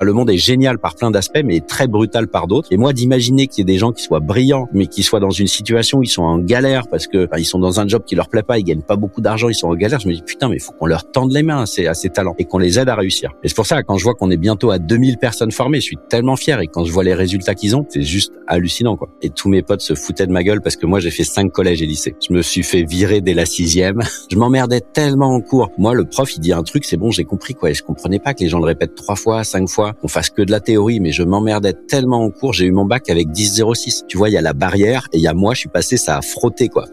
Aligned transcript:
Le 0.00 0.12
monde 0.12 0.30
est 0.30 0.38
génial 0.38 0.78
par 0.78 0.94
plein 0.94 1.10
d'aspects, 1.10 1.40
mais 1.44 1.60
très 1.60 1.88
brutal 1.88 2.28
par 2.28 2.46
d'autres. 2.46 2.68
Et 2.70 2.76
moi, 2.76 2.92
d'imaginer 2.92 3.48
qu'il 3.48 3.62
y 3.62 3.62
ait 3.62 3.72
des 3.72 3.78
gens 3.78 3.92
qui 3.92 4.02
soient 4.02 4.20
brillants, 4.20 4.68
mais 4.72 4.86
qui 4.86 5.02
soient 5.02 5.20
dans 5.20 5.30
une 5.30 5.46
situation 5.46 5.98
où 5.98 6.02
ils 6.02 6.08
sont 6.08 6.22
en 6.22 6.38
galère 6.38 6.86
parce 6.88 7.06
que 7.06 7.26
bah, 7.26 7.38
ils 7.38 7.44
sont 7.44 7.58
dans 7.58 7.80
un 7.80 7.88
job 7.88 8.02
qui 8.06 8.14
leur 8.14 8.28
plaît 8.28 8.42
pas, 8.42 8.58
ils 8.58 8.64
gagnent 8.64 8.82
pas 8.82 8.96
beaucoup 8.96 9.20
d'argent, 9.20 9.48
ils 9.48 9.54
sont 9.54 9.68
en 9.68 9.74
galère. 9.74 9.98
Je 9.98 10.08
me 10.08 10.14
dis 10.14 10.22
putain, 10.22 10.48
mais 10.48 10.56
il 10.56 10.62
faut 10.62 10.72
qu'on 10.72 10.86
leur 10.86 11.10
tende 11.10 11.32
les 11.32 11.42
mains 11.42 11.62
à 11.62 11.66
ces, 11.66 11.86
à 11.86 11.94
ces 11.94 12.10
talents 12.10 12.34
et 12.38 12.44
qu'on 12.44 12.58
les 12.58 12.78
aide 12.78 12.88
à 12.88 12.94
réussir. 12.94 13.32
Et 13.42 13.48
c'est 13.48 13.56
pour 13.56 13.66
ça 13.66 13.82
quand 13.82 13.98
je 13.98 14.04
vois 14.04 14.14
qu'on 14.14 14.30
est 14.30 14.36
bientôt 14.36 14.70
à 14.70 14.78
2000 14.78 15.18
personnes 15.18 15.52
formées, 15.52 15.80
je 15.80 15.86
suis 15.86 15.98
tellement 16.08 16.36
fier. 16.36 16.60
Et 16.60 16.68
quand 16.68 16.84
je 16.84 16.92
vois 16.92 17.04
les 17.04 17.14
résultats 17.14 17.54
qu'ils 17.54 17.74
ont, 17.74 17.86
c'est 17.88 18.02
juste 18.02 18.32
hallucinant 18.46 18.96
quoi. 18.96 19.08
Et 19.22 19.30
tous 19.30 19.48
mes 19.48 19.62
potes 19.62 19.80
se 19.80 19.94
foutaient 19.94 20.26
de 20.26 20.32
ma 20.32 20.44
gueule 20.44 20.60
parce 20.60 20.76
que 20.76 20.86
moi 20.86 21.00
j'ai 21.00 21.10
fait 21.10 21.24
cinq 21.24 21.50
collèges 21.50 21.82
et 21.82 21.86
lycées. 21.86 22.14
Je 22.26 22.32
me 22.32 22.42
suis 22.42 22.62
fait 22.62 22.84
virer 22.84 23.20
dès 23.20 23.34
la 23.34 23.46
sixième. 23.46 24.00
je 24.30 24.36
m'emmerdais 24.36 24.80
tellement 24.80 25.34
en 25.34 25.40
cours. 25.40 25.70
Moi, 25.78 25.94
le 25.94 26.04
prof, 26.04 26.34
il 26.36 26.40
dit 26.40 26.52
un 26.52 26.62
truc, 26.62 26.84
c'est 26.84 26.96
bon, 26.96 27.10
j'ai 27.10 27.24
compris 27.24 27.54
quoi. 27.54 27.70
Et 27.70 27.74
je 27.74 27.82
comprenais 27.82 28.18
pas 28.18 28.34
que 28.34 28.42
les 28.42 28.48
gens 28.48 28.58
le 28.58 28.66
répètent 28.66 28.94
trois 28.94 29.16
fois, 29.16 29.44
cinq 29.44 29.68
fois, 29.68 29.87
qu'on 29.94 30.08
fasse 30.08 30.30
que 30.30 30.42
de 30.42 30.50
la 30.50 30.60
théorie, 30.60 31.00
mais 31.00 31.12
je 31.12 31.22
m'emmerdais 31.22 31.74
tellement 31.88 32.24
en 32.24 32.30
cours. 32.30 32.52
J'ai 32.52 32.66
eu 32.66 32.72
mon 32.72 32.84
bac 32.84 33.08
avec 33.10 33.28
10,06. 33.28 34.06
Tu 34.06 34.16
vois, 34.16 34.28
il 34.28 34.32
y 34.32 34.38
a 34.38 34.42
la 34.42 34.52
barrière 34.52 35.08
et 35.12 35.18
il 35.18 35.22
y 35.22 35.28
a 35.28 35.34
moi, 35.34 35.54
je 35.54 35.60
suis 35.60 35.68
passé, 35.68 35.96
ça 35.96 36.18
a 36.18 36.22
frotté 36.22 36.68
quoi. 36.68 36.86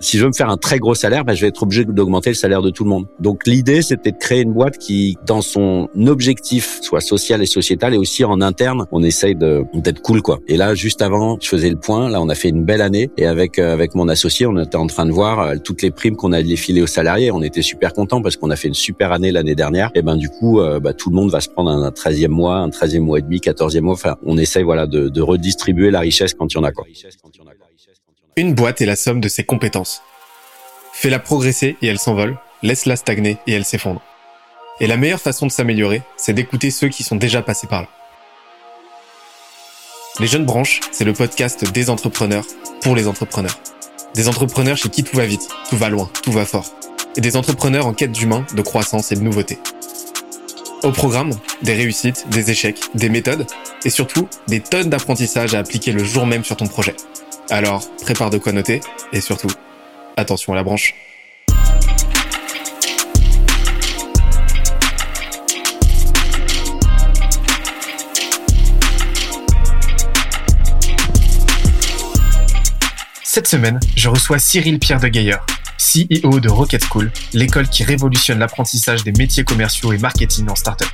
Si 0.00 0.18
je 0.18 0.22
veux 0.24 0.28
me 0.28 0.34
faire 0.34 0.50
un 0.50 0.56
très 0.56 0.78
gros 0.78 0.96
salaire, 0.96 1.24
ben, 1.24 1.32
je 1.32 1.42
vais 1.42 1.48
être 1.48 1.62
obligé 1.62 1.84
d'augmenter 1.84 2.30
le 2.30 2.34
salaire 2.34 2.60
de 2.60 2.70
tout 2.70 2.82
le 2.82 2.90
monde. 2.90 3.06
Donc 3.20 3.46
l'idée, 3.46 3.82
c'était 3.82 4.10
de 4.10 4.16
créer 4.16 4.42
une 4.42 4.52
boîte 4.52 4.76
qui, 4.78 5.16
dans 5.26 5.42
son 5.42 5.88
objectif, 6.06 6.80
soit 6.82 7.00
social 7.00 7.40
et 7.40 7.46
sociétal, 7.46 7.94
et 7.94 7.98
aussi 7.98 8.24
en 8.24 8.40
interne, 8.40 8.86
on 8.90 9.02
essaye 9.02 9.36
d'être 9.36 10.02
cool 10.02 10.20
quoi. 10.20 10.40
Et 10.48 10.56
là, 10.56 10.74
juste 10.74 11.02
avant, 11.02 11.38
je 11.40 11.48
faisais 11.48 11.70
le 11.70 11.76
point. 11.76 12.08
Là, 12.08 12.20
on 12.20 12.28
a 12.28 12.34
fait 12.34 12.48
une 12.48 12.64
belle 12.64 12.82
année 12.82 13.10
et 13.16 13.26
avec 13.26 13.58
euh, 13.58 13.72
avec 13.72 13.94
mon 13.94 14.08
associé, 14.08 14.46
on 14.46 14.58
était 14.58 14.76
en 14.76 14.86
train 14.86 15.06
de 15.06 15.12
voir 15.12 15.40
euh, 15.40 15.56
toutes 15.62 15.82
les 15.82 15.90
primes 15.90 16.16
qu'on 16.16 16.32
allait 16.32 16.56
filer 16.56 16.82
aux 16.82 16.86
salariés. 16.86 17.30
On 17.30 17.42
était 17.42 17.62
super 17.62 17.92
contents 17.92 18.22
parce 18.22 18.36
qu'on 18.36 18.50
a 18.50 18.56
fait 18.56 18.68
une 18.68 18.74
super 18.74 19.12
année 19.12 19.30
l'année 19.30 19.54
dernière. 19.54 19.90
Et 19.94 20.02
ben 20.02 20.16
du 20.16 20.28
coup, 20.28 20.60
euh, 20.60 20.80
bah, 20.80 20.92
tout 20.92 21.10
le 21.10 21.16
monde 21.16 21.30
va 21.30 21.40
se 21.40 21.48
prendre 21.48 21.70
un 21.70 21.90
13e 21.90 22.28
mois, 22.32 22.56
un 22.56 22.68
13e 22.68 23.00
mois 23.00 23.18
et 23.18 23.22
demi, 23.22 23.38
14e 23.38 23.80
mois. 23.80 23.94
Enfin, 23.94 24.16
on 24.24 24.36
essaye 24.36 24.64
voilà 24.64 24.86
de, 24.86 25.20
redistribuer 25.20 25.90
la 25.90 26.00
richesse 26.00 26.34
quand 26.34 26.52
il 26.52 26.56
y 26.56 26.58
en 26.58 26.64
a 26.64 26.72
quoi. 26.72 26.84
Une 28.36 28.54
boîte 28.54 28.80
est 28.80 28.86
la 28.86 28.96
somme 28.96 29.20
de 29.20 29.28
ses 29.28 29.44
compétences. 29.44 30.02
Fais-la 30.92 31.18
progresser 31.18 31.76
et 31.82 31.86
elle 31.86 31.98
s'envole, 31.98 32.38
laisse-la 32.62 32.96
stagner 32.96 33.38
et 33.46 33.52
elle 33.52 33.64
s'effondre. 33.64 34.02
Et 34.80 34.86
la 34.86 34.96
meilleure 34.96 35.20
façon 35.20 35.46
de 35.46 35.52
s'améliorer, 35.52 36.02
c'est 36.16 36.32
d'écouter 36.32 36.70
ceux 36.70 36.88
qui 36.88 37.02
sont 37.02 37.16
déjà 37.16 37.42
passés 37.42 37.66
par 37.66 37.82
là. 37.82 37.88
Les 40.20 40.26
Jeunes 40.26 40.44
Branches, 40.44 40.80
c'est 40.90 41.04
le 41.04 41.12
podcast 41.12 41.72
des 41.72 41.88
entrepreneurs 41.88 42.44
pour 42.82 42.94
les 42.94 43.06
entrepreneurs. 43.06 43.58
Des 44.14 44.28
entrepreneurs 44.28 44.76
chez 44.76 44.90
qui 44.90 45.04
tout 45.04 45.16
va 45.16 45.24
vite, 45.24 45.48
tout 45.70 45.76
va 45.76 45.88
loin, 45.88 46.10
tout 46.22 46.32
va 46.32 46.44
fort. 46.44 46.66
Et 47.16 47.20
des 47.20 47.36
entrepreneurs 47.36 47.86
en 47.86 47.94
quête 47.94 48.12
d'humain, 48.12 48.44
de 48.54 48.62
croissance 48.62 49.10
et 49.12 49.14
de 49.14 49.22
nouveauté. 49.22 49.58
Au 50.82 50.90
programme, 50.90 51.30
des 51.62 51.74
réussites, 51.74 52.26
des 52.30 52.50
échecs, 52.50 52.80
des 52.96 53.08
méthodes 53.08 53.46
et 53.84 53.90
surtout 53.90 54.28
des 54.48 54.58
tonnes 54.58 54.90
d'apprentissages 54.90 55.54
à 55.54 55.60
appliquer 55.60 55.92
le 55.92 56.02
jour 56.02 56.26
même 56.26 56.42
sur 56.42 56.56
ton 56.56 56.66
projet. 56.66 56.96
Alors, 57.50 57.88
prépare 58.02 58.30
de 58.30 58.38
quoi 58.38 58.50
noter 58.50 58.80
et 59.12 59.20
surtout, 59.20 59.50
attention 60.16 60.52
à 60.52 60.56
la 60.56 60.64
branche. 60.64 60.94
Cette 73.22 73.46
semaine, 73.46 73.78
je 73.96 74.08
reçois 74.08 74.40
Cyril 74.40 74.80
Pierre 74.80 75.00
de 75.00 75.08
Gaillard, 75.08 75.46
CEO 75.78 76.40
de 76.40 76.48
Rocket 76.48 76.84
School, 76.84 77.10
l'école 77.32 77.68
qui 77.68 77.84
révolutionne 77.84 78.38
l'apprentissage 78.38 79.04
des 79.04 79.12
métiers 79.12 79.44
commerciaux 79.44 79.92
et 79.92 79.98
marketing 79.98 80.48
en 80.48 80.54
startup. 80.54 80.88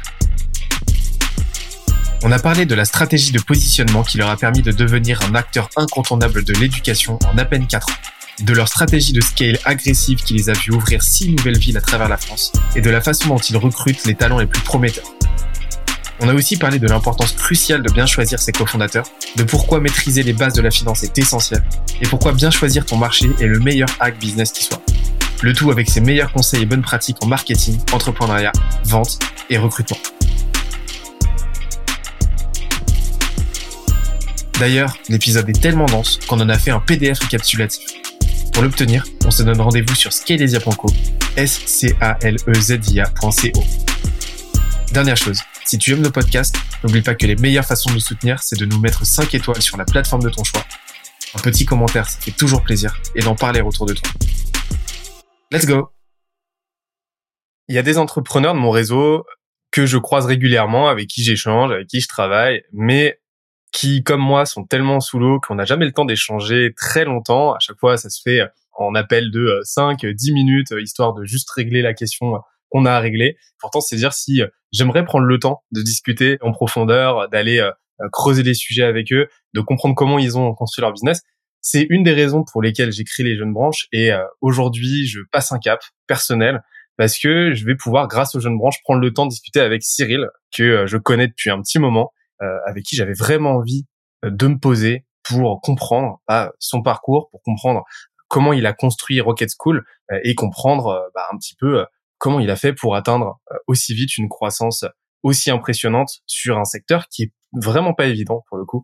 On 2.25 2.33
a 2.33 2.39
parlé 2.39 2.67
de 2.67 2.75
la 2.75 2.85
stratégie 2.85 3.31
de 3.31 3.41
positionnement 3.41 4.03
qui 4.03 4.19
leur 4.19 4.29
a 4.29 4.37
permis 4.37 4.63
de 4.63 4.73
devenir 4.73 5.23
un 5.23 5.35
acteur 5.37 5.69
incontournable 5.77 6.45
de 6.45 6.53
l'éducation 6.55 7.19
en 7.33 7.39
à 7.39 7.45
peine 7.45 7.67
4 7.67 7.89
ans, 7.89 7.93
de 8.41 8.53
leur 8.53 8.69
stratégie 8.69 9.13
de 9.13 9.21
scale 9.21 9.59
agressive 9.65 10.23
qui 10.23 10.35
les 10.35 10.51
a 10.51 10.53
vu 10.53 10.73
ouvrir 10.73 11.03
6 11.03 11.31
nouvelles 11.31 11.59
villes 11.59 11.77
à 11.77 11.81
travers 11.81 12.09
la 12.09 12.17
France, 12.17 12.53
et 12.75 12.81
de 12.81 12.91
la 12.91 13.01
façon 13.01 13.29
dont 13.29 13.39
ils 13.39 13.57
recrutent 13.57 14.05
les 14.05 14.15
talents 14.15 14.39
les 14.39 14.47
plus 14.47 14.63
prometteurs. 14.63 15.13
On 16.21 16.29
a 16.29 16.35
aussi 16.35 16.57
parlé 16.57 16.81
de 16.81 16.89
l'importance 16.89 17.33
cruciale 17.33 17.81
de 17.81 17.93
bien 17.93 18.05
choisir 18.05 18.41
ses 18.41 18.51
cofondateurs, 18.51 19.07
de 19.37 19.45
pourquoi 19.45 19.79
maîtriser 19.79 20.25
les 20.25 20.33
bases 20.33 20.55
de 20.55 20.63
la 20.63 20.71
finance 20.71 21.05
est 21.05 21.17
essentiel, 21.17 21.63
et 22.01 22.09
pourquoi 22.09 22.33
bien 22.33 22.51
choisir 22.51 22.85
ton 22.85 22.97
marché 22.97 23.31
est 23.41 23.47
le 23.47 23.61
meilleur 23.61 23.89
hack 24.01 24.19
business 24.19 24.51
qui 24.51 24.65
soit. 24.65 24.83
Le 25.43 25.53
tout 25.53 25.71
avec 25.71 25.89
ses 25.89 26.01
meilleurs 26.01 26.33
conseils 26.33 26.63
et 26.63 26.67
bonnes 26.67 26.83
pratiques 26.83 27.19
en 27.23 27.27
marketing, 27.27 27.79
entrepreneuriat, 27.93 28.51
vente 28.85 29.21
et 29.49 29.59
recrutement. 29.59 29.99
D'ailleurs, 34.59 34.93
l'épisode 35.09 35.49
est 35.49 35.61
tellement 35.61 35.87
dense 35.87 36.19
qu'on 36.27 36.41
en 36.41 36.49
a 36.49 36.59
fait 36.59 36.73
un 36.73 36.81
PDF 36.81 37.21
récapitulatif. 37.21 37.87
Pour 38.53 38.65
l'obtenir, 38.65 39.05
on 39.25 39.31
se 39.31 39.45
donne 39.45 39.61
rendez-vous 39.61 39.95
sur 39.95 40.13
scalesia.co, 40.13 40.89
s 41.37 41.61
c 41.65 41.95
a 42.01 42.19
l 42.23 42.35
e 42.49 42.55
z 42.55 42.81
i 42.91 42.99
a.co. 42.99 43.63
Dernière 44.91 45.17
chose, 45.17 45.39
si 45.69 45.77
tu 45.77 45.93
aimes 45.93 46.01
nos 46.01 46.11
podcasts, 46.11 46.57
n'oublie 46.83 47.03
pas 47.03 47.15
que 47.15 47.27
les 47.27 47.37
meilleures 47.37 47.67
façons 47.67 47.91
de 47.91 47.97
nous 47.97 48.01
soutenir, 48.01 48.43
c'est 48.43 48.59
de 48.59 48.65
nous 48.65 48.81
mettre 48.81 49.05
5 49.05 49.35
étoiles 49.35 49.61
sur 49.61 49.77
la 49.77 49.85
plateforme 49.85 50.23
de 50.23 50.31
ton 50.31 50.43
choix. 50.43 50.65
Un 51.35 51.41
petit 51.41 51.67
commentaire, 51.67 52.09
ça 52.09 52.19
fait 52.19 52.31
toujours 52.31 52.63
plaisir, 52.63 52.99
et 53.15 53.21
d'en 53.21 53.35
parler 53.35 53.61
autour 53.61 53.85
de 53.85 53.93
toi. 53.93 54.11
Let's 55.53 55.67
go 55.67 55.91
Il 57.69 57.75
y 57.75 57.79
a 57.79 57.83
des 57.83 57.99
entrepreneurs 57.99 58.55
de 58.55 58.59
mon 58.59 58.71
réseau 58.71 59.27
que 59.71 59.85
je 59.85 59.99
croise 59.99 60.25
régulièrement, 60.25 60.89
avec 60.89 61.07
qui 61.07 61.23
j'échange, 61.23 61.71
avec 61.71 61.87
qui 61.87 62.01
je 62.01 62.09
travaille, 62.09 62.63
mais 62.73 63.21
qui, 63.71 64.03
comme 64.03 64.23
moi, 64.23 64.47
sont 64.47 64.65
tellement 64.65 65.01
sous 65.01 65.19
l'eau 65.19 65.39
qu'on 65.39 65.57
n'a 65.57 65.67
jamais 65.67 65.85
le 65.85 65.93
temps 65.93 66.07
d'échanger 66.07 66.73
très 66.79 67.05
longtemps. 67.05 67.53
À 67.53 67.59
chaque 67.59 67.79
fois, 67.79 67.99
ça 67.99 68.09
se 68.09 68.23
fait 68.23 68.41
en 68.73 68.95
appel 68.95 69.31
de 69.31 69.61
5, 69.65 70.03
euh, 70.05 70.15
10 70.15 70.33
minutes, 70.33 70.73
euh, 70.73 70.81
histoire 70.81 71.13
de 71.13 71.25
juste 71.25 71.51
régler 71.51 71.83
la 71.83 71.93
question 71.93 72.37
euh, 72.37 72.39
qu'on 72.69 72.85
a 72.85 72.93
à 72.93 73.01
régler. 73.01 73.37
Pourtant, 73.59 73.81
c'est 73.81 73.97
dire 73.97 74.13
si 74.13 74.43
j'aimerais 74.73 75.05
prendre 75.05 75.25
le 75.25 75.39
temps 75.39 75.63
de 75.73 75.83
discuter 75.83 76.39
en 76.41 76.53
profondeur, 76.53 77.29
d'aller 77.29 77.67
creuser 78.13 78.43
les 78.43 78.55
sujets 78.55 78.85
avec 78.85 79.13
eux, 79.13 79.29
de 79.55 79.61
comprendre 79.61 79.95
comment 79.95 80.19
ils 80.19 80.39
ont 80.39 80.55
construit 80.55 80.83
leur 80.83 80.93
business. 80.93 81.23
C'est 81.61 81.87
une 81.91 82.05
des 82.05 82.13
raisons 82.13 82.45
pour 82.45 82.63
lesquelles 82.63 82.93
j'écris 82.93 83.25
les 83.25 83.37
jeunes 83.37 83.53
branches 83.53 83.89
et 83.93 84.11
aujourd'hui, 84.41 85.07
je 85.07 85.21
passe 85.33 85.53
un 85.53 85.59
cap 85.59 85.81
personnel 86.07 86.63
parce 86.99 87.17
que 87.17 87.55
je 87.55 87.65
vais 87.65 87.77
pouvoir, 87.77 88.09
grâce 88.09 88.35
aux 88.35 88.41
jeunes 88.41 88.59
branches, 88.59 88.83
prendre 88.83 89.01
le 89.01 89.13
temps 89.13 89.25
de 89.25 89.31
discuter 89.31 89.61
avec 89.61 89.83
Cyril, 89.83 90.29
que 90.55 90.87
je 90.87 90.97
connais 90.97 91.29
depuis 91.29 91.49
un 91.49 91.63
petit 91.63 91.79
moment 91.79 92.13
euh, 92.43 92.59
avec 92.67 92.85
qui 92.85 92.97
j'avais 92.97 93.15
vraiment 93.15 93.53
envie 93.53 93.87
euh, 94.25 94.31
de 94.31 94.47
me 94.49 94.59
poser 94.59 95.07
pour 95.23 95.61
comprendre 95.61 96.21
son 96.59 96.83
parcours, 96.83 97.29
pour 97.31 97.43
comprendre 97.43 97.85
comment 98.29 98.53
il 98.53 98.67
a 98.67 98.73
construit 98.73 99.21
Rocket 99.21 99.51
School 99.59 99.85
euh, 100.11 100.21
et 100.25 100.35
comprendre 100.35 101.09
bah, 101.15 101.27
un 101.33 101.37
petit 101.37 101.55
peu 101.55 101.85
comment 102.19 102.41
il 102.41 102.51
a 102.51 102.57
fait 102.57 102.73
pour 102.73 102.97
atteindre 102.97 103.41
aussi 103.67 103.95
vite 103.95 104.17
une 104.19 104.29
croissance 104.29 104.85
aussi 105.23 105.51
impressionnante 105.51 106.21
sur 106.27 106.59
un 106.59 106.65
secteur 106.65 107.09
qui 107.09 107.25
est 107.25 107.33
vraiment 107.53 107.95
pas 107.95 108.07
évident 108.07 108.45
pour 108.49 108.59
le 108.59 108.65
coup. 108.65 108.83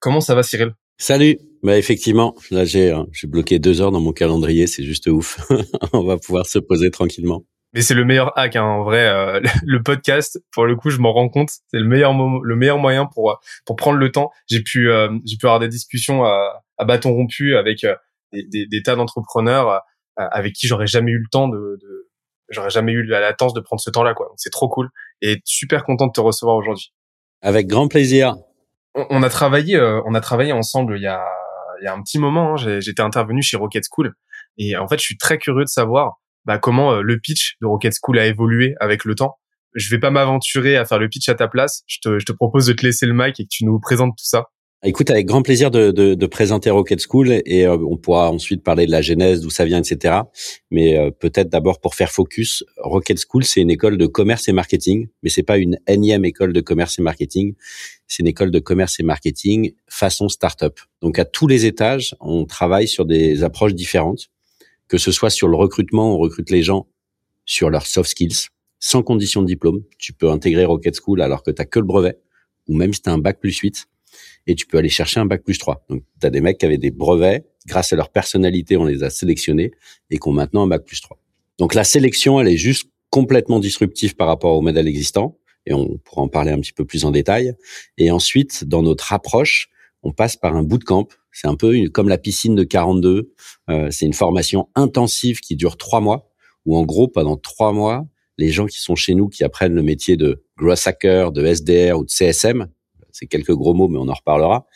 Comment 0.00 0.20
ça 0.20 0.34
va 0.34 0.42
Cyril? 0.42 0.72
Salut. 0.98 1.38
Bah 1.62 1.76
effectivement, 1.76 2.34
là 2.50 2.64
j'ai 2.64 2.94
j'ai 3.12 3.26
bloqué 3.26 3.58
deux 3.58 3.80
heures 3.80 3.90
dans 3.90 4.00
mon 4.00 4.12
calendrier, 4.12 4.66
c'est 4.66 4.84
juste 4.84 5.06
ouf. 5.08 5.40
On 5.92 6.04
va 6.04 6.18
pouvoir 6.18 6.46
se 6.46 6.58
poser 6.58 6.90
tranquillement. 6.90 7.44
Mais 7.74 7.82
c'est 7.82 7.94
le 7.94 8.04
meilleur 8.04 8.38
hack, 8.38 8.54
hein, 8.54 8.62
en 8.62 8.84
vrai. 8.84 9.08
Euh, 9.08 9.40
le 9.64 9.82
podcast, 9.82 10.40
pour 10.52 10.64
le 10.64 10.76
coup, 10.76 10.90
je 10.90 10.98
m'en 10.98 11.12
rends 11.12 11.28
compte, 11.28 11.50
c'est 11.50 11.78
le 11.78 11.86
meilleur 11.86 12.14
moment, 12.14 12.40
le 12.40 12.56
meilleur 12.56 12.78
moyen 12.78 13.06
pour 13.06 13.40
pour 13.66 13.76
prendre 13.76 13.98
le 13.98 14.12
temps. 14.12 14.30
J'ai 14.46 14.62
pu 14.62 14.90
euh, 14.90 15.10
j'ai 15.24 15.36
pu 15.36 15.46
avoir 15.46 15.58
des 15.58 15.68
discussions 15.68 16.24
à, 16.24 16.62
à 16.78 16.84
bâton 16.84 17.12
rompu 17.12 17.56
avec 17.56 17.82
euh, 17.82 17.96
des, 18.32 18.44
des, 18.44 18.66
des, 18.66 18.82
tas 18.82 18.94
d'entrepreneurs 18.94 19.82
avec 20.16 20.52
qui 20.52 20.68
j'aurais 20.68 20.86
jamais 20.86 21.10
eu 21.10 21.18
le 21.18 21.28
temps 21.28 21.48
de, 21.48 21.76
de 21.80 22.03
j'aurais 22.48 22.70
jamais 22.70 22.92
eu 22.92 23.02
la 23.04 23.20
latence 23.20 23.54
de 23.54 23.60
prendre 23.60 23.80
ce 23.80 23.90
temps-là, 23.90 24.14
quoi. 24.14 24.32
C'est 24.36 24.50
trop 24.50 24.68
cool 24.68 24.90
et 25.22 25.40
super 25.44 25.84
content 25.84 26.06
de 26.06 26.12
te 26.12 26.20
recevoir 26.20 26.56
aujourd'hui. 26.56 26.92
Avec 27.42 27.66
grand 27.66 27.88
plaisir. 27.88 28.36
On, 28.94 29.06
on 29.10 29.22
a 29.22 29.28
travaillé, 29.28 29.80
on 29.80 30.14
a 30.14 30.20
travaillé 30.20 30.52
ensemble 30.52 30.96
il 30.96 31.02
y 31.02 31.06
a 31.06 31.24
il 31.80 31.84
y 31.84 31.88
a 31.88 31.94
un 31.94 32.02
petit 32.02 32.18
moment. 32.18 32.54
Hein, 32.54 32.80
J'étais 32.80 33.02
intervenu 33.02 33.42
chez 33.42 33.56
Rocket 33.56 33.84
School 33.90 34.14
et 34.58 34.76
en 34.76 34.88
fait, 34.88 34.98
je 34.98 35.04
suis 35.04 35.18
très 35.18 35.38
curieux 35.38 35.64
de 35.64 35.68
savoir 35.68 36.20
bah, 36.44 36.58
comment 36.58 36.92
euh, 36.92 37.02
le 37.02 37.18
pitch 37.18 37.56
de 37.60 37.66
Rocket 37.66 37.92
School 38.00 38.18
a 38.18 38.26
évolué 38.26 38.74
avec 38.80 39.04
le 39.04 39.14
temps. 39.14 39.38
Je 39.74 39.90
vais 39.90 39.98
pas 39.98 40.10
m'aventurer 40.10 40.76
à 40.76 40.84
faire 40.84 40.98
le 40.98 41.08
pitch 41.08 41.28
à 41.28 41.34
ta 41.34 41.48
place. 41.48 41.82
Je 41.86 41.98
te, 42.00 42.18
je 42.18 42.24
te 42.24 42.32
propose 42.32 42.66
de 42.66 42.72
te 42.72 42.86
laisser 42.86 43.06
le 43.06 43.14
mic 43.14 43.40
et 43.40 43.44
que 43.44 43.48
tu 43.50 43.64
nous 43.64 43.80
présentes 43.80 44.16
tout 44.16 44.24
ça. 44.24 44.46
Écoute, 44.86 45.08
avec 45.08 45.26
grand 45.26 45.40
plaisir 45.40 45.70
de, 45.70 45.90
de, 45.90 46.14
de 46.14 46.26
présenter 46.26 46.68
Rocket 46.68 47.00
School 47.00 47.40
et 47.46 47.66
euh, 47.66 47.78
on 47.88 47.96
pourra 47.96 48.30
ensuite 48.30 48.62
parler 48.62 48.84
de 48.84 48.90
la 48.90 49.00
genèse, 49.00 49.40
d'où 49.40 49.48
ça 49.48 49.64
vient, 49.64 49.82
etc. 49.82 50.16
Mais 50.70 50.98
euh, 50.98 51.10
peut-être 51.10 51.48
d'abord 51.48 51.80
pour 51.80 51.94
faire 51.94 52.10
focus, 52.10 52.64
Rocket 52.76 53.18
School, 53.18 53.44
c'est 53.44 53.62
une 53.62 53.70
école 53.70 53.96
de 53.96 54.06
commerce 54.06 54.46
et 54.48 54.52
marketing, 54.52 55.08
mais 55.22 55.30
c'est 55.30 55.42
pas 55.42 55.56
une 55.56 55.78
énième 55.86 56.26
école 56.26 56.52
de 56.52 56.60
commerce 56.60 56.98
et 56.98 57.02
marketing. 57.02 57.54
C'est 58.06 58.20
une 58.20 58.26
école 58.26 58.50
de 58.50 58.58
commerce 58.58 59.00
et 59.00 59.02
marketing 59.02 59.72
façon 59.88 60.28
startup. 60.28 60.78
Donc 61.00 61.18
à 61.18 61.24
tous 61.24 61.46
les 61.46 61.64
étages, 61.64 62.14
on 62.20 62.44
travaille 62.44 62.86
sur 62.86 63.06
des 63.06 63.42
approches 63.42 63.74
différentes 63.74 64.28
que 64.88 64.98
ce 64.98 65.12
soit 65.12 65.30
sur 65.30 65.48
le 65.48 65.56
recrutement, 65.56 66.14
on 66.14 66.18
recrute 66.18 66.50
les 66.50 66.62
gens 66.62 66.86
sur 67.46 67.70
leurs 67.70 67.86
soft 67.86 68.10
skills, 68.10 68.48
sans 68.78 69.02
condition 69.02 69.42
de 69.42 69.46
diplôme. 69.46 69.82
Tu 69.98 70.12
peux 70.12 70.30
intégrer 70.30 70.64
Rocket 70.64 70.94
School 71.00 71.20
alors 71.22 71.42
que 71.42 71.50
tu 71.50 71.64
que 71.64 71.78
le 71.78 71.86
brevet, 71.86 72.18
ou 72.68 72.76
même 72.76 72.92
si 72.92 73.02
tu 73.02 73.10
as 73.10 73.12
un 73.12 73.18
bac 73.18 73.40
plus 73.40 73.56
8, 73.56 73.86
et 74.46 74.54
tu 74.54 74.66
peux 74.66 74.78
aller 74.78 74.88
chercher 74.88 75.20
un 75.20 75.26
bac 75.26 75.42
plus 75.42 75.58
3. 75.58 75.84
Donc, 75.88 76.02
tu 76.20 76.26
as 76.26 76.30
des 76.30 76.40
mecs 76.40 76.58
qui 76.58 76.66
avaient 76.66 76.78
des 76.78 76.90
brevets, 76.90 77.44
grâce 77.66 77.92
à 77.92 77.96
leur 77.96 78.10
personnalité, 78.10 78.76
on 78.76 78.84
les 78.84 79.02
a 79.02 79.10
sélectionnés, 79.10 79.72
et 80.10 80.18
qui 80.18 80.28
ont 80.28 80.32
maintenant 80.32 80.62
un 80.62 80.66
bac 80.66 80.84
plus 80.84 81.00
3. 81.00 81.18
Donc, 81.58 81.74
la 81.74 81.84
sélection, 81.84 82.40
elle 82.40 82.48
est 82.48 82.56
juste 82.56 82.88
complètement 83.10 83.60
disruptive 83.60 84.16
par 84.16 84.26
rapport 84.26 84.56
au 84.56 84.60
modèle 84.60 84.88
existant, 84.88 85.38
et 85.66 85.72
on 85.72 85.98
pourra 85.98 86.22
en 86.22 86.28
parler 86.28 86.50
un 86.50 86.60
petit 86.60 86.72
peu 86.72 86.84
plus 86.84 87.04
en 87.04 87.10
détail. 87.10 87.54
Et 87.96 88.10
ensuite, 88.10 88.64
dans 88.64 88.82
notre 88.82 89.12
approche, 89.12 89.70
on 90.02 90.12
passe 90.12 90.36
par 90.36 90.54
un 90.54 90.62
bootcamp. 90.62 91.08
C'est 91.32 91.48
un 91.48 91.56
peu 91.56 91.88
comme 91.88 92.08
la 92.08 92.18
piscine 92.18 92.54
de 92.54 92.64
42. 92.64 93.32
Euh, 93.70 93.90
c'est 93.90 94.06
une 94.06 94.12
formation 94.12 94.68
intensive 94.74 95.40
qui 95.40 95.56
dure 95.56 95.76
trois 95.76 96.00
mois, 96.00 96.30
où 96.66 96.76
en 96.76 96.82
gros, 96.84 97.08
pendant 97.08 97.36
trois 97.36 97.72
mois, 97.72 98.06
les 98.36 98.50
gens 98.50 98.66
qui 98.66 98.80
sont 98.80 98.94
chez 98.94 99.14
nous, 99.14 99.28
qui 99.28 99.44
apprennent 99.44 99.74
le 99.74 99.82
métier 99.82 100.16
de 100.16 100.44
growth 100.58 100.86
hacker, 100.86 101.32
de 101.32 101.44
SDR 101.44 101.98
ou 101.98 102.04
de 102.04 102.10
CSM, 102.10 102.68
c'est 103.14 103.26
quelques 103.26 103.52
gros 103.54 103.74
mots, 103.74 103.88
mais 103.88 103.98
on 103.98 104.08
en 104.08 104.14
reparlera. 104.14 104.66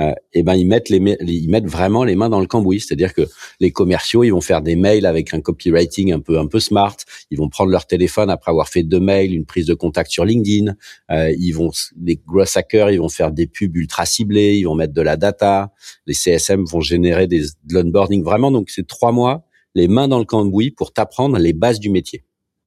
Euh, 0.00 0.12
et 0.32 0.44
ben 0.44 0.54
ils 0.54 0.66
mettent 0.66 0.88
les 0.88 0.98
ils 1.26 1.48
mettent 1.50 1.66
vraiment 1.66 2.04
les 2.04 2.14
mains 2.14 2.28
dans 2.28 2.40
le 2.40 2.46
cambouis, 2.46 2.80
c'est-à-dire 2.80 3.12
que 3.12 3.22
les 3.58 3.72
commerciaux 3.72 4.22
ils 4.22 4.30
vont 4.30 4.40
faire 4.40 4.62
des 4.62 4.76
mails 4.76 5.04
avec 5.04 5.34
un 5.34 5.40
copywriting 5.40 6.12
un 6.12 6.20
peu 6.20 6.38
un 6.38 6.46
peu 6.46 6.60
smart, 6.60 6.96
ils 7.30 7.38
vont 7.38 7.48
prendre 7.48 7.70
leur 7.72 7.86
téléphone 7.86 8.30
après 8.30 8.52
avoir 8.52 8.68
fait 8.68 8.84
deux 8.84 9.00
mails, 9.00 9.34
une 9.34 9.44
prise 9.44 9.66
de 9.66 9.74
contact 9.74 10.10
sur 10.12 10.24
LinkedIn, 10.24 10.74
euh, 11.10 11.34
ils 11.36 11.52
vont 11.52 11.70
les 12.00 12.20
growth 12.24 12.56
hackers 12.56 12.90
ils 12.90 13.00
vont 13.00 13.08
faire 13.08 13.32
des 13.32 13.48
pubs 13.48 13.76
ultra 13.76 14.06
ciblées, 14.06 14.56
ils 14.56 14.64
vont 14.64 14.76
mettre 14.76 14.94
de 14.94 15.02
la 15.02 15.16
data, 15.16 15.72
les 16.06 16.14
CSM 16.14 16.64
vont 16.64 16.80
générer 16.80 17.26
des 17.26 17.40
de 17.42 17.74
l'onboarding 17.74 18.22
vraiment 18.22 18.52
donc 18.52 18.70
c'est 18.70 18.86
trois 18.86 19.10
mois 19.10 19.44
les 19.74 19.88
mains 19.88 20.08
dans 20.08 20.18
le 20.18 20.24
cambouis 20.24 20.70
pour 20.70 20.92
t'apprendre 20.92 21.38
les 21.38 21.52
bases 21.52 21.80
du 21.80 21.90
métier. 21.90 22.24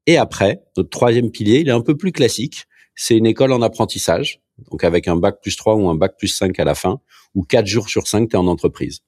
Et 0.07 0.17
après, 0.17 0.63
notre 0.77 0.89
troisième 0.89 1.31
pilier, 1.31 1.59
il 1.59 1.67
est 1.67 1.73
un 1.73 1.81
peu 1.81 1.95
plus 1.95 2.11
classique. 2.11 2.65
C'est 2.95 3.17
une 3.17 3.25
école 3.25 3.51
en 3.51 3.61
apprentissage, 3.61 4.41
donc 4.69 4.83
avec 4.83 5.07
un 5.07 5.15
bac 5.15 5.37
plus 5.41 5.55
3 5.55 5.75
ou 5.75 5.89
un 5.89 5.95
bac 5.95 6.15
plus 6.17 6.27
5 6.27 6.59
à 6.59 6.63
la 6.63 6.75
fin, 6.75 6.99
ou 7.33 7.43
4 7.43 7.65
jours 7.65 7.89
sur 7.89 8.07
5, 8.07 8.29
tu 8.29 8.35
es 8.35 8.39
en 8.39 8.47
entreprise. 8.47 9.01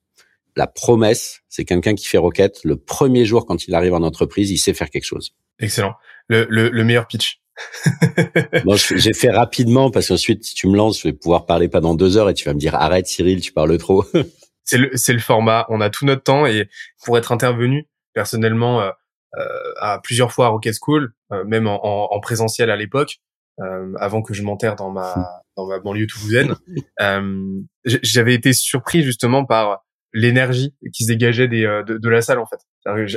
La 0.55 0.67
promesse, 0.67 1.41
c'est 1.49 1.65
quelqu'un 1.65 1.95
qui 1.95 2.05
fait 2.05 2.17
roquette. 2.17 2.59
Le 2.63 2.77
premier 2.77 3.25
jour, 3.25 3.45
quand 3.45 3.67
il 3.67 3.73
arrive 3.73 3.93
en 3.93 4.03
entreprise, 4.03 4.51
il 4.51 4.57
sait 4.57 4.73
faire 4.73 4.89
quelque 4.89 5.05
chose. 5.05 5.33
Excellent. 5.59 5.93
Le, 6.27 6.45
le, 6.49 6.69
le 6.69 6.83
meilleur 6.83 7.07
pitch. 7.07 7.41
bon, 8.65 8.75
j'ai 8.75 9.13
fait 9.13 9.29
rapidement 9.29 9.91
parce 9.91 10.07
qu'ensuite, 10.07 10.43
si 10.43 10.55
tu 10.55 10.67
me 10.67 10.75
lances, 10.75 11.01
je 11.01 11.07
vais 11.07 11.13
pouvoir 11.13 11.45
parler 11.45 11.69
pendant 11.69 11.95
deux 11.95 12.17
heures 12.17 12.29
et 12.29 12.33
tu 12.33 12.45
vas 12.45 12.53
me 12.53 12.59
dire 12.59 12.75
arrête 12.75 13.07
Cyril, 13.07 13.41
tu 13.41 13.51
parles 13.51 13.77
trop. 13.77 14.05
c'est 14.63 14.77
le, 14.77 14.91
le 14.91 15.19
format. 15.19 15.65
On 15.69 15.81
a 15.81 15.89
tout 15.89 16.05
notre 16.05 16.23
temps 16.23 16.45
et 16.45 16.69
pour 17.03 17.17
être 17.17 17.31
intervenu 17.31 17.87
personnellement 18.13 18.81
euh, 18.81 18.89
euh, 19.37 19.73
à 19.79 19.99
plusieurs 19.99 20.31
fois 20.31 20.47
à 20.47 20.49
Rocket 20.49 20.75
School, 20.79 21.13
euh, 21.31 21.43
même 21.45 21.67
en, 21.67 21.81
en, 21.83 22.19
présentiel 22.19 22.69
à 22.69 22.75
l'époque, 22.75 23.17
euh, 23.59 23.93
avant 23.99 24.21
que 24.21 24.33
je 24.33 24.43
m'enterre 24.43 24.75
dans 24.75 24.91
ma 24.91 25.41
dans 25.55 25.67
ma 25.67 25.79
banlieue 25.79 26.07
toulousaine, 26.07 26.55
j'avais 27.85 28.33
été 28.33 28.53
surpris 28.53 29.03
justement 29.03 29.45
par 29.45 29.83
l'énergie 30.13 30.75
qui 30.93 31.03
se 31.03 31.11
dégageait 31.11 31.47
des, 31.47 31.63
de, 31.87 31.97
de, 31.97 32.09
la 32.09 32.21
salle 32.21 32.39
en 32.39 32.45
fait. 32.45 32.59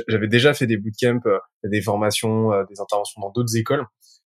J'avais 0.07 0.27
déjà 0.27 0.53
fait 0.53 0.67
des 0.67 0.77
bootcamps, 0.77 1.21
des 1.63 1.81
formations, 1.81 2.49
des 2.69 2.79
interventions 2.79 3.21
dans 3.21 3.31
d'autres 3.31 3.55
écoles. 3.55 3.85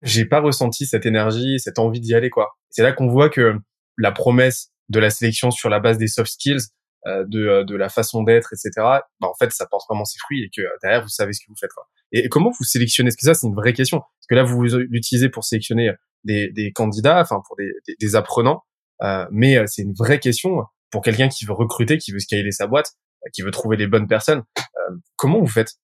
J'ai 0.03 0.25
pas 0.25 0.41
ressenti 0.41 0.87
cette 0.87 1.07
énergie, 1.07 1.59
cette 1.61 1.79
envie 1.79 2.01
d'y 2.01 2.15
aller 2.15 2.31
quoi. 2.31 2.57
C'est 2.71 2.83
là 2.83 2.93
qu'on 2.93 3.09
voit 3.09 3.29
que 3.29 3.57
la 3.99 4.13
promesse 4.13 4.71
de 4.89 4.99
la 4.99 5.11
sélection 5.11 5.51
sur 5.51 5.69
la 5.69 5.81
base 5.81 5.99
des 5.99 6.09
soft 6.09 6.31
skills, 6.31 6.69
euh, 7.07 7.25
de, 7.27 7.49
euh, 7.49 7.65
de 7.65 7.75
la 7.75 7.89
façon 7.89 8.23
d'être, 8.23 8.53
etc. 8.53 8.71
Bah, 8.77 9.03
en 9.23 9.35
fait, 9.35 9.51
ça 9.51 9.67
porte 9.67 9.89
vraiment 9.89 10.05
ses 10.05 10.19
fruits 10.21 10.45
et 10.45 10.51
que 10.55 10.63
euh, 10.63 10.77
derrière, 10.83 11.03
vous 11.03 11.09
savez 11.09 11.33
ce 11.33 11.41
que 11.41 11.47
vous 11.49 11.57
faites. 11.59 11.73
Quoi. 11.73 11.85
Et 12.13 12.29
comment 12.29 12.51
vous 12.51 12.65
sélectionnez? 12.65 13.09
Parce 13.09 13.17
que 13.17 13.25
ça, 13.25 13.35
c'est 13.35 13.47
une 13.47 13.55
vraie 13.55 13.73
question? 13.73 13.99
Parce 13.99 14.27
que 14.29 14.35
là, 14.35 14.45
vous 14.45 14.63
l'utilisez 14.63 15.29
pour 15.29 15.45
sélectionner 15.45 15.91
des, 16.25 16.51
des 16.51 16.73
candidats, 16.73 17.21
enfin 17.21 17.41
pour 17.47 17.57
des, 17.57 17.73
des, 17.99 18.15
apprenants, 18.15 18.63
euh, 19.03 19.27
mais 19.31 19.57
c'est 19.67 19.83
une 19.83 19.95
vraie 19.95 20.21
question 20.21 20.63
pour 20.91 21.03
quelqu'un 21.03 21.29
qui 21.29 21.45
veut 21.45 21.55
recruter, 21.55 21.99
qui 21.99 22.13
veut 22.13 22.21
scaler 22.21 22.53
sa 22.53 22.67
boîte, 22.67 22.93
qui 23.33 23.43
veut 23.43 23.51
trouver 23.51 23.77
les 23.77 23.87
bonnes 23.87 24.07
personnes. 24.07 24.43
Euh, 24.59 24.95
comment 25.17 25.41
vous 25.41 25.47
faites? 25.47 25.75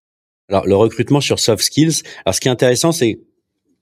Alors, 0.48 0.66
le 0.66 0.76
recrutement 0.76 1.20
sur 1.20 1.38
soft 1.38 1.62
skills. 1.62 2.02
Alors, 2.25 2.34
ce 2.34 2.40
qui 2.40 2.48
est 2.48 2.50
intéressant, 2.50 2.92
c'est 2.92 3.20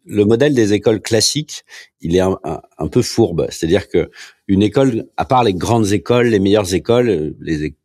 le 0.04 0.24
modèle 0.24 0.54
des 0.54 0.72
écoles 0.72 1.00
classiques, 1.00 1.64
il 2.00 2.14
est 2.14 2.20
un, 2.20 2.38
un 2.44 2.88
peu 2.88 3.02
fourbe. 3.02 3.46
C'est-à-dire 3.50 3.88
que 3.88 4.10
une 4.46 4.62
école, 4.62 5.06
à 5.16 5.24
part 5.24 5.42
les 5.42 5.54
grandes 5.54 5.92
écoles, 5.92 6.28
les 6.28 6.38
meilleures 6.38 6.74
écoles, 6.74 7.34
les 7.40 7.76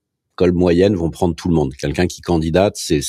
écoles 0.41 0.53
moyennes 0.53 0.95
vont 0.95 1.11
prendre 1.11 1.35
tout 1.35 1.49
le 1.49 1.53
monde. 1.53 1.73
Quelqu'un 1.75 2.07
qui 2.07 2.21
candidate, 2.21 2.75
c'est 2.75 3.01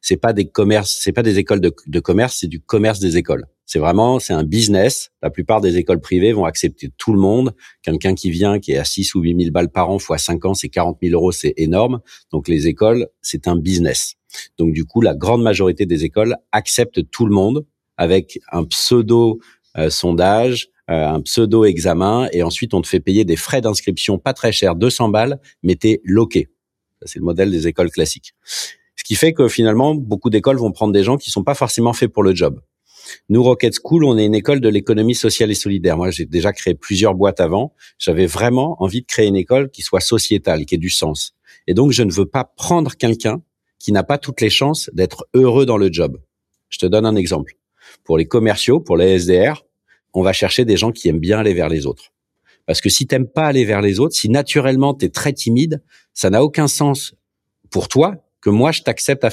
c'est 0.00 0.16
pas 0.16 0.32
des 0.32 0.46
commerces, 0.46 0.98
c'est 1.02 1.12
pas 1.12 1.22
des 1.22 1.38
écoles 1.38 1.60
de, 1.60 1.74
de 1.86 2.00
commerce, 2.00 2.38
c'est 2.40 2.46
du 2.46 2.60
commerce 2.60 2.98
des 2.98 3.18
écoles. 3.18 3.44
C'est 3.66 3.78
vraiment, 3.78 4.18
c'est 4.18 4.32
un 4.32 4.44
business. 4.44 5.10
La 5.22 5.28
plupart 5.28 5.60
des 5.60 5.76
écoles 5.76 6.00
privées 6.00 6.32
vont 6.32 6.46
accepter 6.46 6.88
tout 6.96 7.12
le 7.12 7.18
monde. 7.18 7.54
Quelqu'un 7.82 8.14
qui 8.14 8.30
vient, 8.30 8.58
qui 8.58 8.72
est 8.72 8.78
à 8.78 8.84
6 8.84 9.14
ou 9.14 9.20
8 9.20 9.36
000 9.38 9.50
balles 9.50 9.68
par 9.68 9.90
an, 9.90 9.98
fois 9.98 10.16
5 10.16 10.42
ans, 10.46 10.54
c'est 10.54 10.70
40 10.70 10.96
000 11.02 11.12
euros, 11.12 11.32
c'est 11.32 11.52
énorme. 11.58 12.00
Donc 12.32 12.48
les 12.48 12.66
écoles, 12.66 13.08
c'est 13.20 13.46
un 13.46 13.56
business. 13.56 14.14
Donc 14.56 14.72
du 14.72 14.86
coup, 14.86 15.02
la 15.02 15.14
grande 15.14 15.42
majorité 15.42 15.84
des 15.84 16.04
écoles 16.04 16.36
acceptent 16.52 17.10
tout 17.10 17.26
le 17.26 17.34
monde 17.34 17.66
avec 17.98 18.38
un 18.50 18.64
pseudo 18.64 19.40
euh, 19.76 19.90
sondage, 19.90 20.70
euh, 20.90 21.06
un 21.06 21.20
pseudo 21.20 21.66
examen 21.66 22.28
et 22.32 22.42
ensuite 22.42 22.72
on 22.72 22.80
te 22.80 22.88
fait 22.88 23.00
payer 23.00 23.26
des 23.26 23.36
frais 23.36 23.60
d'inscription 23.60 24.18
pas 24.18 24.32
très 24.32 24.52
chers, 24.52 24.74
200 24.74 25.10
balles, 25.10 25.38
mais 25.62 25.74
t'es 25.74 26.00
loqué. 26.04 26.48
C'est 27.04 27.18
le 27.18 27.24
modèle 27.24 27.50
des 27.50 27.66
écoles 27.66 27.90
classiques. 27.90 28.34
Ce 28.44 29.04
qui 29.04 29.14
fait 29.14 29.32
que 29.32 29.48
finalement 29.48 29.94
beaucoup 29.94 30.30
d'écoles 30.30 30.58
vont 30.58 30.72
prendre 30.72 30.92
des 30.92 31.04
gens 31.04 31.16
qui 31.16 31.30
sont 31.30 31.44
pas 31.44 31.54
forcément 31.54 31.92
faits 31.92 32.12
pour 32.12 32.22
le 32.22 32.34
job. 32.34 32.60
Nous, 33.28 33.42
Rocket 33.42 33.74
School, 33.82 34.04
on 34.04 34.18
est 34.18 34.26
une 34.26 34.34
école 34.34 34.60
de 34.60 34.68
l'économie 34.68 35.14
sociale 35.14 35.50
et 35.50 35.54
solidaire. 35.54 35.96
Moi, 35.96 36.10
j'ai 36.10 36.26
déjà 36.26 36.52
créé 36.52 36.74
plusieurs 36.74 37.14
boîtes 37.14 37.40
avant. 37.40 37.74
J'avais 37.98 38.26
vraiment 38.26 38.76
envie 38.82 39.00
de 39.00 39.06
créer 39.06 39.26
une 39.26 39.36
école 39.36 39.70
qui 39.70 39.82
soit 39.82 40.00
sociétale, 40.00 40.66
qui 40.66 40.74
ait 40.74 40.78
du 40.78 40.90
sens. 40.90 41.34
Et 41.66 41.74
donc, 41.74 41.92
je 41.92 42.02
ne 42.02 42.12
veux 42.12 42.26
pas 42.26 42.44
prendre 42.44 42.94
quelqu'un 42.96 43.42
qui 43.78 43.92
n'a 43.92 44.02
pas 44.02 44.18
toutes 44.18 44.40
les 44.40 44.50
chances 44.50 44.90
d'être 44.92 45.26
heureux 45.34 45.66
dans 45.66 45.76
le 45.76 45.92
job. 45.92 46.18
Je 46.68 46.78
te 46.78 46.86
donne 46.86 47.06
un 47.06 47.16
exemple. 47.16 47.54
Pour 48.04 48.18
les 48.18 48.26
commerciaux, 48.26 48.80
pour 48.80 48.96
les 48.96 49.18
SDR, 49.18 49.64
on 50.14 50.22
va 50.22 50.32
chercher 50.32 50.64
des 50.64 50.76
gens 50.76 50.92
qui 50.92 51.08
aiment 51.08 51.20
bien 51.20 51.38
aller 51.38 51.54
vers 51.54 51.68
les 51.68 51.86
autres. 51.86 52.12
Parce 52.68 52.82
que 52.82 52.90
si 52.90 53.06
t'aimes 53.06 53.26
pas 53.26 53.46
aller 53.46 53.64
vers 53.64 53.80
les 53.80 53.98
autres, 53.98 54.14
si 54.14 54.28
naturellement 54.28 54.92
tu 54.92 55.06
es 55.06 55.08
très 55.08 55.32
timide, 55.32 55.82
ça 56.12 56.28
n'a 56.28 56.44
aucun 56.44 56.68
sens 56.68 57.14
pour 57.70 57.88
toi 57.88 58.16
que 58.42 58.50
moi 58.50 58.72
je 58.72 58.82
t'accepte 58.82 59.26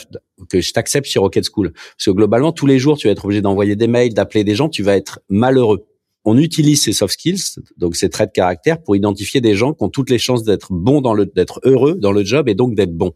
que 0.49 0.61
je 0.61 0.71
t'accepte 0.71 1.05
sur 1.05 1.21
Rocket 1.21 1.43
School. 1.43 1.73
Parce 1.73 2.05
que 2.05 2.11
globalement 2.11 2.53
tous 2.53 2.65
les 2.65 2.79
jours 2.79 2.97
tu 2.97 3.07
vas 3.07 3.11
être 3.11 3.25
obligé 3.25 3.41
d'envoyer 3.41 3.75
des 3.75 3.87
mails, 3.87 4.13
d'appeler 4.13 4.45
des 4.45 4.55
gens, 4.55 4.69
tu 4.69 4.83
vas 4.83 4.95
être 4.95 5.19
malheureux. 5.27 5.85
On 6.23 6.37
utilise 6.37 6.81
ces 6.81 6.93
soft 6.93 7.13
skills, 7.13 7.59
donc 7.75 7.97
ces 7.97 8.09
traits 8.09 8.29
de 8.29 8.31
caractère, 8.31 8.81
pour 8.81 8.95
identifier 8.95 9.41
des 9.41 9.53
gens 9.53 9.73
qui 9.73 9.83
ont 9.83 9.89
toutes 9.89 10.09
les 10.09 10.17
chances 10.17 10.45
d'être 10.45 10.71
bons 10.71 11.01
dans 11.01 11.13
le, 11.13 11.25
d'être 11.25 11.59
heureux 11.65 11.95
dans 11.95 12.13
le 12.13 12.23
job 12.23 12.47
et 12.47 12.55
donc 12.55 12.73
d'être 12.73 12.95
bons. 12.95 13.11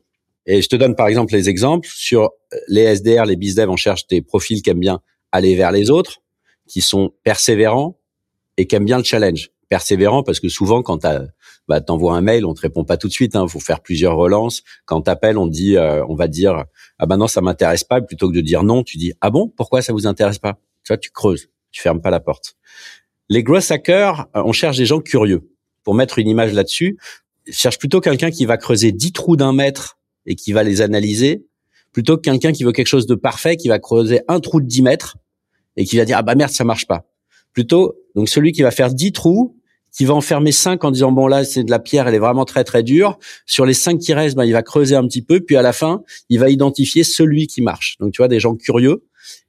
Et 0.45 0.61
je 0.61 0.67
te 0.67 0.75
donne 0.75 0.95
par 0.95 1.07
exemple 1.07 1.33
les 1.33 1.47
exemples 1.47 1.87
sur 1.89 2.31
les 2.67 2.93
SDR, 2.93 3.23
les 3.23 3.37
BizDev, 3.37 3.69
on 3.69 3.77
cherche 3.77 4.05
des 4.07 4.21
profils 4.21 4.61
qui 4.61 4.69
aiment 4.69 4.81
bien 4.81 4.99
aller 5.31 5.55
vers 5.55 5.71
les 5.71 5.89
autres, 5.89 6.17
qui 6.67 6.81
sont 6.81 7.13
persévérants 7.23 7.97
et 8.57 8.67
qui 8.67 8.75
aiment 8.75 8.85
bien 8.85 8.97
le 8.97 9.05
challenge. 9.05 9.49
Persévérant 9.69 10.23
parce 10.23 10.39
que 10.39 10.49
souvent 10.49 10.81
quand 10.81 10.99
tu 10.99 11.07
bah, 11.67 11.79
t'envoies 11.79 12.15
un 12.15 12.21
mail, 12.21 12.43
on 12.45 12.55
te 12.55 12.61
répond 12.61 12.83
pas 12.83 12.97
tout 12.97 13.07
de 13.07 13.13
suite. 13.13 13.35
Hein, 13.35 13.47
faut 13.47 13.59
faire 13.59 13.81
plusieurs 13.81 14.15
relances. 14.15 14.63
Quand 14.85 15.01
t'appelles, 15.01 15.37
on 15.37 15.45
dit, 15.45 15.77
euh, 15.77 16.03
on 16.07 16.15
va 16.15 16.27
dire 16.27 16.65
ah 16.97 17.05
ben 17.05 17.17
non 17.17 17.27
ça 17.27 17.41
m'intéresse 17.41 17.83
pas. 17.83 18.01
Plutôt 18.01 18.29
que 18.29 18.35
de 18.35 18.41
dire 18.41 18.63
non, 18.63 18.83
tu 18.83 18.97
dis 18.97 19.13
ah 19.21 19.29
bon 19.29 19.47
pourquoi 19.47 19.83
ça 19.83 19.93
vous 19.93 20.07
intéresse 20.07 20.39
pas? 20.39 20.59
Tu 20.83 20.91
vois, 20.91 20.97
tu 20.97 21.11
creuses, 21.11 21.49
tu 21.71 21.81
fermes 21.81 22.01
pas 22.01 22.09
la 22.09 22.19
porte. 22.19 22.55
Les 23.29 23.43
growth 23.43 23.69
hackers, 23.69 24.27
euh, 24.35 24.41
on 24.43 24.51
cherche 24.53 24.77
des 24.77 24.87
gens 24.87 24.99
curieux. 24.99 25.51
Pour 25.83 25.93
mettre 25.93 26.17
une 26.17 26.27
image 26.27 26.53
là-dessus, 26.53 26.97
cherche 27.51 27.77
plutôt 27.77 28.01
quelqu'un 28.01 28.31
qui 28.31 28.45
va 28.45 28.57
creuser 28.57 28.91
10 28.91 29.11
trous 29.13 29.35
d'un 29.35 29.53
mètre 29.53 29.99
et 30.25 30.35
qui 30.35 30.51
va 30.51 30.63
les 30.63 30.81
analyser, 30.81 31.45
plutôt 31.93 32.17
que 32.17 32.21
quelqu'un 32.21 32.51
qui 32.51 32.63
veut 32.63 32.71
quelque 32.71 32.87
chose 32.87 33.05
de 33.05 33.15
parfait, 33.15 33.55
qui 33.55 33.67
va 33.67 33.79
creuser 33.79 34.21
un 34.27 34.39
trou 34.39 34.61
de 34.61 34.65
10 34.65 34.81
mètres 34.81 35.17
et 35.77 35.85
qui 35.85 35.97
va 35.97 36.05
dire 36.05 36.17
ah 36.17 36.23
bah 36.23 36.33
merde 36.33 36.51
ça 36.51 36.63
marche 36.63 36.87
pas. 36.87 37.05
Plutôt 37.53 37.95
donc 38.15 38.29
celui 38.29 38.51
qui 38.51 38.63
va 38.63 38.71
faire 38.71 38.91
10 38.91 39.11
trous, 39.11 39.58
qui 39.91 40.05
va 40.05 40.13
en 40.13 40.21
fermer 40.21 40.51
5 40.51 40.83
en 40.83 40.91
disant 40.91 41.11
bon 41.11 41.27
là 41.27 41.43
c'est 41.43 41.63
de 41.63 41.71
la 41.71 41.79
pierre, 41.79 42.07
elle 42.07 42.15
est 42.15 42.19
vraiment 42.19 42.45
très 42.45 42.63
très 42.63 42.83
dure. 42.83 43.17
Sur 43.45 43.65
les 43.65 43.73
5 43.73 43.99
qui 43.99 44.13
restent, 44.13 44.35
bah, 44.35 44.45
il 44.45 44.53
va 44.53 44.63
creuser 44.63 44.95
un 44.95 45.07
petit 45.07 45.21
peu, 45.21 45.39
puis 45.39 45.55
à 45.55 45.61
la 45.61 45.73
fin 45.73 46.03
il 46.29 46.39
va 46.39 46.49
identifier 46.49 47.03
celui 47.03 47.47
qui 47.47 47.61
marche. 47.61 47.97
Donc 47.99 48.13
tu 48.13 48.17
vois 48.17 48.27
des 48.27 48.39
gens 48.39 48.55
curieux. 48.55 49.03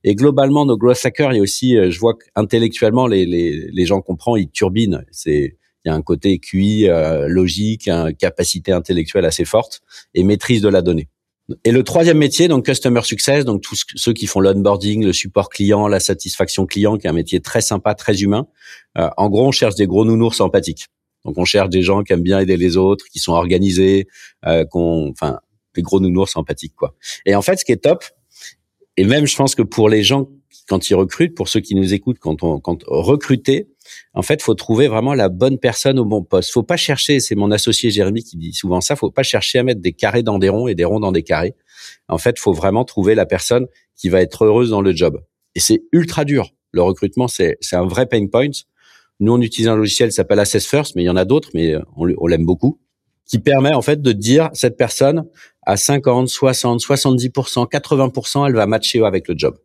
Et 0.04 0.14
globalement 0.14 0.66
nos 0.66 0.76
growth 0.76 1.04
hackers, 1.04 1.32
il 1.32 1.36
y 1.36 1.38
a 1.38 1.42
aussi, 1.42 1.76
euh, 1.76 1.90
je 1.90 2.00
vois 2.00 2.14
qu'intellectuellement 2.14 3.06
les, 3.06 3.24
les, 3.24 3.70
les 3.70 3.86
gens 3.86 4.00
comprennent, 4.00 4.36
ils 4.36 4.50
turbinent. 4.50 5.04
C'est 5.10 5.56
il 5.84 5.88
y 5.88 5.92
a 5.92 5.94
un 5.94 6.02
côté 6.02 6.38
QI 6.38 6.88
euh, 6.88 7.26
logique, 7.28 7.88
capacité 8.18 8.72
intellectuelle 8.72 9.24
assez 9.24 9.44
forte 9.44 9.80
et 10.14 10.24
maîtrise 10.24 10.60
de 10.60 10.68
la 10.68 10.82
donnée. 10.82 11.08
Et 11.64 11.72
le 11.72 11.82
troisième 11.82 12.18
métier, 12.18 12.48
donc 12.48 12.66
customer 12.66 13.02
success, 13.02 13.44
donc 13.44 13.62
tous 13.62 13.84
ceux 13.94 14.12
qui 14.12 14.26
font 14.26 14.40
l'onboarding, 14.40 15.04
le 15.04 15.12
support 15.12 15.48
client, 15.48 15.88
la 15.88 16.00
satisfaction 16.00 16.66
client, 16.66 16.96
qui 16.96 17.06
est 17.06 17.10
un 17.10 17.14
métier 17.14 17.40
très 17.40 17.60
sympa, 17.60 17.94
très 17.94 18.20
humain. 18.22 18.46
Euh, 18.98 19.08
en 19.16 19.28
gros, 19.28 19.46
on 19.46 19.50
cherche 19.50 19.74
des 19.74 19.86
gros 19.86 20.04
nounours 20.04 20.40
empathiques. 20.40 20.86
Donc 21.24 21.36
on 21.38 21.44
cherche 21.44 21.68
des 21.68 21.82
gens 21.82 22.02
qui 22.02 22.12
aiment 22.12 22.22
bien 22.22 22.40
aider 22.40 22.56
les 22.56 22.76
autres, 22.76 23.04
qui 23.12 23.18
sont 23.18 23.32
organisés, 23.32 24.06
euh, 24.46 24.64
qu'on, 24.64 25.10
enfin, 25.10 25.40
des 25.74 25.82
gros 25.82 26.00
nounours 26.00 26.36
empathiques 26.36 26.74
quoi. 26.74 26.94
Et 27.26 27.34
en 27.34 27.42
fait, 27.42 27.56
ce 27.56 27.64
qui 27.64 27.72
est 27.72 27.82
top, 27.82 28.04
et 28.96 29.04
même 29.04 29.26
je 29.26 29.36
pense 29.36 29.54
que 29.54 29.62
pour 29.62 29.88
les 29.88 30.02
gens 30.02 30.28
quand 30.70 30.88
ils 30.88 30.94
recrutent, 30.94 31.34
pour 31.34 31.48
ceux 31.48 31.58
qui 31.58 31.74
nous 31.74 31.94
écoutent, 31.94 32.20
quand 32.20 32.44
on 32.44 32.60
quand 32.60 32.84
recruter, 32.86 33.68
en 34.14 34.22
fait, 34.22 34.40
faut 34.40 34.54
trouver 34.54 34.86
vraiment 34.86 35.14
la 35.14 35.28
bonne 35.28 35.58
personne 35.58 35.98
au 35.98 36.04
bon 36.04 36.22
poste. 36.22 36.52
Faut 36.52 36.62
pas 36.62 36.76
chercher, 36.76 37.18
c'est 37.18 37.34
mon 37.34 37.50
associé 37.50 37.90
Jérémy 37.90 38.22
qui 38.22 38.36
dit 38.36 38.52
souvent 38.52 38.80
ça, 38.80 38.94
faut 38.94 39.10
pas 39.10 39.24
chercher 39.24 39.58
à 39.58 39.62
mettre 39.64 39.80
des 39.80 39.92
carrés 39.92 40.22
dans 40.22 40.38
des 40.38 40.48
ronds 40.48 40.68
et 40.68 40.76
des 40.76 40.84
ronds 40.84 41.00
dans 41.00 41.10
des 41.10 41.24
carrés. 41.24 41.56
En 42.06 42.18
fait, 42.18 42.38
faut 42.38 42.52
vraiment 42.52 42.84
trouver 42.84 43.16
la 43.16 43.26
personne 43.26 43.66
qui 43.96 44.08
va 44.10 44.22
être 44.22 44.44
heureuse 44.44 44.70
dans 44.70 44.80
le 44.80 44.94
job. 44.94 45.20
Et 45.56 45.60
c'est 45.60 45.82
ultra 45.90 46.24
dur. 46.24 46.50
Le 46.70 46.82
recrutement, 46.82 47.26
c'est 47.26 47.58
un 47.72 47.86
vrai 47.86 48.06
pain 48.06 48.24
point. 48.28 48.50
Nous, 49.18 49.32
on 49.32 49.40
utilise 49.40 49.66
un 49.66 49.76
logiciel 49.76 50.10
qui 50.10 50.14
s'appelle 50.14 50.38
Assess 50.38 50.68
First, 50.68 50.94
mais 50.94 51.02
il 51.02 51.06
y 51.06 51.10
en 51.10 51.16
a 51.16 51.24
d'autres, 51.24 51.50
mais 51.52 51.74
on, 51.96 52.08
on 52.16 52.26
l'aime 52.28 52.46
beaucoup, 52.46 52.78
qui 53.26 53.40
permet 53.40 53.74
en 53.74 53.82
fait 53.82 54.00
de 54.00 54.12
dire 54.12 54.50
cette 54.52 54.76
personne 54.76 55.24
à 55.62 55.76
50, 55.76 56.28
60, 56.28 56.80
70%, 56.80 57.68
80%, 57.68 58.46
elle 58.46 58.54
va 58.54 58.66
matcher 58.68 59.04
avec 59.04 59.26
le 59.26 59.34
job. 59.36 59.58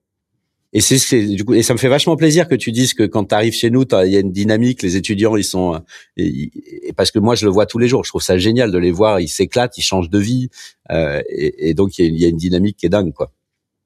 Et 0.77 0.81
c'est 0.81 1.25
du 1.25 1.45
coup 1.45 1.53
et 1.53 1.63
ça 1.63 1.71
me 1.71 1.79
fait 1.79 1.87
vachement 1.87 2.17
plaisir 2.17 2.49
que 2.49 2.53
tu 2.53 2.73
dises 2.73 2.93
que 2.93 3.03
quand 3.03 3.23
tu 3.23 3.33
arrives 3.33 3.53
chez 3.53 3.69
nous, 3.69 3.85
il 4.03 4.11
y 4.11 4.17
a 4.17 4.19
une 4.19 4.33
dynamique, 4.33 4.81
les 4.81 4.97
étudiants 4.97 5.37
ils 5.37 5.45
sont 5.45 5.81
et, 6.17 6.51
parce 6.97 7.11
que 7.11 7.19
moi 7.19 7.33
je 7.35 7.45
le 7.45 7.51
vois 7.51 7.65
tous 7.65 7.77
les 7.77 7.87
jours, 7.87 8.03
je 8.03 8.09
trouve 8.09 8.21
ça 8.21 8.37
génial 8.37 8.73
de 8.73 8.77
les 8.77 8.91
voir, 8.91 9.21
ils 9.21 9.29
s'éclatent, 9.29 9.77
ils 9.77 9.83
changent 9.83 10.09
de 10.09 10.19
vie 10.19 10.49
euh, 10.91 11.21
et, 11.29 11.69
et, 11.69 11.73
donc 11.75 11.97
il 11.97 12.19
y, 12.19 12.25
a 12.25 12.27
une 12.27 12.35
dynamique 12.35 12.75
qui 12.75 12.87
est 12.87 12.89
dingue 12.89 13.13
quoi. 13.13 13.31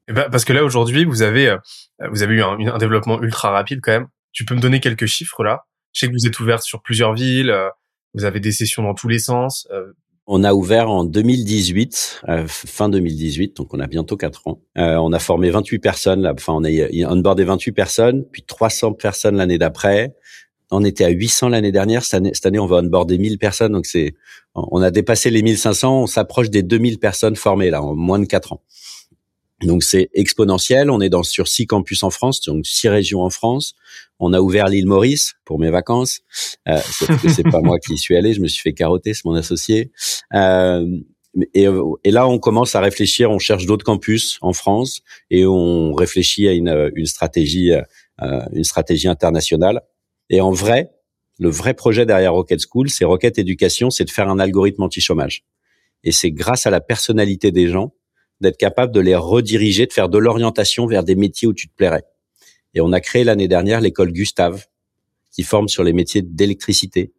Et 0.08 0.13
ben, 0.13 0.31
parce 0.31 0.46
que 0.46 0.51
là 0.51 0.63
aujourd'hui 0.63 1.05
vous 1.05 1.22
avez 1.22 1.50
euh, 1.50 1.58
vous 2.12 2.24
avez 2.24 2.34
eu 2.34 2.41
un, 2.41 2.58
un, 2.58 2.77
développement 2.79 3.22
ultra 3.22 3.51
rapide 3.51 3.81
quand 3.84 3.91
même. 3.91 4.08
Tu 4.31 4.43
peux 4.43 4.55
me 4.55 4.60
donner 4.60 4.79
quelques 4.79 5.05
chiffres 5.05 5.43
là? 5.43 5.65
Je 5.93 6.00
sais 6.00 6.08
que 6.08 6.13
vous 6.13 6.25
êtes 6.25 6.39
ouvert 6.39 6.63
sur 6.63 6.81
plusieurs 6.81 7.13
villes, 7.13 7.51
euh, 7.51 7.69
vous 8.15 8.25
avez 8.25 8.39
des 8.39 8.51
sessions 8.51 8.81
dans 8.81 8.96
tous 8.96 9.10
les 9.10 9.19
sens. 9.19 9.67
On 10.31 10.43
a 10.43 10.53
ouvert 10.53 10.91
en 10.91 11.05
2018, 11.05 12.21
euh, 12.29 12.43
fin 12.48 12.88
2018, 12.88 13.57
donc 13.57 13.74
on 13.74 13.79
a 13.79 13.88
bientôt 13.88 14.15
quatre 14.15 14.48
ans. 14.48 14.62
Euh, 14.77 14.98
on 14.98 15.12
a 15.12 15.17
formé 15.17 15.50
28 15.50 15.79
personnes, 15.79 16.21
là, 16.21 16.33
enfin 16.38 16.53
on 16.53 16.63
a 16.63 16.69
onboardé 17.12 17.43
28 17.45 17.71
personnes, 17.71 18.25
puis 18.31 18.43
300 18.43 18.93
personnes 18.93 19.38
l'année 19.38 19.57
d'après. 19.57 20.13
On 20.69 20.86
était 20.86 21.03
à 21.03 21.09
800 21.09 21.50
l'année 21.50 21.71
dernière. 21.71 22.03
Cette 22.03 22.13
année, 22.13 22.29
cette 22.36 22.45
année, 22.45 22.59
on 22.59 22.67
va 22.67 22.77
onboarder 22.77 23.17
1000 23.17 23.39
personnes, 23.39 23.71
donc 23.71 23.88
c'est, 23.88 24.13
on 24.53 24.83
a 24.83 24.91
dépassé 24.91 25.31
les 25.31 25.41
1500. 25.41 26.03
On 26.03 26.05
s'approche 26.05 26.51
des 26.51 26.62
2000 26.62 27.00
personnes 27.00 27.36
formées 27.36 27.71
là 27.71 27.81
en 27.81 27.95
moins 27.95 28.19
de 28.19 28.25
quatre 28.25 28.53
ans. 28.53 28.62
Donc 29.63 29.83
c'est 29.83 30.09
exponentiel. 30.13 30.89
On 30.89 31.01
est 31.01 31.09
dans 31.09 31.23
sur 31.23 31.47
six 31.47 31.67
campus 31.67 32.03
en 32.03 32.09
France, 32.09 32.41
donc 32.41 32.65
six 32.65 32.87
régions 32.87 33.21
en 33.21 33.29
France. 33.29 33.75
On 34.19 34.33
a 34.33 34.41
ouvert 34.41 34.67
l'île 34.67 34.87
Maurice 34.87 35.35
pour 35.45 35.59
mes 35.59 35.69
vacances. 35.69 36.21
Euh, 36.67 36.79
c'est 37.27 37.43
pas 37.43 37.61
moi 37.61 37.77
qui 37.79 37.97
suis 37.97 38.15
allé, 38.15 38.33
je 38.33 38.41
me 38.41 38.47
suis 38.47 38.61
fait 38.61 38.73
carotter, 38.73 39.13
c'est 39.13 39.25
mon 39.25 39.35
associé. 39.35 39.91
Euh, 40.33 40.85
et, 41.53 41.67
et, 42.03 42.11
là, 42.11 42.27
on 42.27 42.39
commence 42.39 42.75
à 42.75 42.81
réfléchir. 42.81 43.31
On 43.31 43.39
cherche 43.39 43.65
d'autres 43.65 43.85
campus 43.85 44.39
en 44.41 44.51
France 44.53 45.01
et 45.29 45.45
on 45.45 45.93
réfléchit 45.93 46.47
à 46.47 46.53
une, 46.53 46.91
une 46.95 47.05
stratégie, 47.05 47.71
euh, 47.71 48.41
une 48.53 48.63
stratégie 48.63 49.07
internationale. 49.07 49.81
Et 50.29 50.41
en 50.41 50.51
vrai, 50.51 50.91
le 51.37 51.49
vrai 51.49 51.73
projet 51.73 52.05
derrière 52.05 52.33
Rocket 52.33 52.59
School, 52.59 52.89
c'est 52.89 53.05
Rocket 53.05 53.37
Éducation, 53.37 53.89
c'est 53.89 54.05
de 54.05 54.09
faire 54.09 54.27
un 54.27 54.39
algorithme 54.39 54.83
anti-chômage. 54.83 55.43
Et 56.03 56.11
c'est 56.11 56.31
grâce 56.31 56.65
à 56.65 56.69
la 56.69 56.81
personnalité 56.81 57.51
des 57.51 57.69
gens 57.69 57.93
d'être 58.41 58.58
capable 58.58 58.93
de 58.93 59.00
les 59.00 59.15
rediriger, 59.15 59.86
de 59.86 59.93
faire 59.93 60.10
de 60.10 60.17
l'orientation 60.17 60.86
vers 60.88 61.03
des 61.03 61.15
métiers 61.15 61.48
où 61.48 61.53
tu 61.53 61.67
te 61.67 61.75
plairais. 61.75 62.03
Et 62.74 62.81
on 62.81 62.91
a 62.91 63.01
créé 63.01 63.24
l'année 63.24 63.48
dernière 63.48 63.81
l'école 63.81 64.12
Gustave, 64.12 64.65
qui 65.31 65.43
forme 65.43 65.67
sur 65.67 65.84
les 65.84 65.93
métiers 65.93 66.22
d'électricité, 66.22 67.13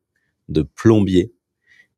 de 0.48 0.62
plombier. 0.62 1.32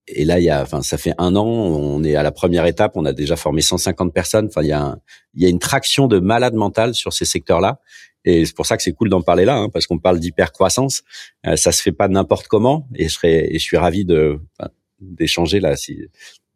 Et 0.09 0.25
là, 0.25 0.41
il 0.41 0.45
y 0.45 0.51
a, 0.51 0.63
enfin, 0.63 0.83
ça 0.83 0.99
fait 0.99 1.15
un 1.19 1.37
an, 1.37 1.47
on 1.47 2.03
est 2.03 2.17
à 2.17 2.23
la 2.23 2.33
première 2.33 2.67
étape, 2.67 2.93
on 2.97 3.05
a 3.05 3.13
déjà 3.13 3.37
formé 3.37 3.61
150 3.61 4.13
personnes. 4.13 4.47
Enfin, 4.47 4.63
il 4.63 4.69
y 4.69 4.73
a, 4.73 4.99
il 5.35 5.43
y 5.43 5.47
a 5.47 5.49
une 5.49 5.61
traction 5.61 6.09
de 6.09 6.19
malade 6.19 6.55
mental 6.55 6.95
sur 6.95 7.13
ces 7.13 7.25
secteurs-là. 7.25 7.81
Et 8.25 8.45
c'est 8.45 8.55
pour 8.55 8.67
ça 8.67 8.77
que 8.77 8.83
c'est 8.83 8.93
cool 8.93 9.09
d'en 9.09 9.23
parler 9.23 9.45
là, 9.45 9.57
hein, 9.57 9.69
parce 9.69 9.87
qu'on 9.87 9.99
parle 9.99 10.21
d'hypercroissance. 10.21 11.03
Euh, 11.47 11.57
ça 11.57 11.73
se 11.73 11.83
fait 11.83 11.93
pas 11.93 12.09
n'importe 12.09 12.49
comment. 12.49 12.89
Et 12.95 13.09
je 13.09 13.15
serais, 13.15 13.49
et 13.53 13.59
je 13.59 13.65
suis 13.65 13.77
ravi 13.77 14.05
de, 14.05 14.39
d'échanger 15.01 15.61
là. 15.61 15.77
Si, 15.77 15.99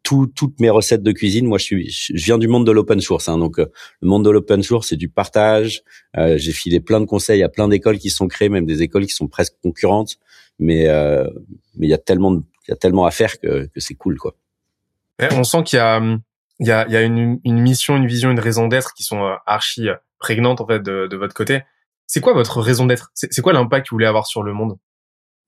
toutes 0.03 0.59
mes 0.59 0.69
recettes 0.69 1.03
de 1.03 1.11
cuisine, 1.11 1.47
moi 1.47 1.57
je 1.57 1.63
suis, 1.63 1.89
je 1.89 2.13
viens 2.13 2.37
du 2.37 2.47
monde 2.47 2.65
de 2.65 2.71
l'open 2.71 3.01
source. 3.01 3.27
Hein, 3.27 3.37
donc 3.37 3.59
euh, 3.59 3.65
le 4.01 4.07
monde 4.07 4.23
de 4.23 4.29
l'open 4.29 4.63
source, 4.63 4.89
c'est 4.89 4.95
du 4.95 5.09
partage. 5.09 5.83
Euh, 6.17 6.37
j'ai 6.37 6.53
filé 6.53 6.79
plein 6.79 7.01
de 7.01 7.05
conseils 7.05 7.43
à 7.43 7.49
plein 7.49 7.67
d'écoles 7.67 7.97
qui 7.97 8.09
sont 8.09 8.27
créées, 8.27 8.49
même 8.49 8.65
des 8.65 8.81
écoles 8.83 9.05
qui 9.05 9.13
sont 9.13 9.27
presque 9.27 9.55
concurrentes. 9.61 10.17
Mais 10.59 10.87
euh, 10.87 11.27
mais 11.75 11.87
il 11.87 11.89
y 11.89 11.93
a 11.93 11.97
tellement 11.97 12.33
il 12.35 12.69
y 12.69 12.71
a 12.71 12.77
tellement 12.77 13.05
à 13.05 13.11
faire 13.11 13.39
que, 13.39 13.65
que 13.65 13.79
c'est 13.79 13.95
cool 13.95 14.17
quoi. 14.17 14.35
on 15.31 15.43
sent 15.43 15.63
qu'il 15.63 15.77
y 15.77 15.81
a 15.81 16.01
il 16.59 16.67
y 16.67 16.71
a, 16.71 16.87
il 16.87 16.93
y 16.93 16.97
a 16.97 17.01
une, 17.03 17.39
une 17.43 17.59
mission, 17.59 17.95
une 17.95 18.07
vision, 18.07 18.31
une 18.31 18.39
raison 18.39 18.67
d'être 18.67 18.93
qui 18.93 19.03
sont 19.03 19.35
archi 19.45 19.89
prégnantes 20.17 20.59
en 20.61 20.65
fait 20.67 20.81
de, 20.81 21.07
de 21.07 21.17
votre 21.17 21.35
côté. 21.35 21.61
C'est 22.07 22.21
quoi 22.21 22.33
votre 22.33 22.61
raison 22.61 22.85
d'être? 22.85 23.11
C'est 23.13 23.41
quoi 23.41 23.53
l'impact 23.53 23.85
que 23.85 23.89
vous 23.91 23.95
voulez 23.95 24.07
avoir 24.07 24.25
sur 24.25 24.41
le 24.41 24.53
monde? 24.53 24.77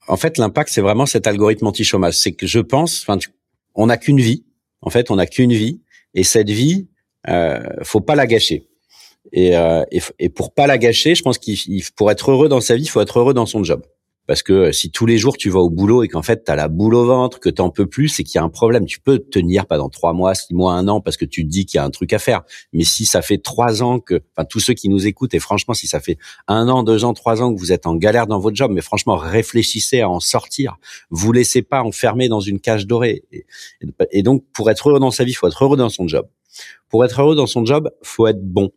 En 0.08 0.18
fait, 0.18 0.38
l'impact, 0.38 0.70
c'est 0.72 0.82
vraiment 0.82 1.06
cet 1.06 1.28
algorithme 1.28 1.68
anti-chômage. 1.68 2.16
C'est 2.16 2.34
que 2.34 2.48
je 2.48 2.60
pense, 2.60 3.02
enfin, 3.02 3.18
on 3.80 3.88
n'a 3.88 3.98
qu'une 3.98 4.20
vie 4.20 4.44
en 4.82 4.90
fait, 4.90 5.12
on 5.12 5.16
n'a 5.16 5.26
qu'une 5.26 5.54
vie 5.54 5.82
et 6.14 6.24
cette 6.24 6.50
vie, 6.50 6.88
euh, 7.28 7.60
faut 7.84 8.02
pas 8.02 8.16
la 8.16 8.28
gâcher. 8.28 8.68
Et, 9.32 9.56
euh, 9.56 9.84
et, 10.20 10.30
pour 10.30 10.54
pas 10.54 10.66
la 10.68 10.78
gâcher, 10.78 11.14
je 11.14 11.22
pense 11.22 11.38
qu'il 11.38 11.84
pour 11.96 12.10
être 12.10 12.32
heureux 12.32 12.50
dans 12.50 12.62
sa 12.62 12.76
vie, 12.76 12.84
il 12.84 12.88
faut 12.88 13.02
être 13.02 13.20
heureux 13.20 13.34
dans 13.34 13.46
son 13.46 13.64
job. 13.64 13.86
Parce 14.30 14.44
que 14.44 14.54
euh, 14.54 14.72
si 14.72 14.92
tous 14.92 15.08
les 15.08 15.18
jours 15.18 15.38
tu 15.38 15.50
vas 15.50 15.60
au 15.60 15.72
boulot 15.72 16.04
et 16.04 16.08
qu'en 16.08 16.22
fait 16.22 16.44
tu 16.46 16.52
as 16.52 16.56
la 16.56 16.68
boule 16.68 16.94
au 16.94 17.04
ventre, 17.04 17.40
que 17.40 17.50
t'en 17.50 17.72
peux 17.72 17.88
plus, 17.88 18.10
c'est 18.10 18.24
qu'il 18.24 18.36
y 18.36 18.38
a 18.38 18.44
un 18.44 18.50
problème. 18.50 18.86
Tu 18.86 19.00
peux 19.00 19.18
tenir 19.18 19.66
pendant 19.66 19.90
trois 19.90 20.14
mois, 20.14 20.36
six 20.36 20.54
mois, 20.54 20.74
un 20.74 20.88
an 20.88 21.02
parce 21.02 21.18
que 21.18 21.26
tu 21.26 21.44
te 21.44 21.50
dis 21.50 21.66
qu'il 21.66 21.80
y 21.80 21.82
a 21.82 21.84
un 21.84 21.90
truc 21.90 22.14
à 22.14 22.20
faire. 22.20 22.44
Mais 22.72 22.84
si 22.84 23.08
ça 23.08 23.24
fait 23.24 23.40
trois 23.40 23.82
ans 23.82 24.00
que, 24.00 24.22
enfin 24.38 24.46
tous 24.48 24.60
ceux 24.60 24.76
qui 24.76 24.88
nous 24.88 25.08
écoutent 25.08 25.34
et 25.34 25.40
franchement 25.40 25.74
si 25.74 25.88
ça 25.88 26.00
fait 26.00 26.20
un 26.48 26.70
an, 26.70 26.84
deux 26.84 27.06
ans, 27.06 27.16
trois 27.16 27.42
ans 27.42 27.52
que 27.52 27.60
vous 27.60 27.72
êtes 27.72 27.88
en 27.88 27.96
galère 27.96 28.28
dans 28.28 28.38
votre 28.38 28.56
job, 28.56 28.70
mais 28.72 28.82
franchement 28.82 29.16
réfléchissez 29.16 30.02
à 30.02 30.10
en 30.12 30.20
sortir. 30.20 30.78
Vous 31.10 31.32
laissez 31.32 31.64
pas 31.64 31.82
enfermer 31.82 32.30
dans 32.30 32.40
une 32.40 32.60
cage 32.60 32.86
dorée. 32.86 33.24
Et, 33.32 33.48
et 34.12 34.22
donc 34.22 34.44
pour 34.54 34.70
être 34.70 34.90
heureux 34.90 35.00
dans 35.00 35.10
sa 35.10 35.24
vie, 35.24 35.34
faut 35.34 35.48
être 35.48 35.64
heureux 35.64 35.76
dans 35.78 35.90
son 35.90 36.08
job. 36.08 36.28
Pour 36.88 37.04
être 37.04 37.20
heureux 37.20 37.36
dans 37.36 37.48
son 37.48 37.66
job, 37.66 37.90
faut 38.04 38.28
être 38.28 38.44
bon. 38.44 38.70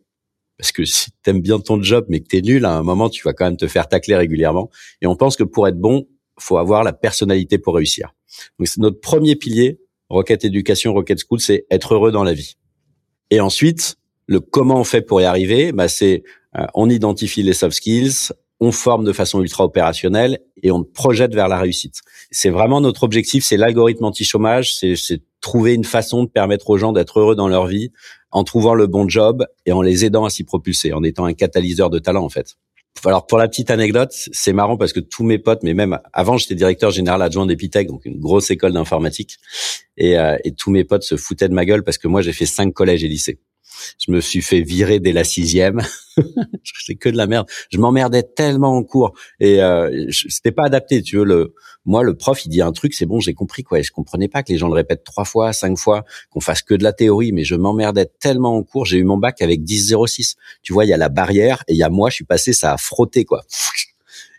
Parce 0.57 0.71
que 0.71 0.85
si 0.85 1.11
t'aimes 1.23 1.41
bien 1.41 1.59
ton 1.59 1.81
job 1.81 2.05
mais 2.09 2.19
que 2.19 2.27
t'es 2.27 2.41
nul, 2.41 2.65
à 2.65 2.75
un 2.75 2.83
moment 2.83 3.09
tu 3.09 3.23
vas 3.23 3.33
quand 3.33 3.45
même 3.45 3.57
te 3.57 3.67
faire 3.67 3.87
tacler 3.87 4.15
régulièrement. 4.15 4.69
Et 5.01 5.07
on 5.07 5.15
pense 5.15 5.35
que 5.35 5.43
pour 5.43 5.67
être 5.67 5.79
bon, 5.79 6.07
faut 6.39 6.57
avoir 6.57 6.83
la 6.83 6.93
personnalité 6.93 7.57
pour 7.57 7.75
réussir. 7.75 8.13
Donc 8.59 8.67
c'est 8.67 8.81
notre 8.81 8.99
premier 8.99 9.35
pilier, 9.35 9.79
Rocket 10.09 10.45
Éducation, 10.45 10.93
Rocket 10.93 11.19
School, 11.19 11.39
c'est 11.39 11.65
être 11.69 11.93
heureux 11.93 12.11
dans 12.11 12.23
la 12.23 12.33
vie. 12.33 12.55
Et 13.29 13.39
ensuite, 13.39 13.95
le 14.27 14.39
comment 14.39 14.79
on 14.79 14.83
fait 14.83 15.01
pour 15.01 15.21
y 15.21 15.25
arriver, 15.25 15.71
bah 15.71 15.87
c'est 15.87 16.23
euh, 16.57 16.65
on 16.75 16.89
identifie 16.89 17.43
les 17.43 17.53
soft 17.53 17.75
skills, 17.75 18.31
on 18.59 18.71
forme 18.71 19.03
de 19.03 19.11
façon 19.11 19.41
ultra 19.41 19.65
opérationnelle 19.65 20.39
et 20.61 20.71
on 20.71 20.83
projette 20.83 21.33
vers 21.33 21.47
la 21.47 21.59
réussite. 21.59 22.01
C'est 22.31 22.49
vraiment 22.49 22.79
notre 22.79 23.03
objectif, 23.03 23.43
c'est 23.43 23.57
l'algorithme 23.57 24.05
anti-chômage, 24.05 24.75
c'est 24.75 25.21
trouver 25.41 25.73
une 25.73 25.83
façon 25.83 26.23
de 26.23 26.29
permettre 26.29 26.69
aux 26.69 26.77
gens 26.77 26.93
d'être 26.93 27.19
heureux 27.19 27.35
dans 27.35 27.49
leur 27.49 27.67
vie 27.67 27.91
en 28.33 28.43
trouvant 28.43 28.73
le 28.73 28.87
bon 28.87 29.07
job 29.07 29.45
et 29.65 29.71
en 29.71 29.81
les 29.81 30.05
aidant 30.05 30.25
à 30.25 30.29
s'y 30.29 30.43
propulser, 30.43 30.91
en 30.91 31.03
étant 31.03 31.25
un 31.25 31.33
catalyseur 31.33 31.89
de 31.89 31.99
talent 31.99 32.25
en 32.25 32.29
fait. 32.29 32.57
Alors 33.05 33.25
pour 33.25 33.37
la 33.37 33.47
petite 33.47 33.71
anecdote, 33.71 34.11
c'est 34.11 34.53
marrant 34.53 34.77
parce 34.77 34.93
que 34.93 34.99
tous 34.99 35.23
mes 35.23 35.39
potes, 35.39 35.63
mais 35.63 35.73
même 35.73 35.99
avant 36.13 36.37
j'étais 36.37 36.55
directeur 36.55 36.91
général 36.91 37.21
adjoint 37.21 37.45
d'Epitech, 37.45 37.87
donc 37.87 38.05
une 38.05 38.19
grosse 38.19 38.51
école 38.51 38.73
d'informatique, 38.73 39.37
et, 39.97 40.17
euh, 40.17 40.37
et 40.43 40.53
tous 40.53 40.71
mes 40.71 40.83
potes 40.83 41.03
se 41.03 41.15
foutaient 41.15 41.49
de 41.49 41.53
ma 41.53 41.65
gueule 41.65 41.83
parce 41.83 41.97
que 41.97 42.07
moi 42.07 42.21
j'ai 42.21 42.33
fait 42.33 42.45
cinq 42.45 42.73
collèges 42.73 43.03
et 43.03 43.07
lycées. 43.07 43.39
Je 43.99 44.11
me 44.11 44.21
suis 44.21 44.41
fait 44.41 44.61
virer 44.61 44.99
dès 44.99 45.11
la 45.11 45.23
sixième. 45.23 45.81
c'est 46.85 46.95
que 46.95 47.09
de 47.09 47.17
la 47.17 47.27
merde. 47.27 47.47
Je 47.71 47.77
m'emmerdais 47.77 48.23
tellement 48.23 48.75
en 48.75 48.83
cours 48.83 49.13
et 49.39 49.61
euh, 49.61 50.07
c'était 50.11 50.51
pas 50.51 50.65
adapté. 50.65 51.01
Tu 51.01 51.17
veux 51.17 51.23
le, 51.23 51.53
moi 51.85 52.03
le 52.03 52.15
prof 52.15 52.45
il 52.45 52.49
dit 52.49 52.61
un 52.61 52.71
truc, 52.71 52.93
c'est 52.93 53.05
bon, 53.05 53.19
j'ai 53.19 53.33
compris 53.33 53.63
quoi. 53.63 53.79
Et 53.79 53.83
je 53.83 53.91
comprenais 53.91 54.27
pas 54.27 54.43
que 54.43 54.51
les 54.51 54.57
gens 54.57 54.67
le 54.67 54.73
répètent 54.73 55.03
trois 55.03 55.25
fois, 55.25 55.53
cinq 55.53 55.77
fois, 55.77 56.03
qu'on 56.29 56.39
fasse 56.39 56.61
que 56.61 56.73
de 56.73 56.83
la 56.83 56.93
théorie. 56.93 57.31
Mais 57.31 57.43
je 57.43 57.55
m'emmerdais 57.55 58.09
tellement 58.19 58.55
en 58.55 58.63
cours. 58.63 58.85
J'ai 58.85 58.97
eu 58.97 59.03
mon 59.03 59.17
bac 59.17 59.41
avec 59.41 59.61
10,06. 59.61 60.35
Tu 60.61 60.73
vois, 60.73 60.85
il 60.85 60.89
y 60.89 60.93
a 60.93 60.97
la 60.97 61.09
barrière 61.09 61.63
et 61.67 61.73
il 61.73 61.77
y 61.77 61.83
a 61.83 61.89
moi, 61.89 62.09
je 62.09 62.15
suis 62.15 62.25
passé, 62.25 62.53
ça 62.53 62.73
a 62.73 62.77
frotté 62.77 63.25
quoi. 63.25 63.43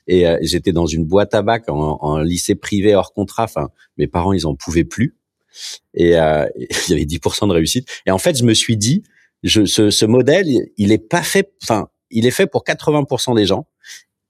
Et 0.07 0.26
euh, 0.26 0.38
j'étais 0.43 0.73
dans 0.73 0.87
une 0.87 1.05
boîte 1.05 1.35
à 1.35 1.43
bac 1.43 1.64
en, 1.69 1.99
en 2.00 2.19
lycée 2.19 2.55
privé 2.55 2.95
hors 2.95 3.12
contrat. 3.12 3.45
Enfin, 3.45 3.71
mes 3.97 4.07
parents 4.07 4.33
ils 4.33 4.47
en 4.47 4.55
pouvaient 4.55 4.85
plus. 4.85 5.17
Et 5.95 6.19
euh, 6.19 6.47
il 6.57 6.91
y 6.91 6.93
avait 6.93 7.05
10% 7.05 7.49
de 7.49 7.53
réussite. 7.53 7.88
Et 8.07 8.11
en 8.11 8.19
fait, 8.19 8.37
je 8.37 8.45
me 8.45 8.55
suis 8.55 8.76
dit, 8.76 9.03
je, 9.45 9.65
ce, 9.67 9.91
ce, 9.91 10.07
modèle, 10.07 10.49
il 10.77 10.91
est 10.91 10.99
pas 10.99 11.23
fait, 11.23 11.53
enfin, 11.63 11.89
il 12.11 12.27
est 12.27 12.33
fait 12.33 12.47
pour 12.47 12.65
80% 12.65 13.37
des 13.37 13.47
gens, 13.47 13.67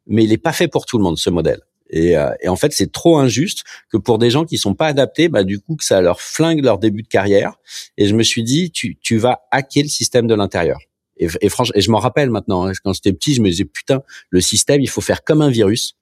mais 0.07 0.25
il 0.25 0.33
est 0.33 0.39
pas 0.39 0.53
fait 0.53 0.69
pour 0.69 0.85
tout 0.85 0.99
le 0.99 1.05
monde, 1.05 1.17
ce 1.17 1.31
modèle. 1.31 1.61
Et, 1.91 2.17
euh, 2.17 2.31
et 2.41 2.49
en 2.49 2.57
fait, 2.57 2.73
c'est 2.73 2.91
trop 2.91 3.19
injuste 3.19 3.63
que 3.91 3.97
pour 3.97 4.19
des 4.19 4.31
gens 4.31 4.45
qui 4.45 4.59
sont 4.59 4.75
pas 4.75 4.87
adaptés, 4.87 5.29
bah, 5.29 5.45
du 5.45 5.61
coup, 5.61 5.77
que 5.77 5.85
ça 5.85 6.01
leur 6.01 6.21
flingue 6.21 6.65
leur 6.65 6.79
début 6.79 7.03
de 7.03 7.09
carrière. 7.09 7.55
Et 7.97 8.07
je 8.07 8.15
me 8.15 8.23
suis 8.23 8.43
dit, 8.43 8.71
tu, 8.71 8.99
tu 9.01 9.17
vas 9.17 9.43
hacker 9.51 9.85
le 9.85 9.89
système 9.89 10.27
de 10.27 10.35
l'intérieur. 10.35 10.79
Et, 11.17 11.29
et 11.41 11.49
franchement, 11.49 11.75
et 11.77 11.81
je 11.81 11.91
m'en 11.91 12.01
rappelle 12.01 12.31
maintenant, 12.31 12.67
hein, 12.67 12.73
quand 12.83 12.93
j'étais 12.93 13.13
petit, 13.13 13.35
je 13.35 13.43
me 13.43 13.49
disais, 13.49 13.65
putain, 13.65 14.03
le 14.31 14.41
système, 14.41 14.81
il 14.81 14.89
faut 14.89 15.01
faire 15.01 15.23
comme 15.23 15.43
un 15.43 15.51
virus. 15.51 15.97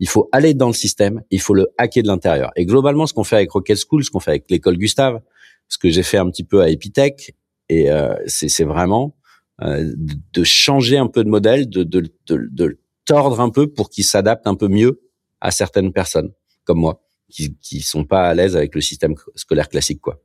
Il 0.00 0.08
faut 0.08 0.28
aller 0.32 0.54
dans 0.54 0.68
le 0.68 0.74
système, 0.74 1.22
il 1.30 1.40
faut 1.40 1.54
le 1.54 1.68
hacker 1.78 2.02
de 2.02 2.08
l'intérieur. 2.08 2.50
Et 2.56 2.66
globalement, 2.66 3.06
ce 3.06 3.14
qu'on 3.14 3.24
fait 3.24 3.36
avec 3.36 3.50
Rocket 3.50 3.78
School, 3.78 4.04
ce 4.04 4.10
qu'on 4.10 4.20
fait 4.20 4.30
avec 4.32 4.50
l'école 4.50 4.76
Gustave, 4.76 5.20
ce 5.68 5.78
que 5.78 5.90
j'ai 5.90 6.02
fait 6.02 6.18
un 6.18 6.30
petit 6.30 6.44
peu 6.44 6.62
à 6.62 6.68
Epitech, 6.68 7.34
et 7.68 7.90
euh, 7.90 8.14
c'est 8.26 8.64
vraiment 8.64 9.14
de 9.60 10.44
changer 10.44 10.98
un 10.98 11.08
peu 11.08 11.24
de 11.24 11.28
modèle, 11.28 11.68
de, 11.68 11.82
de, 11.82 12.02
de, 12.28 12.48
de 12.50 12.78
tordre 13.04 13.40
un 13.40 13.50
peu 13.50 13.66
pour 13.66 13.90
qu'il 13.90 14.04
s'adapte 14.04 14.46
un 14.46 14.54
peu 14.54 14.68
mieux 14.68 15.00
à 15.40 15.50
certaines 15.50 15.92
personnes 15.92 16.30
comme 16.64 16.78
moi 16.78 17.00
qui 17.30 17.56
qui 17.58 17.80
sont 17.80 18.04
pas 18.04 18.28
à 18.28 18.34
l'aise 18.34 18.56
avec 18.56 18.74
le 18.74 18.80
système 18.80 19.14
scolaire 19.34 19.68
classique 19.68 20.00
quoi. 20.00 20.20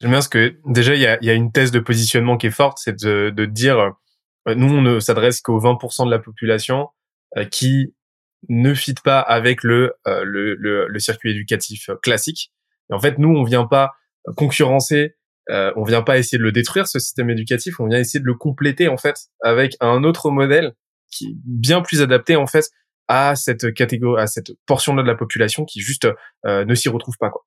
J'aime 0.00 0.10
bien 0.10 0.20
ce 0.20 0.28
que 0.28 0.56
déjà 0.66 0.94
il 0.94 1.00
y 1.00 1.06
a, 1.06 1.18
y 1.24 1.30
a 1.30 1.34
une 1.34 1.52
thèse 1.52 1.70
de 1.70 1.80
positionnement 1.80 2.36
qui 2.36 2.48
est 2.48 2.50
forte, 2.50 2.78
c'est 2.78 3.02
de, 3.02 3.30
de 3.30 3.44
dire 3.46 3.78
euh, 4.48 4.54
nous 4.54 4.72
on 4.72 4.82
ne 4.82 5.00
s'adresse 5.00 5.40
qu'aux 5.40 5.60
20% 5.60 6.06
de 6.06 6.10
la 6.10 6.18
population 6.18 6.88
euh, 7.36 7.44
qui 7.44 7.94
ne 8.48 8.74
fit 8.74 8.94
pas 9.02 9.20
avec 9.20 9.62
le, 9.62 9.94
euh, 10.06 10.22
le, 10.24 10.54
le, 10.54 10.86
le 10.86 10.98
circuit 10.98 11.30
éducatif 11.30 11.88
classique. 12.02 12.52
Et 12.90 12.94
en 12.94 13.00
fait 13.00 13.18
nous 13.18 13.30
on 13.30 13.42
vient 13.42 13.66
pas 13.66 13.92
concurrencer, 14.36 15.16
euh, 15.50 15.72
on 15.76 15.84
vient 15.84 16.02
pas 16.02 16.18
essayer 16.18 16.38
de 16.38 16.42
le 16.42 16.52
détruire 16.52 16.86
ce 16.86 16.98
système 16.98 17.30
éducatif, 17.30 17.80
on 17.80 17.86
vient 17.86 17.98
essayer 17.98 18.20
de 18.20 18.26
le 18.26 18.34
compléter 18.34 18.88
en 18.88 18.96
fait 18.96 19.28
avec 19.42 19.76
un 19.80 20.04
autre 20.04 20.30
modèle 20.30 20.74
qui 21.10 21.26
est 21.26 21.36
bien 21.44 21.82
plus 21.82 22.02
adapté 22.02 22.36
en 22.36 22.46
fait 22.46 22.70
à 23.08 23.36
cette 23.36 23.72
catégorie, 23.72 24.20
à 24.20 24.26
cette 24.26 24.52
portion-là 24.66 25.02
de 25.02 25.08
la 25.08 25.14
population 25.14 25.64
qui 25.64 25.80
juste 25.80 26.08
euh, 26.46 26.64
ne 26.64 26.74
s'y 26.74 26.88
retrouve 26.88 27.16
pas 27.18 27.30
quoi. 27.30 27.44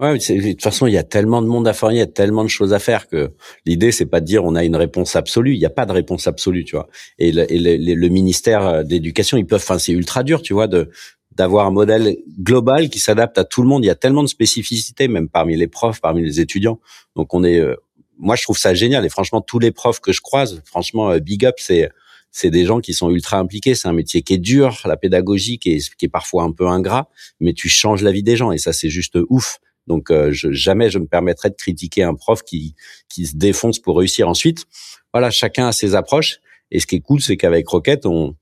Ouais, 0.00 0.18
de 0.18 0.50
toute 0.50 0.62
façon, 0.62 0.88
il 0.88 0.92
y 0.92 0.98
a 0.98 1.04
tellement 1.04 1.40
de 1.40 1.46
monde 1.46 1.68
à 1.68 1.72
faire, 1.72 1.92
il 1.92 1.98
y 1.98 2.00
a 2.00 2.06
tellement 2.06 2.42
de 2.42 2.48
choses 2.48 2.72
à 2.72 2.80
faire 2.80 3.06
que 3.06 3.30
l'idée 3.64 3.92
c'est 3.92 4.06
pas 4.06 4.20
de 4.20 4.26
dire 4.26 4.44
on 4.44 4.56
a 4.56 4.64
une 4.64 4.74
réponse 4.74 5.14
absolue. 5.14 5.54
Il 5.54 5.58
n'y 5.60 5.66
a 5.66 5.70
pas 5.70 5.86
de 5.86 5.92
réponse 5.92 6.26
absolue, 6.26 6.64
tu 6.64 6.74
vois. 6.74 6.88
Et 7.18 7.30
le, 7.30 7.46
le, 7.48 7.94
le 7.94 8.08
ministère 8.08 8.66
euh, 8.66 8.82
d'éducation, 8.82 9.38
ils 9.38 9.46
peuvent, 9.46 9.62
enfin 9.62 9.78
c'est 9.78 9.92
ultra 9.92 10.24
dur, 10.24 10.42
tu 10.42 10.52
vois, 10.52 10.66
de 10.66 10.90
d'avoir 11.36 11.66
un 11.66 11.70
modèle 11.70 12.16
global 12.40 12.88
qui 12.88 12.98
s'adapte 12.98 13.38
à 13.38 13.44
tout 13.44 13.62
le 13.62 13.68
monde. 13.68 13.84
Il 13.84 13.88
y 13.88 13.90
a 13.90 13.94
tellement 13.94 14.22
de 14.22 14.28
spécificités, 14.28 15.08
même 15.08 15.28
parmi 15.28 15.56
les 15.56 15.66
profs, 15.66 16.00
parmi 16.00 16.22
les 16.22 16.40
étudiants. 16.40 16.80
Donc 17.16 17.34
on 17.34 17.44
est, 17.44 17.58
euh, 17.58 17.74
moi 18.18 18.36
je 18.36 18.42
trouve 18.42 18.58
ça 18.58 18.74
génial. 18.74 19.04
Et 19.04 19.08
franchement, 19.08 19.40
tous 19.40 19.58
les 19.58 19.72
profs 19.72 20.00
que 20.00 20.12
je 20.12 20.20
croise, 20.20 20.62
franchement, 20.64 21.16
big 21.18 21.44
up, 21.44 21.56
c'est 21.58 21.90
c'est 22.36 22.50
des 22.50 22.64
gens 22.64 22.80
qui 22.80 22.94
sont 22.94 23.10
ultra 23.10 23.38
impliqués. 23.38 23.76
C'est 23.76 23.86
un 23.86 23.92
métier 23.92 24.22
qui 24.22 24.34
est 24.34 24.38
dur, 24.38 24.80
la 24.86 24.96
pédagogie 24.96 25.60
qui 25.60 25.74
est, 25.74 25.94
qui 25.94 26.06
est 26.06 26.08
parfois 26.08 26.42
un 26.42 26.50
peu 26.50 26.66
ingrat, 26.66 27.08
mais 27.38 27.52
tu 27.52 27.68
changes 27.68 28.02
la 28.02 28.10
vie 28.10 28.24
des 28.24 28.36
gens 28.36 28.50
et 28.50 28.58
ça 28.58 28.72
c'est 28.72 28.90
juste 28.90 29.16
ouf. 29.28 29.60
Donc 29.86 30.10
euh, 30.10 30.32
je, 30.32 30.50
jamais 30.50 30.90
je 30.90 30.98
me 30.98 31.06
permettrais 31.06 31.50
de 31.50 31.54
critiquer 31.54 32.02
un 32.02 32.14
prof 32.14 32.42
qui 32.42 32.74
qui 33.08 33.26
se 33.26 33.36
défonce 33.36 33.78
pour 33.78 33.96
réussir. 33.98 34.28
Ensuite, 34.28 34.64
voilà, 35.12 35.30
chacun 35.30 35.68
a 35.68 35.72
ses 35.72 35.94
approches. 35.94 36.40
Et 36.72 36.80
ce 36.80 36.86
qui 36.88 36.96
est 36.96 37.00
cool, 37.00 37.20
c'est 37.20 37.36
qu'avec 37.36 37.68
Rocket, 37.68 38.04
on 38.04 38.34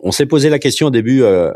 on 0.00 0.12
s'est 0.12 0.26
posé 0.26 0.48
la 0.48 0.58
question 0.58 0.88
au 0.88 0.90
début 0.90 1.22
euh, 1.22 1.52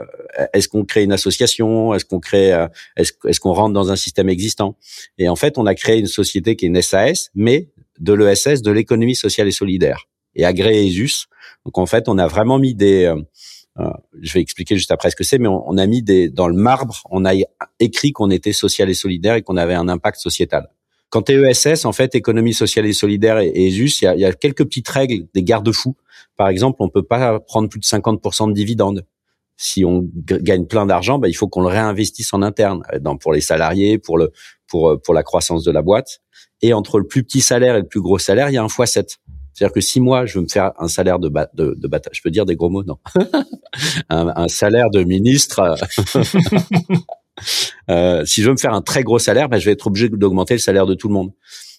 est-ce 0.53 0.69
qu'on 0.69 0.85
crée 0.85 1.05
une 1.05 1.13
association 1.13 1.95
Est-ce 1.95 2.05
qu'on 2.05 2.21
crée 2.21 2.53
euh, 2.53 2.67
Est-ce 2.97 3.41
qu'on 3.41 3.53
rentre 3.53 3.73
dans 3.73 3.91
un 3.91 3.97
système 3.97 4.29
existant? 4.29 4.77
Et 5.19 5.29
en 5.29 5.37
fait, 5.37 5.59
on 5.59 5.67
a 5.67 5.75
créé 5.75 5.99
une 5.99 6.07
société 6.07 6.57
qui 6.57 6.67
est 6.67 6.69
une 6.69 6.83
SAS, 6.83 7.31
mais 7.35 7.69
de 8.01 8.13
l'ESS, 8.13 8.63
de 8.63 8.71
l'économie 8.71 9.15
sociale 9.15 9.49
et 9.49 9.53
solidaire 9.53 10.09
et 10.35 10.45
agréé 10.45 10.87
ESUS. 10.87 11.27
Donc 11.65 11.79
en 11.79 11.87
fait, 11.87 12.09
on 12.09 12.19
a 12.19 12.27
vraiment 12.27 12.59
mis 12.59 12.75
des 12.75 13.05
euh, 13.05 13.17
euh, 13.79 13.91
je 14.21 14.35
vais 14.35 14.41
expliquer 14.41 14.77
juste 14.77 14.91
après 14.91 15.11
ce 15.11 15.17
que 15.17 15.25
c'est, 15.25 15.39
mais 15.39 15.49
on, 15.49 15.79
a 15.79 15.87
mis 15.87 16.03
des 16.03 16.29
dans 16.29 16.49
le 16.49 16.55
marbre, 16.55 17.03
on 17.11 17.25
a 17.25 17.33
écrit 17.81 18.13
qu'on 18.13 18.31
était 18.31 18.53
social 18.53 18.91
et 18.91 18.95
solidaire 18.95 19.35
et 19.35 19.43
qu'on 19.43 19.57
avait 19.57 19.75
un 19.75 19.89
impact 19.89 20.19
sociétal. 20.19 20.69
Quand 21.09 21.23
tu 21.23 21.33
es 21.33 21.51
ESS, 21.51 21.85
en 21.85 21.93
fait, 21.93 22.15
économie 22.15 22.55
sociale 22.55 22.87
et 22.87 22.93
solidaire 22.93 23.39
et, 23.39 23.51
ESUS, 23.67 24.03
il 24.03 24.21
y 24.21 24.25
a, 24.25 24.33
quelques 24.33 24.65
petites 24.65 24.89
règles, 24.89 25.27
des 25.35 25.43
garde-fous. 25.43 25.95
Par 26.37 26.49
exemple, 26.49 26.79
on 26.81 26.89
peut 26.89 27.03
pas 27.03 27.41
prendre 27.41 27.69
plus 27.69 27.81
de 27.81 27.85
50% 27.85 28.49
de 28.49 28.53
dividendes. 28.53 29.07
Si 29.57 29.85
on 29.85 30.09
gagne 30.27 30.67
plein 30.67 30.87
d'argent, 30.87 31.19
bah, 31.19 31.29
il 31.29 31.35
faut 31.35 31.47
qu'on 31.47 31.61
le 31.61 31.69
réinvestisse 31.69 32.33
en 32.33 32.43
interne, 32.43 32.83
euh, 32.93 32.99
dans, 32.99 33.17
pour 33.17 33.33
les 33.33 33.41
salariés, 33.41 33.99
pour 33.99 34.19
le 34.19 34.33
pour 34.67 35.01
pour 35.03 35.15
la 35.15 35.23
croissance 35.23 35.63
de 35.63 35.71
la 35.71 35.83
boîte. 35.83 36.21
Et 36.63 36.73
entre 36.73 36.99
le 36.99 37.07
plus 37.07 37.23
petit 37.23 37.41
salaire 37.41 37.77
et 37.77 37.81
le 37.81 37.87
plus 37.87 38.01
gros 38.01 38.19
salaire, 38.19 38.49
il 38.49 38.55
y 38.55 38.57
a 38.57 38.63
un 38.63 38.69
fois 38.69 38.87
7. 38.87 39.19
C'est-à-dire 39.53 39.75
que 39.75 39.81
si 39.81 40.01
moi, 40.01 40.27
je 40.27 40.39
veux 40.39 40.45
me 40.45 40.49
faire 40.49 40.73
un 40.79 40.89
salaire 40.89 41.19
de, 41.19 41.29
de, 41.55 41.75
de 41.77 41.89
bataille, 41.89 42.15
je 42.15 42.23
peux 42.23 42.31
dire 42.31 42.47
des 42.47 42.57
gros 42.57 42.71
mots, 42.71 42.85
non 42.85 42.99
un, 44.09 44.33
un, 44.35 44.49
salaire 44.49 44.91
de 44.91 45.05
ministre. 45.05 45.61
euh, 47.91 48.25
si 48.25 48.43
je 48.43 48.47
veux 48.47 48.53
me 48.53 48.59
faire 48.59 48.73
un 48.73 48.81
très 48.81 49.03
gros 49.03 49.19
salaire, 49.19 49.49
ben, 49.49 49.59
je 49.59 49.67
vais 49.67 49.73
être 49.73 49.87
obligé 49.87 50.09
d'augmenter 50.09 50.55
le 50.55 50.61
salaire 50.61 50.87
de 50.87 50.95
tout 50.95 51.09
le 51.09 51.15
monde. 51.15 51.33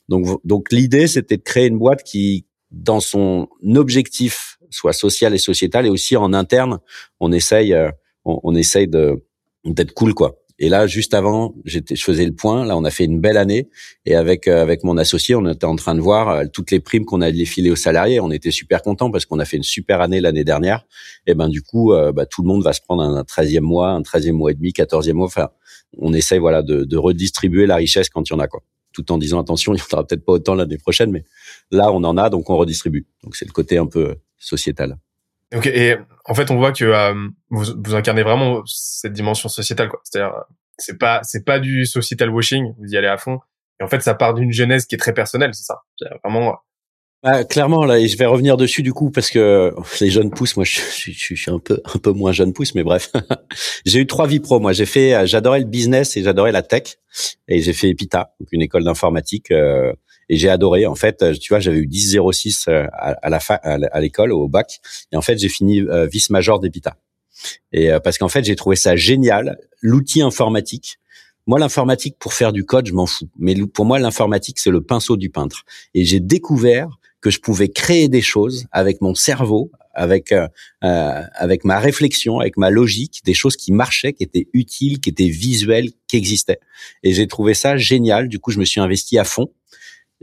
Donc, 0.09 0.27
donc 0.43 0.71
l'idée, 0.71 1.07
c'était 1.07 1.37
de 1.37 1.41
créer 1.41 1.67
une 1.67 1.79
boîte 1.79 2.03
qui, 2.03 2.45
dans 2.73 2.99
son 2.99 3.47
objectif, 3.75 4.57
soit 4.69 4.93
social 4.93 5.33
et 5.33 5.37
sociétal, 5.37 5.85
et 5.85 5.89
aussi 5.89 6.17
en 6.17 6.33
interne, 6.33 6.79
on 7.19 7.31
essaye, 7.31 7.73
euh, 7.73 7.89
on, 8.25 8.55
essaye 8.55 8.87
de 8.87 9.23
d'être 9.63 9.93
cool, 9.93 10.13
quoi. 10.13 10.39
Et 10.59 10.69
là, 10.69 10.87
juste 10.87 11.13
avant, 11.13 11.55
j'étais, 11.65 11.95
je 11.95 12.03
faisais 12.03 12.25
le 12.25 12.33
point. 12.33 12.65
Là, 12.65 12.77
on 12.77 12.83
a 12.83 12.91
fait 12.91 13.05
une 13.05 13.19
belle 13.19 13.37
année. 13.37 13.69
Et 14.05 14.15
avec 14.15 14.47
euh, 14.47 14.61
avec 14.61 14.83
mon 14.83 14.97
associé, 14.97 15.35
on 15.35 15.47
était 15.47 15.65
en 15.65 15.75
train 15.75 15.95
de 15.95 15.99
voir 15.99 16.29
euh, 16.29 16.45
toutes 16.51 16.71
les 16.71 16.79
primes 16.79 17.05
qu'on 17.05 17.21
allait 17.21 17.45
filer 17.45 17.71
aux 17.71 17.75
salariés. 17.75 18.19
On 18.19 18.31
était 18.31 18.51
super 18.51 18.81
contents 18.81 19.11
parce 19.11 19.25
qu'on 19.25 19.39
a 19.39 19.45
fait 19.45 19.57
une 19.57 19.63
super 19.63 20.01
année 20.01 20.21
l'année 20.21 20.43
dernière. 20.43 20.85
Et 21.27 21.33
ben 21.33 21.49
du 21.49 21.61
coup, 21.61 21.93
bah, 22.13 22.25
tout 22.25 22.41
le 22.41 22.47
monde 22.47 22.63
va 22.63 22.73
se 22.73 22.81
prendre 22.81 23.03
un 23.03 23.23
treizième 23.23 23.63
mois, 23.63 23.89
un 23.89 24.01
treizième 24.03 24.35
mois 24.35 24.51
et 24.51 24.53
demi, 24.53 24.73
quatorzième 24.73 25.17
mois. 25.17 25.27
Enfin, 25.27 25.49
on 25.97 26.13
essaye 26.13 26.39
voilà 26.39 26.61
de, 26.61 26.83
de 26.83 26.97
redistribuer 26.97 27.65
la 27.65 27.75
richesse 27.75 28.09
quand 28.09 28.29
il 28.29 28.33
y 28.33 28.35
en 28.35 28.39
a 28.39 28.47
quoi. 28.47 28.61
Tout 28.93 29.11
en 29.11 29.17
disant 29.17 29.41
attention, 29.41 29.73
il 29.73 29.77
n'y 29.77 29.81
en 29.81 29.93
aura 29.93 30.07
peut-être 30.07 30.23
pas 30.23 30.33
autant 30.33 30.53
l'année 30.53 30.77
prochaine, 30.77 31.11
mais 31.11 31.25
là, 31.73 31.91
on 31.91 32.03
en 32.03 32.17
a, 32.17 32.29
donc 32.29 32.49
on 32.49 32.57
redistribue. 32.57 33.05
Donc 33.23 33.35
c'est 33.35 33.45
le 33.45 33.51
côté 33.51 33.77
un 33.77 33.87
peu 33.87 34.15
sociétal. 34.37 34.97
Ok, 35.55 35.67
et 35.67 35.97
en 36.25 36.33
fait, 36.33 36.49
on 36.51 36.57
voit 36.57 36.71
que 36.71 36.85
euh, 36.85 37.13
vous, 37.49 37.65
vous, 37.83 37.95
incarnez 37.95 38.23
vraiment 38.23 38.63
cette 38.65 39.13
dimension 39.13 39.49
sociétale, 39.49 39.89
quoi. 39.89 39.99
C'est-à-dire, 40.03 40.33
c'est 40.77 40.97
pas, 40.97 41.19
c'est 41.23 41.45
pas 41.45 41.59
du 41.59 41.85
societal 41.85 42.29
washing. 42.29 42.73
Vous 42.79 42.91
y 42.91 42.97
allez 42.97 43.07
à 43.07 43.17
fond. 43.17 43.39
Et 43.79 43.83
en 43.83 43.87
fait, 43.87 44.01
ça 44.01 44.15
part 44.15 44.33
d'une 44.33 44.51
genèse 44.51 44.85
qui 44.85 44.95
est 44.95 44.97
très 44.97 45.13
personnelle, 45.13 45.53
c'est 45.53 45.63
ça. 45.63 45.81
Vraiment. 46.23 46.57
Bah, 47.21 47.45
clairement 47.45 47.85
là, 47.85 47.99
et 47.99 48.09
je 48.09 48.17
vais 48.17 48.25
revenir 48.25 48.57
dessus 48.57 48.83
du 48.83 48.91
coup 48.91 49.09
parce 49.09 49.29
que 49.29 49.73
les 50.01 50.09
jeunes 50.09 50.29
pousses, 50.29 50.57
moi, 50.57 50.65
je, 50.65 50.81
je, 50.81 51.11
je 51.11 51.35
suis 51.35 51.51
un 51.51 51.59
peu, 51.59 51.81
un 51.85 51.99
peu 51.99 52.11
moins 52.11 52.31
jeune 52.31 52.51
pousse, 52.51 52.75
mais 52.75 52.83
bref. 52.83 53.11
j'ai 53.85 53.99
eu 53.99 54.07
trois 54.07 54.27
vies 54.27 54.39
pro. 54.39 54.59
Moi, 54.59 54.73
j'ai 54.73 54.85
fait, 54.85 55.25
j'adorais 55.27 55.59
le 55.59 55.65
business 55.65 56.17
et 56.17 56.23
j'adorais 56.23 56.51
la 56.51 56.63
tech, 56.63 56.97
et 57.47 57.61
j'ai 57.61 57.73
fait 57.73 57.89
EPITA, 57.89 58.33
donc 58.39 58.49
une 58.51 58.61
école 58.61 58.83
d'informatique. 58.83 59.51
Euh, 59.51 59.93
et 60.29 60.37
j'ai 60.37 60.49
adoré. 60.49 60.85
En 60.85 60.95
fait, 60.95 61.39
tu 61.39 61.49
vois, 61.49 61.59
j'avais 61.59 61.77
eu 61.77 61.87
10,06 61.87 62.69
euh, 62.69 62.87
à, 62.93 63.11
à 63.21 63.29
la 63.29 63.39
fin, 63.39 63.55
à 63.63 63.99
l'école 63.99 64.31
au 64.31 64.47
bac, 64.47 64.79
et 65.11 65.17
en 65.17 65.21
fait, 65.21 65.37
j'ai 65.37 65.49
fini 65.49 65.81
euh, 65.81 66.05
vice 66.05 66.29
major 66.29 66.59
d'EPITA. 66.59 66.95
Et 67.71 67.91
euh, 67.91 67.99
parce 67.99 68.17
qu'en 68.17 68.29
fait, 68.29 68.43
j'ai 68.43 68.55
trouvé 68.55 68.75
ça 68.75 68.95
génial, 68.95 69.57
l'outil 69.81 70.21
informatique. 70.21 70.99
Moi, 71.45 71.59
l'informatique 71.59 72.15
pour 72.19 72.33
faire 72.33 72.53
du 72.53 72.65
code, 72.65 72.87
je 72.87 72.93
m'en 72.93 73.05
fous. 73.05 73.29
Mais 73.37 73.55
pour 73.65 73.85
moi, 73.85 73.99
l'informatique, 73.99 74.59
c'est 74.59 74.69
le 74.69 74.81
pinceau 74.81 75.17
du 75.17 75.29
peintre. 75.29 75.65
Et 75.93 76.05
j'ai 76.05 76.19
découvert 76.19 76.87
que 77.19 77.29
je 77.29 77.39
pouvais 77.39 77.69
créer 77.69 78.07
des 78.09 78.21
choses 78.21 78.65
avec 78.71 79.01
mon 79.01 79.15
cerveau, 79.15 79.71
avec 79.93 80.31
euh, 80.31 80.47
avec 80.81 81.63
ma 81.63 81.79
réflexion, 81.79 82.39
avec 82.39 82.57
ma 82.57 82.69
logique, 82.69 83.21
des 83.25 83.33
choses 83.33 83.55
qui 83.55 83.71
marchaient, 83.71 84.13
qui 84.13 84.23
étaient 84.23 84.47
utiles, 84.53 84.99
qui 84.99 85.09
étaient 85.09 85.27
visuelles, 85.27 85.89
qui 86.07 86.17
existaient. 86.17 86.59
Et 87.03 87.13
j'ai 87.13 87.27
trouvé 87.27 87.53
ça 87.53 87.77
génial. 87.77 88.27
Du 88.27 88.39
coup, 88.39 88.51
je 88.51 88.59
me 88.59 88.65
suis 88.65 88.79
investi 88.79 89.17
à 89.17 89.23
fond. 89.23 89.51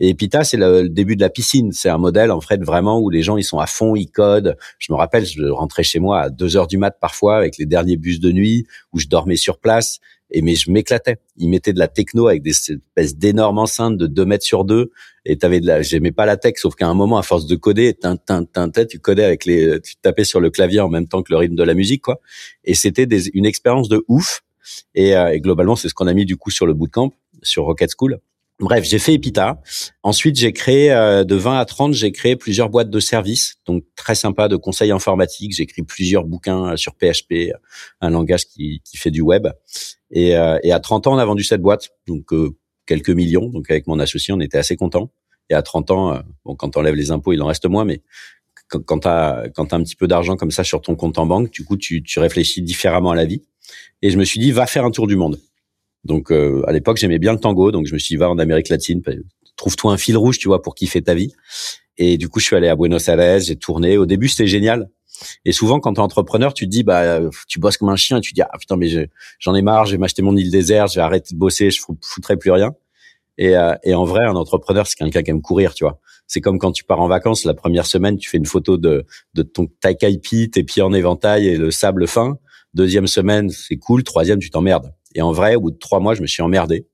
Et 0.03 0.15
Pita, 0.15 0.45
c'est 0.45 0.57
le, 0.57 0.89
début 0.89 1.15
de 1.15 1.21
la 1.21 1.29
piscine. 1.29 1.73
C'est 1.73 1.91
un 1.91 1.99
modèle 1.99 2.31
en 2.31 2.41
fait 2.41 2.63
vraiment 2.65 2.99
où 2.99 3.11
les 3.11 3.23
gens 3.23 3.37
ils 3.37 3.45
sont 3.45 3.59
à 3.59 3.67
fond, 3.67 3.95
ils 3.95 4.11
codent. 4.11 4.57
Je 4.79 4.93
me 4.93 4.97
rappelle, 4.97 5.27
je 5.27 5.45
rentrais 5.45 5.85
chez 5.85 6.01
moi 6.01 6.21
à 6.23 6.31
2 6.31 6.57
heures 6.57 6.67
du 6.67 6.79
mat 6.79 6.97
parfois 6.99 7.37
avec 7.37 7.59
les 7.59 7.67
derniers 7.67 7.99
bus 7.99 8.19
de 8.19 8.33
nuit 8.33 8.67
où 8.93 8.99
je 8.99 9.07
dormais 9.07 9.37
sur 9.37 9.59
place. 9.59 10.01
Et 10.33 10.43
mais 10.43 10.55
je 10.55 10.71
m'éclatais. 10.71 11.19
Ils 11.37 11.51
mettaient 11.51 11.73
de 11.73 11.79
la 11.79 11.89
techno 11.89 12.29
avec 12.29 12.43
des 12.43 12.51
espèces 12.51 13.17
d'énormes 13.17 13.59
enceintes 13.59 13.99
de 13.99 14.07
2 14.07 14.25
mètres 14.25 14.45
sur 14.45 14.65
2 14.65 14.91
et 15.27 15.37
t'avais 15.37 15.61
de 15.61 15.67
la. 15.67 15.83
J'aimais 15.83 16.13
pas 16.13 16.25
la 16.25 16.39
tech, 16.39 16.55
sauf 16.57 16.77
qu'à 16.77 16.87
un 16.87 16.95
moment, 16.95 17.19
à 17.19 17.23
force 17.23 17.47
de 17.47 17.57
coder, 17.57 17.93
tin, 17.95 18.17
tin, 18.17 18.45
tin, 18.45 18.71
tu 18.71 19.01
codais 19.01 19.25
avec 19.25 19.45
les, 19.45 19.81
tu 19.83 19.97
tapais 19.97 20.25
sur 20.25 20.41
le 20.41 20.51
clavier 20.51 20.81
en 20.81 20.89
même 20.89 21.09
temps 21.09 21.23
que 21.23 21.33
le 21.33 21.37
rythme 21.37 21.57
de 21.57 21.65
la 21.65 21.75
musique, 21.75 22.03
quoi. 22.03 22.21
Et 22.65 22.75
c'était 22.75 23.05
une 23.35 23.45
expérience 23.45 23.89
de 23.89 24.05
ouf. 24.09 24.43
Et, 24.95 25.17
euh, 25.17 25.33
et 25.33 25.41
globalement, 25.41 25.75
c'est 25.77 25.89
ce 25.89 25.95
qu'on 25.95 26.07
a 26.07 26.15
mis 26.15 26.25
du 26.25 26.37
coup 26.37 26.51
sur 26.51 26.65
le 26.65 26.75
bootcamp, 26.75 27.13
sur 27.43 27.65
Rocket 27.65 27.91
School. 27.99 28.21
Bref, 28.61 28.85
j'ai 28.85 28.99
fait 28.99 29.15
Epita. 29.15 29.63
Ensuite, 30.03 30.37
j'ai 30.37 30.53
créé 30.53 30.93
euh, 30.93 31.25
de 31.25 31.35
20 31.35 31.59
à 31.59 31.65
30, 31.65 31.95
j'ai 31.95 32.13
créé 32.13 32.37
plusieurs 32.37 32.69
boîtes 32.69 32.91
de 32.91 33.01
services, 33.01 33.57
donc 33.65 33.85
très 33.97 34.15
sympa 34.15 34.49
de 34.49 34.57
conseils 34.57 34.91
informatiques. 34.91 35.55
J'ai 35.57 35.63
écrit 35.63 35.83
plusieurs 35.83 36.25
bouquins 36.25 36.73
euh, 36.73 36.77
sur 36.77 36.95
PHP, 36.95 37.55
un 38.03 38.11
langage 38.11 38.47
qui, 38.47 38.83
qui 38.85 38.99
fait 38.99 39.11
du 39.11 39.23
web. 39.23 39.49
Et, 40.11 40.37
euh, 40.37 40.59
et, 40.63 40.73
à 40.73 40.79
30 40.79 41.07
ans, 41.07 41.15
on 41.15 41.19
a 41.19 41.25
vendu 41.25 41.43
cette 41.43 41.63
boîte, 41.63 41.89
donc 42.07 42.27
quelques 42.85 43.09
millions. 43.09 43.49
Donc 43.49 43.71
avec 43.71 43.87
mon 43.87 43.99
associé, 43.99 44.35
on 44.35 44.41
était 44.41 44.59
assez 44.59 44.77
contents. 44.77 45.11
Et 45.49 45.55
à 45.55 45.63
30 45.63 45.91
ans, 45.91 46.23
bon, 46.45 46.55
quand 46.55 46.77
on 46.77 46.81
enlève 46.81 46.95
les 46.95 47.11
impôts, 47.11 47.33
il 47.33 47.41
en 47.41 47.47
reste 47.47 47.67
moins, 47.67 47.87
mais 47.87 48.03
quand, 48.69 48.85
quand 48.85 48.99
tu 49.01 49.09
as, 49.09 49.45
quand 49.55 49.73
as 49.73 49.77
un 49.77 49.83
petit 49.83 49.97
peu 49.97 50.07
d'argent 50.07 50.37
comme 50.37 50.51
ça 50.51 50.65
sur 50.65 50.83
ton 50.83 50.97
compte 50.97 51.19
en 51.19 51.25
banque, 51.25 51.51
du 51.51 51.65
coup, 51.65 51.79
tu, 51.79 52.03
tu 52.03 52.19
réfléchis 52.19 52.61
différemment 52.61 53.11
à 53.11 53.17
la 53.17 53.25
vie. 53.25 53.43
Et 54.03 54.11
je 54.11 54.19
me 54.19 54.25
suis 54.25 54.39
dit, 54.39 54.53
va 54.53 54.67
faire 54.67 54.85
un 54.85 54.91
tour 54.91 55.07
du 55.07 55.17
monde. 55.17 55.39
Donc 56.05 56.33
euh, 56.33 56.63
à 56.67 56.73
l'époque, 56.73 56.97
j'aimais 56.97 57.19
bien 57.19 57.33
le 57.33 57.39
tango, 57.39 57.73
donc 57.73 57.87
je 57.87 57.95
me 57.95 57.99
suis 57.99 58.15
dit 58.15 58.17
va 58.17 58.31
en 58.31 58.39
Amérique 58.39 58.69
latine, 58.69 59.03
trouve-toi 59.57 59.93
un 59.93 59.97
fil 59.97 60.17
rouge, 60.17 60.39
tu 60.39 60.49
vois, 60.49 60.63
pour 60.63 60.75
kiffer 60.75 61.03
ta 61.03 61.15
vie. 61.15 61.33
Et 61.99 62.17
du 62.17 62.29
coup, 62.29 62.41
je 62.41 62.47
suis 62.47 62.57
allé 62.57 62.69
à 62.69 62.77
Buenos 62.77 63.09
Aires, 63.09 63.41
j'ai 63.41 63.57
tourné. 63.57 63.99
Au 63.99 64.07
début, 64.07 64.29
c'était 64.29 64.47
génial. 64.47 64.89
Et 65.45 65.53
souvent, 65.53 65.81
quand 65.81 65.95
t'es 65.95 66.01
entrepreneur, 66.01 66.55
tu 66.55 66.65
te 66.65 66.71
dis, 66.71 66.83
bah, 66.83 67.21
tu 67.47 67.59
bosses 67.59 67.77
comme 67.77 67.91
un 67.91 67.97
chien 67.97 68.19
et 68.19 68.21
tu 68.23 68.31
te 68.31 68.37
dis, 68.37 68.43
ah 68.43 68.57
putain, 68.59 68.77
mais 68.77 68.89
j'en 69.39 69.55
ai 69.55 69.61
marre, 69.61 69.85
je 69.85 69.93
vais 69.93 69.99
m'acheter 69.99 70.23
mon 70.23 70.35
île 70.35 70.51
désert, 70.51 70.87
je 70.87 70.95
vais 70.95 71.03
arrêter 71.03 71.35
de 71.35 71.39
bosser, 71.39 71.71
je 71.71 71.81
foutrai 72.01 72.39
plus 72.39 72.51
rien. 72.51 72.75
Et, 73.37 73.57
euh, 73.57 73.75
et 73.85 73.95
en 73.95 74.05
vrai, 74.05 74.25
un 74.25 74.37
entrepreneur, 74.37 74.87
c'est 74.87 74.97
quelqu'un 74.97 75.23
qui 75.23 75.31
aime 75.31 75.43
courir, 75.43 75.75
tu 75.75 75.85
vois. 75.85 75.99
C'est 76.27 76.41
comme 76.41 76.59
quand 76.59 76.73
tu 76.73 76.85
pars 76.85 77.01
en 77.01 77.09
vacances, 77.09 77.45
la 77.45 77.55
première 77.55 77.87
semaine, 77.87 78.17
tu 78.17 78.31
fais 78.31 78.37
une 78.37 78.47
photo 78.47 78.77
de, 78.77 79.05
de 79.35 79.43
ton 79.43 79.67
ta 79.81 79.95
caipi, 79.95 80.51
tes 80.51 80.63
pieds 80.63 80.83
en 80.83 80.93
éventail 80.93 81.49
et 81.49 81.57
le 81.57 81.71
sable 81.71 82.07
fin. 82.07 82.39
Deuxième 82.75 83.07
semaine, 83.07 83.51
c'est 83.51 83.77
cool. 83.77 84.05
Troisième, 84.05 84.39
tu 84.39 84.51
t'emmerdes. 84.51 84.93
Et 85.15 85.23
en 85.23 85.33
vrai, 85.33 85.57
au 85.57 85.61
bout 85.61 85.71
de 85.71 85.79
trois 85.79 86.01
mois, 86.01 86.15
je 86.15 86.23
me 86.23 86.27
suis 86.27 86.43
emmerdé. 86.43 86.87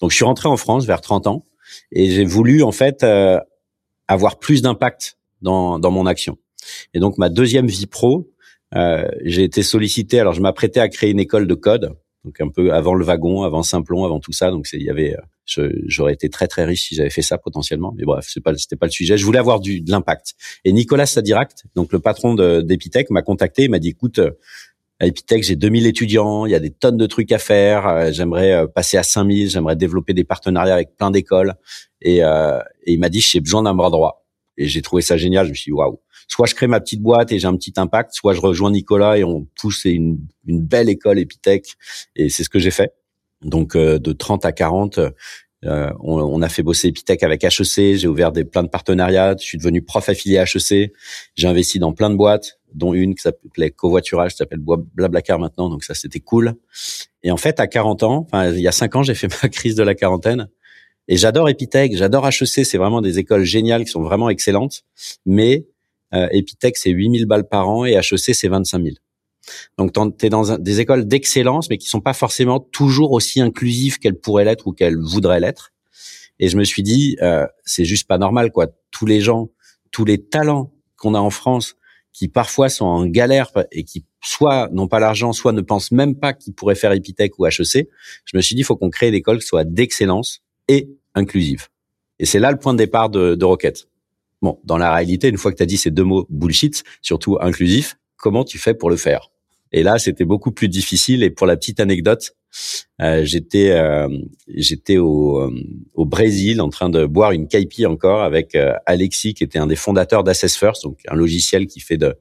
Donc, 0.00 0.10
je 0.10 0.16
suis 0.16 0.24
rentré 0.24 0.48
en 0.48 0.56
France 0.56 0.86
vers 0.86 1.00
30 1.00 1.26
ans 1.26 1.44
et 1.92 2.10
j'ai 2.10 2.24
voulu, 2.24 2.62
en 2.62 2.72
fait, 2.72 3.02
euh, 3.02 3.38
avoir 4.08 4.38
plus 4.38 4.62
d'impact 4.62 5.18
dans, 5.42 5.78
dans 5.78 5.90
mon 5.90 6.06
action. 6.06 6.38
Et 6.94 7.00
donc, 7.00 7.18
ma 7.18 7.28
deuxième 7.28 7.66
vie 7.66 7.86
pro, 7.86 8.30
euh, 8.74 9.08
j'ai 9.24 9.44
été 9.44 9.62
sollicité. 9.62 10.20
Alors, 10.20 10.32
je 10.32 10.40
m'apprêtais 10.40 10.80
à 10.80 10.88
créer 10.88 11.10
une 11.10 11.20
école 11.20 11.46
de 11.46 11.54
code 11.54 11.96
donc 12.24 12.40
un 12.40 12.48
peu 12.48 12.72
avant 12.72 12.94
le 12.94 13.04
wagon, 13.04 13.42
avant 13.42 13.62
Simplon, 13.62 14.04
avant 14.04 14.18
tout 14.18 14.32
ça. 14.32 14.50
Donc 14.50 14.66
il 14.72 14.82
y 14.82 14.90
avait, 14.90 15.14
euh, 15.58 15.70
j'aurais 15.86 16.14
été 16.14 16.30
très 16.30 16.46
très 16.46 16.64
riche 16.64 16.88
si 16.88 16.94
j'avais 16.94 17.10
fait 17.10 17.22
ça 17.22 17.38
potentiellement. 17.38 17.94
Mais 17.96 18.04
bref, 18.04 18.26
c'est 18.28 18.40
pas, 18.40 18.54
c'était 18.56 18.76
pas 18.76 18.86
le 18.86 18.92
sujet. 18.92 19.18
Je 19.18 19.24
voulais 19.24 19.38
avoir 19.38 19.60
du 19.60 19.80
de 19.80 19.90
l'impact. 19.90 20.34
Et 20.64 20.72
Nicolas 20.72 21.06
Sadiract, 21.06 21.64
donc 21.74 21.92
le 21.92 22.00
patron 22.00 22.34
d'Epitech, 22.34 23.10
m'a 23.10 23.22
contacté, 23.22 23.64
il 23.64 23.70
m'a 23.70 23.78
dit, 23.78 23.90
écoute, 23.90 24.20
à 25.00 25.06
Epitech, 25.06 25.42
j'ai 25.42 25.56
2000 25.56 25.86
étudiants, 25.86 26.46
il 26.46 26.52
y 26.52 26.54
a 26.54 26.60
des 26.60 26.70
tonnes 26.70 26.96
de 26.96 27.06
trucs 27.06 27.32
à 27.32 27.38
faire. 27.38 27.86
Euh, 27.86 28.12
j'aimerais 28.12 28.66
passer 28.68 28.96
à 28.96 29.02
5000, 29.02 29.50
j'aimerais 29.50 29.76
développer 29.76 30.14
des 30.14 30.24
partenariats 30.24 30.74
avec 30.74 30.96
plein 30.96 31.10
d'écoles. 31.10 31.54
Et, 32.00 32.18
et 32.18 32.62
il 32.86 33.00
m'a 33.00 33.08
dit, 33.08 33.20
j'ai 33.20 33.40
besoin 33.40 33.62
d'un 33.62 33.74
bras 33.74 33.90
droit. 33.90 34.26
Et 34.56 34.68
j'ai 34.68 34.82
trouvé 34.82 35.02
ça 35.02 35.16
génial. 35.16 35.46
Je 35.46 35.50
me 35.50 35.54
suis 35.54 35.70
dit, 35.70 35.72
waouh 35.72 35.98
soit 36.28 36.46
je 36.46 36.54
crée 36.54 36.66
ma 36.66 36.80
petite 36.80 37.02
boîte 37.02 37.32
et 37.32 37.38
j'ai 37.38 37.46
un 37.46 37.56
petit 37.56 37.74
impact, 37.76 38.12
soit 38.14 38.34
je 38.34 38.40
rejoins 38.40 38.70
Nicolas 38.70 39.18
et 39.18 39.24
on 39.24 39.46
pousse 39.60 39.84
une, 39.84 40.18
une 40.46 40.62
belle 40.62 40.88
école 40.88 41.18
Epitech. 41.18 41.74
Et 42.16 42.28
c'est 42.28 42.44
ce 42.44 42.48
que 42.48 42.58
j'ai 42.58 42.70
fait. 42.70 42.92
Donc 43.42 43.76
euh, 43.76 43.98
de 43.98 44.12
30 44.12 44.44
à 44.44 44.52
40, 44.52 44.98
euh, 45.64 45.90
on, 46.00 46.20
on, 46.20 46.42
a 46.42 46.48
fait 46.48 46.62
bosser 46.62 46.88
Epitech 46.88 47.22
avec 47.22 47.44
HEC. 47.44 47.96
J'ai 47.96 48.06
ouvert 48.06 48.32
des 48.32 48.44
plein 48.44 48.62
de 48.62 48.68
partenariats. 48.68 49.34
Je 49.38 49.44
suis 49.44 49.58
devenu 49.58 49.82
prof 49.82 50.08
affilié 50.08 50.38
à 50.38 50.44
HEC. 50.44 50.92
J'ai 51.34 51.46
investi 51.46 51.78
dans 51.78 51.92
plein 51.92 52.10
de 52.10 52.16
boîtes, 52.16 52.58
dont 52.74 52.92
une 52.94 53.14
qui 53.14 53.22
s'appelait 53.22 53.70
Covoiturage, 53.70 54.32
qui 54.32 54.38
s'appelle 54.38 54.60
Blablacar 54.60 55.38
maintenant. 55.38 55.70
Donc 55.70 55.84
ça, 55.84 55.94
c'était 55.94 56.20
cool. 56.20 56.54
Et 57.22 57.30
en 57.30 57.36
fait, 57.36 57.60
à 57.60 57.66
40 57.66 58.02
ans, 58.02 58.26
enfin 58.26 58.50
il 58.50 58.60
y 58.60 58.68
a 58.68 58.72
5 58.72 58.96
ans, 58.96 59.02
j'ai 59.02 59.14
fait 59.14 59.28
ma 59.42 59.48
crise 59.48 59.74
de 59.74 59.82
la 59.82 59.94
quarantaine. 59.94 60.48
Et 61.08 61.16
j'adore 61.16 61.48
Epitech, 61.48 61.96
j'adore 61.96 62.26
HEC. 62.26 62.64
C'est 62.64 62.78
vraiment 62.78 63.00
des 63.00 63.18
écoles 63.18 63.44
géniales 63.44 63.84
qui 63.84 63.90
sont 63.90 64.02
vraiment 64.02 64.28
excellentes. 64.30 64.82
Mais 65.26 65.66
euh, 66.14 66.28
Epitech, 66.30 66.76
c'est 66.76 66.90
8000 66.90 67.26
balles 67.26 67.48
par 67.48 67.68
an 67.68 67.84
et 67.84 67.92
HEC, 67.92 68.34
c'est 68.34 68.48
25 68.48 68.82
000. 68.82 68.94
Donc, 69.78 69.92
tu 69.92 70.26
es 70.26 70.28
dans 70.28 70.58
des 70.58 70.80
écoles 70.80 71.06
d'excellence, 71.06 71.68
mais 71.70 71.78
qui 71.78 71.88
sont 71.88 72.00
pas 72.00 72.14
forcément 72.14 72.60
toujours 72.60 73.12
aussi 73.12 73.40
inclusives 73.40 73.98
qu'elles 73.98 74.18
pourraient 74.18 74.44
l'être 74.44 74.66
ou 74.66 74.72
qu'elles 74.72 74.98
voudraient 74.98 75.40
l'être. 75.40 75.72
Et 76.38 76.48
je 76.48 76.56
me 76.56 76.64
suis 76.64 76.82
dit, 76.82 77.16
euh, 77.22 77.46
c'est 77.64 77.84
juste 77.84 78.08
pas 78.08 78.18
normal, 78.18 78.50
quoi. 78.50 78.66
Tous 78.90 79.06
les 79.06 79.20
gens, 79.20 79.50
tous 79.90 80.04
les 80.04 80.18
talents 80.18 80.72
qu'on 80.96 81.14
a 81.14 81.20
en 81.20 81.30
France, 81.30 81.76
qui 82.12 82.28
parfois 82.28 82.68
sont 82.68 82.86
en 82.86 83.06
galère 83.06 83.50
et 83.72 83.84
qui 83.84 84.06
soit 84.22 84.68
n'ont 84.72 84.88
pas 84.88 85.00
l'argent, 85.00 85.32
soit 85.32 85.52
ne 85.52 85.60
pensent 85.60 85.90
même 85.90 86.14
pas 86.14 86.32
qu'ils 86.32 86.54
pourraient 86.54 86.76
faire 86.76 86.92
Epitech 86.92 87.38
ou 87.38 87.46
HEC. 87.46 87.88
Je 88.24 88.36
me 88.36 88.40
suis 88.40 88.54
dit, 88.54 88.60
il 88.62 88.64
faut 88.64 88.76
qu'on 88.76 88.88
crée 88.88 89.08
une 89.08 89.14
école 89.14 89.40
qui 89.40 89.46
soit 89.46 89.64
d'excellence 89.64 90.40
et 90.68 90.88
inclusive. 91.14 91.68
Et 92.20 92.24
c'est 92.24 92.38
là 92.38 92.52
le 92.52 92.58
point 92.58 92.72
de 92.72 92.78
départ 92.78 93.10
de, 93.10 93.34
de 93.34 93.44
Rocket. 93.44 93.88
Bon, 94.40 94.60
dans 94.64 94.78
la 94.78 94.94
réalité, 94.94 95.28
une 95.28 95.38
fois 95.38 95.50
que 95.50 95.56
tu 95.56 95.62
as 95.62 95.66
dit 95.66 95.76
ces 95.76 95.90
deux 95.90 96.04
mots 96.04 96.26
bullshit, 96.30 96.84
surtout 97.02 97.36
inclusif, 97.40 97.98
comment 98.16 98.44
tu 98.44 98.58
fais 98.58 98.74
pour 98.74 98.90
le 98.90 98.96
faire? 98.96 99.30
Et 99.76 99.82
là, 99.82 99.98
c'était 99.98 100.24
beaucoup 100.24 100.52
plus 100.52 100.68
difficile. 100.68 101.24
Et 101.24 101.30
pour 101.30 101.48
la 101.48 101.56
petite 101.56 101.80
anecdote, 101.80 102.36
euh, 103.02 103.24
j'étais 103.24 103.72
euh, 103.72 104.08
j'étais 104.46 104.98
au, 104.98 105.40
euh, 105.40 105.50
au 105.94 106.06
Brésil 106.06 106.60
en 106.60 106.68
train 106.68 106.88
de 106.88 107.06
boire 107.06 107.32
une 107.32 107.48
caipi 107.48 107.84
encore 107.84 108.22
avec 108.22 108.56
Alexis, 108.86 109.34
qui 109.34 109.42
était 109.42 109.58
un 109.58 109.66
des 109.66 109.74
fondateurs 109.74 110.22
d'Assess 110.22 110.56
First, 110.56 110.84
donc 110.84 111.00
un 111.08 111.16
logiciel 111.16 111.66
qui 111.66 111.80
fait 111.80 111.98
de 111.98 112.14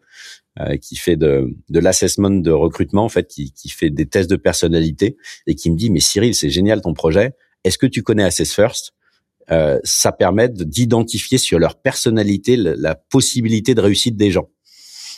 qui 0.82 0.98
fait 0.98 1.16
de, 1.16 1.56
de 1.70 1.80
l'assessment 1.80 2.30
de 2.30 2.52
recrutement 2.52 3.06
en 3.06 3.10
fait, 3.10 3.28
qui, 3.28 3.52
qui 3.54 3.70
fait 3.70 3.90
des 3.90 4.06
tests 4.06 4.30
de 4.30 4.36
personnalité 4.36 5.18
et 5.48 5.56
qui 5.56 5.72
me 5.72 5.76
dit 5.76 5.90
mais 5.90 6.00
Cyril, 6.00 6.36
c'est 6.36 6.52
génial 6.52 6.82
ton 6.82 6.94
projet. 6.94 7.34
Est-ce 7.64 7.80
que 7.80 7.88
tu 7.88 8.04
connais 8.04 8.24
Assess 8.24 8.54
First? 8.54 8.94
Euh, 9.52 9.80
ça 9.84 10.12
permet 10.12 10.50
d'identifier 10.50 11.38
sur 11.38 11.60
leur 11.60 11.76
personnalité 11.76 12.56
la, 12.56 12.96
possibilité 12.96 13.76
de 13.76 13.82
réussite 13.82 14.16
des 14.16 14.32
gens. 14.32 14.50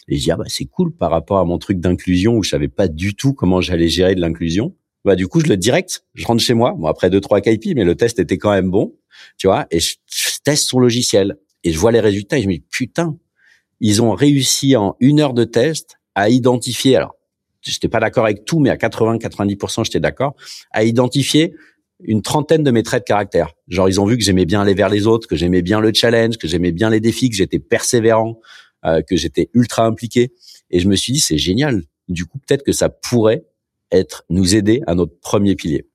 Et 0.08 0.18
je 0.18 0.24
dis 0.24 0.32
ah 0.32 0.38
bah 0.38 0.46
c'est 0.48 0.66
cool 0.66 0.96
par 0.96 1.12
rapport 1.12 1.40
à 1.40 1.46
mon 1.46 1.58
truc 1.58 1.80
d'inclusion 1.80 2.36
où 2.36 2.44
je 2.44 2.50
savais 2.50 2.68
pas 2.68 2.88
du 2.88 3.16
tout 3.16 3.34
comment 3.34 3.62
j'allais 3.62 3.88
gérer 3.88 4.16
de 4.16 4.22
l'inclusion. 4.22 4.76
Bah 5.04 5.16
du 5.16 5.28
coup 5.28 5.40
je 5.40 5.48
le 5.48 5.58
direct, 5.58 6.04
je 6.14 6.26
rentre 6.26 6.42
chez 6.42 6.54
moi, 6.54 6.74
bon 6.78 6.88
après 6.88 7.10
deux 7.10 7.22
trois 7.22 7.42
KP, 7.42 7.74
mais 7.76 7.84
le 7.84 7.96
test 7.96 8.20
était 8.20 8.38
quand 8.38 8.52
même 8.52 8.72
bon, 8.72 8.96
tu 9.38 9.48
vois, 9.48 9.68
et 9.72 9.80
je, 9.80 9.96
teste 10.44 10.70
son 10.70 10.80
logiciel 10.80 11.38
et 11.64 11.72
je 11.72 11.80
vois 11.80 11.92
les 11.92 12.00
résultats 12.00 12.38
et 12.38 12.44
je 12.44 12.48
me 12.48 12.54
dis 12.54 12.64
putain, 12.70 13.18
ils 13.80 14.02
ont 14.02 14.12
réussi 14.14 14.76
en 14.76 14.96
une 15.00 15.20
heure 15.20 15.34
de 15.34 15.44
test 15.44 15.98
à 16.14 16.30
identifier 16.30 16.96
alors 16.96 17.16
j'étais 17.72 17.88
pas 17.88 18.00
d'accord 18.00 18.26
avec 18.26 18.46
tout, 18.46 18.60
mais 18.60 18.70
à 18.70 18.76
80-90%, 18.76 19.86
j'étais 19.86 20.00
d'accord, 20.00 20.36
à 20.72 20.84
identifier 20.84 21.54
une 22.04 22.22
trentaine 22.22 22.64
de 22.64 22.72
mes 22.72 22.84
traits 22.84 23.04
de 23.04 23.06
caractère. 23.06 23.54
Genre, 23.68 23.88
ils 23.88 24.02
ont 24.02 24.06
vu 24.06 24.18
que 24.18 24.24
j'aimais 24.24 24.46
bien 24.46 24.62
aller 24.62 24.74
vers 24.74 24.90
les 24.90 25.08
autres, 25.08 25.28
que 25.28 25.36
j'aimais 25.36 25.62
bien 25.62 25.80
le 25.80 25.92
challenge, 25.94 26.38
que 26.38 26.48
j'aimais 26.48 26.72
bien 26.72 26.90
les 26.90 27.00
défis, 27.00 27.30
que 27.30 27.36
j'étais 27.36 27.60
persévérant, 27.60 28.40
euh, 28.86 29.02
que 29.02 29.16
j'étais 29.16 29.50
ultra 29.54 29.86
impliqué. 29.86 30.34
Et 30.72 30.80
je 30.80 30.88
me 30.88 30.96
suis 30.96 31.14
dit, 31.14 31.20
c'est 31.20 31.38
génial. 31.38 31.84
Du 32.08 32.26
coup, 32.26 32.40
peut-être 32.40 32.64
que 32.64 32.72
ça 32.72 32.90
pourrait 32.90 33.46
être 33.92 34.26
nous 34.30 34.56
aider 34.56 34.82
à 34.88 34.96
notre 34.96 35.20
premier 35.20 35.56
pilier. 35.56 35.86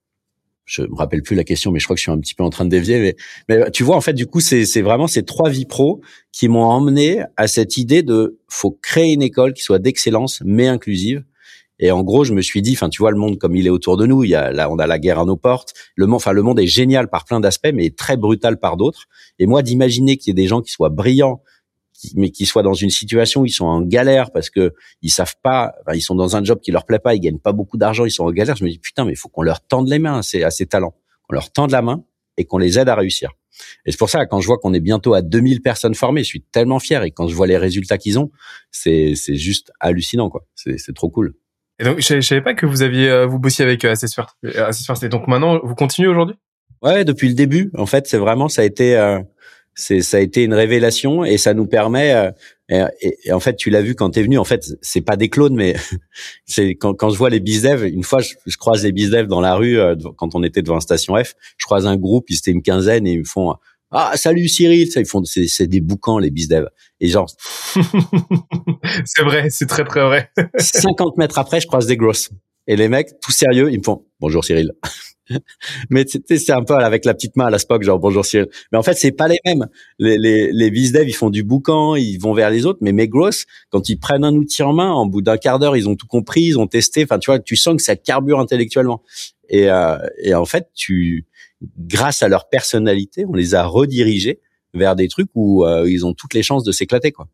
Je 0.64 0.83
me 0.83 0.94
rappelle 0.94 1.22
plus 1.22 1.35
la 1.35 1.42
question, 1.42 1.72
mais 1.72 1.81
je 1.81 1.85
crois 1.85 1.94
que 1.94 1.98
je 1.98 2.05
suis 2.05 2.12
un 2.12 2.20
petit 2.20 2.35
peu 2.35 2.44
en 2.44 2.50
train 2.50 2.64
de 2.64 2.70
dévier. 2.70 3.00
Mais, 3.00 3.16
mais 3.48 3.70
tu 3.72 3.83
vois, 3.83 3.96
en 3.96 4.00
fait, 4.00 4.12
du 4.12 4.26
coup, 4.26 4.40
c'est 4.40 4.83
vraiment 4.83 5.09
ces 5.09 5.24
trois 5.24 5.50
vies 5.50 5.66
pro 5.66 6.00
qui 6.31 6.48
m'ont 6.48 6.62
emmené 6.62 7.22
à 7.37 7.48
cette 7.48 7.76
idée 7.76 8.03
de 8.05 8.38
faut 8.48 8.70
créer 8.70 9.12
une 9.12 9.22
école 9.22 9.53
qui 9.53 9.62
soit 9.62 9.81
d'excellence 9.81 10.40
mais 10.44 10.68
inclusive 10.68 11.24
et 11.81 11.90
en 11.90 12.03
gros, 12.03 12.24
je 12.24 12.35
me 12.35 12.42
suis 12.42 12.61
dit, 12.61 12.72
enfin, 12.74 12.90
tu 12.90 13.00
vois 13.03 13.11
le 13.11 13.16
monde 13.16 13.38
comme 13.38 13.57
il 13.57 13.66
est 13.66 13.70
autour 13.70 13.96
de 13.96 14.05
nous. 14.05 14.22
Il 14.22 14.31
y 14.31 14.35
a 14.35 14.53
là, 14.53 14.70
on 14.70 14.79
a 14.79 14.87
la 14.87 14.98
guerre 14.98 15.18
à 15.18 15.24
nos 15.24 15.37
portes. 15.37 15.72
Le 15.96 16.07
monde, 16.07 16.16
enfin, 16.16 16.33
le 16.33 16.42
monde 16.42 16.61
est 16.61 16.66
génial 16.66 17.09
par 17.09 17.24
plein 17.24 17.40
d'aspects, 17.40 17.70
mais 17.72 17.90
très 17.90 18.18
brutal 18.18 18.59
par 18.59 18.76
d'autres. 18.76 19.07
Et 19.38 19.46
moi, 19.46 19.62
d'imaginer 19.62 20.18
qu'il 20.18 20.29
y 20.29 20.33
ait 20.33 20.42
des 20.42 20.46
gens 20.46 20.61
qui 20.61 20.70
soient 20.70 20.90
brillants, 20.90 21.42
mais 22.14 22.30
qui 22.30 22.46
soient 22.46 22.62
dans 22.62 22.74
une 22.74 22.90
situation 22.90 23.42
où 23.42 23.46
ils 23.46 23.50
sont 23.50 23.66
en 23.66 23.82
galère 23.82 24.30
parce 24.32 24.50
que 24.50 24.74
ils 25.02 25.10
savent 25.10 25.36
pas, 25.42 25.74
enfin, 25.82 25.96
ils 25.96 26.00
sont 26.00 26.14
dans 26.14 26.36
un 26.36 26.44
job 26.44 26.60
qui 26.60 26.70
leur 26.70 26.84
plaît 26.84 26.98
pas, 26.98 27.14
ils 27.14 27.20
gagnent 27.20 27.38
pas 27.38 27.52
beaucoup 27.52 27.76
d'argent, 27.76 28.04
ils 28.04 28.10
sont 28.10 28.24
en 28.24 28.30
galère. 28.30 28.56
Je 28.56 28.64
me 28.64 28.70
dis 28.70 28.78
putain, 28.78 29.04
mais 29.04 29.12
il 29.12 29.16
faut 29.16 29.28
qu'on 29.28 29.42
leur 29.42 29.60
tende 29.60 29.88
les 29.88 29.98
mains 29.98 30.18
à 30.18 30.22
ces, 30.22 30.42
à 30.42 30.50
ces 30.50 30.66
talents, 30.66 30.94
qu'on 31.22 31.34
leur 31.34 31.50
tende 31.52 31.70
la 31.70 31.82
main 31.82 32.04
et 32.36 32.44
qu'on 32.44 32.58
les 32.58 32.78
aide 32.78 32.88
à 32.88 32.94
réussir. 32.94 33.30
Et 33.84 33.92
c'est 33.92 33.98
pour 33.98 34.10
ça, 34.10 34.26
quand 34.26 34.40
je 34.40 34.46
vois 34.46 34.58
qu'on 34.58 34.72
est 34.72 34.80
bientôt 34.80 35.14
à 35.14 35.22
2000 35.22 35.60
personnes 35.62 35.94
formées, 35.94 36.22
je 36.22 36.28
suis 36.28 36.42
tellement 36.42 36.78
fier. 36.78 37.02
Et 37.02 37.10
quand 37.10 37.28
je 37.28 37.34
vois 37.34 37.46
les 37.46 37.58
résultats 37.58 37.98
qu'ils 37.98 38.18
ont, 38.18 38.30
c'est, 38.70 39.14
c'est 39.14 39.36
juste 39.36 39.72
hallucinant, 39.80 40.30
quoi. 40.30 40.46
C'est, 40.54 40.78
c'est 40.78 40.94
trop 40.94 41.10
cool. 41.10 41.34
Et 41.78 41.84
donc, 41.84 42.00
je, 42.00 42.20
savais 42.20 42.42
pas 42.42 42.54
que 42.54 42.66
vous 42.66 42.82
aviez, 42.82 43.08
euh, 43.08 43.26
vous 43.26 43.38
bossiez 43.38 43.64
avec 43.64 43.84
euh, 43.84 43.92
Assess 43.92 44.14
First. 44.14 44.36
Euh, 44.44 44.70
et 45.02 45.08
donc 45.08 45.26
maintenant, 45.28 45.60
vous 45.62 45.74
continuez 45.74 46.08
aujourd'hui? 46.08 46.36
Ouais, 46.82 47.04
depuis 47.04 47.28
le 47.28 47.34
début. 47.34 47.70
En 47.76 47.86
fait, 47.86 48.06
c'est 48.06 48.18
vraiment, 48.18 48.48
ça 48.48 48.62
a 48.62 48.64
été, 48.64 48.96
euh, 48.96 49.18
c'est, 49.74 50.02
ça 50.02 50.18
a 50.18 50.20
été 50.20 50.44
une 50.44 50.54
révélation 50.54 51.24
et 51.24 51.38
ça 51.38 51.54
nous 51.54 51.66
permet. 51.66 52.33
et, 52.70 53.33
en 53.33 53.40
fait, 53.40 53.56
tu 53.56 53.70
l'as 53.70 53.83
vu 53.83 53.94
quand 53.94 54.11
t'es 54.11 54.22
venu. 54.22 54.38
En 54.38 54.44
fait, 54.44 54.64
c'est 54.83 55.00
pas 55.00 55.16
des 55.16 55.28
clones, 55.28 55.54
mais 55.54 55.76
c'est 56.46 56.74
quand, 56.74 56.94
quand 56.94 57.11
je 57.11 57.18
vois 57.18 57.30
les 57.30 57.40
bizdev. 57.40 57.85
Une 57.87 58.04
fois, 58.04 58.20
je, 58.20 58.35
je 58.46 58.56
croise 58.56 58.85
les 58.85 58.92
bizdev 58.92 59.26
dans 59.26 59.40
la 59.40 59.54
rue 59.54 59.78
quand 60.16 60.35
on 60.35 60.42
était 60.42 60.62
devant 60.62 60.74
la 60.76 60.80
station 60.80 61.14
F. 61.16 61.35
Je 61.56 61.66
croise 61.66 61.87
un 61.87 61.96
groupe, 61.96 62.30
ils 62.30 62.37
étaient 62.37 62.50
une 62.50 62.62
quinzaine 62.62 63.06
et 63.06 63.12
ils 63.12 63.20
me 63.20 63.24
font 63.24 63.54
ah 63.92 64.12
salut 64.14 64.48
Cyril, 64.48 64.90
ça 64.90 65.00
ils 65.00 65.06
font 65.06 65.24
c'est 65.24 65.48
c'est 65.48 65.66
des 65.66 65.80
boucans 65.80 66.18
les 66.18 66.30
bizdev 66.30 66.66
et 67.00 67.09
genre 67.09 67.28
c'est 69.04 69.22
vrai, 69.22 69.48
c'est 69.50 69.66
très 69.66 69.85
très 69.85 70.04
vrai. 70.04 70.30
50 70.56 71.16
mètres 71.16 71.38
après, 71.38 71.61
je 71.61 71.66
croise 71.66 71.87
des 71.87 71.96
grosses 71.96 72.30
et 72.68 72.76
les 72.76 72.88
mecs 72.88 73.18
tout 73.20 73.33
sérieux, 73.33 73.70
ils 73.72 73.78
me 73.78 73.83
font 73.83 74.06
bonjour 74.20 74.44
Cyril. 74.44 74.72
mais 75.90 76.05
c'est 76.07 76.51
un 76.51 76.62
peu 76.64 76.75
avec 76.75 77.05
la 77.05 77.14
petite 77.14 77.37
main 77.37 77.47
à 77.47 77.51
la 77.51 77.59
Spock 77.59 77.83
genre 77.83 77.99
bonjour 77.99 78.25
Cyril. 78.25 78.49
Mais 78.73 78.79
en 78.79 78.83
fait, 78.83 78.95
c'est 78.95 79.12
pas 79.12 79.29
les 79.29 79.38
mêmes. 79.45 79.66
Les 79.99 80.19
les 80.19 80.51
les 80.53 80.71
bizdev, 80.71 81.09
ils 81.09 81.14
font 81.14 81.31
du 81.31 81.43
boucan, 81.43 81.95
ils 81.95 82.19
vont 82.19 82.35
vers 82.35 82.51
les 82.51 82.66
autres, 82.66 82.81
mais 82.83 82.93
mes 82.93 83.09
grosses 83.09 83.47
quand 83.71 83.88
ils 83.88 83.99
prennent 83.99 84.25
un 84.25 84.35
outil 84.35 84.62
en 84.62 84.73
main, 84.73 84.90
en 84.90 85.07
bout 85.07 85.23
d'un 85.23 85.37
quart 85.37 85.59
d'heure, 85.59 85.77
ils 85.77 85.88
ont 85.88 85.97
tout 85.97 86.07
compris, 86.07 86.43
ils 86.43 86.59
ont 86.59 86.66
testé, 86.66 87.05
enfin 87.05 87.19
tu 87.19 87.31
vois, 87.31 87.38
tu 87.38 87.57
sens 87.57 87.77
que 87.77 87.83
ça 87.83 87.97
carbure 87.97 88.40
intellectuellement. 88.40 89.03
Et 89.49 89.71
euh, 89.71 89.99
et 90.23 90.35
en 90.35 90.45
fait, 90.45 90.69
tu 90.75 91.27
grâce 91.79 92.23
à 92.23 92.29
leur 92.29 92.49
personnalité, 92.49 93.25
on 93.27 93.35
les 93.35 93.55
a 93.55 93.64
redirigés 93.64 94.40
vers 94.75 94.97
des 94.97 95.09
trucs 95.09 95.31
où 95.35 95.64
euh, 95.64 95.88
ils 95.88 96.07
ont 96.07 96.14
toutes 96.14 96.35
les 96.35 96.43
chances 96.43 96.64
de 96.64 96.73
s'éclater. 96.73 97.12
quoi. 97.12 97.29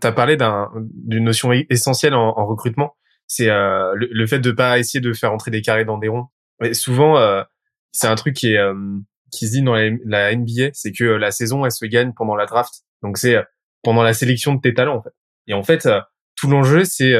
Tu 0.00 0.06
as 0.06 0.12
parlé 0.12 0.36
d'une 0.82 1.24
notion 1.24 1.52
essentielle 1.52 2.14
en, 2.14 2.46
recrutement, 2.46 2.96
c'est 3.26 3.48
euh, 3.50 3.92
le, 3.94 4.26
fait 4.26 4.38
de 4.38 4.50
pas 4.50 4.78
essayer 4.78 5.00
de 5.00 5.12
faire 5.12 5.32
entrer 5.32 5.50
des 5.50 5.60
carrés 5.60 5.84
dans 5.84 5.98
des 5.98 6.08
ronds. 6.08 6.26
Mais 6.60 6.74
souvent, 6.74 7.18
euh, 7.18 7.42
c'est 7.92 8.06
un 8.06 8.14
truc 8.14 8.34
qui, 8.34 8.52
est, 8.52 8.60
qui 9.32 9.46
se 9.46 9.52
dit 9.52 9.62
dans 9.62 9.74
la, 9.74 10.36
NBA, 10.36 10.70
c'est 10.72 10.92
que 10.92 11.04
la 11.04 11.30
saison, 11.30 11.64
elle 11.64 11.72
se 11.72 11.86
gagne 11.86 12.12
pendant 12.14 12.36
la 12.36 12.46
draft. 12.46 12.82
Donc 13.02 13.18
c'est 13.18 13.36
pendant 13.82 14.02
la 14.02 14.12
sélection 14.12 14.54
de 14.54 14.60
tes 14.60 14.74
talents, 14.74 14.98
en 14.98 15.02
fait. 15.02 15.14
Et 15.46 15.54
en 15.54 15.62
fait, 15.62 15.88
tout 16.36 16.48
l'enjeu, 16.48 16.84
c'est 16.84 17.14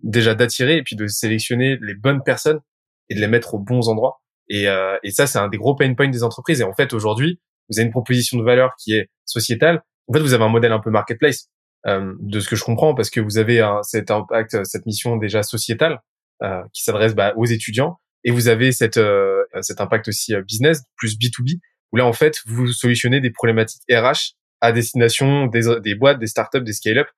déjà 0.00 0.34
d'attirer 0.34 0.76
et 0.76 0.82
puis 0.82 0.96
de 0.96 1.06
sélectionner 1.06 1.76
les 1.82 1.94
bonnes 1.94 2.22
personnes 2.22 2.60
et 3.08 3.14
de 3.14 3.20
les 3.20 3.26
mettre 3.26 3.54
aux 3.54 3.58
bons 3.58 3.88
endroits 3.88 4.20
et, 4.50 4.68
euh, 4.68 4.98
et 5.02 5.12
ça, 5.12 5.26
c'est 5.26 5.38
un 5.38 5.48
des 5.48 5.56
gros 5.56 5.76
pain 5.76 5.94
points 5.94 6.08
des 6.08 6.24
entreprises. 6.24 6.60
Et 6.60 6.64
en 6.64 6.74
fait, 6.74 6.92
aujourd'hui, 6.92 7.40
vous 7.70 7.78
avez 7.78 7.86
une 7.86 7.92
proposition 7.92 8.36
de 8.36 8.42
valeur 8.42 8.72
qui 8.78 8.94
est 8.94 9.08
sociétale. 9.24 9.82
En 10.08 10.12
fait, 10.12 10.20
vous 10.20 10.34
avez 10.34 10.44
un 10.44 10.48
modèle 10.48 10.72
un 10.72 10.80
peu 10.80 10.90
marketplace, 10.90 11.48
euh, 11.86 12.12
de 12.18 12.40
ce 12.40 12.48
que 12.48 12.56
je 12.56 12.64
comprends, 12.64 12.94
parce 12.94 13.10
que 13.10 13.20
vous 13.20 13.38
avez 13.38 13.60
un, 13.60 13.82
cet 13.84 14.10
impact, 14.10 14.64
cette 14.64 14.84
mission 14.86 15.16
déjà 15.16 15.44
sociétale 15.44 16.00
euh, 16.42 16.62
qui 16.72 16.82
s'adresse 16.82 17.14
bah, 17.14 17.32
aux 17.36 17.46
étudiants, 17.46 18.00
et 18.24 18.30
vous 18.30 18.48
avez 18.48 18.72
cette, 18.72 18.96
euh, 18.96 19.42
cet 19.62 19.80
impact 19.80 20.08
aussi 20.08 20.34
euh, 20.34 20.42
business 20.42 20.82
plus 20.96 21.16
B2B, 21.16 21.58
où 21.92 21.96
là, 21.96 22.06
en 22.06 22.12
fait, 22.12 22.40
vous 22.46 22.68
solutionnez 22.68 23.20
des 23.20 23.30
problématiques 23.30 23.82
RH 23.90 24.34
à 24.60 24.72
destination 24.72 25.46
des, 25.46 25.80
des 25.80 25.94
boîtes, 25.94 26.18
des 26.18 26.26
startups, 26.26 26.62
des 26.62 26.72
scale-up, 26.72 27.08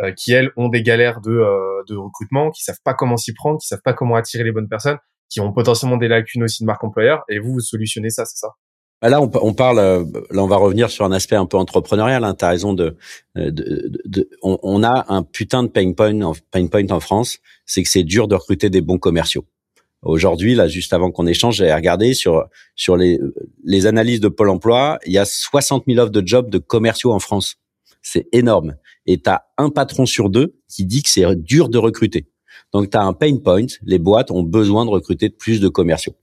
euh, 0.00 0.12
qui 0.12 0.32
elles 0.32 0.50
ont 0.56 0.68
des 0.68 0.82
galères 0.82 1.20
de, 1.20 1.30
de 1.88 1.96
recrutement, 1.96 2.50
qui 2.50 2.62
savent 2.62 2.80
pas 2.84 2.94
comment 2.94 3.16
s'y 3.16 3.32
prendre, 3.32 3.58
qui 3.58 3.66
savent 3.66 3.82
pas 3.82 3.94
comment 3.94 4.16
attirer 4.16 4.44
les 4.44 4.52
bonnes 4.52 4.68
personnes, 4.68 4.98
qui 5.28 5.40
ont 5.40 5.52
potentiellement 5.52 5.96
des 5.96 6.08
lacunes 6.08 6.42
aussi 6.42 6.62
de 6.62 6.66
marque 6.66 6.84
employeur, 6.84 7.24
et 7.28 7.38
vous, 7.38 7.52
vous 7.52 7.60
solutionnez 7.60 8.10
ça, 8.10 8.24
c'est 8.24 8.38
ça? 8.38 8.48
Bah 9.02 9.08
là, 9.08 9.22
on, 9.22 9.30
on, 9.40 9.54
parle. 9.54 9.78
Là, 9.78 10.42
on 10.42 10.46
va 10.46 10.56
revenir 10.56 10.90
sur 10.90 11.06
un 11.06 11.12
aspect 11.12 11.36
un 11.36 11.46
peu 11.46 11.56
entrepreneurial. 11.56 12.22
Hein. 12.22 12.34
T'as 12.34 12.50
raison 12.50 12.74
de. 12.74 12.98
de, 13.34 13.90
de 14.04 14.28
on, 14.42 14.58
on, 14.62 14.82
a 14.82 15.06
un 15.08 15.22
putain 15.22 15.62
de 15.62 15.68
pain 15.68 15.94
point, 15.94 16.12
pain 16.50 16.66
point 16.66 16.90
en 16.90 17.00
France, 17.00 17.38
c'est 17.64 17.82
que 17.82 17.88
c'est 17.88 18.02
dur 18.02 18.28
de 18.28 18.34
recruter 18.34 18.68
des 18.68 18.82
bons 18.82 18.98
commerciaux. 18.98 19.46
Aujourd'hui, 20.02 20.54
là, 20.54 20.66
juste 20.66 20.92
avant 20.92 21.10
qu'on 21.10 21.26
échange, 21.26 21.56
j'ai 21.56 21.72
regardé 21.72 22.14
sur 22.14 22.48
sur 22.74 22.96
les 22.96 23.18
les 23.64 23.86
analyses 23.86 24.20
de 24.20 24.28
Pôle 24.28 24.48
Emploi. 24.48 24.98
Il 25.04 25.12
y 25.12 25.18
a 25.18 25.24
60 25.24 25.84
000 25.86 25.98
offres 25.98 26.10
de 26.10 26.26
jobs 26.26 26.48
de 26.50 26.58
commerciaux 26.58 27.12
en 27.12 27.18
France. 27.18 27.56
C'est 28.02 28.26
énorme. 28.32 28.76
Et 29.06 29.20
tu 29.20 29.28
as 29.28 29.44
un 29.58 29.68
patron 29.68 30.06
sur 30.06 30.30
deux 30.30 30.54
qui 30.68 30.86
dit 30.86 31.02
que 31.02 31.08
c'est 31.10 31.24
dur 31.36 31.68
de 31.68 31.76
recruter. 31.76 32.28
Donc, 32.72 32.90
tu 32.90 32.96
as 32.96 33.02
un 33.02 33.12
pain 33.12 33.36
point. 33.36 33.66
Les 33.82 33.98
boîtes 33.98 34.30
ont 34.30 34.42
besoin 34.42 34.84
de 34.84 34.90
recruter 34.90 35.28
plus 35.28 35.60
de 35.60 35.68
commerciaux. 35.68 36.14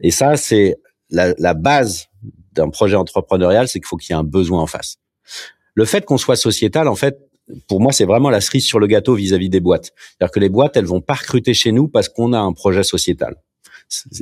Et 0.00 0.10
ça, 0.10 0.36
c'est 0.36 0.76
la, 1.10 1.34
la 1.38 1.54
base 1.54 2.08
d'un 2.52 2.70
projet 2.70 2.96
entrepreneurial, 2.96 3.68
c'est 3.68 3.78
qu'il 3.78 3.86
faut 3.86 3.96
qu'il 3.96 4.14
y 4.14 4.16
ait 4.16 4.20
un 4.20 4.24
besoin 4.24 4.62
en 4.62 4.66
face. 4.66 4.96
Le 5.74 5.84
fait 5.84 6.04
qu'on 6.04 6.18
soit 6.18 6.36
sociétal, 6.36 6.88
en 6.88 6.94
fait, 6.94 7.18
pour 7.66 7.80
moi, 7.80 7.92
c'est 7.92 8.04
vraiment 8.04 8.30
la 8.30 8.40
cerise 8.40 8.64
sur 8.64 8.78
le 8.78 8.86
gâteau 8.86 9.14
vis-à-vis 9.14 9.48
des 9.48 9.60
boîtes. 9.60 9.92
C'est-à-dire 9.96 10.32
que 10.32 10.40
les 10.40 10.48
boîtes, 10.48 10.76
elles 10.76 10.84
vont 10.84 11.00
pas 11.00 11.14
recruter 11.14 11.54
chez 11.54 11.72
nous 11.72 11.88
parce 11.88 12.08
qu'on 12.08 12.32
a 12.32 12.38
un 12.38 12.52
projet 12.52 12.82
sociétal. 12.82 13.36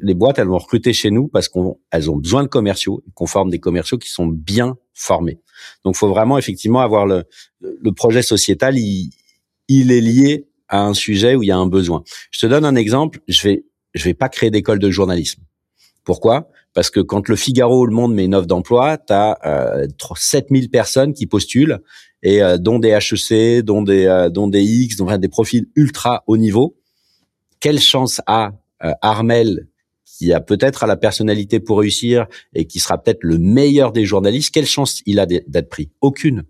Les 0.03 0.15
boîtes, 0.15 0.39
elles 0.39 0.47
vont 0.47 0.59
recruter 0.59 0.93
chez 0.93 1.11
nous 1.11 1.27
parce 1.27 1.49
qu'elles 1.49 2.11
ont 2.11 2.17
besoin 2.17 2.45
de 2.45 2.49
commerciaux, 2.49 3.03
qu'on 3.15 3.27
forme 3.27 3.51
des 3.51 3.59
commerciaux 3.59 3.99
qui 3.99 4.09
sont 4.09 4.27
bien 4.27 4.77
formés. 4.95 5.41
Donc, 5.85 5.97
faut 5.97 6.09
vraiment 6.09 6.39
effectivement 6.39 6.81
avoir 6.81 7.07
le, 7.07 7.25
le 7.61 7.93
projet 7.93 8.23
sociétal. 8.23 8.79
Il, 8.79 9.11
il 9.69 9.91
est 9.91 10.01
lié 10.01 10.47
à 10.69 10.83
un 10.83 10.95
sujet 10.95 11.35
où 11.35 11.43
il 11.43 11.47
y 11.47 11.53
a 11.53 11.57
un 11.57 11.67
besoin. 11.67 12.05
Je 12.31 12.41
te 12.41 12.47
donne 12.47 12.65
un 12.65 12.77
exemple. 12.77 13.21
Je 13.27 13.43
vais, 13.49 13.65
je 13.95 14.05
vais 14.05 14.15
pas 14.15 14.29
créer 14.29 14.51
d'école 14.51 14.79
de 14.79 14.91
journalisme. 14.91 15.43
Pourquoi? 16.05 16.49
Parce 16.77 16.91
que 16.91 17.01
quand 17.01 17.31
le 17.31 17.37
Figaro 17.37 17.81
ou 17.81 17.87
le 17.87 17.95
Monde 17.95 18.13
met 18.13 18.27
une 18.27 18.35
offre 18.35 18.47
d'emploi, 18.47 18.99
tu 18.99 19.11
as 19.11 19.39
euh, 19.47 19.87
7000 20.15 20.69
personnes 20.69 21.15
qui 21.15 21.27
postulent 21.27 21.81
et 22.23 22.43
euh, 22.43 22.59
dont 22.59 22.79
des 22.79 22.91
HEC, 22.91 23.65
dont 23.65 23.81
des 23.81 24.05
euh, 24.05 24.29
dont 24.29 24.47
des 24.47 24.63
X, 24.63 24.97
dont 24.97 25.17
des 25.17 25.29
profils 25.29 25.65
ultra 25.75 26.23
haut 26.27 26.37
niveau. 26.37 26.77
Quelle 27.61 27.81
chance 27.81 28.21
a 28.27 28.53
euh, 28.85 28.93
Armel 29.01 29.69
qui 30.05 30.35
a 30.35 30.41
peut-être 30.41 30.85
la 30.85 30.99
personnalité 30.99 31.61
pour 31.61 31.79
réussir 31.79 32.27
et 32.55 32.67
qui 32.67 32.79
sera 32.79 33.03
peut-être 33.03 33.23
le 33.23 33.39
meilleur 33.39 33.91
des 33.91 34.05
journalistes, 34.05 34.53
quelle 34.53 34.67
chance 34.67 35.01
il 35.07 35.19
a 35.19 35.25
d'être 35.25 35.71
pris? 35.71 35.89
Aucune. 36.03 36.43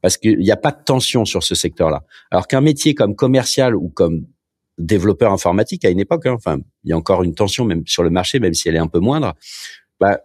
Parce 0.00 0.16
qu'il 0.16 0.40
n'y 0.40 0.50
a 0.50 0.56
pas 0.56 0.72
de 0.72 0.82
tension 0.84 1.24
sur 1.24 1.44
ce 1.44 1.54
secteur-là. 1.54 2.02
Alors 2.32 2.48
qu'un 2.48 2.60
métier 2.62 2.96
comme 2.96 3.14
commercial 3.14 3.76
ou 3.76 3.90
comme 3.90 4.26
développeur 4.78 5.32
informatique 5.32 5.84
à 5.84 5.90
une 5.90 6.00
époque, 6.00 6.26
hein, 6.26 6.34
enfin, 6.34 6.58
il 6.84 6.90
y 6.90 6.92
a 6.92 6.96
encore 6.96 7.22
une 7.22 7.34
tension 7.34 7.64
même 7.64 7.86
sur 7.86 8.02
le 8.02 8.10
marché, 8.10 8.40
même 8.40 8.54
si 8.54 8.68
elle 8.68 8.76
est 8.76 8.80
un 8.80 8.88
peu 8.88 8.98
moindre. 8.98 9.34
Bah, 10.00 10.20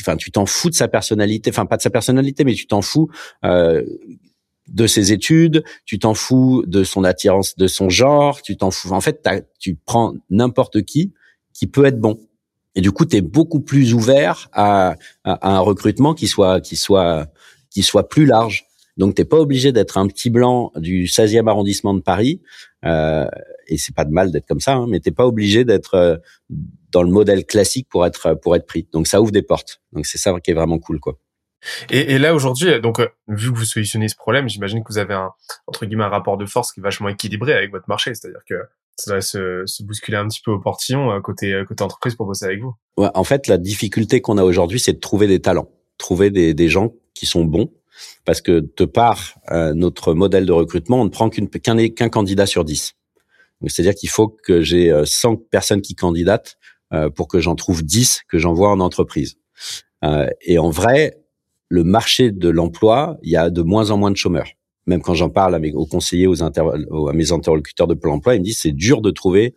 enfin, 0.00 0.16
tu 0.16 0.30
t'en 0.30 0.46
fous 0.46 0.70
de 0.70 0.74
sa 0.74 0.88
personnalité, 0.88 1.50
enfin 1.50 1.66
pas 1.66 1.76
de 1.76 1.82
sa 1.82 1.90
personnalité, 1.90 2.44
mais 2.44 2.54
tu 2.54 2.66
t'en 2.66 2.82
fous 2.82 3.10
euh, 3.44 3.84
de 4.68 4.86
ses 4.86 5.12
études, 5.12 5.62
tu 5.84 5.98
t'en 5.98 6.14
fous 6.14 6.64
de 6.66 6.84
son 6.84 7.04
attirance, 7.04 7.56
de 7.56 7.66
son 7.66 7.90
genre, 7.90 8.42
tu 8.42 8.56
t'en 8.56 8.70
fous. 8.70 8.92
En 8.92 9.00
fait, 9.00 9.28
tu 9.58 9.76
prends 9.84 10.14
n'importe 10.30 10.82
qui 10.82 11.12
qui 11.52 11.66
peut 11.66 11.84
être 11.84 12.00
bon. 12.00 12.18
Et 12.74 12.80
du 12.80 12.90
coup, 12.90 13.04
tu 13.04 13.16
es 13.16 13.20
beaucoup 13.20 13.60
plus 13.60 13.94
ouvert 13.94 14.48
à, 14.52 14.96
à, 15.22 15.54
un 15.56 15.60
recrutement 15.60 16.14
qui 16.14 16.26
soit 16.26 16.60
qui 16.60 16.76
soit 16.76 17.28
qui 17.70 17.82
soit 17.82 18.08
plus 18.08 18.26
large. 18.26 18.66
Donc, 18.96 19.14
t'es 19.14 19.24
pas 19.24 19.38
obligé 19.38 19.72
d'être 19.72 19.98
un 19.98 20.06
petit 20.06 20.30
blanc 20.30 20.72
du 20.76 21.06
16e 21.06 21.48
arrondissement 21.48 21.94
de 21.94 22.00
Paris. 22.00 22.40
Euh, 22.84 23.26
et 23.68 23.78
c'est 23.78 23.94
pas 23.94 24.04
de 24.04 24.12
mal 24.12 24.30
d'être 24.30 24.46
comme 24.46 24.60
ça, 24.60 24.74
hein, 24.74 24.86
mais 24.88 25.00
t'es 25.00 25.10
pas 25.10 25.26
obligé 25.26 25.64
d'être 25.64 25.94
euh, 25.94 26.16
dans 26.90 27.02
le 27.02 27.10
modèle 27.10 27.44
classique 27.44 27.88
pour 27.88 28.06
être 28.06 28.34
pour 28.34 28.56
être 28.56 28.66
pris. 28.66 28.88
Donc 28.92 29.06
ça 29.06 29.20
ouvre 29.20 29.32
des 29.32 29.42
portes. 29.42 29.80
Donc 29.92 30.06
c'est 30.06 30.18
ça 30.18 30.34
qui 30.40 30.50
est 30.50 30.54
vraiment 30.54 30.78
cool, 30.78 31.00
quoi. 31.00 31.18
Et, 31.90 32.14
et 32.14 32.18
là 32.18 32.34
aujourd'hui, 32.34 32.80
donc 32.80 33.00
euh, 33.00 33.08
vu 33.28 33.52
que 33.52 33.56
vous 33.56 33.64
solutionnez 33.64 34.08
ce 34.08 34.16
problème, 34.16 34.48
j'imagine 34.48 34.82
que 34.82 34.92
vous 34.92 34.98
avez 34.98 35.14
un 35.14 35.30
entre 35.66 35.86
guillemets 35.86 36.04
un 36.04 36.08
rapport 36.08 36.36
de 36.36 36.46
force 36.46 36.72
qui 36.72 36.80
est 36.80 36.82
vachement 36.82 37.08
équilibré 37.08 37.54
avec 37.54 37.70
votre 37.70 37.88
marché, 37.88 38.14
c'est-à-dire 38.14 38.42
que 38.48 38.54
ça 38.96 39.14
va 39.14 39.20
se, 39.20 39.62
se, 39.66 39.82
bousculer 39.82 40.16
un 40.16 40.28
petit 40.28 40.40
peu 40.44 40.52
au 40.52 40.60
portillon 40.60 41.10
euh, 41.10 41.20
côté 41.20 41.62
côté 41.66 41.82
entreprise 41.82 42.14
pour 42.14 42.26
bosser 42.26 42.44
avec 42.44 42.60
vous. 42.60 42.74
Ouais, 42.96 43.08
en 43.14 43.24
fait, 43.24 43.46
la 43.48 43.58
difficulté 43.58 44.20
qu'on 44.20 44.38
a 44.38 44.44
aujourd'hui, 44.44 44.78
c'est 44.78 44.92
de 44.92 45.00
trouver 45.00 45.26
des 45.26 45.40
talents, 45.40 45.70
trouver 45.98 46.30
des, 46.30 46.54
des 46.54 46.68
gens 46.68 46.92
qui 47.14 47.26
sont 47.26 47.44
bons, 47.44 47.72
parce 48.24 48.40
que 48.40 48.68
de 48.76 48.84
par 48.84 49.34
notre 49.74 50.14
modèle 50.14 50.46
de 50.46 50.52
recrutement, 50.52 51.00
on 51.00 51.04
ne 51.04 51.10
prend 51.10 51.30
qu'un 51.30 51.46
qu'un 51.88 52.08
candidat 52.08 52.46
sur 52.46 52.64
dix. 52.64 52.94
C'est-à-dire 53.68 53.94
qu'il 53.94 54.08
faut 54.08 54.28
que 54.28 54.62
j'ai 54.62 54.92
100 55.04 55.32
euh, 55.32 55.36
personnes 55.50 55.80
qui 55.80 55.94
candidatent 55.94 56.56
euh, 56.92 57.10
pour 57.10 57.28
que 57.28 57.40
j'en 57.40 57.54
trouve 57.54 57.82
10 57.82 58.22
que 58.28 58.38
j'envoie 58.38 58.70
en 58.70 58.80
entreprise. 58.80 59.36
Euh, 60.04 60.28
et 60.42 60.58
en 60.58 60.70
vrai, 60.70 61.18
le 61.68 61.84
marché 61.84 62.30
de 62.30 62.48
l'emploi, 62.48 63.18
il 63.22 63.30
y 63.30 63.36
a 63.36 63.50
de 63.50 63.62
moins 63.62 63.90
en 63.90 63.96
moins 63.96 64.10
de 64.10 64.16
chômeurs. 64.16 64.48
Même 64.86 65.00
quand 65.00 65.14
j'en 65.14 65.30
parle 65.30 65.54
à 65.54 65.58
mes, 65.58 65.72
aux 65.72 65.86
conseillers, 65.86 66.26
aux, 66.26 66.42
à 66.42 67.12
mes 67.14 67.32
interlocuteurs 67.32 67.86
de 67.86 67.94
Pôle 67.94 68.10
emploi, 68.10 68.34
ils 68.34 68.40
me 68.40 68.44
disent 68.44 68.58
c'est 68.60 68.72
dur 68.72 69.00
de 69.00 69.10
trouver 69.10 69.54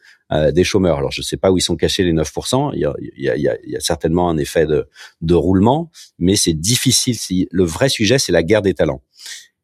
des 0.54 0.64
chômeurs. 0.64 1.00
Alors 1.00 1.12
je 1.12 1.20
ne 1.20 1.26
sais 1.26 1.36
pas 1.36 1.52
où 1.52 1.58
ils 1.58 1.62
sont 1.62 1.76
cachés 1.76 2.04
les 2.04 2.14
9%. 2.14 2.72
Il 2.74 2.80
y 2.80 2.86
a, 2.86 2.94
il 3.00 3.24
y 3.24 3.30
a, 3.30 3.36
il 3.36 3.70
y 3.70 3.76
a 3.76 3.80
certainement 3.82 4.30
un 4.30 4.38
effet 4.38 4.66
de, 4.66 4.88
de 5.20 5.34
roulement, 5.34 5.92
mais 6.18 6.38
c'est 6.38 6.54
difficile. 6.54 7.18
Le 7.52 7.66
vrai 7.66 7.90
sujet, 7.90 8.20
c'est 8.20 8.32
la 8.32 8.42
guerre 8.42 8.62
des 8.62 8.74
talents. 8.74 9.02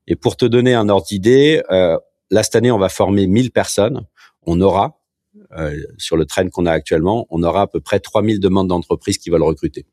Et 0.08 0.16
pour 0.16 0.36
te 0.36 0.46
donner 0.46 0.74
un 0.74 0.90
ordre 0.90 1.06
d'idée, 1.06 1.62
euh, 1.72 1.98
là 2.30 2.44
cette 2.44 2.56
année, 2.56 2.72
on 2.72 2.80
va 2.80 2.90
former 2.90 3.28
1000 3.28 3.52
personnes 3.52 4.06
on 4.46 4.62
aura, 4.62 5.00
euh, 5.58 5.76
sur 5.98 6.16
le 6.16 6.26
train 6.26 6.48
qu'on 6.50 6.66
a 6.66 6.72
actuellement, 6.72 7.26
on 7.30 7.42
aura 7.44 7.62
à 7.62 7.68
peu 7.68 7.80
près 7.80 8.00
3000 8.00 8.40
demandes 8.40 8.68
d'entreprises 8.68 9.18
qui 9.18 9.30
veulent 9.30 9.44
recruter. 9.44 9.86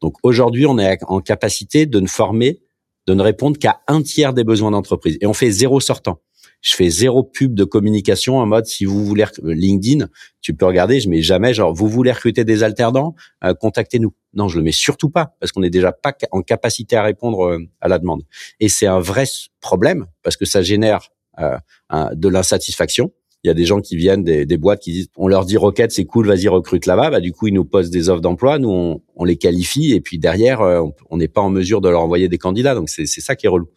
Donc 0.00 0.14
aujourd'hui, 0.22 0.66
on 0.66 0.78
est 0.78 0.98
en 1.02 1.20
capacité 1.20 1.86
de 1.86 1.98
ne 2.00 2.06
former, 2.06 2.62
de 3.06 3.14
ne 3.14 3.22
répondre 3.22 3.58
qu'à 3.58 3.80
un 3.88 4.02
tiers 4.02 4.34
des 4.34 4.44
besoins 4.44 4.70
d'entreprise. 4.70 5.18
Et 5.20 5.26
on 5.26 5.34
fait 5.34 5.50
zéro 5.50 5.80
sortant. 5.80 6.20
Je 6.60 6.74
fais 6.74 6.88
zéro 6.88 7.24
pub 7.24 7.54
de 7.54 7.64
communication 7.64 8.38
en 8.38 8.46
mode 8.46 8.66
si 8.66 8.84
vous 8.84 9.04
voulez 9.04 9.26
LinkedIn, 9.42 10.08
tu 10.40 10.54
peux 10.54 10.64
regarder, 10.64 10.98
je 11.00 11.10
mets 11.10 11.20
jamais 11.20 11.52
genre 11.52 11.74
vous 11.74 11.88
voulez 11.88 12.12
recruter 12.12 12.44
des 12.44 12.62
alternants, 12.62 13.14
euh, 13.42 13.52
contactez-nous. 13.52 14.14
Non, 14.32 14.48
je 14.48 14.58
le 14.58 14.64
mets 14.64 14.72
surtout 14.72 15.10
pas 15.10 15.36
parce 15.40 15.52
qu'on 15.52 15.60
n'est 15.60 15.70
déjà 15.70 15.92
pas 15.92 16.14
en 16.30 16.40
capacité 16.40 16.96
à 16.96 17.02
répondre 17.02 17.44
euh, 17.44 17.58
à 17.80 17.88
la 17.88 17.98
demande. 17.98 18.22
Et 18.60 18.68
c'est 18.68 18.86
un 18.86 19.00
vrai 19.00 19.24
problème 19.60 20.06
parce 20.22 20.36
que 20.36 20.44
ça 20.44 20.62
génère 20.62 21.10
de 21.36 22.28
l'insatisfaction 22.28 23.10
il 23.44 23.48
y 23.48 23.50
a 23.50 23.54
des 23.54 23.66
gens 23.66 23.80
qui 23.80 23.96
viennent 23.96 24.24
des, 24.24 24.46
des 24.46 24.56
boîtes 24.56 24.80
qui 24.80 24.90
disent, 24.90 25.08
on 25.16 25.28
leur 25.28 25.44
dit 25.44 25.58
Rocket, 25.58 25.92
c'est 25.92 26.06
cool, 26.06 26.26
vas-y 26.26 26.48
recrute 26.48 26.86
là-bas. 26.86 27.10
Bah 27.10 27.20
du 27.20 27.32
coup, 27.32 27.46
ils 27.46 27.52
nous 27.52 27.66
posent 27.66 27.90
des 27.90 28.08
offres 28.08 28.22
d'emploi, 28.22 28.58
nous 28.58 28.70
on, 28.70 29.02
on, 29.16 29.24
les 29.24 29.36
qualifie 29.36 29.92
et 29.92 30.00
puis 30.00 30.18
derrière, 30.18 30.62
euh, 30.62 30.82
on 31.10 31.18
n'est 31.18 31.28
pas 31.28 31.42
en 31.42 31.50
mesure 31.50 31.82
de 31.82 31.90
leur 31.90 32.00
envoyer 32.00 32.28
des 32.28 32.38
candidats. 32.38 32.74
Donc 32.74 32.88
c'est 32.88 33.06
ça 33.06 33.36
qui 33.36 33.44
est 33.44 33.50
relou. 33.50 33.68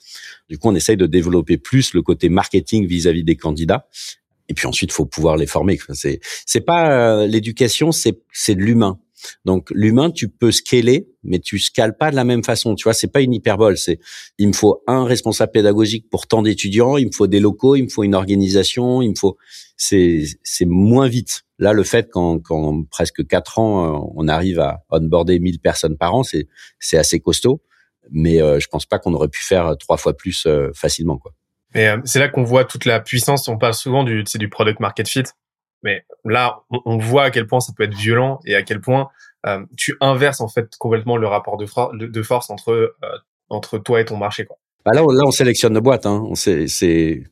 Du 0.50 0.58
coup, 0.58 0.70
on 0.70 0.76
essaye 0.76 0.96
de 0.96 1.06
développer 1.06 1.58
plus 1.58 1.94
le 1.94 2.02
côté 2.02 2.30
marketing 2.30 2.88
vis-à-vis 2.88 3.26
des 3.26 3.36
candidats. 3.36 3.88
Et 4.48 4.54
puis 4.54 4.68
ensuite, 4.68 4.94
faut 4.94 5.06
pouvoir 5.06 5.36
les 5.36 5.48
former. 5.48 5.78
C'est 5.94 6.22
c'est 6.46 6.62
pas 6.62 6.92
euh, 6.92 7.28
l'éducation, 7.28 7.92
c'est 7.92 8.22
c'est 8.32 8.56
de 8.56 8.62
l'humain. 8.62 9.00
Donc 9.46 9.70
l'humain, 9.72 10.12
tu 10.12 10.30
peux 10.30 10.52
scaler, 10.52 11.08
mais 11.24 11.40
tu 11.40 11.60
scales 11.60 11.98
pas 11.98 12.12
de 12.12 12.16
la 12.16 12.24
même 12.24 12.44
façon. 12.44 12.76
Tu 12.76 12.84
vois, 12.84 12.94
c'est 12.94 13.12
pas 13.12 13.22
une 13.22 13.34
hyperbole. 13.34 13.78
C'est 13.78 14.00
il 14.38 14.48
me 14.48 14.54
faut 14.54 14.84
un 14.88 15.06
responsable 15.06 15.52
pédagogique 15.52 16.10
pour 16.10 16.28
tant 16.28 16.42
d'étudiants, 16.42 16.98
il 16.98 17.08
me 17.08 17.12
faut 17.12 17.28
des 17.28 17.40
locaux, 17.40 17.76
il 17.76 17.84
me 17.84 17.90
faut 17.90 18.04
une 18.04 18.16
organisation, 18.16 19.02
il 19.02 19.10
me 19.10 19.16
faut 19.16 19.38
c'est 19.78 20.24
c'est 20.44 20.66
moins 20.66 21.08
vite. 21.08 21.44
Là, 21.60 21.74
le 21.74 21.84
fait 21.84 22.10
qu'en 22.12 22.40
presque 22.90 23.26
quatre 23.28 23.60
ans, 23.60 23.96
euh, 23.96 24.08
on 24.16 24.28
arrive 24.28 24.60
à 24.60 24.84
onboarder 24.90 25.40
1000 25.40 25.60
personnes 25.60 25.98
par 25.98 26.14
an, 26.14 26.24
c'est 26.24 26.48
c'est 26.80 26.98
assez 26.98 27.20
costaud. 27.20 27.62
Mais 28.10 28.42
euh, 28.42 28.60
je 28.60 28.68
pense 28.68 28.86
pas 28.86 29.00
qu'on 29.00 29.14
aurait 29.14 29.28
pu 29.28 29.44
faire 29.44 29.76
trois 29.78 29.98
fois 29.98 30.16
plus 30.16 30.46
euh, 30.46 30.70
facilement, 30.74 31.18
quoi. 31.18 31.34
Et 31.76 31.90
c'est 32.06 32.20
là 32.20 32.30
qu'on 32.30 32.44
voit 32.44 32.64
toute 32.64 32.86
la 32.86 33.00
puissance. 33.02 33.48
On 33.50 33.58
parle 33.58 33.74
souvent 33.74 34.04
du, 34.04 34.24
du 34.24 34.50
product 34.50 34.80
market 34.80 35.08
fit. 35.08 35.24
Mais 35.88 36.04
là, 36.26 36.64
on, 36.70 36.98
voit 36.98 37.24
à 37.24 37.32
quel 37.32 37.48
point 37.48 37.62
ça 37.62 37.72
peut 37.72 37.84
être 37.84 37.96
violent 37.96 38.42
et 38.46 38.56
à 38.56 38.64
quel 38.64 38.82
point 38.82 39.08
euh, 39.46 39.66
tu 39.78 39.96
inverses 40.02 40.42
en 40.42 40.50
fait 40.50 40.76
complètement 40.78 41.16
le 41.16 41.28
rapport 41.28 41.56
de, 41.56 41.66
de 42.08 42.22
force 42.24 42.50
entre 42.50 42.74
euh, 42.74 42.94
entre 43.48 43.78
toi 43.78 44.02
et 44.02 44.06
ton 44.06 44.18
marché. 44.18 44.44
Quoi. 44.44 44.58
Bah 44.86 44.92
là, 44.94 45.06
on, 45.06 45.08
là, 45.08 45.24
on 45.26 45.32
sélectionne 45.32 45.72
nos 45.72 45.82
boîtes. 45.82 46.06
Hein. 46.06 46.26
C'est 46.36 47.24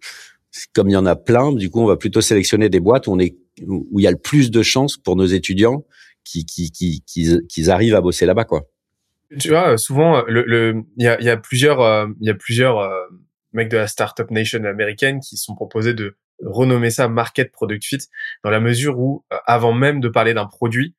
comme 0.74 0.88
il 0.88 0.94
y 0.94 0.96
en 0.96 1.06
a 1.06 1.18
plein. 1.18 1.52
Du 1.52 1.70
coup, 1.70 1.82
on 1.82 1.86
va 1.86 1.98
plutôt 1.98 2.22
sélectionner 2.22 2.70
des 2.70 2.80
boîtes 2.80 3.08
où 3.08 3.12
on 3.12 3.20
est 3.20 3.36
où 3.68 4.00
il 4.00 4.04
y 4.04 4.08
a 4.08 4.12
le 4.12 4.18
plus 4.18 4.52
de 4.52 4.64
chances 4.64 4.96
pour 4.96 5.18
nos 5.18 5.26
étudiants 5.26 5.84
qui 6.24 6.46
qui 6.46 6.72
qui 6.72 7.04
qui, 7.04 7.70
arrivent 7.70 7.96
à 7.96 8.02
bosser 8.02 8.26
là-bas, 8.26 8.46
quoi. 8.46 8.62
Tu 9.38 9.50
vois, 9.50 9.78
souvent, 9.78 10.24
le, 10.28 10.44
le, 10.44 10.84
il 10.96 11.04
y 11.04 11.08
a, 11.10 11.22
y 11.22 11.30
a 11.30 11.36
plusieurs, 11.36 11.82
euh, 11.82 12.08
il 12.22 12.28
y 12.28 12.30
a 12.30 12.36
plusieurs 12.36 12.80
mecs 13.52 13.70
de 13.70 13.76
la 13.76 13.88
startup 13.88 14.32
nation 14.32 14.64
américaine 14.64 15.20
qui 15.20 15.36
sont 15.36 15.56
proposés 15.56 15.94
de 15.94 16.16
renommer 16.44 16.90
ça 16.90 17.08
market 17.08 17.52
product 17.52 17.84
fit 17.86 18.00
dans 18.44 18.50
la 18.50 18.60
mesure 18.60 19.00
où, 19.00 19.26
euh, 19.32 19.38
avant 19.46 19.74
même 19.74 20.00
de 20.00 20.10
parler 20.10 20.34
d'un 20.34 20.46
produit, 20.46 20.96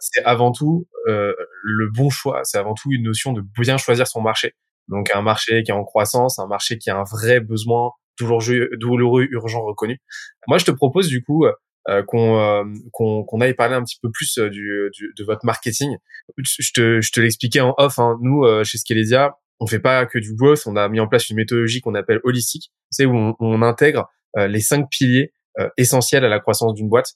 c'est 0.00 0.24
avant 0.24 0.50
tout 0.50 0.88
le 1.06 1.88
bon 1.94 2.10
choix, 2.10 2.40
c'est 2.42 2.58
avant 2.58 2.74
tout 2.74 2.90
une 2.90 3.04
notion 3.04 3.32
de 3.32 3.44
bien 3.60 3.78
choisir 3.78 4.08
son 4.08 4.20
marché. 4.20 4.56
Donc 4.88 5.14
un 5.14 5.22
marché 5.22 5.62
qui 5.62 5.70
est 5.70 5.74
en 5.74 5.84
croissance, 5.84 6.40
un 6.40 6.48
marché 6.48 6.78
qui 6.78 6.90
a 6.90 6.98
un 6.98 7.04
vrai 7.04 7.38
besoin 7.38 7.92
toujours 8.16 8.42
douloureux, 8.76 9.28
urgent, 9.30 9.62
reconnu. 9.62 10.00
Moi, 10.48 10.58
je 10.58 10.64
te 10.64 10.72
propose 10.72 11.06
du 11.08 11.22
coup 11.22 11.46
euh, 11.88 12.02
qu'on 12.02 12.38
euh, 12.38 12.64
qu'on 12.92 13.40
aille 13.40 13.54
parler 13.54 13.74
un 13.74 13.82
petit 13.82 13.98
peu 14.02 14.10
plus 14.10 14.36
euh, 14.36 14.50
du, 14.50 14.90
du, 14.92 15.12
de 15.16 15.24
votre 15.24 15.46
marketing. 15.46 15.96
Je 16.36 16.72
te, 16.72 17.00
je 17.00 17.12
te 17.12 17.20
l'expliquais 17.20 17.60
en 17.60 17.74
off. 17.78 17.98
Hein. 17.98 18.18
Nous, 18.20 18.44
chez 18.64 18.76
Skelesia, 18.76 19.36
on 19.60 19.66
fait 19.66 19.78
pas 19.78 20.04
que 20.04 20.18
du 20.18 20.34
growth. 20.34 20.64
On 20.66 20.76
a 20.76 20.88
mis 20.88 21.00
en 21.00 21.08
place 21.08 21.30
une 21.30 21.36
méthodologie 21.36 21.80
qu'on 21.80 21.94
appelle 21.94 22.20
holistique. 22.24 22.72
C'est 22.90 23.06
où 23.06 23.16
on, 23.16 23.36
on 23.40 23.62
intègre 23.62 24.10
les 24.36 24.60
cinq 24.60 24.88
piliers 24.90 25.32
essentiels 25.76 26.24
à 26.24 26.28
la 26.28 26.38
croissance 26.38 26.74
d'une 26.74 26.88
boîte 26.88 27.14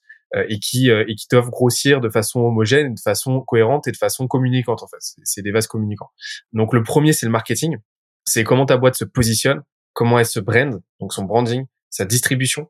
et 0.49 0.59
qui 0.59 0.91
et 0.91 1.15
qui 1.15 1.27
doivent 1.31 1.51
grossir 1.51 2.01
de 2.01 2.09
façon 2.09 2.41
homogène, 2.41 2.95
de 2.95 3.01
façon 3.01 3.41
cohérente 3.41 3.87
et 3.87 3.93
de 3.93 3.97
façon 3.97 4.27
communicante 4.27 4.83
en 4.83 4.89
fait. 4.89 5.03
C'est 5.25 5.43
des 5.43 5.53
vases 5.53 5.67
communicants. 5.67 6.11
Donc 6.53 6.73
le 6.73 6.83
premier 6.83 7.13
c'est 7.13 7.27
le 7.27 7.33
marketing. 7.33 7.77
C'est 8.25 8.45
comment 8.45 8.67
ta 8.67 8.77
boîte 8.77 8.95
se 8.95 9.05
positionne, 9.05 9.63
comment 9.93 10.19
elle 10.19 10.27
se 10.27 10.41
brand, 10.41 10.81
donc 11.01 11.13
son 11.13 11.25
branding, 11.25 11.67
sa 11.91 12.05
distribution, 12.05 12.69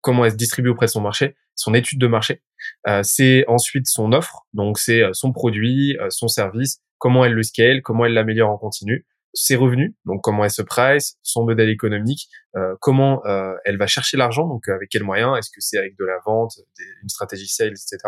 comment 0.00 0.24
elle 0.24 0.32
se 0.32 0.36
distribue 0.36 0.68
auprès 0.68 0.86
de 0.86 0.90
son 0.90 1.00
marché, 1.00 1.36
son 1.54 1.74
étude 1.74 1.98
de 1.98 2.06
marché. 2.06 2.42
Euh, 2.86 3.02
c'est 3.02 3.44
ensuite 3.48 3.86
son 3.86 4.12
offre, 4.12 4.46
donc 4.52 4.78
c'est 4.78 5.02
euh, 5.02 5.12
son 5.12 5.32
produit, 5.32 5.96
euh, 5.98 6.08
son 6.10 6.28
service, 6.28 6.80
comment 6.98 7.24
elle 7.24 7.32
le 7.32 7.42
scale, 7.42 7.82
comment 7.82 8.04
elle 8.04 8.14
l'améliore 8.14 8.50
en 8.50 8.58
continu, 8.58 9.06
ses 9.34 9.56
revenus, 9.56 9.94
donc 10.04 10.20
comment 10.22 10.44
elle 10.44 10.50
se 10.50 10.62
price, 10.62 11.16
son 11.22 11.44
modèle 11.44 11.68
économique, 11.68 12.28
euh, 12.56 12.74
comment 12.80 13.24
euh, 13.26 13.54
elle 13.64 13.78
va 13.78 13.86
chercher 13.86 14.16
l'argent, 14.16 14.46
donc 14.46 14.68
avec 14.68 14.88
quels 14.90 15.04
moyens, 15.04 15.36
est-ce 15.38 15.50
que 15.50 15.60
c'est 15.60 15.78
avec 15.78 15.96
de 15.98 16.04
la 16.04 16.18
vente, 16.24 16.52
une 17.02 17.08
stratégie 17.08 17.48
sales, 17.48 17.72
etc. 17.72 17.98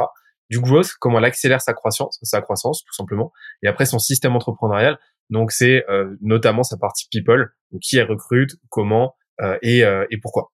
Du 0.51 0.61
growth, 0.61 0.93
comment 1.01 1.19
elle 1.19 1.25
accélère 1.25 1.61
sa 1.61 1.73
croissance, 1.73 2.19
sa 2.23 2.43
croissance 2.43 2.85
tout 2.85 2.95
simplement, 2.95 3.33
et 3.63 3.69
après 3.69 3.87
son 3.87 3.99
système 3.99 4.37
entrepreneurial, 4.37 4.99
donc 5.31 5.53
c'est 5.53 5.85
notamment 6.21 6.63
sa 6.63 6.77
partie 6.77 7.09
people, 7.11 7.55
donc 7.73 7.81
qui 7.81 7.97
elle 7.97 8.07
recrute, 8.07 8.57
comment 8.69 9.15
et, 9.63 9.81
et 9.81 10.19
pourquoi. 10.21 10.53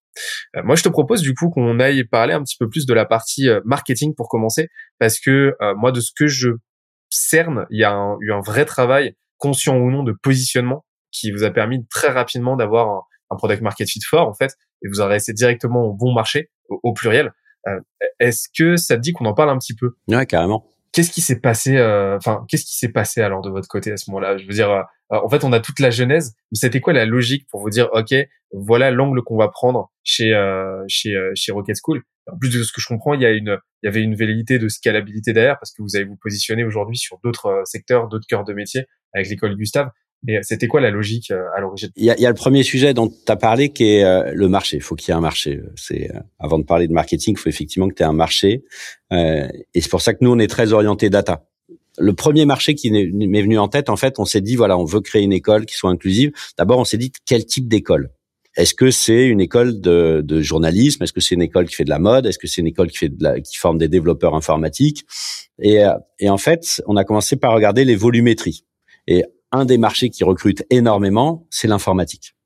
Euh, 0.56 0.62
moi, 0.64 0.76
je 0.76 0.82
te 0.82 0.88
propose 0.88 1.22
du 1.22 1.34
coup 1.34 1.50
qu'on 1.50 1.78
aille 1.80 2.04
parler 2.04 2.34
un 2.34 2.42
petit 2.42 2.56
peu 2.58 2.68
plus 2.68 2.86
de 2.86 2.94
la 2.94 3.04
partie 3.04 3.48
euh, 3.48 3.60
marketing 3.64 4.14
pour 4.14 4.28
commencer, 4.28 4.68
parce 4.98 5.20
que 5.20 5.54
euh, 5.60 5.74
moi, 5.76 5.92
de 5.92 6.00
ce 6.00 6.12
que 6.14 6.26
je 6.26 6.50
cerne, 7.08 7.66
il 7.70 7.80
y 7.80 7.84
a 7.84 8.16
eu 8.20 8.32
un 8.32 8.40
vrai 8.40 8.64
travail, 8.64 9.14
conscient 9.40 9.76
ou 9.76 9.90
non, 9.90 10.04
de 10.04 10.12
positionnement 10.12 10.84
qui 11.10 11.32
vous 11.32 11.42
a 11.42 11.50
permis 11.50 11.84
très 11.88 12.08
rapidement 12.08 12.56
d'avoir 12.56 13.06
un, 13.30 13.36
product 13.36 13.62
market 13.62 13.88
fit 13.88 14.00
fort 14.00 14.28
en 14.28 14.34
fait, 14.34 14.52
et 14.84 14.88
vous 14.88 15.00
adressez 15.00 15.32
directement 15.32 15.84
au 15.84 15.92
bon 15.92 16.12
marché, 16.12 16.50
au, 16.68 16.92
pluriel. 16.92 17.32
Est-ce 18.18 18.48
que 18.56 18.76
ça 18.76 18.96
te 18.96 19.00
dit 19.00 19.12
qu'on 19.12 19.26
en 19.26 19.34
parle 19.34 19.50
un 19.50 19.58
petit 19.58 19.74
peu? 19.74 19.92
Ouais, 20.08 20.26
carrément. 20.26 20.66
Qu'est-ce 20.92 21.10
qui 21.10 21.20
s'est 21.20 21.40
passé 21.40 21.80
Enfin, 22.16 22.44
qu'est-ce 22.48 22.64
qui 22.64 22.76
s'est 22.76 22.90
passé 22.90 23.20
alors 23.20 23.42
de 23.42 23.50
votre 23.50 23.68
côté 23.68 23.92
à 23.92 23.96
ce 23.96 24.10
moment-là? 24.10 24.36
Je 24.36 24.46
veux 24.46 24.52
dire, 24.52 24.84
en 25.10 25.28
fait, 25.28 25.44
on 25.44 25.52
a 25.52 25.60
toute 25.60 25.80
la 25.80 25.90
genèse. 25.90 26.34
Mais 26.50 26.58
c'était 26.58 26.80
quoi 26.80 26.92
la 26.92 27.04
logique 27.04 27.46
pour 27.48 27.60
vous 27.60 27.70
dire, 27.70 27.88
ok, 27.92 28.14
voilà 28.52 28.90
l'angle 28.90 29.22
qu'on 29.22 29.36
va 29.36 29.48
prendre 29.48 29.90
chez 30.02 30.34
euh, 30.34 30.82
chez 30.88 31.14
euh, 31.14 31.32
chez 31.34 31.52
Rocket 31.52 31.76
School? 31.82 32.02
En 32.30 32.38
plus 32.38 32.52
de 32.52 32.62
ce 32.62 32.72
que 32.72 32.80
je 32.80 32.86
comprends, 32.86 33.14
il 33.14 33.22
y 33.22 33.26
a 33.26 33.30
une 33.30 33.58
il 33.82 33.86
y 33.86 33.88
avait 33.88 34.02
une 34.02 34.14
velléité 34.14 34.58
de 34.58 34.68
scalabilité 34.68 35.32
derrière 35.32 35.58
parce 35.58 35.72
que 35.72 35.82
vous 35.82 35.96
allez 35.96 36.04
vous 36.04 36.16
positionner 36.16 36.64
aujourd'hui 36.64 36.96
sur 36.96 37.18
d'autres 37.24 37.46
euh, 37.46 37.64
secteurs, 37.64 38.08
d'autres 38.08 38.26
cœurs 38.28 38.44
de 38.44 38.52
métier 38.52 38.86
avec 39.12 39.28
l'école 39.28 39.56
Gustave. 39.56 39.90
Mais 40.22 40.42
c'était 40.42 40.66
quoi 40.66 40.82
la 40.82 40.90
logique 40.90 41.30
à 41.30 41.60
l'origine? 41.60 41.88
Il 41.96 42.04
y, 42.04 42.10
a, 42.10 42.20
y 42.20 42.26
a 42.26 42.28
le 42.28 42.34
premier 42.34 42.62
sujet 42.62 42.92
dont 42.92 43.08
tu 43.08 43.32
as 43.32 43.36
parlé 43.36 43.70
qui 43.70 43.84
est 43.84 44.34
le 44.34 44.48
marché. 44.48 44.76
Il 44.76 44.82
faut 44.82 44.94
qu'il 44.94 45.08
y 45.08 45.12
ait 45.12 45.16
un 45.16 45.22
marché. 45.22 45.62
C'est 45.76 46.10
avant 46.38 46.58
de 46.58 46.64
parler 46.64 46.88
de 46.88 46.92
marketing, 46.92 47.36
il 47.38 47.40
faut 47.40 47.48
effectivement 47.48 47.88
que 47.88 47.94
tu 47.94 48.02
aies 48.02 48.06
un 48.06 48.12
marché. 48.12 48.62
et 49.10 49.80
c'est 49.80 49.88
pour 49.88 50.02
ça 50.02 50.12
que 50.12 50.18
nous 50.20 50.30
on 50.30 50.38
est 50.38 50.46
très 50.46 50.74
orienté 50.74 51.08
data 51.08 51.46
le 52.00 52.14
premier 52.14 52.46
marché 52.46 52.74
qui 52.74 52.90
m'est 52.90 53.42
venu 53.42 53.58
en 53.58 53.68
tête, 53.68 53.88
en 53.88 53.96
fait, 53.96 54.18
on 54.18 54.24
s'est 54.24 54.40
dit 54.40 54.56
voilà, 54.56 54.78
on 54.78 54.84
veut 54.84 55.00
créer 55.00 55.22
une 55.22 55.32
école 55.32 55.66
qui 55.66 55.76
soit 55.76 55.90
inclusive. 55.90 56.32
D'abord, 56.58 56.78
on 56.78 56.84
s'est 56.84 56.98
dit 56.98 57.12
quel 57.26 57.44
type 57.44 57.68
d'école? 57.68 58.10
Est-ce 58.56 58.74
que 58.74 58.90
c'est 58.90 59.26
une 59.26 59.40
école 59.40 59.80
de, 59.80 60.22
de 60.24 60.40
journalisme? 60.40 61.04
Est-ce 61.04 61.12
que 61.12 61.20
c'est 61.20 61.36
une 61.36 61.42
école 61.42 61.68
qui 61.68 61.76
fait 61.76 61.84
de 61.84 61.90
la 61.90 62.00
mode? 62.00 62.26
Est-ce 62.26 62.38
que 62.38 62.48
c'est 62.48 62.60
une 62.60 62.66
école 62.66 62.88
qui 62.88 62.98
fait 62.98 63.08
de 63.08 63.22
la, 63.22 63.40
qui 63.40 63.56
forme 63.56 63.78
des 63.78 63.88
développeurs 63.88 64.34
informatiques? 64.34 65.04
Et, 65.60 65.84
euh, 65.84 65.92
et 66.18 66.28
en 66.28 66.38
fait, 66.38 66.82
on 66.86 66.96
a 66.96 67.04
commencé 67.04 67.36
par 67.36 67.54
regarder 67.54 67.84
les 67.84 67.94
volumétries. 67.94 68.64
Et 69.10 69.24
un 69.50 69.64
des 69.64 69.76
marchés 69.76 70.08
qui 70.08 70.22
recrute 70.22 70.64
énormément, 70.70 71.46
c'est 71.50 71.66
l'informatique. 71.66 72.36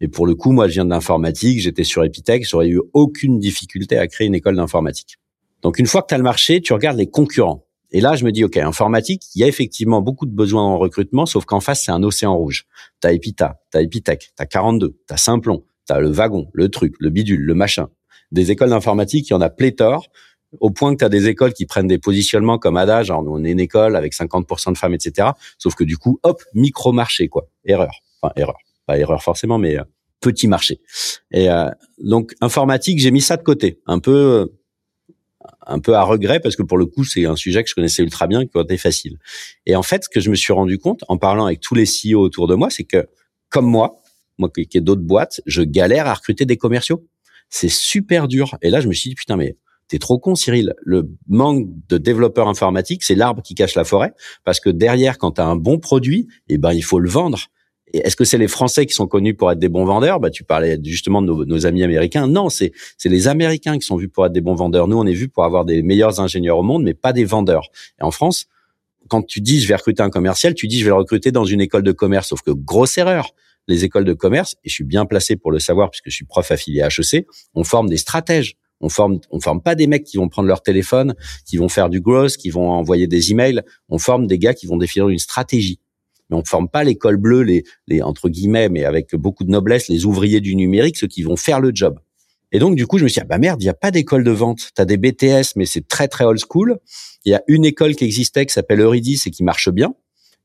Et 0.00 0.06
pour 0.06 0.26
le 0.28 0.36
coup, 0.36 0.52
moi, 0.52 0.68
je 0.68 0.74
viens 0.74 0.84
de 0.84 0.90
l'informatique, 0.90 1.58
j'étais 1.60 1.82
sur 1.82 2.04
Epitech, 2.04 2.48
j'aurais 2.48 2.68
eu 2.68 2.80
aucune 2.92 3.40
difficulté 3.40 3.98
à 3.98 4.06
créer 4.06 4.28
une 4.28 4.36
école 4.36 4.54
d'informatique. 4.54 5.18
Donc, 5.62 5.80
une 5.80 5.86
fois 5.86 6.02
que 6.02 6.14
tu 6.14 6.16
le 6.16 6.22
marché, 6.22 6.60
tu 6.60 6.72
regardes 6.72 6.98
les 6.98 7.10
concurrents. 7.10 7.66
Et 7.90 8.00
là, 8.00 8.14
je 8.14 8.24
me 8.24 8.30
dis, 8.30 8.44
OK, 8.44 8.56
informatique, 8.56 9.24
il 9.34 9.40
y 9.40 9.44
a 9.44 9.48
effectivement 9.48 10.02
beaucoup 10.02 10.26
de 10.26 10.32
besoins 10.32 10.62
en 10.62 10.78
recrutement, 10.78 11.26
sauf 11.26 11.46
qu'en 11.46 11.58
face, 11.58 11.82
c'est 11.82 11.90
un 11.90 12.04
océan 12.04 12.36
rouge. 12.36 12.66
T'as 13.00 13.12
Epita, 13.12 13.60
t'as 13.72 13.82
Epitech, 13.82 14.30
t'as 14.36 14.46
42, 14.46 14.96
t'as 15.08 15.16
Simplon, 15.16 15.64
t'as 15.84 15.98
le 15.98 16.10
wagon, 16.10 16.48
le 16.52 16.68
truc, 16.68 16.94
le 17.00 17.10
bidule, 17.10 17.40
le 17.40 17.54
machin. 17.54 17.88
Des 18.30 18.52
écoles 18.52 18.70
d'informatique, 18.70 19.30
il 19.30 19.32
y 19.32 19.36
en 19.36 19.40
a 19.40 19.50
pléthore, 19.50 20.06
au 20.60 20.70
point 20.70 20.92
que 20.94 20.98
tu 20.98 21.04
as 21.04 21.08
des 21.08 21.28
écoles 21.28 21.52
qui 21.52 21.66
prennent 21.66 21.86
des 21.86 21.98
positionnements 21.98 22.58
comme 22.58 22.76
Ada, 22.76 23.02
genre 23.02 23.24
on 23.26 23.44
est 23.44 23.50
une 23.50 23.60
école 23.60 23.96
avec 23.96 24.14
50% 24.14 24.72
de 24.72 24.78
femmes, 24.78 24.94
etc. 24.94 25.28
Sauf 25.58 25.74
que 25.74 25.84
du 25.84 25.96
coup, 25.96 26.18
hop, 26.22 26.42
micro-marché, 26.54 27.28
quoi. 27.28 27.48
Erreur. 27.64 28.00
Enfin, 28.20 28.32
erreur. 28.36 28.58
Pas 28.86 28.98
erreur 28.98 29.22
forcément, 29.22 29.58
mais 29.58 29.78
euh, 29.78 29.84
petit 30.20 30.48
marché. 30.48 30.80
Et 31.32 31.50
euh, 31.50 31.70
donc, 31.98 32.34
informatique, 32.40 32.98
j'ai 32.98 33.10
mis 33.10 33.20
ça 33.20 33.36
de 33.36 33.42
côté. 33.42 33.80
Un 33.86 33.98
peu... 33.98 34.12
Euh, 34.12 34.46
un 35.66 35.78
peu 35.78 35.94
à 35.94 36.02
regret 36.02 36.40
parce 36.40 36.56
que 36.56 36.62
pour 36.62 36.76
le 36.76 36.84
coup 36.84 37.04
c'est 37.04 37.24
un 37.24 37.36
sujet 37.36 37.62
que 37.62 37.70
je 37.70 37.74
connaissais 37.74 38.02
ultra 38.02 38.26
bien 38.26 38.44
qui 38.44 38.58
était 38.58 38.76
facile. 38.76 39.18
Et 39.66 39.76
en 39.76 39.82
fait, 39.82 40.04
ce 40.04 40.08
que 40.08 40.20
je 40.20 40.30
me 40.30 40.34
suis 40.34 40.52
rendu 40.52 40.78
compte 40.78 41.04
en 41.08 41.16
parlant 41.16 41.46
avec 41.46 41.60
tous 41.60 41.74
les 41.74 41.84
CEO 41.84 42.20
autour 42.20 42.46
de 42.48 42.54
moi, 42.54 42.68
c'est 42.70 42.84
que 42.84 43.08
comme 43.48 43.66
moi, 43.66 44.02
moi 44.38 44.50
qui 44.50 44.68
ai 44.76 44.80
d'autres 44.80 45.02
boîtes, 45.02 45.40
je 45.46 45.62
galère 45.62 46.06
à 46.06 46.14
recruter 46.14 46.44
des 46.44 46.56
commerciaux. 46.56 47.06
C'est 47.48 47.70
super 47.70 48.28
dur. 48.28 48.58
Et 48.62 48.70
là, 48.70 48.80
je 48.80 48.88
me 48.88 48.92
suis 48.92 49.10
dit 49.10 49.14
putain 49.14 49.36
mais 49.36 49.56
T'es 49.94 50.00
trop 50.00 50.18
con, 50.18 50.34
Cyril. 50.34 50.74
Le 50.82 51.08
manque 51.28 51.68
de 51.88 51.98
développeurs 51.98 52.48
informatiques, 52.48 53.04
c'est 53.04 53.14
l'arbre 53.14 53.42
qui 53.42 53.54
cache 53.54 53.76
la 53.76 53.84
forêt. 53.84 54.12
Parce 54.42 54.58
que 54.58 54.68
derrière, 54.68 55.18
quand 55.18 55.30
tu 55.30 55.40
as 55.40 55.46
un 55.46 55.54
bon 55.54 55.78
produit, 55.78 56.26
eh 56.48 56.58
ben, 56.58 56.72
il 56.72 56.82
faut 56.82 56.98
le 56.98 57.08
vendre 57.08 57.38
est-ce 57.92 58.16
que 58.16 58.24
c'est 58.24 58.38
les 58.38 58.48
Français 58.48 58.86
qui 58.86 58.92
sont 58.92 59.06
connus 59.06 59.34
pour 59.34 59.52
être 59.52 59.60
des 59.60 59.68
bons 59.68 59.84
vendeurs? 59.84 60.18
Bah, 60.18 60.30
tu 60.30 60.42
parlais 60.42 60.80
justement 60.82 61.22
de 61.22 61.44
nos, 61.44 61.66
amis 61.66 61.84
américains. 61.84 62.26
Non, 62.26 62.48
c'est 62.48 62.72
c'est 62.98 63.08
les 63.08 63.28
Américains 63.28 63.78
qui 63.78 63.86
sont 63.86 63.94
vus 63.94 64.08
pour 64.08 64.26
être 64.26 64.32
des 64.32 64.40
bons 64.40 64.56
vendeurs. 64.56 64.88
Nous, 64.88 64.98
on 64.98 65.06
est 65.06 65.12
vus 65.12 65.28
pour 65.28 65.44
avoir 65.44 65.64
des 65.64 65.80
meilleurs 65.84 66.18
ingénieurs 66.18 66.58
au 66.58 66.64
monde, 66.64 66.82
mais 66.82 66.94
pas 66.94 67.12
des 67.12 67.24
vendeurs. 67.24 67.68
Et 68.00 68.02
en 68.02 68.10
France, 68.10 68.46
quand 69.06 69.22
tu 69.22 69.40
dis 69.40 69.60
je 69.60 69.68
vais 69.68 69.76
recruter 69.76 70.02
un 70.02 70.10
commercial, 70.10 70.54
tu 70.54 70.66
dis 70.66 70.80
je 70.80 70.86
vais 70.86 70.90
le 70.90 70.96
recruter 70.96 71.30
dans 71.30 71.44
une 71.44 71.60
école 71.60 71.84
de 71.84 71.92
commerce. 71.92 72.30
Sauf 72.30 72.42
que 72.42 72.50
grosse 72.50 72.98
erreur. 72.98 73.30
Les 73.68 73.84
écoles 73.84 74.04
de 74.04 74.12
commerce, 74.12 74.56
et 74.64 74.68
je 74.68 74.74
suis 74.74 74.84
bien 74.84 75.06
placé 75.06 75.36
pour 75.36 75.52
le 75.52 75.60
savoir 75.60 75.88
puisque 75.88 76.10
je 76.10 76.14
suis 76.14 76.26
prof 76.26 76.50
affilié 76.50 76.82
à 76.82 76.88
HEC, 76.88 77.26
on 77.54 77.62
forme 77.62 77.88
des 77.88 77.96
stratèges. 77.96 78.56
On 78.80 78.88
forme, 78.88 79.20
on 79.30 79.40
forme 79.40 79.62
pas 79.62 79.74
des 79.74 79.86
mecs 79.86 80.04
qui 80.04 80.16
vont 80.16 80.28
prendre 80.28 80.48
leur 80.48 80.62
téléphone, 80.62 81.14
qui 81.46 81.56
vont 81.56 81.68
faire 81.68 81.88
du 81.88 82.00
growth, 82.00 82.36
qui 82.36 82.50
vont 82.50 82.70
envoyer 82.70 83.06
des 83.06 83.30
emails. 83.30 83.62
On 83.88 83.98
forme 83.98 84.26
des 84.26 84.38
gars 84.38 84.54
qui 84.54 84.66
vont 84.66 84.76
définir 84.76 85.08
une 85.08 85.18
stratégie 85.18 85.80
mais 86.30 86.36
on 86.36 86.44
forme 86.44 86.68
pas 86.68 86.84
l'école 86.84 87.16
bleue, 87.16 87.42
les, 87.42 87.64
les 87.86 88.02
entre 88.02 88.28
guillemets, 88.28 88.68
mais 88.68 88.84
avec 88.84 89.14
beaucoup 89.14 89.44
de 89.44 89.50
noblesse, 89.50 89.88
les 89.88 90.06
ouvriers 90.06 90.40
du 90.40 90.56
numérique, 90.56 90.96
ceux 90.96 91.06
qui 91.06 91.22
vont 91.22 91.36
faire 91.36 91.60
le 91.60 91.70
job. 91.74 91.98
Et 92.52 92.58
donc 92.58 92.76
du 92.76 92.86
coup, 92.86 92.98
je 92.98 93.04
me 93.04 93.08
suis 93.08 93.20
dit 93.20 93.24
ah 93.24 93.26
bah 93.28 93.38
merde, 93.38 93.62
il 93.62 93.66
y 93.66 93.70
a 93.70 93.74
pas 93.74 93.90
d'école 93.90 94.22
de 94.24 94.30
vente. 94.30 94.70
Tu 94.74 94.80
as 94.80 94.84
des 94.84 94.96
BTS, 94.96 95.56
mais 95.56 95.66
c'est 95.66 95.86
très 95.88 96.08
très 96.08 96.24
old 96.24 96.38
school. 96.38 96.78
Il 97.24 97.32
y 97.32 97.34
a 97.34 97.42
une 97.48 97.64
école 97.64 97.96
qui 97.96 98.04
existait 98.04 98.46
qui 98.46 98.52
s'appelle 98.52 98.80
Eurydice 98.80 99.26
et 99.26 99.30
qui 99.30 99.42
marche 99.42 99.70
bien. 99.70 99.94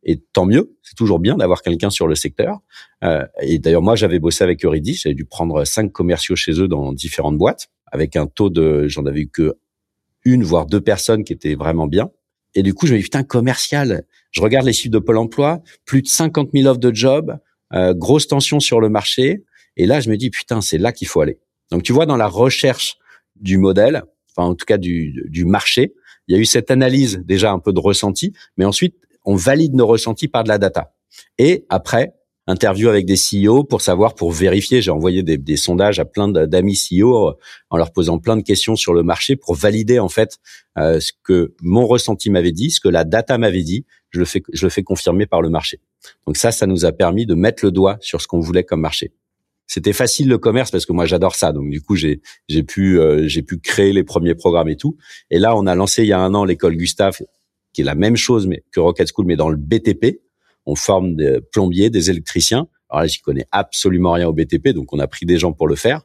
Et 0.03 0.17
tant 0.17 0.45
mieux, 0.45 0.75
c'est 0.81 0.95
toujours 0.95 1.19
bien 1.19 1.35
d'avoir 1.35 1.61
quelqu'un 1.61 1.89
sur 1.89 2.07
le 2.07 2.15
secteur. 2.15 2.59
Euh, 3.03 3.25
et 3.41 3.59
d'ailleurs, 3.59 3.81
moi, 3.81 3.95
j'avais 3.95 4.19
bossé 4.19 4.43
avec 4.45 4.63
Eurydice, 4.63 5.01
j'avais 5.01 5.13
dû 5.13 5.25
prendre 5.25 5.65
cinq 5.65 5.91
commerciaux 5.91 6.37
chez 6.37 6.53
eux 6.53 6.69
dans 6.69 6.93
différentes 6.93 7.37
boîtes, 7.37 7.67
avec 7.91 8.15
un 8.15 8.27
taux 8.27 8.49
de, 8.49 8.87
j'en 8.87 9.05
avais 9.05 9.21
eu 9.21 9.29
que 9.29 9.57
une 10.25 10.43
voire 10.43 10.65
deux 10.65 10.81
personnes 10.81 11.23
qui 11.23 11.33
étaient 11.33 11.55
vraiment 11.55 11.87
bien. 11.87 12.11
Et 12.55 12.63
du 12.63 12.73
coup, 12.73 12.87
je 12.87 12.93
me 12.93 12.97
dis, 12.97 13.03
putain, 13.03 13.23
commercial. 13.23 14.03
Je 14.31 14.41
regarde 14.41 14.65
les 14.65 14.73
chiffres 14.73 14.91
de 14.91 14.99
Pôle 14.99 15.17
emploi, 15.17 15.61
plus 15.85 16.01
de 16.01 16.07
50 16.07 16.49
000 16.53 16.67
offres 16.67 16.79
de 16.79 16.93
job, 16.93 17.37
euh, 17.73 17.93
grosse 17.93 18.27
tension 18.27 18.59
sur 18.59 18.81
le 18.81 18.89
marché. 18.89 19.43
Et 19.77 19.85
là, 19.85 19.99
je 19.99 20.09
me 20.09 20.17
dis, 20.17 20.29
putain, 20.29 20.61
c'est 20.61 20.77
là 20.77 20.91
qu'il 20.91 21.07
faut 21.07 21.21
aller. 21.21 21.39
Donc, 21.71 21.83
tu 21.83 21.93
vois, 21.93 22.05
dans 22.05 22.17
la 22.17 22.27
recherche 22.27 22.97
du 23.35 23.57
modèle, 23.57 24.03
enfin, 24.35 24.49
en 24.49 24.55
tout 24.55 24.65
cas, 24.65 24.77
du, 24.77 25.23
du 25.27 25.45
marché, 25.45 25.93
il 26.27 26.35
y 26.35 26.37
a 26.37 26.41
eu 26.41 26.45
cette 26.45 26.71
analyse 26.71 27.21
déjà 27.25 27.51
un 27.51 27.59
peu 27.59 27.71
de 27.71 27.79
ressenti, 27.79 28.33
mais 28.57 28.65
ensuite, 28.65 28.95
on 29.25 29.35
valide 29.35 29.73
nos 29.73 29.87
ressentis 29.87 30.27
par 30.27 30.43
de 30.43 30.49
la 30.49 30.57
data. 30.57 30.93
Et 31.37 31.65
après, 31.69 32.13
interview 32.49 32.89
avec 32.89 33.05
des 33.05 33.15
CEO 33.15 33.63
pour 33.63 33.81
savoir, 33.81 34.15
pour 34.15 34.31
vérifier. 34.31 34.81
J'ai 34.81 34.91
envoyé 34.91 35.23
des, 35.23 35.37
des, 35.37 35.55
sondages 35.55 35.99
à 35.99 36.05
plein 36.05 36.27
d'amis 36.27 36.75
CEO 36.75 37.35
en 37.69 37.77
leur 37.77 37.91
posant 37.91 38.17
plein 38.17 38.35
de 38.37 38.41
questions 38.41 38.75
sur 38.75 38.93
le 38.93 39.03
marché 39.03 39.35
pour 39.35 39.55
valider 39.55 39.99
en 39.99 40.09
fait 40.09 40.37
euh, 40.77 40.99
ce 40.99 41.11
que 41.23 41.53
mon 41.61 41.85
ressenti 41.85 42.29
m'avait 42.29 42.51
dit, 42.51 42.71
ce 42.71 42.79
que 42.79 42.89
la 42.89 43.03
data 43.03 43.37
m'avait 43.37 43.63
dit. 43.63 43.85
Je 44.09 44.19
le 44.19 44.25
fais, 44.25 44.41
je 44.51 44.65
le 44.65 44.71
fais 44.71 44.81
confirmer 44.81 45.27
par 45.27 45.41
le 45.41 45.49
marché. 45.49 45.79
Donc 46.25 46.35
ça, 46.35 46.51
ça 46.51 46.65
nous 46.65 46.83
a 46.85 46.91
permis 46.91 47.27
de 47.27 47.35
mettre 47.35 47.63
le 47.63 47.71
doigt 47.71 47.97
sur 48.01 48.21
ce 48.21 48.27
qu'on 48.27 48.39
voulait 48.39 48.63
comme 48.63 48.81
marché. 48.81 49.13
C'était 49.67 49.93
facile 49.93 50.27
le 50.29 50.39
commerce 50.39 50.71
parce 50.71 50.87
que 50.87 50.93
moi 50.93 51.05
j'adore 51.05 51.35
ça. 51.35 51.51
Donc 51.51 51.69
du 51.69 51.79
coup 51.79 51.95
j'ai 51.95 52.21
j'ai 52.47 52.63
pu 52.63 52.99
euh, 52.99 53.27
j'ai 53.27 53.43
pu 53.43 53.59
créer 53.59 53.93
les 53.93 54.03
premiers 54.03 54.33
programmes 54.33 54.69
et 54.69 54.75
tout. 54.75 54.97
Et 55.29 55.37
là 55.37 55.55
on 55.55 55.67
a 55.67 55.75
lancé 55.75 56.01
il 56.01 56.07
y 56.07 56.13
a 56.13 56.19
un 56.19 56.33
an 56.33 56.43
l'école 56.43 56.75
Gustave 56.75 57.19
qui 57.71 57.81
est 57.81 57.83
la 57.83 57.93
même 57.93 58.15
chose 58.15 58.47
mais 58.47 58.63
que 58.71 58.79
Rocket 58.79 59.07
School 59.13 59.27
mais 59.27 59.35
dans 59.35 59.49
le 59.49 59.57
BTP 59.57 60.21
on 60.69 60.75
forme 60.75 61.15
des 61.15 61.39
plombiers, 61.51 61.89
des 61.89 62.09
électriciens. 62.09 62.67
Alors 62.89 63.01
là, 63.01 63.07
j'y 63.07 63.19
connais 63.19 63.45
absolument 63.51 64.13
rien 64.13 64.27
au 64.27 64.33
BTP, 64.33 64.69
donc 64.69 64.93
on 64.93 64.99
a 64.99 65.07
pris 65.07 65.25
des 65.25 65.37
gens 65.37 65.51
pour 65.51 65.67
le 65.67 65.75
faire. 65.75 66.01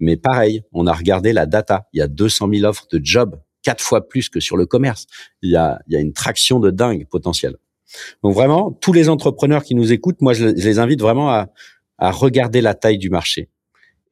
Mais 0.00 0.16
pareil, 0.16 0.62
on 0.72 0.86
a 0.86 0.92
regardé 0.92 1.32
la 1.32 1.46
data. 1.46 1.88
Il 1.92 1.98
y 1.98 2.02
a 2.02 2.08
200 2.08 2.48
000 2.52 2.64
offres 2.64 2.86
de 2.90 3.00
jobs, 3.02 3.40
quatre 3.62 3.82
fois 3.82 4.08
plus 4.08 4.28
que 4.28 4.40
sur 4.40 4.56
le 4.56 4.66
commerce. 4.66 5.06
Il 5.42 5.50
y 5.50 5.56
a, 5.56 5.80
il 5.86 5.94
y 5.94 5.96
a 5.96 6.00
une 6.00 6.12
traction 6.12 6.60
de 6.60 6.70
dingue 6.70 7.06
potentielle. 7.08 7.56
Donc 8.22 8.34
vraiment, 8.34 8.70
tous 8.72 8.92
les 8.92 9.08
entrepreneurs 9.08 9.64
qui 9.64 9.74
nous 9.74 9.92
écoutent, 9.92 10.20
moi, 10.20 10.34
je 10.34 10.46
les 10.46 10.78
invite 10.78 11.00
vraiment 11.00 11.30
à, 11.30 11.48
à 11.98 12.10
regarder 12.10 12.60
la 12.60 12.74
taille 12.74 12.98
du 12.98 13.10
marché. 13.10 13.50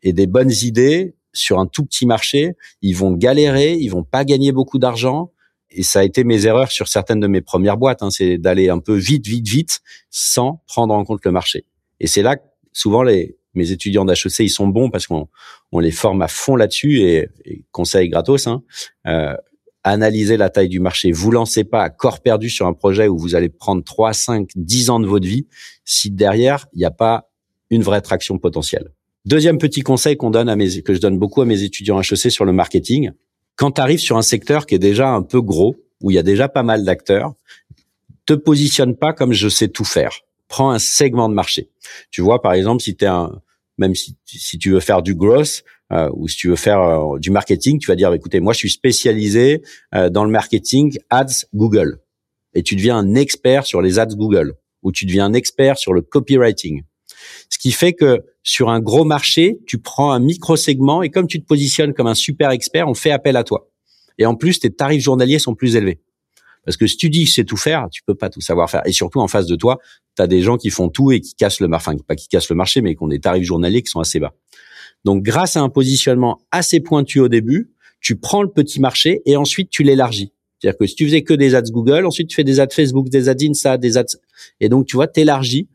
Et 0.02 0.12
des 0.12 0.26
bonnes 0.26 0.52
idées 0.62 1.16
sur 1.32 1.58
un 1.58 1.66
tout 1.66 1.84
petit 1.84 2.06
marché, 2.06 2.54
ils 2.80 2.94
vont 2.94 3.12
galérer, 3.12 3.74
ils 3.74 3.88
vont 3.88 4.04
pas 4.04 4.24
gagner 4.24 4.52
beaucoup 4.52 4.78
d'argent, 4.78 5.32
et 5.70 5.82
ça 5.82 6.00
a 6.00 6.04
été 6.04 6.24
mes 6.24 6.46
erreurs 6.46 6.70
sur 6.70 6.88
certaines 6.88 7.20
de 7.20 7.26
mes 7.26 7.40
premières 7.40 7.76
boîtes, 7.76 8.02
hein, 8.02 8.10
c'est 8.10 8.38
d'aller 8.38 8.68
un 8.68 8.78
peu 8.78 8.94
vite, 8.94 9.26
vite, 9.26 9.48
vite, 9.48 9.80
sans 10.10 10.62
prendre 10.66 10.94
en 10.94 11.04
compte 11.04 11.24
le 11.24 11.32
marché. 11.32 11.64
Et 12.00 12.06
c'est 12.06 12.22
là 12.22 12.36
que 12.36 12.44
souvent 12.72 13.02
les 13.02 13.36
mes 13.56 13.72
étudiants 13.72 14.04
d'HEC, 14.04 14.40
ils 14.40 14.50
sont 14.50 14.68
bons 14.68 14.90
parce 14.90 15.06
qu'on 15.06 15.28
on 15.72 15.80
les 15.80 15.90
forme 15.90 16.22
à 16.22 16.28
fond 16.28 16.56
là-dessus 16.56 17.00
et, 17.00 17.30
conseil 17.72 18.08
gratos, 18.08 18.46
hein, 18.46 18.62
euh, 19.06 19.34
analysez 19.82 20.36
la 20.36 20.50
taille 20.50 20.68
du 20.68 20.78
marché. 20.78 21.10
Vous 21.10 21.30
lancez 21.30 21.64
pas 21.64 21.82
à 21.82 21.90
corps 21.90 22.20
perdu 22.20 22.50
sur 22.50 22.66
un 22.66 22.74
projet 22.74 23.08
où 23.08 23.18
vous 23.18 23.34
allez 23.34 23.48
prendre 23.48 23.82
3, 23.82 24.12
5, 24.12 24.50
10 24.54 24.90
ans 24.90 25.00
de 25.00 25.06
votre 25.06 25.26
vie 25.26 25.46
si 25.84 26.10
derrière, 26.10 26.66
il 26.74 26.78
n'y 26.78 26.84
a 26.84 26.90
pas 26.90 27.30
une 27.70 27.82
vraie 27.82 28.00
traction 28.00 28.38
potentielle. 28.38 28.92
Deuxième 29.24 29.58
petit 29.58 29.80
conseil 29.80 30.16
qu'on 30.16 30.30
donne 30.30 30.48
à 30.48 30.54
mes, 30.54 30.82
que 30.82 30.94
je 30.94 31.00
donne 31.00 31.18
beaucoup 31.18 31.42
à 31.42 31.46
mes 31.46 31.62
étudiants 31.62 32.00
HEC 32.00 32.30
sur 32.30 32.44
le 32.44 32.52
marketing, 32.52 33.10
quand 33.56 33.72
tu 33.72 33.80
arrives 33.80 33.98
sur 33.98 34.16
un 34.16 34.22
secteur 34.22 34.66
qui 34.66 34.74
est 34.74 34.78
déjà 34.78 35.08
un 35.08 35.22
peu 35.22 35.40
gros, 35.40 35.76
où 36.02 36.10
il 36.10 36.14
y 36.14 36.18
a 36.18 36.22
déjà 36.22 36.48
pas 36.48 36.62
mal 36.62 36.84
d'acteurs, 36.84 37.34
te 38.26 38.34
positionne 38.34 38.96
pas 38.96 39.12
comme 39.12 39.32
je 39.32 39.48
sais 39.48 39.68
tout 39.68 39.84
faire. 39.84 40.20
Prends 40.48 40.70
un 40.70 40.78
segment 40.78 41.28
de 41.28 41.34
marché. 41.34 41.70
Tu 42.10 42.20
vois, 42.20 42.42
par 42.42 42.52
exemple, 42.52 42.82
si 42.82 42.96
tu 42.96 43.06
un, 43.06 43.40
même 43.78 43.94
si, 43.94 44.16
si 44.24 44.58
tu 44.58 44.70
veux 44.70 44.80
faire 44.80 45.02
du 45.02 45.14
growth 45.14 45.64
euh, 45.92 46.10
ou 46.14 46.28
si 46.28 46.36
tu 46.36 46.48
veux 46.48 46.56
faire 46.56 46.80
euh, 46.80 47.18
du 47.18 47.30
marketing, 47.30 47.78
tu 47.78 47.86
vas 47.86 47.96
dire, 47.96 48.12
écoutez, 48.12 48.40
moi, 48.40 48.52
je 48.52 48.58
suis 48.58 48.70
spécialisé 48.70 49.62
euh, 49.94 50.10
dans 50.10 50.24
le 50.24 50.30
marketing 50.30 50.98
ads 51.10 51.46
Google. 51.54 52.00
Et 52.54 52.62
tu 52.62 52.74
deviens 52.76 52.96
un 52.96 53.14
expert 53.14 53.66
sur 53.66 53.82
les 53.82 53.98
ads 53.98 54.14
Google 54.14 54.54
ou 54.82 54.92
tu 54.92 55.04
deviens 55.04 55.26
un 55.26 55.32
expert 55.32 55.78
sur 55.78 55.92
le 55.92 56.02
copywriting. 56.02 56.82
Ce 57.48 57.58
qui 57.58 57.72
fait 57.72 57.92
que 57.92 58.22
sur 58.46 58.70
un 58.70 58.78
gros 58.78 59.04
marché, 59.04 59.58
tu 59.66 59.78
prends 59.78 60.12
un 60.12 60.20
micro-segment 60.20 61.02
et 61.02 61.10
comme 61.10 61.26
tu 61.26 61.40
te 61.40 61.44
positionnes 61.44 61.92
comme 61.92 62.06
un 62.06 62.14
super 62.14 62.50
expert, 62.52 62.86
on 62.86 62.94
fait 62.94 63.10
appel 63.10 63.36
à 63.36 63.42
toi. 63.42 63.68
Et 64.18 64.24
en 64.24 64.36
plus, 64.36 64.60
tes 64.60 64.70
tarifs 64.70 65.02
journaliers 65.02 65.40
sont 65.40 65.56
plus 65.56 65.74
élevés. 65.74 66.00
Parce 66.64 66.76
que 66.76 66.86
si 66.86 66.96
tu 66.96 67.10
dis 67.10 67.24
que 67.24 67.30
c'est 67.32 67.44
tout 67.44 67.56
faire, 67.56 67.88
tu 67.90 68.04
peux 68.04 68.14
pas 68.14 68.30
tout 68.30 68.40
savoir 68.40 68.70
faire. 68.70 68.82
Et 68.86 68.92
surtout, 68.92 69.18
en 69.18 69.26
face 69.26 69.46
de 69.46 69.56
toi, 69.56 69.78
tu 70.16 70.22
as 70.22 70.28
des 70.28 70.42
gens 70.42 70.58
qui 70.58 70.70
font 70.70 70.88
tout 70.88 71.10
et 71.10 71.20
qui 71.20 71.34
cassent 71.34 71.58
le 71.58 71.66
marché. 71.66 71.90
Enfin, 71.90 71.98
pas 72.06 72.14
qui 72.14 72.28
cassent 72.28 72.48
le 72.48 72.54
marché, 72.54 72.82
mais 72.82 72.94
qui 72.94 73.02
ont 73.02 73.08
des 73.08 73.18
tarifs 73.18 73.44
journaliers 73.44 73.82
qui 73.82 73.90
sont 73.90 73.98
assez 73.98 74.20
bas. 74.20 74.32
Donc, 75.04 75.24
grâce 75.24 75.56
à 75.56 75.60
un 75.60 75.68
positionnement 75.68 76.40
assez 76.52 76.78
pointu 76.78 77.18
au 77.18 77.28
début, 77.28 77.72
tu 78.00 78.14
prends 78.14 78.42
le 78.42 78.50
petit 78.50 78.80
marché 78.80 79.22
et 79.26 79.36
ensuite 79.36 79.70
tu 79.70 79.82
l'élargis. 79.82 80.32
C'est-à-dire 80.60 80.78
que 80.78 80.86
si 80.86 80.94
tu 80.94 81.04
faisais 81.04 81.22
que 81.22 81.34
des 81.34 81.56
ads 81.56 81.70
Google, 81.72 82.06
ensuite 82.06 82.28
tu 82.28 82.36
fais 82.36 82.44
des 82.44 82.60
ads 82.60 82.68
Facebook, 82.70 83.08
des 83.08 83.28
ads 83.28 83.42
Insta, 83.42 83.76
des 83.76 83.96
ads... 83.96 84.04
Et 84.60 84.68
donc, 84.68 84.86
tu 84.86 84.94
vois, 84.94 85.08
t'élargis 85.08 85.68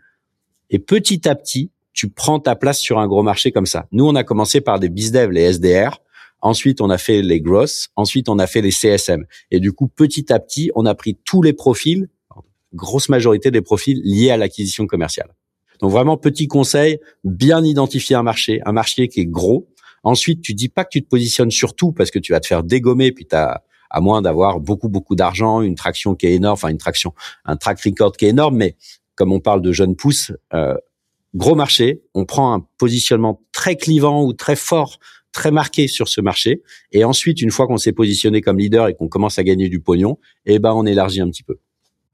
et 0.69 0.79
petit 0.79 1.27
à 1.27 1.35
petit, 1.35 1.69
tu 1.93 2.09
prends 2.09 2.39
ta 2.39 2.55
place 2.55 2.79
sur 2.79 2.99
un 2.99 3.07
gros 3.07 3.23
marché 3.23 3.51
comme 3.51 3.65
ça. 3.65 3.87
Nous, 3.91 4.05
on 4.05 4.15
a 4.15 4.23
commencé 4.23 4.61
par 4.61 4.79
des 4.79 4.89
bizdev, 4.89 5.31
les 5.31 5.53
SDR. 5.53 5.99
Ensuite, 6.41 6.81
on 6.81 6.89
a 6.89 6.97
fait 6.97 7.21
les 7.21 7.41
grosses. 7.41 7.89
Ensuite, 7.95 8.29
on 8.29 8.39
a 8.39 8.47
fait 8.47 8.61
les 8.61 8.71
CSM. 8.71 9.25
Et 9.51 9.59
du 9.59 9.73
coup, 9.73 9.87
petit 9.87 10.31
à 10.33 10.39
petit, 10.39 10.71
on 10.75 10.85
a 10.85 10.95
pris 10.95 11.17
tous 11.23 11.41
les 11.41 11.53
profils, 11.53 12.07
grosse 12.73 13.09
majorité 13.09 13.51
des 13.51 13.61
profils 13.61 14.01
liés 14.03 14.31
à 14.31 14.37
l'acquisition 14.37 14.87
commerciale. 14.87 15.35
Donc 15.79 15.91
vraiment, 15.91 16.17
petit 16.17 16.47
conseil, 16.47 16.99
bien 17.23 17.63
identifier 17.63 18.15
un 18.15 18.23
marché, 18.23 18.61
un 18.65 18.71
marché 18.71 19.07
qui 19.07 19.19
est 19.21 19.25
gros. 19.25 19.67
Ensuite, 20.03 20.41
tu 20.41 20.53
dis 20.53 20.69
pas 20.69 20.83
que 20.83 20.89
tu 20.91 21.03
te 21.03 21.09
positionnes 21.09 21.51
sur 21.51 21.75
tout 21.75 21.91
parce 21.91 22.11
que 22.11 22.19
tu 22.19 22.31
vas 22.31 22.39
te 22.39 22.47
faire 22.47 22.63
dégommer, 22.63 23.11
puis 23.11 23.27
as, 23.31 23.63
à 23.89 24.01
moins 24.01 24.21
d'avoir 24.21 24.59
beaucoup, 24.59 24.89
beaucoup 24.89 25.15
d'argent, 25.15 25.61
une 25.61 25.75
traction 25.75 26.15
qui 26.15 26.27
est 26.27 26.33
énorme, 26.33 26.53
enfin 26.53 26.69
une 26.69 26.77
traction, 26.77 27.13
un 27.45 27.57
track 27.57 27.81
record 27.81 28.13
qui 28.13 28.25
est 28.25 28.29
énorme, 28.29 28.57
mais 28.57 28.75
comme 29.15 29.31
on 29.33 29.39
parle 29.39 29.61
de 29.61 29.71
jeunes 29.71 29.95
pousses, 29.95 30.31
euh, 30.53 30.75
gros 31.35 31.55
marché, 31.55 32.01
on 32.13 32.25
prend 32.25 32.53
un 32.53 32.65
positionnement 32.77 33.41
très 33.51 33.75
clivant 33.75 34.23
ou 34.23 34.33
très 34.33 34.55
fort, 34.55 34.99
très 35.31 35.51
marqué 35.51 35.87
sur 35.87 36.07
ce 36.07 36.21
marché, 36.21 36.61
et 36.91 37.03
ensuite, 37.03 37.41
une 37.41 37.51
fois 37.51 37.67
qu'on 37.67 37.77
s'est 37.77 37.93
positionné 37.93 38.41
comme 38.41 38.57
leader 38.57 38.87
et 38.87 38.95
qu'on 38.95 39.07
commence 39.07 39.39
à 39.39 39.43
gagner 39.43 39.69
du 39.69 39.79
pognon, 39.79 40.17
eh 40.45 40.59
ben 40.59 40.73
on 40.73 40.85
élargit 40.85 41.21
un 41.21 41.29
petit 41.29 41.43
peu. 41.43 41.57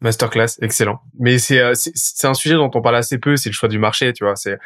Masterclass, 0.02 0.60
excellent. 0.62 1.00
Mais 1.20 1.40
c'est 1.40 1.60
euh, 1.60 1.74
c'est 1.74 2.28
un 2.28 2.36
sujet 2.36 2.54
dont 2.54 2.70
on 2.74 2.82
parle 2.82 2.98
assez 2.98 3.18
peu, 3.18 3.36
c'est 3.36 3.50
le 3.50 3.54
choix 3.54 3.70
du 3.70 3.80
marché, 3.80 4.14
tu 4.14 4.24
vois. 4.24 4.36
C'est 4.36 4.58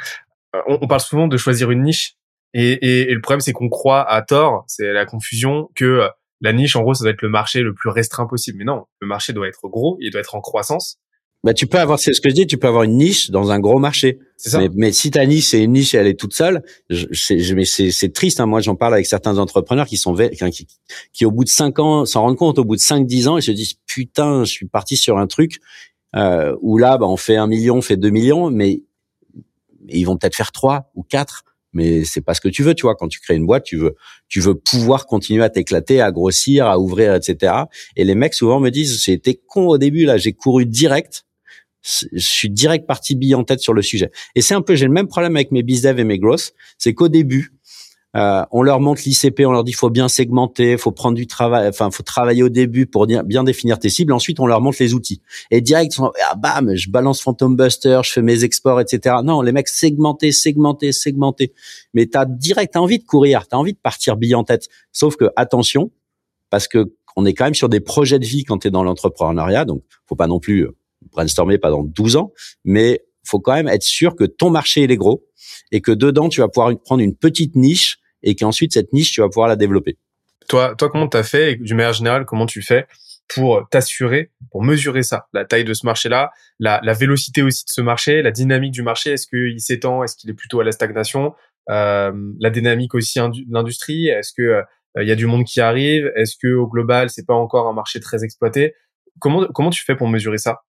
euh, 0.55 0.61
on, 0.67 0.87
parle 0.87 0.99
souvent 0.99 1.27
de 1.29 1.37
choisir 1.37 1.71
une 1.71 1.83
niche, 1.83 2.15
et, 2.53 3.05
et 3.05 3.13
le 3.13 3.21
problème 3.21 3.39
c'est 3.39 3.53
qu'on 3.53 3.69
croit 3.69 4.09
à 4.09 4.21
tort, 4.21 4.65
c'est 4.67 4.91
la 4.91 5.05
confusion 5.05 5.69
que 5.75 6.09
la 6.41 6.53
niche, 6.53 6.75
en 6.75 6.81
gros, 6.81 6.93
ça 6.93 7.03
doit 7.03 7.13
être 7.13 7.21
le 7.21 7.29
marché 7.29 7.61
le 7.61 7.73
plus 7.73 7.89
restreint 7.89 8.25
possible. 8.25 8.57
Mais 8.57 8.65
non, 8.65 8.85
le 8.99 9.07
marché 9.07 9.31
doit 9.31 9.47
être 9.47 9.67
gros, 9.69 9.97
il 10.01 10.11
doit 10.11 10.21
être 10.21 10.35
en 10.35 10.41
croissance. 10.41 10.99
Bah, 11.43 11.55
tu 11.55 11.65
peux 11.65 11.79
avoir, 11.79 11.97
c'est 11.97 12.13
ce 12.13 12.21
que 12.21 12.29
je 12.29 12.35
dis, 12.35 12.45
tu 12.45 12.57
peux 12.57 12.67
avoir 12.67 12.83
une 12.83 12.97
niche 12.97 13.31
dans 13.31 13.49
un 13.49 13.59
gros 13.59 13.79
marché. 13.79 14.19
Ça. 14.37 14.59
Mais, 14.59 14.69
mais, 14.75 14.91
si 14.91 15.09
ta 15.09 15.25
niche 15.25 15.45
c'est 15.45 15.63
une 15.63 15.73
niche 15.73 15.95
et 15.95 15.97
elle 15.97 16.07
est 16.07 16.19
toute 16.19 16.33
seule, 16.33 16.63
je, 16.89 17.53
mais 17.55 17.65
c'est 17.65 18.13
triste. 18.13 18.39
Hein. 18.39 18.45
Moi, 18.45 18.61
j'en 18.61 18.75
parle 18.75 18.93
avec 18.93 19.07
certains 19.07 19.37
entrepreneurs 19.39 19.87
qui 19.87 19.97
sont 19.97 20.15
qui, 20.15 20.67
qui, 21.13 21.25
au 21.25 21.31
bout 21.31 21.43
de 21.43 21.49
cinq 21.49 21.79
ans 21.79 22.05
s'en 22.05 22.21
rendent 22.21 22.37
compte, 22.37 22.59
au 22.59 22.63
bout 22.63 22.75
de 22.75 22.81
cinq 22.81 23.07
dix 23.07 23.27
ans, 23.27 23.37
ils 23.37 23.43
se 23.43 23.51
disent 23.51 23.75
putain, 23.87 24.43
je 24.43 24.51
suis 24.51 24.67
parti 24.67 24.97
sur 24.97 25.17
un 25.17 25.25
truc 25.25 25.59
euh, 26.15 26.55
où 26.61 26.77
là, 26.77 26.97
bah, 26.97 27.07
on 27.07 27.17
fait 27.17 27.37
un 27.37 27.47
million, 27.47 27.77
on 27.77 27.81
fait 27.81 27.97
deux 27.97 28.11
millions, 28.11 28.51
mais, 28.51 28.83
mais 29.83 29.93
ils 29.93 30.03
vont 30.03 30.17
peut-être 30.17 30.35
faire 30.35 30.51
trois 30.51 30.91
ou 30.95 31.01
quatre 31.03 31.43
mais 31.73 32.03
c'est 32.03 32.21
pas 32.21 32.33
ce 32.33 32.41
que 32.41 32.49
tu 32.49 32.63
veux, 32.63 32.73
tu 32.73 32.83
vois. 32.83 32.95
Quand 32.95 33.07
tu 33.07 33.19
crées 33.19 33.35
une 33.35 33.45
boîte, 33.45 33.63
tu 33.63 33.77
veux, 33.77 33.95
tu 34.27 34.39
veux 34.39 34.55
pouvoir 34.55 35.05
continuer 35.05 35.43
à 35.43 35.49
t'éclater, 35.49 36.01
à 36.01 36.11
grossir, 36.11 36.67
à 36.67 36.79
ouvrir, 36.79 37.15
etc. 37.15 37.53
Et 37.95 38.03
les 38.03 38.15
mecs 38.15 38.33
souvent 38.33 38.59
me 38.59 38.69
disent, 38.69 39.01
j'ai 39.03 39.13
été 39.13 39.39
con 39.47 39.67
au 39.67 39.77
début 39.77 40.05
là, 40.05 40.17
j'ai 40.17 40.33
couru 40.33 40.65
direct, 40.65 41.25
je 41.83 42.19
suis 42.19 42.49
direct 42.49 42.87
parti 42.87 43.15
bille 43.15 43.35
en 43.35 43.43
tête 43.43 43.59
sur 43.59 43.73
le 43.73 43.81
sujet. 43.81 44.11
Et 44.35 44.41
c'est 44.41 44.53
un 44.53 44.61
peu, 44.61 44.75
j'ai 44.75 44.85
le 44.85 44.91
même 44.91 45.07
problème 45.07 45.35
avec 45.35 45.51
mes 45.51 45.63
bizdev 45.63 45.99
et 45.99 46.03
mes 46.03 46.19
grosses, 46.19 46.53
c'est 46.77 46.93
qu'au 46.93 47.07
début, 47.07 47.53
euh, 48.17 48.43
on 48.51 48.61
leur 48.61 48.81
montre 48.81 49.03
l'ICP, 49.05 49.41
on 49.45 49.51
leur 49.51 49.63
dit 49.63 49.71
faut 49.71 49.89
bien 49.89 50.09
segmenter, 50.09 50.77
faut 50.77 50.91
prendre 50.91 51.15
du 51.15 51.27
travail, 51.27 51.67
enfin 51.69 51.91
faut 51.91 52.03
travailler 52.03 52.43
au 52.43 52.49
début 52.49 52.85
pour 52.85 53.07
bien 53.07 53.43
définir 53.43 53.79
tes 53.79 53.89
cibles. 53.89 54.11
Ensuite, 54.11 54.39
on 54.39 54.45
leur 54.45 54.59
montre 54.59 54.77
les 54.81 54.93
outils. 54.93 55.21
Et 55.49 55.61
direct, 55.61 55.97
ah 55.99 56.35
bam, 56.35 56.75
je 56.75 56.89
balance 56.89 57.21
Phantom 57.21 57.55
Buster, 57.55 58.01
je 58.03 58.11
fais 58.11 58.21
mes 58.21 58.43
exports, 58.43 58.81
etc. 58.81 59.15
Non, 59.23 59.41
les 59.41 59.53
mecs 59.53 59.69
segmenter, 59.69 60.31
segmenter, 60.33 60.91
segmenter. 60.91 61.53
Mais 61.93 62.05
t'as 62.05 62.25
direct, 62.25 62.75
envie 62.75 62.99
de 62.99 63.05
courir, 63.05 63.47
t'as 63.47 63.57
envie 63.57 63.73
de 63.73 63.79
partir 63.81 64.17
bille 64.17 64.35
en 64.35 64.43
tête. 64.43 64.67
Sauf 64.91 65.15
que 65.15 65.25
attention, 65.37 65.91
parce 66.49 66.67
que 66.67 66.93
on 67.15 67.25
est 67.25 67.33
quand 67.33 67.45
même 67.45 67.55
sur 67.55 67.69
des 67.69 67.79
projets 67.79 68.19
de 68.19 68.25
vie 68.25 68.43
quand 68.43 68.59
tu 68.59 68.67
es 68.67 68.71
dans 68.71 68.83
l'entrepreneuriat, 68.83 69.65
donc 69.65 69.83
faut 70.07 70.15
pas 70.15 70.27
non 70.27 70.39
plus 70.39 70.61
euh, 70.61 70.75
brainstormer 71.11 71.57
pendant 71.57 71.83
12 71.83 72.15
ans, 72.15 72.33
mais 72.63 73.03
faut 73.23 73.39
quand 73.39 73.53
même 73.53 73.67
être 73.67 73.83
sûr 73.83 74.15
que 74.15 74.23
ton 74.23 74.49
marché 74.49 74.83
il 74.83 74.91
est 74.91 74.97
gros 74.97 75.25
et 75.71 75.81
que 75.81 75.91
dedans 75.91 76.29
tu 76.29 76.41
vas 76.41 76.47
pouvoir 76.47 76.73
prendre 76.83 77.01
une 77.01 77.15
petite 77.15 77.55
niche 77.55 77.99
et 78.23 78.35
qu'ensuite 78.35 78.73
cette 78.73 78.93
niche, 78.93 79.11
tu 79.11 79.21
vas 79.21 79.29
pouvoir 79.29 79.47
la 79.47 79.55
développer. 79.55 79.97
Toi, 80.47 80.75
toi, 80.75 80.89
comment 80.89 81.07
t'as 81.07 81.23
fait, 81.23 81.55
du 81.55 81.73
manière 81.73 81.93
générale, 81.93 82.25
comment 82.25 82.45
tu 82.45 82.61
fais 82.61 82.87
pour 83.33 83.67
t'assurer, 83.69 84.31
pour 84.51 84.61
mesurer 84.61 85.03
ça, 85.03 85.27
la 85.33 85.45
taille 85.45 85.63
de 85.63 85.73
ce 85.73 85.85
marché-là, 85.85 86.31
la, 86.59 86.81
la, 86.83 86.93
vélocité 86.93 87.41
aussi 87.41 87.63
de 87.63 87.69
ce 87.69 87.79
marché, 87.79 88.21
la 88.21 88.31
dynamique 88.31 88.73
du 88.73 88.81
marché, 88.81 89.11
est-ce 89.11 89.25
qu'il 89.25 89.59
s'étend, 89.61 90.03
est-ce 90.03 90.17
qu'il 90.17 90.29
est 90.29 90.33
plutôt 90.33 90.59
à 90.59 90.65
la 90.65 90.73
stagnation, 90.73 91.33
euh, 91.69 92.11
la 92.39 92.49
dynamique 92.49 92.93
aussi 92.93 93.19
de 93.19 93.45
l'industrie, 93.49 94.07
est-ce 94.07 94.33
que 94.33 94.41
euh, 94.41 94.63
il 95.01 95.07
y 95.07 95.11
a 95.11 95.15
du 95.15 95.27
monde 95.27 95.45
qui 95.45 95.61
arrive, 95.61 96.11
est-ce 96.15 96.35
que 96.35 96.53
au 96.53 96.67
global 96.67 97.09
c'est 97.09 97.25
pas 97.25 97.33
encore 97.33 97.69
un 97.69 97.73
marché 97.73 98.01
très 98.01 98.25
exploité? 98.25 98.73
Comment 99.19 99.47
comment 99.47 99.69
tu 99.69 99.83
fais 99.85 99.95
pour 99.95 100.09
mesurer 100.09 100.37
ça? 100.37 100.63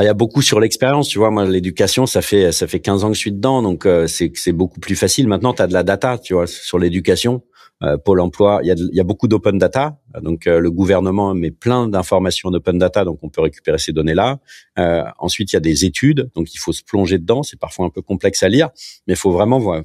Il 0.00 0.04
y 0.04 0.08
a 0.08 0.14
beaucoup 0.14 0.42
sur 0.42 0.60
l'expérience, 0.60 1.08
tu 1.08 1.18
vois. 1.18 1.30
Moi, 1.30 1.44
l'éducation, 1.44 2.06
ça 2.06 2.22
fait 2.22 2.52
ça 2.52 2.66
fait 2.66 2.80
15 2.80 3.04
ans 3.04 3.08
que 3.08 3.14
je 3.14 3.20
suis 3.20 3.32
dedans, 3.32 3.62
donc 3.62 3.84
euh, 3.84 4.06
c'est 4.06 4.32
c'est 4.34 4.52
beaucoup 4.52 4.80
plus 4.80 4.96
facile. 4.96 5.28
Maintenant, 5.28 5.52
tu 5.52 5.62
as 5.62 5.66
de 5.66 5.72
la 5.72 5.82
data, 5.82 6.18
tu 6.18 6.34
vois, 6.34 6.46
sur 6.46 6.78
l'éducation. 6.78 7.42
Pôle 8.04 8.20
Emploi, 8.20 8.60
il 8.62 8.68
y 8.68 8.70
a, 8.70 8.74
il 8.74 8.94
y 8.94 9.00
a 9.00 9.02
beaucoup 9.02 9.26
d'open 9.26 9.58
data. 9.58 9.98
Donc 10.22 10.44
le 10.44 10.70
gouvernement 10.70 11.34
met 11.34 11.50
plein 11.50 11.88
d'informations 11.88 12.48
en 12.50 12.54
open 12.54 12.78
data, 12.78 13.04
donc 13.04 13.18
on 13.22 13.28
peut 13.28 13.40
récupérer 13.40 13.78
ces 13.78 13.92
données-là. 13.92 14.38
ensuite, 15.18 15.52
il 15.52 15.56
y 15.56 15.58
a 15.58 15.60
des 15.60 15.84
études, 15.84 16.30
donc 16.36 16.54
il 16.54 16.58
faut 16.58 16.72
se 16.72 16.84
plonger 16.84 17.18
dedans. 17.18 17.42
C'est 17.42 17.58
parfois 17.58 17.86
un 17.86 17.90
peu 17.90 18.00
complexe 18.00 18.44
à 18.44 18.48
lire, 18.48 18.70
mais 19.08 19.14
il 19.14 19.16
faut 19.16 19.32
vraiment 19.32 19.58
voir. 19.58 19.82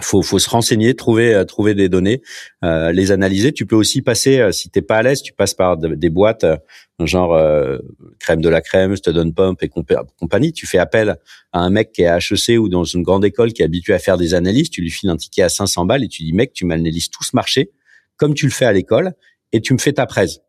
Faut, 0.00 0.22
faut 0.22 0.38
se 0.38 0.48
renseigner, 0.48 0.94
trouver, 0.94 1.34
euh, 1.34 1.44
trouver 1.44 1.74
des 1.74 1.88
données, 1.88 2.22
euh, 2.64 2.92
les 2.92 3.10
analyser. 3.10 3.52
Tu 3.52 3.66
peux 3.66 3.76
aussi 3.76 4.02
passer, 4.02 4.38
euh, 4.38 4.52
si 4.52 4.70
t'es 4.70 4.82
pas 4.82 4.98
à 4.98 5.02
l'aise, 5.02 5.22
tu 5.22 5.32
passes 5.32 5.54
par 5.54 5.76
des 5.76 6.10
boîtes 6.10 6.46
genre 7.00 7.40
crème 8.18 8.40
de 8.40 8.48
la 8.48 8.60
crème, 8.60 8.96
Student 8.96 9.30
Pump 9.30 9.62
et 9.62 9.68
compagnie. 9.68 10.52
Tu 10.52 10.66
fais 10.66 10.78
appel 10.78 11.16
à 11.52 11.60
un 11.60 11.70
mec 11.70 11.92
qui 11.92 12.02
est 12.02 12.06
à 12.06 12.18
HEC 12.18 12.58
ou 12.58 12.68
dans 12.68 12.82
une 12.82 13.04
grande 13.04 13.24
école 13.24 13.52
qui 13.52 13.62
est 13.62 13.64
habitué 13.64 13.94
à 13.94 14.00
faire 14.00 14.16
des 14.16 14.34
analyses. 14.34 14.68
Tu 14.68 14.80
lui 14.80 14.90
files 14.90 15.08
un 15.08 15.16
ticket 15.16 15.42
à 15.42 15.48
500 15.48 15.84
balles 15.84 16.02
et 16.02 16.08
tu 16.08 16.24
dis 16.24 16.32
mec, 16.32 16.52
tu 16.52 16.66
m'analyses 16.66 17.08
tout 17.10 17.22
ce 17.22 17.36
marché 17.36 17.70
comme 18.16 18.34
tu 18.34 18.46
le 18.46 18.50
fais 18.50 18.64
à 18.64 18.72
l'école 18.72 19.12
et 19.52 19.60
tu 19.60 19.72
me 19.72 19.78
fais 19.78 19.92
ta 19.92 20.06
presse. 20.06 20.40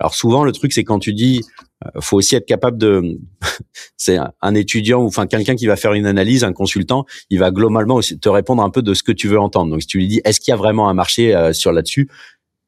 Alors 0.00 0.14
souvent 0.14 0.44
le 0.44 0.52
truc 0.52 0.72
c'est 0.72 0.82
quand 0.82 0.98
tu 0.98 1.12
dis 1.12 1.42
euh, 1.84 2.00
faut 2.00 2.16
aussi 2.16 2.34
être 2.34 2.46
capable 2.46 2.78
de 2.78 3.18
c'est 3.98 4.18
un 4.40 4.54
étudiant 4.54 5.02
ou 5.02 5.06
enfin 5.06 5.26
quelqu'un 5.26 5.54
qui 5.54 5.66
va 5.66 5.76
faire 5.76 5.92
une 5.92 6.06
analyse 6.06 6.42
un 6.42 6.54
consultant 6.54 7.04
il 7.28 7.38
va 7.38 7.50
globalement 7.50 8.00
te 8.00 8.28
répondre 8.28 8.62
un 8.62 8.70
peu 8.70 8.80
de 8.80 8.94
ce 8.94 9.02
que 9.02 9.12
tu 9.12 9.28
veux 9.28 9.38
entendre. 9.38 9.70
Donc 9.70 9.82
si 9.82 9.86
tu 9.86 9.98
lui 9.98 10.08
dis 10.08 10.22
est-ce 10.24 10.40
qu'il 10.40 10.52
y 10.52 10.54
a 10.54 10.56
vraiment 10.56 10.88
un 10.88 10.94
marché 10.94 11.34
euh, 11.36 11.52
sur 11.52 11.72
là-dessus 11.72 12.08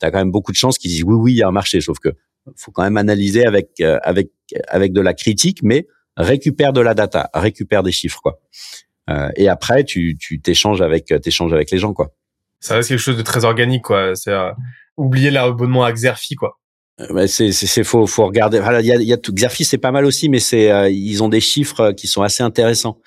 tu 0.00 0.06
as 0.06 0.10
quand 0.10 0.18
même 0.18 0.30
beaucoup 0.30 0.52
de 0.52 0.56
chances 0.56 0.76
qu'il 0.76 0.90
dise 0.90 1.04
oui 1.04 1.14
oui 1.14 1.32
il 1.32 1.36
y 1.36 1.42
a 1.42 1.48
un 1.48 1.52
marché. 1.52 1.80
Sauf 1.80 1.98
que 1.98 2.10
faut 2.56 2.70
quand 2.70 2.82
même 2.82 2.98
analyser 2.98 3.46
avec 3.46 3.80
euh, 3.80 3.98
avec 4.02 4.30
avec 4.68 4.92
de 4.92 5.00
la 5.00 5.14
critique 5.14 5.60
mais 5.62 5.86
récupère 6.18 6.74
de 6.74 6.82
la 6.82 6.92
data 6.92 7.30
récupère 7.32 7.82
des 7.82 7.92
chiffres 7.92 8.20
quoi. 8.22 8.40
Et 9.36 9.48
après 9.48 9.84
tu 9.84 10.16
tu 10.18 10.40
t'échanges 10.40 10.80
avec 10.82 11.06
t'échanges 11.22 11.52
avec 11.52 11.70
les 11.70 11.78
gens 11.78 11.92
quoi. 11.92 12.12
Ça 12.60 12.76
reste 12.76 12.88
quelque 12.90 12.98
chose 12.98 13.16
de 13.16 13.22
très 13.22 13.44
organique 13.44 13.82
quoi. 13.82 14.14
C'est 14.14 14.32
oublier 14.96 15.30
l'abonnement 15.30 15.84
à 15.84 15.92
Xerfi 15.92 16.34
quoi. 16.34 16.58
euh, 16.58 16.61
c'est 17.26 17.52
c'est 17.52 17.84
faut 17.84 18.06
faut 18.06 18.26
regarder. 18.26 18.60
il 18.80 18.86
y 18.86 18.92
a, 18.92 18.96
y 18.96 19.12
a 19.12 19.16
tout. 19.16 19.32
Xerfi 19.32 19.64
c'est 19.64 19.78
pas 19.78 19.90
mal 19.90 20.04
aussi, 20.04 20.28
mais 20.28 20.40
c'est 20.40 20.70
euh, 20.70 20.90
ils 20.90 21.22
ont 21.22 21.28
des 21.28 21.40
chiffres 21.40 21.80
euh, 21.80 21.92
qui 21.92 22.06
sont 22.06 22.22
assez 22.22 22.42
intéressants. 22.42 22.98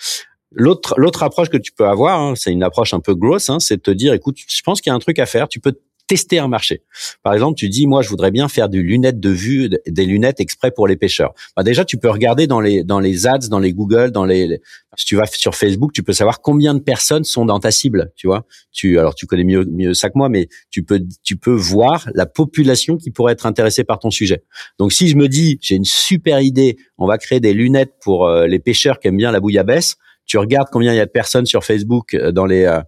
L'autre 0.51 0.95
l'autre 0.97 1.23
approche 1.23 1.49
que 1.49 1.57
tu 1.57 1.71
peux 1.71 1.87
avoir, 1.87 2.19
hein, 2.19 2.33
c'est 2.35 2.51
une 2.51 2.63
approche 2.63 2.93
un 2.93 2.99
peu 2.99 3.13
grosse, 3.13 3.49
hein, 3.49 3.59
c'est 3.59 3.77
de 3.77 3.81
te 3.81 3.91
dire, 3.91 4.13
écoute, 4.13 4.37
je 4.47 4.61
pense 4.63 4.81
qu'il 4.81 4.89
y 4.89 4.93
a 4.93 4.95
un 4.95 4.99
truc 4.99 5.19
à 5.19 5.25
faire. 5.25 5.47
Tu 5.47 5.59
peux 5.59 5.73
tester 6.07 6.39
un 6.39 6.47
marché. 6.47 6.83
Par 7.23 7.33
exemple, 7.33 7.57
tu 7.57 7.69
dis 7.69 7.87
moi 7.87 8.01
je 8.01 8.09
voudrais 8.09 8.31
bien 8.31 8.47
faire 8.47 8.69
du 8.69 8.83
lunette 8.83 9.19
de 9.19 9.29
vue, 9.29 9.69
des 9.87 10.05
lunettes 10.05 10.39
exprès 10.39 10.71
pour 10.71 10.87
les 10.87 10.95
pêcheurs. 10.95 11.33
Bah 11.55 11.63
déjà 11.63 11.85
tu 11.85 11.97
peux 11.97 12.09
regarder 12.09 12.47
dans 12.47 12.59
les 12.59 12.83
dans 12.83 12.99
les 12.99 13.27
ads, 13.27 13.47
dans 13.49 13.59
les 13.59 13.73
Google, 13.73 14.11
dans 14.11 14.25
les 14.25 14.61
si 14.97 15.05
tu 15.05 15.15
vas 15.15 15.25
sur 15.25 15.55
Facebook, 15.55 15.91
tu 15.93 16.03
peux 16.03 16.13
savoir 16.13 16.41
combien 16.41 16.73
de 16.73 16.79
personnes 16.79 17.23
sont 17.23 17.45
dans 17.45 17.59
ta 17.59 17.71
cible, 17.71 18.11
tu 18.15 18.27
vois. 18.27 18.45
Tu 18.71 18.99
alors 18.99 19.15
tu 19.15 19.25
connais 19.25 19.43
mieux 19.43 19.65
mieux 19.65 19.93
ça 19.93 20.09
que 20.09 20.17
moi 20.17 20.29
mais 20.29 20.47
tu 20.69 20.83
peux 20.83 21.01
tu 21.23 21.37
peux 21.37 21.53
voir 21.53 22.09
la 22.13 22.25
population 22.25 22.97
qui 22.97 23.11
pourrait 23.11 23.33
être 23.33 23.45
intéressée 23.45 23.83
par 23.83 23.99
ton 23.99 24.11
sujet. 24.11 24.43
Donc 24.79 24.93
si 24.93 25.07
je 25.07 25.15
me 25.15 25.27
dis 25.27 25.57
j'ai 25.61 25.75
une 25.75 25.85
super 25.85 26.39
idée, 26.41 26.77
on 26.97 27.07
va 27.07 27.17
créer 27.17 27.39
des 27.39 27.53
lunettes 27.53 27.93
pour 28.01 28.27
euh, 28.27 28.47
les 28.47 28.59
pêcheurs 28.59 28.99
qui 28.99 29.07
aiment 29.07 29.17
bien 29.17 29.31
la 29.31 29.39
bouillabaisse, 29.39 29.95
tu 30.25 30.37
regardes 30.37 30.69
combien 30.71 30.93
il 30.93 30.97
y 30.97 30.99
a 30.99 31.05
de 31.05 31.11
personnes 31.11 31.45
sur 31.45 31.63
Facebook 31.63 32.13
euh, 32.13 32.31
dans 32.31 32.45
les 32.45 32.63
euh, 32.63 32.81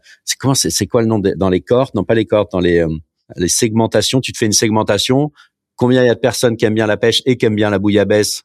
c'est 0.54 0.70
c'est 0.70 0.88
quoi 0.88 1.02
le 1.02 1.08
nom 1.08 1.20
dans 1.20 1.50
les 1.50 1.62
cordes? 1.62 1.94
Non 1.96 2.04
pas 2.04 2.16
les 2.16 2.26
cordes 2.26 2.50
dans 2.52 2.60
les 2.60 2.86
les 3.36 3.50
segmentations, 3.50 4.22
tu 4.22 4.32
te 4.32 4.38
fais 4.38 4.46
une 4.46 4.54
segmentation, 4.54 5.32
combien 5.76 6.04
il 6.04 6.08
y 6.08 6.10
a 6.10 6.16
de 6.16 6.20
personnes 6.20 6.58
qui 6.58 6.66
aiment 6.66 6.76
bien 6.76 6.88
la 6.88 6.98
pêche 6.98 7.22
et 7.26 7.38
qui 7.38 7.46
aiment 7.46 7.56
bien 7.56 7.70
la 7.70 7.80
bouillabaisse? 7.80 8.44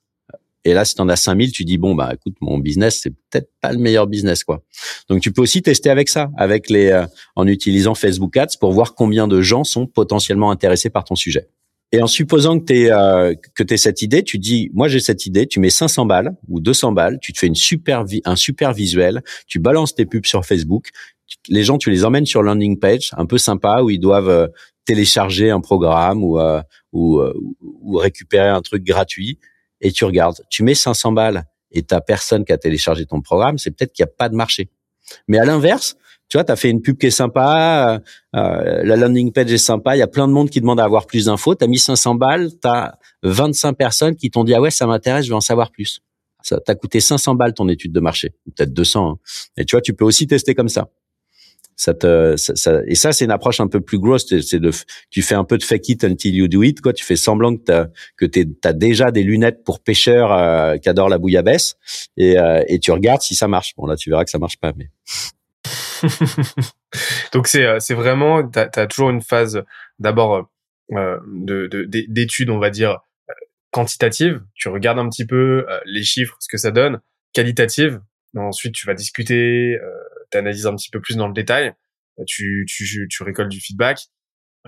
Et 0.65 0.75
là, 0.75 0.85
si 0.85 0.95
tu 0.95 1.03
en 1.03 1.09
as 1.09 1.17
5000, 1.17 1.51
tu 1.51 1.65
dis 1.65 1.77
bon 1.77 1.95
bah 1.95 2.13
écoute, 2.15 2.37
mon 2.41 2.59
business 2.59 3.01
c'est 3.03 3.11
peut-être 3.11 3.51
pas 3.61 3.73
le 3.73 3.79
meilleur 3.79 4.07
business 4.07 4.45
quoi. 4.45 4.63
Donc 5.09 5.21
tu 5.21 5.33
peux 5.33 5.43
aussi 5.43 5.61
tester 5.63 5.91
avec 5.91 6.09
ça, 6.09 6.31
avec 6.37 6.71
les 6.71 6.89
euh, 6.89 7.05
en 7.35 7.47
utilisant 7.47 7.95
Facebook 7.95 8.37
Ads 8.37 8.59
pour 8.61 8.73
voir 8.73 8.95
combien 8.95 9.27
de 9.27 9.41
gens 9.41 9.65
sont 9.65 9.87
potentiellement 9.87 10.51
intéressés 10.51 10.91
par 10.91 11.05
ton 11.05 11.17
sujet. 11.17 11.49
Et 11.95 12.01
en 12.01 12.07
supposant 12.07 12.59
que 12.59 12.65
tu 12.65 12.93
euh, 12.93 13.35
que 13.55 13.63
t'aies 13.63 13.77
cette 13.77 14.03
idée, 14.03 14.23
tu 14.23 14.39
dis 14.39 14.71
moi 14.73 14.87
j'ai 14.87 15.01
cette 15.01 15.27
idée, 15.27 15.47
tu 15.47 15.59
mets 15.59 15.69
500 15.69 16.07
balles 16.07 16.37
ou 16.49 16.61
200 16.61 16.93
balles, 16.93 17.19
tu 17.21 17.33
te 17.33 17.39
fais 17.39 17.49
une 17.49 17.57
super 17.57 18.05
un 18.25 18.37
super 18.37 18.73
visuel, 18.73 19.23
tu 19.49 19.59
balances 19.59 19.95
tes 19.95 20.07
pubs 20.07 20.27
sur 20.27 20.47
Facebook, 20.47 20.91
les 21.49 21.65
gens 21.65 21.79
tu 21.79 21.91
les 21.91 22.05
emmènes 22.05 22.27
sur 22.27 22.43
landing 22.43 22.79
page 22.79 23.11
un 23.17 23.27
peu 23.27 23.39
sympa 23.39 23.83
où 23.83 23.91
ils 23.91 23.99
doivent 23.99 24.29
euh, 24.29 24.49
télécharger 24.85 25.51
un 25.51 25.61
programme 25.61 26.25
ou, 26.25 26.39
euh, 26.39 26.63
ou, 26.93 27.19
euh, 27.19 27.33
ou 27.61 27.97
récupérer 27.97 28.49
un 28.49 28.63
truc 28.63 28.85
gratuit 28.85 29.39
et 29.81 29.93
tu 29.93 30.05
regardes. 30.05 30.43
Tu 30.51 30.63
mets 30.63 30.75
500 30.75 31.13
balles 31.13 31.45
et 31.71 31.83
t'as 31.83 32.01
personne 32.01 32.45
qui 32.45 32.53
a 32.53 32.59
téléchargé 32.59 33.07
ton 33.07 33.21
programme, 33.21 33.59
c'est 33.59 33.71
peut-être 33.71 33.93
qu'il 33.93 34.05
n'y 34.05 34.11
a 34.11 34.15
pas 34.17 34.29
de 34.29 34.35
marché. 34.35 34.69
Mais 35.29 35.39
à 35.39 35.45
l'inverse, 35.45 35.97
tu 36.29 36.37
vois, 36.37 36.45
tu 36.45 36.53
as 36.53 36.57
fait 36.57 36.71
une 36.71 36.81
pub 36.81 36.97
qui 36.99 37.07
est 37.07 37.11
sympa, 37.11 38.01
euh, 38.37 38.83
la 38.85 38.97
landing 38.97 39.33
page 39.33 39.53
est 39.53 39.59
sympa, 39.59 39.97
il 39.97 39.99
y 39.99 40.03
a 40.03 40.07
plein 40.07 40.27
de 40.29 40.33
monde 40.33 40.51
qui 40.51 40.61
demande 40.61 40.81
à 40.81 40.85
avoir 40.85 41.07
plus 41.07 41.27
d'infos, 41.27 41.55
tu 41.55 41.65
as 41.65 41.67
mis 41.67 41.79
500 41.79 42.15
balles, 42.15 42.51
tu 42.51 42.69
as 42.69 42.99
25 43.23 43.75
personnes 43.75 44.17
qui 44.17 44.31
t'ont 44.31 44.45
dit 44.45 44.55
«Ah 44.57 44.61
ouais, 44.61 44.71
ça 44.71 44.87
m'intéresse, 44.87 45.27
je 45.27 45.31
veux 45.31 45.37
en 45.37 45.41
savoir 45.41 45.71
plus». 45.71 46.01
Ça 46.43 46.59
t'a 46.59 46.75
coûté 46.75 47.01
500 47.01 47.35
balles 47.35 47.55
ton 47.55 47.69
étude 47.69 47.93
de 47.93 48.01
marché, 48.01 48.31
peut-être 48.57 48.73
200. 48.73 49.11
Hein. 49.11 49.19
Et 49.57 49.65
tu 49.65 49.77
vois, 49.77 49.81
tu 49.81 49.95
peux 49.95 50.05
aussi 50.05 50.27
tester 50.27 50.55
comme 50.55 50.69
ça 50.69 50.89
ça 51.83 51.95
te 51.95 52.37
ça, 52.37 52.81
et 52.87 52.95
ça 52.95 53.11
c'est 53.13 53.25
une 53.25 53.33
approche 53.33 53.59
un 53.59 53.67
peu 53.67 53.81
plus 53.81 53.99
grosse. 53.99 54.29
C'est 54.29 54.61
de 54.61 54.71
tu 55.11 55.21
fais 55.21 55.35
un 55.35 55.43
peu 55.43 55.59
de 55.59 55.65
fake 55.65 55.89
it 55.89 56.05
until 56.05 56.33
you 56.33 56.47
do 56.47 56.63
it 56.63 56.81
quoi. 56.81 56.93
Tu 56.93 57.05
fais 57.05 57.17
semblant 57.17 57.57
que 57.57 57.63
t'as 57.65 57.87
que 58.17 58.25
t'as 58.25 58.73
déjà 58.73 59.11
des 59.11 59.25
lunettes 59.25 59.65
pour 59.65 59.81
pêcheurs 59.81 60.33
euh, 60.33 60.77
qui 60.77 60.89
adorent 60.89 61.09
la 61.09 61.19
bouillabaisse. 61.19 61.75
Et 62.17 62.39
euh, 62.39 62.63
et 62.69 62.79
tu 62.79 62.93
regardes 62.93 63.23
si 63.23 63.35
ça 63.35 63.49
marche. 63.49 63.75
Bon 63.77 63.87
là 63.87 63.97
tu 63.97 64.11
verras 64.11 64.23
que 64.23 64.31
ça 64.31 64.39
marche 64.39 64.59
pas 64.59 64.73
mais 64.77 64.91
donc 67.33 67.49
c'est 67.49 67.67
euh, 67.67 67.81
c'est 67.81 67.95
vraiment 67.95 68.47
t'as 68.49 68.69
as 68.77 68.87
toujours 68.87 69.11
une 69.11 69.23
phase 69.23 69.65
d'abord 69.99 70.49
euh, 70.93 71.19
de 71.27 71.67
d'études 72.09 72.51
on 72.51 72.61
va 72.61 72.71
dire 72.71 73.01
quantitative 73.73 74.41
tu 74.55 74.69
regardes 74.69 75.01
un 75.01 75.09
petit 75.09 75.27
peu 75.27 75.67
les 75.85 76.05
chiffres 76.05 76.37
ce 76.39 76.47
que 76.47 76.59
ça 76.59 76.71
donne. 76.71 77.01
Qualitative 77.33 78.01
ensuite 78.37 78.73
tu 78.73 78.87
vas 78.87 78.95
discuter 78.95 79.81
analyses 80.39 80.67
un 80.67 80.75
petit 80.75 80.91
peu 80.91 81.01
plus 81.01 81.17
dans 81.17 81.27
le 81.27 81.35
détail, 81.35 81.73
tu, 82.27 82.67
tu, 82.69 83.09
tu 83.09 83.23
récoltes 83.23 83.49
du 83.49 83.61
feedback. 83.61 84.07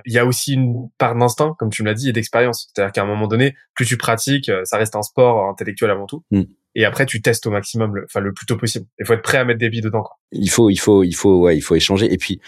Il 0.06 0.12
y 0.12 0.18
a 0.18 0.26
aussi 0.26 0.54
une 0.54 0.88
part 0.98 1.14
d'instinct, 1.14 1.54
comme 1.58 1.70
tu 1.70 1.82
me 1.82 1.88
l'as 1.88 1.94
dit, 1.94 2.08
et 2.08 2.12
d'expérience. 2.12 2.68
C'est-à-dire 2.74 2.92
qu'à 2.92 3.02
un 3.02 3.06
moment 3.06 3.28
donné, 3.28 3.54
plus 3.74 3.86
tu 3.86 3.96
pratiques, 3.96 4.48
euh, 4.48 4.64
ça 4.64 4.76
reste 4.76 4.96
un 4.96 5.02
sport 5.02 5.48
intellectuel 5.48 5.90
avant 5.90 6.06
tout. 6.06 6.24
Mm. 6.32 6.42
Et 6.74 6.84
après, 6.84 7.06
tu 7.06 7.22
testes 7.22 7.46
au 7.46 7.50
maximum, 7.50 7.94
le, 7.94 8.04
enfin 8.04 8.18
le 8.18 8.32
plus 8.32 8.46
tôt 8.46 8.56
possible. 8.56 8.86
Il 8.98 9.06
faut 9.06 9.12
être 9.12 9.22
prêt 9.22 9.38
à 9.38 9.44
mettre 9.44 9.60
des 9.60 9.70
billes 9.70 9.82
dedans. 9.82 10.02
Quoi. 10.02 10.18
Il 10.32 10.50
faut, 10.50 10.68
il 10.68 10.78
faut, 10.78 11.04
il 11.04 11.14
faut, 11.14 11.42
ouais, 11.42 11.56
il 11.56 11.60
faut 11.60 11.76
échanger. 11.76 12.12
Et 12.12 12.18
puis, 12.18 12.40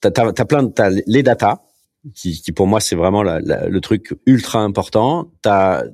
t'as 0.00 0.10
as, 0.16 0.28
as, 0.28 0.44
plein, 0.46 0.66
t'as 0.68 0.90
les 1.06 1.22
datas 1.22 1.60
qui, 2.14 2.40
qui 2.40 2.52
pour 2.52 2.66
moi 2.66 2.80
c'est 2.80 2.96
vraiment 2.96 3.22
la, 3.22 3.40
le 3.40 3.80
truc 3.80 4.14
ultra 4.26 4.60
important. 4.60 5.30
T'as 5.42 5.84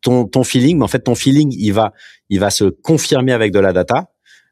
ton 0.00 0.26
ton 0.26 0.44
feeling, 0.44 0.78
mais 0.78 0.84
en 0.84 0.88
fait 0.88 1.00
ton 1.00 1.14
feeling, 1.14 1.54
il 1.56 1.72
va, 1.72 1.92
il 2.28 2.40
va 2.40 2.50
se 2.50 2.64
confirmer 2.64 3.32
avec 3.32 3.52
de 3.52 3.58
la 3.58 3.72
data. 3.72 4.10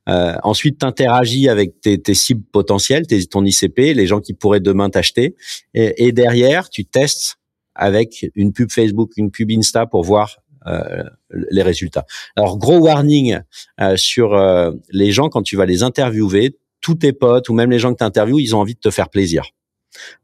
Euh, 0.08 0.36
ensuite, 0.42 0.78
tu 0.78 0.86
interagis 0.86 1.48
avec 1.48 1.80
tes, 1.80 2.00
tes, 2.00 2.14
cibles 2.14 2.44
potentielles, 2.52 3.06
tes, 3.06 3.24
ton 3.26 3.44
ICP, 3.44 3.94
les 3.94 4.06
gens 4.06 4.20
qui 4.20 4.34
pourraient 4.34 4.60
demain 4.60 4.88
t'acheter. 4.90 5.34
Et, 5.74 6.06
et, 6.06 6.12
derrière, 6.12 6.70
tu 6.70 6.84
testes 6.84 7.38
avec 7.74 8.26
une 8.34 8.52
pub 8.52 8.70
Facebook, 8.70 9.12
une 9.16 9.30
pub 9.30 9.50
Insta 9.50 9.86
pour 9.86 10.02
voir 10.02 10.36
euh, 10.66 11.04
les 11.50 11.62
résultats. 11.62 12.06
Alors, 12.34 12.58
gros 12.58 12.78
warning 12.78 13.38
euh, 13.80 13.96
sur 13.96 14.34
euh, 14.34 14.72
les 14.90 15.12
gens 15.12 15.28
quand 15.28 15.42
tu 15.42 15.56
vas 15.56 15.64
les 15.64 15.84
interviewer, 15.84 16.56
tous 16.80 16.96
tes 16.96 17.12
potes 17.12 17.48
ou 17.48 17.54
même 17.54 17.70
les 17.70 17.78
gens 17.78 17.92
que 17.92 17.98
tu 17.98 18.04
interviews, 18.04 18.40
ils 18.40 18.56
ont 18.56 18.58
envie 18.58 18.74
de 18.74 18.80
te 18.80 18.90
faire 18.90 19.08
plaisir. 19.08 19.44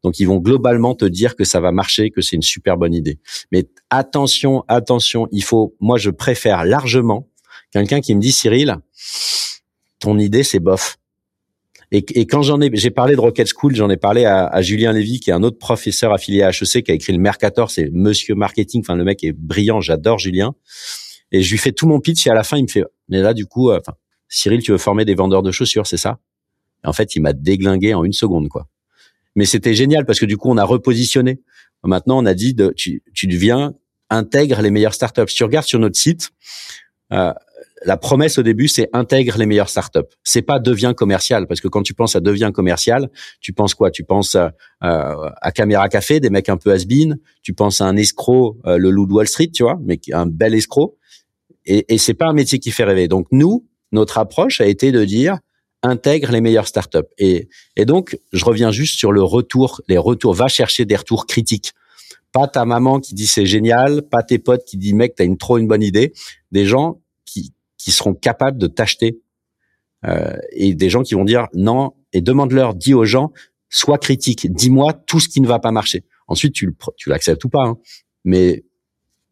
Donc 0.02 0.18
ils 0.18 0.24
vont 0.24 0.38
globalement 0.38 0.96
te 0.96 1.04
dire 1.04 1.36
que 1.36 1.44
ça 1.44 1.60
va 1.60 1.70
marcher, 1.70 2.10
que 2.10 2.22
c'est 2.22 2.34
une 2.34 2.42
super 2.42 2.76
bonne 2.76 2.92
idée. 2.92 3.20
Mais 3.52 3.68
attention, 3.88 4.64
attention, 4.66 5.28
il 5.30 5.44
faut, 5.44 5.76
moi 5.80 5.96
je 5.96 6.10
préfère 6.10 6.64
largement 6.64 7.28
quelqu'un 7.72 8.00
qui 8.00 8.14
me 8.14 8.20
dit 8.20 8.32
Cyril, 8.32 8.76
ton 10.02 10.18
idée, 10.18 10.42
c'est 10.42 10.60
bof. 10.60 10.98
Et, 11.90 12.04
et 12.18 12.26
quand 12.26 12.42
j'en 12.42 12.60
ai, 12.60 12.70
j'ai 12.72 12.90
parlé 12.90 13.14
de 13.14 13.20
Rocket 13.20 13.48
School, 13.54 13.74
j'en 13.74 13.90
ai 13.90 13.96
parlé 13.96 14.24
à, 14.24 14.46
à, 14.46 14.62
Julien 14.62 14.92
Lévy, 14.92 15.20
qui 15.20 15.30
est 15.30 15.32
un 15.32 15.42
autre 15.42 15.58
professeur 15.58 16.12
affilié 16.12 16.42
à 16.42 16.50
HEC, 16.50 16.84
qui 16.84 16.90
a 16.90 16.94
écrit 16.94 17.12
le 17.12 17.18
Mercator, 17.18 17.70
c'est 17.70 17.90
Monsieur 17.92 18.34
Marketing. 18.34 18.80
Enfin, 18.80 18.96
le 18.96 19.04
mec 19.04 19.22
est 19.24 19.32
brillant, 19.32 19.80
j'adore 19.80 20.18
Julien. 20.18 20.54
Et 21.32 21.42
je 21.42 21.50
lui 21.50 21.58
fais 21.58 21.72
tout 21.72 21.86
mon 21.86 22.00
pitch 22.00 22.26
et 22.26 22.30
à 22.30 22.34
la 22.34 22.44
fin, 22.44 22.56
il 22.58 22.64
me 22.64 22.68
fait, 22.68 22.84
mais 23.08 23.20
là, 23.20 23.34
du 23.34 23.46
coup, 23.46 23.70
euh, 23.70 23.78
enfin, 23.78 23.96
Cyril, 24.28 24.62
tu 24.62 24.72
veux 24.72 24.78
former 24.78 25.04
des 25.04 25.14
vendeurs 25.14 25.42
de 25.42 25.50
chaussures, 25.50 25.86
c'est 25.86 25.96
ça? 25.96 26.18
Et 26.84 26.88
En 26.88 26.92
fait, 26.92 27.14
il 27.14 27.20
m'a 27.20 27.32
déglingué 27.32 27.94
en 27.94 28.04
une 28.04 28.12
seconde, 28.12 28.48
quoi. 28.48 28.68
Mais 29.36 29.44
c'était 29.44 29.74
génial 29.74 30.04
parce 30.04 30.18
que 30.20 30.26
du 30.26 30.36
coup, 30.36 30.50
on 30.50 30.56
a 30.56 30.64
repositionné. 30.64 31.40
Maintenant, 31.84 32.18
on 32.22 32.26
a 32.26 32.34
dit, 32.34 32.54
de, 32.54 32.72
tu, 32.76 33.02
tu 33.14 33.26
deviens 33.26 33.74
intègre 34.10 34.60
les 34.60 34.70
meilleures 34.70 34.94
startups. 34.94 35.28
Si 35.28 35.36
tu 35.36 35.44
regardes 35.44 35.66
sur 35.66 35.78
notre 35.78 35.96
site, 35.96 36.30
euh, 37.12 37.32
la 37.84 37.96
promesse 37.96 38.38
au 38.38 38.42
début, 38.42 38.68
c'est 38.68 38.88
intègre 38.92 39.38
les 39.38 39.46
meilleures 39.46 39.68
startups. 39.68 40.00
C'est 40.24 40.42
pas 40.42 40.58
devient 40.58 40.94
commercial, 40.96 41.46
parce 41.46 41.60
que 41.60 41.68
quand 41.68 41.82
tu 41.82 41.94
penses 41.94 42.16
à 42.16 42.20
devient 42.20 42.50
commercial, 42.54 43.10
tu 43.40 43.52
penses 43.52 43.74
quoi? 43.74 43.90
Tu 43.90 44.04
penses 44.04 44.36
à, 44.80 45.52
Caméra 45.54 45.88
Café, 45.88 46.20
des 46.20 46.30
mecs 46.30 46.48
un 46.48 46.56
peu 46.56 46.72
has 46.72 46.84
-been. 46.84 47.16
Tu 47.42 47.54
penses 47.54 47.80
à 47.80 47.86
un 47.86 47.96
escroc, 47.96 48.58
euh, 48.66 48.78
le 48.78 48.90
loup 48.90 49.06
de 49.06 49.12
Wall 49.12 49.28
Street, 49.28 49.50
tu 49.52 49.62
vois, 49.62 49.78
mais 49.84 50.00
un 50.12 50.26
bel 50.26 50.54
escroc. 50.54 50.96
Et, 51.64 51.94
et 51.94 51.98
c'est 51.98 52.14
pas 52.14 52.26
un 52.26 52.32
métier 52.32 52.58
qui 52.58 52.70
fait 52.70 52.84
rêver. 52.84 53.08
Donc 53.08 53.26
nous, 53.30 53.66
notre 53.92 54.18
approche 54.18 54.60
a 54.60 54.66
été 54.66 54.92
de 54.92 55.04
dire 55.04 55.38
intègre 55.82 56.30
les 56.32 56.40
meilleures 56.40 56.68
startups. 56.68 57.10
Et, 57.18 57.48
et 57.76 57.84
donc, 57.84 58.18
je 58.32 58.44
reviens 58.44 58.70
juste 58.70 58.98
sur 58.98 59.12
le 59.12 59.22
retour, 59.22 59.80
les 59.88 59.98
retours. 59.98 60.34
Va 60.34 60.48
chercher 60.48 60.84
des 60.84 60.96
retours 60.96 61.26
critiques. 61.26 61.72
Pas 62.32 62.46
ta 62.46 62.64
maman 62.64 63.00
qui 63.00 63.14
dit 63.14 63.26
c'est 63.26 63.46
génial, 63.46 64.02
pas 64.02 64.22
tes 64.22 64.38
potes 64.38 64.64
qui 64.64 64.78
disent 64.78 64.94
mec 64.94 65.14
t'as 65.16 65.24
une 65.24 65.36
trop 65.36 65.58
une 65.58 65.66
bonne 65.66 65.82
idée. 65.82 66.12
Des 66.50 66.64
gens 66.64 67.00
qui 67.26 67.52
qui 67.82 67.90
seront 67.90 68.14
capables 68.14 68.58
de 68.58 68.68
t'acheter 68.68 69.20
euh, 70.04 70.36
et 70.52 70.74
des 70.74 70.88
gens 70.88 71.02
qui 71.02 71.14
vont 71.14 71.24
dire 71.24 71.48
non 71.52 71.94
et 72.12 72.20
demande-leur, 72.20 72.74
dis 72.74 72.94
aux 72.94 73.04
gens, 73.04 73.32
sois 73.70 73.98
critique, 73.98 74.52
dis-moi 74.52 74.92
tout 74.92 75.18
ce 75.18 75.28
qui 75.28 75.40
ne 75.40 75.46
va 75.46 75.58
pas 75.58 75.72
marcher. 75.72 76.04
Ensuite 76.28 76.54
tu 76.54 76.74
l'acceptes 77.06 77.44
ou 77.44 77.48
pas, 77.48 77.64
hein. 77.64 77.78
mais 78.24 78.64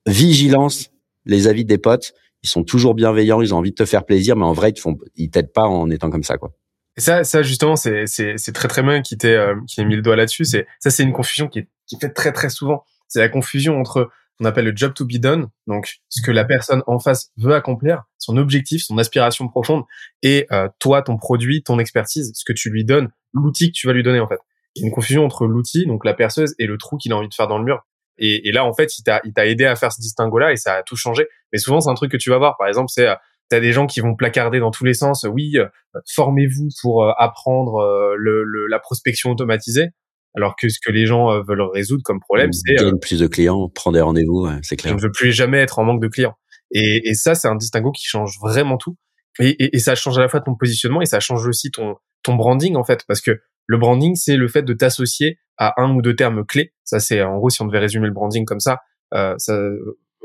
vigilance, 0.07 0.91
les 1.27 1.47
avis 1.47 1.65
des 1.65 1.79
potes, 1.79 2.13
ils 2.43 2.49
sont 2.49 2.65
toujours 2.65 2.95
bienveillants, 2.95 3.41
ils 3.41 3.55
ont 3.55 3.59
envie 3.59 3.71
de 3.71 3.77
te 3.77 3.85
faire 3.85 4.05
plaisir, 4.05 4.35
mais 4.35 4.45
en 4.45 4.53
vrai, 4.53 4.73
ils 5.17 5.29
te 5.29 5.33
t'aident 5.33 5.53
pas 5.53 5.67
en 5.67 5.91
étant 5.91 6.11
comme 6.11 6.23
ça, 6.23 6.39
quoi. 6.39 6.53
Et 6.97 7.01
ça, 7.01 7.23
ça 7.23 7.43
justement, 7.43 7.77
c'est 7.77 8.07
c'est 8.07 8.53
très 8.53 8.67
très 8.67 8.83
bien 8.83 9.01
qui 9.01 9.17
t'ait 9.17 9.37
euh, 9.37 9.55
qui 9.69 9.81
ait 9.81 9.85
mis 9.85 9.95
le 9.95 10.03
doigt 10.03 10.17
là-dessus. 10.17 10.45
C'est 10.45 10.67
ça, 10.81 10.91
c'est 10.91 11.05
une 11.05 11.13
confusion 11.13 11.49
qui 11.49 11.61
est 11.61 11.69
qui 11.87 11.97
fait 11.99 12.11
très 12.11 12.33
très 12.33 12.49
souvent. 12.49 12.85
C'est 13.07 13.21
la 13.21 13.29
confusion 13.29 13.79
entre 13.79 14.11
on 14.41 14.47
appelle 14.47 14.65
le 14.65 14.73
job 14.75 14.95
to 14.95 15.05
be 15.05 15.19
done, 15.19 15.49
donc 15.67 16.01
ce 16.09 16.23
que 16.23 16.31
la 16.31 16.45
personne 16.45 16.83
en 16.87 16.99
face 16.99 17.31
veut 17.37 17.55
accomplir, 17.55 18.05
son 18.19 18.37
objectif, 18.37 18.83
son 18.83 18.99
aspiration 18.99 19.49
profonde, 19.49 19.85
et 20.23 20.47
euh, 20.51 20.69
toi, 20.79 21.03
ton 21.03 21.17
produit, 21.17 21.63
ton 21.63 21.79
expertise, 21.79 22.33
ce 22.35 22.45
que 22.45 22.53
tu 22.53 22.71
lui 22.71 22.85
donnes, 22.85 23.11
l'outil 23.35 23.71
que 23.71 23.77
tu 23.77 23.87
vas 23.87 23.93
lui 23.93 24.03
donner 24.03 24.21
en 24.21 24.29
fait. 24.29 24.41
Il 24.77 24.87
une 24.87 24.93
confusion 24.93 25.25
entre 25.25 25.47
l'outil, 25.47 25.87
donc 25.87 26.05
la 26.05 26.15
perceuse, 26.15 26.55
et 26.59 26.67
le 26.67 26.79
trou 26.79 26.97
qu'il 26.97 27.13
a 27.13 27.17
envie 27.17 27.29
de 27.29 27.35
faire 27.35 27.49
dans 27.49 27.59
le 27.59 27.65
mur. 27.65 27.85
Et, 28.19 28.49
et 28.49 28.53
là, 28.53 28.65
en 28.65 28.73
fait, 28.73 28.99
il 28.99 29.03
t'a, 29.03 29.21
il 29.25 29.33
t'a 29.33 29.47
aidé 29.47 29.65
à 29.65 29.75
faire 29.77 29.93
ce 29.93 30.01
distinguo-là 30.01 30.53
et 30.53 30.57
ça 30.57 30.75
a 30.75 30.83
tout 30.83 30.97
changé. 30.97 31.27
Mais 31.53 31.59
souvent, 31.59 31.81
c'est 31.81 31.91
un 31.91 31.95
truc 31.95 32.13
que 32.13 32.19
tu 32.19 32.31
vas 32.31 32.39
voir. 32.39 32.57
Par 32.59 32.69
exemple, 32.69 32.91
c'est, 32.91 33.09
euh, 33.09 33.15
t'as 33.49 33.61
des 33.61 33.73
gens 33.73 33.87
qui 33.87 34.01
vont 34.01 34.15
placarder 34.15 34.61
dans 34.61 34.71
tous 34.71 34.85
les 34.85 34.95
sens. 34.95 35.25
Oui, 35.25 35.57
euh, 35.57 35.67
formez-vous 36.15 36.69
pour 36.83 37.05
euh, 37.05 37.13
apprendre 37.17 37.83
le, 38.17 38.45
le, 38.45 38.67
la 38.67 38.79
prospection 38.79 39.31
automatisée. 39.31 39.89
Alors 40.37 40.55
que 40.61 40.69
ce 40.69 40.79
que 40.85 40.93
les 40.93 41.07
gens 41.07 41.43
veulent 41.43 41.63
résoudre 41.63 42.03
comme 42.05 42.21
problème, 42.21 42.53
c'est 42.53 42.75
gagne 42.75 42.99
plus 43.01 43.19
de 43.19 43.27
clients, 43.27 43.69
prends 43.75 43.93
des 43.93 44.01
rendez-vous, 44.01 44.49
c'est 44.63 44.77
clair. 44.77 44.93
On 44.93 44.97
ne 44.97 45.03
veut 45.03 45.13
plus 45.13 45.33
jamais 45.33 45.59
être 45.59 45.79
en 45.79 45.85
manque 45.85 46.01
de 46.01 46.09
clients. 46.09 46.37
Et, 46.73 47.09
et 47.09 47.15
ça, 47.15 47.35
c'est 47.35 47.49
un 47.49 47.57
distinguo 47.57 47.91
qui 47.91 48.05
change 48.07 48.39
vraiment 48.41 48.77
tout. 48.77 48.97
Et, 49.41 49.51
et, 49.63 49.77
et, 49.77 49.79
ça 49.79 49.95
change 49.95 50.19
à 50.19 50.21
la 50.21 50.29
fois 50.29 50.41
ton 50.41 50.55
positionnement 50.55 51.01
et 51.03 51.07
ça 51.07 51.21
change 51.21 51.47
aussi 51.47 51.71
ton 51.71 51.97
ton 52.23 52.35
branding 52.35 52.77
en 52.77 52.85
fait, 52.85 53.05
parce 53.07 53.21
que 53.21 53.41
le 53.67 53.79
branding, 53.79 54.15
c'est 54.17 54.37
le 54.37 54.49
fait 54.49 54.63
de 54.63 54.73
t'associer 54.73 55.39
à 55.57 55.81
un 55.81 55.95
ou 55.95 56.03
deux 56.03 56.17
termes 56.17 56.45
clés. 56.45 56.73
Ça, 56.85 57.01
c'est 57.01 57.23
en 57.23 57.37
gros, 57.37 57.51
si 57.51 57.63
on 57.63 57.67
devait 57.67 57.79
résumer 57.79 58.07
le 58.07 58.13
branding 58.13 58.45
comme 58.45 58.61
ça, 58.61 58.81
euh, 59.15 59.35
ça 59.39 59.57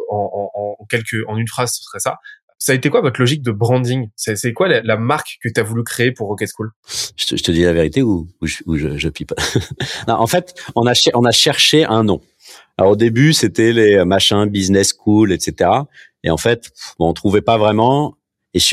en, 0.09 0.49
en, 0.55 0.75
en, 0.79 0.85
quelques, 0.89 1.27
en 1.27 1.37
une 1.37 1.47
phrase, 1.47 1.73
ce 1.73 1.83
serait 1.83 1.99
ça. 1.99 2.17
Ça 2.57 2.71
a 2.71 2.75
été 2.75 2.89
quoi 2.89 3.01
votre 3.01 3.19
logique 3.19 3.41
de 3.41 3.51
branding? 3.51 4.09
C'est 4.15 4.53
quoi 4.53 4.67
la, 4.67 4.81
la, 4.81 4.97
marque 4.97 5.37
que 5.43 5.49
tu 5.49 5.59
as 5.59 5.63
voulu 5.63 5.83
créer 5.83 6.11
pour 6.11 6.27
Rocket 6.27 6.49
School? 6.55 6.71
Je 7.17 7.35
te, 7.35 7.51
dis 7.51 7.63
la 7.63 7.73
vérité 7.73 8.01
ou, 8.01 8.27
je, 8.41 9.09
pipe 9.09 9.33
En 10.07 10.27
fait, 10.27 10.55
on 10.75 10.87
a, 10.87 10.93
on 11.13 11.29
cherché 11.31 11.85
un 11.85 12.03
nom. 12.03 12.21
Alors 12.77 12.93
au 12.93 12.95
début, 12.95 13.33
c'était 13.33 13.73
les 13.73 14.03
machins 14.05 14.45
business 14.45 14.93
school, 14.93 15.31
etc. 15.31 15.69
Et 16.23 16.29
en 16.29 16.37
fait, 16.37 16.71
bon, 16.97 17.09
on 17.09 17.13
trouvait 17.13 17.41
pas 17.41 17.57
vraiment. 17.57 18.17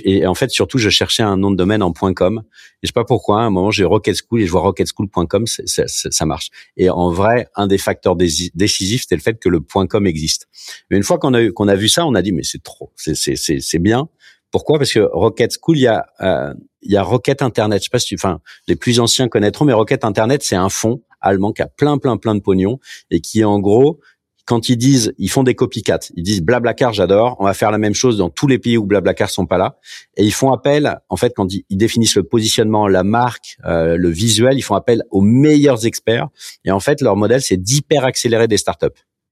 Et, 0.05 0.27
en 0.27 0.35
fait, 0.35 0.51
surtout, 0.51 0.79
je 0.79 0.89
cherchais 0.91 1.25
un 1.25 1.37
nom 1.37 1.51
de 1.51 1.57
domaine 1.57 1.83
en 1.83 1.93
.com. 1.93 2.43
Et 2.45 2.87
je 2.87 2.89
sais 2.89 2.93
pas 2.93 3.05
pourquoi. 3.05 3.41
À 3.41 3.45
un 3.45 3.51
moment, 3.51 3.73
j'ai 3.73 3.85
Rocket 3.85 4.17
School 4.17 4.43
et 4.43 4.47
je 4.47 4.53
vois 4.53 4.61
rocketschool.com, 4.61 5.45
ça 5.47 6.25
marche. 6.25 6.51
Et 6.77 6.89
en 6.89 7.11
vrai, 7.11 7.49
un 7.57 7.67
des 7.67 7.79
facteurs 7.79 8.15
décisifs, 8.17 9.03
c'était 9.03 9.17
le 9.17 9.21
fait 9.21 9.41
que 9.41 9.49
le 9.49 9.61
.com 9.61 10.07
existe. 10.07 10.47
Mais 10.91 10.97
une 10.97 11.03
fois 11.03 11.19
qu'on 11.19 11.35
a 11.35 11.51
qu'on 11.51 11.67
a 11.67 11.75
vu 11.75 11.89
ça, 11.89 12.07
on 12.07 12.15
a 12.15 12.23
dit 12.23 12.33
mais 12.33 12.45
c'est 12.45 12.63
trop, 12.63 12.93
c'est 12.97 13.79
bien. 13.79 14.09
Pourquoi? 14.53 14.79
Parce 14.79 14.93
que 14.93 15.01
Rocket 15.01 15.53
School, 15.61 15.79
il 15.79 15.83
y 15.83 15.87
a 15.89 16.07
euh, 16.21 16.55
il 16.83 16.93
y 16.93 16.97
a 16.97 17.03
Rocket 17.03 17.43
Internet. 17.43 17.81
Je 17.81 17.85
sais 17.85 17.91
pas 17.91 17.99
si 17.99 18.15
enfin, 18.15 18.41
les 18.69 18.77
plus 18.77 19.01
anciens 19.01 19.29
connaîtront, 19.29 19.65
mais 19.65 19.73
Rocket 19.73 20.05
Internet, 20.05 20.43
c'est 20.45 20.57
un 20.57 20.69
fonds 20.69 21.03
allemand 21.21 21.53
qui 21.53 21.63
a 21.63 21.69
plein 21.69 21.99
plein 21.99 22.17
plein 22.17 22.35
de 22.35 22.41
pognon 22.41 22.79
et 23.11 23.21
qui 23.21 23.43
en 23.45 23.59
gros 23.59 24.01
quand 24.45 24.69
ils 24.69 24.77
disent, 24.77 25.15
ils 25.19 25.31
font 25.31 25.43
des 25.43 25.55
copycats. 25.55 26.11
Ils 26.17 26.23
disent 26.23 26.43
Blablacar, 26.43 26.93
j'adore. 26.93 27.37
On 27.39 27.45
va 27.45 27.55
faire 27.55 27.71
la 27.71 27.79
même 27.79 27.95
chose 27.95 28.17
dans 28.19 28.29
tous 28.29 28.47
les 28.47 28.59
pays 28.59 28.77
où 28.77 28.85
Blablacar 28.85 29.31
sont 29.31 29.47
pas 29.47 29.59
là. 29.59 29.79
Et 30.17 30.25
ils 30.25 30.33
font 30.33 30.53
appel, 30.53 30.99
en 31.09 31.17
fait, 31.17 31.33
quand 31.35 31.53
ils, 31.53 31.77
définissent 31.77 32.17
le 32.17 32.25
positionnement, 32.25 32.89
la 32.89 33.05
marque, 33.05 33.57
euh, 33.65 33.97
le 33.97 34.09
visuel, 34.09 34.59
ils 34.59 34.63
font 34.63 34.75
appel 34.75 35.03
aux 35.11 35.21
meilleurs 35.21 35.87
experts. 35.87 36.29
Et 36.65 36.71
en 36.71 36.81
fait, 36.81 37.01
leur 37.01 37.17
modèle, 37.17 37.41
c'est 37.41 37.57
d'hyper 37.57 38.05
accélérer 38.05 38.49
des 38.49 38.57
startups. 38.57 38.89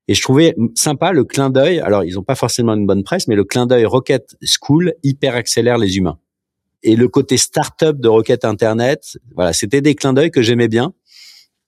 Et 0.07 0.15
je 0.15 0.23
trouvais 0.23 0.55
sympa 0.75 1.13
le 1.13 1.25
clin 1.25 1.51
d'œil. 1.51 1.81
Alors, 1.81 2.05
ils 2.05 2.19
ont 2.19 2.23
pas 2.23 2.35
forcément 2.35 2.75
une 2.75 2.87
bonne 2.87 3.05
presse, 3.05 3.29
mais 3.29 3.37
le 3.37 3.45
clin 3.45 3.67
d'œil 3.67 3.85
Rocket 3.85 4.37
School 4.43 4.95
hyper 5.03 5.35
accélère 5.35 5.79
les 5.79 5.99
humains. 5.99 6.19
Et 6.83 6.97
le 6.97 7.09
côté 7.09 7.37
startup 7.37 8.01
de 8.01 8.09
Rocket 8.09 8.45
Internet, 8.45 9.19
voilà, 9.35 9.53
c'était 9.53 9.83
des 9.83 9.95
clins 9.95 10.13
d'œil 10.13 10.31
que 10.31 10.41
j'aimais 10.41 10.69
bien. 10.69 10.95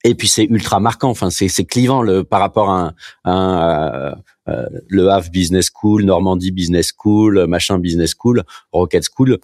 Et 0.04 0.14
puis 0.14 0.28
c'est 0.28 0.44
ultra 0.44 0.80
marquant. 0.80 1.10
Enfin, 1.10 1.30
c'est 1.30 1.48
c'est 1.48 1.64
clivant 1.64 2.02
le 2.02 2.24
par 2.24 2.40
rapport 2.40 2.70
à, 2.70 2.94
un, 3.24 3.62
euh, 3.62 4.14
euh, 4.48 4.66
le 4.88 5.08
Havre 5.08 5.30
Business 5.30 5.70
School, 5.72 6.04
Normandie 6.04 6.50
Business 6.50 6.92
School, 6.96 7.46
machin 7.46 7.78
Business 7.78 8.14
School, 8.18 8.42
Rocket 8.72 9.04
School. 9.14 9.38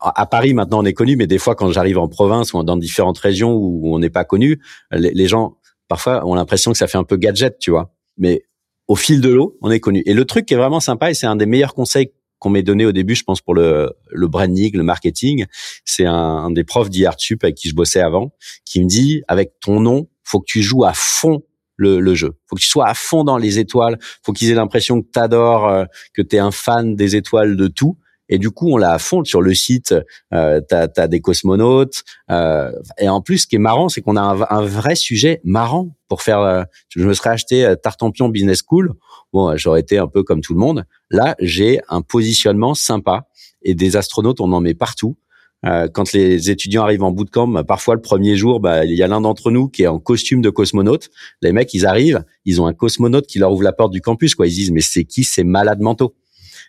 À 0.00 0.26
Paris 0.26 0.52
maintenant 0.52 0.80
on 0.80 0.84
est 0.84 0.94
connu, 0.94 1.14
mais 1.16 1.28
des 1.28 1.38
fois 1.38 1.54
quand 1.54 1.70
j'arrive 1.70 1.96
en 1.98 2.08
province 2.08 2.52
ou 2.52 2.62
dans 2.64 2.76
différentes 2.76 3.18
régions 3.18 3.54
où 3.54 3.94
on 3.94 4.00
n'est 4.00 4.10
pas 4.10 4.24
connu, 4.24 4.60
les, 4.90 5.12
les, 5.12 5.28
gens 5.28 5.58
parfois 5.86 6.26
ont 6.26 6.34
l'impression 6.34 6.72
que 6.72 6.78
ça 6.78 6.88
fait 6.88 6.98
un 6.98 7.04
peu 7.04 7.16
gadget, 7.16 7.56
tu 7.60 7.70
vois. 7.70 7.94
Mais 8.18 8.42
au 8.88 8.96
fil 8.96 9.20
de 9.20 9.28
l'eau, 9.28 9.56
on 9.62 9.70
est 9.70 9.78
connu. 9.78 10.02
Et 10.04 10.14
le 10.14 10.24
truc 10.24 10.46
qui 10.46 10.54
est 10.54 10.56
vraiment 10.56 10.80
sympa 10.80 11.10
et 11.10 11.14
c'est 11.14 11.26
un 11.26 11.36
des 11.36 11.46
meilleurs 11.46 11.72
conseils 11.72 12.10
qu'on 12.42 12.50
m'ait 12.50 12.64
donné 12.64 12.84
au 12.84 12.90
début, 12.90 13.14
je 13.14 13.22
pense 13.22 13.40
pour 13.40 13.54
le, 13.54 13.92
le 14.10 14.26
branding, 14.26 14.76
le 14.76 14.82
marketing, 14.82 15.46
c'est 15.84 16.06
un, 16.06 16.12
un, 16.12 16.50
des 16.50 16.64
profs 16.64 16.90
d'IARTSUP 16.90 17.44
avec 17.44 17.54
qui 17.54 17.68
je 17.68 17.74
bossais 17.74 18.00
avant, 18.00 18.32
qui 18.64 18.80
me 18.80 18.88
dit 18.88 19.22
avec 19.28 19.52
ton 19.60 19.78
nom, 19.78 20.08
faut 20.24 20.40
que 20.40 20.46
tu 20.48 20.60
joues 20.60 20.84
à 20.84 20.92
fond 20.92 21.44
le, 21.76 22.00
le, 22.00 22.14
jeu. 22.16 22.32
Faut 22.46 22.56
que 22.56 22.60
tu 22.60 22.66
sois 22.66 22.88
à 22.88 22.94
fond 22.94 23.22
dans 23.22 23.38
les 23.38 23.60
étoiles. 23.60 23.98
Faut 24.24 24.32
qu'ils 24.32 24.50
aient 24.50 24.56
l'impression 24.56 25.00
que 25.00 25.06
t'adores, 25.08 25.68
euh, 25.68 25.84
que 26.14 26.22
t'es 26.22 26.38
un 26.38 26.50
fan 26.50 26.96
des 26.96 27.14
étoiles 27.14 27.56
de 27.56 27.68
tout. 27.68 27.96
Et 28.28 28.38
du 28.38 28.50
coup, 28.50 28.72
on 28.72 28.76
l'a 28.76 28.92
à 28.92 28.98
fond 28.98 29.24
sur 29.24 29.42
le 29.42 29.54
site. 29.54 29.94
Euh, 30.32 30.60
t'as 30.66 30.88
as 30.96 31.08
des 31.08 31.20
cosmonautes. 31.20 32.02
Euh, 32.30 32.72
et 32.98 33.08
en 33.08 33.20
plus, 33.20 33.38
ce 33.38 33.46
qui 33.46 33.56
est 33.56 33.60
marrant, 33.60 33.88
c'est 33.88 34.00
qu'on 34.00 34.16
a 34.16 34.22
un, 34.22 34.64
vrai 34.64 34.94
sujet 34.94 35.40
marrant 35.44 35.94
pour 36.08 36.22
faire. 36.22 36.40
Euh, 36.40 36.62
je 36.88 37.04
me 37.04 37.14
serais 37.14 37.30
acheté 37.30 37.64
euh, 37.64 37.74
Tartampion 37.76 38.28
Business 38.28 38.62
School. 38.66 38.94
Bon, 39.32 39.56
j'aurais 39.56 39.80
été 39.80 39.98
un 39.98 40.08
peu 40.08 40.22
comme 40.22 40.40
tout 40.40 40.54
le 40.54 40.60
monde. 40.60 40.84
Là, 41.10 41.36
j'ai 41.40 41.80
un 41.88 42.02
positionnement 42.02 42.74
sympa 42.74 43.26
et 43.62 43.74
des 43.74 43.96
astronautes, 43.96 44.40
on 44.40 44.52
en 44.52 44.60
met 44.60 44.74
partout. 44.74 45.16
Euh, 45.64 45.86
quand 45.88 46.12
les 46.12 46.50
étudiants 46.50 46.82
arrivent 46.82 47.04
en 47.04 47.12
bootcamp, 47.12 47.46
bah, 47.46 47.62
parfois 47.62 47.94
le 47.94 48.00
premier 48.00 48.36
jour, 48.36 48.58
bah, 48.58 48.84
il 48.84 48.94
y 48.94 49.02
a 49.02 49.06
l'un 49.06 49.20
d'entre 49.20 49.50
nous 49.50 49.68
qui 49.68 49.84
est 49.84 49.86
en 49.86 50.00
costume 50.00 50.42
de 50.42 50.50
cosmonaute. 50.50 51.10
Les 51.40 51.52
mecs, 51.52 51.72
ils 51.72 51.86
arrivent, 51.86 52.24
ils 52.44 52.60
ont 52.60 52.66
un 52.66 52.74
cosmonaute 52.74 53.26
qui 53.26 53.38
leur 53.38 53.52
ouvre 53.52 53.62
la 53.62 53.72
porte 53.72 53.92
du 53.92 54.00
campus. 54.00 54.34
Quoi. 54.34 54.48
Ils 54.48 54.54
disent, 54.54 54.72
mais 54.72 54.80
c'est 54.80 55.04
qui 55.04 55.22
ces 55.22 55.44
malades 55.44 55.80
mentaux? 55.80 56.14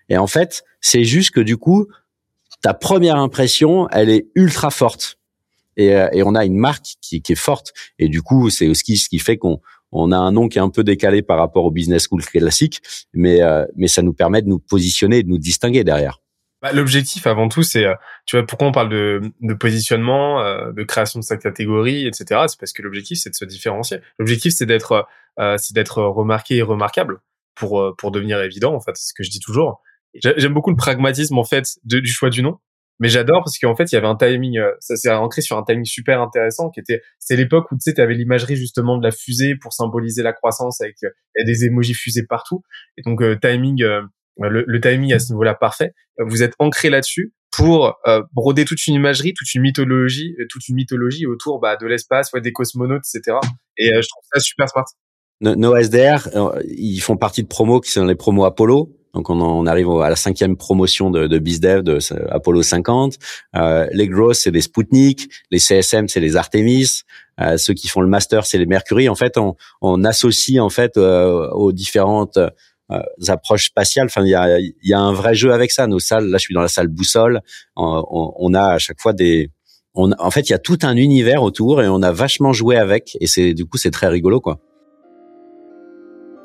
Et 0.10 0.18
en 0.18 0.28
fait, 0.28 0.64
c'est 0.84 1.04
juste 1.04 1.32
que 1.32 1.40
du 1.40 1.58
coup, 1.58 1.88
ta 2.62 2.76
première 2.76 3.18
impression, 3.18 3.90
elle 3.90 4.10
est 4.10 4.28
ultra 4.36 4.70
forte. 4.70 5.18
Et, 5.76 5.96
euh, 5.96 6.08
et 6.12 6.22
on 6.22 6.36
a 6.36 6.46
une 6.46 6.58
marque 6.58 6.86
qui, 7.02 7.24
qui, 7.24 7.32
est 7.32 7.36
forte. 7.36 7.74
Et 7.98 8.08
du 8.08 8.22
coup, 8.22 8.52
c'est 8.52 8.68
aussi 8.68 8.98
ce 8.98 9.10
qui 9.10 9.18
fait 9.18 9.38
qu'on 9.38 9.60
on 9.92 10.12
a 10.12 10.18
un 10.18 10.32
nom 10.32 10.48
qui 10.50 10.58
est 10.58 10.62
un 10.62 10.70
peu 10.70 10.84
décalé 10.84 11.22
par 11.22 11.38
rapport 11.38 11.66
au 11.66 11.72
business 11.72 12.08
school 12.08 12.24
classique, 12.24 12.82
mais 13.14 13.42
euh, 13.42 13.66
mais 13.76 13.88
ça 13.88 14.02
nous 14.02 14.14
permet 14.14 14.42
de 14.42 14.48
nous 14.48 14.60
positionner, 14.60 15.20
et 15.20 15.24
de 15.24 15.30
nous 15.30 15.38
distinguer 15.38 15.84
derrière. 15.84 16.20
Bah, 16.62 16.72
L'objectif 16.72 17.28
avant 17.28 17.50
tout, 17.50 17.62
c'est, 17.62 17.86
euh, 17.86 17.94
tu 18.26 18.38
vois, 18.38 18.46
pourquoi 18.46 18.68
on 18.68 18.72
parle 18.72 18.90
de, 18.90 19.22
de 19.42 19.54
positionnement, 19.54 20.42
euh, 20.42 20.72
de 20.72 20.84
création 20.84 21.20
de 21.20 21.26
sa 21.26 21.38
catégorie, 21.38 22.08
etc. 22.08 22.42
C'est 22.48 22.60
parce 22.60 22.72
que 22.72 22.82
l'objectif, 22.82 23.20
c'est 23.20 23.30
de 23.30 23.36
se 23.36 23.46
différencier. 23.46 24.00
L'objectif, 24.18 24.54
c'est 24.54 24.66
d'être, 24.66 25.06
euh, 25.40 25.58
c'est 25.58 25.74
d'être 25.74 26.02
remarqué 26.02 26.58
et 26.58 26.62
remarquable 26.62 27.20
pour 27.54 27.96
pour 27.98 28.12
devenir 28.12 28.42
évident. 28.42 28.74
En 28.74 28.80
fait, 28.80 28.96
c'est 28.96 29.10
ce 29.10 29.14
que 29.14 29.24
je 29.24 29.30
dis 29.30 29.40
toujours. 29.40 29.82
J'aime 30.16 30.54
beaucoup 30.54 30.70
le 30.70 30.76
pragmatisme 30.76 31.38
en 31.38 31.44
fait 31.44 31.66
du 31.84 32.06
choix 32.08 32.30
du 32.30 32.44
nom, 32.44 32.60
mais 33.00 33.10
j'adore 33.10 33.42
parce 33.44 33.58
qu'en 33.58 33.76
fait, 33.76 33.92
il 33.92 33.96
y 33.96 33.98
avait 33.98 34.08
un 34.08 34.16
timing, 34.16 34.60
ça 34.80 34.96
s'est 34.96 35.12
ancré 35.12 35.42
sur 35.42 35.58
un 35.58 35.64
timing 35.64 35.86
super 35.86 36.22
intéressant 36.22 36.70
qui 36.70 36.80
était, 36.80 37.02
c'est 37.20 37.36
l'époque 37.36 37.72
où 37.72 37.76
tu 37.76 37.92
sais, 37.92 38.00
avais 38.00 38.14
l'imagerie 38.14 38.56
justement 38.56 38.98
de 38.98 39.04
la 39.04 39.12
fusée 39.12 39.56
pour 39.56 39.74
symboliser 39.74 40.22
la 40.22 40.34
croissance 40.34 40.82
avec 40.82 40.98
des 41.46 41.66
émojis 41.66 41.96
fusées 41.96 42.26
partout. 42.28 42.62
Et 42.98 43.02
donc 43.02 43.24
timing 43.42 43.84
euh, 44.42 44.50
le, 44.50 44.64
le 44.68 44.82
timing 44.82 45.14
à 45.14 45.20
ce 45.20 45.32
niveau-là 45.32 45.54
parfait. 45.54 45.94
Vous 46.18 46.44
êtes 46.44 46.54
ancré 46.60 46.90
là-dessus 46.90 47.34
pour 47.52 47.96
euh, 48.08 48.22
broder 48.34 48.66
toute 48.66 48.86
une 48.88 48.96
imagerie, 48.96 49.34
toute 49.34 49.54
une 49.54 49.62
mythologie, 49.62 50.36
euh, 50.40 50.46
toute 50.50 50.68
une 50.68 50.76
mythologie 50.76 51.28
autour 51.28 51.60
bah, 51.60 51.76
de 51.76 51.86
l'espace, 51.86 52.34
ouais, 52.34 52.42
des 52.42 52.52
cosmonautes, 52.52 53.04
etc. 53.14 53.38
Et 53.78 53.88
je 53.88 54.08
trouve 54.08 54.24
ça 54.34 54.40
super 54.40 54.70
smart. 54.70 54.86
Nos, 55.42 55.76
SDR, 55.76 56.30
ils 56.66 57.00
font 57.00 57.18
partie 57.18 57.44
de 57.44 57.48
promos 57.48 57.82
qui 57.82 57.92
sont 57.92 58.06
les 58.06 58.16
promos 58.16 58.46
Apollo. 58.46 58.96
Donc 59.14 59.30
on, 59.30 59.40
on 59.40 59.66
arrive 59.66 59.90
à 59.90 60.10
la 60.10 60.16
cinquième 60.16 60.58
promotion 60.58 61.12
de, 61.12 61.28
de 61.28 61.40
BizDev 61.40 61.84
de 61.84 62.00
Apollo 62.30 62.64
50. 62.64 63.16
Euh, 63.56 63.88
les 63.92 64.08
Growth, 64.08 64.36
c'est 64.36 64.52
des 64.52 64.62
Sputnik. 64.62 65.30
Les 65.52 65.60
CSM, 65.60 66.08
c'est 66.08 66.20
les 66.20 66.36
Artemis. 66.36 67.02
Euh, 67.40 67.58
ceux 67.58 67.74
qui 67.74 67.88
font 67.88 68.02
le 68.02 68.08
master, 68.08 68.46
c'est 68.46 68.58
les 68.58 68.66
Mercury. 68.66 69.10
En 69.10 69.16
fait, 69.16 69.38
on, 69.38 69.56
on 69.82 70.04
associe 70.04 70.60
en 70.60 70.70
fait 70.70 70.98
aux 70.98 71.72
différentes 71.72 72.38
euh, 72.92 73.02
approches 73.28 73.68
spatiales. 73.68 74.08
Enfin, 74.08 74.24
il 74.24 74.30
y 74.30 74.36
a, 74.36 74.60
y 74.60 74.94
a 74.94 75.00
un 75.00 75.14
vrai 75.14 75.36
jeu 75.36 75.54
avec 75.54 75.72
ça. 75.72 75.88
Nos 75.88 76.00
salles, 76.00 76.28
là, 76.28 76.38
je 76.38 76.44
suis 76.44 76.54
dans 76.54 76.62
la 76.62 76.68
salle 76.68 76.88
boussole. 76.88 77.42
On, 77.76 78.04
on, 78.10 78.54
a 78.54 78.74
à 78.74 78.78
chaque 78.80 79.00
fois 79.00 79.14
des 79.14 79.52
on, 79.96 80.12
en 80.18 80.32
fait, 80.32 80.50
il 80.50 80.52
y 80.52 80.56
a 80.56 80.60
tout 80.60 80.80
un 80.82 80.98
univers 80.98 81.44
autour 81.44 81.82
et 81.82 81.88
on 81.88 82.02
a 82.02 82.12
vachement 82.12 82.52
joué 82.52 82.78
avec 82.78 83.16
et 83.22 83.28
c'est 83.28 83.54
du 83.54 83.66
coup 83.66 83.78
c'est 83.78 83.92
très 83.92 84.08
rigolo 84.08 84.42
quoi. 84.42 84.60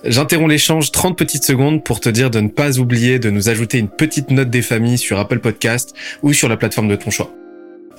J'interromps 0.05 0.49
l'échange 0.49 0.93
30 0.93 1.19
petites 1.19 1.45
secondes 1.45 1.83
pour 1.83 1.99
te 1.99 2.09
dire 2.09 2.31
de 2.31 2.39
ne 2.39 2.49
pas 2.49 2.79
oublier 2.79 3.19
de 3.19 3.31
nous 3.31 3.49
ajouter 3.49 3.79
une 3.79 3.89
petite 3.89 4.31
note 4.31 4.49
des 4.49 4.63
familles 4.63 4.99
sur 4.99 5.19
Apple 5.19 5.41
Podcast 5.41 5.97
ou 6.23 6.33
sur 6.33 6.49
la 6.49 6.57
plateforme 6.57 6.87
de 6.87 6.95
ton 6.95 7.11
choix. 7.11 7.31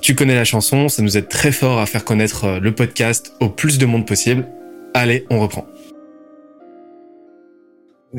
Tu 0.00 0.14
connais 0.14 0.34
la 0.34 0.46
chanson, 0.46 0.88
ça 0.88 1.02
nous 1.02 1.18
aide 1.18 1.28
très 1.28 1.52
fort 1.52 1.78
à 1.78 1.84
faire 1.84 2.06
connaître 2.06 2.44
euh, 2.44 2.58
le 2.58 2.74
podcast 2.74 3.34
au 3.40 3.50
plus 3.50 3.76
de 3.76 3.84
monde 3.84 4.06
possible. 4.06 4.48
Allez, 4.94 5.26
on 5.28 5.40
reprend. 5.40 5.66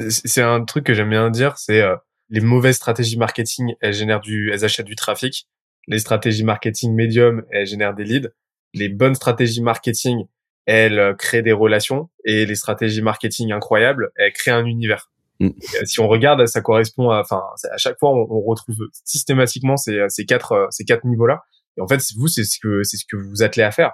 C'est 0.10 0.44
un 0.44 0.64
truc 0.64 0.86
que 0.86 0.94
j'aime 0.94 1.10
bien 1.10 1.32
dire, 1.32 1.58
c'est 1.58 1.82
euh, 1.82 1.96
les 2.30 2.40
mauvaises 2.40 2.76
stratégies 2.76 3.18
marketing, 3.18 3.74
elles 3.82 3.94
génèrent 3.94 4.22
du, 4.22 4.52
elles 4.54 4.64
achètent 4.64 4.86
du 4.86 4.96
trafic. 4.96 5.48
Les 5.88 5.98
stratégies 5.98 6.44
marketing 6.44 6.94
médium, 6.94 7.44
elles 7.50 7.66
génèrent 7.66 7.96
des 7.96 8.04
leads. 8.04 8.30
Les 8.76 8.90
bonnes 8.90 9.16
stratégies 9.16 9.64
marketing, 9.64 10.28
elles 10.66 10.99
euh, 10.99 11.14
créent 11.14 11.41
des 11.41 11.51
relations. 11.51 12.09
Et 12.26 12.45
les 12.45 12.55
stratégies 12.55 13.01
marketing 13.01 13.51
incroyables, 13.51 14.12
elles 14.16 14.34
créent 14.34 14.51
un 14.51 14.66
univers. 14.66 15.12
Mm. 15.39 15.47
Euh, 15.47 15.86
si 15.86 15.99
on 15.99 16.07
regarde, 16.07 16.45
ça 16.45 16.62
correspond 16.62 17.09
à, 17.09 17.22
enfin, 17.22 17.41
à 17.72 17.78
chaque 17.78 17.97
fois, 17.99 18.12
on, 18.12 18.28
on 18.30 18.41
retrouve 18.41 18.78
systématiquement 19.05 19.78
ces, 19.78 20.05
ces 20.09 20.26
quatre, 20.26 20.51
euh, 20.51 20.68
ces 20.70 20.86
quatre 20.86 21.05
niveaux-là. 21.05 21.41
Et 21.78 21.82
en 21.82 21.88
fait, 21.88 22.01
vous, 22.18 22.28
c'est 22.28 22.43
ce 22.43 22.59
que, 22.59 22.84
c'est 22.84 22.97
ce 22.97 23.05
que 23.09 23.18
vous 23.18 23.30
vous 23.30 23.43
attelez 23.43 23.64
à 23.64 23.72
faire. 23.72 23.91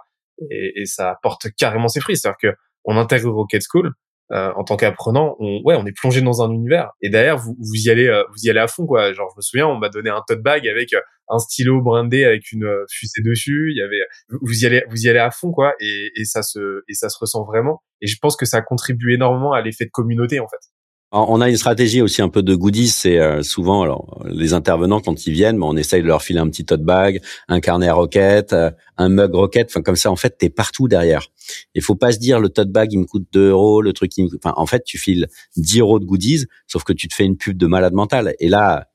Et, 0.51 0.81
et 0.81 0.85
ça 0.85 1.17
porte 1.21 1.47
carrément 1.57 1.87
ses 1.87 1.99
fruits. 1.99 2.17
C'est-à-dire 2.17 2.37
que 2.41 2.57
on 2.85 2.97
intègre 2.97 3.29
Rocket 3.31 3.61
School, 3.69 3.91
euh, 4.31 4.51
en 4.55 4.63
tant 4.63 4.75
qu'apprenant, 4.75 5.35
on, 5.39 5.61
ouais, 5.63 5.75
on 5.75 5.85
est 5.85 5.95
plongé 5.97 6.21
dans 6.21 6.41
un 6.41 6.51
univers. 6.51 6.91
Et 7.01 7.09
derrière, 7.09 7.37
vous, 7.37 7.55
vous 7.59 7.75
y 7.75 7.89
allez, 7.89 8.07
euh, 8.07 8.23
vous 8.29 8.45
y 8.45 8.49
allez 8.49 8.59
à 8.59 8.67
fond, 8.67 8.85
quoi. 8.85 9.13
Genre, 9.13 9.29
je 9.33 9.37
me 9.37 9.41
souviens, 9.41 9.67
on 9.67 9.77
m'a 9.77 9.89
donné 9.89 10.09
un 10.09 10.21
tote 10.27 10.41
bag 10.41 10.67
avec 10.67 10.93
euh, 10.93 10.99
un 11.29 11.39
stylo 11.39 11.81
brindé 11.81 12.23
avec 12.25 12.51
une 12.51 12.67
fusée 12.89 13.21
dessus. 13.23 13.71
Il 13.71 13.77
y 13.77 13.81
avait, 13.81 14.01
vous 14.41 14.63
y 14.63 14.65
allez, 14.65 14.83
vous 14.89 14.97
y 14.97 15.09
allez 15.09 15.19
à 15.19 15.31
fond, 15.31 15.51
quoi. 15.51 15.73
Et, 15.79 16.11
et 16.15 16.25
ça 16.25 16.43
se, 16.43 16.83
et 16.87 16.93
ça 16.93 17.09
se 17.09 17.17
ressent 17.19 17.45
vraiment. 17.45 17.81
Et 18.01 18.07
je 18.07 18.17
pense 18.21 18.35
que 18.35 18.45
ça 18.45 18.61
contribue 18.61 19.13
énormément 19.13 19.53
à 19.53 19.61
l'effet 19.61 19.85
de 19.85 19.91
communauté, 19.91 20.39
en 20.39 20.47
fait. 20.47 20.76
On 21.13 21.39
a 21.39 21.47
une 21.49 21.55
stratégie 21.55 22.01
aussi 22.01 22.21
un 22.21 22.27
peu 22.27 22.43
de 22.43 22.53
goodies. 22.53 22.89
C'est 22.89 23.17
euh, 23.17 23.41
souvent 23.41 23.81
alors 23.81 24.25
les 24.29 24.53
intervenants 24.53 24.99
quand 24.99 25.25
ils 25.25 25.31
viennent, 25.31 25.61
on 25.63 25.77
essaye 25.77 26.01
de 26.01 26.07
leur 26.07 26.21
filer 26.21 26.39
un 26.39 26.49
petit 26.49 26.65
tote 26.65 26.83
bag, 26.83 27.21
un 27.47 27.61
carnet 27.61 27.87
à 27.87 27.93
roquette, 27.93 28.51
euh, 28.51 28.71
un 28.97 29.07
mug 29.07 29.33
roquette. 29.33 29.69
Enfin 29.71 29.81
comme 29.81 29.95
ça, 29.95 30.11
en 30.11 30.17
fait, 30.17 30.37
t'es 30.37 30.49
partout 30.49 30.89
derrière. 30.89 31.27
Il 31.75 31.81
faut 31.81 31.95
pas 31.95 32.11
se 32.11 32.19
dire 32.19 32.41
le 32.41 32.49
tote 32.49 32.71
bag 32.71 32.91
il 32.91 32.99
me 32.99 33.05
coûte 33.05 33.25
2 33.31 33.51
euros, 33.51 33.81
le 33.81 33.93
truc 33.93 34.17
il 34.17 34.25
me... 34.25 34.29
enfin 34.35 34.53
en 34.57 34.65
fait 34.65 34.83
tu 34.83 34.97
files 34.97 35.27
10 35.55 35.79
euros 35.79 35.99
de 35.99 36.05
goodies, 36.05 36.45
sauf 36.67 36.83
que 36.83 36.91
tu 36.91 37.07
te 37.07 37.15
fais 37.15 37.23
une 37.23 37.37
pub 37.37 37.57
de 37.57 37.67
malade 37.67 37.93
mental. 37.93 38.35
Et 38.41 38.49
là, 38.49 38.89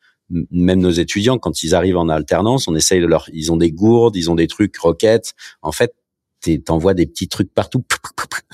même 0.50 0.80
nos 0.80 0.90
étudiants 0.90 1.38
quand 1.38 1.62
ils 1.62 1.74
arrivent 1.74 1.96
en 1.96 2.10
alternance, 2.10 2.68
on 2.68 2.74
essaye 2.74 3.00
de 3.00 3.06
leur, 3.06 3.30
ils 3.32 3.52
ont 3.52 3.56
des 3.56 3.72
gourdes, 3.72 4.16
ils 4.16 4.30
ont 4.30 4.34
des 4.34 4.48
trucs 4.48 4.76
roquettes. 4.76 5.32
En 5.62 5.72
fait, 5.72 5.94
t'envoies 6.64 6.94
des 6.94 7.06
petits 7.06 7.28
trucs 7.28 7.52
partout. 7.52 7.84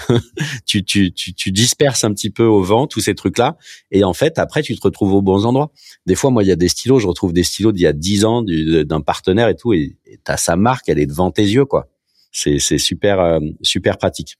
tu, 0.67 0.85
tu, 0.85 1.13
tu, 1.13 1.35
tu 1.35 1.53
disperses 1.53 2.05
un 2.05 2.13
petit 2.13 2.31
peu 2.31 2.45
au 2.45 2.63
vent 2.63 2.87
tous 2.87 3.01
ces 3.01 3.15
trucs-là. 3.15 3.57
Et 3.91 4.05
en 4.05 4.13
fait, 4.13 4.39
après, 4.39 4.63
tu 4.63 4.77
te 4.77 4.81
retrouves 4.83 5.15
aux 5.15 5.23
bons 5.23 5.47
endroits. 5.47 5.73
Des 6.07 6.15
fois, 6.15 6.31
moi, 6.31 6.43
il 6.43 6.47
y 6.47 6.53
a 6.53 6.57
des 6.57 6.69
stylos, 6.69 6.99
je 6.99 7.07
retrouve 7.07 7.33
des 7.33 7.43
stylos 7.43 7.73
d'il 7.73 7.83
y 7.83 7.87
a 7.87 7.93
dix 7.93 8.25
ans 8.25 8.43
d'un 8.43 9.01
partenaire 9.01 9.49
et 9.49 9.57
tout. 9.57 9.73
Et 9.73 9.97
t'as 10.25 10.37
sa 10.37 10.57
marque, 10.57 10.89
elle 10.89 10.99
est 10.99 11.07
devant 11.07 11.31
tes 11.31 11.45
yeux, 11.45 11.65
quoi. 11.65 11.89
C'est, 12.31 12.59
super, 12.59 13.21
euh, 13.21 13.41
super 13.63 13.99
pratique. 13.99 14.37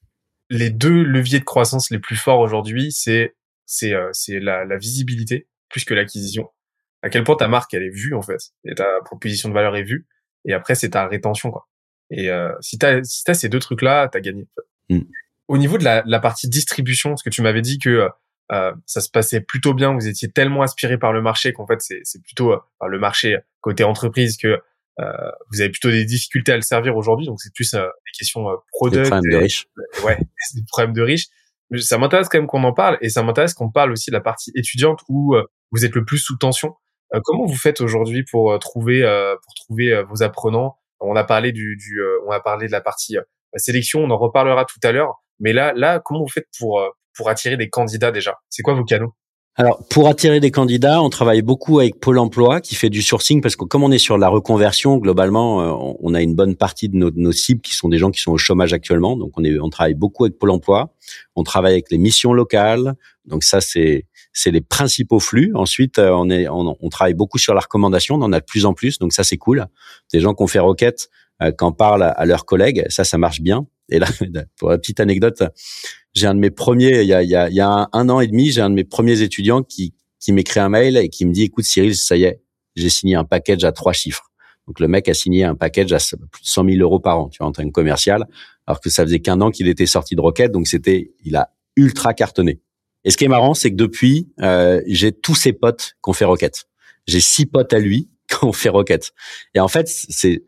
Les 0.51 0.71
deux 0.71 1.03
leviers 1.03 1.41
de 1.41 1.45
croissance 1.45 1.91
les 1.91 1.99
plus 1.99 2.17
forts 2.17 2.41
aujourd'hui, 2.41 2.93
c'est, 2.93 3.35
c'est, 3.67 3.93
euh, 3.93 4.13
la, 4.29 4.65
la 4.65 4.77
visibilité 4.77 5.49
plus 5.69 5.85
que 5.85 5.95
l'acquisition. 5.95 6.49
À 7.03 7.11
quel 7.11 7.25
point 7.25 7.37
ta 7.37 7.49
marque, 7.49 7.75
elle 7.75 7.83
est 7.83 7.95
vue, 7.95 8.15
en 8.15 8.23
fait. 8.23 8.53
Et 8.65 8.75
ta 8.75 8.87
proposition 9.05 9.49
de 9.49 9.55
valeur 9.55 9.77
est 9.77 9.85
vue. 9.85 10.07
Et 10.45 10.53
après, 10.53 10.75
c'est 10.75 10.91
ta 10.91 11.07
rétention, 11.07 11.51
quoi. 11.51 11.69
Et 12.11 12.31
euh, 12.31 12.53
si 12.61 12.79
tu 12.79 12.87
as, 12.87 13.05
si 13.05 13.23
as 13.29 13.35
ces 13.35 13.49
deux 13.49 13.59
trucs-là, 13.59 14.09
tu 14.09 14.19
as 14.19 14.21
gagné. 14.21 14.47
Mm. 14.89 15.01
Au 15.49 15.59
niveau 15.59 15.79
de 15.79 15.85
la, 15.85 16.03
la, 16.07 16.21
partie 16.21 16.49
distribution, 16.49 17.11
parce 17.11 17.23
que 17.23 17.31
tu 17.31 17.43
m'avais 17.43 17.63
dit 17.63 17.79
que 17.79 18.09
euh, 18.53 18.73
ça 18.87 19.01
se 19.01 19.11
passait 19.11 19.41
plutôt 19.41 19.75
bien, 19.75 19.93
vous 19.93 20.09
étiez 20.09 20.31
tellement 20.31 20.63
inspiré 20.63 20.99
par 20.99 21.13
le 21.13 21.23
marché 21.23 21.53
qu'en 21.53 21.67
fait, 21.67 21.81
c'est 21.81 22.23
plutôt 22.23 22.53
euh, 22.53 22.59
le 22.87 22.99
marché 22.99 23.39
côté 23.61 23.85
entreprise 23.85 24.37
que 24.37 24.59
euh, 25.01 25.31
vous 25.51 25.61
avez 25.61 25.71
plutôt 25.71 25.91
des 25.91 26.05
difficultés 26.05 26.53
à 26.53 26.57
le 26.57 26.63
servir 26.63 26.97
aujourd'hui. 26.97 27.27
Donc, 27.27 27.41
c'est 27.41 27.53
plus 27.55 27.73
euh, 27.75 27.85
des 27.85 28.19
questions 28.19 28.49
euh, 28.49 28.57
product. 28.73 29.05
Des 29.05 29.11
problèmes 29.11 29.33
de 29.33 29.37
riches. 29.37 29.67
Ouais, 30.05 30.19
des 30.55 30.63
problèmes 30.67 30.93
de 30.93 31.03
riches. 31.03 31.27
Mais 31.71 31.81
ça 31.81 31.99
m'intéresse 31.99 32.29
quand 32.29 32.39
même 32.39 32.47
qu'on 32.47 32.65
en 32.65 32.73
parle 32.73 32.99
et 33.01 33.09
ça 33.09 33.23
m'intéresse 33.23 33.55
qu'on 33.55 33.71
parle 33.71 33.93
aussi 33.93 34.11
de 34.11 34.15
la 34.15 34.21
partie 34.21 34.51
étudiante 34.55 35.03
où 35.09 35.37
vous 35.71 35.85
êtes 35.85 35.95
le 35.95 36.03
plus 36.05 36.17
sous 36.17 36.39
tension. 36.39 36.75
comment 37.25 37.45
vous 37.45 37.57
faites 37.57 37.83
aujourd'hui 37.83 38.25
pour 38.25 38.59
trouver 38.59 39.03
pour 39.45 39.55
trouver 39.55 40.03
vos 40.09 40.23
apprenants 40.23 40.78
on 41.01 41.17
a 41.17 41.25
parlé 41.25 41.53
du, 41.53 41.77
du 41.77 42.01
euh, 42.01 42.19
on 42.27 42.31
a 42.31 42.41
parlé 42.41 42.67
de 42.67 42.73
la 42.73 42.81
partie 42.81 43.17
euh, 43.17 43.23
sélection, 43.57 44.01
on 44.01 44.11
en 44.11 44.19
reparlera 44.19 44.65
tout 44.65 44.81
à 44.83 44.93
l'heure. 44.93 45.23
Mais 45.41 45.53
là, 45.53 45.73
là, 45.75 46.01
comment 46.05 46.21
vous 46.21 46.29
faites 46.29 46.49
pour 46.59 46.81
euh, 46.81 46.89
pour 47.17 47.29
attirer 47.29 47.57
des 47.57 47.69
candidats 47.69 48.11
déjà? 48.11 48.37
C'est 48.49 48.63
quoi 48.63 48.75
vos 48.75 48.85
canaux? 48.85 49.15
Alors, 49.55 49.85
pour 49.89 50.07
attirer 50.07 50.39
des 50.39 50.53
candidats, 50.53 51.03
on 51.03 51.11
travaille 51.11 51.43
beaucoup 51.43 51.81
avec 51.81 51.99
Pôle 51.99 52.21
Emploi 52.21 52.61
qui 52.61 52.77
fait 52.77 52.91
du 52.91 53.03
sourcing 53.03 53.41
parce 53.41 53.57
que 53.57 53.65
comme 53.65 53.83
on 53.83 53.91
est 53.91 53.99
sur 53.99 54.17
la 54.17 54.29
reconversion, 54.29 54.99
globalement, 54.99 55.97
on 56.01 56.15
a 56.15 56.23
une 56.23 56.37
bonne 56.37 56.55
partie 56.55 56.89
de 56.89 56.97
nos, 56.97 57.11
nos, 57.11 57.33
cibles 57.33 57.61
qui 57.61 57.75
sont 57.75 57.89
des 57.89 57.99
gens 57.99 58.13
qui 58.13 58.21
sont 58.21 58.31
au 58.31 58.39
chômage 58.39 58.73
actuellement. 58.73 59.17
Donc, 59.17 59.33
on, 59.37 59.43
est, 59.43 59.59
on 59.59 59.69
travaille 59.69 59.95
beaucoup 59.95 60.27
avec 60.27 60.39
Pôle 60.39 60.51
Emploi. 60.51 60.95
On 61.35 61.43
travaille 61.43 61.73
avec 61.73 61.91
les 61.91 61.99
missions 61.99 62.33
locales. 62.33 62.95
Donc, 63.25 63.43
ça, 63.43 63.61
c'est 63.61 64.07
c'est 64.39 64.53
les 64.53 64.61
principaux 64.61 65.19
flux. 65.19 65.51
Ensuite, 65.55 65.99
euh, 65.99 66.11
on, 66.13 66.31
est, 66.31 66.49
on, 66.49 66.77
on, 66.81 66.89
travaille 66.91 67.15
beaucoup 67.15 67.39
sur 67.39 67.55
la 67.55 67.61
recommandation, 67.61 68.15
on 68.15 68.23
en 68.23 68.33
a 68.33 68.39
de 68.39 68.45
plus 68.45 68.67
en 68.67 68.73
plus, 68.73 69.01
donc 69.01 69.13
ça 69.13 69.25
c'est 69.25 69.37
cool. 69.37 69.67
Des 70.13 70.21
gens 70.21 70.33
qui 70.33 70.45
ont 70.45 70.47
fait 70.47 70.61
requête, 70.61 71.11
euh, 71.43 71.51
qui 71.51 71.65
en 71.65 71.73
parlent 71.73 72.05
à, 72.05 72.25
leurs 72.25 72.45
collègues, 72.45 72.85
ça 72.89 73.03
ça 73.03 73.19
marche 73.19 73.41
bien. 73.41 73.67
Et 73.89 73.99
là, 73.99 74.07
pour 74.59 74.71
la 74.71 74.79
petite 74.79 75.01
anecdote, 75.01 75.43
j'ai 76.15 76.29
un 76.29 76.35
de 76.35 76.39
mes 76.39 76.51
premiers, 76.51 77.03
il 77.03 77.09
y 77.09 77.15
a, 77.15 77.23
y 77.25 77.35
a, 77.35 77.51
y 77.51 77.61
a 77.61 77.89
un, 77.93 78.09
an 78.09 78.21
et 78.21 78.29
demi, 78.29 78.53
j'ai 78.53 78.61
un 78.61 78.71
de 78.71 78.77
mes 78.77 78.85
premiers 78.85 79.23
étudiants 79.23 79.65
qui, 79.65 79.93
qui 80.21 80.33
m'écrit 80.33 80.61
un 80.61 80.69
mail 80.69 80.97
et 80.97 81.09
qui 81.09 81.27
me 81.27 81.33
dit, 81.33 81.43
écoute 81.43 81.65
Cyril, 81.65 81.97
ça 81.97 82.17
y 82.17 82.23
est, 82.23 82.41
j'ai 82.77 82.91
signé 82.91 83.17
un 83.17 83.25
package 83.25 83.65
à 83.65 83.73
trois 83.73 83.93
chiffres. 83.93 84.31
Donc 84.69 84.79
le 84.79 84.87
mec 84.87 85.09
a 85.09 85.15
signé 85.15 85.43
un 85.43 85.57
package 85.57 85.93
à 85.93 85.99
plus 85.99 86.43
de 86.43 86.47
100 86.47 86.65
000 86.65 86.77
euros 86.81 87.01
par 87.01 87.19
an, 87.19 87.29
tu 87.29 87.39
vois, 87.39 87.49
en 87.49 87.53
tant 87.53 87.65
que 87.65 87.73
commercial, 87.73 88.25
alors 88.69 88.81
que 88.81 88.91
ça 88.91 89.03
faisait 89.03 89.19
qu'un 89.19 89.41
an 89.41 89.51
qu'il 89.51 89.67
était 89.67 89.87
sorti 89.87 90.15
de 90.15 90.21
Rocket, 90.21 90.53
donc 90.53 90.69
c'était, 90.69 91.11
il 91.25 91.35
a 91.35 91.51
ultra 91.75 92.15
cartonné. 92.15 92.61
Et 93.05 93.11
ce 93.11 93.17
qui 93.17 93.25
est 93.25 93.29
marrant, 93.29 93.55
c'est 93.55 93.71
que 93.71 93.77
depuis, 93.77 94.29
euh, 94.41 94.81
j'ai 94.87 95.13
tous 95.13 95.35
ses 95.35 95.53
potes 95.53 95.95
qui 96.03 96.11
ont 96.11 96.13
fait 96.13 96.25
Rocket. 96.25 96.67
J'ai 97.07 97.21
six 97.21 97.47
potes 97.47 97.73
à 97.73 97.79
lui 97.79 98.09
qui 98.29 98.45
ont 98.45 98.53
fait 98.53 98.69
Rocket. 98.69 99.13
Et 99.55 99.61
en 99.61 99.69
fait, 99.69 99.89
c'est 99.89 100.43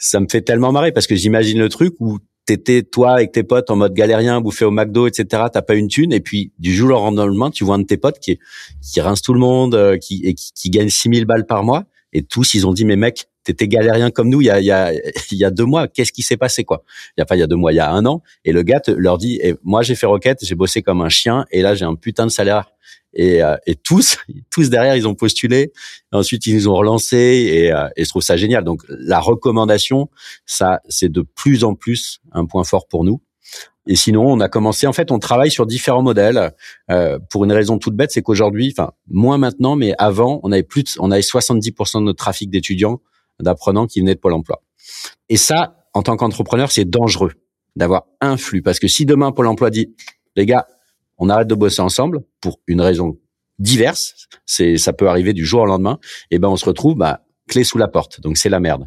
ça 0.00 0.20
me 0.20 0.26
fait 0.30 0.42
tellement 0.42 0.70
marrer 0.70 0.92
parce 0.92 1.08
que 1.08 1.16
j'imagine 1.16 1.58
le 1.58 1.68
truc 1.68 1.94
où 1.98 2.18
t'étais 2.46 2.82
toi 2.82 3.12
avec 3.12 3.32
tes 3.32 3.42
potes 3.42 3.68
en 3.68 3.76
mode 3.76 3.94
galérien, 3.94 4.40
bouffé 4.40 4.64
au 4.64 4.70
McDo, 4.70 5.08
etc. 5.08 5.44
T'as 5.52 5.60
pas 5.60 5.74
une 5.74 5.88
thune 5.88 6.12
et 6.12 6.20
puis 6.20 6.52
du 6.58 6.72
jour 6.72 6.90
au 6.90 7.10
lendemain, 7.10 7.50
tu 7.50 7.64
vois 7.64 7.74
un 7.74 7.80
de 7.80 7.84
tes 7.84 7.96
potes 7.96 8.20
qui 8.20 8.38
qui 8.80 9.00
rince 9.00 9.22
tout 9.22 9.34
le 9.34 9.40
monde, 9.40 9.74
euh, 9.74 9.98
qui 9.98 10.24
et 10.24 10.34
qui, 10.34 10.52
qui 10.52 10.70
gagne 10.70 10.88
6000 10.88 11.24
balles 11.24 11.46
par 11.46 11.64
mois 11.64 11.84
et 12.12 12.22
tous 12.22 12.54
ils 12.54 12.66
ont 12.66 12.72
dit 12.72 12.84
mais 12.84 12.96
mec 12.96 13.26
t'étais 13.44 13.68
galérien 13.68 14.10
comme 14.10 14.28
nous 14.28 14.40
il 14.40 14.46
y 14.46 14.50
a, 14.50 14.60
il 14.60 14.66
y 14.66 14.70
a, 14.70 14.92
il 15.32 15.38
y 15.38 15.44
a 15.44 15.50
deux 15.50 15.64
mois. 15.64 15.88
Qu'est-ce 15.88 16.12
qui 16.12 16.22
s'est 16.22 16.36
passé 16.36 16.64
quoi? 16.64 16.82
Il 17.16 17.20
y 17.20 17.22
a 17.22 17.26
pas 17.26 17.36
il 17.36 17.40
y 17.40 17.42
a 17.42 17.46
deux 17.46 17.56
mois, 17.56 17.72
il 17.72 17.76
y 17.76 17.80
a 17.80 17.90
un 17.90 18.04
an. 18.06 18.22
Et 18.44 18.52
le 18.52 18.62
gars 18.62 18.80
leur 18.88 19.18
dit, 19.18 19.38
et 19.42 19.54
moi 19.62 19.82
j'ai 19.82 19.94
fait 19.94 20.06
Rocket, 20.06 20.38
j'ai 20.42 20.54
bossé 20.54 20.82
comme 20.82 21.00
un 21.00 21.08
chien, 21.08 21.44
et 21.50 21.62
là 21.62 21.74
j'ai 21.74 21.84
un 21.84 21.94
putain 21.94 22.26
de 22.26 22.30
salaire. 22.30 22.70
Et, 23.14 23.42
euh, 23.42 23.56
et 23.66 23.74
tous, 23.74 24.18
tous 24.50 24.70
derrière, 24.70 24.94
ils 24.94 25.08
ont 25.08 25.14
postulé. 25.14 25.72
Ensuite, 26.12 26.46
ils 26.46 26.54
nous 26.54 26.68
ont 26.68 26.74
relancé 26.74 27.16
et, 27.16 27.72
euh, 27.72 27.88
et 27.96 28.04
je 28.04 28.08
trouve 28.08 28.22
ça 28.22 28.36
génial. 28.36 28.64
Donc, 28.64 28.82
la 28.88 29.18
recommandation, 29.18 30.10
ça, 30.44 30.80
c'est 30.88 31.10
de 31.10 31.22
plus 31.22 31.64
en 31.64 31.74
plus 31.74 32.20
un 32.32 32.44
point 32.44 32.64
fort 32.64 32.86
pour 32.86 33.04
nous. 33.04 33.20
Et 33.88 33.96
sinon, 33.96 34.26
on 34.26 34.38
a 34.40 34.48
commencé. 34.48 34.86
En 34.86 34.92
fait, 34.92 35.10
on 35.10 35.18
travaille 35.18 35.50
sur 35.50 35.66
différents 35.66 36.02
modèles 36.02 36.52
euh, 36.90 37.18
pour 37.30 37.44
une 37.44 37.52
raison 37.52 37.78
toute 37.78 37.96
bête, 37.96 38.12
c'est 38.12 38.22
qu'aujourd'hui, 38.22 38.72
enfin 38.76 38.92
moins 39.08 39.38
maintenant, 39.38 39.76
mais 39.76 39.94
avant, 39.98 40.40
on 40.42 40.52
avait 40.52 40.62
plus, 40.62 40.84
de, 40.84 40.90
on 40.98 41.10
avait 41.10 41.22
70% 41.22 42.00
de 42.00 42.04
notre 42.04 42.18
trafic 42.18 42.50
d'étudiants 42.50 43.00
d'apprenants 43.40 43.86
qui 43.86 44.00
venaient 44.00 44.14
de 44.14 44.20
Pôle 44.20 44.34
emploi. 44.34 44.62
Et 45.30 45.38
ça, 45.38 45.86
en 45.94 46.02
tant 46.02 46.16
qu'entrepreneur, 46.16 46.70
c'est 46.70 46.84
dangereux 46.84 47.32
d'avoir 47.76 48.06
un 48.20 48.36
flux. 48.36 48.62
Parce 48.62 48.78
que 48.78 48.88
si 48.88 49.06
demain 49.06 49.32
Pôle 49.32 49.46
emploi 49.46 49.70
dit, 49.70 49.94
les 50.36 50.44
gars, 50.44 50.66
on 51.16 51.30
arrête 51.30 51.48
de 51.48 51.54
bosser 51.54 51.80
ensemble 51.80 52.20
pour 52.40 52.60
une 52.66 52.82
raison 52.82 53.18
diverse, 53.58 54.28
c'est, 54.44 54.76
ça 54.76 54.92
peut 54.92 55.08
arriver 55.08 55.32
du 55.32 55.44
jour 55.44 55.62
au 55.62 55.66
lendemain, 55.66 55.98
et 56.30 56.38
ben 56.38 56.48
on 56.48 56.56
se 56.56 56.64
retrouve 56.64 56.94
bah, 56.94 57.22
clé 57.48 57.64
sous 57.64 57.78
la 57.78 57.88
porte. 57.88 58.20
Donc 58.20 58.36
c'est 58.36 58.48
la 58.48 58.60
merde. 58.60 58.86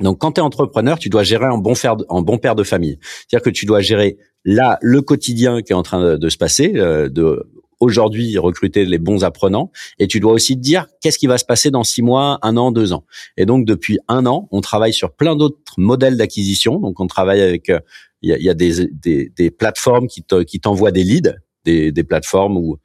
Donc 0.00 0.18
quand 0.18 0.32
tu 0.32 0.40
es 0.40 0.42
entrepreneur, 0.42 0.98
tu 0.98 1.08
dois 1.08 1.22
gérer 1.22 1.46
en 1.46 1.58
bon, 1.58 1.74
faire, 1.74 1.96
en 2.08 2.22
bon 2.22 2.38
père 2.38 2.54
de 2.54 2.64
famille. 2.64 2.98
C'est-à-dire 3.02 3.44
que 3.44 3.50
tu 3.50 3.66
dois 3.66 3.80
gérer 3.80 4.18
là 4.44 4.78
le 4.82 5.02
quotidien 5.02 5.62
qui 5.62 5.72
est 5.72 5.76
en 5.76 5.82
train 5.82 6.16
de, 6.16 6.28
se 6.28 6.36
passer, 6.36 6.72
euh, 6.76 7.08
de 7.08 7.44
aujourd'hui 7.80 8.38
recruter 8.38 8.84
les 8.84 8.98
bons 8.98 9.24
apprenants 9.24 9.72
et 9.98 10.06
tu 10.06 10.20
dois 10.20 10.32
aussi 10.32 10.56
te 10.56 10.60
dire 10.60 10.86
qu'est-ce 11.00 11.18
qui 11.18 11.26
va 11.26 11.38
se 11.38 11.44
passer 11.44 11.70
dans 11.70 11.84
six 11.84 12.02
mois, 12.02 12.38
un 12.42 12.56
an, 12.56 12.70
deux 12.70 12.92
ans? 12.92 13.04
Et 13.36 13.46
donc 13.46 13.64
depuis 13.66 13.98
un 14.08 14.26
an, 14.26 14.48
on 14.52 14.60
travaille 14.60 14.94
sur 14.94 15.14
plein 15.14 15.36
d'autres 15.36 15.74
modèles 15.78 16.16
d'acquisition. 16.16 16.78
Donc 16.78 17.00
on 17.00 17.06
travaille 17.06 17.40
avec 17.40 17.70
euh, 17.70 17.80
il 18.22 18.30
y 18.30 18.32
a, 18.32 18.38
y 18.38 18.48
a 18.48 18.54
des, 18.54 18.86
des, 18.86 19.32
des, 19.36 19.50
plateformes 19.50 20.06
qui 20.06 20.24
qui 20.46 20.60
t'envoient 20.60 20.92
des 20.92 21.02
leads, 21.02 21.34
des, 21.64 21.90
des 21.90 22.04
plateformes 22.04 22.56
où 22.56 22.78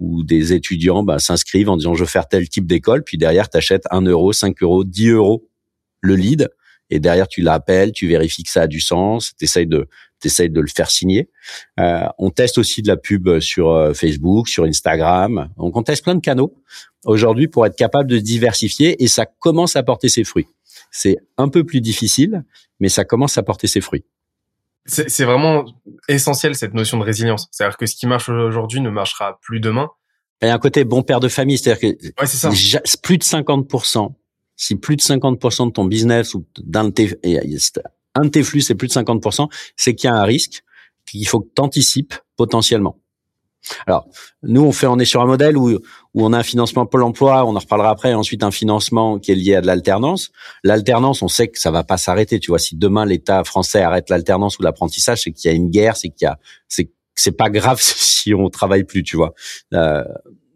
où 0.00 0.24
des 0.24 0.52
étudiants 0.52 1.02
bah, 1.02 1.18
s'inscrivent 1.18 1.70
en 1.70 1.76
disant 1.76 1.94
je 1.94 2.00
veux 2.00 2.08
faire 2.08 2.28
tel 2.28 2.48
type 2.48 2.66
d'école, 2.66 3.04
puis 3.04 3.18
derrière 3.18 3.48
tu 3.48 3.56
achètes 3.56 3.84
1 3.90 4.02
euro, 4.02 4.32
5 4.32 4.62
euros, 4.62 4.84
10 4.84 5.10
euros 5.10 5.48
le 6.00 6.16
lead 6.16 6.48
et 6.90 7.00
derrière 7.00 7.28
tu 7.28 7.40
l'appelles, 7.40 7.92
tu 7.92 8.06
vérifies 8.06 8.42
que 8.42 8.50
ça 8.50 8.62
a 8.62 8.66
du 8.66 8.80
sens, 8.80 9.32
tu 9.38 9.44
essayes 9.44 9.66
de 9.66 9.88
t'essayes 10.24 10.50
de 10.50 10.60
le 10.60 10.66
faire 10.66 10.90
signer. 10.90 11.28
Euh, 11.78 12.06
on 12.18 12.30
teste 12.30 12.58
aussi 12.58 12.82
de 12.82 12.88
la 12.88 12.96
pub 12.96 13.40
sur 13.40 13.70
euh, 13.70 13.92
Facebook, 13.92 14.48
sur 14.48 14.64
Instagram. 14.64 15.50
Donc 15.56 15.76
on 15.76 15.82
teste 15.82 16.02
plein 16.02 16.14
de 16.14 16.20
canaux 16.20 16.54
aujourd'hui 17.04 17.46
pour 17.46 17.66
être 17.66 17.76
capable 17.76 18.10
de 18.10 18.18
diversifier 18.18 19.02
et 19.02 19.06
ça 19.06 19.26
commence 19.26 19.76
à 19.76 19.82
porter 19.82 20.08
ses 20.08 20.24
fruits. 20.24 20.48
C'est 20.90 21.18
un 21.36 21.48
peu 21.48 21.64
plus 21.64 21.80
difficile, 21.80 22.44
mais 22.80 22.88
ça 22.88 23.04
commence 23.04 23.36
à 23.38 23.42
porter 23.42 23.66
ses 23.66 23.80
fruits. 23.80 24.04
C'est 24.86 25.24
vraiment 25.24 25.64
essentiel 26.08 26.54
cette 26.54 26.74
notion 26.74 26.98
de 26.98 27.04
résilience. 27.04 27.48
C'est-à-dire 27.50 27.78
que 27.78 27.86
ce 27.86 27.96
qui 27.96 28.06
marche 28.06 28.28
aujourd'hui 28.28 28.80
ne 28.80 28.90
marchera 28.90 29.38
plus 29.40 29.58
demain. 29.60 29.88
Il 30.42 30.48
y 30.48 30.50
a 30.50 30.54
un 30.54 30.58
côté 30.58 30.84
bon 30.84 31.02
père 31.02 31.20
de 31.20 31.28
famille, 31.28 31.56
c'est-à-dire 31.56 31.96
que 31.96 32.06
ouais, 32.06 32.82
plus 33.02 33.16
de 33.16 33.24
50%, 33.24 34.14
si 34.56 34.76
plus 34.76 34.96
de 34.96 35.00
50% 35.00 35.68
de 35.68 35.72
ton 35.72 35.86
business 35.86 36.34
ou 36.34 36.46
d'un 36.58 36.84
de 36.84 36.90
tes, 36.90 37.18
un 38.14 38.24
de 38.24 38.28
tes 38.28 38.42
flux, 38.42 38.60
c'est 38.60 38.74
plus 38.74 38.88
de 38.88 38.92
50%, 38.92 39.48
c'est 39.76 39.94
qu'il 39.94 40.08
y 40.08 40.10
a 40.10 40.16
un 40.16 40.24
risque 40.24 40.62
qu'il 41.06 41.26
faut 41.26 41.40
que 41.40 41.50
tu 41.54 41.62
anticipes 41.62 42.14
potentiellement. 42.36 42.98
Alors, 43.86 44.06
nous, 44.42 44.62
on 44.62 44.72
fait, 44.72 44.86
on 44.86 44.98
est 44.98 45.04
sur 45.04 45.22
un 45.22 45.26
modèle 45.26 45.56
où, 45.56 45.70
où 45.70 45.80
on 46.14 46.32
a 46.32 46.38
un 46.38 46.42
financement 46.42 46.84
Pôle 46.86 47.02
emploi, 47.02 47.44
on 47.46 47.56
en 47.56 47.58
reparlera 47.58 47.90
après, 47.90 48.12
ensuite 48.12 48.42
un 48.42 48.50
financement 48.50 49.18
qui 49.18 49.32
est 49.32 49.34
lié 49.34 49.56
à 49.56 49.60
de 49.60 49.66
l'alternance. 49.66 50.32
L'alternance, 50.62 51.22
on 51.22 51.28
sait 51.28 51.48
que 51.48 51.58
ça 51.58 51.70
va 51.70 51.82
pas 51.82 51.96
s'arrêter. 51.96 52.40
Tu 52.40 52.50
vois, 52.50 52.58
si 52.58 52.76
demain 52.76 53.06
l'État 53.06 53.42
français 53.44 53.80
arrête 53.80 54.10
l'alternance 54.10 54.58
ou 54.58 54.62
l'apprentissage, 54.62 55.22
c'est 55.22 55.32
qu'il 55.32 55.50
y 55.50 55.54
a 55.54 55.56
une 55.56 55.70
guerre, 55.70 55.96
c'est 55.96 56.10
qu'il 56.10 56.26
y 56.26 56.28
a, 56.28 56.38
c'est, 56.68 56.90
c'est 57.14 57.32
pas 57.32 57.48
grave 57.48 57.78
si 57.80 58.34
on 58.34 58.50
travaille 58.50 58.84
plus, 58.84 59.02
tu 59.02 59.16
vois. 59.16 59.32
Euh, 59.72 60.04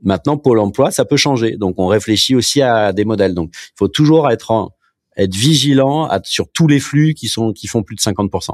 maintenant, 0.03 0.37
Pôle 0.37 0.59
emploi, 0.59 0.91
ça 0.91 1.05
peut 1.05 1.17
changer. 1.17 1.57
Donc, 1.57 1.77
on 1.79 1.87
réfléchit 1.87 2.35
aussi 2.35 2.61
à 2.61 2.93
des 2.93 3.07
modèles. 3.07 3.35
Donc, 3.35 3.51
il 3.55 3.79
faut 3.79 3.89
toujours 3.89 4.31
être 4.31 4.51
en, 4.51 4.73
être 5.19 5.35
vigilant 5.35 6.09
sur 6.25 6.51
tous 6.51 6.67
les 6.67 6.81
flux 6.81 7.15
qui 7.15 7.29
sont 7.29 7.53
qui 7.53 7.67
font 7.67 7.83
plus 7.83 7.97
de 7.97 8.01
50%. 8.01 8.53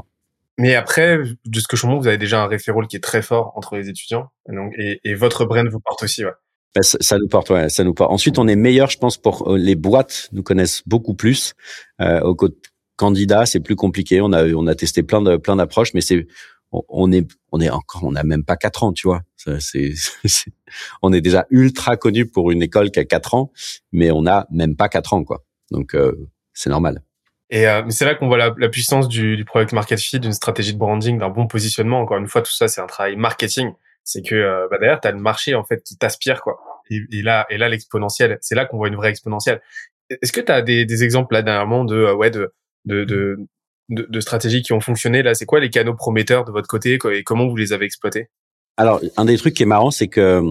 Mais 0.57 0.75
après, 0.75 1.19
de 1.45 1.59
ce 1.59 1.67
que 1.67 1.75
je 1.75 1.81
comprends, 1.81 1.99
vous 1.99 2.07
avez 2.07 2.17
déjà 2.17 2.41
un 2.41 2.47
référent 2.47 2.81
qui 2.81 2.95
est 2.95 3.03
très 3.03 3.21
fort 3.21 3.51
entre 3.55 3.75
les 3.75 3.89
étudiants, 3.89 4.29
et, 4.77 5.01
et, 5.03 5.13
votre 5.13 5.45
brand 5.45 5.67
vous 5.67 5.81
porte 5.81 6.03
aussi, 6.03 6.23
ouais. 6.23 6.31
Ben, 6.75 6.81
ça, 6.81 7.17
nous 7.17 7.27
porte, 7.27 7.49
ouais, 7.51 7.69
ça 7.69 7.85
nous 7.85 7.93
porte. 7.93 8.11
Ensuite, 8.11 8.37
on 8.37 8.47
est 8.49 8.57
meilleur, 8.57 8.89
je 8.89 8.97
pense, 8.97 9.17
pour 9.17 9.49
euh, 9.49 9.57
les 9.57 9.75
boîtes 9.75 10.27
nous 10.33 10.43
connaissent 10.43 10.81
beaucoup 10.85 11.13
plus. 11.13 11.53
Euh, 12.01 12.19
au 12.21 12.35
candidat, 12.97 13.45
c'est 13.45 13.61
plus 13.61 13.77
compliqué. 13.77 14.19
On 14.19 14.33
a 14.33 14.45
on 14.53 14.67
a 14.67 14.75
testé 14.75 15.01
plein 15.01 15.21
de 15.21 15.37
plein 15.37 15.55
d'approches, 15.55 15.93
mais 15.93 16.01
c'est 16.01 16.27
on 16.71 17.13
est 17.13 17.25
on 17.53 17.61
est 17.61 17.69
encore 17.69 18.03
on 18.03 18.13
a 18.15 18.23
même 18.23 18.43
pas 18.43 18.57
quatre 18.57 18.83
ans, 18.83 18.91
tu 18.91 19.07
vois. 19.07 19.21
C'est 19.59 19.93
on 21.01 21.13
est 21.13 21.21
déjà 21.21 21.45
ultra 21.49 21.97
connu 21.97 22.25
pour 22.25 22.51
une 22.51 22.61
école 22.61 22.91
qui 22.91 22.99
a 22.99 23.05
quatre 23.05 23.35
ans, 23.35 23.51
mais 23.91 24.11
on 24.11 24.25
a 24.25 24.47
même 24.49 24.75
pas 24.75 24.89
quatre 24.89 25.13
ans, 25.13 25.23
quoi. 25.23 25.45
Donc 25.71 25.93
euh, 25.93 26.27
c'est 26.55 26.71
normal. 26.71 27.01
Et 27.51 27.67
euh, 27.67 27.83
c'est 27.89 28.05
là 28.05 28.15
qu'on 28.15 28.27
voit 28.27 28.37
la, 28.37 28.55
la, 28.57 28.69
puissance 28.69 29.07
du, 29.07 29.37
du 29.37 29.45
product 29.45 29.73
market 29.73 29.99
fit, 29.99 30.19
d'une 30.19 30.33
stratégie 30.33 30.73
de 30.73 30.79
branding, 30.79 31.19
d'un 31.19 31.29
bon 31.29 31.45
positionnement. 31.45 31.99
Encore 31.99 32.17
une 32.17 32.27
fois, 32.27 32.41
tout 32.41 32.51
ça, 32.51 32.67
c'est 32.67 32.81
un 32.81 32.87
travail 32.87 33.15
marketing. 33.15 33.73
C'est 34.03 34.23
que 34.23 34.33
euh, 34.33 34.67
bah, 34.71 34.77
derrière, 34.79 34.99
tu 34.99 35.07
as 35.07 35.11
le 35.11 35.19
marché 35.19 35.53
en 35.53 35.63
fait 35.63 35.83
qui 35.83 35.95
t'aspire 35.97 36.41
quoi. 36.41 36.59
Et, 36.89 37.01
et, 37.11 37.21
là, 37.21 37.45
et 37.49 37.57
là, 37.57 37.69
l'exponentiel, 37.69 38.37
c'est 38.41 38.55
là 38.55 38.65
qu'on 38.65 38.77
voit 38.77 38.87
une 38.87 38.95
vraie 38.95 39.09
exponentielle. 39.09 39.61
Est-ce 40.09 40.31
que 40.31 40.41
tu 40.41 40.51
as 40.51 40.61
des, 40.61 40.85
des, 40.85 41.03
exemples 41.03 41.33
là 41.33 41.41
dernièrement 41.41 41.83
de 41.83 41.95
euh, 41.95 42.15
ouais 42.15 42.31
de 42.31 42.53
de, 42.85 43.03
de 43.03 43.37
de, 43.89 44.07
de, 44.09 44.19
stratégies 44.19 44.63
qui 44.63 44.73
ont 44.73 44.79
fonctionné? 44.79 45.21
Là 45.21 45.33
C'est 45.35 45.45
quoi 45.45 45.59
les 45.59 45.69
canaux 45.69 45.95
prometteurs 45.95 46.45
de 46.45 46.51
votre 46.51 46.67
côté 46.67 46.97
et 47.11 47.23
comment 47.23 47.47
vous 47.47 47.55
les 47.55 47.73
avez 47.73 47.85
exploités? 47.85 48.29
Alors, 48.77 49.01
un 49.17 49.25
des 49.25 49.37
trucs 49.37 49.53
qui 49.53 49.63
est 49.63 49.67
marrant, 49.67 49.91
c'est 49.91 50.07
que 50.07 50.41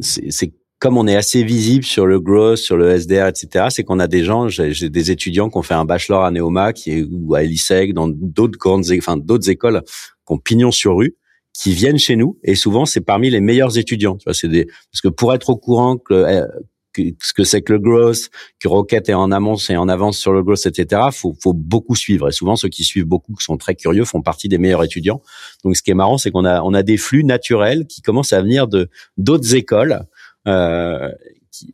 c'est 0.00 0.52
comme 0.80 0.96
on 0.96 1.06
est 1.06 1.14
assez 1.14 1.44
visible 1.44 1.84
sur 1.84 2.06
le 2.06 2.18
growth, 2.18 2.56
sur 2.56 2.76
le 2.76 2.90
SDR, 2.90 3.26
etc., 3.26 3.66
c'est 3.68 3.84
qu'on 3.84 3.98
a 3.98 4.08
des 4.08 4.24
gens, 4.24 4.48
j'ai 4.48 4.88
des 4.88 5.10
étudiants 5.10 5.50
qui 5.50 5.58
ont 5.58 5.62
fait 5.62 5.74
un 5.74 5.84
bachelor 5.84 6.24
à 6.24 6.30
Neoma, 6.30 6.72
qui 6.72 6.90
est 6.90 7.06
ou 7.10 7.34
à 7.34 7.44
Eliseg, 7.44 7.92
dans 7.92 8.08
d'autres 8.08 8.58
grandes, 8.58 8.86
enfin 8.96 9.18
d'autres 9.18 9.50
écoles 9.50 9.82
qui 9.84 10.32
ont 10.32 10.38
pignon 10.38 10.72
sur 10.72 10.96
rue, 10.96 11.16
qui 11.52 11.74
viennent 11.74 11.98
chez 11.98 12.16
nous, 12.16 12.38
et 12.42 12.54
souvent 12.54 12.86
c'est 12.86 13.02
parmi 13.02 13.28
les 13.28 13.40
meilleurs 13.40 13.76
étudiants. 13.76 14.16
Tu 14.16 14.24
vois, 14.24 14.32
c'est 14.32 14.48
des 14.48 14.64
parce 14.64 15.02
que 15.02 15.08
pour 15.08 15.34
être 15.34 15.50
au 15.50 15.56
courant 15.56 15.98
que, 15.98 16.46
que 16.94 17.02
ce 17.22 17.34
que 17.34 17.44
c'est 17.44 17.60
que 17.60 17.74
le 17.74 17.78
growth, 17.78 18.30
que 18.58 18.66
Rocket 18.66 19.10
est 19.10 19.14
en 19.14 19.30
amont, 19.32 19.56
et 19.68 19.76
en 19.76 19.88
avance 19.88 20.18
sur 20.18 20.32
le 20.32 20.42
growth, 20.42 20.64
etc. 20.64 21.02
Faut, 21.12 21.36
faut 21.42 21.52
beaucoup 21.52 21.94
suivre. 21.94 22.28
Et 22.28 22.32
souvent, 22.32 22.56
ceux 22.56 22.68
qui 22.68 22.84
suivent 22.84 23.04
beaucoup, 23.04 23.34
qui 23.34 23.44
sont 23.44 23.58
très 23.58 23.74
curieux, 23.74 24.04
font 24.04 24.22
partie 24.22 24.48
des 24.48 24.58
meilleurs 24.58 24.82
étudiants. 24.82 25.20
Donc, 25.62 25.76
ce 25.76 25.82
qui 25.82 25.90
est 25.90 25.94
marrant, 25.94 26.18
c'est 26.18 26.30
qu'on 26.30 26.44
a, 26.44 26.62
on 26.62 26.74
a 26.74 26.82
des 26.82 26.96
flux 26.96 27.24
naturels 27.24 27.86
qui 27.86 28.00
commencent 28.00 28.32
à 28.32 28.40
venir 28.40 28.66
de 28.66 28.88
d'autres 29.18 29.54
écoles 29.54 29.92
euh, 29.92 30.19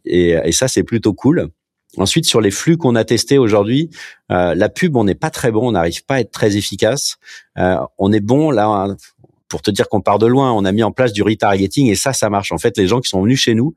et, 0.04 0.30
et, 0.30 0.52
ça, 0.52 0.68
c'est 0.68 0.82
plutôt 0.82 1.14
cool. 1.14 1.50
Ensuite, 1.98 2.26
sur 2.26 2.40
les 2.40 2.50
flux 2.50 2.76
qu'on 2.76 2.94
a 2.94 3.04
testés 3.04 3.38
aujourd'hui, 3.38 3.90
euh, 4.30 4.54
la 4.54 4.68
pub, 4.68 4.96
on 4.96 5.04
n'est 5.04 5.14
pas 5.14 5.30
très 5.30 5.50
bon, 5.50 5.68
on 5.68 5.72
n'arrive 5.72 6.04
pas 6.04 6.16
à 6.16 6.20
être 6.20 6.30
très 6.30 6.56
efficace. 6.56 7.16
Euh, 7.58 7.78
on 7.98 8.12
est 8.12 8.20
bon 8.20 8.50
là, 8.50 8.88
pour 9.48 9.62
te 9.62 9.70
dire 9.70 9.88
qu'on 9.88 10.00
part 10.00 10.18
de 10.18 10.26
loin, 10.26 10.52
on 10.52 10.64
a 10.64 10.72
mis 10.72 10.82
en 10.82 10.92
place 10.92 11.12
du 11.12 11.22
retargeting 11.22 11.88
et 11.88 11.94
ça, 11.94 12.12
ça 12.12 12.28
marche. 12.28 12.52
En 12.52 12.58
fait, 12.58 12.76
les 12.76 12.86
gens 12.86 13.00
qui 13.00 13.08
sont 13.08 13.22
venus 13.22 13.40
chez 13.40 13.54
nous, 13.54 13.74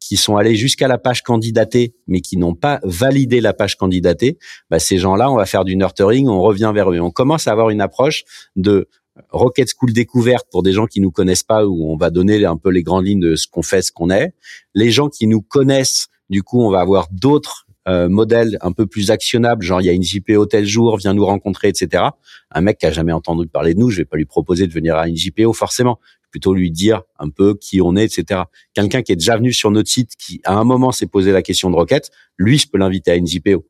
qui 0.00 0.16
sont 0.16 0.36
allés 0.36 0.56
jusqu'à 0.56 0.88
la 0.88 0.98
page 0.98 1.22
candidatée, 1.22 1.94
mais 2.08 2.20
qui 2.20 2.36
n'ont 2.36 2.54
pas 2.54 2.80
validé 2.82 3.40
la 3.40 3.52
page 3.52 3.76
candidatée, 3.76 4.36
bah, 4.68 4.78
ces 4.78 4.98
gens-là, 4.98 5.30
on 5.30 5.36
va 5.36 5.46
faire 5.46 5.64
du 5.64 5.76
nurturing, 5.76 6.28
on 6.28 6.40
revient 6.40 6.72
vers 6.74 6.92
eux. 6.92 7.00
on 7.00 7.12
commence 7.12 7.46
à 7.46 7.52
avoir 7.52 7.70
une 7.70 7.80
approche 7.80 8.24
de 8.56 8.88
Rocket 9.30 9.68
School 9.76 9.92
découverte 9.92 10.46
pour 10.50 10.62
des 10.62 10.72
gens 10.72 10.86
qui 10.86 11.00
nous 11.00 11.10
connaissent 11.10 11.42
pas, 11.42 11.66
où 11.66 11.90
on 11.90 11.96
va 11.96 12.10
donner 12.10 12.44
un 12.44 12.56
peu 12.56 12.70
les 12.70 12.82
grandes 12.82 13.06
lignes 13.06 13.20
de 13.20 13.36
ce 13.36 13.46
qu'on 13.46 13.62
fait, 13.62 13.82
ce 13.82 13.92
qu'on 13.92 14.10
est. 14.10 14.34
Les 14.74 14.90
gens 14.90 15.08
qui 15.08 15.26
nous 15.26 15.42
connaissent, 15.42 16.08
du 16.30 16.42
coup, 16.42 16.62
on 16.62 16.70
va 16.70 16.80
avoir 16.80 17.08
d'autres 17.10 17.66
euh, 17.88 18.08
modèles 18.08 18.58
un 18.60 18.70
peu 18.70 18.86
plus 18.86 19.10
actionnables, 19.10 19.64
genre 19.64 19.80
il 19.80 19.86
y 19.86 19.88
a 19.88 19.92
une 19.92 20.04
JPO 20.04 20.46
tel 20.46 20.64
jour, 20.66 20.96
viens 20.98 21.14
nous 21.14 21.26
rencontrer, 21.26 21.68
etc. 21.68 22.04
Un 22.52 22.60
mec 22.60 22.78
qui 22.78 22.86
a 22.86 22.92
jamais 22.92 23.12
entendu 23.12 23.48
parler 23.48 23.74
de 23.74 23.80
nous, 23.80 23.90
je 23.90 23.98
vais 23.98 24.04
pas 24.04 24.16
lui 24.16 24.24
proposer 24.24 24.68
de 24.68 24.72
venir 24.72 24.96
à 24.96 25.08
une 25.08 25.16
JPO 25.16 25.52
forcément, 25.52 25.98
plutôt 26.30 26.54
lui 26.54 26.70
dire 26.70 27.02
un 27.18 27.28
peu 27.28 27.54
qui 27.54 27.80
on 27.80 27.96
est, 27.96 28.04
etc. 28.04 28.42
Quelqu'un 28.72 29.02
qui 29.02 29.10
est 29.10 29.16
déjà 29.16 29.36
venu 29.36 29.52
sur 29.52 29.72
notre 29.72 29.88
site, 29.88 30.12
qui 30.16 30.40
à 30.44 30.54
un 30.54 30.64
moment 30.64 30.92
s'est 30.92 31.08
posé 31.08 31.32
la 31.32 31.42
question 31.42 31.70
de 31.70 31.74
Rocket, 31.74 32.10
lui, 32.38 32.56
je 32.56 32.68
peux 32.68 32.78
l'inviter 32.78 33.10
à 33.10 33.16
une 33.16 33.26
JPO. 33.26 33.66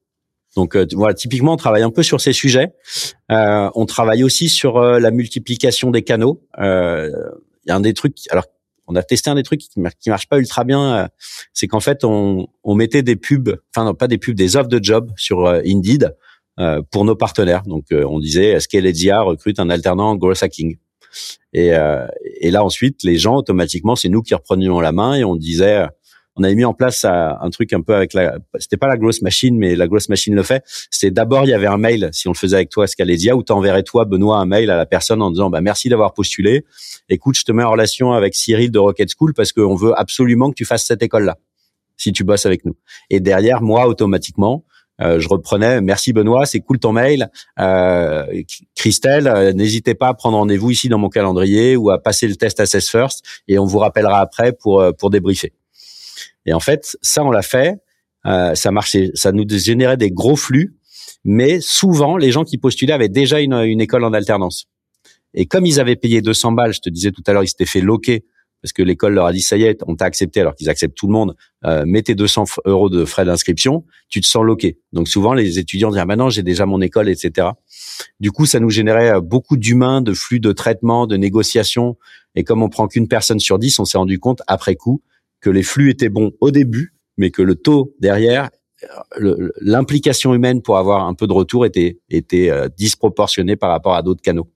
Donc 0.57 0.76
euh, 0.76 0.86
voilà, 0.92 1.14
typiquement, 1.14 1.55
on 1.55 1.57
travaille 1.57 1.82
un 1.82 1.90
peu 1.90 2.03
sur 2.03 2.20
ces 2.20 2.32
sujets. 2.32 2.72
Euh, 3.30 3.70
on 3.74 3.86
travaille 3.86 4.22
aussi 4.24 4.48
sur 4.48 4.76
euh, 4.76 4.98
la 4.98 5.11
multiplication 5.11 5.90
des 5.90 6.03
canaux. 6.03 6.42
Il 6.59 7.68
y 7.68 7.70
a 7.70 7.76
un 7.76 7.80
des 7.80 7.94
trucs, 7.94 8.16
alors 8.30 8.46
on 8.88 8.96
a 8.96 9.03
testé 9.03 9.30
un 9.30 9.36
des 9.36 9.44
trucs 9.44 9.61
qui, 9.61 9.68
qui 10.00 10.11
marche 10.11 10.28
pas 10.28 10.38
ultra 10.38 10.64
bien, 10.64 11.09
c'est 11.53 11.68
qu'en 11.68 11.78
fait 11.78 12.03
on, 12.03 12.48
on, 12.64 12.74
mettait 12.74 13.03
des 13.03 13.14
pubs, 13.14 13.57
enfin 13.70 13.84
non 13.84 13.94
pas 13.94 14.09
des 14.09 14.18
pubs, 14.18 14.34
des 14.34 14.57
offres 14.57 14.68
de 14.68 14.82
job 14.82 15.12
sur 15.16 15.46
Indeed 15.46 16.16
pour 16.90 17.05
nos 17.05 17.14
partenaires. 17.14 17.62
Donc 17.62 17.84
on 17.92 18.18
disait, 18.18 18.48
est-ce 18.48 18.66
qu'Eledia 18.66 19.22
recrute 19.22 19.61
un 19.61 19.70
alternant 19.70 20.11
en 20.11 20.16
growth 20.16 20.42
hacking 20.42 20.76
et, 21.53 21.70
et 22.40 22.50
là 22.50 22.64
ensuite, 22.64 23.05
les 23.05 23.16
gens 23.16 23.36
automatiquement, 23.36 23.94
c'est 23.94 24.09
nous 24.09 24.22
qui 24.22 24.34
reprenions 24.34 24.80
la 24.80 24.90
main 24.90 25.14
et 25.14 25.22
on 25.22 25.36
disait 25.36 25.86
on 26.36 26.44
avait 26.44 26.54
mis 26.54 26.64
en 26.64 26.72
place 26.72 27.04
un 27.04 27.50
truc 27.50 27.72
un 27.72 27.82
peu 27.82 27.94
avec 27.94 28.14
la, 28.14 28.38
c'était 28.58 28.76
pas 28.76 28.86
la 28.86 28.96
grosse 28.96 29.22
machine, 29.22 29.56
mais 29.58 29.76
la 29.76 29.86
grosse 29.86 30.08
machine 30.08 30.34
le 30.34 30.42
fait. 30.42 30.64
C'est 30.90 31.10
d'abord 31.10 31.44
il 31.44 31.50
y 31.50 31.54
avait 31.54 31.66
un 31.66 31.76
mail, 31.76 32.08
si 32.12 32.28
on 32.28 32.32
le 32.32 32.36
faisait 32.36 32.56
avec 32.56 32.70
toi, 32.70 32.86
Scaledia, 32.86 33.36
où 33.36 33.42
t'enverrais 33.42 33.82
toi, 33.82 34.04
Benoît, 34.04 34.38
un 34.38 34.46
mail 34.46 34.70
à 34.70 34.76
la 34.76 34.86
personne 34.86 35.20
en 35.20 35.30
disant, 35.30 35.50
bah 35.50 35.60
merci 35.60 35.88
d'avoir 35.88 36.14
postulé. 36.14 36.64
Écoute, 37.08 37.36
je 37.36 37.44
te 37.44 37.52
mets 37.52 37.62
en 37.62 37.70
relation 37.70 38.12
avec 38.12 38.34
Cyril 38.34 38.70
de 38.70 38.78
Rocket 38.78 39.10
School 39.16 39.34
parce 39.34 39.52
qu'on 39.52 39.74
veut 39.74 39.92
absolument 39.98 40.50
que 40.50 40.54
tu 40.54 40.64
fasses 40.64 40.86
cette 40.86 41.02
école-là, 41.02 41.36
si 41.96 42.12
tu 42.12 42.24
bosses 42.24 42.46
avec 42.46 42.64
nous. 42.64 42.76
Et 43.10 43.20
derrière, 43.20 43.60
moi, 43.60 43.86
automatiquement, 43.86 44.64
euh, 45.00 45.18
je 45.20 45.28
reprenais 45.28 45.80
merci 45.80 46.12
Benoît, 46.12 46.46
c'est 46.46 46.60
cool 46.60 46.78
ton 46.78 46.92
mail. 46.92 47.28
Euh, 47.58 48.24
Christelle, 48.76 49.26
euh, 49.26 49.52
n'hésitez 49.52 49.94
pas 49.94 50.08
à 50.08 50.14
prendre 50.14 50.36
rendez-vous 50.36 50.70
ici 50.70 50.88
dans 50.88 50.98
mon 50.98 51.08
calendrier 51.08 51.76
ou 51.76 51.90
à 51.90 51.98
passer 51.98 52.28
le 52.28 52.36
test 52.36 52.60
Assess 52.60 52.90
First 52.90 53.24
et 53.48 53.58
on 53.58 53.64
vous 53.64 53.78
rappellera 53.78 54.20
après 54.20 54.52
pour 54.52 54.84
pour 54.98 55.10
débriefer. 55.10 55.52
Et 56.47 56.53
en 56.53 56.61
fait, 56.61 56.97
ça, 57.03 57.24
on 57.24 57.30
l'a 57.30 57.43
fait. 57.43 57.76
Euh, 58.26 58.55
ça 58.55 58.70
marchait, 58.70 59.11
ça 59.14 59.32
nous 59.32 59.45
générait 59.49 59.97
des 59.97 60.11
gros 60.11 60.36
flux, 60.36 60.76
mais 61.24 61.61
souvent, 61.61 62.16
les 62.16 62.30
gens 62.30 62.45
qui 62.45 62.57
postulaient 62.57 62.93
avaient 62.93 63.09
déjà 63.09 63.40
une, 63.40 63.55
une 63.55 63.80
école 63.80 64.05
en 64.05 64.12
alternance. 64.12 64.66
Et 65.34 65.47
comme 65.47 65.66
ils 65.66 65.80
avaient 65.80 65.97
payé 65.97 66.20
200 66.22 66.53
balles, 66.53 66.72
je 66.72 66.80
te 66.80 66.88
disais 66.88 67.11
tout 67.11 67.22
à 67.26 67.32
l'heure, 67.32 67.43
ils 67.43 67.49
s'étaient 67.49 67.66
fait 67.66 67.80
loquer 67.80 68.24
parce 68.62 68.72
que 68.72 68.82
l'école 68.82 69.14
leur 69.14 69.26
a 69.26 69.32
dit 69.32 69.40
ça 69.40 69.57
y 69.57 69.64
est, 69.64 69.82
on 69.86 69.97
t'a 69.97 70.05
accepté 70.05 70.40
alors 70.40 70.55
qu'ils 70.55 70.70
acceptent 70.70 70.97
tout 70.97 71.09
le 71.09 71.12
monde. 71.12 71.36
Euh, 71.64 71.82
mettez 71.84 72.14
200 72.14 72.45
euros 72.64 72.88
de 72.88 73.05
frais 73.05 73.24
d'inscription, 73.24 73.84
tu 74.09 74.20
te 74.20 74.26
sens 74.26 74.45
loqué. 74.45 74.78
Donc 74.93 75.09
souvent 75.09 75.34
les 75.34 75.59
étudiants 75.59 75.90
disent 75.90 75.99
ah 76.09 76.16
non 76.16 76.30
j'ai 76.30 76.45
déjà 76.45 76.64
mon 76.64 76.80
école 76.80 77.09
etc. 77.09 77.49
Du 78.20 78.30
coup 78.30 78.47
ça 78.47 78.61
nous 78.61 78.70
générait 78.70 79.14
euh, 79.14 79.20
beaucoup 79.20 79.57
d'humains, 79.57 80.01
de 80.01 80.14
flux 80.14 80.38
de 80.38 80.53
traitement, 80.53 81.09
de 81.09 81.16
négociations. 81.16 81.97
Et 82.36 82.45
comme 82.45 82.62
on 82.62 82.68
prend 82.68 82.86
qu'une 82.86 83.09
personne 83.09 83.40
sur 83.40 83.59
dix, 83.59 83.78
on 83.80 83.84
s'est 83.84 83.99
rendu 83.99 84.20
compte 84.20 84.43
après 84.47 84.76
coup 84.76 85.03
que 85.43 85.51
les 85.51 85.62
flux 85.62 85.90
étaient 85.90 86.09
bons 86.09 86.32
au 86.40 86.51
début, 86.51 86.95
mais 87.18 87.30
que 87.30 87.43
le 87.43 87.55
taux 87.57 87.95
derrière, 88.01 88.49
l'implication 89.61 90.34
humaine 90.34 90.62
pour 90.62 90.78
avoir 90.78 91.07
un 91.07 91.14
peu 91.14 91.26
de 91.26 91.32
retour 91.32 91.66
était 91.66 91.99
était 92.09 92.51
euh, 92.51 92.68
disproportionnée 92.76 93.57
par 93.57 93.70
rapport 93.70 93.95
à 93.95 94.03
d'autres 94.03 94.22
canaux. 94.22 94.49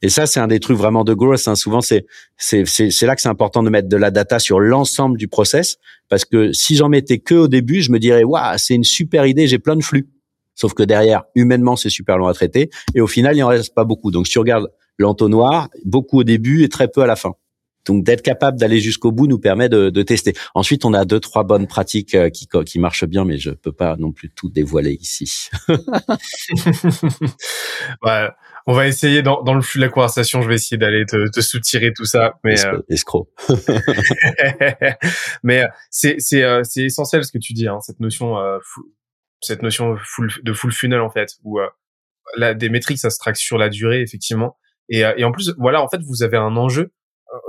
Et 0.00 0.08
ça, 0.08 0.26
c'est 0.26 0.40
un 0.40 0.46
des 0.46 0.60
trucs 0.60 0.78
vraiment 0.78 1.04
de 1.04 1.12
growth. 1.12 1.48
Hein. 1.48 1.56
Souvent, 1.56 1.80
c'est 1.80 2.06
c'est 2.38 3.02
là 3.02 3.16
que 3.16 3.20
c'est 3.20 3.28
important 3.28 3.62
de 3.62 3.70
mettre 3.70 3.88
de 3.88 3.96
la 3.96 4.10
data 4.10 4.38
sur 4.38 4.60
l'ensemble 4.60 5.18
du 5.18 5.28
process, 5.28 5.76
parce 6.08 6.24
que 6.24 6.52
si 6.52 6.76
j'en 6.76 6.88
mettais 6.88 7.18
que 7.18 7.34
au 7.34 7.48
début, 7.48 7.82
je 7.82 7.90
me 7.90 7.98
dirais 7.98 8.24
waouh, 8.24 8.56
c'est 8.56 8.74
une 8.74 8.84
super 8.84 9.26
idée, 9.26 9.46
j'ai 9.46 9.58
plein 9.58 9.76
de 9.76 9.82
flux. 9.82 10.08
Sauf 10.54 10.74
que 10.74 10.82
derrière, 10.82 11.24
humainement, 11.34 11.76
c'est 11.76 11.90
super 11.90 12.18
long 12.18 12.26
à 12.26 12.34
traiter. 12.34 12.70
Et 12.94 13.00
au 13.00 13.06
final, 13.06 13.36
il 13.36 13.42
en 13.42 13.48
reste 13.48 13.74
pas 13.74 13.84
beaucoup. 13.84 14.10
Donc, 14.10 14.26
si 14.26 14.32
tu 14.32 14.38
regardes 14.38 14.68
l'entonnoir, 14.98 15.70
beaucoup 15.84 16.18
au 16.18 16.24
début 16.24 16.62
et 16.62 16.68
très 16.68 16.88
peu 16.88 17.00
à 17.00 17.06
la 17.06 17.16
fin. 17.16 17.34
Donc 17.86 18.04
d'être 18.04 18.22
capable 18.22 18.58
d'aller 18.58 18.80
jusqu'au 18.80 19.10
bout 19.10 19.26
nous 19.26 19.38
permet 19.38 19.68
de, 19.68 19.90
de, 19.90 20.02
tester. 20.02 20.34
Ensuite, 20.54 20.84
on 20.84 20.92
a 20.92 21.04
deux 21.04 21.20
trois 21.20 21.44
bonnes 21.44 21.66
pratiques 21.66 22.14
euh, 22.14 22.28
qui, 22.28 22.46
qui 22.66 22.78
marchent 22.78 23.06
bien, 23.06 23.24
mais 23.24 23.38
je 23.38 23.50
peux 23.50 23.72
pas 23.72 23.96
non 23.96 24.12
plus 24.12 24.30
tout 24.30 24.50
dévoiler 24.50 24.98
ici. 25.00 25.48
ouais, 28.02 28.28
on 28.66 28.74
va 28.74 28.86
essayer 28.86 29.22
dans, 29.22 29.42
dans, 29.42 29.54
le 29.54 29.62
flux 29.62 29.80
de 29.80 29.86
la 29.86 29.90
conversation, 29.90 30.42
je 30.42 30.48
vais 30.48 30.56
essayer 30.56 30.76
d'aller 30.76 31.06
te, 31.06 31.30
te 31.30 31.40
soutirer 31.40 31.92
tout 31.94 32.04
ça. 32.04 32.34
Mais 32.44 32.64
euh... 32.66 32.82
escroc. 32.90 33.30
mais 35.42 35.62
euh, 35.62 35.68
c'est 35.90 36.16
c'est 36.18 36.42
euh, 36.42 36.62
c'est 36.64 36.84
essentiel 36.84 37.24
ce 37.24 37.32
que 37.32 37.38
tu 37.38 37.54
dis, 37.54 37.66
hein, 37.66 37.78
cette 37.80 38.00
notion 38.00 38.36
cette 39.40 39.62
notion 39.62 39.96
full, 39.96 40.30
de 40.42 40.52
full 40.52 40.72
funnel 40.72 41.00
en 41.00 41.08
fait, 41.08 41.36
où 41.44 41.58
la, 42.36 42.52
des 42.52 42.68
métriques 42.68 42.98
ça 42.98 43.08
se 43.08 43.18
traque 43.18 43.38
sur 43.38 43.56
la 43.56 43.70
durée 43.70 44.02
effectivement. 44.02 44.58
Et, 44.92 45.02
et 45.16 45.22
en 45.22 45.30
plus, 45.30 45.54
voilà, 45.56 45.82
en 45.82 45.88
fait, 45.88 46.02
vous 46.02 46.24
avez 46.24 46.36
un 46.36 46.56
enjeu 46.56 46.92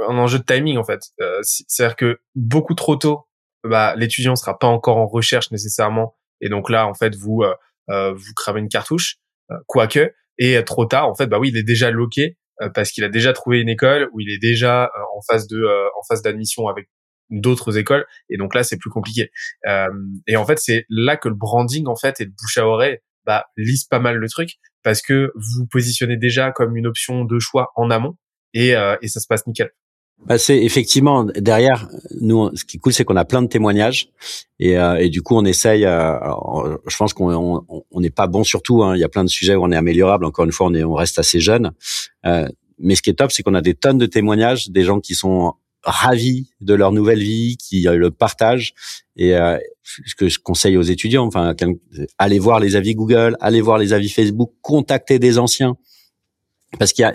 un 0.07 0.17
enjeu 0.17 0.39
de 0.39 0.43
timing 0.43 0.77
en 0.77 0.83
fait. 0.83 1.01
Euh, 1.21 1.39
c'est-à-dire 1.43 1.95
que 1.95 2.19
beaucoup 2.35 2.75
trop 2.75 2.95
tôt, 2.95 3.27
bah, 3.63 3.95
l'étudiant 3.95 4.35
sera 4.35 4.57
pas 4.57 4.67
encore 4.67 4.97
en 4.97 5.07
recherche 5.07 5.51
nécessairement, 5.51 6.15
et 6.41 6.49
donc 6.49 6.69
là 6.69 6.87
en 6.87 6.93
fait 6.93 7.15
vous 7.15 7.41
euh, 7.43 7.53
euh 7.89 8.13
vous 8.13 8.33
cramez 8.35 8.59
une 8.59 8.69
cartouche, 8.69 9.17
euh, 9.51 9.55
quoique, 9.67 10.13
et 10.37 10.63
trop 10.63 10.85
tard 10.85 11.07
en 11.07 11.15
fait 11.15 11.27
bah 11.27 11.39
oui 11.39 11.49
il 11.49 11.57
est 11.57 11.63
déjà 11.63 11.91
loqué 11.91 12.37
parce 12.75 12.91
qu'il 12.91 13.03
a 13.03 13.09
déjà 13.09 13.33
trouvé 13.33 13.59
une 13.59 13.69
école 13.69 14.09
où 14.13 14.19
il 14.19 14.31
est 14.31 14.37
déjà 14.37 14.91
en 15.15 15.21
phase 15.21 15.47
de 15.47 15.65
en 15.65 16.03
phase 16.07 16.21
d'admission 16.21 16.67
avec 16.67 16.89
d'autres 17.31 17.77
écoles, 17.77 18.05
et 18.29 18.37
donc 18.37 18.55
là 18.55 18.63
c'est 18.63 18.77
plus 18.77 18.89
compliqué. 18.89 19.31
et 20.27 20.35
en 20.35 20.45
fait 20.45 20.59
c'est 20.59 20.85
là 20.89 21.17
que 21.17 21.27
le 21.27 21.35
branding 21.35 21.87
en 21.87 21.95
fait 21.95 22.21
et 22.21 22.25
le 22.25 22.31
bouche 22.31 22.57
à 22.57 22.67
oreille 22.67 22.99
bah 23.25 23.45
lise 23.57 23.85
pas 23.85 23.99
mal 23.99 24.17
le 24.17 24.29
truc 24.29 24.57
parce 24.83 25.01
que 25.01 25.31
vous 25.35 25.59
vous 25.59 25.67
positionnez 25.67 26.17
déjà 26.17 26.51
comme 26.51 26.75
une 26.75 26.87
option 26.87 27.23
de 27.25 27.39
choix 27.39 27.71
en 27.75 27.91
amont 27.91 28.15
et, 28.53 28.75
euh, 28.75 28.95
et 29.01 29.07
ça 29.07 29.19
se 29.19 29.27
passe 29.27 29.45
nickel. 29.47 29.71
Bah 30.25 30.37
c'est 30.37 30.63
effectivement 30.63 31.25
derrière 31.35 31.89
nous. 32.19 32.55
Ce 32.55 32.63
qui 32.63 32.77
est 32.77 32.79
cool, 32.79 32.93
c'est 32.93 33.03
qu'on 33.03 33.15
a 33.15 33.25
plein 33.25 33.41
de 33.41 33.47
témoignages 33.47 34.09
et, 34.59 34.77
euh, 34.77 34.97
et 34.97 35.09
du 35.09 35.23
coup, 35.23 35.35
on 35.35 35.45
essaye. 35.45 35.83
Euh, 35.83 36.19
je 36.87 36.95
pense 36.95 37.13
qu'on 37.13 37.65
on 37.67 37.99
n'est 37.99 38.11
pas 38.11 38.27
bon 38.27 38.43
sur 38.43 38.61
tout. 38.61 38.83
Hein. 38.83 38.95
Il 38.95 38.99
y 38.99 39.03
a 39.03 39.09
plein 39.09 39.23
de 39.23 39.29
sujets 39.29 39.55
où 39.55 39.63
on 39.63 39.71
est 39.71 39.75
améliorable. 39.75 40.25
Encore 40.25 40.45
une 40.45 40.51
fois, 40.51 40.67
on 40.67 40.73
est 40.75 40.83
on 40.83 40.93
reste 40.93 41.17
assez 41.17 41.39
jeune. 41.39 41.71
Euh, 42.25 42.47
mais 42.77 42.95
ce 42.95 43.01
qui 43.01 43.09
est 43.09 43.15
top, 43.15 43.31
c'est 43.31 43.41
qu'on 43.41 43.55
a 43.55 43.61
des 43.61 43.73
tonnes 43.73 43.97
de 43.97 44.05
témoignages, 44.05 44.69
des 44.69 44.83
gens 44.83 44.99
qui 44.99 45.15
sont 45.15 45.53
ravis 45.83 46.51
de 46.61 46.75
leur 46.75 46.91
nouvelle 46.91 47.19
vie, 47.19 47.57
qui 47.57 47.81
le 47.81 48.11
partagent. 48.11 48.73
Et 49.15 49.35
euh, 49.35 49.57
ce 49.83 50.13
que 50.13 50.29
je 50.29 50.37
conseille 50.37 50.77
aux 50.77 50.83
étudiants, 50.83 51.25
enfin, 51.25 51.55
allez 52.19 52.39
voir 52.39 52.59
les 52.59 52.75
avis 52.75 52.93
Google, 52.93 53.35
allez 53.39 53.61
voir 53.61 53.79
les 53.79 53.93
avis 53.93 54.09
Facebook, 54.09 54.51
contactez 54.61 55.17
des 55.17 55.39
anciens 55.39 55.77
parce 56.79 56.93
qu'il 56.93 57.03
y 57.03 57.05
a, 57.05 57.13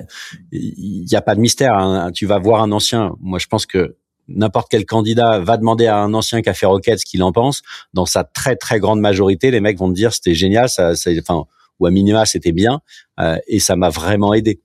il 0.53 1.11
y 1.11 1.17
a 1.17 1.23
pas 1.23 1.35
de 1.35 1.41
mystère. 1.41 1.75
Hein. 1.75 2.11
Tu 2.13 2.27
vas 2.27 2.39
voir 2.39 2.63
un 2.63 2.73
ancien. 2.73 3.15
Moi, 3.21 3.39
je 3.39 3.47
pense 3.47 3.67
que 3.67 3.97
n'importe 4.29 4.69
quel 4.71 4.85
candidat 4.85 5.39
va 5.41 5.57
demander 5.57 5.87
à 5.87 5.99
un 5.99 6.13
ancien 6.15 6.43
qui 6.43 6.49
a 6.49 6.55
fait 6.55 6.67
Rocket 6.67 6.99
ce 6.99 7.05
qu'il 7.05 7.23
en 7.23 7.33
pense. 7.33 7.63
Dans 7.95 8.07
sa 8.07 8.25
très 8.25 8.57
très 8.57 8.81
grande 8.81 9.01
majorité, 9.01 9.51
les 9.51 9.61
mecs 9.61 9.79
vont 9.79 9.89
te 9.89 9.95
dire 9.95 10.13
c'était 10.13 10.35
génial, 10.35 10.69
ça, 10.69 10.93
enfin, 11.21 11.45
ou 11.79 11.87
à 11.87 11.91
minima 11.91 12.27
c'était 12.27 12.53
bien, 12.53 12.81
euh, 13.21 13.39
et 13.47 13.61
ça 13.61 13.77
m'a 13.77 13.89
vraiment 13.89 14.35
aidé. 14.35 14.61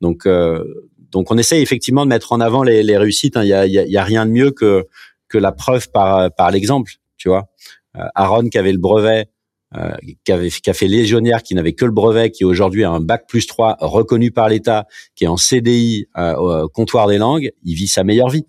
Donc, 0.00 0.26
euh, 0.26 0.64
donc 1.10 1.30
on 1.30 1.38
essaye 1.38 1.62
effectivement 1.62 2.04
de 2.04 2.10
mettre 2.10 2.32
en 2.32 2.40
avant 2.40 2.62
les, 2.62 2.82
les 2.82 2.96
réussites. 2.96 3.36
Hein. 3.36 3.44
Il 3.44 3.48
y, 3.48 3.54
a, 3.54 3.66
y, 3.66 3.96
a, 3.96 4.04
rien 4.04 4.26
de 4.26 4.30
mieux 4.30 4.50
que 4.50 4.86
que 5.28 5.38
la 5.38 5.52
preuve 5.52 5.90
par 5.90 6.32
par 6.34 6.50
l'exemple. 6.50 6.92
Tu 7.16 7.28
vois, 7.28 7.48
euh, 7.96 8.06
Aaron 8.14 8.48
qui 8.48 8.58
avait 8.58 8.72
le 8.72 8.78
brevet 8.78 9.28
euh, 9.76 9.92
qui, 10.24 10.32
avait, 10.32 10.50
a 10.66 10.72
fait 10.72 10.88
légionnaire, 10.88 11.42
qui 11.42 11.54
n'avait 11.54 11.72
que 11.72 11.84
le 11.84 11.90
brevet, 11.90 12.30
qui 12.30 12.44
aujourd'hui 12.44 12.84
a 12.84 12.90
un 12.90 13.00
bac 13.00 13.26
plus 13.26 13.46
3 13.46 13.76
reconnu 13.80 14.30
par 14.30 14.48
l'État, 14.48 14.86
qui 15.14 15.24
est 15.24 15.28
en 15.28 15.36
CDI 15.36 16.06
euh, 16.16 16.34
au 16.36 16.68
comptoir 16.68 17.08
des 17.08 17.18
langues, 17.18 17.50
il 17.64 17.74
vit 17.74 17.88
sa 17.88 18.04
meilleure 18.04 18.30
vie. 18.30 18.46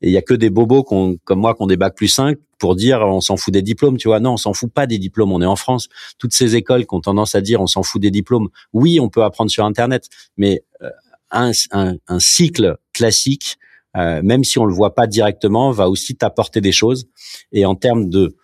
Et 0.00 0.08
il 0.08 0.12
y 0.12 0.16
a 0.16 0.22
que 0.22 0.34
des 0.34 0.48
bobos 0.48 0.84
comme 0.84 1.18
moi 1.40 1.54
qui 1.54 1.62
ont 1.62 1.66
des 1.66 1.76
bacs 1.76 1.96
plus 1.96 2.08
5 2.08 2.38
pour 2.58 2.76
dire 2.76 3.00
on 3.00 3.20
s'en 3.20 3.36
fout 3.36 3.52
des 3.52 3.62
diplômes, 3.62 3.96
tu 3.96 4.08
vois. 4.08 4.20
Non, 4.20 4.34
on 4.34 4.36
s'en 4.36 4.52
fout 4.52 4.72
pas 4.72 4.86
des 4.86 4.98
diplômes. 4.98 5.32
On 5.32 5.42
est 5.42 5.46
en 5.46 5.56
France. 5.56 5.88
Toutes 6.18 6.32
ces 6.32 6.56
écoles 6.56 6.86
qui 6.86 6.94
ont 6.94 7.00
tendance 7.00 7.34
à 7.34 7.40
dire 7.40 7.60
on 7.60 7.66
s'en 7.66 7.82
fout 7.82 8.00
des 8.00 8.10
diplômes. 8.10 8.48
Oui, 8.72 9.00
on 9.00 9.08
peut 9.08 9.24
apprendre 9.24 9.50
sur 9.50 9.64
Internet, 9.64 10.08
mais 10.36 10.62
euh, 10.82 10.90
un, 11.30 11.50
un, 11.72 11.96
un 12.06 12.20
cycle 12.20 12.76
classique, 12.92 13.58
euh, 13.96 14.20
même 14.22 14.44
si 14.44 14.58
on 14.58 14.64
le 14.64 14.74
voit 14.74 14.94
pas 14.94 15.06
directement, 15.06 15.72
va 15.72 15.88
aussi 15.88 16.16
t'apporter 16.16 16.60
des 16.60 16.72
choses. 16.72 17.08
Et 17.52 17.66
en 17.66 17.74
termes 17.74 18.08
de 18.08 18.36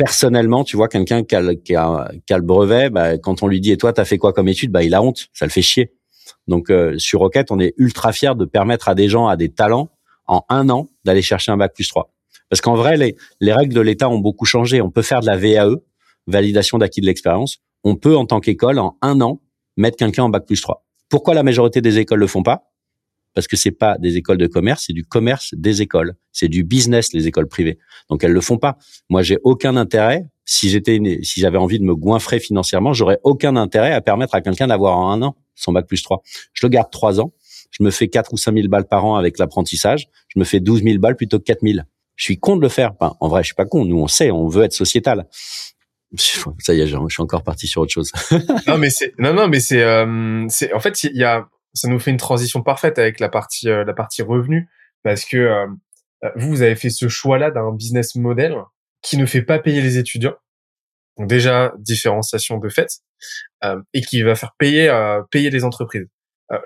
personnellement, 0.00 0.64
tu 0.64 0.78
vois, 0.78 0.88
quelqu'un 0.88 1.22
qui 1.24 1.36
qui 1.62 1.76
a, 1.76 2.08
le 2.30 2.40
brevet, 2.40 2.88
bah, 2.88 3.18
quand 3.18 3.42
on 3.42 3.48
lui 3.48 3.60
dit 3.60 3.70
et 3.70 3.76
toi, 3.76 3.92
t'as 3.92 4.06
fait 4.06 4.16
quoi 4.16 4.32
comme 4.32 4.48
étude, 4.48 4.70
bah, 4.72 4.82
il 4.82 4.94
a 4.94 5.02
honte, 5.02 5.28
ça 5.34 5.44
le 5.44 5.50
fait 5.50 5.60
chier. 5.60 5.92
Donc 6.48 6.70
euh, 6.70 6.96
sur 6.96 7.20
Rocket, 7.20 7.50
on 7.50 7.60
est 7.60 7.74
ultra 7.76 8.12
fier 8.12 8.34
de 8.34 8.46
permettre 8.46 8.88
à 8.88 8.94
des 8.94 9.10
gens, 9.10 9.26
à 9.26 9.36
des 9.36 9.50
talents, 9.50 9.90
en 10.26 10.42
un 10.48 10.70
an, 10.70 10.88
d'aller 11.04 11.20
chercher 11.20 11.52
un 11.52 11.58
bac 11.58 11.74
plus 11.74 11.86
3. 11.86 12.10
Parce 12.48 12.62
qu'en 12.62 12.76
vrai, 12.76 12.96
les, 12.96 13.14
les 13.40 13.52
règles 13.52 13.74
de 13.74 13.80
l'État 13.82 14.08
ont 14.08 14.18
beaucoup 14.18 14.46
changé. 14.46 14.80
On 14.80 14.90
peut 14.90 15.02
faire 15.02 15.20
de 15.20 15.26
la 15.26 15.36
VAE, 15.36 15.76
validation 16.26 16.78
d'acquis 16.78 17.02
de 17.02 17.06
l'expérience. 17.06 17.58
On 17.84 17.94
peut, 17.94 18.16
en 18.16 18.24
tant 18.24 18.40
qu'école, 18.40 18.78
en 18.78 18.96
un 19.02 19.20
an, 19.20 19.42
mettre 19.76 19.98
quelqu'un 19.98 20.24
en 20.24 20.28
bac 20.30 20.46
plus 20.46 20.62
3. 20.62 20.82
Pourquoi 21.10 21.34
la 21.34 21.42
majorité 21.42 21.82
des 21.82 21.98
écoles 21.98 22.20
le 22.20 22.26
font 22.26 22.42
pas? 22.42 22.69
Parce 23.34 23.46
que 23.46 23.56
c'est 23.56 23.70
pas 23.70 23.96
des 23.98 24.16
écoles 24.16 24.38
de 24.38 24.46
commerce, 24.46 24.84
c'est 24.86 24.92
du 24.92 25.04
commerce 25.04 25.54
des 25.56 25.82
écoles, 25.82 26.14
c'est 26.32 26.48
du 26.48 26.64
business 26.64 27.12
les 27.12 27.26
écoles 27.26 27.48
privées. 27.48 27.78
Donc 28.08 28.24
elles 28.24 28.32
le 28.32 28.40
font 28.40 28.58
pas. 28.58 28.78
Moi, 29.08 29.22
j'ai 29.22 29.38
aucun 29.44 29.76
intérêt 29.76 30.26
si 30.44 30.68
j'étais 30.68 31.00
si 31.22 31.40
j'avais 31.40 31.58
envie 31.58 31.78
de 31.78 31.84
me 31.84 31.94
goinfrer 31.94 32.40
financièrement, 32.40 32.92
j'aurais 32.92 33.20
aucun 33.22 33.54
intérêt 33.54 33.92
à 33.92 34.00
permettre 34.00 34.34
à 34.34 34.40
quelqu'un 34.40 34.66
d'avoir 34.66 34.98
en 34.98 35.12
un 35.12 35.22
an 35.22 35.36
son 35.54 35.72
bac 35.72 35.86
plus 35.86 36.02
3. 36.02 36.22
Je 36.52 36.66
le 36.66 36.70
garde 36.70 36.90
trois 36.90 37.20
ans, 37.20 37.32
je 37.70 37.84
me 37.84 37.90
fais 37.90 38.08
4 38.08 38.32
ou 38.32 38.36
5 38.36 38.54
000 38.54 38.68
balles 38.68 38.88
par 38.88 39.04
an 39.04 39.16
avec 39.16 39.38
l'apprentissage, 39.38 40.08
je 40.28 40.40
me 40.40 40.44
fais 40.44 40.58
12 40.58 40.82
000 40.82 40.98
balles 40.98 41.16
plutôt 41.16 41.38
que 41.38 41.44
4 41.44 41.60
000. 41.62 41.78
Je 42.16 42.24
suis 42.24 42.38
con 42.38 42.56
de 42.56 42.62
le 42.62 42.68
faire. 42.68 42.92
Enfin, 42.98 43.16
en 43.20 43.28
vrai, 43.28 43.42
je 43.42 43.46
suis 43.46 43.54
pas 43.54 43.64
con. 43.64 43.84
Nous, 43.86 43.98
on 43.98 44.06
sait, 44.06 44.30
on 44.30 44.46
veut 44.46 44.64
être 44.64 44.74
sociétal. 44.74 45.26
Ça 46.16 46.74
y 46.74 46.80
est, 46.80 46.86
je 46.86 46.96
suis 47.08 47.22
encore 47.22 47.42
parti 47.42 47.66
sur 47.66 47.82
autre 47.82 47.92
chose. 47.92 48.12
non, 48.66 48.76
mais 48.76 48.90
c'est 48.90 49.14
non, 49.18 49.32
non, 49.32 49.48
mais 49.48 49.60
c'est, 49.60 49.82
euh, 49.82 50.44
c'est 50.48 50.72
en 50.74 50.80
fait, 50.80 51.04
il 51.04 51.16
y 51.16 51.24
a 51.24 51.48
ça 51.74 51.88
nous 51.88 51.98
fait 51.98 52.10
une 52.10 52.16
transition 52.16 52.62
parfaite 52.62 52.98
avec 52.98 53.20
la 53.20 53.28
partie 53.28 53.68
euh, 53.68 53.84
la 53.84 53.94
partie 53.94 54.22
revenu 54.22 54.68
parce 55.02 55.24
que 55.24 55.36
euh, 55.36 55.66
euh, 56.24 56.30
vous 56.36 56.48
vous 56.48 56.62
avez 56.62 56.76
fait 56.76 56.90
ce 56.90 57.08
choix-là 57.08 57.50
d'un 57.50 57.72
business 57.72 58.14
model 58.14 58.56
qui 59.02 59.16
ne 59.16 59.26
fait 59.26 59.42
pas 59.42 59.58
payer 59.58 59.80
les 59.80 59.98
étudiants. 59.98 60.36
Donc 61.16 61.28
déjà 61.28 61.72
différenciation 61.78 62.58
de 62.58 62.68
fait 62.68 62.88
et 63.92 64.00
qui 64.00 64.22
va 64.22 64.34
faire 64.34 64.54
payer 64.58 64.90
payer 65.30 65.50
les 65.50 65.64
entreprises. 65.64 66.06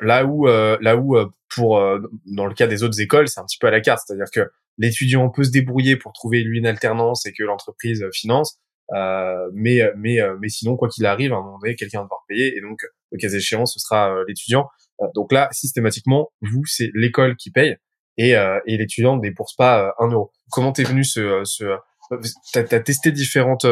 là 0.00 0.24
où 0.24 0.46
là 0.46 0.96
où 0.96 1.16
pour 1.54 1.80
dans 2.26 2.46
le 2.46 2.54
cas 2.54 2.66
des 2.66 2.82
autres 2.82 3.00
écoles, 3.00 3.28
c'est 3.28 3.40
un 3.40 3.44
petit 3.44 3.58
peu 3.58 3.68
à 3.68 3.70
la 3.70 3.80
carte, 3.80 4.02
c'est-à-dire 4.06 4.30
que 4.32 4.50
l'étudiant 4.78 5.28
peut 5.30 5.44
se 5.44 5.50
débrouiller 5.50 5.96
pour 5.96 6.12
trouver 6.12 6.42
lui 6.42 6.58
une 6.58 6.66
alternance 6.66 7.26
et 7.26 7.32
que 7.32 7.42
l'entreprise 7.42 8.04
finance. 8.12 8.58
Euh, 8.92 9.50
mais 9.54 9.80
mais 9.96 10.18
mais 10.40 10.48
sinon 10.48 10.76
quoi 10.76 10.88
qu'il 10.88 11.06
arrive 11.06 11.32
à 11.32 11.36
un 11.36 11.40
moment 11.40 11.58
donné 11.58 11.74
quelqu'un 11.74 12.00
va 12.00 12.04
devoir 12.04 12.24
payer 12.28 12.54
et 12.54 12.60
donc 12.60 12.80
le 13.12 13.18
cas 13.18 13.30
échéant 13.30 13.64
ce 13.64 13.78
sera 13.78 14.14
l'étudiant 14.28 14.68
euh, 14.68 14.83
donc 15.14 15.32
là, 15.32 15.48
systématiquement, 15.52 16.30
vous, 16.40 16.64
c'est 16.66 16.90
l'école 16.94 17.36
qui 17.36 17.50
paye 17.50 17.76
et, 18.16 18.36
euh, 18.36 18.60
et 18.66 18.76
l'étudiant 18.76 19.16
ne 19.16 19.22
débourse 19.22 19.54
pas 19.56 19.86
euh, 19.86 19.90
un 20.04 20.08
euro. 20.08 20.32
Comment 20.50 20.72
t'es 20.72 20.84
venu 20.84 21.04
ce, 21.04 21.42
ce 21.44 21.64
T'as 22.52 22.60
as 22.60 22.80
testé 22.80 23.12
différentes 23.12 23.66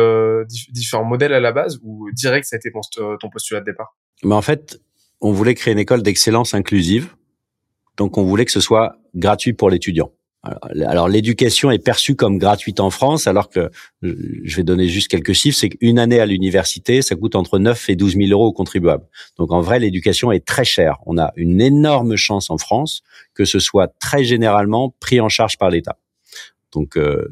différents 0.71 1.05
modèles 1.05 1.35
à 1.35 1.41
la 1.41 1.53
base 1.53 1.79
ou 1.83 2.11
direct 2.13 2.47
ça 2.47 2.57
a 2.57 2.59
été 2.59 2.71
ton, 2.71 3.29
postulat 3.31 3.61
de 3.61 3.67
départ? 3.67 3.95
Mais 4.25 4.35
en 4.35 4.41
fait, 4.41 4.81
on 5.21 5.33
voulait 5.33 5.55
créer 5.55 5.73
une 5.73 5.79
école 5.79 6.03
d'excellence 6.03 6.55
inclusive, 6.55 7.15
donc 7.99 8.17
on 8.17 8.25
voulait 8.25 8.47
que 8.47 8.51
ce 8.51 8.61
soit 8.61 8.97
gratuit 9.15 9.53
pour 9.53 9.69
l'étudiant. 9.69 10.13
Alors, 10.43 11.09
l'éducation 11.09 11.71
est 11.71 11.79
perçue 11.79 12.17
comme 12.17 12.37
gratuite 12.37 12.81
en 12.81 12.91
France, 12.91 13.29
alors 13.29 13.49
que 13.49 13.71
je 14.03 14.57
vais 14.57 14.65
donner 14.65 14.89
juste 14.89 15.07
quelques 15.07 15.35
chiffres, 15.35 15.57
c'est 15.57 15.69
qu'une 15.69 16.01
année 16.01 16.19
à 16.19 16.27
l'université, 16.27 17.01
ça 17.01 17.15
coûte 17.15 17.37
entre 17.37 17.61
9 17.61 17.91
et 17.91 17.97
12 17.97 18.17
000 18.17 18.31
euros 18.31 18.49
aux 18.49 18.53
contribuables. 18.53 19.05
Donc 19.39 19.53
en 19.53 19.61
vrai, 19.61 19.79
l'éducation 19.79 20.33
est 20.33 20.45
très 20.45 20.65
chère. 20.65 20.99
On 21.07 21.17
a 21.17 21.33
une 21.37 21.61
énorme 21.61 22.17
chance 22.17 22.51
en 22.51 22.59
France 22.59 23.03
que 23.35 23.45
ce 23.45 23.61
soit 23.61 23.89
très 23.99 24.25
généralement 24.25 24.95
pris 25.01 25.21
en 25.21 25.29
charge 25.29 25.59
par 25.59 25.71
l'État. 25.71 25.97
Donc 26.73 26.97
euh, 26.97 27.29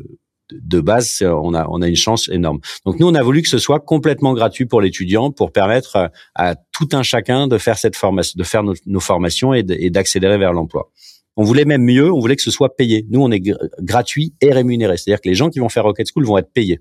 de 0.52 0.80
base, 0.80 1.22
on 1.22 1.54
a 1.54 1.66
on 1.68 1.82
a 1.82 1.88
une 1.88 1.96
chance 1.96 2.28
énorme. 2.28 2.60
Donc 2.84 2.98
nous, 3.00 3.08
on 3.08 3.14
a 3.14 3.22
voulu 3.22 3.42
que 3.42 3.48
ce 3.48 3.58
soit 3.58 3.80
complètement 3.80 4.34
gratuit 4.34 4.66
pour 4.66 4.80
l'étudiant, 4.80 5.30
pour 5.30 5.52
permettre 5.52 6.10
à 6.34 6.54
tout 6.54 6.88
un 6.92 7.02
chacun 7.02 7.48
de 7.48 7.58
faire 7.58 7.78
cette 7.78 7.96
formation, 7.96 8.34
de 8.36 8.44
faire 8.44 8.62
nos, 8.62 8.74
nos 8.86 9.00
formations 9.00 9.52
et 9.52 9.62
d'accélérer 9.90 10.38
vers 10.38 10.52
l'emploi. 10.52 10.90
On 11.36 11.44
voulait 11.44 11.64
même 11.64 11.82
mieux, 11.82 12.12
on 12.12 12.18
voulait 12.18 12.36
que 12.36 12.42
ce 12.42 12.50
soit 12.50 12.76
payé. 12.76 13.06
Nous, 13.10 13.22
on 13.22 13.30
est 13.30 13.42
gratuit 13.80 14.34
et 14.40 14.52
rémunéré. 14.52 14.96
C'est-à-dire 14.96 15.20
que 15.20 15.28
les 15.28 15.34
gens 15.34 15.48
qui 15.48 15.58
vont 15.58 15.68
faire 15.68 15.84
Rocket 15.84 16.06
School 16.12 16.24
vont 16.24 16.38
être 16.38 16.52
payés 16.52 16.80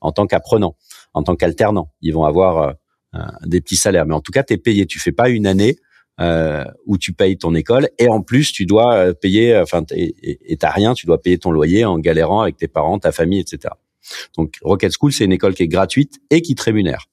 en 0.00 0.12
tant 0.12 0.26
qu'apprenants, 0.26 0.76
en 1.12 1.22
tant 1.22 1.36
qu'alternants. 1.36 1.92
Ils 2.00 2.14
vont 2.14 2.24
avoir 2.24 2.76
euh, 3.14 3.20
des 3.44 3.60
petits 3.60 3.76
salaires. 3.76 4.06
Mais 4.06 4.14
en 4.14 4.20
tout 4.20 4.32
cas, 4.32 4.42
tu 4.42 4.54
es 4.54 4.58
payé. 4.58 4.86
Tu 4.86 4.98
fais 4.98 5.12
pas 5.12 5.28
une 5.28 5.46
année 5.46 5.76
euh, 6.20 6.64
où 6.86 6.98
tu 6.98 7.12
payes 7.12 7.36
ton 7.36 7.54
école 7.54 7.88
et 7.98 8.08
en 8.08 8.22
plus, 8.22 8.52
tu 8.52 8.64
dois 8.64 8.94
euh, 8.94 9.12
payer, 9.12 9.56
enfin, 9.56 9.82
et 9.90 10.56
t'as 10.58 10.70
rien, 10.70 10.94
tu 10.94 11.06
dois 11.06 11.20
payer 11.20 11.38
ton 11.38 11.50
loyer 11.50 11.84
en 11.84 11.98
galérant 11.98 12.42
avec 12.42 12.56
tes 12.56 12.68
parents, 12.68 12.98
ta 12.98 13.12
famille, 13.12 13.40
etc. 13.40 13.74
Donc, 14.36 14.56
Rocket 14.62 14.92
School, 14.98 15.12
c'est 15.12 15.24
une 15.24 15.32
école 15.32 15.54
qui 15.54 15.62
est 15.62 15.68
gratuite 15.68 16.20
et 16.30 16.42
qui 16.42 16.54
te 16.54 16.62
rémunère. 16.62 17.06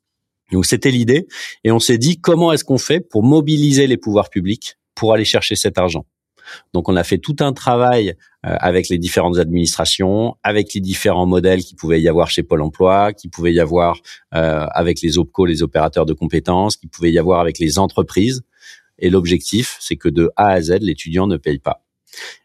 Donc 0.51 0.65
c'était 0.65 0.91
l'idée 0.91 1.27
et 1.63 1.71
on 1.71 1.79
s'est 1.79 1.97
dit 1.97 2.19
comment 2.19 2.51
est-ce 2.53 2.63
qu'on 2.63 2.77
fait 2.77 2.99
pour 3.01 3.23
mobiliser 3.23 3.87
les 3.87 3.97
pouvoirs 3.97 4.29
publics 4.29 4.75
pour 4.95 5.13
aller 5.13 5.25
chercher 5.25 5.55
cet 5.55 5.77
argent? 5.77 6.05
Donc 6.73 6.89
on 6.89 6.95
a 6.95 7.03
fait 7.03 7.17
tout 7.17 7.35
un 7.39 7.53
travail 7.53 8.15
euh, 8.45 8.55
avec 8.59 8.89
les 8.89 8.97
différentes 8.97 9.37
administrations, 9.37 10.35
avec 10.43 10.73
les 10.73 10.81
différents 10.81 11.25
modèles 11.25 11.63
qui 11.63 11.75
pouvaient 11.75 12.01
y 12.01 12.07
avoir 12.07 12.29
chez 12.29 12.43
Pôle 12.43 12.61
Emploi, 12.61 13.13
qui 13.13 13.29
pouvaient 13.29 13.53
y 13.53 13.59
avoir 13.59 13.99
euh, 14.33 14.65
avec 14.71 15.01
les 15.01 15.17
OPCO, 15.17 15.45
les 15.45 15.63
opérateurs 15.63 16.05
de 16.05 16.13
compétences, 16.13 16.77
qui 16.77 16.87
pouvaient 16.87 17.11
y 17.11 17.19
avoir 17.19 17.39
avec 17.39 17.59
les 17.59 17.79
entreprises. 17.79 18.43
Et 18.99 19.09
l'objectif, 19.09 19.77
c'est 19.79 19.95
que 19.95 20.09
de 20.09 20.31
A 20.35 20.49
à 20.49 20.61
Z, 20.61 20.79
l'étudiant 20.81 21.27
ne 21.27 21.37
paye 21.37 21.59
pas. 21.59 21.83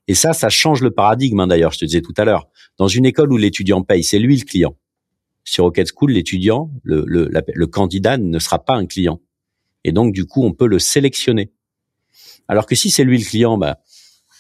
Et 0.08 0.14
ça, 0.14 0.32
ça 0.32 0.48
change 0.48 0.82
le 0.82 0.90
paradigme. 0.90 1.40
Hein, 1.40 1.46
d'ailleurs, 1.46 1.72
je 1.72 1.78
te 1.78 1.84
disais 1.84 2.02
tout 2.02 2.14
à 2.16 2.24
l'heure. 2.24 2.48
Dans 2.78 2.88
une 2.88 3.06
école 3.06 3.32
où 3.32 3.36
l'étudiant 3.36 3.82
paye, 3.82 4.04
c'est 4.04 4.18
lui 4.18 4.36
le 4.36 4.44
client. 4.44 4.76
Sur 5.44 5.64
Rocket 5.64 5.88
School, 5.94 6.12
l'étudiant, 6.12 6.70
le, 6.82 7.04
le, 7.06 7.30
le 7.30 7.66
candidat 7.66 8.16
ne 8.16 8.38
sera 8.38 8.64
pas 8.64 8.74
un 8.74 8.86
client. 8.86 9.20
Et 9.84 9.92
donc, 9.92 10.12
du 10.12 10.24
coup, 10.24 10.44
on 10.44 10.52
peut 10.52 10.66
le 10.66 10.78
sélectionner. 10.78 11.52
Alors 12.48 12.66
que 12.66 12.74
si 12.74 12.90
c'est 12.90 13.04
lui 13.04 13.18
le 13.18 13.24
client, 13.24 13.58
bah, 13.58 13.78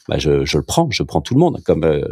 bah 0.08 0.18
je, 0.18 0.44
je, 0.44 0.58
le 0.58 0.64
prends, 0.64 0.90
je 0.90 1.02
prends 1.02 1.20
tout 1.20 1.34
le 1.34 1.40
monde, 1.40 1.62
comme 1.64 1.84
euh, 1.84 2.04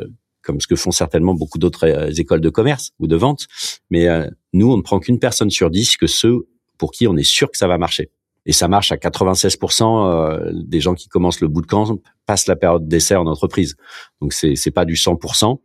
comme 0.43 0.61
ce 0.61 0.67
que 0.67 0.77
font 0.77 0.91
certainement 0.91 1.35
beaucoup 1.35 1.59
d'autres 1.59 1.87
euh, 1.87 2.11
écoles 2.17 2.41
de 2.41 2.49
commerce 2.49 2.93
ou 2.99 3.07
de 3.07 3.17
vente. 3.17 3.47
Mais 3.91 4.09
euh, 4.09 4.29
nous, 4.53 4.73
on 4.73 4.77
ne 4.77 4.83
prend 4.83 4.99
qu'une 5.01 5.19
personne 5.19 5.51
sur 5.51 5.71
dix, 5.71 5.97
que 5.97 6.07
ceux 6.07 6.49
pour 6.79 6.93
qui 6.93 7.07
on 7.07 7.17
est 7.17 7.23
sûr 7.23 7.51
que 7.51 7.59
ça 7.59 7.69
va 7.69 7.79
marcher. 7.79 8.11
Et 8.47 8.53
ça 8.53 8.69
marche 8.69 8.91
à 8.91 8.97
96% 8.97 10.51
des 10.67 10.81
gens 10.81 10.95
qui 10.95 11.09
commencent 11.09 11.43
le 11.43 11.49
bootcamp 11.49 11.99
passent 12.25 12.47
la 12.47 12.57
période 12.57 12.89
d'essai 12.89 13.15
en 13.15 13.27
entreprise. 13.27 13.77
Donc 14.23 14.33
c'est 14.33 14.57
c'est 14.57 14.71
pas 14.71 14.87
du 14.87 14.95
100% 14.95 15.59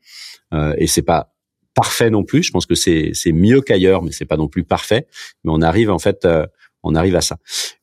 et 0.77 0.85
c'est 0.85 1.01
pas 1.01 1.33
parfait 1.73 2.09
non 2.09 2.25
plus. 2.25 2.43
Je 2.43 2.51
pense 2.51 2.65
que 2.65 2.75
c'est 2.75 3.11
c'est 3.13 3.31
mieux 3.31 3.61
qu'ailleurs, 3.61 4.03
mais 4.03 4.11
c'est 4.11 4.25
pas 4.25 4.35
non 4.35 4.49
plus 4.49 4.65
parfait. 4.65 5.07
Mais 5.45 5.51
on 5.53 5.61
arrive 5.61 5.89
en 5.89 5.99
fait 5.99 6.27
on 6.85 6.95
arrive 6.95 7.15
à 7.15 7.21
ça. 7.21 7.37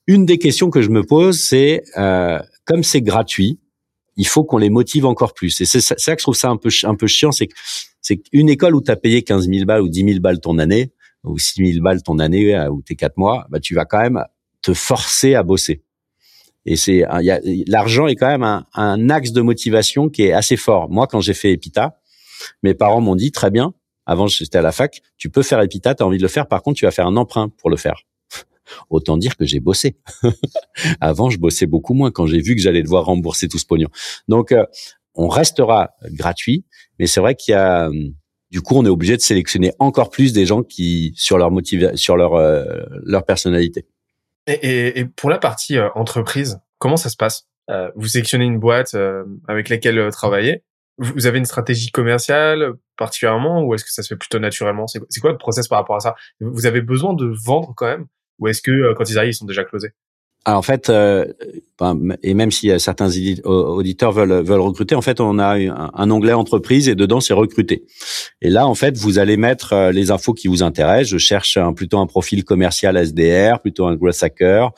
Une 0.06 0.24
des 0.24 0.38
questions 0.38 0.70
que 0.70 0.80
je 0.80 0.88
me 0.88 1.02
pose, 1.02 1.38
c'est 1.38 1.82
euh, 1.98 2.38
comme 2.64 2.82
c'est 2.84 3.02
gratuit, 3.02 3.60
il 4.16 4.26
faut 4.26 4.44
qu'on 4.44 4.58
les 4.58 4.70
motive 4.70 5.06
encore 5.06 5.34
plus. 5.34 5.60
Et 5.60 5.64
c'est 5.64 5.80
ça, 5.80 5.94
que 5.94 6.20
je 6.20 6.24
trouve 6.24 6.36
ça 6.36 6.50
un 6.50 6.56
peu 6.56 7.06
chiant, 7.06 7.32
c'est 7.32 7.46
que 7.46 7.54
c'est 8.02 8.16
qu'une 8.16 8.48
école 8.48 8.74
où 8.74 8.82
tu 8.82 8.90
as 8.90 8.96
payé 8.96 9.22
15 9.22 9.48
000 9.48 9.64
balles 9.64 9.80
ou 9.80 9.88
10 9.88 10.04
000 10.04 10.20
balles 10.20 10.40
ton 10.40 10.58
année 10.58 10.92
ou 11.24 11.38
6 11.38 11.74
000 11.74 11.84
balles 11.84 12.02
ton 12.02 12.18
année 12.18 12.54
euh, 12.54 12.68
ou 12.68 12.82
tes 12.82 12.96
quatre 12.96 13.16
mois, 13.16 13.46
bah 13.48 13.60
tu 13.60 13.74
vas 13.74 13.84
quand 13.84 14.00
même 14.00 14.22
te 14.60 14.74
forcer 14.74 15.34
à 15.34 15.44
bosser. 15.44 15.82
Et 16.66 16.76
c'est 16.76 17.04
l'argent 17.66 18.06
est 18.06 18.14
quand 18.14 18.28
même 18.28 18.64
un, 18.74 19.10
axe 19.10 19.32
de 19.32 19.40
motivation 19.40 20.08
qui 20.08 20.22
est 20.22 20.32
assez 20.32 20.56
fort. 20.56 20.90
Moi, 20.90 21.08
quand 21.08 21.20
j'ai 21.20 21.34
fait 21.34 21.52
Epita, 21.52 21.98
mes 22.62 22.74
parents 22.74 23.00
m'ont 23.00 23.16
dit 23.16 23.32
très 23.32 23.50
bien. 23.50 23.74
Avant, 24.06 24.28
j'étais 24.28 24.58
à 24.58 24.62
la 24.62 24.70
fac. 24.70 25.02
Tu 25.16 25.28
peux 25.28 25.42
faire 25.42 25.60
Epita, 25.60 25.94
as 25.98 26.04
envie 26.04 26.18
de 26.18 26.22
le 26.22 26.28
faire. 26.28 26.46
Par 26.46 26.62
contre, 26.62 26.78
tu 26.78 26.84
vas 26.84 26.92
faire 26.92 27.06
un 27.06 27.16
emprunt 27.16 27.48
pour 27.48 27.68
le 27.68 27.76
faire. 27.76 28.02
Autant 28.90 29.16
dire 29.16 29.36
que 29.36 29.44
j'ai 29.44 29.60
bossé. 29.60 29.96
Avant, 31.00 31.30
je 31.30 31.38
bossais 31.38 31.66
beaucoup 31.66 31.94
moins 31.94 32.10
quand 32.10 32.26
j'ai 32.26 32.40
vu 32.40 32.54
que 32.54 32.60
j'allais 32.60 32.82
devoir 32.82 33.04
rembourser 33.04 33.48
tout 33.48 33.58
ce 33.58 33.66
pognon. 33.66 33.88
Donc, 34.28 34.52
euh, 34.52 34.64
on 35.14 35.28
restera 35.28 35.90
gratuit, 36.04 36.64
mais 36.98 37.06
c'est 37.06 37.20
vrai 37.20 37.34
qu'il 37.34 37.52
y 37.52 37.54
a, 37.54 37.90
du 38.50 38.62
coup, 38.62 38.76
on 38.76 38.84
est 38.84 38.90
obligé 38.90 39.16
de 39.16 39.22
sélectionner 39.22 39.72
encore 39.78 40.10
plus 40.10 40.32
des 40.32 40.46
gens 40.46 40.62
qui 40.62 41.12
sur 41.16 41.38
leur 41.38 41.50
motivation, 41.50 41.96
sur 41.96 42.16
leur 42.16 42.34
euh, 42.34 42.64
leur 43.04 43.24
personnalité. 43.24 43.86
Et, 44.46 45.04
pour 45.16 45.30
la 45.30 45.38
partie 45.38 45.76
euh, 45.76 45.88
entreprise, 45.94 46.60
comment 46.78 46.96
ça 46.96 47.08
se 47.08 47.16
passe? 47.16 47.46
Vous 47.94 48.08
sélectionnez 48.08 48.44
une 48.44 48.58
boîte 48.58 48.94
avec 49.48 49.70
laquelle 49.70 50.06
travailler. 50.12 50.62
Vous 50.98 51.26
avez 51.26 51.38
une 51.38 51.46
stratégie 51.46 51.90
commerciale 51.90 52.74
particulièrement, 52.98 53.62
ou 53.62 53.74
est-ce 53.74 53.84
que 53.84 53.90
ça 53.90 54.02
se 54.02 54.08
fait 54.08 54.16
plutôt 54.16 54.38
naturellement? 54.38 54.86
C'est 54.86 55.20
quoi 55.20 55.32
le 55.32 55.38
process 55.38 55.68
par 55.68 55.78
rapport 55.78 55.96
à 55.96 56.00
ça? 56.00 56.14
Vous 56.40 56.66
avez 56.66 56.82
besoin 56.82 57.14
de 57.14 57.32
vendre 57.44 57.72
quand 57.74 57.86
même? 57.86 58.06
Ou 58.38 58.48
est-ce 58.48 58.62
que 58.62 58.70
euh, 58.70 58.94
quand 58.96 59.08
ils 59.08 59.18
arrivent, 59.18 59.32
ils 59.32 59.36
sont 59.36 59.46
déjà 59.46 59.64
closés? 59.64 59.90
Alors 60.44 60.58
en 60.58 60.62
fait, 60.62 60.90
euh, 60.90 61.24
ben, 61.78 62.16
et 62.24 62.34
même 62.34 62.50
si 62.50 62.68
certains 62.80 63.08
auditeurs 63.44 64.10
veulent 64.10 64.42
veulent 64.42 64.60
recruter, 64.60 64.96
en 64.96 65.00
fait, 65.00 65.20
on 65.20 65.38
a 65.38 65.54
un, 65.54 66.10
onglet 66.10 66.32
entreprise 66.32 66.88
et 66.88 66.96
dedans 66.96 67.20
c'est 67.20 67.32
recruter. 67.32 67.84
Et 68.40 68.50
là, 68.50 68.66
en 68.66 68.74
fait, 68.74 68.96
vous 68.98 69.20
allez 69.20 69.36
mettre 69.36 69.72
euh, 69.72 69.92
les 69.92 70.10
infos 70.10 70.34
qui 70.34 70.48
vous 70.48 70.64
intéressent. 70.64 71.10
Je 71.10 71.18
cherche 71.18 71.56
un, 71.56 71.72
plutôt 71.72 71.98
un 71.98 72.08
profil 72.08 72.44
commercial 72.44 72.96
SDR, 72.96 73.60
plutôt 73.60 73.86
un 73.86 73.94
growth 73.94 74.20
hacker, 74.20 74.72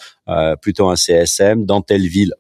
plutôt 0.60 0.90
un 0.90 0.96
CSM 0.96 1.64
dans 1.64 1.80
telle 1.80 2.06
ville 2.06 2.34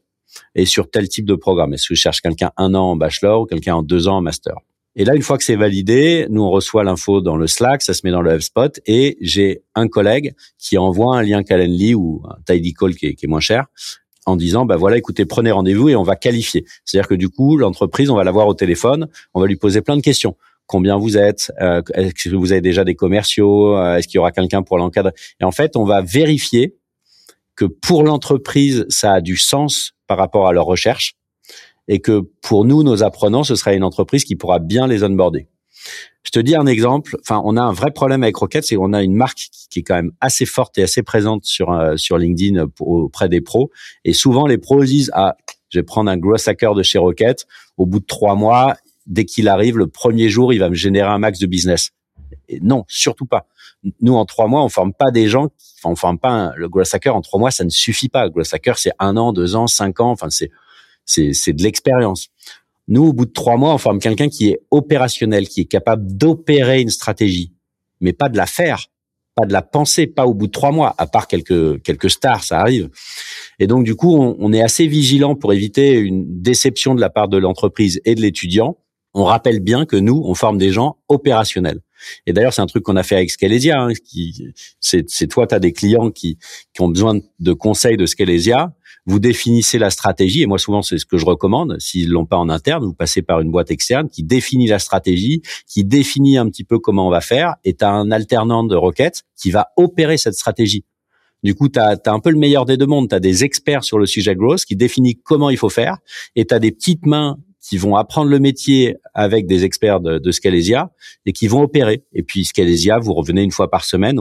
et 0.54 0.66
sur 0.66 0.90
tel 0.90 1.08
type 1.08 1.24
de 1.24 1.34
programme. 1.34 1.72
Est-ce 1.72 1.88
que 1.88 1.94
je 1.94 2.00
cherche 2.00 2.20
quelqu'un 2.20 2.50
un 2.58 2.74
an 2.74 2.90
en 2.90 2.96
bachelor 2.96 3.42
ou 3.42 3.46
quelqu'un 3.46 3.76
en 3.76 3.82
deux 3.82 4.06
ans 4.06 4.16
en 4.16 4.20
master? 4.20 4.56
Et 4.96 5.04
là, 5.04 5.14
une 5.14 5.22
fois 5.22 5.38
que 5.38 5.44
c'est 5.44 5.56
validé, 5.56 6.26
nous 6.30 6.42
on 6.42 6.50
reçoit 6.50 6.84
l'info 6.84 7.20
dans 7.20 7.36
le 7.36 7.46
Slack, 7.46 7.82
ça 7.82 7.94
se 7.94 8.02
met 8.04 8.12
dans 8.12 8.22
le 8.22 8.32
HubSpot, 8.32 8.80
et 8.86 9.16
j'ai 9.20 9.62
un 9.74 9.88
collègue 9.88 10.34
qui 10.58 10.78
envoie 10.78 11.16
un 11.16 11.22
lien 11.22 11.42
Calendly 11.42 11.94
ou 11.94 12.22
un 12.28 12.36
Tidy 12.46 12.74
Call 12.74 12.94
qui 12.94 13.06
est, 13.06 13.26
moins 13.26 13.40
cher, 13.40 13.66
en 14.26 14.36
disant 14.36 14.64
bah 14.64 14.76
voilà, 14.76 14.96
écoutez, 14.96 15.24
prenez 15.26 15.50
rendez-vous 15.50 15.88
et 15.88 15.96
on 15.96 16.02
va 16.02 16.16
qualifier. 16.16 16.64
C'est-à-dire 16.84 17.08
que 17.08 17.14
du 17.14 17.28
coup, 17.28 17.56
l'entreprise, 17.56 18.08
on 18.10 18.16
va 18.16 18.24
l'avoir 18.24 18.46
au 18.46 18.54
téléphone, 18.54 19.08
on 19.34 19.40
va 19.40 19.46
lui 19.46 19.56
poser 19.56 19.80
plein 19.80 19.96
de 19.96 20.02
questions. 20.02 20.36
Combien 20.66 20.96
vous 20.96 21.18
êtes? 21.18 21.52
Euh, 21.60 21.82
Est-ce 21.92 22.30
que 22.30 22.34
vous 22.34 22.52
avez 22.52 22.62
déjà 22.62 22.84
des 22.84 22.94
commerciaux? 22.94 23.76
Euh, 23.76 23.96
Est-ce 23.96 24.08
qu'il 24.08 24.16
y 24.16 24.18
aura 24.18 24.32
quelqu'un 24.32 24.62
pour 24.62 24.78
l'encadrer? 24.78 25.12
Et 25.40 25.44
en 25.44 25.52
fait, 25.52 25.76
on 25.76 25.84
va 25.84 26.00
vérifier 26.00 26.74
que 27.56 27.66
pour 27.66 28.02
l'entreprise, 28.02 28.86
ça 28.88 29.12
a 29.14 29.20
du 29.20 29.36
sens 29.36 29.92
par 30.06 30.18
rapport 30.18 30.48
à 30.48 30.52
leur 30.52 30.64
recherche 30.64 31.16
et 31.88 32.00
que 32.00 32.22
pour 32.42 32.64
nous, 32.64 32.82
nos 32.82 33.02
apprenants, 33.02 33.44
ce 33.44 33.54
sera 33.56 33.74
une 33.74 33.84
entreprise 33.84 34.24
qui 34.24 34.36
pourra 34.36 34.58
bien 34.58 34.86
les 34.86 35.04
onboarder. 35.04 35.48
Je 36.22 36.30
te 36.30 36.38
dis 36.38 36.56
un 36.56 36.66
exemple. 36.66 37.16
Enfin, 37.20 37.42
on 37.44 37.56
a 37.56 37.62
un 37.62 37.72
vrai 37.72 37.90
problème 37.90 38.22
avec 38.22 38.36
Rocket, 38.36 38.64
c'est 38.64 38.76
qu'on 38.76 38.94
a 38.94 39.02
une 39.02 39.14
marque 39.14 39.48
qui 39.70 39.80
est 39.80 39.82
quand 39.82 39.94
même 39.94 40.12
assez 40.20 40.46
forte 40.46 40.78
et 40.78 40.82
assez 40.82 41.02
présente 41.02 41.44
sur 41.44 41.70
euh, 41.72 41.96
sur 41.96 42.16
LinkedIn 42.16 42.66
auprès 42.80 43.28
des 43.28 43.40
pros. 43.40 43.70
Et 44.04 44.14
souvent, 44.14 44.46
les 44.46 44.56
pros 44.56 44.82
disent 44.84 45.10
ah, 45.14 45.36
je 45.68 45.78
vais 45.78 45.82
prendre 45.82 46.10
un 46.10 46.16
gros 46.16 46.36
hacker 46.48 46.74
de 46.74 46.82
chez 46.82 46.98
Rocket. 46.98 47.46
Au 47.76 47.84
bout 47.84 48.00
de 48.00 48.06
trois 48.06 48.36
mois, 48.36 48.76
dès 49.06 49.24
qu'il 49.24 49.48
arrive, 49.48 49.76
le 49.76 49.86
premier 49.86 50.28
jour, 50.28 50.52
il 50.52 50.58
va 50.58 50.70
me 50.70 50.74
générer 50.74 51.08
un 51.08 51.18
max 51.18 51.38
de 51.38 51.46
business. 51.46 51.90
Et 52.48 52.60
non, 52.60 52.84
surtout 52.88 53.26
pas. 53.26 53.46
Nous, 54.00 54.14
en 54.14 54.24
trois 54.24 54.46
mois, 54.46 54.64
on 54.64 54.68
forme 54.68 54.94
pas 54.94 55.10
des 55.10 55.28
gens. 55.28 55.50
Enfin, 55.78 55.92
on 55.92 55.96
forme 55.96 56.18
pas 56.18 56.52
le 56.56 56.68
growth 56.68 56.94
hacker 56.94 57.14
en 57.14 57.20
trois 57.20 57.38
mois. 57.38 57.50
Ça 57.50 57.64
ne 57.64 57.70
suffit 57.70 58.08
pas. 58.08 58.28
Growth 58.30 58.52
hacker, 58.52 58.78
c'est 58.78 58.92
un 58.98 59.16
an, 59.16 59.32
deux 59.32 59.56
ans, 59.56 59.66
cinq 59.66 60.00
ans. 60.00 60.10
Enfin, 60.10 60.30
c'est 60.30 60.50
c'est 61.04 61.52
de 61.52 61.62
l'expérience. 61.62 62.28
Nous, 62.88 63.04
au 63.04 63.12
bout 63.12 63.24
de 63.24 63.32
trois 63.32 63.56
mois, 63.56 63.74
on 63.74 63.78
forme 63.78 63.98
quelqu'un 63.98 64.28
qui 64.28 64.48
est 64.48 64.60
opérationnel, 64.70 65.48
qui 65.48 65.62
est 65.62 65.66
capable 65.66 66.16
d'opérer 66.16 66.82
une 66.82 66.90
stratégie, 66.90 67.52
mais 68.00 68.12
pas 68.12 68.28
de 68.28 68.36
la 68.36 68.46
faire, 68.46 68.86
pas 69.34 69.46
de 69.46 69.52
la 69.52 69.62
penser, 69.62 70.06
pas 70.06 70.26
au 70.26 70.34
bout 70.34 70.46
de 70.46 70.52
trois 70.52 70.70
mois, 70.70 70.94
à 70.98 71.06
part 71.06 71.26
quelques 71.26 71.82
quelques 71.82 72.10
stars, 72.10 72.44
ça 72.44 72.60
arrive. 72.60 72.90
Et 73.58 73.66
donc, 73.66 73.84
du 73.84 73.94
coup, 73.94 74.14
on, 74.16 74.52
est 74.52 74.62
assez 74.62 74.86
vigilant 74.86 75.34
pour 75.34 75.52
éviter 75.52 75.94
une 75.94 76.42
déception 76.42 76.94
de 76.94 77.00
la 77.00 77.10
part 77.10 77.28
de 77.28 77.38
l'entreprise 77.38 78.00
et 78.04 78.14
de 78.14 78.20
l'étudiant. 78.20 78.78
On 79.14 79.24
rappelle 79.24 79.60
bien 79.60 79.86
que 79.86 79.96
nous, 79.96 80.22
on 80.24 80.34
forme 80.34 80.58
des 80.58 80.70
gens 80.70 80.98
opérationnels. 81.08 81.80
Et 82.26 82.32
d'ailleurs, 82.32 82.52
c'est 82.52 82.62
un 82.62 82.66
truc 82.66 82.82
qu'on 82.82 82.96
a 82.96 83.02
fait 83.02 83.16
avec 83.16 83.30
Scalesia. 83.30 83.80
Hein, 83.80 83.92
c'est, 84.80 85.26
toi, 85.28 85.46
tu 85.46 85.54
as 85.54 85.60
des 85.60 85.72
clients 85.72 86.10
qui, 86.10 86.38
qui 86.74 86.82
ont 86.82 86.88
besoin 86.88 87.18
de 87.38 87.52
conseils 87.52 87.96
de 87.96 88.06
Scalesia 88.06 88.74
vous 89.06 89.18
définissez 89.18 89.78
la 89.78 89.90
stratégie, 89.90 90.42
et 90.42 90.46
moi 90.46 90.58
souvent 90.58 90.82
c'est 90.82 90.98
ce 90.98 91.06
que 91.06 91.18
je 91.18 91.26
recommande, 91.26 91.76
s'ils 91.78 92.08
l'ont 92.08 92.26
pas 92.26 92.38
en 92.38 92.48
interne, 92.48 92.84
vous 92.84 92.94
passez 92.94 93.22
par 93.22 93.40
une 93.40 93.50
boîte 93.50 93.70
externe 93.70 94.08
qui 94.08 94.22
définit 94.22 94.66
la 94.66 94.78
stratégie, 94.78 95.42
qui 95.66 95.84
définit 95.84 96.38
un 96.38 96.48
petit 96.48 96.64
peu 96.64 96.78
comment 96.78 97.06
on 97.06 97.10
va 97.10 97.20
faire, 97.20 97.54
et 97.64 97.74
tu 97.74 97.84
as 97.84 97.90
un 97.90 98.10
alternant 98.10 98.64
de 98.64 98.76
requêtes 98.76 99.24
qui 99.36 99.50
va 99.50 99.68
opérer 99.76 100.16
cette 100.16 100.34
stratégie. 100.34 100.84
Du 101.42 101.54
coup, 101.54 101.68
tu 101.68 101.78
as, 101.78 102.00
un 102.06 102.20
peu 102.20 102.30
le 102.30 102.38
meilleur 102.38 102.64
des 102.64 102.78
deux 102.78 102.86
mondes. 102.86 103.10
Tu 103.10 103.14
as 103.14 103.20
des 103.20 103.44
experts 103.44 103.84
sur 103.84 103.98
le 103.98 104.06
sujet 104.06 104.34
growth 104.34 104.64
qui 104.64 104.76
définissent 104.76 105.16
comment 105.22 105.50
il 105.50 105.58
faut 105.58 105.68
faire, 105.68 105.98
et 106.34 106.46
tu 106.46 106.54
as 106.54 106.58
des 106.58 106.72
petites 106.72 107.04
mains 107.04 107.36
qui 107.60 107.76
vont 107.76 107.96
apprendre 107.96 108.30
le 108.30 108.38
métier 108.38 108.96
avec 109.14 109.46
des 109.46 109.64
experts 109.64 110.00
de, 110.00 110.18
de 110.18 110.30
Scalesia 110.30 110.90
et 111.24 111.32
qui 111.32 111.46
vont 111.46 111.62
opérer. 111.62 112.04
Et 112.12 112.22
puis 112.22 112.44
Scalesia, 112.44 112.98
vous 112.98 113.14
revenez 113.14 113.42
une 113.42 113.50
fois 113.50 113.70
par 113.70 113.84
semaine, 113.84 114.18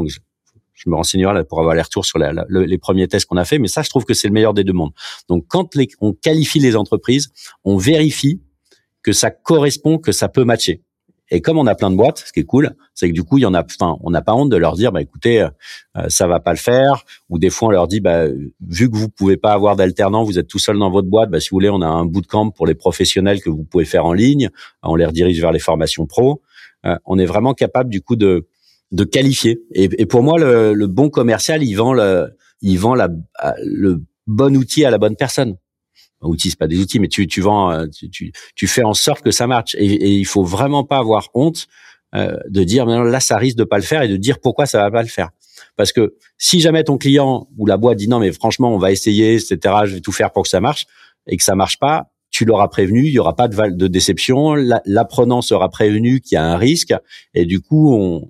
je 0.84 0.90
me 0.90 0.96
renseignerai 0.96 1.44
pour 1.46 1.60
avoir 1.60 1.76
les 1.76 1.82
retours 1.82 2.06
sur 2.06 2.20
les 2.20 2.78
premiers 2.78 3.08
tests 3.08 3.26
qu'on 3.26 3.38
a 3.38 3.46
fait, 3.46 3.60
mais 3.60 3.68
ça, 3.68 3.82
je 3.82 3.90
trouve 3.90 4.06
que 4.06 4.14
c'est 4.14 4.28
le 4.28 4.34
meilleur 4.34 4.54
des 4.54 4.64
deux 4.64 4.74
mondes. 4.74 4.94
Donc, 5.30 5.46
quand 5.48 5.70
on 6.02 6.14
qualifie 6.14 6.60
les 6.60 6.76
entreprises, 6.76 7.30
on 7.64 7.78
vérifie 7.78 8.42
que 9.02 9.12
ça 9.12 9.32
correspond, 9.32 9.98
que 9.98 10.12
ça 10.12 10.30
peut 10.30 10.44
matcher. 10.44 10.82
Et 11.32 11.42
comme 11.42 11.58
on 11.58 11.66
a 11.66 11.74
plein 11.74 11.90
de 11.90 11.96
boîtes, 11.96 12.24
ce 12.28 12.32
qui 12.34 12.42
est 12.42 12.46
cool, 12.46 12.76
c'est 12.94 13.08
que 13.10 13.14
du 13.14 13.24
coup, 13.24 13.40
il 13.40 13.42
y 13.42 13.46
en 13.46 13.54
a, 13.54 13.64
enfin, 13.64 13.98
on 14.02 14.12
n'a 14.12 14.22
pas 14.22 14.36
honte 14.36 14.50
de 14.50 14.58
leur 14.58 14.76
dire, 14.76 14.92
bah 14.92 15.02
écoutez, 15.02 15.42
euh, 15.42 15.50
ça 16.08 16.28
va 16.28 16.40
pas 16.40 16.52
le 16.52 16.58
faire. 16.58 17.06
Ou 17.30 17.40
des 17.40 17.50
fois, 17.50 17.70
on 17.70 17.72
leur 17.72 17.88
dit, 17.88 18.02
bah 18.02 18.28
vu 18.62 18.90
que 18.90 18.96
vous 18.96 19.10
pouvez 19.10 19.38
pas 19.38 19.54
avoir 19.54 19.76
d'alternant, 19.76 20.24
vous 20.24 20.38
êtes 20.38 20.48
tout 20.48 20.60
seul 20.60 20.78
dans 20.78 20.92
votre 20.92 21.08
boîte, 21.08 21.32
bah 21.32 21.40
si 21.40 21.50
vous 21.50 21.56
voulez, 21.56 21.70
on 21.70 21.82
a 21.82 21.88
un 21.88 22.06
bootcamp 22.06 22.52
pour 22.52 22.68
les 22.68 22.76
professionnels 22.76 23.42
que 23.42 23.50
vous 23.50 23.64
pouvez 23.64 23.86
faire 23.86 24.06
en 24.06 24.14
ligne. 24.14 24.50
On 24.84 24.96
les 24.96 25.06
redirige 25.06 25.40
vers 25.40 25.52
les 25.52 25.60
formations 25.60 26.06
pro. 26.06 26.42
Euh, 26.86 26.98
on 27.06 27.18
est 27.18 27.26
vraiment 27.26 27.54
capable 27.54 27.90
du 27.90 28.02
coup 28.02 28.16
de 28.16 28.48
de 28.94 29.04
qualifier. 29.04 29.62
Et, 29.74 29.90
et 30.02 30.06
pour 30.06 30.24
moi, 30.24 30.40
le, 30.40 30.74
le, 30.74 30.88
bon 30.88 31.10
commercial, 31.10 31.64
il 31.64 31.74
vend 31.74 31.94
le, 31.94 32.30
il 32.62 32.78
vend 32.78 32.96
la, 32.96 33.10
le 33.64 34.02
bon 34.28 34.56
outil 34.56 34.86
à 34.86 34.92
la 34.92 34.98
bonne 34.98 35.16
personne. 35.16 35.58
Outil, 36.22 36.52
c'est 36.52 36.60
pas 36.60 36.68
des 36.68 36.80
outils, 36.80 37.00
mais 37.00 37.10
tu, 37.10 37.28
tu 37.28 37.42
vends, 37.42 37.72
euh, 37.72 37.88
tu, 37.88 38.32
tu, 38.56 38.68
fais 38.68 38.84
en 38.84 38.94
sorte 38.94 39.24
que 39.24 39.32
ça 39.32 39.46
marche. 39.46 39.76
Et, 39.78 39.86
et 39.86 40.10
il 40.12 40.26
faut 40.26 40.44
vraiment 40.46 40.86
pas 40.86 41.00
avoir 41.00 41.28
honte 41.34 41.68
euh, 42.16 42.38
de 42.48 42.64
dire, 42.64 42.86
mais 42.86 43.04
là, 43.12 43.20
ça 43.20 43.38
risque 43.38 43.58
de 43.58 43.66
pas 43.66 43.78
le 43.78 43.84
faire 43.84 44.04
et 44.04 44.08
de 44.08 44.16
dire 44.16 44.40
pourquoi 44.40 44.66
ça 44.66 44.78
va 44.78 44.90
pas 44.90 45.02
le 45.02 45.10
faire. 45.10 45.32
Parce 45.76 45.92
que 45.92 46.16
si 46.38 46.62
jamais 46.62 46.84
ton 46.84 46.98
client 46.98 47.48
ou 47.58 47.66
la 47.66 47.78
boîte 47.78 47.98
dit 47.98 48.08
non 48.08 48.20
mais 48.20 48.32
franchement 48.32 48.74
on 48.74 48.78
va 48.78 48.92
essayer, 48.92 49.36
etc. 49.36 49.58
Je 49.86 49.96
vais 49.96 50.02
tout 50.02 50.12
faire 50.12 50.32
pour 50.32 50.44
que 50.44 50.50
ça 50.50 50.60
marche 50.60 50.86
et 51.28 51.36
que 51.36 51.44
ça 51.44 51.56
marche 51.56 51.80
pas, 51.80 52.12
tu 52.30 52.46
l'auras 52.46 52.68
prévenu, 52.68 53.06
il 53.06 53.12
y 53.12 53.20
aura 53.20 53.36
pas 53.36 53.48
de, 53.48 53.72
de 53.72 53.88
déception, 53.88 54.54
l'apprenant 54.86 55.42
sera 55.42 55.70
prévenu 55.70 56.22
qu'il 56.22 56.36
y 56.36 56.38
a 56.38 56.46
un 56.46 56.58
risque 56.58 56.94
et 57.34 57.46
du 57.46 57.60
coup 57.60 57.96
on 57.96 58.30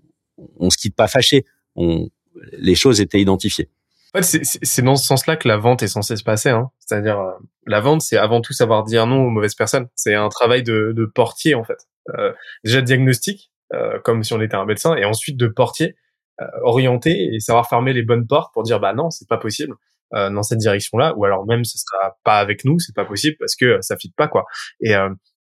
on 0.60 0.70
se 0.70 0.78
quitte 0.78 0.96
pas 0.96 1.08
fâché. 1.08 1.46
On, 1.76 2.10
les 2.54 2.76
choses 2.76 3.02
étaient 3.02 3.22
identifiées. 3.22 3.70
En 4.14 4.22
fait, 4.22 4.44
c'est 4.44 4.82
dans 4.84 4.96
ce 4.96 5.06
sens-là 5.06 5.38
que 5.38 5.48
la 5.48 5.58
vente 5.58 5.82
est 5.82 5.88
censée 5.88 6.16
se 6.16 6.24
passer. 6.24 6.50
Hein. 6.50 6.70
C'est-à-dire, 6.80 7.20
euh, 7.20 7.32
la 7.66 7.80
vente, 7.80 8.02
c'est 8.02 8.18
avant 8.18 8.42
tout 8.42 8.54
savoir 8.54 8.84
dire 8.84 9.08
non 9.08 9.26
aux 9.26 9.30
mauvaises 9.30 9.56
personnes. 9.56 9.88
C'est 9.96 10.14
un 10.14 10.30
travail 10.30 10.62
de, 10.62 10.94
de 10.96 11.06
portier, 11.06 11.56
en 11.56 11.64
fait. 11.64 11.88
Euh, 12.18 12.32
déjà 12.64 12.82
diagnostic, 12.82 13.52
euh, 13.74 14.00
comme 14.04 14.24
si 14.24 14.34
on 14.34 14.42
était 14.42 14.56
un 14.56 14.66
médecin, 14.66 14.96
et 14.96 15.06
ensuite 15.06 15.38
de 15.38 15.48
portier, 15.48 15.96
euh, 16.42 16.46
orienté 16.64 17.30
et 17.34 17.40
savoir 17.40 17.70
fermer 17.70 17.94
les 17.94 18.04
bonnes 18.04 18.26
portes 18.28 18.54
pour 18.54 18.64
dire 18.64 18.80
bah 18.80 18.94
non, 18.94 19.12
c'est 19.12 19.28
pas 19.28 19.38
possible 19.38 19.76
euh, 20.16 20.32
dans 20.32 20.44
cette 20.44 20.58
direction-là, 20.58 21.14
ou 21.16 21.26
alors 21.26 21.46
même 21.46 21.64
ce 21.64 21.78
sera 21.78 22.18
pas 22.24 22.40
avec 22.40 22.66
nous, 22.66 22.80
c'est 22.80 22.96
pas 22.96 23.06
possible 23.06 23.36
parce 23.40 23.56
que 23.56 23.78
ça 23.82 23.98
fit 23.98 24.12
pas 24.16 24.28
quoi. 24.28 24.46
Et 24.82 24.94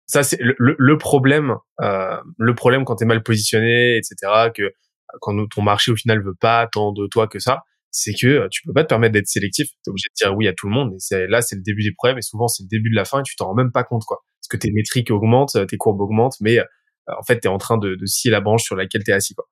ça, 0.09 0.23
c'est 0.23 0.39
le, 0.41 0.55
le, 0.57 0.97
problème. 0.97 1.55
le 1.79 2.55
problème 2.55 2.83
quand 2.83 2.95
t'es 2.95 3.05
mal 3.05 3.21
positionné, 3.21 3.97
etc. 3.97 4.49
Que 4.55 4.73
quand 5.21 5.47
ton 5.47 5.61
marché 5.61 5.91
au 5.91 5.95
final 5.95 6.23
veut 6.23 6.35
pas 6.39 6.67
tant 6.71 6.91
de 6.91 7.07
toi 7.07 7.27
que 7.27 7.39
ça, 7.39 7.61
c'est 7.91 8.13
que 8.13 8.27
euh, 8.27 8.47
tu 8.49 8.61
peux 8.65 8.73
pas 8.73 8.83
te 8.83 8.89
permettre 8.89 9.13
d'être 9.13 9.27
sélectif. 9.27 9.67
T'es 9.83 9.89
obligé 9.89 10.07
de 10.09 10.25
dire 10.25 10.35
oui 10.35 10.47
à 10.47 10.53
tout 10.53 10.67
le 10.67 10.73
monde. 10.73 10.93
Et 10.93 10.99
c'est 10.99 11.27
là, 11.27 11.41
c'est 11.41 11.55
le 11.55 11.61
début 11.61 11.83
des 11.83 11.91
problèmes. 11.91 12.17
Et 12.17 12.21
souvent, 12.21 12.47
c'est 12.47 12.63
le 12.63 12.67
début 12.69 12.89
de 12.89 12.95
la 12.95 13.05
fin. 13.05 13.19
Et 13.19 13.23
tu 13.23 13.35
t'en 13.35 13.47
rends 13.47 13.55
même 13.55 13.71
pas 13.71 13.83
compte, 13.83 14.03
quoi. 14.05 14.19
Parce 14.39 14.47
que 14.49 14.57
tes 14.57 14.71
métriques 14.71 15.11
augmentent, 15.11 15.57
tes 15.67 15.77
courbes 15.77 16.01
augmentent, 16.01 16.37
mais 16.41 16.59
euh, 16.59 16.63
en 17.07 17.23
fait, 17.23 17.39
tu 17.39 17.47
es 17.47 17.51
en 17.51 17.57
train 17.57 17.77
de, 17.77 17.95
de 17.95 18.05
scier 18.05 18.31
la 18.31 18.41
branche 18.41 18.63
sur 18.63 18.75
laquelle 18.75 19.03
tu 19.03 19.11
es 19.11 19.13
assis. 19.13 19.33
Quoi. 19.35 19.45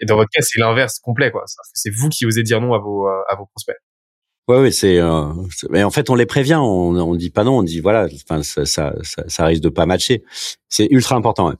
Et 0.00 0.06
dans 0.06 0.16
votre 0.16 0.30
cas, 0.30 0.42
c'est 0.42 0.58
l'inverse 0.60 0.98
complet. 1.00 1.30
quoi. 1.30 1.44
C'est 1.74 1.90
vous 1.90 2.08
qui 2.08 2.26
osez 2.26 2.42
dire 2.42 2.60
non 2.60 2.74
à 2.74 2.78
vos, 2.78 3.08
euh, 3.08 3.22
à 3.28 3.36
vos 3.36 3.46
prospects. 3.46 3.76
Ouais, 4.48 4.58
oui, 4.60 4.72
c'est. 4.72 5.00
mais 5.70 5.84
en 5.84 5.90
fait, 5.90 6.10
on 6.10 6.14
les 6.14 6.26
prévient. 6.26 6.56
On, 6.56 6.96
on 6.96 7.14
dit 7.14 7.30
pas 7.30 7.44
non. 7.44 7.58
On 7.58 7.62
dit 7.62 7.80
voilà. 7.80 8.08
Enfin, 8.28 8.42
ça, 8.42 8.66
ça, 8.66 8.94
ça, 9.02 9.24
ça 9.28 9.46
risque 9.46 9.62
de 9.62 9.68
pas 9.68 9.86
matcher. 9.86 10.24
C'est 10.68 10.88
ultra 10.90 11.16
important. 11.16 11.48
Ouais. 11.48 11.54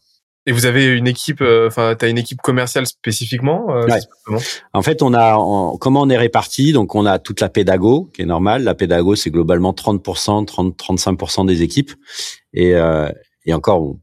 Et 0.44 0.52
vous 0.52 0.66
avez 0.66 0.86
une 0.86 1.06
équipe, 1.06 1.40
euh, 1.40 1.68
enfin, 1.68 1.94
tu 1.96 2.04
as 2.04 2.08
une 2.08 2.18
équipe 2.18 2.40
commerciale 2.40 2.86
spécifiquement 2.86 3.66
euh, 3.76 3.86
En 4.72 4.82
fait, 4.82 5.00
on 5.02 5.14
a 5.14 5.34
comment 5.78 6.02
on 6.02 6.08
est 6.08 6.16
réparti? 6.16 6.72
Donc, 6.72 6.96
on 6.96 7.06
a 7.06 7.20
toute 7.20 7.40
la 7.40 7.48
pédago 7.48 8.10
qui 8.12 8.22
est 8.22 8.26
normale. 8.26 8.64
La 8.64 8.74
pédago, 8.74 9.14
c'est 9.14 9.30
globalement 9.30 9.72
30%, 9.72 10.44
30, 10.44 10.76
35% 10.76 11.46
des 11.46 11.62
équipes. 11.62 11.92
Et, 12.52 12.74
euh, 12.74 13.08
et 13.44 13.54
encore, 13.54 13.82
on, 13.82 13.98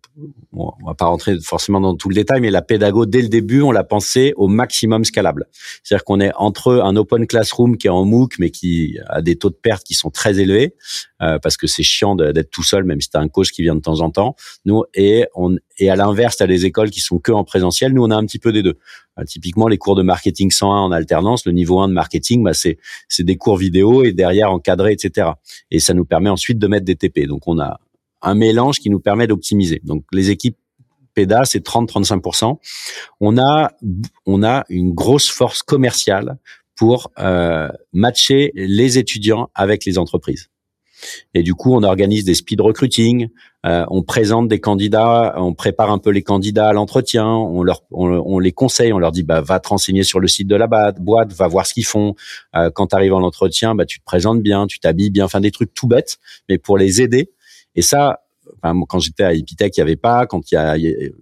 on, 0.52 0.86
va 0.86 0.94
pas 0.96 1.06
rentrer 1.06 1.38
forcément 1.40 1.80
dans 1.80 1.96
tout 1.96 2.10
le 2.10 2.16
détail, 2.16 2.42
mais 2.42 2.52
la 2.52 2.62
pédago 2.62 3.06
dès 3.06 3.22
le 3.22 3.30
début, 3.30 3.62
on 3.62 3.72
l'a 3.72 3.84
pensé 3.84 4.34
au 4.36 4.48
maximum 4.48 5.06
scalable. 5.06 5.48
C'est-à-dire 5.84 6.04
qu'on 6.04 6.20
est 6.20 6.32
entre 6.36 6.82
un 6.84 6.96
open 6.96 7.26
classroom 7.26 7.78
qui 7.78 7.88
est 7.88 7.92
en 7.92 8.04
MOOC, 8.04 8.36
mais 8.40 8.50
qui 8.50 8.98
a 9.08 9.22
des 9.22 9.38
taux 9.38 9.50
de 9.50 9.56
perte 9.56 9.86
qui 9.86 9.94
sont 9.94 10.10
très 10.10 10.40
élevés, 10.40 10.76
euh, 11.22 11.40
parce 11.40 11.56
que 11.56 11.68
c'est 11.68 11.84
chiant 11.84 12.16
d'être 12.16 12.50
tout 12.50 12.64
seul, 12.64 12.84
même 12.84 13.00
si 13.00 13.10
t'as 13.10 13.22
un 13.22 13.30
coach 13.30 13.52
qui 13.52 13.62
vient 13.62 13.76
de 13.76 13.82
temps 13.82 14.02
en 14.02 14.10
temps. 14.10 14.36
Nous 14.66 14.84
et 14.94 15.26
on 15.36 15.56
et 15.78 15.90
à 15.90 15.96
l'inverse, 15.96 16.38
t'as 16.38 16.48
des 16.48 16.66
écoles 16.66 16.90
qui 16.90 17.00
sont 17.00 17.20
que 17.20 17.32
en 17.32 17.46
présentiel. 17.46 17.94
Nous, 17.94 18.04
on 18.04 18.12
a 18.12 18.16
un 18.16 18.26
petit 18.26 18.40
peu 18.40 18.52
des 18.52 18.64
deux. 18.64 18.78
Euh, 19.18 19.24
typiquement, 19.24 19.70
les 19.70 19.78
cours 19.78 19.96
de 19.96 20.04
marketing 20.04 20.52
101 20.52 20.78
en 20.78 20.92
alternance, 20.92 21.46
le 21.46 21.54
niveau 21.54 21.80
1 21.80 21.88
de 21.88 21.94
marketing, 21.94 22.44
bah, 22.44 22.54
c'est 22.54 22.78
c'est 23.08 23.24
des 23.24 23.38
cours 23.38 23.56
vidéo 23.56 24.04
et 24.04 24.12
derrière 24.12 24.52
encadré, 24.52 24.92
etc. 24.92 25.30
Et 25.72 25.80
ça 25.80 25.94
nous 25.94 26.04
permet 26.04 26.30
ensuite 26.30 26.60
de 26.60 26.68
mettre 26.68 26.86
des 26.86 26.98
TP. 26.98 27.26
Donc 27.26 27.48
on 27.48 27.60
a 27.60 27.80
un 28.22 28.36
mélange 28.36 28.80
qui 28.80 28.90
nous 28.90 29.00
permet 29.00 29.28
d'optimiser. 29.28 29.82
Donc 29.84 30.04
les 30.12 30.30
équipes 30.30 30.58
PEDA, 31.14 31.46
c'est 31.46 31.66
30-35%. 31.66 32.58
On 33.20 33.38
a, 33.38 33.72
on 34.26 34.44
a 34.44 34.66
une 34.70 34.94
grosse 34.94 35.30
force 35.30 35.64
commerciale 35.64 36.38
pour 36.76 37.12
euh, 37.20 37.68
matcher 37.92 38.52
les 38.56 38.98
étudiants 38.98 39.50
avec 39.54 39.86
les 39.86 39.98
entreprises. 39.98 40.50
Et 41.34 41.44
du 41.44 41.54
coup, 41.54 41.74
on 41.74 41.84
organise 41.84 42.26
des 42.26 42.34
speed 42.34 42.62
recruiting, 42.62 43.30
euh, 43.66 43.86
on 43.90 44.04
présente 44.04 44.48
des 44.48 44.60
candidats, 44.60 45.34
on 45.38 45.54
prépare 45.54 45.92
un 45.92 45.98
peu 45.98 46.10
les 46.10 46.24
candidats 46.24 46.70
à 46.70 46.74
l'entretien, 46.74 47.28
on 47.28 47.64
leur, 47.64 47.84
on, 47.92 48.40
les 48.40 48.52
conseille, 48.52 48.92
on 48.94 49.00
leur 49.00 49.12
dit 49.12 49.24
bah 49.24 49.42
va 49.42 49.60
te 49.60 49.70
renseigner 49.70 50.04
sur 50.04 50.20
le 50.20 50.28
site 50.28 50.48
de 50.48 50.56
la 50.56 50.68
boîte, 50.68 51.34
va 51.34 51.48
voir 51.48 51.66
ce 51.66 51.74
qu'ils 51.74 51.86
font. 51.86 52.16
Euh, 52.56 52.70
quand 52.74 52.88
tu 52.88 52.96
arrives 52.96 53.14
en 53.14 53.24
entretien, 53.24 53.76
bah 53.76 53.86
tu 53.86 54.00
te 54.00 54.06
présentes 54.06 54.42
bien, 54.42 54.68
tu 54.68 54.80
t'habilles 54.80 55.12
bien, 55.12 55.26
enfin 55.26 55.40
des 55.40 55.52
trucs 55.52 55.74
tout 55.74 55.88
bêtes, 55.88 56.18
mais 56.48 56.58
pour 56.58 56.78
les 56.78 57.02
aider 57.02 57.32
et 57.76 57.82
ça, 57.82 58.22
quand 58.62 59.00
j'étais 59.00 59.24
à 59.24 59.34
Epitech, 59.34 59.78
il 59.78 59.80
y 59.80 59.84
avait 59.84 59.96
pas. 59.96 60.26
Quand 60.26 60.52
il 60.52 60.56
y 60.56 60.58
a, 60.58 60.78
il 60.78 61.14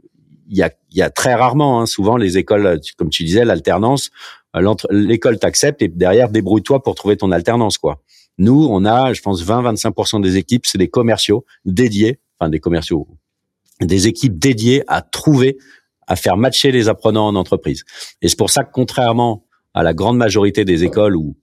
y 0.58 0.64
a, 0.64 0.72
y 0.92 1.02
a 1.02 1.10
très 1.10 1.36
rarement. 1.36 1.82
Hein, 1.82 1.86
souvent, 1.86 2.18
les 2.18 2.38
écoles, 2.38 2.80
comme 2.98 3.10
tu 3.10 3.24
disais, 3.24 3.46
l'alternance, 3.46 4.12
euh, 4.56 4.76
l'école 4.90 5.40
t'accepte 5.40 5.82
et 5.82 5.88
derrière, 5.88 6.30
débrouille-toi 6.30 6.82
pour 6.84 6.96
trouver 6.96 7.18
ton 7.18 7.32
alternance, 7.32 7.78
quoi. 7.78 8.02
Nous, 8.38 8.68
on 8.70 8.86
a, 8.86 9.14
je 9.14 9.22
pense, 9.22 9.44
20-25% 9.44 10.22
des 10.22 10.38
équipes, 10.38 10.66
c'est 10.66 10.78
des 10.78 10.90
commerciaux 10.90 11.44
dédiés, 11.66 12.20
enfin 12.40 12.50
des 12.50 12.60
commerciaux, 12.60 13.08
des 13.82 14.08
équipes 14.08 14.38
dédiées 14.38 14.84
à 14.88 15.02
trouver, 15.02 15.58
à 16.08 16.16
faire 16.16 16.38
matcher 16.38 16.72
les 16.72 16.88
apprenants 16.88 17.28
en 17.28 17.36
entreprise. 17.36 17.84
Et 18.22 18.28
c'est 18.28 18.38
pour 18.38 18.52
ça 18.52 18.64
que 18.64 18.72
contrairement 18.72 19.46
à 19.74 19.84
la 19.84 19.94
grande 19.94 20.18
majorité 20.18 20.66
des 20.66 20.84
écoles 20.84 21.16
où 21.16 21.36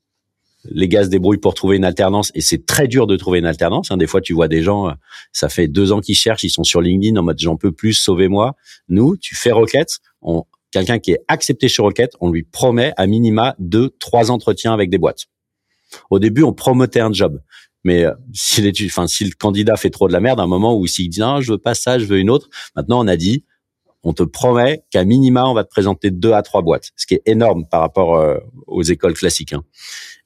les 0.71 0.89
gars 0.89 1.05
se 1.05 1.09
débrouillent 1.09 1.39
pour 1.39 1.55
trouver 1.55 1.77
une 1.77 1.85
alternance 1.85 2.31
et 2.35 2.41
c'est 2.41 2.67
très 2.67 2.89
dur 2.89 3.07
de 3.07 3.17
trouver 3.17 3.39
une 3.39 3.47
alternance. 3.47 3.91
Hein. 3.91 3.97
Des 3.97 4.07
fois, 4.07 4.21
tu 4.21 4.33
vois 4.33 4.49
des 4.49 4.63
gens, 4.63 4.89
euh, 4.89 4.93
ça 5.33 5.49
fait 5.49 5.69
deux 5.69 5.93
ans 5.93 6.01
qu'ils 6.01 6.15
cherchent, 6.15 6.45
ils 6.45 6.51
sont 6.51 6.65
sur 6.65 6.81
LinkedIn 6.81 7.17
en 7.17 7.23
mode 7.23 7.39
j'en 7.39 7.57
peux 7.57 7.73
plus, 7.73 7.95
sauvez-moi. 7.95 8.55
Nous, 8.89 9.17
tu 9.17 9.35
fais 9.35 9.53
requête, 9.53 9.99
on, 10.23 10.45
quelqu'un 10.71 10.99
qui 10.99 11.13
est 11.13 11.21
accepté 11.29 11.69
sur 11.69 11.85
requête, 11.85 12.13
on 12.21 12.31
lui 12.31 12.43
promet 12.43 12.93
à 12.97 13.07
minima 13.07 13.55
deux, 13.59 13.91
trois 14.01 14.31
entretiens 14.31 14.73
avec 14.73 14.91
des 14.91 14.99
boîtes. 14.99 15.27
Au 16.11 16.19
début, 16.19 16.43
on 16.43 16.53
promotait 16.53 17.01
un 17.01 17.13
job. 17.13 17.41
Mais 17.85 18.05
euh, 18.05 18.13
si, 18.33 18.73
enfin, 18.87 19.07
si 19.07 19.25
le 19.25 19.33
candidat 19.39 19.77
fait 19.77 19.91
trop 19.91 20.09
de 20.09 20.13
la 20.13 20.21
merde, 20.21 20.41
à 20.41 20.45
un 20.45 20.49
moment 20.49 20.77
où 20.77 20.87
s'il 20.87 21.11
dit 21.11 21.21
non, 21.21 21.41
je 21.41 21.53
veux 21.53 21.59
pas 21.59 21.75
ça, 21.75 21.99
je 21.99 22.07
veux 22.07 22.19
une 22.19 22.31
autre, 22.31 22.49
maintenant 22.75 23.05
on 23.05 23.07
a 23.07 23.17
dit, 23.17 23.45
on 24.05 24.13
te 24.13 24.23
promet 24.23 24.85
qu'à 24.91 25.05
minima, 25.05 25.47
on 25.47 25.55
va 25.55 25.65
te 25.65 25.71
présenter 25.71 26.11
deux 26.11 26.33
à 26.33 26.43
trois 26.43 26.63
boîtes, 26.63 26.91
ce 26.97 27.07
qui 27.07 27.15
est 27.15 27.23
énorme 27.27 27.67
par 27.71 27.81
rapport 27.81 28.17
euh, 28.17 28.37
aux 28.67 28.83
écoles 28.83 29.15
classiques. 29.15 29.53
Hein. 29.53 29.65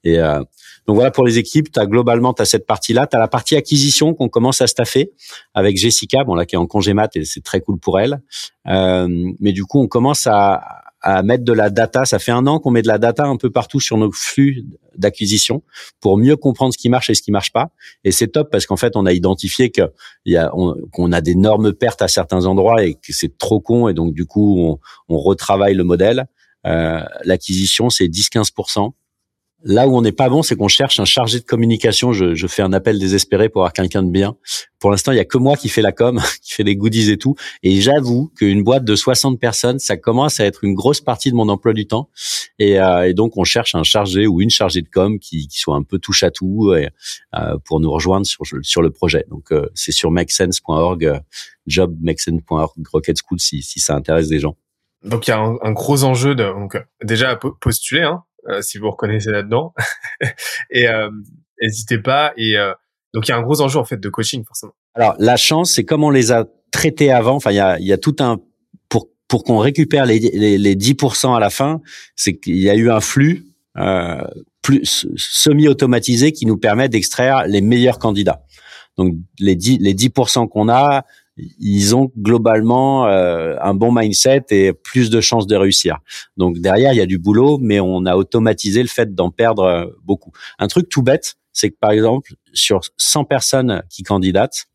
Et 0.05 0.19
euh, 0.19 0.39
donc 0.87 0.97
voilà 0.97 1.11
pour 1.11 1.27
les 1.27 1.39
équipes, 1.39 1.73
tu 1.73 1.81
as 1.81 1.87
globalement 1.87 2.33
tu 2.33 2.43
as 2.43 2.45
cette 2.45 2.67
partie-là, 2.67 3.07
tu 3.07 3.17
as 3.17 3.19
la 3.21 3.29
partie 3.29 3.57
acquisition 3.57 4.15
qu'on 4.15 4.29
commence 4.29 4.61
à 4.61 4.67
staffer 4.67 5.13
avec 5.55 5.77
Jessica, 5.77 6.25
bon 6.25 6.35
là 6.35 6.47
qui 6.47 6.55
est 6.55 6.59
en 6.59 6.67
congé 6.67 6.95
mat 6.95 7.15
et 7.17 7.25
c'est 7.25 7.43
très 7.43 7.61
cool 7.61 7.79
pour 7.79 7.99
elle. 7.99 8.23
Euh, 8.69 9.09
mais 9.41 9.53
du 9.53 9.65
coup, 9.65 9.81
on 9.81 9.89
commence 9.89 10.27
à, 10.27 10.63
à 11.01 11.23
mettre 11.23 11.45
de 11.45 11.53
la 11.53 11.71
data. 11.71 12.05
Ça 12.05 12.19
fait 12.19 12.33
un 12.33 12.47
an 12.47 12.59
qu'on 12.59 12.71
met 12.71 12.83
de 12.83 12.89
la 12.89 12.99
data 12.99 13.25
un 13.25 13.37
peu 13.37 13.51
partout 13.51 13.81
sur 13.81 13.97
nos 13.97 14.11
flux 14.11 14.65
d'acquisition 14.97 15.63
pour 16.01 16.19
mieux 16.19 16.37
comprendre 16.37 16.73
ce 16.73 16.79
qui 16.79 16.89
marche 16.89 17.11
et 17.11 17.15
ce 17.15 17.23
qui 17.23 17.31
marche 17.31 17.53
pas. 17.53 17.71
Et 18.05 18.13
c'est 18.13 18.29
top 18.29 18.51
parce 18.51 18.67
qu'en 18.67 18.77
fait, 18.77 18.97
on 18.97 19.07
a 19.07 19.13
identifié 19.13 19.71
que 19.71 19.83
y 20.27 20.37
a, 20.37 20.51
qu'on 20.93 21.13
a 21.13 21.21
d'énormes 21.21 21.73
pertes 21.73 22.03
à 22.03 22.09
certains 22.09 22.47
endroits 22.47 22.85
et 22.85 22.95
que 22.95 23.13
c'est 23.13 23.39
trop 23.39 23.61
con. 23.61 23.89
Et 23.89 23.95
donc, 23.95 24.13
du 24.15 24.27
coup, 24.27 24.59
on, 24.61 24.79
on 25.09 25.19
retravaille 25.19 25.75
le 25.75 25.85
modèle. 25.85 26.27
Euh, 26.67 27.01
l'acquisition, 27.25 27.91
c'est 27.91 28.09
10-15%. 28.09 28.93
Là 29.65 29.89
où 29.89 29.97
on 29.97 30.03
n'est 30.03 30.13
pas 30.13 30.29
bon, 30.29 30.45
c'est 30.45 30.55
qu'on 30.55 30.69
cherche 30.69 31.01
un 31.01 31.05
chargé 31.05 31.41
de 31.41 31.45
communication. 31.45 32.13
Je, 32.13 32.37
je, 32.37 32.47
fais 32.47 32.63
un 32.63 32.73
appel 32.73 32.97
désespéré 32.99 33.49
pour 33.49 33.63
avoir 33.63 33.73
quelqu'un 33.73 34.05
de 34.05 34.11
bien. 34.11 34.37
Pour 34.79 34.93
l'instant, 34.93 35.11
il 35.11 35.17
y 35.17 35.21
a 35.21 35.25
que 35.25 35.37
moi 35.37 35.57
qui 35.57 35.69
fais 35.69 35.83
la 35.83 35.91
com, 35.91 36.21
qui 36.43 36.55
fait 36.55 36.63
les 36.63 36.77
goodies 36.77 37.11
et 37.11 37.19
tout. 37.19 37.35
Et 37.65 37.81
j'avoue 37.81 38.31
qu'une 38.37 38.63
boîte 38.63 38.85
de 38.85 38.95
60 38.95 39.41
personnes, 39.41 39.81
ça 39.81 39.97
commence 39.97 40.39
à 40.39 40.45
être 40.45 40.63
une 40.63 40.75
grosse 40.75 41.01
partie 41.01 41.33
de 41.33 41.37
mon 41.37 41.49
emploi 41.49 41.73
du 41.73 41.89
temps. 41.89 42.09
Et, 42.61 42.79
euh, 42.79 43.09
et 43.09 43.15
donc, 43.15 43.37
on 43.37 43.43
cherche 43.43 43.75
un 43.75 43.83
chargé 43.83 44.29
ou 44.29 44.41
une 44.41 44.51
chargée 44.51 44.83
de 44.83 44.89
com 44.89 45.19
qui, 45.19 45.49
qui 45.49 45.59
soit 45.59 45.75
un 45.75 45.83
peu 45.83 45.99
touche 45.99 46.23
à 46.23 46.31
tout 46.31 46.73
et, 46.75 46.91
euh, 47.35 47.57
pour 47.65 47.81
nous 47.81 47.91
rejoindre 47.91 48.27
sur, 48.27 48.45
sur 48.63 48.81
le 48.81 48.91
projet. 48.91 49.25
Donc, 49.29 49.51
euh, 49.51 49.69
c'est 49.75 49.93
sur 49.93 50.13
makesense.org, 50.13 51.05
euh, 51.05 51.19
jobmakesense.org, 51.67 52.87
Rocket 52.93 53.17
School, 53.19 53.41
si, 53.41 53.63
si 53.63 53.81
ça 53.81 53.97
intéresse 53.97 54.29
des 54.29 54.39
gens. 54.39 54.57
Donc, 55.03 55.27
il 55.27 55.31
y 55.31 55.35
a 55.35 55.41
un, 55.41 55.73
gros 55.73 56.05
enjeu 56.05 56.37
de 56.37 56.45
donc 56.45 56.77
déjà 57.03 57.37
postuler. 57.61 58.03
Hein 58.03 58.23
euh, 58.23 58.28
si 58.61 58.79
vous 58.79 58.91
reconnaissez 58.91 59.31
là-dedans. 59.31 59.75
et 60.71 60.89
euh, 60.89 61.11
n'hésitez 61.61 61.99
pas. 61.99 62.33
Et 62.37 62.57
euh, 62.57 62.73
donc 63.15 63.29
il 63.29 63.31
y 63.31 63.35
a 63.35 63.37
un 63.37 63.43
gros 63.43 63.61
enjeu 63.61 63.79
en 63.79 63.85
fait 63.85 63.99
de 63.99 64.09
coaching 64.09 64.45
forcément. 64.45 64.73
Alors 64.95 65.15
la 65.19 65.37
chance, 65.37 65.73
c'est 65.73 65.85
comme 65.85 66.05
on 66.05 66.11
les 66.11 66.33
a 66.33 66.47
traités 66.71 67.13
avant. 67.13 67.35
Enfin, 67.35 67.51
il 67.51 67.57
y 67.57 67.61
a, 67.61 67.79
y 67.79 67.93
a 67.93 67.99
tout 67.99 68.17
un 68.21 68.39
pour 68.89 69.09
pour 69.29 69.45
qu'on 69.45 69.59
récupère 69.59 70.07
les, 70.07 70.19
les, 70.19 70.59
les 70.59 70.77
10% 70.77 71.37
à 71.37 71.41
la 71.41 71.51
fin, 71.51 71.81
c'est 72.17 72.39
qu'il 72.39 72.59
y 72.59 72.71
a 72.71 72.75
eu 72.75 72.91
un 72.91 73.01
flux 73.01 73.45
euh, 73.77 74.23
plus 74.63 75.07
semi-automatisé 75.17 76.33
qui 76.33 76.47
nous 76.47 76.57
permet 76.57 76.89
d'extraire 76.89 77.47
les 77.47 77.61
meilleurs 77.61 77.99
candidats. 77.99 78.43
Donc 78.97 79.15
les 79.39 79.55
10 79.55 79.79
les 79.81 79.95
10% 79.95 80.49
qu'on 80.49 80.69
a, 80.69 81.05
ils 81.59 81.95
ont 81.95 82.11
globalement 82.17 83.07
euh, 83.07 83.57
un 83.61 83.75
bon 83.75 83.93
mindset 83.93 84.47
et 84.51 84.73
plus 84.73 85.11
de 85.11 85.21
chances 85.21 85.47
de 85.47 85.57
réussir. 85.57 85.99
Donc 86.37 86.59
derrière, 86.59 86.93
il 86.93 86.97
y 86.97 87.01
a 87.01 87.07
du 87.07 87.19
boulot, 87.19 87.59
mais 87.61 87.81
on 87.81 88.07
a 88.07 88.17
automatisé 88.17 88.83
le 88.83 88.89
fait 88.89 89.15
d'en 89.15 89.31
perdre 89.31 89.63
euh, 89.63 89.87
beaucoup. 90.05 90.33
Un 90.59 90.69
truc 90.69 90.89
tout 90.89 91.03
bête, 91.03 91.37
c'est 91.53 91.71
que 91.71 91.77
par 91.81 91.91
exemple, 91.91 92.35
sur 92.53 92.81
100 92.97 93.25
personnes 93.25 93.83
qui 93.91 94.03
candidatent, 94.03 94.67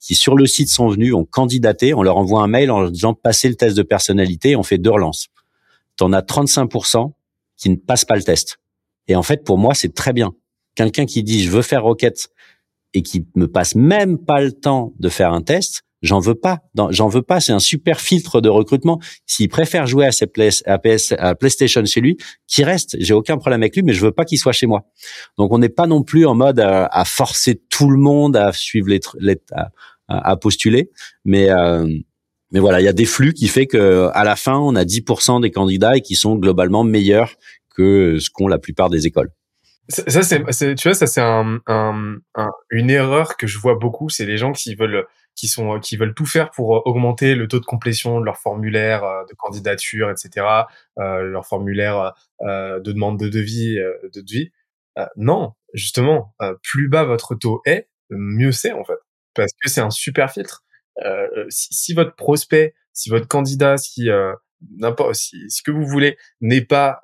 qui 0.00 0.14
sur 0.14 0.36
le 0.36 0.46
site 0.46 0.68
sont 0.68 0.88
venues, 0.88 1.14
ont 1.14 1.24
candidaté, 1.24 1.94
on 1.94 2.02
leur 2.02 2.16
envoie 2.16 2.42
un 2.42 2.48
mail 2.48 2.70
en 2.70 2.90
disant 2.90 3.14
passez 3.14 3.48
le 3.48 3.54
test 3.54 3.76
de 3.76 3.82
personnalité, 3.82 4.56
on 4.56 4.62
fait 4.62 4.78
deux 4.78 4.90
relances. 4.90 5.28
T'en 5.96 6.12
as 6.12 6.20
35% 6.20 7.12
qui 7.56 7.70
ne 7.70 7.76
passent 7.76 8.04
pas 8.04 8.16
le 8.16 8.22
test. 8.22 8.58
Et 9.08 9.16
en 9.16 9.22
fait, 9.22 9.44
pour 9.44 9.58
moi, 9.58 9.74
c'est 9.74 9.94
très 9.94 10.12
bien. 10.12 10.32
Quelqu'un 10.74 11.06
qui 11.06 11.22
dit 11.22 11.42
je 11.42 11.50
veux 11.50 11.62
faire 11.62 11.82
Rocket 11.82 12.28
et 12.94 13.02
qui 13.02 13.26
me 13.34 13.46
passe 13.46 13.74
même 13.74 14.18
pas 14.18 14.40
le 14.40 14.52
temps 14.52 14.92
de 14.98 15.08
faire 15.08 15.32
un 15.32 15.42
test, 15.42 15.82
j'en 16.02 16.20
veux 16.20 16.34
pas. 16.34 16.58
J'en 16.90 17.08
veux 17.08 17.22
pas. 17.22 17.40
C'est 17.40 17.52
un 17.52 17.58
super 17.58 18.00
filtre 18.00 18.40
de 18.40 18.48
recrutement. 18.48 19.00
S'il 19.26 19.48
préfère 19.48 19.86
jouer 19.86 20.06
à, 20.06 20.12
ses 20.12 20.26
PlayStation 20.26 21.84
chez 21.84 22.00
lui, 22.00 22.16
qui 22.46 22.64
reste. 22.64 22.96
J'ai 23.00 23.14
aucun 23.14 23.38
problème 23.38 23.62
avec 23.62 23.76
lui, 23.76 23.82
mais 23.82 23.92
je 23.92 24.04
veux 24.04 24.12
pas 24.12 24.24
qu'il 24.24 24.38
soit 24.38 24.52
chez 24.52 24.66
moi. 24.66 24.84
Donc 25.38 25.52
on 25.52 25.58
n'est 25.58 25.68
pas 25.68 25.86
non 25.86 26.02
plus 26.02 26.26
en 26.26 26.34
mode 26.34 26.60
à, 26.60 27.04
forcer 27.06 27.60
tout 27.70 27.90
le 27.90 27.98
monde 27.98 28.36
à 28.36 28.52
suivre 28.52 28.88
les, 28.88 29.36
à, 30.08 30.36
postuler, 30.36 30.90
mais 31.24 31.50
euh, 31.50 31.86
mais 32.52 32.60
voilà, 32.60 32.80
il 32.80 32.84
y 32.84 32.88
a 32.88 32.92
des 32.92 33.06
flux 33.06 33.32
qui 33.32 33.48
fait 33.48 33.66
que 33.66 34.10
à 34.12 34.24
la 34.24 34.36
fin, 34.36 34.58
on 34.58 34.76
a 34.76 34.84
10% 34.84 35.40
des 35.40 35.50
candidats 35.50 35.96
et 35.96 36.02
qui 36.02 36.14
sont 36.14 36.36
globalement 36.36 36.84
meilleurs 36.84 37.34
que 37.74 38.18
ce 38.18 38.28
qu'ont 38.28 38.46
la 38.46 38.58
plupart 38.58 38.90
des 38.90 39.06
écoles. 39.06 39.30
Ça, 39.88 40.22
c'est, 40.22 40.74
tu 40.74 40.88
vois, 40.88 40.94
ça 40.94 41.06
c'est 41.06 41.20
un, 41.20 41.60
une 42.70 42.90
erreur 42.90 43.36
que 43.36 43.46
je 43.46 43.58
vois 43.58 43.74
beaucoup, 43.74 44.08
c'est 44.08 44.26
les 44.26 44.36
gens 44.36 44.52
qui 44.52 44.74
veulent, 44.74 45.06
qui 45.34 45.48
sont, 45.48 45.80
qui 45.80 45.96
veulent 45.96 46.14
tout 46.14 46.26
faire 46.26 46.50
pour 46.50 46.86
augmenter 46.86 47.34
le 47.34 47.48
taux 47.48 47.60
de 47.60 47.64
complétion 47.64 48.20
de 48.20 48.24
leur 48.24 48.38
formulaire 48.38 49.04
euh, 49.04 49.24
de 49.28 49.34
candidature, 49.34 50.10
etc., 50.10 50.46
euh, 50.98 51.22
leur 51.22 51.46
formulaire 51.46 52.12
euh, 52.42 52.80
de 52.80 52.92
demande 52.92 53.18
de 53.18 53.28
devis, 53.28 53.78
euh, 53.78 53.92
de 54.14 54.20
devis. 54.20 54.52
Euh, 54.98 55.06
non, 55.16 55.54
justement, 55.72 56.34
plus 56.62 56.88
bas 56.88 57.04
votre 57.04 57.34
taux 57.34 57.62
est, 57.64 57.88
mieux 58.10 58.52
c'est 58.52 58.72
en 58.72 58.84
fait, 58.84 58.98
parce 59.34 59.52
que 59.62 59.70
c'est 59.70 59.80
un 59.80 59.90
super 59.90 60.30
filtre. 60.30 60.64
Si, 61.48 61.68
si, 61.72 61.94
votre 61.94 62.14
prospect, 62.14 62.74
si 62.92 63.08
votre 63.08 63.26
candidat, 63.26 63.78
si 63.78 64.10
n'importe, 64.76 65.14
si 65.14 65.48
ce 65.48 65.62
que 65.62 65.70
vous 65.70 65.86
voulez 65.86 66.18
n'est 66.42 66.60
pas 66.60 67.00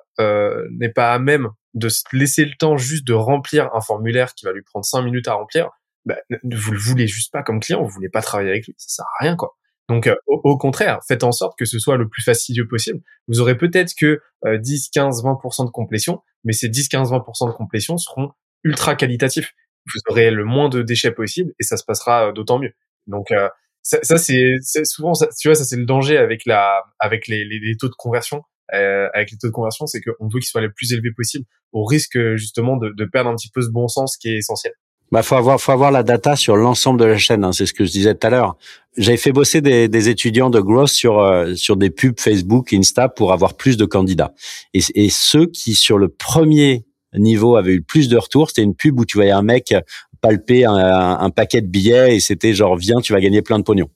n'est 0.69 0.91
pas 0.93 1.13
à 1.13 1.17
même 1.17 1.49
de 1.73 1.89
se 1.89 2.03
laisser 2.13 2.45
le 2.45 2.53
temps 2.59 2.77
juste 2.77 3.07
de 3.07 3.13
remplir 3.13 3.73
un 3.73 3.81
formulaire 3.81 4.35
qui 4.35 4.45
va 4.45 4.51
lui 4.51 4.61
prendre 4.61 4.85
cinq 4.85 5.01
minutes 5.01 5.27
à 5.27 5.33
remplir, 5.33 5.71
bah, 6.09 6.17
vous 6.43 6.71
le 6.71 6.79
voulez 6.79 7.07
juste 7.07 7.31
pas 7.31 7.43
comme 7.43 7.59
client, 7.59 7.81
vous 7.81 7.89
voulez 7.89 8.09
pas 8.09 8.21
travailler 8.21 8.49
avec 8.49 8.67
lui, 8.67 8.75
ça 8.77 8.89
sert 8.89 9.05
à 9.05 9.23
rien 9.23 9.35
quoi. 9.35 9.55
Donc 9.87 10.05
euh, 10.05 10.15
au, 10.27 10.57
contraire, 10.57 10.99
faites 11.07 11.23
en 11.23 11.31
sorte 11.31 11.57
que 11.57 11.65
ce 11.65 11.79
soit 11.79 11.97
le 11.97 12.07
plus 12.07 12.21
fastidieux 12.21 12.67
possible. 12.67 12.99
Vous 13.27 13.39
aurez 13.39 13.57
peut-être 13.57 13.93
que 13.99 14.21
10, 14.45 14.89
15, 14.89 15.23
20% 15.23 15.65
de 15.65 15.71
complétion, 15.71 16.21
mais 16.43 16.53
ces 16.53 16.69
10, 16.69 16.89
15, 16.89 17.11
20% 17.11 17.47
de 17.47 17.53
complétion 17.53 17.97
seront 17.97 18.31
ultra 18.63 18.95
qualitatifs. 18.95 19.53
Vous 19.87 19.99
aurez 20.09 20.29
le 20.29 20.45
moins 20.45 20.69
de 20.69 20.81
déchets 20.81 21.11
possible 21.11 21.53
et 21.59 21.63
ça 21.63 21.77
se 21.77 21.83
passera 21.83 22.29
euh, 22.29 22.31
d'autant 22.31 22.59
mieux. 22.59 22.73
Donc 23.07 23.31
euh, 23.31 23.49
ça, 23.81 23.99
ça 24.03 24.17
c'est 24.17 24.59
souvent, 24.83 25.13
tu 25.39 25.47
vois, 25.47 25.55
ça 25.55 25.63
c'est 25.63 25.77
le 25.77 25.85
danger 25.85 26.17
avec 26.17 26.45
la, 26.45 26.83
avec 26.99 27.27
les, 27.27 27.43
les, 27.45 27.59
les 27.59 27.77
taux 27.77 27.89
de 27.89 27.95
conversion. 27.95 28.43
Euh, 28.73 29.07
avec 29.15 29.31
les 29.31 29.37
taux 29.37 29.47
de 29.47 29.53
conversion, 29.53 29.87
c'est 29.87 29.99
qu'on 29.99 30.27
veut 30.27 30.39
qu'ils 30.39 30.43
soient 30.43 30.61
les 30.61 30.69
plus 30.69 30.93
élevés 30.93 31.11
possible, 31.15 31.45
au 31.71 31.85
risque 31.85 32.19
justement 32.35 32.77
de, 32.77 32.89
de, 32.95 33.05
perdre 33.05 33.31
un 33.31 33.35
petit 33.35 33.49
peu 33.49 33.61
ce 33.61 33.69
bon 33.71 33.87
sens 33.87 34.15
qui 34.15 34.29
est 34.29 34.37
essentiel. 34.37 34.73
Bah 35.11 35.23
faut 35.23 35.35
avoir 35.35 35.59
faut 35.59 35.71
avoir 35.71 35.91
la 35.91 36.03
data 36.03 36.35
sur 36.35 36.55
l'ensemble 36.55 36.99
de 36.99 37.05
la 37.05 37.17
chaîne. 37.17 37.43
Hein, 37.43 37.51
c'est 37.51 37.65
ce 37.65 37.73
que 37.73 37.83
je 37.83 37.91
disais 37.91 38.13
tout 38.13 38.27
à 38.27 38.29
l'heure. 38.29 38.57
J'avais 38.97 39.17
fait 39.17 39.31
bosser 39.31 39.61
des, 39.61 39.87
des, 39.87 40.09
étudiants 40.09 40.49
de 40.49 40.59
growth 40.59 40.89
sur 40.89 41.19
euh, 41.19 41.55
sur 41.55 41.77
des 41.77 41.89
pubs 41.89 42.19
Facebook, 42.19 42.73
Insta 42.73 43.09
pour 43.09 43.33
avoir 43.33 43.55
plus 43.55 43.77
de 43.77 43.85
candidats. 43.85 44.33
Et, 44.73 45.09
ceux 45.09 45.47
qui 45.47 45.73
sur 45.73 45.97
le 45.97 46.09
premier 46.09 46.85
niveau 47.15 47.55
avaient 47.55 47.73
eu 47.73 47.81
plus 47.81 48.07
de 48.07 48.17
retours, 48.17 48.49
c'était 48.49 48.61
une 48.61 48.75
pub 48.75 48.99
où 48.99 49.05
tu 49.05 49.17
voyais 49.17 49.31
un 49.31 49.41
mec 49.41 49.73
palper 50.21 50.65
un, 50.65 50.75
un 50.75 51.29
paquet 51.29 51.61
de 51.61 51.67
billets 51.67 52.15
et 52.15 52.19
c'était 52.19 52.53
genre 52.53 52.75
viens, 52.75 52.99
tu 53.01 53.13
vas 53.13 53.19
gagner 53.19 53.41
plein 53.41 53.57
de 53.57 53.63
pognon. 53.63 53.89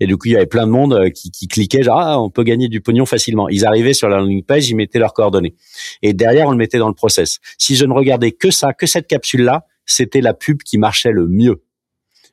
Et 0.00 0.06
du 0.06 0.16
coup, 0.16 0.28
il 0.28 0.32
y 0.32 0.36
avait 0.36 0.46
plein 0.46 0.66
de 0.66 0.70
monde 0.70 0.94
euh, 0.94 1.10
qui, 1.10 1.30
qui 1.30 1.48
cliquait, 1.48 1.82
genre, 1.82 2.00
ah, 2.00 2.20
on 2.20 2.30
peut 2.30 2.42
gagner 2.42 2.68
du 2.68 2.80
pognon 2.80 3.06
facilement. 3.06 3.48
Ils 3.48 3.66
arrivaient 3.66 3.94
sur 3.94 4.08
la 4.08 4.18
landing 4.18 4.42
page, 4.42 4.68
ils 4.68 4.74
mettaient 4.74 4.98
leurs 4.98 5.12
coordonnées. 5.12 5.54
Et 6.02 6.12
derrière, 6.12 6.48
on 6.48 6.50
le 6.50 6.56
mettait 6.56 6.78
dans 6.78 6.88
le 6.88 6.94
process. 6.94 7.38
Si 7.58 7.76
je 7.76 7.84
ne 7.84 7.92
regardais 7.92 8.32
que 8.32 8.50
ça, 8.50 8.72
que 8.72 8.86
cette 8.86 9.06
capsule-là, 9.06 9.66
c'était 9.86 10.20
la 10.20 10.34
pub 10.34 10.62
qui 10.62 10.78
marchait 10.78 11.12
le 11.12 11.28
mieux. 11.28 11.62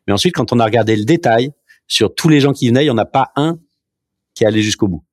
Mais 0.08 0.14
ensuite, 0.14 0.36
quand 0.36 0.52
on 0.52 0.60
a 0.60 0.66
regardé 0.66 0.96
le 0.96 1.06
détail, 1.06 1.52
sur 1.88 2.14
tous 2.14 2.30
les 2.30 2.40
gens 2.40 2.54
qui 2.54 2.68
venaient, 2.68 2.84
il 2.84 2.88
n'y 2.88 2.92
en 2.92 2.98
a 2.98 3.06
pas 3.06 3.32
un 3.36 3.60
qui 4.34 4.46
allait 4.46 4.62
jusqu'au 4.62 4.88
bout. 4.88 5.04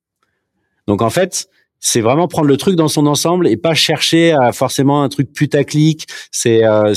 Donc 0.87 1.01
en 1.01 1.09
fait, 1.09 1.47
c'est 1.79 2.01
vraiment 2.01 2.27
prendre 2.27 2.47
le 2.47 2.57
truc 2.57 2.75
dans 2.75 2.87
son 2.87 3.05
ensemble 3.07 3.47
et 3.47 3.57
pas 3.57 3.73
chercher 3.73 4.33
à 4.33 4.51
forcément 4.51 5.03
un 5.03 5.09
truc 5.09 5.31
putaclic. 5.33 6.07
C'est 6.31 6.63
euh, 6.63 6.93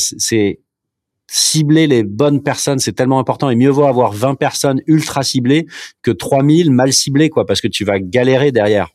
cibler 1.26 1.86
les 1.86 2.04
bonnes 2.04 2.42
personnes, 2.42 2.78
c'est 2.78 2.92
tellement 2.92 3.18
important 3.18 3.50
et 3.50 3.56
mieux 3.56 3.70
vaut 3.70 3.86
avoir 3.86 4.12
20 4.12 4.34
personnes 4.34 4.80
ultra 4.86 5.22
ciblées 5.22 5.66
que 6.02 6.10
3000 6.10 6.70
mal 6.70 6.92
ciblées, 6.92 7.30
quoi, 7.30 7.46
parce 7.46 7.60
que 7.60 7.68
tu 7.68 7.84
vas 7.84 7.98
galérer 7.98 8.52
derrière. 8.52 8.90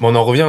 on 0.00 0.14
en 0.14 0.24
revient 0.24 0.48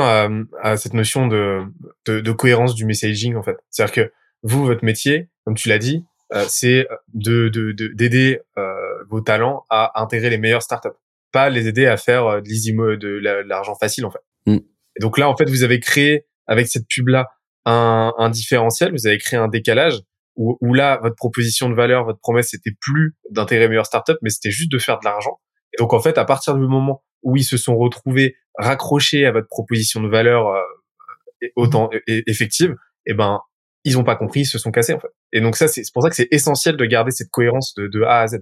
à, 0.62 0.78
cette 0.78 0.94
notion 0.94 1.28
de, 1.28 1.62
de, 2.08 2.32
cohérence 2.32 2.74
du 2.74 2.86
messaging, 2.86 3.36
en 3.36 3.44
fait. 3.44 3.58
C'est-à-dire 3.70 3.94
que 3.94 4.12
vous, 4.44 4.66
votre 4.66 4.84
métier, 4.84 5.30
comme 5.46 5.56
tu 5.56 5.70
l'as 5.70 5.78
dit, 5.78 6.06
euh, 6.34 6.46
c'est 6.48 6.88
de 7.14 7.50
d'aider 7.94 8.40
euh, 8.58 9.04
vos 9.10 9.22
talents 9.22 9.66
à 9.70 10.02
intégrer 10.02 10.30
les 10.30 10.38
meilleures 10.38 10.64
startups, 10.64 10.90
pas 11.32 11.50
les 11.50 11.68
aider 11.68 11.86
à 11.86 11.98
faire 11.98 12.26
euh, 12.26 12.42
de 12.42 12.96
de 12.96 13.48
l'argent 13.48 13.76
facile, 13.76 14.06
en 14.06 14.12
fait. 14.12 14.22
Mm. 14.46 14.58
Et 14.96 15.00
donc 15.00 15.18
là, 15.18 15.30
en 15.30 15.36
fait, 15.36 15.50
vous 15.50 15.64
avez 15.64 15.80
créé 15.80 16.26
avec 16.48 16.68
cette 16.68 16.88
pub 16.88 17.08
là 17.08 17.30
un, 17.66 18.14
un 18.18 18.30
différentiel, 18.30 18.92
vous 18.92 19.08
avez 19.08 19.18
créé 19.18 19.40
un 19.40 19.48
décalage 19.48 20.02
où, 20.38 20.74
là, 20.74 21.00
votre 21.02 21.16
proposition 21.16 21.70
de 21.70 21.76
valeur, 21.76 22.06
votre 22.06 22.20
promesse, 22.20 22.50
c'était 22.50 22.76
plus 22.80 23.16
d'intégrer 23.30 23.68
meilleure 23.68 23.86
startup, 23.86 24.18
mais 24.22 24.30
c'était 24.30 24.52
juste 24.52 24.72
de 24.72 24.80
faire 24.80 25.00
de 25.00 25.06
l'argent. 25.06 25.40
Et 25.74 25.78
donc, 25.78 25.94
en 25.94 26.00
fait, 26.00 26.18
à 26.18 26.26
partir 26.26 26.56
du 26.56 26.66
moment 26.66 27.04
où 27.22 27.36
ils 27.36 27.44
se 27.44 27.58
sont 27.58 27.78
retrouvés 27.78 28.36
raccrochés 28.58 29.26
à 29.26 29.32
votre 29.32 29.48
proposition 29.48 30.02
de 30.02 30.08
valeur 30.08 30.48
euh, 30.48 31.48
autant 31.56 31.90
effective, 32.08 32.76
eh 33.06 33.14
ben, 33.14 33.40
ils 33.84 33.98
ont 33.98 34.04
pas 34.04 34.16
compris, 34.16 34.42
ils 34.42 34.46
se 34.46 34.58
sont 34.58 34.72
cassés, 34.72 34.94
en 34.94 35.00
fait. 35.00 35.10
Et 35.34 35.42
donc, 35.42 35.56
ça, 35.56 35.68
c'est 35.68 35.84
pour 35.94 36.04
ça 36.04 36.10
que 36.10 36.16
c'est 36.16 36.28
essentiel 36.32 36.78
de 36.78 36.86
garder 36.86 37.12
cette 37.12 37.30
cohérence 37.30 37.74
de, 37.76 38.02
A 38.04 38.22
à 38.22 38.28
Z. 38.28 38.40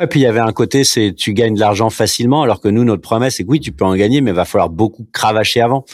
Et 0.00 0.06
puis 0.06 0.20
il 0.20 0.22
y 0.22 0.26
avait 0.26 0.38
un 0.38 0.52
côté, 0.52 0.84
c'est 0.84 1.12
tu 1.12 1.32
gagnes 1.32 1.54
de 1.54 1.60
l'argent 1.60 1.90
facilement, 1.90 2.42
alors 2.44 2.60
que 2.60 2.68
nous 2.68 2.84
notre 2.84 3.02
promesse 3.02 3.34
c'est 3.34 3.42
que 3.42 3.50
oui 3.50 3.58
tu 3.58 3.72
peux 3.72 3.84
en 3.84 3.96
gagner, 3.96 4.20
mais 4.20 4.30
il 4.30 4.36
va 4.36 4.44
falloir 4.44 4.70
beaucoup 4.70 5.04
cravacher 5.12 5.60
avant. 5.60 5.84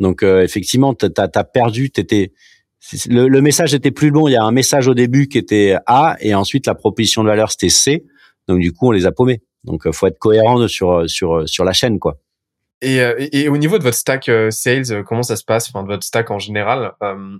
Donc 0.00 0.24
euh, 0.24 0.42
effectivement, 0.42 0.94
t'as 0.94 1.28
as 1.32 1.44
perdu, 1.44 1.92
t'étais 1.92 2.32
le, 3.08 3.28
le, 3.28 3.40
message 3.40 3.72
était 3.72 3.92
plus 3.92 4.10
long. 4.10 4.26
Il 4.26 4.32
y 4.32 4.36
a 4.36 4.42
un 4.42 4.50
message 4.50 4.88
au 4.88 4.94
début 4.94 5.28
qui 5.28 5.38
était 5.38 5.76
A 5.86 6.16
et 6.18 6.34
ensuite 6.34 6.66
la 6.66 6.74
proposition 6.74 7.22
de 7.22 7.28
valeur 7.28 7.52
c'était 7.52 7.68
C. 7.68 8.04
Donc 8.48 8.58
du 8.58 8.72
coup 8.72 8.88
on 8.88 8.90
les 8.90 9.06
a 9.06 9.12
paumés. 9.12 9.42
Donc 9.62 9.86
euh, 9.86 9.92
faut 9.92 10.08
être 10.08 10.18
cohérent 10.18 10.66
sur 10.66 11.08
sur 11.08 11.48
sur 11.48 11.64
la 11.64 11.72
chaîne 11.72 12.00
quoi. 12.00 12.18
Et, 12.82 13.00
euh, 13.00 13.14
et, 13.32 13.48
au 13.48 13.56
niveau 13.56 13.78
de 13.78 13.82
votre 13.82 13.96
stack 13.96 14.28
euh, 14.28 14.50
sales, 14.50 15.04
comment 15.04 15.22
ça 15.22 15.36
se 15.36 15.44
passe? 15.44 15.68
Enfin 15.68 15.82
de 15.82 15.88
votre 15.88 16.04
stack 16.04 16.30
en 16.30 16.38
général, 16.38 16.92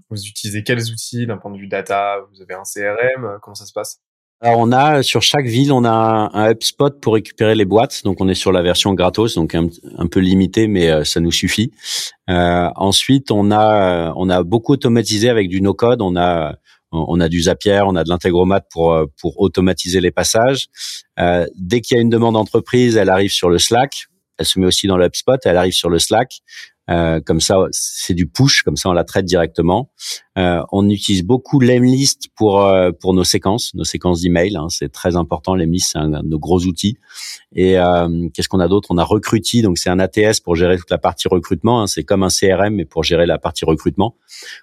vous 0.08 0.26
utilisez 0.26 0.62
quels 0.62 0.90
outils 0.90 1.26
d'un 1.26 1.36
point 1.36 1.50
de 1.50 1.58
vue 1.58 1.68
data? 1.68 2.20
Vous 2.32 2.40
avez 2.40 2.54
un 2.54 2.62
CRM 2.62 3.38
Comment 3.42 3.54
ça 3.54 3.66
se 3.66 3.72
passe? 3.72 4.00
Alors 4.44 4.58
on 4.58 4.72
a 4.72 5.04
sur 5.04 5.22
chaque 5.22 5.46
ville, 5.46 5.72
on 5.72 5.84
a 5.84 6.30
un, 6.34 6.50
HubSpot 6.50 6.90
pour 7.00 7.14
récupérer 7.14 7.54
les 7.54 7.64
boîtes. 7.64 8.02
Donc 8.02 8.20
on 8.20 8.28
est 8.28 8.34
sur 8.34 8.50
la 8.50 8.60
version 8.60 8.92
gratos, 8.92 9.36
donc 9.36 9.54
un, 9.54 9.68
peu 10.08 10.18
limité, 10.18 10.66
mais 10.66 10.90
euh, 10.90 11.04
ça 11.04 11.20
nous 11.20 11.30
suffit. 11.30 11.70
Euh, 12.28 12.68
ensuite, 12.74 13.30
on 13.30 13.52
a 13.52 14.12
on 14.16 14.28
a 14.28 14.42
beaucoup 14.42 14.72
automatisé 14.72 15.28
avec 15.28 15.48
du 15.48 15.60
no-code. 15.60 16.02
On 16.02 16.16
a 16.16 16.56
on 16.90 17.20
a 17.20 17.28
du 17.28 17.42
Zapier, 17.42 17.82
on 17.86 17.94
a 17.94 18.02
de 18.02 18.08
l'intégromat 18.08 18.60
pour 18.60 18.92
euh, 18.92 19.06
pour 19.20 19.40
automatiser 19.40 20.00
les 20.00 20.10
passages. 20.10 20.66
Euh, 21.20 21.46
dès 21.56 21.80
qu'il 21.80 21.96
y 21.96 21.98
a 21.98 22.02
une 22.02 22.10
demande 22.10 22.34
d'entreprise, 22.34 22.96
elle 22.96 23.10
arrive 23.10 23.30
sur 23.30 23.48
le 23.48 23.58
Slack. 23.58 24.06
Elle 24.42 24.46
se 24.46 24.58
met 24.58 24.66
aussi 24.66 24.88
dans 24.88 24.96
le 24.96 25.08
elle 25.44 25.56
arrive 25.56 25.72
sur 25.72 25.88
le 25.88 26.00
Slack. 26.00 26.42
Euh, 26.90 27.20
comme 27.20 27.40
ça, 27.40 27.58
c'est 27.70 28.12
du 28.12 28.26
push, 28.26 28.62
comme 28.62 28.76
ça 28.76 28.90
on 28.90 28.92
la 28.92 29.04
traite 29.04 29.24
directement. 29.24 29.92
Euh, 30.36 30.62
on 30.72 30.88
utilise 30.90 31.22
beaucoup 31.22 31.60
l'Emlist 31.60 32.28
pour 32.34 32.60
euh, 32.60 32.90
pour 32.90 33.14
nos 33.14 33.22
séquences, 33.22 33.72
nos 33.74 33.84
séquences 33.84 34.22
d'email. 34.22 34.56
Hein, 34.56 34.66
c'est 34.68 34.90
très 34.90 35.14
important. 35.14 35.54
L'Emlist, 35.54 35.92
c'est 35.92 35.98
un, 35.98 36.08
de 36.08 36.28
nos 36.28 36.40
gros 36.40 36.64
outils. 36.64 36.98
Et 37.54 37.78
euh, 37.78 38.28
qu'est-ce 38.34 38.48
qu'on 38.48 38.58
a 38.58 38.66
d'autre? 38.66 38.88
On 38.90 38.98
a 38.98 39.04
Recruity, 39.04 39.62
donc 39.62 39.78
c'est 39.78 39.90
un 39.90 40.00
ATS 40.00 40.40
pour 40.40 40.56
gérer 40.56 40.76
toute 40.76 40.90
la 40.90 40.98
partie 40.98 41.28
recrutement. 41.28 41.82
Hein, 41.82 41.86
c'est 41.86 42.02
comme 42.02 42.24
un 42.24 42.28
CRM, 42.28 42.74
mais 42.74 42.84
pour 42.84 43.04
gérer 43.04 43.26
la 43.26 43.38
partie 43.38 43.64
recrutement, 43.64 44.16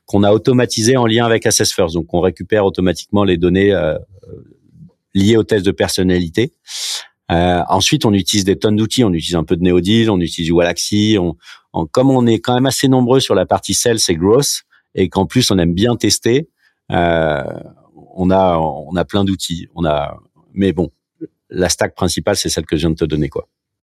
qu'on 0.06 0.23
a 0.23 0.34
automatisé 0.34 0.97
en 0.97 1.06
lien 1.06 1.26
avec 1.26 1.45
Assessfirst. 1.45 1.95
Donc 1.95 2.14
on 2.14 2.19
récupère 2.19 2.65
automatiquement 2.65 3.23
les 3.23 3.38
données 3.38 3.73
liées 5.14 5.38
aux 5.38 5.43
tests 5.43 5.65
de 5.65 5.72
personnalité. 5.72 6.53
Euh, 7.31 7.61
ensuite, 7.68 8.06
on 8.06 8.14
utilise 8.14 8.43
des 8.43 8.57
tonnes 8.57 8.76
d'outils. 8.76 9.03
On 9.03 9.14
utilise 9.14 9.35
un 9.35 9.43
peu 9.43 9.56
de 9.56 9.64
Neodil, 9.64 10.10
on 10.10 10.19
utilise 10.19 10.51
Walaxy. 10.51 11.18
On, 11.19 11.35
comme 11.88 12.10
on 12.10 12.26
est 12.26 12.39
quand 12.39 12.56
même 12.56 12.65
assez 12.65 12.88
nombreux 12.88 13.19
sur 13.19 13.35
la 13.35 13.45
partie 13.45 13.73
sales 13.73 13.99
et 14.07 14.15
growth, 14.15 14.64
et 14.95 15.10
qu'en 15.10 15.26
plus 15.26 15.51
on 15.51 15.57
aime 15.60 15.73
bien 15.73 15.95
tester, 15.95 16.49
euh, 16.91 17.43
on 18.15 18.31
a 18.31 18.57
on 18.57 18.95
a 18.95 19.06
plein 19.06 19.23
d'outils. 19.23 19.68
On 19.76 19.85
a, 19.85 20.18
mais 20.53 20.73
bon, 20.73 20.91
la 21.49 21.69
stack 21.69 21.93
principale 21.93 22.35
c'est 22.35 22.49
celle 22.49 22.65
que 22.65 22.76
je 22.76 22.81
viens 22.81 22.91
de 22.91 22.95
te 22.95 23.06
donner, 23.06 23.30
quoi. 23.30 23.47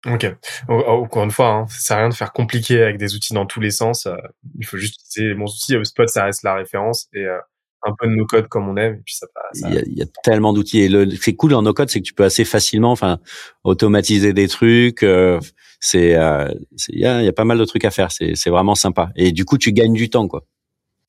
Ok. 0.06 0.26
Encore 0.68 1.24
une 1.24 1.30
fois, 1.30 1.48
hein, 1.48 1.66
ça 1.68 1.80
sert 1.80 1.96
à 1.98 2.00
rien 2.00 2.08
de 2.08 2.14
faire 2.14 2.32
compliqué 2.32 2.82
avec 2.82 2.96
des 2.96 3.14
outils 3.14 3.34
dans 3.34 3.44
tous 3.44 3.60
les 3.60 3.70
sens. 3.70 4.06
Euh, 4.06 4.16
il 4.58 4.64
faut 4.64 4.78
juste 4.78 4.98
utiliser 5.02 5.28
les 5.28 5.34
bons 5.34 5.44
outils. 5.54 5.74
HubSpot, 5.74 6.08
ça 6.08 6.24
reste 6.24 6.42
la 6.42 6.54
référence 6.54 7.08
et, 7.12 7.18
euh, 7.18 7.38
un 7.82 7.92
peu 7.98 8.06
de 8.06 8.12
no 8.12 8.26
code 8.26 8.48
comme 8.48 8.68
on 8.68 8.76
aime 8.76 8.94
et 8.94 9.02
puis 9.04 9.14
ça 9.14 9.26
passe. 9.34 9.62
Il, 9.86 9.98
y 9.98 10.02
a, 10.02 10.06
tellement 10.22 10.52
d'outils 10.52 10.80
et 10.80 10.88
le 10.88 11.08
c'est 11.16 11.34
cool 11.34 11.54
en 11.54 11.62
no 11.62 11.72
code 11.72 11.90
c'est 11.90 12.00
que 12.00 12.04
tu 12.04 12.14
peux 12.14 12.24
assez 12.24 12.44
facilement 12.44 12.90
enfin 12.90 13.18
automatiser 13.64 14.32
des 14.32 14.48
trucs 14.48 15.02
euh, 15.02 15.40
c'est 15.80 16.14
euh, 16.14 16.52
il 16.88 17.00
y 17.00 17.06
a, 17.06 17.22
y 17.22 17.28
a, 17.28 17.32
pas 17.32 17.44
mal 17.44 17.58
de 17.58 17.64
trucs 17.64 17.84
à 17.84 17.90
faire 17.90 18.12
c'est 18.12 18.34
c'est 18.34 18.50
vraiment 18.50 18.74
sympa 18.74 19.10
et 19.16 19.32
du 19.32 19.44
coup 19.44 19.58
tu 19.58 19.72
gagnes 19.72 19.94
du 19.94 20.10
temps 20.10 20.28
quoi. 20.28 20.44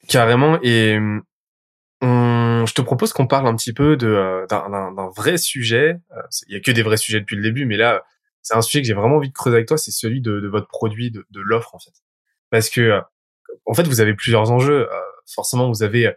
Carrément 0.08 0.60
et 0.64 0.98
on, 2.02 2.66
je 2.66 2.74
te 2.74 2.82
propose 2.82 3.14
qu'on 3.14 3.28
parle 3.28 3.48
un 3.48 3.56
petit 3.56 3.74
peu 3.74 3.98
de 3.98 4.08
euh, 4.08 4.46
d'un 4.48 5.10
vrai 5.16 5.38
sujet. 5.38 6.00
Il 6.48 6.54
y 6.54 6.58
a 6.58 6.60
que 6.60 6.72
des 6.72 6.82
vrais 6.84 6.98
sujets 6.98 7.20
depuis 7.20 7.36
le 7.36 7.44
début 7.44 7.66
mais 7.66 7.78
là 7.78 8.04
c'est 8.42 8.56
un 8.56 8.62
sujet 8.62 8.82
que 8.82 8.88
j'ai 8.88 8.94
vraiment 8.94 9.18
envie 9.18 9.30
de 9.30 9.34
creuser 9.34 9.58
avec 9.58 9.68
toi 9.68 9.78
c'est 9.78 9.92
celui 9.92 10.22
de, 10.22 10.40
de 10.40 10.48
votre 10.48 10.68
produit 10.68 11.12
de, 11.12 11.26
de 11.30 11.42
l'offre 11.42 11.76
en 11.76 11.80
fait 11.80 11.92
parce 12.50 12.70
que 12.70 13.00
en 13.66 13.74
fait 13.74 13.84
vous 13.88 14.02
avez 14.02 14.14
plusieurs 14.16 14.52
enjeux 14.52 14.88
forcément 15.34 15.70
vous 15.70 15.84
avez 15.84 16.08
euh, 16.08 16.12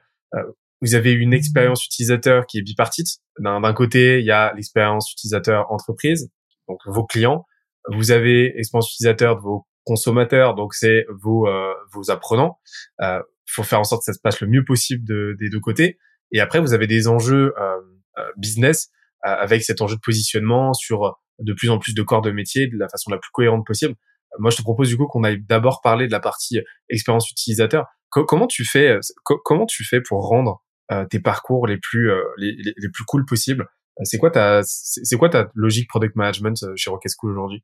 vous 0.81 0.95
avez 0.95 1.13
une 1.13 1.33
expérience 1.33 1.85
utilisateur 1.87 2.47
qui 2.47 2.59
est 2.59 2.63
bipartite. 2.63 3.19
D'un 3.39 3.73
côté, 3.73 4.21
il 4.21 4.27
y 4.27 4.31
a 4.31 4.53
l'expérience 4.55 5.11
utilisateur 5.13 5.71
entreprise, 5.71 6.31
donc 6.69 6.79
vos 6.87 7.05
clients. 7.05 7.47
Vous 7.91 8.11
avez 8.11 8.53
l'expérience 8.55 8.93
utilisateur 8.93 9.37
de 9.37 9.41
vos 9.41 9.67
consommateurs, 9.85 10.55
donc 10.55 10.75
c'est 10.75 11.07
vos 11.23 11.47
euh, 11.49 11.73
vos 11.93 12.11
apprenants. 12.11 12.59
Euh, 13.01 13.23
faut 13.47 13.63
faire 13.63 13.81
en 13.81 13.85
sorte 13.85 14.03
que 14.03 14.07
ça 14.07 14.15
se 14.15 14.21
passe 14.21 14.41
le 14.41 14.49
mieux 14.49 14.65
possible 14.65 15.05
de, 15.07 15.37
des 15.39 15.49
deux 15.49 15.61
côtés. 15.61 15.99
Et 16.33 16.41
après, 16.41 16.61
vous 16.61 16.73
avez 16.73 16.87
des 16.87 17.09
enjeux 17.09 17.55
euh, 17.59 18.31
business 18.37 18.91
avec 19.23 19.63
cet 19.63 19.81
enjeu 19.81 19.97
de 19.97 20.01
positionnement 20.01 20.75
sur 20.75 21.19
de 21.39 21.53
plus 21.55 21.71
en 21.71 21.79
plus 21.79 21.95
de 21.95 22.03
corps 22.03 22.21
de 22.21 22.31
métier 22.31 22.67
de 22.67 22.77
la 22.77 22.89
façon 22.89 23.11
la 23.11 23.17
plus 23.17 23.31
cohérente 23.33 23.67
possible. 23.67 23.95
Moi, 24.39 24.51
je 24.51 24.57
te 24.57 24.63
propose 24.63 24.89
du 24.89 24.97
coup 24.97 25.07
qu'on 25.07 25.25
aille 25.25 25.43
d'abord 25.43 25.81
parler 25.83 26.07
de 26.07 26.13
la 26.13 26.21
partie 26.21 26.61
expérience 26.89 27.31
utilisateur 27.31 27.87
comment 28.23 28.47
tu 28.47 28.65
fais 28.65 28.89
euh, 28.89 29.01
comment 29.45 29.67
tu 29.67 29.85
fais 29.85 30.01
pour 30.01 30.29
rendre 30.29 30.63
euh, 30.93 31.05
tes 31.07 31.21
parcours 31.21 31.67
les 31.67 31.79
plus 31.79 32.11
euh, 32.11 32.23
les, 32.39 32.75
plus 32.93 33.05
cool 33.05 33.25
possibles? 33.25 33.67
C'est 34.03 34.19
quoi 34.19 34.31
ta 34.31 34.61
c'est 34.65 35.17
quoi 35.17 35.29
ta 35.29 35.51
logique 35.55 35.89
product 35.89 36.17
management 36.17 36.65
chez 36.77 36.91
Rocket 36.91 37.13
School 37.19 37.33
aujourd'hui? 37.33 37.63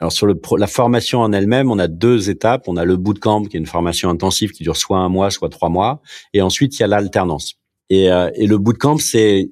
Alors 0.00 0.12
sur 0.12 0.26
le 0.26 0.34
la 0.56 0.66
formation 0.66 1.20
en 1.20 1.32
elle-même, 1.32 1.70
on 1.70 1.78
a 1.78 1.88
deux 1.88 2.30
étapes. 2.30 2.64
On 2.68 2.76
a 2.76 2.84
le 2.84 2.96
bootcamp 2.96 3.44
qui 3.44 3.56
est 3.56 3.60
une 3.60 3.66
formation 3.66 4.08
intensive 4.10 4.50
qui 4.50 4.62
dure 4.62 4.76
soit 4.76 4.98
un 4.98 5.08
mois, 5.08 5.30
soit 5.30 5.48
trois 5.48 5.68
mois, 5.68 6.00
et 6.32 6.42
ensuite 6.42 6.78
il 6.78 6.80
y 6.80 6.84
a 6.84 6.88
l'alternance. 6.88 7.54
Et, 7.90 8.04
et 8.06 8.46
le 8.46 8.58
bootcamp, 8.58 8.98
c'est 8.98 9.50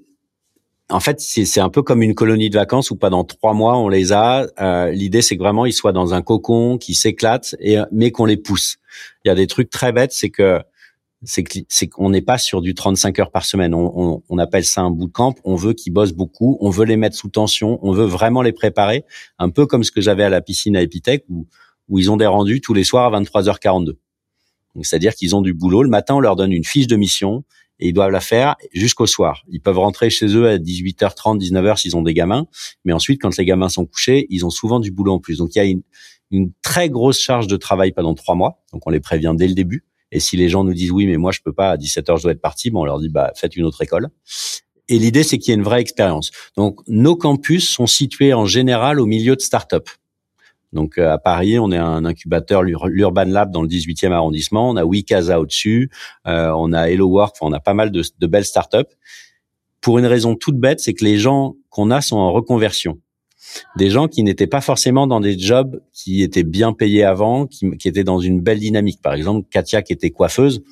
en 0.90 1.01
fait, 1.01 1.20
c'est 1.20 1.60
un 1.60 1.69
peu 1.69 1.82
comme 1.82 2.02
une 2.02 2.15
colonie 2.15 2.48
de 2.48 2.55
vacances 2.55 2.90
où 2.90 2.97
pendant 2.97 3.23
trois 3.23 3.52
mois 3.52 3.77
on 3.77 3.89
les 3.89 4.12
a. 4.12 4.47
Euh, 4.60 4.90
L'idée, 4.90 5.20
c'est 5.20 5.36
que 5.36 5.43
vraiment 5.43 5.66
ils 5.66 5.73
soient 5.73 5.93
dans 5.93 6.15
un 6.15 6.23
cocon, 6.23 6.78
qui 6.78 6.94
s'éclatent, 6.94 7.55
et 7.60 7.77
mais 7.93 8.10
qu'on 8.10 8.24
les 8.24 8.39
pousse. 8.39 8.78
Il 9.24 9.28
y 9.28 9.31
a 9.31 9.35
des 9.35 9.47
trucs 9.47 9.69
très 9.69 9.93
bêtes, 9.93 10.12
c'est 10.12 10.31
que 10.31 10.60
c'est 11.24 11.89
qu'on 11.89 12.10
n'est 12.10 12.23
pas 12.23 12.39
sur 12.39 12.62
du 12.62 12.74
35 12.74 13.19
heures 13.19 13.31
par 13.32 13.44
semaine. 13.44 13.74
On, 13.74 13.93
on, 13.94 14.23
on 14.28 14.39
appelle 14.39 14.65
ça 14.65 14.82
un 14.82 14.90
bootcamp. 14.90 15.35
On 15.44 15.56
veut 15.56 15.73
qu'ils 15.73 15.93
bossent 15.93 16.12
beaucoup. 16.12 16.56
On 16.60 16.70
veut 16.70 16.85
les 16.85 16.97
mettre 16.97 17.16
sous 17.16 17.28
tension. 17.28 17.81
On 17.82 17.90
veut 17.93 18.05
vraiment 18.05 18.40
les 18.40 18.52
préparer, 18.52 19.05
un 19.39 19.51
peu 19.51 19.66
comme 19.66 19.82
ce 19.82 19.90
que 19.90 20.01
j'avais 20.01 20.23
à 20.23 20.28
la 20.28 20.40
piscine 20.40 20.77
à 20.77 20.82
Epitech 20.82 21.24
où, 21.28 21.47
où 21.89 21.98
ils 21.98 22.10
ont 22.10 22.16
des 22.16 22.27
rendus 22.27 22.60
tous 22.60 22.73
les 22.73 22.85
soirs 22.85 23.12
à 23.12 23.20
23h42. 23.20 23.97
c'est-à-dire 24.82 25.15
qu'ils 25.15 25.35
ont 25.35 25.43
du 25.43 25.55
boulot. 25.55 25.82
Le 25.82 25.90
matin, 25.90 26.15
on 26.15 26.20
leur 26.20 26.36
donne 26.36 26.52
une 26.52 26.65
fiche 26.65 26.86
de 26.86 26.97
mission 26.97 27.44
et 27.80 27.88
ils 27.88 27.92
doivent 27.92 28.10
la 28.10 28.20
faire 28.20 28.56
jusqu'au 28.72 29.06
soir. 29.06 29.44
Ils 29.48 29.60
peuvent 29.60 29.78
rentrer 29.78 30.10
chez 30.10 30.26
eux 30.26 30.48
à 30.48 30.59
18h30, 30.59 31.38
19h 31.38 31.78
s'ils 31.78 31.96
ont 31.96 32.02
des 32.02 32.14
gamins, 32.14 32.46
mais 32.84 32.92
ensuite, 32.92 33.20
quand 33.20 33.36
les 33.36 33.44
gamins 33.44 33.68
sont 33.68 33.86
couchés, 33.86 34.26
ils 34.30 34.44
ont 34.44 34.50
souvent 34.50 34.80
du 34.80 34.90
boulot 34.90 35.12
en 35.12 35.18
plus. 35.18 35.38
Donc 35.38 35.55
il 35.55 35.59
y 35.59 35.60
a 35.60 35.64
une, 35.64 35.82
une 36.30 36.52
très 36.62 36.88
grosse 36.88 37.20
charge 37.20 37.46
de 37.46 37.56
travail 37.56 37.92
pendant 37.92 38.14
trois 38.14 38.34
mois. 38.34 38.62
Donc 38.72 38.86
on 38.86 38.90
les 38.90 39.00
prévient 39.00 39.34
dès 39.36 39.48
le 39.48 39.55
début. 39.55 39.84
Et 40.10 40.20
si 40.20 40.36
les 40.36 40.48
gens 40.48 40.64
nous 40.64 40.74
disent 40.74 40.90
oui, 40.90 41.06
mais 41.06 41.16
moi 41.16 41.32
je 41.32 41.40
peux 41.44 41.52
pas 41.52 41.70
à 41.70 41.76
17h 41.76 42.18
je 42.18 42.22
dois 42.22 42.32
être 42.32 42.40
parti, 42.40 42.70
bon 42.70 42.80
on 42.80 42.84
leur 42.84 42.98
dit 42.98 43.09
bah 43.09 43.32
faites 43.36 43.56
une 43.56 43.64
autre 43.64 43.82
école. 43.82 44.09
Et 44.88 44.98
l'idée 44.98 45.22
c'est 45.22 45.38
qu'il 45.38 45.50
y 45.50 45.52
ait 45.52 45.59
une 45.59 45.64
vraie 45.64 45.80
expérience. 45.80 46.30
Donc 46.56 46.80
nos 46.88 47.14
campus 47.14 47.68
sont 47.68 47.86
situés 47.86 48.32
en 48.32 48.46
général 48.46 49.00
au 49.00 49.06
milieu 49.06 49.36
de 49.36 49.40
start-up. 49.40 49.88
Donc 50.73 50.99
euh, 50.99 51.12
à 51.12 51.19
Paris, 51.19 51.59
on 51.59 51.73
est 51.73 51.78
un 51.78 52.05
incubateur 52.05 52.62
l'Urban 52.62 53.24
Lab 53.24 53.51
dans 53.51 53.62
le 53.62 53.69
18e 53.69 54.12
arrondissement. 54.12 54.70
On 54.70 54.77
a 54.77 54.85
Wikaza 54.85 55.40
au-dessus, 55.40 55.90
euh, 56.27 56.53
on 56.57 56.73
a 56.73 56.90
Hello 56.90 57.09
Work, 57.09 57.36
on 57.40 57.53
a 57.53 57.61
pas 57.61 57.74
mal 57.74 57.90
de, 57.90 58.03
de 58.19 58.27
belles 58.27 58.45
startups. 58.45 58.95
Pour 59.81 59.99
une 59.99 60.07
raison 60.07 60.35
toute 60.35 60.59
bête, 60.59 60.81
c'est 60.81 60.95
que 60.95 61.05
les 61.05 61.19
gens 61.19 61.55
qu'on 61.70 61.90
a 61.90 62.01
sont 62.01 62.16
en 62.16 62.32
reconversion. 62.32 63.01
Des 63.77 63.89
gens 63.89 64.09
qui 64.09 64.23
n'étaient 64.23 64.47
pas 64.47 64.61
forcément 64.61 65.07
dans 65.07 65.20
des 65.20 65.39
jobs 65.39 65.81
qui 65.93 66.23
étaient 66.23 66.43
bien 66.43 66.73
payés 66.73 67.05
avant, 67.05 67.47
qui, 67.47 67.70
qui 67.78 67.89
étaient 67.89 68.05
dans 68.05 68.19
une 68.19 68.40
belle 68.40 68.59
dynamique. 68.59 69.01
Par 69.01 69.15
exemple, 69.15 69.49
Katia 69.51 69.81
qui 69.82 69.93
était 69.93 70.11
coiffeuse, 70.11 70.62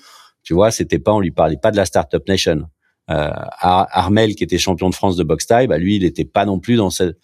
tu 0.42 0.52
vois, 0.52 0.70
c'était 0.70 0.98
pas, 0.98 1.12
on 1.12 1.20
lui 1.20 1.30
parlait 1.30 1.56
pas 1.56 1.70
de 1.70 1.76
la 1.76 1.86
startup 1.86 2.26
nation. 2.28 2.64
Euh, 3.08 3.30
Armel 3.60 4.34
qui 4.34 4.42
était 4.42 4.58
champion 4.58 4.90
de 4.90 4.94
France 4.94 5.16
de 5.16 5.22
boxe 5.22 5.46
taille, 5.46 5.68
bah 5.68 5.78
lui, 5.78 5.96
il 5.96 6.04
était 6.04 6.24
pas 6.24 6.44
non 6.44 6.58
plus 6.58 6.74
dans 6.74 6.90
cette, 6.90 7.16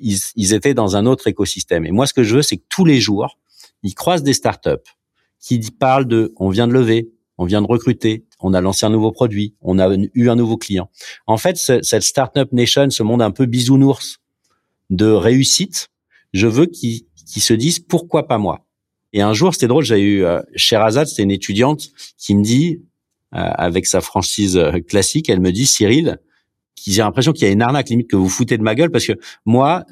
ils, 0.00 0.18
ils, 0.36 0.52
étaient 0.54 0.74
dans 0.74 0.96
un 0.96 1.06
autre 1.06 1.26
écosystème. 1.26 1.86
Et 1.86 1.90
moi, 1.90 2.06
ce 2.06 2.14
que 2.14 2.22
je 2.22 2.36
veux, 2.36 2.42
c'est 2.42 2.56
que 2.56 2.64
tous 2.68 2.84
les 2.84 3.00
jours, 3.00 3.38
ils 3.82 3.94
croisent 3.94 4.22
des 4.22 4.32
startups 4.32 4.70
qui 5.40 5.60
parlent 5.70 6.06
de, 6.06 6.32
on 6.36 6.48
vient 6.48 6.66
de 6.66 6.72
lever, 6.72 7.10
on 7.38 7.44
vient 7.44 7.60
de 7.60 7.66
recruter, 7.66 8.24
on 8.40 8.54
a 8.54 8.60
lancé 8.60 8.86
un 8.86 8.90
nouveau 8.90 9.12
produit, 9.12 9.54
on 9.60 9.78
a 9.78 9.94
eu 10.14 10.28
un 10.28 10.36
nouveau 10.36 10.56
client. 10.56 10.88
En 11.26 11.36
fait, 11.36 11.56
cette 11.56 12.02
startup 12.02 12.52
nation, 12.52 12.90
ce 12.90 13.02
monde 13.02 13.22
un 13.22 13.30
peu 13.30 13.46
bisounours 13.46 14.18
de 14.90 15.06
réussite, 15.06 15.88
je 16.32 16.46
veux 16.46 16.66
qu'ils 16.66 17.06
se 17.26 17.54
disent 17.54 17.80
pourquoi 17.80 18.26
pas 18.26 18.38
moi? 18.38 18.66
Et 19.12 19.22
un 19.22 19.32
jour, 19.32 19.54
c'était 19.54 19.68
drôle, 19.68 19.84
j'ai 19.84 20.00
eu 20.00 20.24
euh, 20.24 20.42
Sherazade, 20.56 21.06
c'était 21.06 21.22
une 21.22 21.30
étudiante 21.30 21.90
qui 22.18 22.34
me 22.34 22.42
dit, 22.42 22.82
euh, 23.34 23.38
avec 23.38 23.86
sa 23.86 24.00
franchise 24.00 24.56
euh, 24.56 24.80
classique, 24.80 25.28
elle 25.28 25.40
me 25.40 25.52
dit 25.52 25.66
Cyril, 25.66 26.18
j'ai 26.76 27.02
l'impression 27.02 27.32
qu'il 27.32 27.46
y 27.46 27.50
a 27.50 27.52
une 27.52 27.62
arnaque 27.62 27.88
limite 27.88 28.08
que 28.08 28.16
vous 28.16 28.28
foutez 28.28 28.58
de 28.58 28.62
ma 28.62 28.74
gueule 28.74 28.90
parce 28.90 29.06
que 29.06 29.14
moi, 29.44 29.84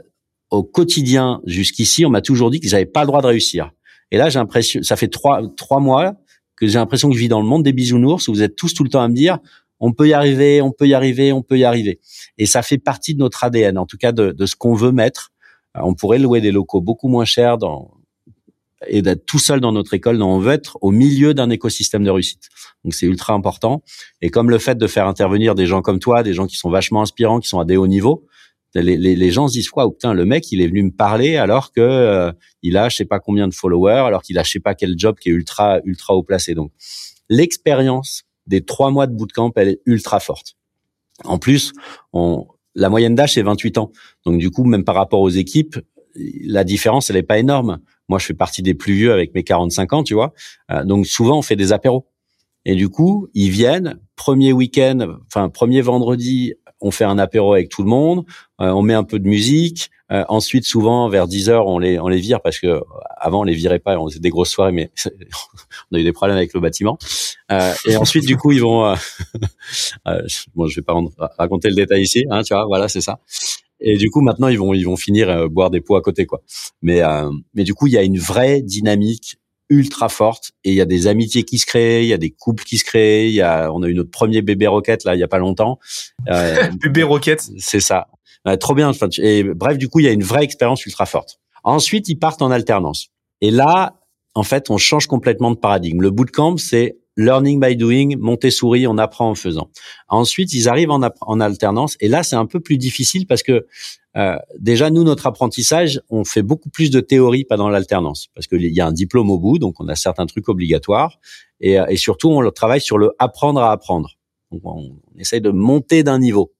au 0.50 0.62
quotidien 0.62 1.40
jusqu'ici, 1.46 2.04
on 2.04 2.10
m'a 2.10 2.20
toujours 2.20 2.50
dit 2.50 2.60
que 2.60 2.68
j'avais 2.68 2.86
pas 2.86 3.02
le 3.02 3.06
droit 3.06 3.22
de 3.22 3.26
réussir. 3.26 3.70
Et 4.10 4.18
là, 4.18 4.28
j'ai 4.28 4.38
l'impression, 4.38 4.82
ça 4.82 4.96
fait 4.96 5.08
trois 5.08 5.42
trois 5.56 5.80
mois 5.80 6.14
que 6.56 6.66
j'ai 6.66 6.78
l'impression 6.78 7.08
que 7.08 7.14
je 7.14 7.20
vis 7.20 7.28
dans 7.28 7.40
le 7.40 7.46
monde 7.46 7.62
des 7.62 7.72
bisounours 7.72 8.28
où 8.28 8.32
vous 8.32 8.42
êtes 8.42 8.56
tous 8.56 8.74
tout 8.74 8.84
le 8.84 8.90
temps 8.90 9.02
à 9.02 9.08
me 9.08 9.14
dire 9.14 9.38
on 9.80 9.92
peut 9.92 10.06
y 10.06 10.12
arriver, 10.12 10.62
on 10.62 10.70
peut 10.70 10.86
y 10.86 10.94
arriver, 10.94 11.32
on 11.32 11.42
peut 11.42 11.58
y 11.58 11.64
arriver. 11.64 11.98
Et 12.38 12.46
ça 12.46 12.62
fait 12.62 12.78
partie 12.78 13.14
de 13.14 13.18
notre 13.18 13.42
ADN, 13.42 13.78
en 13.78 13.86
tout 13.86 13.96
cas 13.96 14.12
de, 14.12 14.30
de 14.30 14.46
ce 14.46 14.54
qu'on 14.54 14.74
veut 14.74 14.92
mettre. 14.92 15.32
Euh, 15.76 15.80
on 15.82 15.94
pourrait 15.94 16.20
louer 16.20 16.40
des 16.40 16.52
locaux 16.52 16.80
beaucoup 16.80 17.08
moins 17.08 17.24
chers 17.24 17.58
dans, 17.58 17.90
et 18.86 19.02
d'être 19.02 19.24
tout 19.26 19.38
seul 19.38 19.60
dans 19.60 19.72
notre 19.72 19.94
école. 19.94 20.20
on 20.22 20.38
veut 20.38 20.52
être 20.52 20.78
au 20.80 20.90
milieu 20.90 21.34
d'un 21.34 21.50
écosystème 21.50 22.04
de 22.04 22.10
réussite. 22.10 22.48
Donc 22.84 22.94
c'est 22.94 23.06
ultra 23.06 23.34
important. 23.34 23.82
Et 24.20 24.30
comme 24.30 24.50
le 24.50 24.58
fait 24.58 24.76
de 24.76 24.86
faire 24.86 25.06
intervenir 25.06 25.54
des 25.54 25.66
gens 25.66 25.82
comme 25.82 25.98
toi, 25.98 26.22
des 26.22 26.34
gens 26.34 26.46
qui 26.46 26.56
sont 26.56 26.70
vachement 26.70 27.02
inspirants, 27.02 27.40
qui 27.40 27.48
sont 27.48 27.60
à 27.60 27.64
des 27.64 27.76
hauts 27.76 27.86
niveaux, 27.86 28.26
les, 28.74 28.96
les, 28.96 29.30
gens 29.30 29.48
se 29.48 29.52
disent 29.52 29.68
quoi 29.68 29.90
putain 29.90 30.14
le 30.14 30.24
mec 30.24 30.50
il 30.50 30.60
est 30.62 30.66
venu 30.66 30.82
me 30.84 30.90
parler 30.90 31.36
alors 31.36 31.72
que 31.72 31.80
euh, 31.80 32.32
il 32.62 32.76
a 32.76 32.88
je 32.88 32.96
sais 32.96 33.04
pas 33.04 33.20
combien 33.20 33.46
de 33.46 33.54
followers 33.54 34.04
alors 34.06 34.22
qu'il 34.22 34.38
a 34.38 34.42
je 34.42 34.50
sais 34.50 34.60
pas 34.60 34.74
quel 34.74 34.94
job 34.96 35.18
qui 35.20 35.28
est 35.28 35.32
ultra 35.32 35.80
ultra 35.84 36.14
haut 36.14 36.22
placé 36.22 36.54
donc 36.54 36.72
l'expérience 37.28 38.24
des 38.46 38.64
trois 38.64 38.90
mois 38.90 39.06
de 39.06 39.14
bootcamp 39.14 39.52
elle 39.56 39.68
est 39.68 39.80
ultra 39.84 40.20
forte 40.20 40.56
en 41.24 41.38
plus 41.38 41.72
on 42.12 42.46
la 42.74 42.88
moyenne 42.88 43.14
d'âge 43.14 43.34
c'est 43.34 43.42
28 43.42 43.76
ans 43.76 43.92
donc 44.24 44.38
du 44.38 44.50
coup 44.50 44.64
même 44.64 44.84
par 44.84 44.94
rapport 44.94 45.20
aux 45.20 45.28
équipes 45.28 45.78
la 46.14 46.64
différence 46.64 47.10
elle 47.10 47.16
est 47.16 47.22
pas 47.22 47.38
énorme 47.38 47.80
moi, 48.12 48.18
je 48.18 48.26
fais 48.26 48.34
partie 48.34 48.60
des 48.60 48.74
plus 48.74 48.92
vieux 48.92 49.10
avec 49.10 49.34
mes 49.34 49.42
45 49.42 49.92
ans, 49.94 50.02
tu 50.02 50.12
vois. 50.12 50.34
Euh, 50.70 50.84
donc 50.84 51.06
souvent, 51.06 51.38
on 51.38 51.42
fait 51.42 51.56
des 51.56 51.72
apéros. 51.72 52.06
Et 52.66 52.74
du 52.74 52.90
coup, 52.90 53.28
ils 53.32 53.50
viennent, 53.50 53.98
premier 54.16 54.52
week-end, 54.52 55.16
enfin 55.26 55.48
premier 55.48 55.80
vendredi, 55.80 56.52
on 56.82 56.90
fait 56.90 57.04
un 57.04 57.18
apéro 57.18 57.54
avec 57.54 57.70
tout 57.70 57.82
le 57.82 57.88
monde, 57.88 58.24
euh, 58.60 58.68
on 58.70 58.82
met 58.82 58.92
un 58.92 59.02
peu 59.02 59.18
de 59.18 59.26
musique. 59.26 59.90
Euh, 60.12 60.24
ensuite, 60.28 60.64
souvent, 60.64 61.08
vers 61.08 61.26
10 61.26 61.48
heures, 61.48 61.66
on 61.66 61.78
les, 61.78 61.98
on 61.98 62.08
les 62.08 62.18
vire 62.18 62.42
parce 62.42 62.58
que 62.58 62.82
avant, 63.16 63.40
on 63.40 63.44
les 63.44 63.54
virait 63.54 63.78
pas, 63.78 63.98
on 63.98 64.08
faisait 64.08 64.20
des 64.20 64.28
grosses 64.28 64.50
soirées, 64.50 64.72
mais 64.72 64.92
on 65.90 65.96
a 65.96 66.00
eu 66.00 66.04
des 66.04 66.12
problèmes 66.12 66.36
avec 66.36 66.52
le 66.52 66.60
bâtiment. 66.60 66.98
et 67.86 67.96
ensuite, 67.96 68.26
du 68.26 68.36
coup, 68.36 68.52
ils 68.52 68.60
vont... 68.60 68.94
bon, 70.54 70.66
je 70.66 70.76
vais 70.76 70.84
pas 70.84 70.94
raconter 71.38 71.70
le 71.70 71.74
détail 71.74 72.02
ici, 72.02 72.26
hein, 72.30 72.42
tu 72.42 72.52
vois, 72.52 72.66
voilà, 72.66 72.88
c'est 72.88 73.00
ça. 73.00 73.20
Et 73.82 73.96
du 73.96 74.10
coup, 74.10 74.20
maintenant, 74.20 74.48
ils 74.48 74.58
vont, 74.58 74.72
ils 74.72 74.84
vont 74.84 74.96
finir 74.96 75.28
euh, 75.28 75.48
boire 75.48 75.70
des 75.70 75.80
pots 75.80 75.96
à 75.96 76.02
côté, 76.02 76.24
quoi. 76.24 76.40
Mais, 76.80 77.02
euh, 77.02 77.30
mais 77.54 77.64
du 77.64 77.74
coup, 77.74 77.88
il 77.88 77.92
y 77.92 77.98
a 77.98 78.02
une 78.02 78.18
vraie 78.18 78.62
dynamique 78.62 79.36
ultra 79.68 80.08
forte 80.08 80.52
et 80.64 80.70
il 80.70 80.74
y 80.74 80.80
a 80.80 80.84
des 80.84 81.06
amitiés 81.06 81.44
qui 81.44 81.58
se 81.58 81.66
créent, 81.66 82.04
il 82.04 82.08
y 82.08 82.12
a 82.12 82.18
des 82.18 82.30
couples 82.30 82.62
qui 82.62 82.78
se 82.78 82.84
créent. 82.84 83.28
Il 83.28 83.34
y 83.34 83.40
a, 83.40 83.72
on 83.72 83.82
a 83.82 83.88
eu 83.88 83.94
notre 83.94 84.10
premier 84.10 84.42
bébé 84.42 84.66
roquette 84.66 85.04
là, 85.04 85.14
il 85.14 85.18
y 85.18 85.22
a 85.22 85.28
pas 85.28 85.38
longtemps. 85.38 85.78
Euh, 86.28 86.68
bébé 86.82 87.02
roquette, 87.02 87.48
c'est 87.58 87.80
ça. 87.80 88.08
trop 88.60 88.74
bien. 88.74 88.92
Et 89.18 89.42
bref, 89.44 89.78
du 89.78 89.88
coup, 89.88 90.00
il 90.00 90.04
y 90.04 90.08
a 90.08 90.12
une 90.12 90.22
vraie 90.22 90.44
expérience 90.44 90.84
ultra 90.86 91.06
forte. 91.06 91.40
Ensuite, 91.64 92.08
ils 92.08 92.16
partent 92.16 92.42
en 92.42 92.50
alternance. 92.50 93.08
Et 93.40 93.50
là, 93.50 94.00
en 94.34 94.42
fait, 94.42 94.70
on 94.70 94.78
change 94.78 95.06
complètement 95.06 95.50
de 95.50 95.56
paradigme. 95.56 96.00
Le 96.00 96.10
bootcamp, 96.10 96.56
c'est 96.56 96.98
learning 97.16 97.60
by 97.60 97.76
doing, 97.76 98.16
Montessori, 98.18 98.86
on 98.86 98.98
apprend 98.98 99.30
en 99.30 99.34
faisant. 99.34 99.70
Ensuite, 100.08 100.52
ils 100.54 100.68
arrivent 100.68 100.90
en, 100.90 101.40
alternance 101.40 101.96
et 102.00 102.08
là, 102.08 102.22
c'est 102.22 102.36
un 102.36 102.46
peu 102.46 102.60
plus 102.60 102.78
difficile 102.78 103.26
parce 103.26 103.42
que 103.42 103.66
euh, 104.16 104.36
déjà, 104.58 104.90
nous, 104.90 105.04
notre 105.04 105.26
apprentissage, 105.26 106.00
on 106.10 106.24
fait 106.24 106.42
beaucoup 106.42 106.68
plus 106.68 106.90
de 106.90 107.00
théorie 107.00 107.44
pendant 107.44 107.68
l'alternance 107.68 108.28
parce 108.34 108.46
qu'il 108.46 108.62
y 108.62 108.80
a 108.80 108.86
un 108.86 108.92
diplôme 108.92 109.30
au 109.30 109.38
bout, 109.38 109.58
donc 109.58 109.80
on 109.80 109.88
a 109.88 109.94
certains 109.94 110.26
trucs 110.26 110.48
obligatoires 110.48 111.18
et, 111.60 111.78
et 111.88 111.96
surtout, 111.96 112.30
on 112.30 112.50
travaille 112.50 112.80
sur 112.80 112.98
le 112.98 113.12
apprendre 113.18 113.60
à 113.60 113.72
apprendre. 113.72 114.10
Donc, 114.50 114.60
on, 114.64 114.96
essaye 115.18 115.40
de 115.40 115.50
monter 115.50 116.02
d'un 116.02 116.18
niveau 116.18 116.52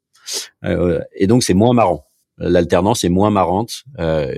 euh, 0.65 1.01
et 1.15 1.27
donc 1.27 1.43
c'est 1.43 1.55
moins 1.55 1.75
marrant. 1.75 2.07
L'alternance 2.39 3.05
est 3.05 3.09
moins 3.09 3.31
marrante. 3.31 3.85
Euh, 3.99 4.35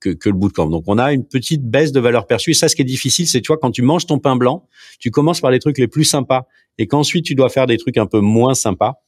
que, 0.00 0.10
que 0.10 0.28
le 0.28 0.34
bootcamp. 0.34 0.68
Donc 0.68 0.84
on 0.86 0.98
a 0.98 1.12
une 1.12 1.26
petite 1.26 1.62
baisse 1.62 1.92
de 1.92 2.00
valeur 2.00 2.26
perçue. 2.26 2.50
Et 2.50 2.54
ça, 2.54 2.68
ce 2.68 2.76
qui 2.76 2.82
est 2.82 2.86
difficile, 2.86 3.28
c'est 3.28 3.40
tu 3.40 3.48
vois 3.48 3.58
quand 3.58 3.70
tu 3.70 3.82
manges 3.82 4.06
ton 4.06 4.18
pain 4.18 4.36
blanc, 4.36 4.66
tu 4.98 5.10
commences 5.10 5.40
par 5.40 5.50
les 5.50 5.58
trucs 5.58 5.78
les 5.78 5.88
plus 5.88 6.04
sympas, 6.04 6.46
et 6.78 6.86
qu'ensuite 6.86 7.24
tu 7.24 7.34
dois 7.34 7.50
faire 7.50 7.66
des 7.66 7.76
trucs 7.76 7.98
un 7.98 8.06
peu 8.06 8.20
moins 8.20 8.54
sympas. 8.54 9.02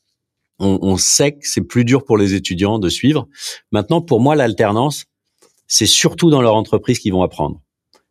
On, 0.59 0.79
on 0.83 0.97
sait 0.97 1.33
que 1.33 1.49
c'est 1.49 1.63
plus 1.63 1.85
dur 1.85 2.05
pour 2.05 2.17
les 2.19 2.35
étudiants 2.35 2.79
de 2.79 2.89
suivre. 2.89 3.27
Maintenant, 3.73 4.03
pour 4.03 4.21
moi, 4.21 4.37
l'alternance, 4.37 5.07
c'est 5.67 5.87
surtout 5.87 6.31
dans 6.31 6.43
leur 6.43 6.55
entreprise 6.55 6.99
qu'ils 6.99 7.13
vont 7.13 7.23
apprendre. 7.23 7.63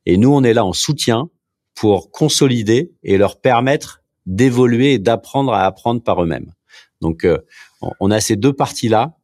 Et 0.06 0.18
nous, 0.18 0.34
on 0.34 0.44
est 0.44 0.54
là 0.54 0.66
en 0.66 0.74
soutien 0.74 1.30
pour 1.76 2.12
consolider 2.12 2.92
et 3.04 3.18
leur 3.18 3.40
permettre 3.40 4.02
d'évoluer 4.26 4.94
et 4.94 5.00
d'apprendre 5.00 5.54
à 5.54 5.66
apprendre 5.66 6.02
par 6.02 6.24
eux-mêmes. 6.24 6.52
Donc, 7.02 7.24
euh, 7.24 7.38
on 8.00 8.12
a 8.12 8.20
ces 8.20 8.36
deux 8.36 8.54
parties-là 8.54 9.16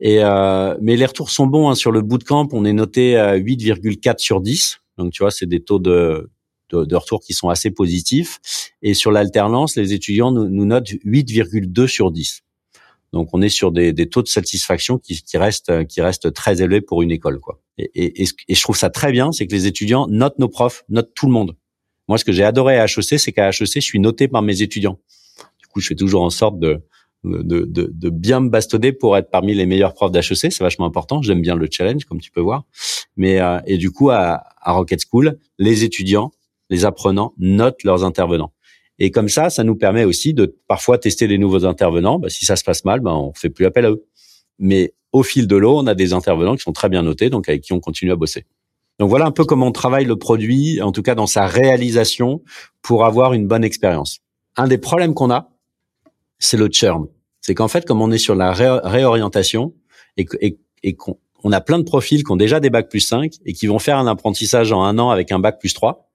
et 0.00 0.24
euh, 0.24 0.76
mais 0.80 0.96
les 0.96 1.06
retours 1.06 1.30
sont 1.30 1.46
bons 1.46 1.68
hein. 1.68 1.74
sur 1.74 1.92
le 1.92 2.02
bootcamp. 2.02 2.48
On 2.52 2.64
est 2.64 2.72
noté 2.72 3.16
à 3.16 3.36
8,4 3.36 4.18
sur 4.18 4.40
10. 4.40 4.80
Donc 4.98 5.12
tu 5.12 5.22
vois, 5.22 5.30
c'est 5.30 5.46
des 5.46 5.62
taux 5.62 5.78
de, 5.78 6.30
de, 6.70 6.84
de, 6.84 6.96
retour 6.96 7.20
qui 7.20 7.34
sont 7.34 7.48
assez 7.48 7.70
positifs. 7.70 8.38
Et 8.82 8.94
sur 8.94 9.10
l'alternance, 9.10 9.76
les 9.76 9.92
étudiants 9.92 10.32
nous, 10.32 10.48
nous 10.48 10.64
notent 10.64 10.90
8,2 11.04 11.86
sur 11.86 12.10
10. 12.10 12.42
Donc 13.12 13.30
on 13.32 13.42
est 13.42 13.48
sur 13.48 13.72
des, 13.72 13.92
des 13.92 14.08
taux 14.08 14.22
de 14.22 14.28
satisfaction 14.28 14.98
qui, 14.98 15.22
qui, 15.22 15.36
restent 15.36 15.86
qui 15.86 16.00
restent 16.00 16.32
très 16.32 16.62
élevés 16.62 16.80
pour 16.80 17.02
une 17.02 17.10
école 17.10 17.40
quoi. 17.40 17.60
Et, 17.76 18.22
et, 18.22 18.28
et 18.48 18.54
je 18.54 18.62
trouve 18.62 18.76
ça 18.76 18.90
très 18.90 19.10
bien, 19.10 19.32
c'est 19.32 19.46
que 19.46 19.52
les 19.52 19.66
étudiants 19.66 20.06
notent 20.08 20.38
nos 20.38 20.48
profs, 20.48 20.84
notent 20.88 21.12
tout 21.14 21.26
le 21.26 21.32
monde. 21.32 21.56
Moi, 22.10 22.18
ce 22.18 22.24
que 22.24 22.32
j'ai 22.32 22.42
adoré 22.42 22.76
à 22.76 22.86
HEC, 22.86 23.20
c'est 23.20 23.30
qu'à 23.30 23.50
HEC, 23.50 23.74
je 23.76 23.80
suis 23.80 24.00
noté 24.00 24.26
par 24.26 24.42
mes 24.42 24.62
étudiants. 24.62 24.98
Du 25.60 25.68
coup, 25.68 25.80
je 25.80 25.86
fais 25.86 25.94
toujours 25.94 26.22
en 26.22 26.30
sorte 26.30 26.58
de 26.58 26.82
de, 27.24 27.42
de, 27.42 27.90
de, 27.92 28.10
bien 28.10 28.40
me 28.40 28.48
bastonner 28.48 28.92
pour 28.92 29.16
être 29.16 29.30
parmi 29.30 29.54
les 29.54 29.66
meilleurs 29.66 29.94
profs 29.94 30.12
d'HEC. 30.12 30.52
C'est 30.52 30.60
vachement 30.60 30.86
important. 30.86 31.22
J'aime 31.22 31.42
bien 31.42 31.54
le 31.54 31.68
challenge, 31.70 32.04
comme 32.04 32.20
tu 32.20 32.30
peux 32.30 32.40
voir. 32.40 32.64
Mais 33.16 33.40
euh, 33.40 33.58
et 33.66 33.76
du 33.76 33.90
coup, 33.90 34.10
à, 34.10 34.42
à 34.60 34.72
Rocket 34.72 35.00
School, 35.10 35.38
les 35.58 35.84
étudiants, 35.84 36.30
les 36.70 36.84
apprenants 36.84 37.34
notent 37.38 37.84
leurs 37.84 38.04
intervenants. 38.04 38.52
Et 38.98 39.10
comme 39.10 39.28
ça, 39.28 39.50
ça 39.50 39.64
nous 39.64 39.76
permet 39.76 40.04
aussi 40.04 40.34
de 40.34 40.56
parfois 40.68 40.98
tester 40.98 41.26
des 41.26 41.38
nouveaux 41.38 41.64
intervenants. 41.64 42.18
Bah, 42.18 42.28
si 42.28 42.44
ça 42.44 42.56
se 42.56 42.64
passe 42.64 42.84
mal, 42.84 43.00
bah, 43.00 43.14
on 43.14 43.32
fait 43.34 43.48
plus 43.48 43.64
appel 43.64 43.86
à 43.86 43.90
eux. 43.90 44.04
Mais 44.58 44.94
au 45.12 45.22
fil 45.22 45.46
de 45.46 45.56
l'eau, 45.56 45.78
on 45.78 45.86
a 45.86 45.94
des 45.94 46.12
intervenants 46.12 46.54
qui 46.54 46.62
sont 46.62 46.72
très 46.72 46.90
bien 46.90 47.02
notés, 47.02 47.30
donc 47.30 47.48
avec 47.48 47.62
qui 47.62 47.72
on 47.72 47.80
continue 47.80 48.12
à 48.12 48.16
bosser. 48.16 48.44
Donc 48.98 49.08
voilà 49.08 49.24
un 49.24 49.30
peu 49.30 49.44
comment 49.44 49.68
on 49.68 49.72
travaille 49.72 50.04
le 50.04 50.16
produit, 50.16 50.82
en 50.82 50.92
tout 50.92 51.02
cas 51.02 51.14
dans 51.14 51.26
sa 51.26 51.46
réalisation, 51.46 52.42
pour 52.82 53.06
avoir 53.06 53.32
une 53.32 53.46
bonne 53.46 53.64
expérience. 53.64 54.20
Un 54.56 54.68
des 54.68 54.76
problèmes 54.76 55.14
qu'on 55.14 55.30
a, 55.30 55.48
c'est 56.40 56.56
le 56.56 56.68
churn. 56.68 57.06
C'est 57.40 57.54
qu'en 57.54 57.68
fait, 57.68 57.86
comme 57.86 58.02
on 58.02 58.10
est 58.10 58.18
sur 58.18 58.34
la 58.34 58.52
réorientation 58.52 59.74
et, 60.16 60.24
qu'on 60.94 61.18
on 61.42 61.52
a 61.52 61.60
plein 61.60 61.78
de 61.78 61.84
profils 61.84 62.24
qui 62.24 62.32
ont 62.32 62.36
déjà 62.36 62.60
des 62.60 62.70
bacs 62.70 62.90
plus 62.90 63.00
5 63.00 63.32
et 63.46 63.52
qui 63.52 63.66
vont 63.66 63.78
faire 63.78 63.98
un 63.98 64.06
apprentissage 64.06 64.72
en 64.72 64.82
un 64.82 64.98
an 64.98 65.10
avec 65.10 65.30
un 65.32 65.38
bac 65.38 65.58
plus 65.60 65.72
3. 65.72 66.10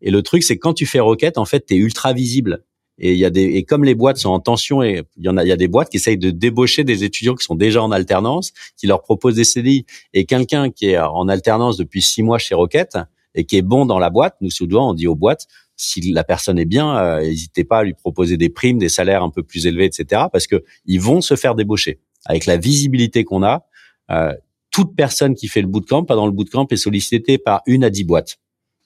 Et 0.00 0.10
le 0.10 0.22
truc, 0.22 0.42
c'est 0.42 0.58
quand 0.58 0.74
tu 0.74 0.86
fais 0.86 1.00
Rocket, 1.00 1.38
en 1.38 1.44
fait, 1.44 1.66
tu 1.66 1.74
es 1.74 1.76
ultra 1.76 2.12
visible. 2.12 2.64
Et 2.98 3.12
il 3.12 3.18
y 3.18 3.24
a 3.24 3.30
des 3.30 3.44
et 3.44 3.62
comme 3.62 3.84
les 3.84 3.94
boîtes 3.94 4.18
sont 4.18 4.30
en 4.30 4.40
tension 4.40 4.82
et 4.82 5.04
il 5.16 5.24
y 5.24 5.28
en 5.28 5.36
a 5.36 5.44
il 5.44 5.48
y 5.48 5.52
a 5.52 5.56
des 5.56 5.68
boîtes 5.68 5.88
qui 5.88 5.98
essayent 5.98 6.18
de 6.18 6.30
débaucher 6.30 6.82
des 6.82 7.04
étudiants 7.04 7.36
qui 7.36 7.44
sont 7.44 7.54
déjà 7.54 7.80
en 7.80 7.92
alternance, 7.92 8.52
qui 8.76 8.88
leur 8.88 9.02
proposent 9.02 9.36
des 9.36 9.44
CDI. 9.44 9.86
Et 10.14 10.24
quelqu'un 10.24 10.70
qui 10.70 10.86
est 10.86 10.98
en 10.98 11.28
alternance 11.28 11.76
depuis 11.76 12.02
six 12.02 12.24
mois 12.24 12.38
chez 12.38 12.56
Rocket 12.56 12.98
et 13.36 13.44
qui 13.44 13.56
est 13.56 13.62
bon 13.62 13.86
dans 13.86 14.00
la 14.00 14.10
boîte, 14.10 14.36
nous 14.40 14.50
souvent 14.50 14.90
on 14.90 14.94
dit 14.94 15.06
aux 15.06 15.14
boîtes 15.14 15.46
si 15.78 16.12
la 16.12 16.24
personne 16.24 16.58
est 16.58 16.64
bien, 16.64 16.98
euh, 16.98 17.20
n'hésitez 17.22 17.64
pas 17.64 17.78
à 17.78 17.84
lui 17.84 17.94
proposer 17.94 18.36
des 18.36 18.50
primes, 18.50 18.78
des 18.78 18.88
salaires 18.88 19.22
un 19.22 19.30
peu 19.30 19.42
plus 19.42 19.66
élevés, 19.66 19.86
etc. 19.86 20.24
Parce 20.30 20.46
que 20.46 20.64
ils 20.84 21.00
vont 21.00 21.20
se 21.20 21.36
faire 21.36 21.54
débaucher. 21.54 22.00
Avec 22.26 22.46
la 22.46 22.56
visibilité 22.56 23.24
qu'on 23.24 23.44
a, 23.44 23.64
euh, 24.10 24.34
toute 24.70 24.94
personne 24.96 25.34
qui 25.34 25.46
fait 25.46 25.62
le 25.62 25.68
bootcamp, 25.68 26.04
pendant 26.04 26.26
le 26.26 26.32
bootcamp, 26.32 26.66
est 26.70 26.76
sollicitée 26.76 27.38
par 27.38 27.62
une 27.66 27.84
à 27.84 27.90
dix 27.90 28.04
boîtes. 28.04 28.38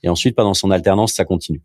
Et 0.02 0.08
ensuite, 0.08 0.36
pendant 0.36 0.54
son 0.54 0.70
alternance, 0.70 1.14
ça 1.14 1.24
continue. 1.24 1.62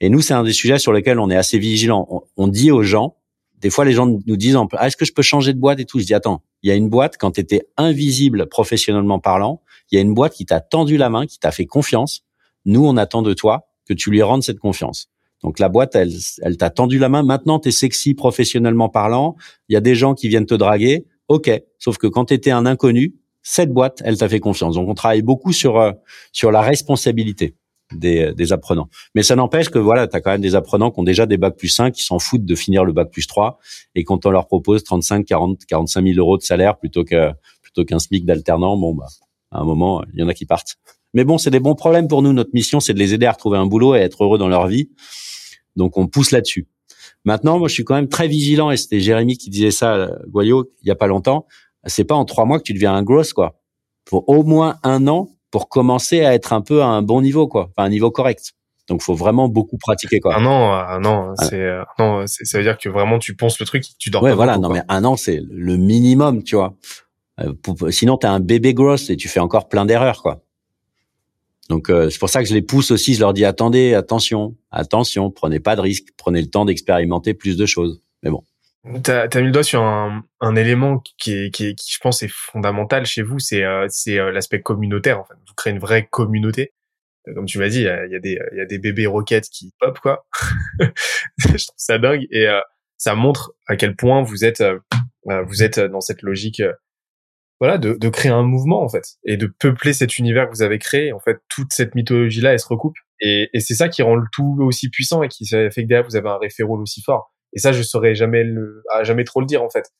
Et 0.00 0.08
nous, 0.08 0.20
c'est 0.20 0.34
un 0.34 0.42
des 0.42 0.52
sujets 0.52 0.78
sur 0.78 0.92
lesquels 0.92 1.20
on 1.20 1.30
est 1.30 1.36
assez 1.36 1.58
vigilant. 1.58 2.26
On, 2.36 2.48
dit 2.48 2.70
aux 2.70 2.82
gens, 2.82 3.16
des 3.60 3.70
fois, 3.70 3.84
les 3.84 3.92
gens 3.92 4.06
nous 4.06 4.36
disent, 4.36 4.56
ah, 4.72 4.86
est-ce 4.86 4.96
que 4.96 5.04
je 5.04 5.12
peux 5.12 5.22
changer 5.22 5.52
de 5.52 5.58
boîte 5.58 5.78
et 5.78 5.84
tout? 5.84 6.00
Je 6.00 6.04
dis, 6.04 6.14
attends, 6.14 6.42
il 6.62 6.68
y 6.68 6.72
a 6.72 6.74
une 6.74 6.88
boîte 6.88 7.16
quand 7.18 7.32
tu 7.32 7.40
étais 7.40 7.68
invisible 7.76 8.46
professionnellement 8.48 9.20
parlant, 9.20 9.62
il 9.92 9.96
y 9.96 9.98
a 9.98 10.00
une 10.00 10.14
boîte 10.14 10.34
qui 10.34 10.44
t'a 10.44 10.60
tendu 10.60 10.96
la 10.96 11.08
main, 11.08 11.26
qui 11.26 11.38
t'a 11.38 11.52
fait 11.52 11.66
confiance. 11.66 12.24
Nous, 12.64 12.84
on 12.84 12.96
attend 12.96 13.22
de 13.22 13.32
toi 13.32 13.68
que 13.86 13.94
tu 13.94 14.10
lui 14.10 14.22
rendes 14.22 14.42
cette 14.42 14.58
confiance. 14.58 15.08
Donc 15.42 15.58
la 15.58 15.68
boîte, 15.68 15.94
elle, 15.94 16.12
elle 16.42 16.56
t'a 16.56 16.70
tendu 16.70 16.98
la 16.98 17.08
main. 17.08 17.22
Maintenant, 17.22 17.58
tu 17.58 17.68
es 17.68 17.72
sexy 17.72 18.14
professionnellement 18.14 18.88
parlant. 18.88 19.36
Il 19.68 19.74
y 19.74 19.76
a 19.76 19.80
des 19.80 19.94
gens 19.94 20.14
qui 20.14 20.28
viennent 20.28 20.46
te 20.46 20.54
draguer. 20.54 21.06
Ok. 21.28 21.50
Sauf 21.78 21.98
que 21.98 22.06
quand 22.06 22.26
tu 22.26 22.34
étais 22.34 22.50
un 22.50 22.66
inconnu, 22.66 23.14
cette 23.42 23.72
boîte, 23.72 24.02
elle 24.04 24.18
t'a 24.18 24.28
fait 24.28 24.40
confiance. 24.40 24.74
Donc 24.74 24.88
on 24.88 24.94
travaille 24.94 25.22
beaucoup 25.22 25.52
sur 25.52 25.78
euh, 25.78 25.92
sur 26.32 26.50
la 26.50 26.62
responsabilité 26.62 27.54
des, 27.92 28.32
des 28.34 28.52
apprenants. 28.52 28.88
Mais 29.14 29.22
ça 29.22 29.36
n'empêche 29.36 29.68
que 29.68 29.78
voilà, 29.78 30.08
tu 30.08 30.16
as 30.16 30.20
quand 30.20 30.32
même 30.32 30.40
des 30.40 30.56
apprenants 30.56 30.90
qui 30.90 30.98
ont 30.98 31.04
déjà 31.04 31.26
des 31.26 31.36
bacs 31.36 31.56
plus 31.56 31.68
5, 31.68 31.92
qui 31.92 32.02
s'en 32.02 32.18
foutent 32.18 32.44
de 32.44 32.54
finir 32.56 32.84
le 32.84 32.92
bac 32.92 33.10
plus 33.10 33.26
3. 33.26 33.58
Et 33.94 34.02
quand 34.02 34.26
on 34.26 34.30
leur 34.30 34.48
propose 34.48 34.82
35, 34.82 35.24
40, 35.24 35.64
45 35.66 36.04
000 36.04 36.18
euros 36.18 36.36
de 36.38 36.42
salaire 36.42 36.76
plutôt 36.76 37.04
que 37.04 37.30
plutôt 37.62 37.84
qu'un 37.84 38.00
SMIC 38.00 38.24
d'alternant, 38.24 38.76
bon 38.76 38.94
bah 38.94 39.06
à 39.52 39.60
un 39.60 39.64
moment, 39.64 40.02
il 40.12 40.20
y 40.20 40.22
en 40.22 40.28
a 40.28 40.34
qui 40.34 40.46
partent. 40.46 40.76
Mais 41.16 41.24
bon, 41.24 41.38
c'est 41.38 41.48
des 41.48 41.60
bons 41.60 41.74
problèmes 41.74 42.08
pour 42.08 42.20
nous. 42.20 42.34
Notre 42.34 42.50
mission, 42.52 42.78
c'est 42.78 42.92
de 42.92 42.98
les 42.98 43.14
aider 43.14 43.24
à 43.24 43.32
retrouver 43.32 43.56
un 43.56 43.64
boulot 43.64 43.94
et 43.94 44.00
à 44.00 44.02
être 44.02 44.22
heureux 44.22 44.36
dans 44.36 44.48
leur 44.48 44.66
vie. 44.66 44.90
Donc, 45.74 45.96
on 45.96 46.08
pousse 46.08 46.30
là-dessus. 46.30 46.68
Maintenant, 47.24 47.58
moi, 47.58 47.68
je 47.68 47.72
suis 47.72 47.84
quand 47.84 47.94
même 47.94 48.10
très 48.10 48.28
vigilant, 48.28 48.70
et 48.70 48.76
c'était 48.76 49.00
Jérémy 49.00 49.38
qui 49.38 49.48
disait 49.48 49.70
ça, 49.70 49.94
euh, 49.94 50.10
Goyot, 50.28 50.70
il 50.82 50.88
y 50.88 50.90
a 50.90 50.94
pas 50.94 51.06
longtemps. 51.06 51.46
C'est 51.86 52.04
pas 52.04 52.14
en 52.14 52.26
trois 52.26 52.44
mois 52.44 52.58
que 52.58 52.64
tu 52.64 52.74
deviens 52.74 52.94
un 52.94 53.02
gross, 53.02 53.32
quoi. 53.32 53.58
Faut 54.06 54.24
au 54.26 54.42
moins 54.42 54.76
un 54.82 55.08
an 55.08 55.30
pour 55.50 55.70
commencer 55.70 56.22
à 56.22 56.34
être 56.34 56.52
un 56.52 56.60
peu 56.60 56.82
à 56.82 56.86
un 56.86 57.00
bon 57.00 57.22
niveau, 57.22 57.48
quoi, 57.48 57.70
enfin, 57.70 57.86
un 57.86 57.90
niveau 57.90 58.10
correct. 58.10 58.52
Donc, 58.86 59.00
faut 59.00 59.14
vraiment 59.14 59.48
beaucoup 59.48 59.78
pratiquer, 59.78 60.20
quoi. 60.20 60.36
Un 60.36 60.44
an, 60.44 60.74
un 60.74 61.02
an, 61.06 61.34
c'est, 61.38 61.62
euh, 61.62 61.82
non, 61.98 62.26
ça 62.26 62.58
veut 62.58 62.64
dire 62.64 62.76
que 62.76 62.90
vraiment 62.90 63.18
tu 63.18 63.34
penses 63.34 63.58
le 63.58 63.64
truc, 63.64 63.84
tu 63.98 64.10
dors. 64.10 64.22
Ouais, 64.22 64.34
voilà. 64.34 64.58
non, 64.58 64.68
mais 64.68 64.82
un 64.90 65.02
an, 65.06 65.16
c'est 65.16 65.40
le 65.48 65.78
minimum, 65.78 66.42
tu 66.42 66.56
vois. 66.56 66.74
Euh, 67.40 67.54
sinon, 67.90 68.18
t'es 68.18 68.26
un 68.26 68.40
bébé 68.40 68.74
gross 68.74 69.08
et 69.08 69.16
tu 69.16 69.28
fais 69.28 69.40
encore 69.40 69.70
plein 69.70 69.86
d'erreurs, 69.86 70.22
quoi. 70.22 70.42
Donc 71.68 71.90
euh, 71.90 72.10
c'est 72.10 72.18
pour 72.18 72.28
ça 72.28 72.42
que 72.42 72.48
je 72.48 72.54
les 72.54 72.62
pousse 72.62 72.90
aussi. 72.90 73.14
Je 73.14 73.20
leur 73.20 73.32
dis 73.32 73.44
attendez, 73.44 73.94
attention, 73.94 74.56
attention, 74.70 75.30
prenez 75.30 75.60
pas 75.60 75.76
de 75.76 75.80
risques, 75.80 76.08
prenez 76.16 76.40
le 76.40 76.48
temps 76.48 76.64
d'expérimenter 76.64 77.34
plus 77.34 77.56
de 77.56 77.66
choses. 77.66 78.02
Mais 78.22 78.30
bon. 78.30 78.44
Tu 79.02 79.10
as, 79.10 79.28
mis 79.36 79.46
le 79.46 79.50
doigt 79.50 79.64
sur 79.64 79.82
un, 79.82 80.22
un 80.40 80.54
élément 80.54 81.02
qui, 81.18 81.32
est, 81.32 81.50
qui, 81.50 81.66
est, 81.66 81.74
qui, 81.74 81.92
je 81.92 81.98
pense, 81.98 82.22
est 82.22 82.30
fondamental 82.30 83.04
chez 83.04 83.22
vous, 83.22 83.40
c'est 83.40 83.64
euh, 83.64 83.88
euh, 84.08 84.30
l'aspect 84.30 84.60
communautaire. 84.60 85.18
En 85.18 85.24
fait, 85.24 85.34
vous 85.34 85.54
créez 85.56 85.72
une 85.72 85.80
vraie 85.80 86.06
communauté. 86.06 86.72
Comme 87.34 87.46
tu 87.46 87.58
m'as 87.58 87.68
dit, 87.68 87.80
il 87.80 87.84
y 87.84 87.88
a, 87.88 88.06
y, 88.06 88.20
des, 88.20 88.38
y 88.54 88.60
a 88.60 88.66
des 88.66 88.78
bébés 88.78 89.06
roquettes 89.06 89.48
qui 89.48 89.72
pop 89.80 89.98
quoi. 89.98 90.28
je 91.38 91.48
trouve 91.48 91.74
ça 91.76 91.98
dingue 91.98 92.24
et 92.30 92.46
ça 92.98 93.16
montre 93.16 93.52
à 93.66 93.74
quel 93.74 93.96
point 93.96 94.22
vous 94.22 94.44
êtes 94.44 94.62
vous 95.24 95.64
êtes 95.64 95.80
dans 95.80 96.00
cette 96.00 96.22
logique 96.22 96.62
voilà, 97.60 97.78
de, 97.78 97.94
de, 97.94 98.08
créer 98.08 98.32
un 98.32 98.42
mouvement 98.42 98.82
en 98.82 98.88
fait 98.88 99.16
et 99.24 99.36
de 99.36 99.46
peupler 99.46 99.92
cet 99.92 100.18
univers 100.18 100.46
que 100.48 100.54
vous 100.54 100.62
avez 100.62 100.78
créé. 100.78 101.12
En 101.12 101.20
fait, 101.20 101.38
toute 101.48 101.72
cette 101.72 101.94
mythologie 101.94 102.40
là, 102.40 102.52
elle 102.52 102.60
se 102.60 102.66
recoupe 102.66 102.96
et, 103.20 103.48
et 103.52 103.60
c'est 103.60 103.74
ça 103.74 103.88
qui 103.88 104.02
rend 104.02 104.16
le 104.16 104.26
tout 104.32 104.58
aussi 104.60 104.90
puissant 104.90 105.22
et 105.22 105.28
qui 105.28 105.46
fait 105.46 105.70
que 105.70 105.80
derrière 105.82 106.06
vous 106.06 106.16
avez 106.16 106.28
un 106.28 106.38
référent 106.38 106.78
aussi 106.78 107.02
fort. 107.02 107.32
Et 107.54 107.58
ça, 107.58 107.72
je 107.72 107.82
saurais 107.82 108.14
jamais 108.14 108.44
le, 108.44 108.82
à 108.92 109.04
jamais 109.04 109.24
trop 109.24 109.40
le 109.40 109.46
dire 109.46 109.62
en 109.62 109.70
fait. 109.70 109.90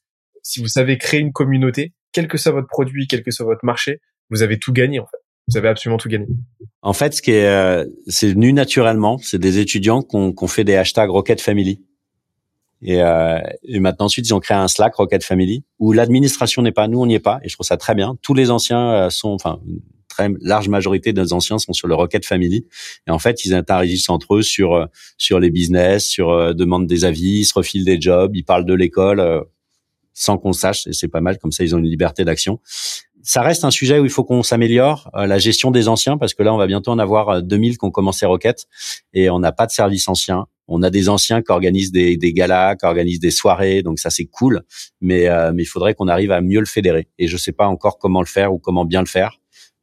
Si 0.42 0.60
vous 0.60 0.68
savez 0.68 0.98
créer 0.98 1.20
une 1.20 1.32
communauté, 1.32 1.94
quel 2.12 2.28
que 2.28 2.38
soit 2.38 2.52
votre 2.52 2.68
produit, 2.68 3.06
quel 3.06 3.22
que 3.22 3.30
soit 3.30 3.46
votre 3.46 3.64
marché, 3.64 4.00
vous 4.30 4.42
avez 4.42 4.58
tout 4.58 4.72
gagné 4.72 5.00
en 5.00 5.06
fait. 5.06 5.18
Vous 5.48 5.56
avez 5.56 5.68
absolument 5.68 5.96
tout 5.96 6.08
gagné. 6.08 6.26
En 6.82 6.92
fait, 6.92 7.14
ce 7.14 7.22
qui 7.22 7.30
est, 7.30 7.46
euh, 7.46 7.84
c'est 8.08 8.32
venu 8.32 8.52
naturellement. 8.52 9.18
C'est 9.18 9.38
des 9.38 9.58
étudiants 9.58 10.02
qui 10.02 10.16
ont 10.16 10.46
fait 10.48 10.64
des 10.64 10.74
hashtags 10.74 11.10
Rocket 11.10 11.40
Family. 11.40 11.85
Et, 12.82 13.02
euh, 13.02 13.38
et, 13.62 13.80
maintenant, 13.80 14.06
ensuite, 14.06 14.26
ils 14.28 14.34
ont 14.34 14.40
créé 14.40 14.56
un 14.56 14.68
Slack 14.68 14.94
Rocket 14.94 15.24
Family 15.24 15.64
où 15.78 15.92
l'administration 15.92 16.62
n'est 16.62 16.72
pas, 16.72 16.88
nous, 16.88 17.00
on 17.00 17.06
n'y 17.06 17.14
est 17.14 17.20
pas. 17.20 17.40
Et 17.42 17.48
je 17.48 17.54
trouve 17.54 17.66
ça 17.66 17.76
très 17.76 17.94
bien. 17.94 18.16
Tous 18.22 18.34
les 18.34 18.50
anciens 18.50 18.92
euh, 18.92 19.10
sont, 19.10 19.30
enfin, 19.30 19.60
une 19.66 19.80
très 20.08 20.28
large 20.40 20.68
majorité 20.68 21.12
des 21.12 21.32
anciens 21.32 21.58
sont 21.58 21.72
sur 21.72 21.88
le 21.88 21.94
Rocket 21.94 22.24
Family. 22.24 22.66
Et 23.06 23.10
en 23.10 23.18
fait, 23.18 23.44
ils 23.44 23.54
interagissent 23.54 24.08
entre 24.08 24.36
eux 24.36 24.42
sur 24.42 24.74
euh, 24.74 24.86
sur 25.16 25.40
les 25.40 25.50
business, 25.50 26.06
sur 26.06 26.30
euh, 26.30 26.52
demande 26.52 26.86
des 26.86 27.04
avis, 27.04 27.40
ils 27.40 27.44
se 27.44 27.54
refilent 27.54 27.84
des 27.84 28.00
jobs, 28.00 28.34
ils 28.34 28.44
parlent 28.44 28.66
de 28.66 28.74
l'école 28.74 29.44
sans 30.12 30.38
qu'on 30.38 30.52
sache. 30.52 30.86
Et 30.86 30.92
c'est 30.92 31.08
pas 31.08 31.20
mal. 31.20 31.38
Comme 31.38 31.52
ça, 31.52 31.64
ils 31.64 31.74
ont 31.74 31.78
une 31.78 31.88
liberté 31.88 32.24
d'action. 32.24 32.60
ça 33.22 33.42
reste 33.42 33.64
un 33.64 33.70
sujet 33.70 33.98
où 33.98 34.04
il 34.04 34.10
faut 34.10 34.24
qu'on 34.24 34.42
s'améliore, 34.42 35.10
la 35.14 35.38
gestion 35.38 35.70
des 35.70 35.88
anciens, 35.88 36.16
parce 36.16 36.32
que 36.32 36.42
là, 36.42 36.54
on 36.54 36.58
va 36.58 36.66
bientôt 36.66 36.92
en 36.92 36.98
avoir 36.98 37.42
2000 37.42 37.76
qui 37.76 37.84
ont 37.84 37.90
commencé 37.90 38.24
Rocket 38.24 38.66
et 39.12 39.28
on 39.30 39.40
n'a 39.40 39.52
pas 39.52 39.66
de 39.66 39.72
service 39.72 40.08
ancien. 40.08 40.46
On 40.68 40.82
a 40.82 40.90
des 40.90 41.08
anciens 41.08 41.42
qui 41.42 41.52
organisent 41.52 41.92
des, 41.92 42.16
des 42.16 42.32
galas, 42.32 42.76
qui 42.76 42.86
organisent 42.86 43.20
des 43.20 43.30
soirées, 43.30 43.82
donc 43.82 43.98
ça 43.98 44.10
c'est 44.10 44.26
cool. 44.26 44.62
Mais 45.00 45.28
mais 45.54 45.62
il 45.62 45.66
faudrait 45.66 45.94
qu'on 45.94 46.08
arrive 46.08 46.32
à 46.32 46.40
mieux 46.40 46.60
le 46.60 46.66
fédérer. 46.66 47.08
Et 47.18 47.28
je 47.28 47.36
sais 47.36 47.52
pas 47.52 47.66
encore 47.66 47.98
comment 47.98 48.20
le 48.20 48.26
faire 48.26 48.52
ou 48.52 48.58
comment 48.58 48.84
bien 48.84 49.00
le 49.00 49.06
faire. 49.06 49.38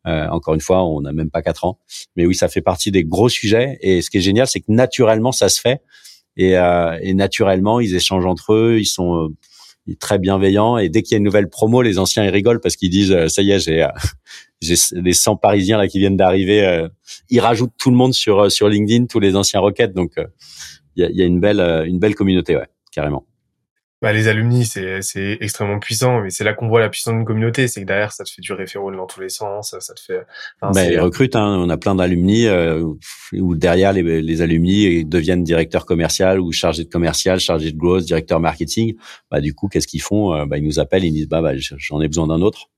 Euh, 0.05 0.27
encore 0.27 0.53
une 0.53 0.61
fois, 0.61 0.83
on 0.85 1.01
n'a 1.01 1.13
même 1.13 1.29
pas 1.29 1.41
quatre 1.41 1.65
ans. 1.65 1.79
Mais 2.15 2.25
oui, 2.25 2.35
ça 2.35 2.47
fait 2.47 2.61
partie 2.61 2.91
des 2.91 3.03
gros 3.03 3.29
sujets. 3.29 3.77
Et 3.81 4.01
ce 4.01 4.09
qui 4.09 4.17
est 4.17 4.21
génial, 4.21 4.47
c'est 4.47 4.59
que 4.59 4.71
naturellement, 4.71 5.31
ça 5.31 5.49
se 5.49 5.61
fait. 5.61 5.81
Et, 6.35 6.57
euh, 6.57 6.97
et 7.01 7.13
naturellement, 7.13 7.79
ils 7.79 7.95
échangent 7.95 8.25
entre 8.25 8.53
eux. 8.53 8.79
Ils 8.79 8.85
sont 8.85 9.27
euh, 9.27 9.95
très 9.99 10.19
bienveillants. 10.19 10.77
Et 10.77 10.89
dès 10.89 11.03
qu'il 11.03 11.13
y 11.13 11.15
a 11.15 11.17
une 11.19 11.23
nouvelle 11.23 11.49
promo, 11.49 11.81
les 11.81 11.99
anciens 11.99 12.23
ils 12.25 12.29
rigolent 12.29 12.59
parce 12.59 12.75
qu'ils 12.75 12.89
disent 12.89 13.27
ça 13.27 13.41
y 13.41 13.51
est, 13.51 13.59
j'ai 13.59 13.87
j'ai 14.52 14.52
les 14.91 15.13
100 15.13 15.37
Parisiens 15.37 15.77
là 15.77 15.87
qui 15.87 15.99
viennent 15.99 16.17
d'arriver. 16.17 16.87
ils 17.29 17.39
rajoutent 17.39 17.73
tout 17.79 17.91
le 17.91 17.97
monde 17.97 18.13
sur 18.13 18.51
sur 18.51 18.69
LinkedIn, 18.69 19.05
tous 19.05 19.19
les 19.19 19.35
anciens 19.35 19.59
Rockets. 19.59 19.93
Donc 19.93 20.13
il 20.95 21.03
y 21.03 21.05
a, 21.05 21.09
y, 21.11 21.21
a, 21.21 21.25
une 21.25 21.39
belle 21.39 21.85
une 21.87 21.99
belle 21.99 22.15
communauté, 22.15 22.55
ouais, 22.55 22.67
carrément 22.91 23.25
bah, 24.03 24.11
les 24.11 24.27
alumni, 24.27 24.65
c'est, 24.65 25.01
c'est 25.01 25.37
extrêmement 25.39 25.79
puissant, 25.79 26.19
mais 26.19 26.29
c'est 26.29 26.43
là 26.43 26.53
qu'on 26.53 26.67
voit 26.67 26.81
la 26.81 26.89
puissance 26.89 27.13
d'une 27.13 27.23
communauté. 27.23 27.69
C'est 27.69 27.79
que 27.79 27.85
derrière, 27.85 28.11
ça 28.11 28.25
te 28.25 28.29
fait 28.29 28.41
du 28.41 28.51
référent 28.51 28.91
dans 28.91 29.05
tous 29.07 29.21
les 29.21 29.29
sens, 29.29 29.73
ça 29.79 29.93
te 29.93 30.01
fait. 30.01 30.25
Enfin, 30.59 30.73
bah, 30.73 30.91
ils 30.91 30.99
recrutent, 30.99 31.37
hein, 31.37 31.57
on 31.57 31.69
a 31.69 31.77
plein 31.77 31.95
d'alumni 31.95 32.45
euh, 32.45 32.83
où 33.31 33.55
derrière 33.55 33.93
les, 33.93 34.21
les 34.21 34.41
alumni 34.41 35.05
deviennent 35.05 35.45
directeurs 35.45 35.85
commerciaux 35.85 36.37
ou 36.41 36.51
chargés 36.51 36.83
de 36.83 36.89
commercial, 36.89 37.39
chargés 37.39 37.71
de 37.71 37.77
growth, 37.77 38.03
directeur 38.03 38.41
marketing. 38.41 38.95
Bah 39.31 39.39
du 39.39 39.53
coup, 39.53 39.69
qu'est-ce 39.69 39.87
qu'ils 39.87 40.01
font? 40.01 40.35
Euh, 40.35 40.45
Bah 40.45 40.57
ils 40.57 40.65
nous 40.65 40.81
appellent, 40.81 41.05
ils 41.05 41.13
disent 41.13 41.29
bah, 41.29 41.41
bah 41.41 41.53
j'en 41.55 42.01
ai 42.01 42.09
besoin 42.09 42.27
d'un 42.27 42.41
autre. 42.41 42.72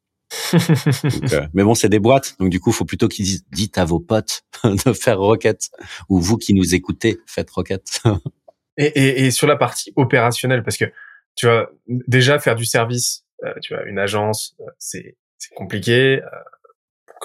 Euh, 0.53 1.47
mais 1.53 1.63
bon, 1.63 1.75
c'est 1.75 1.89
des 1.89 1.99
boîtes, 1.99 2.35
donc 2.39 2.49
du 2.49 2.59
coup, 2.59 2.71
faut 2.71 2.85
plutôt 2.85 3.07
qu'ils 3.07 3.25
disent 3.25 3.45
dites 3.51 3.77
à 3.77 3.85
vos 3.85 3.99
potes 3.99 4.43
de 4.63 4.93
faire 4.93 5.19
Rocket 5.19 5.69
ou 6.09 6.19
vous 6.19 6.37
qui 6.37 6.53
nous 6.53 6.75
écoutez, 6.75 7.19
faites 7.25 7.49
Rocket. 7.49 8.01
et, 8.77 8.85
et, 8.85 9.25
et 9.25 9.31
sur 9.31 9.47
la 9.47 9.55
partie 9.55 9.91
opérationnelle, 9.95 10.63
parce 10.63 10.77
que 10.77 10.85
tu 11.35 11.47
vois, 11.47 11.69
déjà 11.87 12.39
faire 12.39 12.55
du 12.55 12.65
service, 12.65 13.25
euh, 13.43 13.53
tu 13.61 13.73
vois, 13.73 13.83
une 13.85 13.99
agence, 13.99 14.55
euh, 14.61 14.71
c'est 14.77 15.15
compliqué. 15.55 16.21
Euh, 16.21 16.27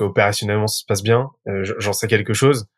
opérationnellement 0.03 0.67
ça 0.67 0.81
se 0.81 0.87
passe 0.87 1.03
bien, 1.03 1.29
j'en 1.45 1.93
sais 1.93 2.07
quelque 2.07 2.33
chose. 2.33 2.69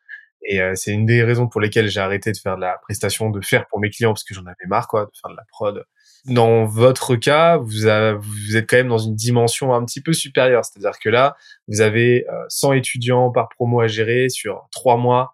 Et 0.45 0.59
c'est 0.75 0.91
une 0.91 1.05
des 1.05 1.23
raisons 1.23 1.47
pour 1.47 1.61
lesquelles 1.61 1.87
j'ai 1.87 2.01
arrêté 2.01 2.33
de 2.33 2.37
faire 2.37 2.57
de 2.57 2.61
la 2.61 2.77
prestation, 2.81 3.29
de 3.29 3.39
faire 3.39 3.65
pour 3.67 3.79
mes 3.79 3.89
clients 3.89 4.11
parce 4.11 4.25
que 4.25 4.33
j'en 4.33 4.45
avais 4.45 4.67
marre, 4.67 4.89
quoi, 4.89 5.05
de 5.05 5.11
faire 5.21 5.31
de 5.31 5.37
la 5.37 5.45
prod. 5.47 5.85
Dans 6.25 6.65
votre 6.65 7.15
cas, 7.15 7.57
vous, 7.57 7.85
avez, 7.85 8.17
vous 8.17 8.55
êtes 8.55 8.69
quand 8.69 8.77
même 8.77 8.87
dans 8.87 8.97
une 8.97 9.15
dimension 9.15 9.73
un 9.73 9.83
petit 9.83 10.01
peu 10.01 10.13
supérieure, 10.13 10.63
c'est-à-dire 10.63 10.97
que 10.99 11.09
là, 11.09 11.35
vous 11.67 11.81
avez 11.81 12.25
100 12.47 12.73
étudiants 12.73 13.29
par 13.31 13.49
promo 13.49 13.81
à 13.81 13.87
gérer 13.87 14.29
sur 14.29 14.67
trois 14.71 14.95
mois, 14.95 15.33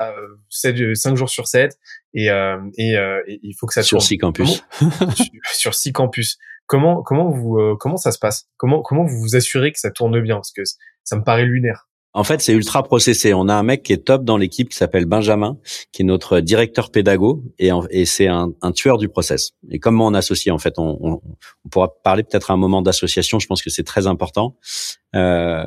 euh, 0.00 0.12
7, 0.48 0.94
5 0.96 1.16
jours 1.16 1.30
sur 1.30 1.46
7 1.46 1.78
et, 2.14 2.30
euh, 2.30 2.58
et, 2.76 2.96
euh, 2.96 3.22
et, 3.26 3.40
il 3.42 3.54
faut 3.54 3.66
que 3.66 3.72
ça 3.72 3.82
sur 3.82 3.98
tourne. 3.98 4.06
six 4.06 4.18
campus. 4.18 4.64
Sur, 5.52 5.74
six 5.74 5.92
campus. 5.92 6.38
Comment 6.66 7.02
comment 7.02 7.30
vous 7.30 7.58
euh, 7.58 7.76
comment 7.78 7.96
ça 7.96 8.12
se 8.12 8.18
passe? 8.18 8.48
Comment 8.56 8.82
comment 8.82 9.04
vous 9.04 9.18
vous 9.18 9.36
assurez 9.36 9.72
que 9.72 9.78
ça 9.78 9.90
tourne 9.90 10.20
bien? 10.20 10.36
Parce 10.36 10.52
que 10.52 10.62
ça 11.04 11.16
me 11.16 11.24
paraît 11.24 11.44
lunaire 11.44 11.88
en 12.14 12.24
fait, 12.24 12.42
c'est 12.42 12.52
ultra 12.52 12.82
processé. 12.82 13.32
On 13.32 13.48
a 13.48 13.54
un 13.54 13.62
mec 13.62 13.82
qui 13.82 13.92
est 13.92 14.04
top 14.04 14.24
dans 14.24 14.36
l'équipe 14.36 14.68
qui 14.68 14.76
s'appelle 14.76 15.06
Benjamin, 15.06 15.56
qui 15.92 16.02
est 16.02 16.04
notre 16.04 16.40
directeur 16.40 16.90
pédago, 16.90 17.42
et, 17.58 17.70
c'est 18.04 18.26
un, 18.26 18.52
tueur 18.74 18.98
du 18.98 19.08
process. 19.08 19.52
Et 19.70 19.78
comment 19.78 20.06
on 20.06 20.14
associe, 20.14 20.54
en 20.54 20.58
fait, 20.58 20.74
on, 20.78 21.20
pourra 21.70 21.94
parler 22.02 22.22
peut-être 22.22 22.50
à 22.50 22.54
un 22.54 22.58
moment 22.58 22.82
d'association. 22.82 23.38
Je 23.38 23.46
pense 23.46 23.62
que 23.62 23.70
c'est 23.70 23.84
très 23.84 24.06
important. 24.06 24.56
Euh, 25.16 25.64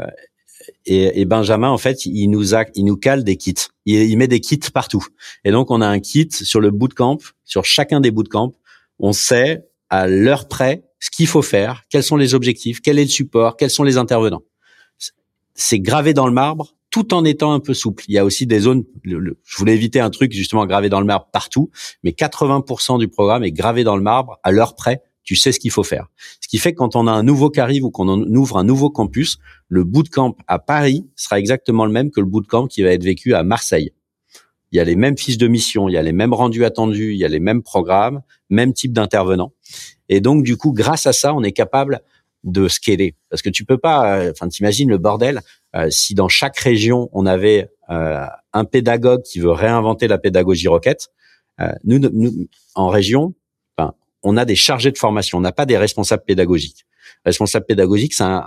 et, 0.86 1.22
et, 1.22 1.26
Benjamin, 1.26 1.70
en 1.70 1.78
fait, 1.80 2.06
il 2.06 2.28
nous 2.30 2.54
a, 2.54 2.66
il 2.76 2.86
nous 2.86 2.98
cale 2.98 3.24
des 3.24 3.38
kits. 3.38 3.56
Il, 3.86 4.02
il, 4.04 4.18
met 4.18 4.28
des 4.28 4.40
kits 4.40 4.60
partout. 4.72 5.06
Et 5.46 5.52
donc, 5.52 5.72
on 5.72 5.82
a 5.82 5.88
un 5.88 6.00
kit 6.00 6.30
sur 6.32 6.60
le 6.60 6.70
bootcamp, 6.70 7.18
sur 7.44 7.66
chacun 7.66 8.02
des 8.02 8.12
bootcamps. 8.12 8.54
On 9.00 9.14
sait 9.14 9.66
à 9.90 10.08
l'heure 10.08 10.48
près 10.48 10.84
ce 11.00 11.10
qu'il 11.10 11.28
faut 11.28 11.42
faire, 11.42 11.84
quels 11.90 12.04
sont 12.04 12.18
les 12.18 12.34
objectifs, 12.34 12.82
quel 12.82 13.00
est 13.00 13.04
le 13.04 13.10
support, 13.10 13.58
quels 13.58 13.70
sont 13.70 13.84
les 13.84 13.98
intervenants. 13.98 14.44
C'est 15.56 15.80
gravé 15.80 16.14
dans 16.14 16.28
le 16.28 16.34
marbre 16.34 16.76
tout 16.92 17.14
en 17.14 17.26
étant 17.26 17.52
un 17.52 17.60
peu 17.60 17.74
souple. 17.74 18.06
Il 18.08 18.14
y 18.14 18.18
a 18.18 18.24
aussi 18.24 18.48
des 18.48 18.60
zones, 18.60 18.86
je 19.04 19.58
voulais 19.58 19.74
éviter 19.74 20.00
un 20.00 20.10
truc 20.10 20.32
justement 20.32 20.66
gravé 20.66 20.88
dans 20.88 21.02
le 21.02 21.06
marbre 21.06 21.28
partout, 21.32 21.70
mais 22.04 22.12
80% 22.12 23.00
du 23.00 23.10
programme 23.10 23.44
est 23.44 23.52
gravé 23.52 23.84
dans 23.84 23.98
le 23.98 24.02
marbre 24.02 24.40
à 24.44 24.52
l'heure 24.52 24.76
près 24.76 25.02
tu 25.26 25.36
sais 25.36 25.52
ce 25.52 25.60
qu'il 25.60 25.72
faut 25.72 25.84
faire. 25.84 26.08
Ce 26.40 26.48
qui 26.48 26.60
fait 26.60 26.72
que 26.72 26.78
quand 26.78 26.96
on 26.96 27.08
a 27.08 27.12
un 27.12 27.24
nouveau 27.24 27.50
qui 27.50 27.60
arrive 27.60 27.84
ou 27.84 27.92
qu'on 27.92 28.08
ouvre 28.08 28.58
un 28.58 28.64
nouveau 28.64 28.90
campus, 28.90 29.40
le 29.68 29.84
bootcamp 29.84 30.36
à 30.48 30.60
Paris 30.60 31.06
sera 31.16 31.40
exactement 31.40 31.86
le 31.86 31.92
même 31.92 32.12
que 32.12 32.22
le 32.22 32.28
bootcamp 32.28 32.68
qui 32.68 32.84
va 32.84 32.92
être 32.92 33.04
vécu 33.04 33.34
à 33.34 33.44
Marseille. 33.44 33.92
Il 34.72 34.78
y 34.78 34.80
a 34.80 34.84
les 34.84 34.96
mêmes 34.96 35.18
fiches 35.18 35.38
de 35.38 35.48
mission, 35.48 35.90
il 35.90 35.94
y 35.94 35.98
a 35.98 36.02
les 36.02 36.12
mêmes 36.12 36.34
rendus 36.34 36.64
attendus, 36.64 37.14
il 37.14 37.18
y 37.18 37.26
a 37.26 37.28
les 37.28 37.40
mêmes 37.40 37.64
programmes, 37.64 38.22
même 38.50 38.74
type 38.74 38.94
d'intervenants. 38.94 39.54
Et 40.10 40.22
donc, 40.22 40.44
du 40.44 40.58
coup, 40.58 40.74
grâce 40.74 41.08
à 41.08 41.14
ça, 41.14 41.34
on 41.34 41.44
est 41.44 41.54
capable 41.54 42.02
de 42.46 42.68
scaler. 42.68 43.16
Parce 43.30 43.42
que 43.42 43.50
tu 43.50 43.66
peux 43.66 43.78
pas, 43.78 44.20
euh, 44.20 44.32
enfin, 44.32 44.48
t'imagines 44.48 44.90
le 44.90 44.98
bordel, 44.98 45.42
euh, 45.76 45.88
si 45.90 46.14
dans 46.14 46.30
chaque 46.30 46.58
région, 46.58 47.10
on 47.12 47.26
avait 47.26 47.70
euh, 47.90 48.26
un 48.54 48.64
pédagogue 48.64 49.24
qui 49.24 49.40
veut 49.40 49.52
réinventer 49.52 50.08
la 50.08 50.18
pédagogie 50.18 50.68
roquette, 50.68 51.10
nous, 51.86 52.00
nous, 52.00 52.48
en 52.74 52.90
région, 52.90 53.34
on 54.24 54.36
a 54.36 54.44
des 54.44 54.58
chargés 54.58 54.92
de 54.92 54.98
formation, 54.98 55.38
on 55.38 55.42
n'a 55.42 55.54
pas 55.54 55.66
des 55.66 55.78
responsables 55.78 56.24
pédagogiques. 56.26 56.86
Responsable 57.24 57.66
pédagogique, 57.66 58.14
ça 58.14 58.46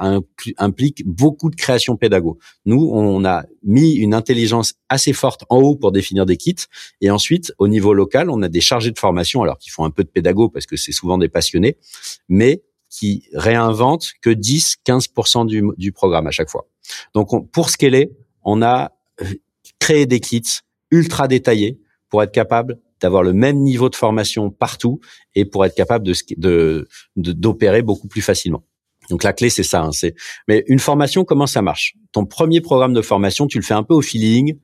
implique 0.59 1.07
beaucoup 1.07 1.49
de 1.49 1.57
création 1.57 1.97
pédago. 1.97 2.39
Nous, 2.67 2.91
on 2.93 3.25
a 3.25 3.45
mis 3.63 3.95
une 3.95 4.13
intelligence 4.13 4.75
assez 4.89 5.13
forte 5.13 5.45
en 5.49 5.59
haut 5.59 5.77
pour 5.77 5.91
définir 5.91 6.27
des 6.27 6.37
kits. 6.37 6.55
Et 7.01 7.11
ensuite, 7.11 7.53
au 7.59 7.69
niveau 7.69 7.95
local, 7.95 8.29
on 8.29 8.43
a 8.43 8.49
des 8.49 8.61
chargés 8.61 8.91
de 8.91 8.99
formation, 8.99 9.43
alors 9.43 9.59
qu'ils 9.59 9.73
font 9.73 9.85
un 9.85 9.91
peu 9.91 10.05
de 10.05 10.09
pédago 10.09 10.49
parce 10.51 10.67
que 10.67 10.77
c'est 10.77 10.93
souvent 10.93 11.17
des 11.17 11.29
passionnés, 11.29 11.79
mais 12.29 12.63
qui 12.91 13.25
réinventent 13.35 14.13
que 14.23 14.31
10-15% 14.31 15.47
du, 15.47 15.63
du 15.77 15.93
programme 15.93 16.27
à 16.27 16.31
chaque 16.31 16.49
fois. 16.49 16.67
Donc, 17.15 17.33
on, 17.33 17.43
pour 17.43 17.71
scaler, 17.71 18.11
on 18.43 18.63
a 18.63 18.93
euh, 19.23 19.27
créé 19.79 20.07
des 20.07 20.21
kits 20.21 20.61
ultra 20.91 21.29
détaillés 21.29 21.79
pour 22.09 22.23
être 22.23 22.33
capable 22.33 22.79
d'avoir 23.01 23.23
le 23.23 23.33
même 23.33 23.59
niveau 23.59 23.89
de 23.89 23.95
formation 23.95 24.51
partout 24.51 25.01
et 25.35 25.45
pour 25.45 25.65
être 25.65 25.75
capable 25.75 26.05
de 26.05 26.89
d'opérer 27.17 27.83
beaucoup 27.83 28.09
plus 28.09 28.23
facilement. 28.23 28.65
Donc 29.11 29.23
la 29.23 29.33
clé 29.33 29.51
c'est 29.51 29.63
ça. 29.63 29.83
Hein, 29.83 29.93
c'est 29.93 30.15
mais 30.49 30.65
une 30.67 30.79
formation 30.79 31.25
comment 31.25 31.47
ça 31.47 31.63
marche? 31.63 31.95
Ton 32.13 32.27
premier 32.27 32.61
programme 32.61 32.93
de 32.93 33.03
formation, 33.03 33.47
tu 33.47 33.59
le 33.59 33.65
fais 33.65 33.75
un 33.75 33.83
peu 33.83 33.95
au 33.95 34.03
feeling 34.03 34.59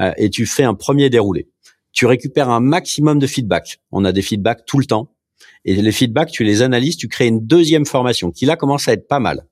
euh, 0.00 0.12
et 0.16 0.30
tu 0.30 0.46
fais 0.46 0.64
un 0.64 0.74
premier 0.74 1.10
déroulé. 1.10 1.48
Tu 1.92 2.06
récupères 2.06 2.48
un 2.48 2.60
maximum 2.60 3.18
de 3.18 3.26
feedback. 3.26 3.80
On 3.90 4.04
a 4.04 4.12
des 4.12 4.22
feedbacks 4.22 4.64
tout 4.64 4.78
le 4.78 4.84
temps 4.84 5.12
et 5.64 5.74
les 5.74 5.92
feedbacks 5.92 6.30
tu 6.30 6.44
les 6.44 6.62
analyses, 6.62 6.96
tu 6.96 7.08
crées 7.08 7.26
une 7.26 7.46
deuxième 7.46 7.86
formation 7.86 8.30
qui 8.30 8.46
là 8.46 8.56
commence 8.56 8.88
à 8.88 8.92
être 8.92 9.08
pas 9.08 9.20
mal. 9.20 9.46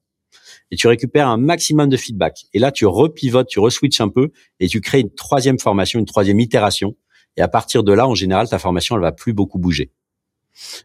Et 0.71 0.77
tu 0.77 0.87
récupères 0.87 1.29
un 1.29 1.39
maximum 1.39 1.89
de 1.89 1.97
feedback. 1.97 2.45
Et 2.53 2.59
là, 2.59 2.71
tu 2.71 2.85
repivotes, 2.85 3.49
tu 3.49 3.59
reswitches 3.59 4.03
un 4.03 4.11
peu 4.11 4.33
et 4.61 4.69
tu 4.69 4.83
crées 4.83 5.01
une 5.01 5.15
troisième 5.15 5.59
formation, 5.59 5.99
une 5.99 6.05
troisième 6.05 6.41
itération 6.41 6.95
et 7.39 7.41
à 7.41 7.49
partir 7.49 7.85
de 7.85 7.93
là, 7.93 8.09
en 8.09 8.17
général, 8.17 8.49
ta 8.49 8.59
formation, 8.59 8.97
elle 8.97 9.03
va 9.03 9.13
plus 9.13 9.33
beaucoup 9.33 9.59
bouger. 9.59 9.93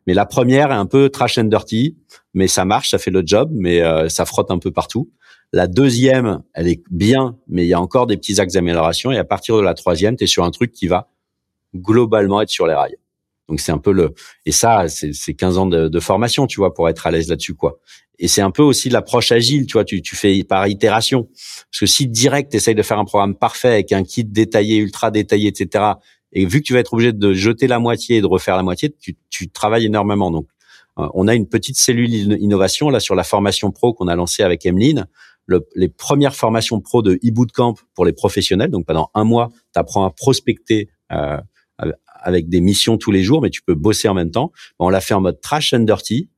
Mais 0.06 0.14
la 0.14 0.28
première 0.28 0.72
est 0.72 0.76
un 0.76 0.86
peu 0.86 1.10
trash 1.10 1.40
and 1.40 1.46
dirty, 1.46 1.98
mais 2.36 2.48
ça 2.48 2.64
marche, 2.64 2.92
ça 2.92 3.00
fait 3.00 3.10
le 3.10 3.24
job, 3.26 3.50
mais 3.52 3.82
euh, 3.82 4.08
ça 4.08 4.26
frotte 4.26 4.52
un 4.52 4.60
peu 4.60 4.70
partout. 4.70 5.12
La 5.52 5.66
deuxième, 5.66 6.44
elle 6.54 6.68
est 6.68 6.84
bien, 6.92 7.40
mais 7.48 7.66
il 7.66 7.70
y 7.70 7.74
a 7.74 7.82
encore 7.82 8.06
des 8.06 8.18
petits 8.18 8.40
axes 8.40 8.54
d'amélioration. 8.54 9.12
Et 9.12 9.18
à 9.18 9.24
partir 9.24 9.58
de 9.58 9.62
la 9.62 9.74
troisième, 9.74 10.16
tu 10.16 10.26
es 10.26 10.28
sur 10.28 10.44
un 10.44 10.52
truc 10.52 10.72
qui 10.72 10.86
va 10.86 11.10
globalement 11.76 12.40
être 12.40 12.50
sur 12.50 12.68
les 12.68 12.76
rails. 12.76 12.98
Donc 13.50 13.60
c'est 13.60 13.72
un 13.72 13.78
peu 13.78 13.92
le 13.92 14.14
et 14.46 14.52
ça 14.52 14.88
c'est 14.88 15.34
15 15.34 15.58
ans 15.58 15.66
de, 15.66 16.00
formation, 16.00 16.48
tu 16.48 16.60
vois, 16.60 16.74
pour 16.74 16.90
être 16.90 17.08
à 17.08 17.12
l'aise 17.12 17.28
là-dessus 17.28 17.56
quoi. 17.56 17.80
Et 18.20 18.28
c'est 18.28 18.42
un 18.42 18.52
peu 18.52 18.62
aussi 18.62 18.90
l'approche 18.90 19.32
agile, 19.32 19.66
tu 19.66 19.74
vois, 19.74 19.84
tu, 19.84 20.02
tu 20.02 20.16
fais 20.16 20.44
par 20.44 20.68
itération. 20.68 21.24
Parce 21.24 21.80
que 21.80 21.86
si 21.86 22.08
direct 22.08 22.52
tu 22.52 22.58
essayes 22.58 22.76
de 22.76 22.84
faire 22.84 23.00
un 23.00 23.06
programme 23.06 23.36
parfait 23.36 23.70
avec 23.70 23.92
un 23.92 24.04
kit 24.04 24.24
détaillé, 24.24 24.78
ultra 24.78 25.12
détaillé, 25.12 25.50
etc. 25.50 25.84
Et 26.32 26.46
vu 26.46 26.62
que 26.62 26.66
tu 26.66 26.74
vas 26.74 26.80
être 26.80 26.94
obligé 26.94 27.14
de 27.14 27.34
jeter 27.34 27.68
la 27.68 27.80
moitié 27.80 28.18
et 28.18 28.22
de 28.22 28.28
refaire 28.28 28.56
la 28.56 28.64
moitié, 28.64 28.94
tu, 29.00 29.16
tu 29.30 29.50
travailles 29.50 29.86
énormément. 29.86 30.32
Donc, 30.32 30.48
euh, 31.00 31.08
on 31.14 31.28
a 31.28 31.36
une 31.36 31.48
petite 31.48 31.78
cellule 31.78 32.14
innovation 32.14 32.90
là 32.90 33.00
sur 33.00 33.16
la 33.16 33.24
formation 33.24 33.72
pro 33.72 33.94
qu'on 33.94 34.08
a 34.08 34.16
lancée 34.16 34.44
avec 34.44 34.66
Emeline. 34.66 35.08
Le, 35.46 35.68
les 35.76 35.90
premières 35.90 36.36
formations 36.36 36.80
pro 36.80 37.02
de 37.02 37.16
e-bootcamp 37.16 37.76
pour 37.96 38.06
les 38.06 38.14
professionnels. 38.14 38.72
Donc, 38.72 38.86
pendant 38.86 39.10
un 39.14 39.24
mois, 39.24 39.50
tu 39.74 39.80
apprends 39.80 40.06
à 40.06 40.12
prospecter 40.12 40.90
euh, 41.12 41.38
avec 42.22 42.50
des 42.50 42.62
missions 42.62 42.98
tous 42.98 43.12
les 43.12 43.24
jours, 43.24 43.42
mais 43.42 43.50
tu 43.50 43.62
peux 43.62 43.76
bosser 43.76 44.08
en 44.08 44.14
même 44.14 44.32
temps. 44.32 44.52
on 44.80 44.90
l'a 44.90 45.02
fait 45.02 45.14
en 45.14 45.22
mode 45.22 45.42
trash 45.42 45.74
and 45.74 45.80
dirty, 45.80 46.30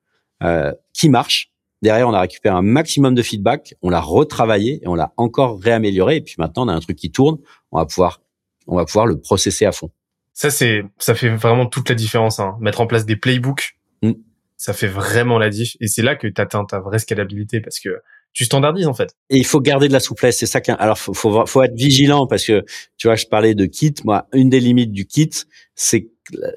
euh, 0.43 0.73
qui 0.93 1.09
marche. 1.09 1.51
Derrière, 1.81 2.07
on 2.07 2.13
a 2.13 2.21
récupéré 2.21 2.55
un 2.55 2.61
maximum 2.61 3.13
de 3.13 3.21
feedback, 3.21 3.75
on 3.81 3.89
l'a 3.89 4.01
retravaillé 4.01 4.79
et 4.81 4.87
on 4.87 4.95
l'a 4.95 5.13
encore 5.17 5.61
réamélioré. 5.61 6.17
Et 6.17 6.21
puis 6.21 6.35
maintenant, 6.39 6.65
on 6.65 6.69
a 6.69 6.73
un 6.73 6.79
truc 6.79 6.97
qui 6.97 7.11
tourne. 7.11 7.37
On 7.71 7.77
va 7.77 7.85
pouvoir 7.85 8.21
on 8.67 8.75
va 8.75 8.85
pouvoir 8.85 9.05
le 9.05 9.19
processer 9.19 9.65
à 9.65 9.71
fond. 9.71 9.91
Ça, 10.33 10.49
c'est, 10.49 10.83
ça 10.97 11.15
fait 11.15 11.29
vraiment 11.29 11.65
toute 11.65 11.87
la 11.89 11.95
différence. 11.95 12.39
Hein. 12.39 12.57
Mettre 12.59 12.81
en 12.81 12.87
place 12.87 13.05
des 13.05 13.15
playbooks, 13.15 13.77
mm. 14.01 14.13
ça 14.57 14.73
fait 14.73 14.87
vraiment 14.87 15.37
la 15.37 15.49
diff. 15.49 15.77
Et 15.79 15.87
c'est 15.87 16.01
là 16.01 16.15
que 16.15 16.27
tu 16.27 16.41
atteins 16.41 16.65
ta 16.65 16.79
vraie 16.79 16.99
scalabilité 16.99 17.61
parce 17.61 17.79
que 17.79 18.01
tu 18.35 18.43
standardises 18.43 18.85
en 18.85 18.93
fait. 18.93 19.15
Et 19.31 19.37
il 19.37 19.45
faut 19.45 19.61
garder 19.61 19.87
de 19.87 19.93
la 19.93 20.01
souplesse, 20.01 20.37
c'est 20.37 20.45
ça 20.45 20.61
qu'un. 20.61 20.75
Alors 20.75 20.99
faut, 20.99 21.13
faut 21.13 21.45
faut 21.47 21.63
être 21.63 21.73
vigilant 21.73 22.27
parce 22.27 22.45
que 22.45 22.63
tu 22.97 23.07
vois, 23.07 23.15
je 23.15 23.25
parlais 23.25 23.55
de 23.55 23.65
kit. 23.65 23.95
Moi, 24.03 24.27
une 24.33 24.49
des 24.49 24.59
limites 24.59 24.91
du 24.91 25.07
kit, 25.07 25.31
c'est 25.73 26.09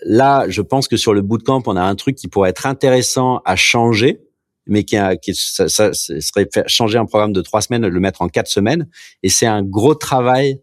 là, 0.02 0.46
je 0.48 0.60
pense 0.60 0.88
que 0.88 0.96
sur 0.96 1.14
le 1.14 1.22
bootcamp, 1.22 1.62
on 1.66 1.76
a 1.76 1.82
un 1.82 1.94
truc 1.94 2.16
qui 2.16 2.26
pourrait 2.26 2.50
être 2.50 2.66
intéressant 2.66 3.40
à 3.44 3.54
changer, 3.54 4.20
mais 4.66 4.82
qui, 4.84 4.96
a, 4.96 5.16
qui 5.16 5.34
ça, 5.34 5.68
ça, 5.68 5.92
serait 5.94 6.48
faire 6.52 6.68
changer 6.68 6.98
un 6.98 7.06
programme 7.06 7.32
de 7.32 7.42
trois 7.42 7.62
semaines, 7.62 7.86
le 7.86 8.00
mettre 8.00 8.22
en 8.22 8.28
quatre 8.28 8.48
semaines, 8.48 8.88
et 9.22 9.28
c'est 9.28 9.46
un 9.46 9.62
gros 9.62 9.94
travail 9.94 10.60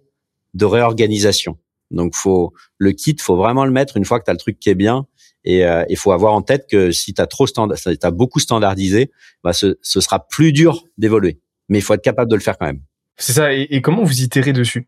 de 0.53 0.65
réorganisation. 0.65 1.57
Donc, 1.91 2.13
faut 2.13 2.51
le 2.77 2.91
kit, 2.91 3.15
faut 3.19 3.37
vraiment 3.37 3.63
le 3.63 3.71
mettre 3.71 3.95
une 3.95 4.05
fois 4.05 4.19
que 4.19 4.25
tu 4.25 4.31
as 4.31 4.33
le 4.33 4.39
truc 4.39 4.59
qui 4.59 4.69
est 4.69 4.75
bien. 4.75 5.07
Et 5.45 5.59
il 5.59 5.63
euh, 5.63 5.85
faut 5.95 6.11
avoir 6.11 6.33
en 6.33 6.41
tête 6.41 6.65
que 6.69 6.91
si 6.91 7.13
tu 7.13 7.21
as 7.21 7.27
trop 7.27 7.47
standard, 7.47 7.77
as 7.85 8.11
beaucoup 8.11 8.39
standardisé, 8.39 9.11
bah, 9.43 9.53
ce, 9.53 9.77
ce 9.81 10.01
sera 10.01 10.27
plus 10.27 10.51
dur 10.51 10.83
d'évoluer. 10.97 11.39
Mais 11.69 11.77
il 11.77 11.81
faut 11.81 11.93
être 11.93 12.03
capable 12.03 12.29
de 12.29 12.35
le 12.35 12.41
faire 12.41 12.57
quand 12.57 12.65
même. 12.65 12.81
C'est 13.17 13.33
ça. 13.33 13.53
Et, 13.53 13.67
et, 13.69 13.81
comment 13.81 14.03
vous 14.03 14.21
itérez 14.21 14.53
dessus? 14.53 14.87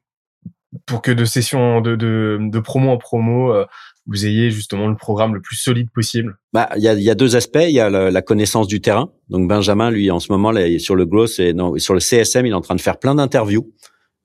Pour 0.86 1.02
que 1.02 1.12
de 1.12 1.26
session 1.26 1.80
de, 1.80 1.96
de, 1.96 2.40
de 2.42 2.60
promo 2.60 2.92
en 2.92 2.98
promo, 2.98 3.54
euh, 3.54 3.66
vous 4.08 4.26
ayez 4.26 4.52
justement 4.52 4.88
le 4.88 4.96
programme 4.96 5.36
le 5.36 5.42
plus 5.42 5.56
solide 5.56 5.90
possible? 5.92 6.38
Bah, 6.54 6.70
il 6.76 6.82
y 6.82 6.88
a, 6.88 6.94
y 6.94 7.10
a, 7.10 7.16
deux 7.16 7.36
aspects. 7.36 7.64
Il 7.64 7.72
y 7.72 7.80
a 7.80 7.90
la, 7.90 8.22
connaissance 8.22 8.68
du 8.68 8.82
terrain. 8.82 9.12
Donc 9.30 9.48
Benjamin, 9.48 9.92
lui, 9.92 10.10
en 10.10 10.20
ce 10.20 10.32
moment, 10.32 10.52
là, 10.52 10.80
sur 10.80 10.96
le 10.96 11.06
growth 11.06 11.40
et 11.40 11.54
non, 11.54 11.78
sur 11.78 11.94
le 11.94 12.00
CSM, 12.00 12.46
il 12.46 12.50
est 12.50 12.56
en 12.56 12.62
train 12.62 12.76
de 12.76 12.82
faire 12.82 12.98
plein 12.98 13.16
d'interviews. 13.16 13.72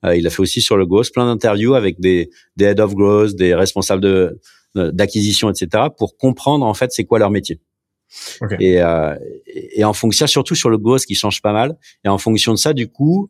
Euh, 0.05 0.15
il 0.15 0.25
a 0.25 0.29
fait 0.29 0.41
aussi 0.41 0.61
sur 0.61 0.77
le 0.77 0.85
growth 0.85 1.13
plein 1.13 1.25
d'interviews 1.25 1.75
avec 1.75 1.99
des, 1.99 2.29
des 2.57 2.65
head 2.65 2.79
of 2.79 2.95
growth, 2.95 3.35
des 3.35 3.53
responsables 3.53 4.01
de 4.01 4.39
d'acquisition, 4.75 5.49
etc., 5.49 5.85
pour 5.97 6.17
comprendre 6.17 6.65
en 6.65 6.73
fait 6.73 6.91
c'est 6.91 7.03
quoi 7.03 7.19
leur 7.19 7.31
métier. 7.31 7.61
Okay. 8.41 8.57
Et, 8.59 8.81
euh, 8.81 9.15
et 9.47 9.83
en 9.83 9.93
fonction, 9.93 10.27
surtout 10.27 10.55
sur 10.55 10.69
le 10.69 10.77
growth 10.77 11.05
qui 11.05 11.15
change 11.15 11.41
pas 11.41 11.53
mal. 11.53 11.77
Et 12.03 12.09
en 12.09 12.17
fonction 12.17 12.53
de 12.53 12.57
ça, 12.57 12.73
du 12.73 12.87
coup, 12.87 13.29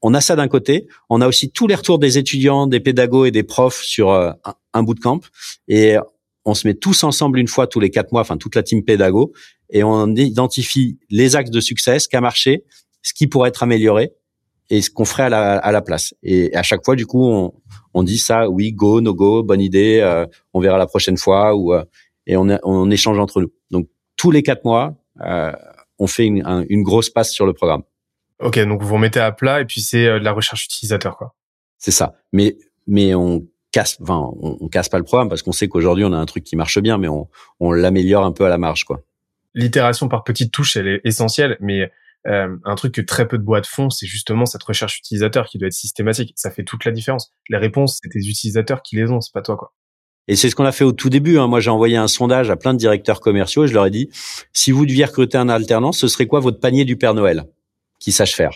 on 0.00 0.14
a 0.14 0.20
ça 0.20 0.36
d'un 0.36 0.48
côté. 0.48 0.86
On 1.08 1.20
a 1.20 1.28
aussi 1.28 1.50
tous 1.50 1.66
les 1.66 1.74
retours 1.74 1.98
des 1.98 2.18
étudiants, 2.18 2.66
des 2.66 2.80
pédagogues 2.80 3.28
et 3.28 3.30
des 3.30 3.42
profs 3.42 3.82
sur 3.82 4.10
euh, 4.10 4.32
un, 4.74 4.82
bout 4.82 4.94
de 4.94 5.00
camp. 5.00 5.20
Et 5.68 5.96
on 6.44 6.54
se 6.54 6.66
met 6.66 6.74
tous 6.74 7.04
ensemble 7.04 7.38
une 7.38 7.48
fois 7.48 7.66
tous 7.66 7.80
les 7.80 7.90
quatre 7.90 8.12
mois, 8.12 8.20
enfin 8.20 8.36
toute 8.36 8.54
la 8.56 8.62
team 8.62 8.84
pédago, 8.84 9.32
et 9.70 9.84
on 9.84 10.14
identifie 10.16 10.98
les 11.08 11.36
axes 11.36 11.50
de 11.50 11.60
succès, 11.60 12.00
ce 12.00 12.08
qui 12.08 12.16
a 12.16 12.20
marché, 12.20 12.64
ce 13.02 13.14
qui 13.14 13.28
pourrait 13.28 13.48
être 13.50 13.62
amélioré 13.62 14.12
et 14.72 14.80
ce 14.80 14.88
qu'on 14.90 15.04
ferait 15.04 15.24
à 15.24 15.28
la, 15.28 15.58
à 15.58 15.70
la 15.70 15.82
place. 15.82 16.14
Et 16.22 16.56
à 16.56 16.62
chaque 16.62 16.82
fois, 16.82 16.96
du 16.96 17.04
coup, 17.04 17.22
on, 17.28 17.52
on 17.92 18.02
dit 18.02 18.16
ça, 18.16 18.48
oui, 18.48 18.72
go, 18.72 19.02
no 19.02 19.12
go, 19.12 19.42
bonne 19.42 19.60
idée, 19.60 20.00
euh, 20.00 20.24
on 20.54 20.60
verra 20.60 20.78
la 20.78 20.86
prochaine 20.86 21.18
fois, 21.18 21.54
ou 21.54 21.74
euh, 21.74 21.84
et 22.26 22.38
on, 22.38 22.48
on 22.62 22.90
échange 22.90 23.18
entre 23.18 23.42
nous. 23.42 23.52
Donc 23.70 23.88
tous 24.16 24.30
les 24.30 24.42
quatre 24.42 24.64
mois, 24.64 24.94
euh, 25.20 25.52
on 25.98 26.06
fait 26.06 26.24
une, 26.24 26.64
une 26.70 26.82
grosse 26.82 27.10
passe 27.10 27.32
sur 27.32 27.44
le 27.44 27.52
programme. 27.52 27.82
Ok, 28.40 28.58
donc 28.60 28.80
vous 28.80 28.88
vous 28.88 28.96
mettez 28.96 29.20
à 29.20 29.30
plat 29.30 29.60
et 29.60 29.66
puis 29.66 29.82
c'est 29.82 30.06
euh, 30.06 30.18
de 30.18 30.24
la 30.24 30.32
recherche 30.32 30.64
utilisateur, 30.64 31.18
quoi. 31.18 31.34
C'est 31.76 31.90
ça. 31.90 32.14
Mais 32.32 32.56
mais 32.86 33.14
on 33.14 33.46
casse, 33.72 33.98
enfin, 34.00 34.30
on, 34.40 34.68
casse 34.68 34.88
pas 34.88 34.98
le 34.98 35.04
programme 35.04 35.28
parce 35.28 35.42
qu'on 35.42 35.52
sait 35.52 35.68
qu'aujourd'hui 35.68 36.06
on 36.06 36.14
a 36.14 36.16
un 36.16 36.26
truc 36.26 36.44
qui 36.44 36.56
marche 36.56 36.78
bien, 36.80 36.96
mais 36.96 37.08
on, 37.08 37.28
on 37.60 37.72
l'améliore 37.72 38.24
un 38.24 38.32
peu 38.32 38.46
à 38.46 38.48
la 38.48 38.56
marge, 38.56 38.84
quoi. 38.84 39.02
L'itération 39.54 40.08
par 40.08 40.24
petites 40.24 40.50
touches, 40.50 40.78
elle 40.78 40.88
est 40.88 41.00
essentielle, 41.04 41.58
mais 41.60 41.90
euh, 42.26 42.56
un 42.64 42.74
truc 42.74 42.94
que 42.94 43.00
très 43.00 43.26
peu 43.26 43.38
de 43.38 43.42
boîtes 43.42 43.66
font, 43.66 43.90
c'est 43.90 44.06
justement 44.06 44.46
cette 44.46 44.62
recherche 44.62 44.98
utilisateur 44.98 45.46
qui 45.46 45.58
doit 45.58 45.66
être 45.66 45.72
systématique. 45.72 46.32
Ça 46.36 46.50
fait 46.50 46.62
toute 46.62 46.84
la 46.84 46.92
différence. 46.92 47.32
Les 47.48 47.56
réponses, 47.56 47.98
c'est 48.02 48.08
tes 48.08 48.20
utilisateurs 48.20 48.82
qui 48.82 48.96
les 48.96 49.10
ont, 49.10 49.20
c'est 49.20 49.32
pas 49.32 49.42
toi, 49.42 49.56
quoi. 49.56 49.72
Et 50.28 50.36
c'est 50.36 50.48
ce 50.48 50.54
qu'on 50.54 50.64
a 50.64 50.72
fait 50.72 50.84
au 50.84 50.92
tout 50.92 51.10
début. 51.10 51.38
Hein. 51.38 51.48
Moi, 51.48 51.60
j'ai 51.60 51.70
envoyé 51.70 51.96
un 51.96 52.06
sondage 52.06 52.48
à 52.48 52.56
plein 52.56 52.74
de 52.74 52.78
directeurs 52.78 53.20
commerciaux 53.20 53.64
et 53.64 53.68
je 53.68 53.74
leur 53.74 53.86
ai 53.86 53.90
dit 53.90 54.08
si 54.52 54.70
vous 54.70 54.86
deviez 54.86 55.04
recruter 55.04 55.36
un 55.36 55.48
alternant, 55.48 55.92
ce 55.92 56.06
serait 56.06 56.26
quoi 56.26 56.40
votre 56.40 56.60
panier 56.60 56.84
du 56.84 56.96
Père 56.96 57.14
Noël 57.14 57.44
qui 57.98 58.12
sache 58.12 58.34
faire? 58.34 58.52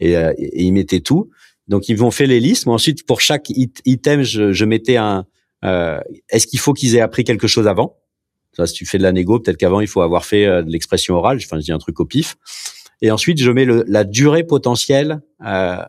Et, 0.00 0.16
euh, 0.16 0.32
et, 0.38 0.64
ils 0.64 0.72
mettaient 0.72 1.00
tout. 1.00 1.30
Donc 1.66 1.88
ils 1.90 1.96
vont 1.96 2.10
faire 2.10 2.28
les 2.28 2.40
listes. 2.40 2.66
Mais 2.66 2.72
ensuite, 2.72 3.06
pour 3.06 3.20
chaque 3.20 3.50
item, 3.50 4.22
je, 4.22 4.52
je 4.52 4.64
mettais 4.64 4.96
un. 4.96 5.26
Euh, 5.64 6.00
Est-ce 6.30 6.46
qu'il 6.46 6.58
faut 6.58 6.72
qu'ils 6.72 6.96
aient 6.96 7.00
appris 7.00 7.24
quelque 7.24 7.48
chose 7.48 7.68
avant? 7.68 7.96
Ça, 8.56 8.66
si 8.66 8.74
tu 8.74 8.86
fais 8.86 8.98
de 8.98 9.02
la 9.02 9.12
négo, 9.12 9.38
peut-être 9.38 9.56
qu'avant 9.58 9.80
il 9.80 9.86
faut 9.86 10.00
avoir 10.00 10.24
fait 10.24 10.46
euh, 10.46 10.62
de 10.62 10.70
l'expression 10.70 11.14
orale. 11.14 11.38
Enfin, 11.44 11.58
je 11.58 11.64
dis 11.64 11.72
un 11.72 11.78
truc 11.78 12.00
au 12.00 12.06
pif. 12.06 12.36
Et 13.00 13.10
ensuite, 13.10 13.40
je 13.40 13.50
mets 13.50 13.64
le, 13.64 13.84
la 13.86 14.04
durée 14.04 14.44
potentielle 14.44 15.20
euh, 15.44 15.82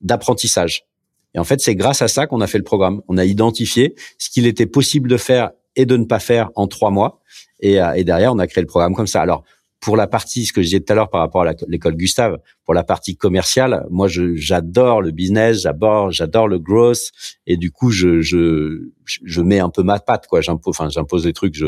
d'apprentissage. 0.00 0.86
Et 1.34 1.38
en 1.38 1.44
fait, 1.44 1.60
c'est 1.60 1.74
grâce 1.74 2.02
à 2.02 2.08
ça 2.08 2.26
qu'on 2.26 2.40
a 2.40 2.46
fait 2.46 2.58
le 2.58 2.64
programme. 2.64 3.02
On 3.08 3.18
a 3.18 3.24
identifié 3.24 3.94
ce 4.18 4.30
qu'il 4.30 4.46
était 4.46 4.66
possible 4.66 5.08
de 5.08 5.16
faire 5.16 5.50
et 5.76 5.86
de 5.86 5.96
ne 5.96 6.04
pas 6.04 6.20
faire 6.20 6.50
en 6.54 6.66
trois 6.66 6.90
mois. 6.90 7.20
Et, 7.60 7.80
euh, 7.80 7.92
et 7.92 8.04
derrière, 8.04 8.32
on 8.32 8.38
a 8.38 8.46
créé 8.46 8.62
le 8.62 8.68
programme 8.68 8.94
comme 8.94 9.06
ça. 9.06 9.22
Alors, 9.22 9.44
pour 9.80 9.96
la 9.98 10.06
partie, 10.06 10.46
ce 10.46 10.52
que 10.52 10.62
je 10.62 10.68
disais 10.68 10.80
tout 10.80 10.92
à 10.94 10.96
l'heure 10.96 11.10
par 11.10 11.20
rapport 11.20 11.42
à 11.42 11.52
l'école 11.68 11.94
Gustave, 11.94 12.38
pour 12.64 12.72
la 12.72 12.84
partie 12.84 13.16
commerciale, 13.16 13.84
moi, 13.90 14.08
j'adore 14.08 15.02
le 15.02 15.10
business, 15.10 15.60
j'adore, 15.60 16.10
j'adore 16.10 16.48
le 16.48 16.58
growth, 16.58 17.10
et 17.46 17.58
du 17.58 17.70
coup, 17.70 17.90
je, 17.90 18.22
je, 18.22 18.88
je 19.04 19.40
mets 19.42 19.58
un 19.58 19.68
peu 19.68 19.82
ma 19.82 19.98
patte, 19.98 20.26
quoi. 20.26 20.40
J'impose, 20.40 20.70
enfin, 20.70 20.88
j'impose 20.88 21.24
des 21.24 21.34
trucs. 21.34 21.54
Je, 21.54 21.66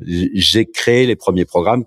j'ai 0.00 0.66
créé 0.66 1.06
les 1.06 1.14
premiers 1.14 1.44
programmes 1.44 1.84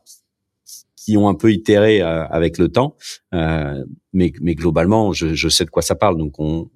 qui 1.08 1.16
ont 1.16 1.30
un 1.30 1.36
peu 1.36 1.54
itéré 1.54 2.02
euh, 2.02 2.28
avec 2.28 2.58
le 2.58 2.68
temps, 2.68 2.98
euh, 3.34 3.82
mais, 4.12 4.34
mais 4.42 4.56
globalement, 4.56 5.14
je, 5.14 5.36
je 5.36 5.48
sais 5.48 5.64
de 5.64 5.70
quoi 5.70 5.82
ça 5.82 5.96
parle. 5.96 6.18
Donc, 6.18 6.38
on, 6.38 6.70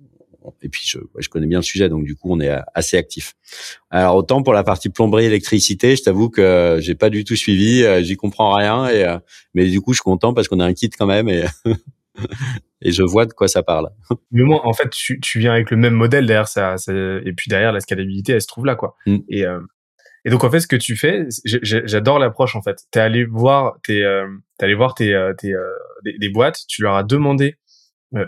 et 0.61 0.69
puis 0.69 0.83
je, 0.85 0.99
je, 1.19 1.27
connais 1.27 1.47
bien 1.47 1.57
le 1.57 1.63
sujet, 1.63 1.89
donc 1.89 2.05
du 2.05 2.15
coup 2.15 2.31
on 2.31 2.39
est 2.39 2.49
assez 2.73 2.95
actif. 2.95 3.33
Alors 3.89 4.15
autant 4.15 4.41
pour 4.41 4.53
la 4.53 4.63
partie 4.63 4.89
plomberie 4.89 5.25
électricité, 5.25 5.97
je 5.97 6.03
t'avoue 6.03 6.29
que 6.29 6.77
j'ai 6.79 6.95
pas 6.95 7.09
du 7.09 7.25
tout 7.25 7.35
suivi, 7.35 7.83
euh, 7.83 8.01
j'y 8.01 8.15
comprends 8.15 8.55
rien, 8.55 8.87
et 8.87 9.17
mais 9.53 9.67
du 9.67 9.81
coup 9.81 9.91
je 9.91 9.97
suis 9.97 10.03
content 10.03 10.33
parce 10.33 10.47
qu'on 10.47 10.61
a 10.61 10.65
un 10.65 10.73
kit 10.73 10.89
quand 10.89 11.05
même 11.05 11.27
et 11.29 11.43
et 12.81 12.91
je 12.91 13.03
vois 13.03 13.25
de 13.25 13.33
quoi 13.33 13.49
ça 13.49 13.61
parle. 13.63 13.89
Mais 14.31 14.43
moi 14.43 14.65
en 14.65 14.73
fait 14.73 14.89
tu, 14.89 15.19
tu 15.19 15.39
viens 15.39 15.51
avec 15.51 15.69
le 15.69 15.77
même 15.77 15.93
modèle 15.93 16.25
derrière 16.25 16.47
ça, 16.47 16.75
et 16.87 17.33
puis 17.33 17.49
derrière 17.49 17.73
la 17.73 17.81
scalabilité 17.81 18.31
elle 18.31 18.41
se 18.41 18.47
trouve 18.47 18.65
là 18.65 18.75
quoi. 18.75 18.95
Mm. 19.05 19.17
Et 19.29 19.45
euh, 19.45 19.59
et 20.25 20.29
donc 20.29 20.43
en 20.43 20.51
fait, 20.51 20.59
ce 20.59 20.67
que 20.67 20.75
tu 20.75 20.95
fais, 20.95 21.27
j'adore 21.45 22.19
l'approche 22.19 22.55
en 22.55 22.61
fait. 22.61 22.77
T'es 22.91 22.99
allé 22.99 23.25
voir, 23.25 23.77
t'es, 23.83 24.03
euh, 24.03 24.27
allé 24.59 24.75
voir 24.75 24.93
tes, 24.93 25.15
tes 25.37 25.53
des, 26.03 26.17
des, 26.17 26.29
boîtes, 26.29 26.59
tu 26.67 26.83
leur 26.83 26.95
as 26.95 27.03
demandé 27.03 27.57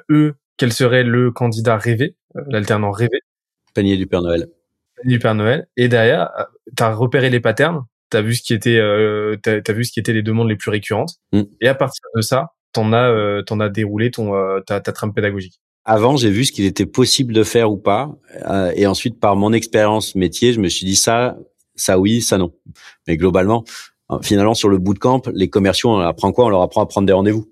eux 0.09 0.35
quel 0.57 0.71
serait 0.71 1.03
le 1.03 1.31
candidat 1.31 1.77
rêvé, 1.77 2.15
euh, 2.35 2.41
l'alternant 2.47 2.91
rêvé. 2.91 3.19
Panier 3.73 3.97
du 3.97 4.07
Père 4.07 4.21
Noël. 4.21 4.47
Panier 4.95 5.15
du 5.15 5.19
Père 5.19 5.35
Noël. 5.35 5.67
Et 5.77 5.87
derrière, 5.87 6.29
euh, 6.39 6.43
tu 6.75 6.83
as 6.83 6.93
repéré 6.93 7.29
les 7.29 7.39
patterns, 7.39 7.83
tu 8.11 8.17
as 8.17 8.21
vu 8.21 8.35
ce 8.35 8.43
qui 8.43 8.53
était, 8.53 8.77
euh, 8.77 9.35
t'as, 9.41 9.59
as 9.65 9.73
vu 9.73 9.83
ce 9.83 9.91
qui 9.91 9.99
étaient 9.99 10.13
les 10.13 10.23
demandes 10.23 10.49
les 10.49 10.55
plus 10.55 10.71
récurrentes. 10.71 11.15
Mm. 11.31 11.41
Et 11.61 11.67
à 11.67 11.75
partir 11.75 12.03
de 12.15 12.21
ça, 12.21 12.49
t'en 12.71 12.93
as, 12.93 13.09
euh, 13.09 13.41
t'en 13.41 13.59
as 13.59 13.69
déroulé 13.69 14.11
ton 14.11 14.33
ta, 14.65 14.79
ta 14.79 14.91
trame 14.91 15.13
pédagogique. 15.13 15.59
Avant, 15.85 16.15
j'ai 16.15 16.29
vu 16.29 16.45
ce 16.45 16.51
qu'il 16.53 16.65
était 16.65 16.85
possible 16.85 17.33
de 17.33 17.43
faire 17.43 17.69
ou 17.69 17.77
pas, 17.77 18.09
et 18.73 18.87
ensuite, 18.87 19.19
par 19.19 19.35
mon 19.35 19.51
expérience 19.51 20.15
métier, 20.15 20.53
je 20.53 20.61
me 20.61 20.69
suis 20.69 20.85
dit 20.85 20.95
ça, 20.95 21.35
ça 21.75 21.99
oui, 21.99 22.21
ça 22.21 22.37
non. 22.37 22.53
Mais 23.07 23.17
globalement, 23.17 23.63
finalement, 24.21 24.53
sur 24.53 24.69
le 24.69 24.77
bootcamp, 24.77 25.21
les 25.33 25.49
commerciaux, 25.49 25.91
on 25.91 25.97
leur 25.97 26.07
apprend 26.07 26.31
quoi? 26.31 26.45
On 26.45 26.49
leur 26.49 26.61
apprend 26.61 26.81
à 26.81 26.85
prendre 26.85 27.07
des 27.07 27.13
rendez-vous, 27.13 27.51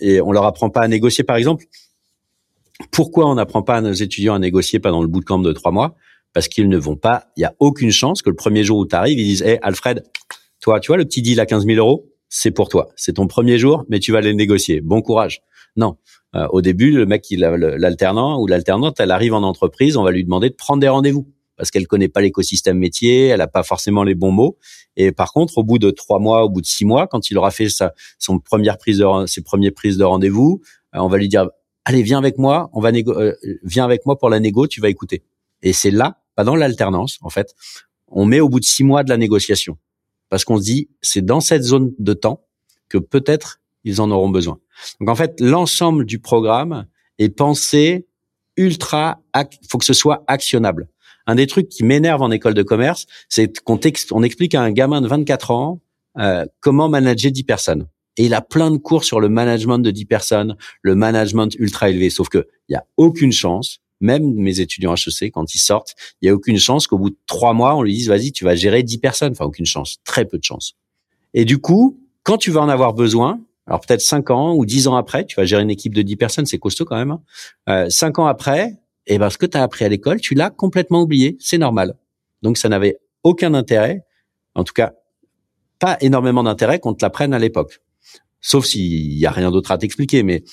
et 0.00 0.20
on 0.20 0.32
leur 0.32 0.44
apprend 0.44 0.70
pas 0.70 0.80
à 0.82 0.88
négocier, 0.88 1.24
par 1.24 1.36
exemple? 1.36 1.64
Pourquoi 2.90 3.26
on 3.26 3.34
n'apprend 3.34 3.62
pas 3.62 3.76
à 3.76 3.80
nos 3.80 3.92
étudiants 3.92 4.34
à 4.34 4.38
négocier 4.38 4.78
pendant 4.78 5.00
le 5.00 5.08
bootcamp 5.08 5.38
de 5.38 5.52
trois 5.52 5.72
mois? 5.72 5.96
Parce 6.34 6.48
qu'ils 6.48 6.68
ne 6.68 6.76
vont 6.76 6.96
pas. 6.96 7.28
Il 7.36 7.40
y 7.40 7.44
a 7.44 7.54
aucune 7.58 7.90
chance 7.90 8.20
que 8.20 8.28
le 8.28 8.36
premier 8.36 8.62
jour 8.62 8.78
où 8.78 8.86
tu 8.86 8.94
arrives, 8.94 9.18
ils 9.18 9.24
disent 9.24 9.42
"Hé, 9.42 9.58
Alfred, 9.62 10.04
toi, 10.60 10.80
tu 10.80 10.88
vois 10.88 10.98
le 10.98 11.06
petit 11.06 11.22
deal 11.22 11.40
à 11.40 11.46
15 11.46 11.64
000 11.64 11.78
euros, 11.78 12.12
c'est 12.28 12.50
pour 12.50 12.68
toi. 12.68 12.88
C'est 12.96 13.14
ton 13.14 13.26
premier 13.26 13.58
jour, 13.58 13.84
mais 13.88 13.98
tu 14.00 14.12
vas 14.12 14.20
les 14.20 14.34
négocier. 14.34 14.82
Bon 14.82 15.00
courage." 15.00 15.40
Non. 15.76 15.96
Euh, 16.34 16.46
au 16.50 16.60
début, 16.60 16.90
le 16.90 17.06
mec, 17.06 17.26
l'alternant 17.30 18.40
ou 18.40 18.46
l'alternante, 18.46 19.00
elle 19.00 19.10
arrive 19.10 19.32
en 19.32 19.42
entreprise, 19.42 19.96
on 19.96 20.02
va 20.02 20.10
lui 20.10 20.24
demander 20.24 20.50
de 20.50 20.54
prendre 20.54 20.80
des 20.80 20.88
rendez-vous 20.88 21.26
parce 21.56 21.70
qu'elle 21.70 21.86
connaît 21.86 22.08
pas 22.08 22.20
l'écosystème 22.20 22.78
métier, 22.78 23.26
elle 23.26 23.40
a 23.40 23.46
pas 23.46 23.62
forcément 23.62 24.04
les 24.04 24.14
bons 24.14 24.30
mots. 24.30 24.58
Et 24.96 25.12
par 25.12 25.32
contre, 25.32 25.58
au 25.58 25.64
bout 25.64 25.78
de 25.78 25.90
trois 25.90 26.18
mois, 26.18 26.44
au 26.44 26.48
bout 26.48 26.60
de 26.60 26.66
six 26.66 26.84
mois, 26.84 27.06
quand 27.06 27.30
il 27.30 27.38
aura 27.38 27.50
fait 27.50 27.68
sa 27.68 27.94
son 28.18 28.38
première 28.38 28.78
prise 28.78 29.04
ses 29.26 29.42
premières 29.42 29.72
prises 29.72 29.96
de 29.96 30.04
rendez-vous, 30.04 30.60
euh, 30.94 30.98
on 30.98 31.08
va 31.08 31.18
lui 31.18 31.28
dire 31.28 31.48
allez, 31.84 32.02
viens 32.02 32.18
avec 32.18 32.38
moi, 32.38 32.68
on 32.72 32.80
va 32.80 32.90
euh, 32.92 33.34
viens 33.62 33.84
avec 33.84 34.06
moi 34.06 34.18
pour 34.18 34.28
la 34.28 34.40
négo, 34.40 34.66
tu 34.66 34.80
vas 34.80 34.88
écouter. 34.88 35.22
Et 35.62 35.72
c'est 35.72 35.90
là, 35.90 36.20
pas 36.34 36.44
dans 36.44 36.56
l'alternance, 36.56 37.18
en 37.22 37.30
fait, 37.30 37.54
on 38.08 38.26
met 38.26 38.40
au 38.40 38.48
bout 38.48 38.60
de 38.60 38.64
six 38.64 38.84
mois 38.84 39.04
de 39.04 39.08
la 39.08 39.16
négociation. 39.16 39.78
Parce 40.28 40.44
qu'on 40.44 40.58
se 40.58 40.64
dit, 40.64 40.90
c'est 41.02 41.24
dans 41.24 41.40
cette 41.40 41.62
zone 41.62 41.92
de 41.98 42.12
temps 42.12 42.44
que 42.88 42.98
peut-être 42.98 43.60
ils 43.84 44.00
en 44.00 44.10
auront 44.10 44.28
besoin. 44.28 44.58
Donc 45.00 45.08
en 45.08 45.14
fait, 45.14 45.40
l'ensemble 45.40 46.04
du 46.04 46.18
programme 46.18 46.86
est 47.18 47.28
pensé 47.28 48.06
ultra, 48.56 49.20
faut 49.70 49.78
que 49.78 49.84
ce 49.84 49.92
soit 49.92 50.24
actionnable. 50.26 50.88
Un 51.26 51.34
des 51.34 51.46
trucs 51.46 51.68
qui 51.68 51.84
m'énerve 51.84 52.22
en 52.22 52.30
école 52.30 52.54
de 52.54 52.62
commerce, 52.62 53.06
c'est 53.28 53.60
qu'on 53.60 53.80
on 54.12 54.22
explique 54.22 54.54
à 54.54 54.62
un 54.62 54.70
gamin 54.70 55.00
de 55.00 55.08
24 55.08 55.50
ans 55.50 55.80
euh, 56.18 56.46
comment 56.60 56.88
manager 56.88 57.30
10 57.30 57.44
personnes. 57.44 57.86
Et 58.16 58.26
il 58.26 58.34
a 58.34 58.40
plein 58.40 58.70
de 58.70 58.78
cours 58.78 59.04
sur 59.04 59.20
le 59.20 59.28
management 59.28 59.78
de 59.78 59.90
10 59.90 60.06
personnes, 60.06 60.56
le 60.82 60.94
management 60.94 61.54
ultra 61.58 61.90
élevé. 61.90 62.08
Sauf 62.08 62.28
que 62.28 62.46
il 62.68 62.72
y 62.72 62.76
a 62.76 62.84
aucune 62.96 63.32
chance, 63.32 63.80
même 64.00 64.34
mes 64.34 64.60
étudiants 64.60 64.94
HEC, 64.94 65.30
quand 65.32 65.54
ils 65.54 65.58
sortent, 65.58 65.94
il 66.22 66.26
y 66.26 66.28
a 66.30 66.34
aucune 66.34 66.58
chance 66.58 66.86
qu'au 66.86 66.98
bout 66.98 67.10
de 67.10 67.18
trois 67.26 67.52
mois, 67.52 67.76
on 67.76 67.82
lui 67.82 67.92
dise, 67.92 68.08
vas-y, 68.08 68.32
tu 68.32 68.44
vas 68.44 68.54
gérer 68.54 68.82
10 68.82 68.98
personnes. 68.98 69.32
Enfin, 69.32 69.44
aucune 69.44 69.66
chance. 69.66 69.98
Très 70.04 70.24
peu 70.24 70.38
de 70.38 70.44
chance. 70.44 70.74
Et 71.34 71.44
du 71.44 71.58
coup, 71.58 72.00
quand 72.22 72.38
tu 72.38 72.50
vas 72.50 72.62
en 72.62 72.68
avoir 72.68 72.94
besoin, 72.94 73.40
alors 73.66 73.80
peut-être 73.80 74.00
cinq 74.00 74.30
ans 74.30 74.54
ou 74.54 74.64
dix 74.64 74.88
ans 74.88 74.96
après, 74.96 75.26
tu 75.26 75.36
vas 75.36 75.44
gérer 75.44 75.62
une 75.62 75.70
équipe 75.70 75.94
de 75.94 76.02
dix 76.02 76.16
personnes, 76.16 76.46
c'est 76.46 76.58
costaud 76.58 76.84
quand 76.84 76.96
même. 76.96 77.10
Hein. 77.10 77.20
Euh, 77.68 77.90
cinq 77.90 78.18
ans 78.18 78.26
après, 78.26 78.74
eh 79.06 79.18
ben 79.18 79.30
ce 79.30 79.38
que 79.38 79.46
tu 79.46 79.56
as 79.56 79.62
appris 79.62 79.84
à 79.84 79.88
l'école, 79.88 80.20
tu 80.20 80.34
l'as 80.34 80.50
complètement 80.50 81.02
oublié, 81.02 81.36
c'est 81.40 81.58
normal. 81.58 81.94
Donc 82.42 82.58
ça 82.58 82.68
n'avait 82.68 82.98
aucun 83.22 83.54
intérêt, 83.54 84.02
en 84.54 84.64
tout 84.64 84.72
cas 84.72 84.92
pas 85.78 85.96
énormément 86.00 86.42
d'intérêt 86.42 86.78
qu'on 86.78 86.94
te 86.94 87.04
l'apprenne 87.04 87.34
à 87.34 87.38
l'époque. 87.38 87.80
Sauf 88.40 88.64
s'il 88.64 89.18
y 89.18 89.26
a 89.26 89.30
rien 89.30 89.50
d'autre 89.50 89.72
à 89.72 89.78
t'expliquer. 89.78 90.22
Mais 90.22 90.44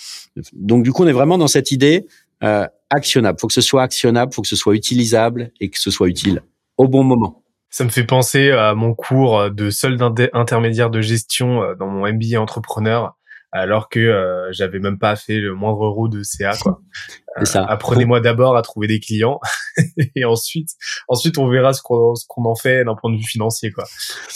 donc 0.53 0.83
du 0.83 0.91
coup, 0.91 1.03
on 1.03 1.07
est 1.07 1.13
vraiment 1.13 1.37
dans 1.37 1.47
cette 1.47 1.71
idée 1.71 2.07
euh, 2.43 2.67
actionnable. 2.89 3.39
Faut 3.39 3.47
que 3.47 3.53
ce 3.53 3.61
soit 3.61 3.83
actionnable, 3.83 4.33
faut 4.33 4.41
que 4.41 4.47
ce 4.47 4.55
soit 4.55 4.75
utilisable 4.75 5.51
et 5.59 5.69
que 5.69 5.79
ce 5.79 5.91
soit 5.91 6.07
utile 6.07 6.41
au 6.77 6.87
bon 6.87 7.03
moment. 7.03 7.43
Ça 7.69 7.83
me 7.83 7.89
fait 7.89 8.03
penser 8.03 8.51
à 8.51 8.75
mon 8.75 8.93
cours 8.93 9.49
de 9.49 9.69
solde 9.69 10.01
intermédiaire 10.33 10.89
de 10.89 11.01
gestion 11.01 11.63
euh, 11.63 11.75
dans 11.75 11.87
mon 11.87 12.11
MBA 12.11 12.39
entrepreneur 12.39 13.15
alors 13.53 13.87
que 13.87 13.99
euh, 13.99 14.51
j'avais 14.51 14.79
même 14.79 14.97
pas 14.97 15.15
fait 15.15 15.39
le 15.39 15.53
moindre 15.53 15.85
euro 15.85 16.09
de 16.09 16.23
CA 16.23 16.57
quoi. 16.61 16.81
Euh, 17.37 17.45
apprenez-moi 17.67 18.19
d'abord 18.19 18.55
à 18.55 18.61
trouver 18.61 18.85
des 18.85 18.99
clients 18.99 19.39
et 20.15 20.23
ensuite 20.23 20.69
ensuite 21.07 21.39
on 21.39 21.47
verra 21.49 21.73
ce 21.73 21.81
qu'on 21.81 22.13
ce 22.13 22.25
qu'on 22.27 22.45
en 22.45 22.53
fait 22.53 22.85
d'un 22.85 22.93
point 22.93 23.11
de 23.11 23.17
vue 23.17 23.23
financier 23.23 23.71
quoi. 23.71 23.85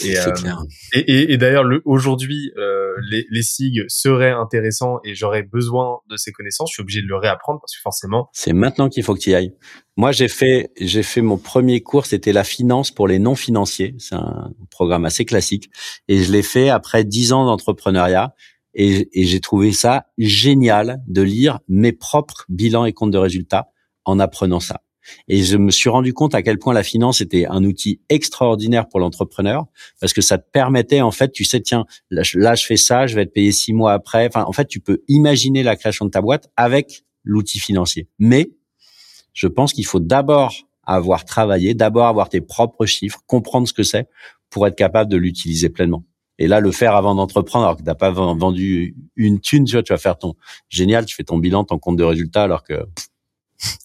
Et, 0.02 0.18
euh, 0.18 0.34
et, 0.94 1.34
et, 1.34 1.38
d'ailleurs 1.38 1.64
aujourd'hui 1.86 2.52
euh, 2.58 2.94
les 3.08 3.28
les 3.30 3.44
SIG 3.44 3.86
seraient 3.88 4.32
intéressants 4.32 5.00
et 5.04 5.14
j'aurais 5.14 5.44
besoin 5.44 6.00
de 6.10 6.18
ces 6.18 6.32
connaissances, 6.32 6.72
je 6.72 6.76
suis 6.76 6.82
obligé 6.82 7.04
de 7.04 7.08
le 7.08 7.18
réapprendre 7.18 7.60
parce 7.60 7.76
que 7.76 7.82
forcément 7.82 8.30
c'est 8.34 8.54
maintenant 8.54 8.90
qu'il 8.90 9.04
faut 9.04 9.14
que 9.14 9.20
tu 9.20 9.30
y 9.30 9.36
ailles. 9.36 9.54
Moi 9.96 10.12
j'ai 10.12 10.28
fait 10.28 10.72
j'ai 10.80 11.04
fait 11.04 11.22
mon 11.22 11.38
premier 11.38 11.82
cours 11.82 12.08
c'était 12.08 12.34
la 12.34 12.44
finance 12.44 12.90
pour 12.90 13.08
les 13.08 13.20
non 13.20 13.36
financiers, 13.36 13.94
c'est 14.00 14.16
un 14.16 14.52
programme 14.72 15.06
assez 15.06 15.24
classique 15.24 15.70
et 16.08 16.24
je 16.24 16.32
l'ai 16.32 16.42
fait 16.42 16.70
après 16.70 17.04
dix 17.04 17.32
ans 17.32 17.46
d'entrepreneuriat 17.46 18.34
et, 18.78 19.10
j'ai 19.14 19.40
trouvé 19.40 19.72
ça 19.72 20.06
génial 20.18 21.02
de 21.08 21.24
lire 21.24 21.60
mes 21.68 21.92
propres 21.92 22.46
bilans 22.48 22.86
et 22.86 22.94
comptes 22.94 23.12
de 23.12 23.18
résultats 23.18 23.70
en 24.06 24.20
apprenant 24.20 24.60
ça. 24.60 24.82
Et 25.28 25.42
je 25.44 25.58
me 25.58 25.72
suis 25.72 25.90
rendu 25.90 26.14
compte 26.14 26.36
à 26.36 26.44
quel 26.44 26.60
point 26.60 26.74
la 26.74 26.84
finance 26.84 27.22
était 27.22 27.48
un 27.48 27.64
outil 27.64 28.02
extraordinaire 28.10 28.88
pour 28.88 29.00
l'entrepreneur 29.00 29.66
parce 30.00 30.14
que 30.14 30.22
ça 30.22 30.38
te 30.38 30.48
permettait 30.52 31.02
en 31.02 31.12
fait, 31.12 31.32
tu 31.32 31.44
sais, 31.44 31.62
tiens, 31.62 31.86
là 32.12 32.24
je, 32.24 32.66
fais 32.66 32.78
ça, 32.78 33.08
je 33.08 33.16
vais 33.16 33.24
être 33.24 33.34
payé 33.34 33.52
six 33.52 33.74
mois 33.74 33.94
après. 33.94 34.28
Enfin, 34.28 34.44
en 34.44 34.52
fait, 34.52 34.68
tu 34.68 34.80
peux 34.80 35.02
imaginer 35.08 35.64
la 35.64 35.76
création 35.76 36.06
de 36.06 36.12
ta 36.12 36.22
boîte 36.22 36.50
avec 36.56 37.04
l'outil 37.24 37.60
financier. 37.60 38.10
Mais 38.20 38.52
je 39.34 39.48
pense 39.48 39.74
qu'il 39.74 39.86
faut 39.86 40.02
d'abord 40.02 40.54
avoir 40.84 41.26
travaillé, 41.26 41.74
d'abord 41.74 42.08
avoir 42.08 42.30
tes 42.30 42.42
propres 42.42 42.86
chiffres, 42.86 43.22
comprendre 43.28 43.68
ce 43.68 43.74
que 43.74 43.84
c'est 43.84 44.08
pour 44.50 44.68
être 44.68 44.76
capable 44.76 45.10
de 45.10 45.18
l'utiliser 45.18 45.70
pleinement. 45.70 46.04
Et 46.40 46.48
là, 46.48 46.60
le 46.60 46.72
faire 46.72 46.96
avant 46.96 47.16
d'entreprendre, 47.16 47.66
alors 47.66 47.78
que 47.78 47.84
t'as 47.84 47.96
pas 47.96 48.12
vendu 48.12 48.96
une 49.16 49.40
thune, 49.40 49.66
tu 49.66 49.74
vois, 49.74 49.84
tu 49.84 49.94
vas 49.94 49.98
faire 49.98 50.18
ton 50.18 50.36
génial, 50.70 51.06
tu 51.06 51.16
fais 51.16 51.24
ton 51.24 51.38
bilan, 51.38 51.64
ton 51.64 51.80
compte 51.80 51.98
de 51.98 52.04
résultat, 52.04 52.44
alors 52.44 52.64
que 52.64 52.86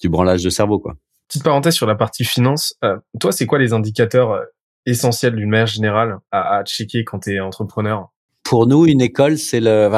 tu 0.01 0.09
branlages 0.09 0.43
de 0.43 0.51
cerveau, 0.51 0.79
quoi. 0.79 0.97
Petite 1.29 1.45
parenthèse 1.45 1.75
sur 1.75 1.87
la 1.87 1.95
partie 1.95 2.25
finance. 2.25 2.75
Euh, 2.85 2.99
toi, 3.19 3.33
c'est 3.33 3.47
quoi 3.47 3.59
les 3.59 3.73
indicateurs 3.73 4.33
euh, 4.33 4.45
essentiels 4.85 5.35
d'une 5.35 5.49
manière 5.49 5.67
générale 5.67 6.19
à, 6.31 6.57
à 6.57 6.65
checker 6.65 7.05
quand 7.05 7.21
tu 7.21 7.35
es 7.35 7.41
entrepreneur? 7.41 8.11
Pour 8.43 8.67
nous, 8.67 8.87
une 8.87 9.01
école, 9.01 9.39
c'est 9.39 9.61
le, 9.61 9.89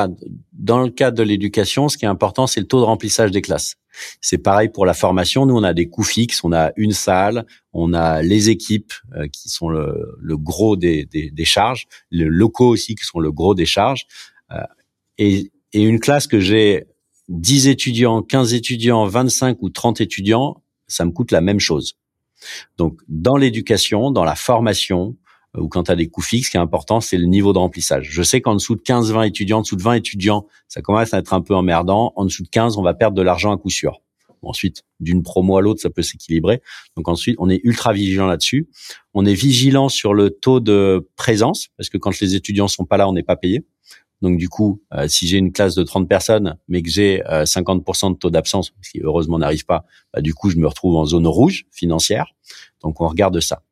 dans 0.52 0.82
le 0.82 0.90
cadre 0.90 1.16
de 1.16 1.22
l'éducation, 1.22 1.88
ce 1.88 1.96
qui 1.96 2.04
est 2.04 2.08
important, 2.08 2.46
c'est 2.46 2.60
le 2.60 2.66
taux 2.66 2.80
de 2.80 2.84
remplissage 2.84 3.30
des 3.30 3.42
classes. 3.42 3.76
C'est 4.20 4.38
pareil 4.38 4.68
pour 4.68 4.86
la 4.86 4.94
formation. 4.94 5.46
Nous, 5.46 5.56
on 5.56 5.62
a 5.62 5.72
des 5.72 5.88
coûts 5.88 6.02
fixes, 6.02 6.42
on 6.44 6.52
a 6.52 6.72
une 6.76 6.92
salle, 6.92 7.46
on 7.72 7.94
a 7.94 8.22
les 8.22 8.50
équipes 8.50 8.92
euh, 9.16 9.28
qui 9.28 9.48
sont 9.48 9.68
le, 9.68 10.16
gros 10.36 10.76
des, 10.76 11.06
charges, 11.44 11.86
les 12.10 12.24
locaux 12.24 12.68
aussi 12.68 12.94
qui 12.94 13.04
sont 13.04 13.20
le 13.20 13.32
gros 13.32 13.54
des 13.54 13.66
charges, 13.66 14.06
euh, 14.50 14.56
et, 15.18 15.52
et 15.72 15.82
une 15.82 16.00
classe 16.00 16.26
que 16.26 16.40
j'ai 16.40 16.86
10 17.28 17.68
étudiants, 17.68 18.22
15 18.22 18.52
étudiants, 18.54 19.06
25 19.06 19.58
ou 19.62 19.70
30 19.70 20.00
étudiants, 20.00 20.62
ça 20.86 21.04
me 21.04 21.10
coûte 21.10 21.30
la 21.30 21.40
même 21.40 21.60
chose. 21.60 21.94
Donc, 22.76 23.00
dans 23.08 23.36
l'éducation, 23.36 24.10
dans 24.10 24.24
la 24.24 24.34
formation, 24.34 25.16
ou 25.56 25.68
quand 25.68 25.85
tu 25.85 25.90
as 25.90 25.97
des 25.97 26.09
coûts 26.09 26.22
fixes, 26.22 26.47
ce 26.47 26.51
qui 26.52 26.56
est 26.56 26.60
important, 26.60 27.01
c'est 27.01 27.18
le 27.18 27.26
niveau 27.26 27.52
de 27.52 27.59
remplissage. 27.59 28.09
Je 28.10 28.22
sais 28.22 28.40
qu'en 28.40 28.55
dessous 28.55 28.74
de 28.74 28.81
15-20 28.81 29.28
étudiants, 29.28 29.59
en 29.59 29.62
dessous 29.62 29.76
de 29.76 29.82
20 29.82 29.94
étudiants, 29.94 30.47
ça 30.68 30.82
commence 30.82 31.14
à 31.14 31.18
être 31.18 31.32
un 31.32 31.40
peu 31.40 31.55
emmerdant. 31.55 32.12
En 32.16 32.24
dessous 32.24 32.43
de 32.43 32.48
15, 32.48 32.76
on 32.76 32.82
va 32.82 32.94
perdre 32.94 33.16
de 33.16 33.22
l'argent 33.22 33.52
à 33.55 33.56
coup 33.56 33.70
sûr. 33.70 34.01
Ensuite, 34.43 34.82
d'une 35.01 35.22
promo 35.22 35.56
à 35.56 35.62
l'autre, 35.62 35.81
ça 35.81 35.90
peut 35.90 36.02
s'équilibrer. 36.02 36.60
Donc 36.97 37.09
ensuite, 37.09 37.36
on 37.39 37.48
est 37.48 37.60
ultra 37.64 37.93
vigilant 37.93 38.26
là-dessus. 38.26 38.68
On 39.14 39.24
est 39.24 39.35
vigilant 39.35 39.89
sur 39.89 40.12
le 40.12 40.31
taux 40.31 40.60
de 40.60 41.09
présence, 41.16 41.68
parce 41.76 41.89
que 41.89 41.98
quand 41.98 42.18
les 42.20 42.35
étudiants 42.35 42.68
sont 42.68 42.85
pas 42.85 42.97
là, 42.97 43.09
on 43.09 43.12
n'est 43.12 43.22
pas 43.22 43.36
payé. 43.36 43.64
Donc 44.22 44.39
du 44.39 44.48
coup, 44.48 44.82
euh, 44.94 45.09
si 45.09 45.26
j'ai 45.26 45.39
une 45.39 45.52
classe 45.52 45.74
de 45.74 45.82
30 45.82 46.09
personnes, 46.09 46.56
mais 46.68 46.82
que 46.82 46.90
j'ai 46.90 47.22
50% 47.26 48.06
euh, 48.06 48.10
de 48.10 48.18
taux 48.18 48.31
d'absence, 48.31 48.72
ce 48.81 48.90
qui 48.90 49.01
heureusement 49.01 49.39
n'arrive 49.39 49.66
pas, 49.66 49.85
bah, 50.12 50.20
du 50.20 50.35
coup, 50.35 50.51
je 50.51 50.56
me 50.56 50.66
retrouve 50.66 50.97
en 50.97 51.05
zone 51.05 51.26
rouge 51.26 51.66
financière. 51.70 52.26
Donc 52.82 53.01
on 53.01 53.09
regarde 53.09 53.39
ça. 53.40 53.62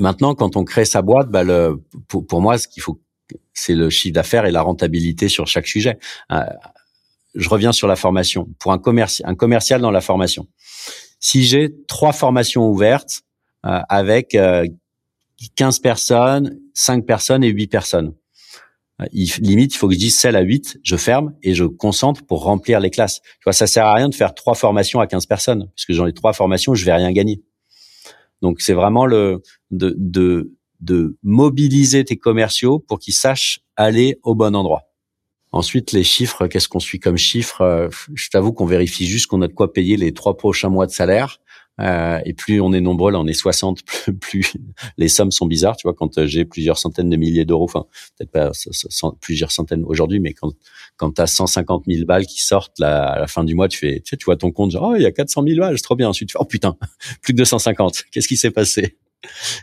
Maintenant, 0.00 0.34
quand 0.34 0.56
on 0.56 0.64
crée 0.64 0.84
sa 0.84 1.02
boîte, 1.02 1.28
bah 1.28 1.44
le, 1.44 1.82
pour, 2.08 2.26
pour 2.26 2.40
moi, 2.40 2.58
ce 2.58 2.66
qu'il 2.66 2.82
faut, 2.82 3.00
c'est 3.52 3.74
le 3.74 3.90
chiffre 3.90 4.14
d'affaires 4.14 4.46
et 4.46 4.50
la 4.50 4.62
rentabilité 4.62 5.28
sur 5.28 5.46
chaque 5.46 5.66
sujet. 5.66 5.98
Euh, 6.32 6.40
je 7.34 7.48
reviens 7.48 7.72
sur 7.72 7.86
la 7.86 7.96
formation. 7.96 8.48
Pour 8.58 8.72
un, 8.72 8.78
commerci 8.78 9.22
un 9.24 9.34
commercial 9.34 9.80
dans 9.80 9.90
la 9.90 10.00
formation, 10.00 10.48
si 11.20 11.44
j'ai 11.44 11.70
trois 11.86 12.12
formations 12.12 12.66
ouvertes 12.68 13.22
euh, 13.66 13.80
avec 13.88 14.34
euh, 14.34 14.66
15 15.56 15.78
personnes, 15.80 16.58
5 16.74 17.06
personnes 17.06 17.44
et 17.44 17.48
8 17.48 17.66
personnes, 17.68 18.14
euh, 19.00 19.06
il, 19.12 19.30
limite, 19.40 19.74
il 19.74 19.76
faut 19.76 19.88
que 19.88 19.94
je 19.94 19.98
dise 19.98 20.16
celle 20.16 20.36
à 20.36 20.40
8, 20.40 20.78
je 20.82 20.96
ferme 20.96 21.34
et 21.42 21.54
je 21.54 21.64
concentre 21.64 22.24
pour 22.24 22.42
remplir 22.42 22.80
les 22.80 22.90
classes. 22.90 23.20
Tu 23.20 23.44
vois, 23.44 23.52
ça 23.52 23.66
sert 23.66 23.86
à 23.86 23.94
rien 23.94 24.08
de 24.08 24.14
faire 24.14 24.34
trois 24.34 24.54
formations 24.54 25.00
à 25.00 25.06
15 25.06 25.26
personnes, 25.26 25.68
puisque 25.74 25.92
j'en 25.92 26.06
ai 26.06 26.12
trois 26.12 26.32
formations, 26.32 26.74
je 26.74 26.84
vais 26.84 26.92
rien 26.92 27.12
gagner. 27.12 27.42
Donc 28.42 28.60
c'est 28.60 28.72
vraiment 28.72 29.06
le 29.06 29.42
de, 29.70 29.94
de, 29.98 30.52
de 30.80 31.16
mobiliser 31.22 32.04
tes 32.04 32.16
commerciaux 32.16 32.78
pour 32.78 32.98
qu'ils 32.98 33.14
sachent 33.14 33.60
aller 33.76 34.18
au 34.22 34.34
bon 34.34 34.54
endroit. 34.56 34.82
Ensuite, 35.52 35.90
les 35.92 36.04
chiffres, 36.04 36.46
qu'est-ce 36.46 36.68
qu'on 36.68 36.78
suit 36.78 37.00
comme 37.00 37.16
chiffres? 37.16 37.60
Euh, 37.62 37.88
Je 38.14 38.28
t'avoue 38.28 38.52
qu'on 38.52 38.66
vérifie 38.66 39.06
juste 39.06 39.26
qu'on 39.26 39.42
a 39.42 39.48
de 39.48 39.52
quoi 39.52 39.72
payer 39.72 39.96
les 39.96 40.12
trois 40.12 40.36
prochains 40.36 40.68
mois 40.68 40.86
de 40.86 40.92
salaire. 40.92 41.40
Euh, 41.80 42.20
et 42.24 42.34
plus 42.34 42.60
on 42.60 42.72
est 42.72 42.80
nombreux, 42.80 43.10
là 43.12 43.18
on 43.20 43.26
est 43.26 43.32
60, 43.32 43.80
plus, 44.20 44.52
les 44.98 45.08
sommes 45.08 45.30
sont 45.30 45.46
bizarres. 45.46 45.76
Tu 45.76 45.86
vois, 45.86 45.94
quand 45.94 46.18
euh, 46.18 46.26
j'ai 46.26 46.44
plusieurs 46.44 46.78
centaines 46.78 47.10
de 47.10 47.16
milliers 47.16 47.44
d'euros, 47.44 47.64
enfin 47.64 47.86
peut-être 48.18 48.30
pas 48.30 48.50
plusieurs 49.20 49.50
centaines 49.50 49.84
aujourd'hui, 49.84 50.20
mais 50.20 50.32
quand 50.34 50.52
quand 50.96 51.12
t'as 51.12 51.26
150 51.26 51.84
000 51.86 52.04
balles 52.04 52.26
qui 52.26 52.42
sortent 52.42 52.78
là, 52.78 53.06
à 53.06 53.18
la 53.18 53.26
fin 53.26 53.44
du 53.44 53.54
mois, 53.54 53.68
tu 53.68 53.78
fais, 53.78 54.00
tu, 54.00 54.10
sais, 54.10 54.16
tu 54.16 54.26
vois 54.26 54.36
ton 54.36 54.50
compte, 54.50 54.72
genre 54.72 54.90
oh 54.92 54.96
il 54.96 55.02
y 55.02 55.06
a 55.06 55.12
400 55.12 55.44
000 55.46 55.58
balles, 55.58 55.78
c'est 55.78 55.82
trop 55.82 55.96
bien. 55.96 56.08
Ensuite 56.08 56.28
tu 56.28 56.32
fais 56.32 56.38
oh 56.40 56.44
putain, 56.44 56.76
plus 57.22 57.32
que 57.32 57.38
250. 57.38 58.04
Qu'est-ce 58.12 58.28
qui 58.28 58.36
s'est 58.36 58.50
passé? 58.50 58.98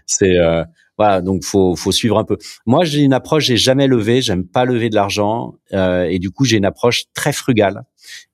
C'est 0.05 0.37
euh, 0.37 0.63
voilà, 0.97 1.21
donc 1.21 1.43
faut 1.43 1.75
faut 1.75 1.91
suivre 1.91 2.17
un 2.17 2.23
peu. 2.23 2.37
Moi, 2.65 2.83
j'ai 2.83 3.01
une 3.01 3.13
approche, 3.13 3.45
j'ai 3.45 3.57
jamais 3.57 3.87
levé, 3.87 4.21
j'aime 4.21 4.45
pas 4.45 4.65
lever 4.65 4.89
de 4.89 4.95
l'argent, 4.95 5.55
euh, 5.73 6.05
et 6.05 6.19
du 6.19 6.31
coup, 6.31 6.43
j'ai 6.43 6.57
une 6.57 6.65
approche 6.65 7.05
très 7.13 7.33
frugale. 7.33 7.83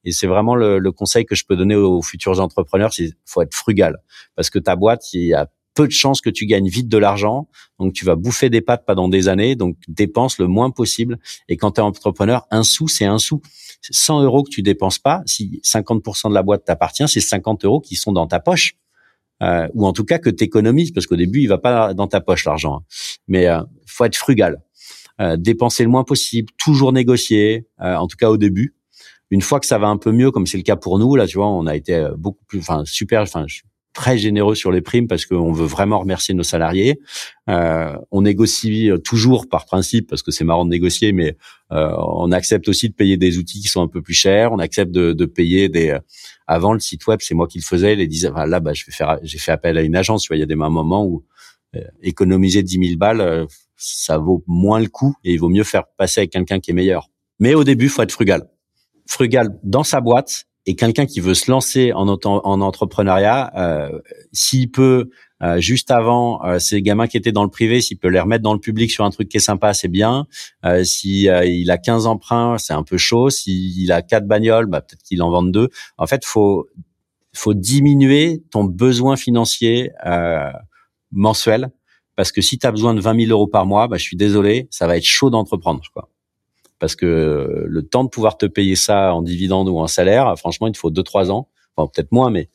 Et 0.06 0.12
c'est 0.12 0.28
vraiment 0.28 0.56
le, 0.56 0.80
le, 0.80 0.92
conseil 0.92 1.26
que 1.26 1.36
je 1.36 1.46
peux 1.46 1.56
donner 1.56 1.76
aux, 1.76 2.02
futurs 2.02 2.40
entrepreneurs, 2.40 2.94
c'est 2.94 3.12
faut 3.26 3.42
être 3.42 3.54
frugal, 3.54 3.98
parce 4.36 4.50
que 4.50 4.60
ta 4.60 4.76
boîte, 4.76 5.14
il 5.14 5.28
y 5.28 5.34
a 5.34 5.50
peu 5.74 5.88
de 5.88 5.92
chances 5.92 6.22
que 6.22 6.30
tu 6.30 6.46
gagnes 6.46 6.68
vite 6.68 6.88
de 6.88 6.98
l'argent, 6.98 7.50
donc 7.80 7.94
tu 7.94 8.06
vas 8.06 8.16
bouffer 8.16 8.50
des 8.50 8.62
pattes 8.62 8.86
pendant 8.86 9.10
des 9.10 9.28
années, 9.28 9.56
donc 9.56 9.76
dépense 9.88 10.38
le 10.38 10.48
moins 10.48 10.70
possible. 10.70 11.18
Et 11.50 11.58
quand 11.58 11.72
tu 11.72 11.82
es 11.82 11.84
entrepreneur, 11.84 12.46
un 12.52 12.64
sou, 12.64 12.88
c'est 12.88 13.06
un 13.06 13.18
sou. 13.18 13.42
100 13.90 14.22
euros 14.22 14.44
que 14.44 14.50
tu 14.50 14.62
dépenses 14.62 15.00
pas, 15.00 15.24
si 15.26 15.60
50% 15.64 16.30
de 16.30 16.34
la 16.34 16.44
boîte 16.44 16.64
t'appartient, 16.64 17.08
c'est 17.08 17.20
50 17.20 17.66
euros 17.66 17.82
qui 17.82 17.96
sont 17.96 18.14
dans 18.14 18.28
ta 18.28 18.40
poche 18.40 18.76
euh, 19.42 19.68
ou 19.74 19.86
en 19.86 19.94
tout 19.94 20.06
cas 20.06 20.20
que 20.20 20.30
tu 20.30 20.44
économises, 20.44 20.92
parce 20.92 21.08
qu'au 21.08 21.16
début, 21.16 21.42
il 21.42 21.48
va 21.48 21.58
pas 21.58 21.94
dans 21.94 22.08
ta 22.08 22.22
poche 22.22 22.46
l'argent. 22.46 22.82
Mais 23.28 23.48
euh, 23.48 23.62
faut 23.88 24.06
être 24.06 24.16
frugal, 24.16 24.62
euh, 25.22 25.38
dépenser 25.38 25.84
le 25.84 25.90
moins 25.90 26.04
possible, 26.04 26.52
toujours 26.58 26.94
négocier, 26.94 27.68
euh, 27.82 27.96
en 27.96 28.08
tout 28.08 28.18
cas 28.18 28.30
au 28.30 28.38
début. 28.38 28.76
Une 29.32 29.42
fois 29.42 29.60
que 29.60 29.66
ça 29.66 29.80
va 29.80 29.88
un 29.88 29.98
peu 29.98 30.12
mieux, 30.12 30.32
comme 30.32 30.46
c'est 30.46 30.58
le 30.58 30.64
cas 30.64 30.76
pour 30.76 31.00
nous, 31.00 31.16
là, 31.16 31.26
tu 31.26 31.38
vois, 31.38 31.48
on 31.48 31.66
a 31.66 31.76
été 31.76 31.96
euh, 31.96 32.14
beaucoup 32.16 32.44
plus, 32.46 32.60
enfin 32.60 32.84
super, 32.86 33.22
enfin 33.24 33.46
très 33.94 34.18
généreux 34.18 34.56
sur 34.56 34.72
les 34.72 34.82
primes 34.82 35.08
parce 35.08 35.26
qu'on 35.26 35.52
veut 35.52 35.66
vraiment 35.66 36.00
remercier 36.00 36.34
nos 36.34 36.44
salariés. 36.44 37.00
Euh, 37.50 37.96
on 38.12 38.24
négocie 38.24 38.90
toujours 39.04 39.48
par 39.48 39.66
principe 39.66 40.10
parce 40.10 40.22
que 40.22 40.32
c'est 40.32 40.44
marrant 40.44 40.66
de 40.66 40.70
négocier, 40.70 41.12
mais 41.12 41.38
euh, 41.72 41.94
on 41.98 42.32
accepte 42.32 42.68
aussi 42.68 42.90
de 42.90 42.94
payer 42.94 43.18
des 43.18 43.38
outils 43.38 43.62
qui 43.62 43.68
sont 43.68 43.82
un 43.82 43.88
peu 43.88 44.02
plus 44.02 44.14
chers. 44.14 44.52
On 44.52 44.60
accepte 44.60 44.92
de, 44.92 45.14
de 45.14 45.26
payer 45.26 45.70
des 45.70 45.98
avant 46.48 46.74
le 46.74 46.80
site 46.80 47.08
web, 47.08 47.20
c'est 47.22 47.36
moi 47.36 47.48
qui 47.48 47.60
le 47.60 47.64
faisais. 47.64 47.96
Les 47.96 48.08
disait 48.08 48.32
là, 48.32 48.60
bah, 48.60 48.74
je 48.74 48.86
vais 48.86 48.92
faire, 48.92 49.20
j'ai 49.24 49.38
fait 49.38 49.52
appel 49.52 49.78
à 49.78 49.82
une 49.82 49.96
agence. 49.96 50.24
Tu 50.24 50.28
vois, 50.28 50.38
il 50.38 50.42
y 50.42 50.44
a 50.44 50.48
des 50.48 50.56
moments 50.56 51.06
où 51.06 51.24
euh, 51.76 51.82
économiser 52.02 52.62
10 52.64 52.88
000 52.88 52.98
balles, 52.98 53.22
euh, 53.22 53.46
ça 53.76 54.18
vaut 54.18 54.44
moins 54.48 54.80
le 54.80 54.88
coup 54.88 55.16
et 55.24 55.34
il 55.34 55.40
vaut 55.40 55.50
mieux 55.50 55.64
faire 55.64 55.86
passer 55.98 56.22
avec 56.22 56.32
quelqu'un 56.32 56.60
qui 56.60 56.72
est 56.72 56.74
meilleur. 56.74 57.10
Mais 57.40 57.56
au 57.56 57.64
début, 57.64 57.90
faut 57.90 58.04
être 58.04 58.12
frugal. 58.12 58.48
Frugal 59.08 59.60
dans 59.64 59.84
sa 59.84 60.00
boîte 60.00 60.46
et 60.66 60.76
quelqu'un 60.76 61.06
qui 61.06 61.20
veut 61.20 61.34
se 61.34 61.52
lancer 61.52 61.92
en, 61.94 62.08
en 62.08 62.62
entrepreneuriat, 62.62 63.52
euh, 63.58 64.00
s'il 64.32 64.72
peut 64.72 65.10
euh, 65.44 65.60
juste 65.60 65.92
avant, 65.92 66.44
euh, 66.46 66.58
ces 66.60 66.82
gamins 66.82 67.08
qui 67.08 67.18
étaient 67.18 67.34
dans 67.34 67.44
le 67.44 67.50
privé, 67.50 67.82
s'il 67.82 67.98
peut 67.98 68.08
les 68.08 68.20
remettre 68.20 68.44
dans 68.44 68.54
le 68.54 68.60
public 68.60 68.90
sur 68.90 69.04
un 69.04 69.10
truc 69.10 69.28
qui 69.28 69.38
est 69.38 69.42
sympa, 69.42 69.74
c'est 69.74 69.90
bien. 69.90 70.26
Euh, 70.64 70.84
si 70.86 71.28
euh, 71.28 71.46
il 71.46 71.70
a 71.70 71.78
15 71.78 72.08
emprunts, 72.08 72.58
c'est 72.58 72.74
un 72.74 72.84
peu 72.84 72.98
chaud. 72.98 73.30
S'il 73.30 73.92
a 73.92 74.02
quatre 74.02 74.26
bagnoles, 74.26 74.68
bah, 74.68 74.82
peut-être 74.82 75.04
qu'il 75.04 75.22
en 75.22 75.30
vende 75.30 75.52
deux. 75.52 75.70
En 75.98 76.08
fait, 76.08 76.24
faut 76.24 76.68
faut 77.36 77.56
diminuer 77.56 78.44
ton 78.52 78.64
besoin 78.64 79.16
financier 79.16 79.90
mensuel 81.12 81.72
parce 82.16 82.32
que 82.32 82.42
si 82.42 82.60
tu 82.60 82.68
as 82.68 82.72
besoin 82.72 82.94
de 82.94 83.02
20 83.02 83.26
000 83.26 83.32
euros 83.32 83.48
par 83.48 83.66
mois, 83.66 83.88
bah, 83.88 83.98
je 83.98 84.04
suis 84.04 84.18
désolé, 84.18 84.68
ça 84.70 84.86
va 84.86 84.98
être 84.98 85.04
chaud 85.04 85.32
d'entreprendre. 85.32 85.82
Quoi 85.94 86.13
parce 86.84 86.98
que 86.98 87.64
le 87.66 87.82
temps 87.82 88.04
de 88.04 88.10
pouvoir 88.10 88.38
te 88.38 88.46
payer 88.46 88.76
ça 88.76 89.14
en 89.14 89.22
dividende 89.22 89.70
ou 89.70 89.80
en 89.80 89.88
salaire, 89.88 90.38
franchement, 90.38 90.68
il 90.68 90.74
te 90.74 90.78
faut 90.78 90.90
deux 90.90 91.02
trois 91.02 91.32
ans, 91.32 91.48
enfin 91.78 91.90
peut-être 91.96 92.12
moins, 92.12 92.30
mais 92.30 92.50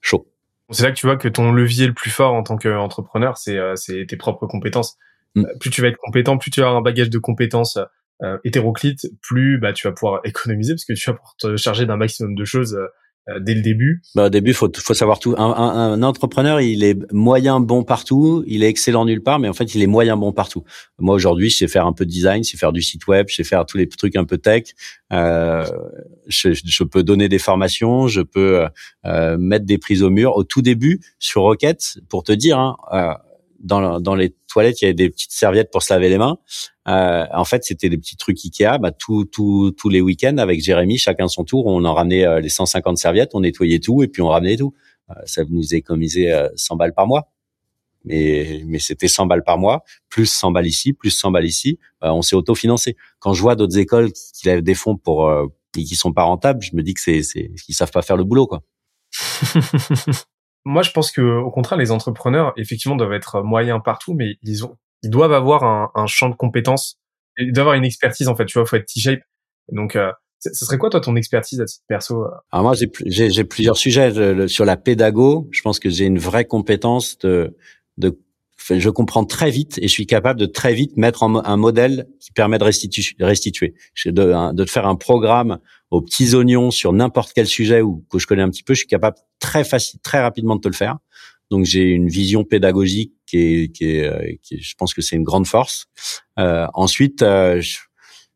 chaud. 0.00 0.26
C'est 0.70 0.84
là 0.84 0.90
que 0.90 0.96
tu 0.96 1.04
vois 1.04 1.18
que 1.18 1.28
ton 1.28 1.52
levier 1.52 1.86
le 1.86 1.92
plus 1.92 2.08
fort 2.08 2.32
en 2.32 2.42
tant 2.44 2.56
qu'entrepreneur, 2.56 3.36
c'est 3.36 3.58
euh, 3.58 3.74
tes 4.08 4.16
propres 4.16 4.46
compétences. 4.46 4.96
Mm. 5.34 5.44
Euh, 5.44 5.58
plus 5.60 5.68
tu 5.68 5.82
vas 5.82 5.88
être 5.88 5.98
compétent, 5.98 6.38
plus 6.38 6.50
tu 6.50 6.60
vas 6.60 6.68
avoir 6.68 6.80
un 6.80 6.82
bagage 6.82 7.10
de 7.10 7.18
compétences 7.18 7.78
euh, 8.22 8.38
hétéroclite, 8.42 9.06
plus 9.20 9.58
bah 9.58 9.74
tu 9.74 9.86
vas 9.86 9.92
pouvoir 9.92 10.22
économiser 10.24 10.72
parce 10.72 10.86
que 10.86 10.94
tu 10.94 11.10
vas 11.10 11.14
pouvoir 11.14 11.36
te 11.36 11.54
charger 11.58 11.84
d'un 11.84 11.98
maximum 11.98 12.34
de 12.34 12.44
choses 12.46 12.74
euh, 12.74 12.86
dès 13.40 13.54
le 13.54 13.62
début 13.62 14.02
bah, 14.14 14.26
Au 14.26 14.28
début, 14.28 14.52
faut 14.52 14.70
faut 14.76 14.94
savoir 14.94 15.18
tout. 15.18 15.34
Un, 15.38 15.44
un, 15.44 15.92
un, 15.92 16.02
entrepreneur, 16.02 16.60
il 16.60 16.82
est 16.82 16.96
moyen 17.12 17.60
bon 17.60 17.84
partout, 17.84 18.42
il 18.46 18.64
est 18.64 18.68
excellent 18.68 19.04
nulle 19.04 19.22
part, 19.22 19.38
mais 19.38 19.48
en 19.48 19.52
fait, 19.52 19.74
il 19.74 19.82
est 19.82 19.86
moyen 19.86 20.16
bon 20.16 20.32
partout. 20.32 20.64
Moi 20.98 21.14
aujourd'hui, 21.14 21.50
je 21.50 21.58
sais 21.58 21.68
faire 21.68 21.86
un 21.86 21.92
peu 21.92 22.04
de 22.04 22.10
design, 22.10 22.42
je 22.44 22.50
sais 22.50 22.56
faire 22.56 22.72
du 22.72 22.82
site 22.82 23.06
web, 23.06 23.26
je 23.28 23.36
sais 23.36 23.44
faire 23.44 23.64
tous 23.66 23.78
les 23.78 23.88
trucs 23.88 24.16
un 24.16 24.24
peu 24.24 24.38
tech. 24.38 24.64
Euh, 25.12 25.64
je, 26.26 26.52
je, 26.52 26.84
peux 26.84 27.02
donner 27.02 27.28
des 27.28 27.38
formations, 27.38 28.08
je 28.08 28.22
peux 28.22 28.66
euh, 29.04 29.38
mettre 29.38 29.66
des 29.66 29.78
prises 29.78 30.02
au 30.02 30.10
mur. 30.10 30.36
Au 30.36 30.44
tout 30.44 30.62
début, 30.62 31.00
sur 31.18 31.42
Rocket, 31.42 31.98
pour 32.08 32.24
te 32.24 32.32
dire, 32.32 32.58
hein, 32.58 32.76
euh, 32.92 33.14
dans, 33.62 34.00
dans 34.00 34.14
les 34.14 34.34
toilettes, 34.48 34.82
il 34.82 34.84
y 34.84 34.88
avait 34.88 34.94
des 34.94 35.08
petites 35.08 35.32
serviettes 35.32 35.70
pour 35.70 35.82
se 35.82 35.92
laver 35.92 36.08
les 36.08 36.18
mains. 36.18 36.38
Euh, 36.88 37.24
en 37.32 37.44
fait, 37.44 37.64
c'était 37.64 37.88
des 37.88 37.96
petits 37.96 38.16
trucs 38.16 38.38
Ikea. 38.44 38.78
Bah, 38.80 38.90
tout, 38.90 39.24
tout, 39.24 39.72
tous 39.76 39.88
les 39.88 40.00
week-ends, 40.00 40.36
avec 40.38 40.62
Jérémy, 40.62 40.98
chacun 40.98 41.28
son 41.28 41.44
tour, 41.44 41.66
on 41.66 41.84
en 41.84 41.94
ramenait 41.94 42.26
euh, 42.26 42.40
les 42.40 42.48
150 42.48 42.98
serviettes, 42.98 43.30
on 43.34 43.40
nettoyait 43.40 43.78
tout 43.78 44.02
et 44.02 44.08
puis 44.08 44.20
on 44.20 44.28
ramenait 44.28 44.56
tout. 44.56 44.74
Euh, 45.10 45.14
ça 45.24 45.42
nous 45.48 45.74
économisait 45.74 46.32
100 46.56 46.76
balles 46.76 46.94
par 46.94 47.06
mois. 47.06 47.28
Mais, 48.04 48.62
mais 48.66 48.80
c'était 48.80 49.06
100 49.06 49.26
balles 49.26 49.44
par 49.44 49.58
mois, 49.58 49.84
plus 50.08 50.26
100 50.26 50.50
balles 50.50 50.66
ici, 50.66 50.92
plus 50.92 51.10
100 51.10 51.30
balles 51.30 51.46
ici. 51.46 51.78
on 52.00 52.20
s'est 52.20 52.34
autofinancé. 52.34 52.96
Quand 53.20 53.32
je 53.32 53.42
vois 53.42 53.54
d'autres 53.54 53.78
écoles 53.78 54.12
qui, 54.12 54.32
qui 54.32 54.46
lèvent 54.48 54.62
des 54.62 54.74
fonds 54.74 54.96
pour 54.96 55.30
et 55.76 55.84
qui 55.84 55.94
sont 55.94 56.12
pas 56.12 56.24
rentables, 56.24 56.62
je 56.62 56.74
me 56.74 56.82
dis 56.82 56.94
que 56.94 57.00
c'est, 57.00 57.22
c'est 57.22 57.50
qu'ils 57.64 57.74
savent 57.76 57.92
pas 57.92 58.02
faire 58.02 58.16
le 58.16 58.24
boulot, 58.24 58.48
quoi. 58.48 58.62
Moi, 60.64 60.82
je 60.82 60.90
pense 60.90 61.10
que 61.10 61.20
au 61.20 61.50
contraire, 61.50 61.78
les 61.78 61.90
entrepreneurs, 61.90 62.52
effectivement, 62.56 62.96
doivent 62.96 63.12
être 63.12 63.42
moyens 63.42 63.80
partout, 63.84 64.14
mais 64.14 64.36
ils 64.42 64.64
ont, 64.64 64.76
ils 65.02 65.10
doivent 65.10 65.32
avoir 65.32 65.64
un, 65.64 65.90
un 65.94 66.06
champ 66.06 66.28
de 66.28 66.36
compétences. 66.36 66.98
Ils 67.38 67.52
doivent 67.52 67.68
avoir 67.68 67.76
une 67.76 67.84
expertise, 67.84 68.28
en 68.28 68.36
fait. 68.36 68.46
Tu 68.46 68.58
vois, 68.58 68.66
faut 68.66 68.76
être 68.76 68.86
T-shape. 68.86 69.20
Donc, 69.70 69.96
euh, 69.96 70.12
ce 70.40 70.64
serait 70.64 70.78
quoi, 70.78 70.90
toi, 70.90 71.00
ton 71.00 71.16
expertise 71.16 71.60
à 71.60 71.64
titre 71.64 71.84
perso 71.88 72.22
euh? 72.22 72.28
Alors 72.50 72.64
moi, 72.64 72.74
j'ai, 72.74 73.30
j'ai, 73.30 73.44
plusieurs 73.44 73.76
sujets. 73.76 74.48
sur 74.48 74.64
la 74.64 74.76
pédago, 74.76 75.48
je 75.52 75.62
pense 75.62 75.78
que 75.78 75.88
j'ai 75.88 76.06
une 76.06 76.18
vraie 76.18 76.44
compétence 76.44 77.18
de, 77.18 77.56
de 77.98 78.18
je 78.70 78.90
comprends 78.90 79.24
très 79.24 79.50
vite 79.50 79.78
et 79.78 79.88
je 79.88 79.92
suis 79.92 80.06
capable 80.06 80.38
de 80.38 80.46
très 80.46 80.74
vite 80.74 80.96
mettre 80.96 81.22
un 81.22 81.56
modèle 81.56 82.08
qui 82.20 82.32
permet 82.32 82.58
de 82.58 82.64
restituer, 82.64 83.74
de, 84.06 84.52
de 84.52 84.64
faire 84.66 84.86
un 84.86 84.96
programme 84.96 85.58
aux 85.90 86.00
petits 86.00 86.34
oignons 86.34 86.70
sur 86.70 86.92
n'importe 86.92 87.32
quel 87.34 87.46
sujet 87.46 87.80
ou 87.82 88.04
que 88.10 88.18
je 88.18 88.26
connais 88.26 88.42
un 88.42 88.50
petit 88.50 88.62
peu, 88.62 88.74
je 88.74 88.78
suis 88.78 88.88
capable 88.88 89.16
très 89.40 89.64
facile, 89.64 90.00
très 90.00 90.20
rapidement 90.20 90.56
de 90.56 90.60
te 90.60 90.68
le 90.68 90.74
faire. 90.74 90.98
Donc 91.50 91.66
j'ai 91.66 91.90
une 91.90 92.08
vision 92.08 92.44
pédagogique 92.44 93.12
qui 93.26 93.70
est, 93.80 94.04
euh, 94.04 94.32
je 94.50 94.74
pense 94.78 94.94
que 94.94 95.02
c'est 95.02 95.16
une 95.16 95.22
grande 95.22 95.46
force. 95.46 95.86
Euh, 96.38 96.66
ensuite, 96.72 97.20
euh, 97.20 97.60
je, 97.60 97.78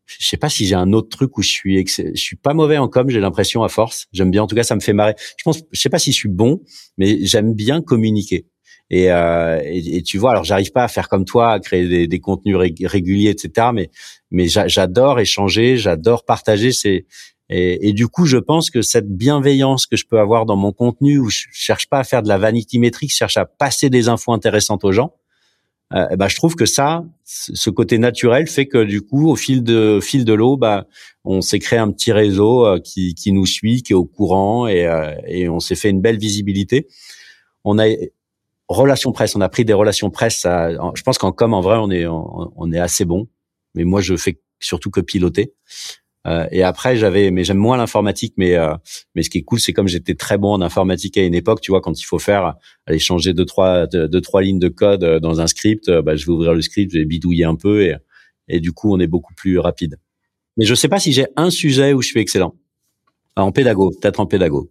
je 0.07 0.27
sais 0.27 0.37
pas 0.37 0.49
si 0.49 0.67
j'ai 0.67 0.75
un 0.75 0.93
autre 0.93 1.09
truc 1.09 1.37
où 1.39 1.43
je 1.43 1.49
suis, 1.49 1.87
je 1.87 2.13
suis 2.15 2.37
pas 2.37 2.55
mauvais 2.55 2.79
en 2.79 2.89
com, 2.89 3.09
j'ai 3.09 3.21
l'impression 3.21 3.63
à 3.63 3.69
force. 3.69 4.07
J'aime 4.13 4.31
bien, 4.31 4.43
en 4.43 4.47
tout 4.47 4.55
cas, 4.55 4.65
ça 4.65 4.75
me 4.75 4.81
fait 4.81 4.93
marrer. 4.93 5.15
Je 5.37 5.43
pense, 5.45 5.63
je 5.73 5.81
sais 5.81 5.89
pas 5.89 5.99
si 5.99 6.13
je 6.13 6.17
suis 6.17 6.29
bon, 6.29 6.63
mais 6.99 7.25
j'aime 7.25 7.55
bien 7.55 7.83
communiquer. 7.83 8.47
Et, 8.91 9.11
euh, 9.11 9.61
et, 9.65 10.03
tu 10.03 10.19
vois, 10.19 10.31
alors 10.31 10.45
j'arrive 10.45 10.71
pas 10.71 10.85
à 10.85 10.89
faire 10.89 11.09
comme 11.09 11.25
toi, 11.25 11.53
à 11.53 11.61
créer 11.61 12.07
des, 12.07 12.21
contenus 12.21 12.57
réguliers, 12.57 13.31
etc. 13.31 13.69
Mais 13.75 13.91
mais 14.31 14.47
j'adore 14.49 15.19
échanger, 15.19 15.77
j'adore 15.77 16.25
partager. 16.25 16.71
Et, 17.49 17.93
du 17.93 18.09
coup, 18.09 18.27
je 18.27 18.39
pense 18.39 18.71
que 18.71 18.83
cette 18.83 19.09
bienveillance 19.09 19.87
que 19.87 19.97
je 19.97 20.05
peux 20.07 20.19
avoir 20.19 20.47
dans 20.47 20.57
mon 20.57 20.73
contenu, 20.73 21.19
où 21.19 21.31
je 21.31 21.45
cherche 21.53 21.89
pas 21.89 21.99
à 21.99 22.05
faire 22.05 22.23
de 22.23 22.29
la 22.29 22.39
vanity 22.39 22.79
métrique, 22.79 23.11
je 23.11 23.17
cherche 23.17 23.37
à 23.37 23.45
passer 23.45 23.91
des 23.91 24.09
infos 24.09 24.33
intéressantes 24.33 24.85
aux 24.85 24.93
gens. 24.93 25.15
Bah, 25.91 26.27
je 26.27 26.35
trouve 26.35 26.57
que 26.57 26.67
ça, 26.67 27.05
ce 27.25 27.71
côté 27.71 27.99
naturel 27.99 28.49
fait 28.49 28.67
que 28.67 28.83
du 28.83 29.03
coup, 29.03 29.29
au 29.29 29.37
fil 29.37 29.63
de 29.63 30.01
fil 30.03 30.25
de 30.25 30.33
l'eau, 30.33 30.57
bah, 30.57 30.87
on 31.25 31.41
s'est 31.41 31.61
créé 31.61 31.79
un 31.79 31.91
petit 31.93 32.13
réseau 32.13 32.67
euh, 32.67 32.81
qui, 32.81 33.15
qui 33.15 33.33
nous 33.33 33.47
suit, 33.47 33.83
qui 33.83 33.93
est 33.93 33.97
au 33.97 34.05
courant, 34.05 34.67
et, 34.67 34.87
euh, 34.87 35.13
et 35.27 35.49
on 35.49 35.61
s'est 35.61 35.77
fait 35.77 35.91
une 35.91 36.01
belle 36.01 36.19
visibilité. 36.19 36.89
On 37.65 37.79
a 37.79 37.87
relations 38.69 39.13
presse, 39.13 39.37
on 39.37 39.41
a 39.41 39.49
pris 39.49 39.65
des 39.65 39.73
relations 39.73 40.11
presse. 40.11 40.43
je 40.45 41.03
pense 41.03 41.19
qu'en 41.19 41.33
com, 41.33 41.55
en 41.55 41.61
vrai, 41.61 41.77
on 41.79 41.91
est 41.91 42.07
on, 42.07 42.73
est 42.73 42.79
assez 42.79 43.05
bon. 43.05 43.29
Mais 43.75 43.85
moi, 43.85 44.01
je 44.01 44.17
fais 44.17 44.41
surtout 44.61 44.91
que 44.91 45.01
piloter. 45.01 45.55
Euh, 46.27 46.47
et 46.51 46.63
après, 46.63 46.97
j'avais, 46.97 47.31
mais 47.31 47.45
j'aime 47.45 47.59
moins 47.59 47.77
l'informatique. 47.77 48.35
Mais 48.37 48.57
euh, 48.57 48.75
mais 49.15 49.23
ce 49.23 49.31
qui 49.31 49.39
est 49.39 49.43
cool, 49.43 49.61
c'est 49.61 49.73
comme 49.73 49.87
j'étais 49.87 50.15
très 50.15 50.39
bon 50.39 50.53
en 50.53 50.61
informatique 50.61 51.17
à 51.19 51.23
une 51.23 51.35
époque, 51.35 51.61
tu 51.61 51.71
vois, 51.71 51.81
quand 51.81 51.99
il 52.01 52.05
faut 52.05 52.19
faire 52.19 52.55
aller 52.87 52.99
changer 52.99 53.33
deux 53.33 53.45
trois 53.45 53.87
deux, 53.87 54.21
trois 54.21 54.43
lignes 54.43 54.59
de 54.59 54.69
code 54.69 55.05
euh, 55.05 55.21
dans 55.21 55.41
un 55.41 55.47
script, 55.47 55.91
bah, 56.01 56.17
je 56.17 56.27
vais 56.27 56.33
ouvrir 56.33 56.55
le 56.55 56.63
script, 56.63 56.93
je 56.93 56.99
vais 56.99 57.05
bidouiller 57.05 57.45
un 57.45 57.55
peu 57.55 57.83
et 57.83 57.95
et 58.49 58.61
du 58.61 58.73
coup, 58.73 58.95
on 58.95 59.01
est 59.01 59.07
beaucoup 59.07 59.35
plus 59.35 59.59
rapide. 59.59 59.99
Mais 60.57 60.65
je 60.65 60.75
sais 60.75 60.89
pas 60.89 60.99
si 60.99 61.13
j'ai 61.13 61.27
un 61.37 61.51
sujet 61.51 61.93
où 61.93 62.03
je 62.03 62.09
suis 62.09 62.21
excellent. 62.21 62.55
En 63.37 63.53
pédago, 63.53 63.91
peut-être 63.91 64.21
en 64.21 64.27
pédago. 64.27 64.71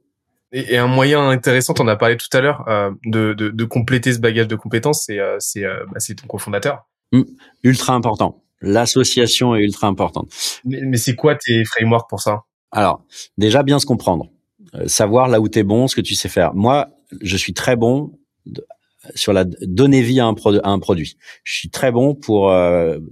Et, 0.52 0.78
un 0.78 0.88
moyen 0.88 1.28
intéressant, 1.28 1.74
on 1.80 1.88
a 1.88 1.96
parlé 1.96 2.18
tout 2.18 2.30
à 2.32 2.42
l'heure, 2.42 2.64
euh, 2.68 2.92
de, 3.06 3.34
de, 3.34 3.50
de, 3.50 3.66
compléter 3.66 4.14
ce 4.14 4.20
bagage 4.20 4.48
de 4.48 4.56
compétences, 4.56 5.04
c'est 5.06 5.20
euh, 5.20 5.38
c'est 5.40 5.66
euh, 5.66 5.86
bah, 5.92 6.00
ton 6.00 6.28
cofondateur. 6.28 6.88
Mmh. 7.12 7.24
ultra 7.64 7.94
important. 7.94 8.44
L'association 8.62 9.56
est 9.56 9.62
ultra 9.62 9.88
importante. 9.88 10.32
Mais, 10.64 10.82
mais 10.82 10.98
c'est 10.98 11.16
quoi 11.16 11.36
tes 11.36 11.66
frameworks 11.66 12.10
pour 12.10 12.22
ça? 12.22 12.44
Alors, 12.72 13.04
déjà 13.38 13.64
bien 13.64 13.80
se 13.80 13.86
comprendre, 13.86 14.30
savoir 14.88 15.28
là 15.28 15.40
où 15.40 15.48
tu 15.48 15.60
es 15.60 15.64
bon, 15.64 15.88
ce 15.88 15.96
que 15.96 16.02
tu 16.02 16.16
sais 16.16 16.30
faire. 16.30 16.54
Moi, 16.56 16.88
je 17.22 17.38
suis 17.38 17.54
très 17.54 17.76
bon 17.76 18.18
sur 19.14 19.34
la 19.34 19.46
donner 19.62 20.02
vie 20.02 20.20
à 20.20 20.26
un, 20.26 20.34
à 20.64 20.70
un 20.70 20.80
produit. 20.80 21.16
Je 21.44 21.54
suis 21.54 21.70
très 21.70 21.92
bon 21.92 22.16
pour 22.16 22.52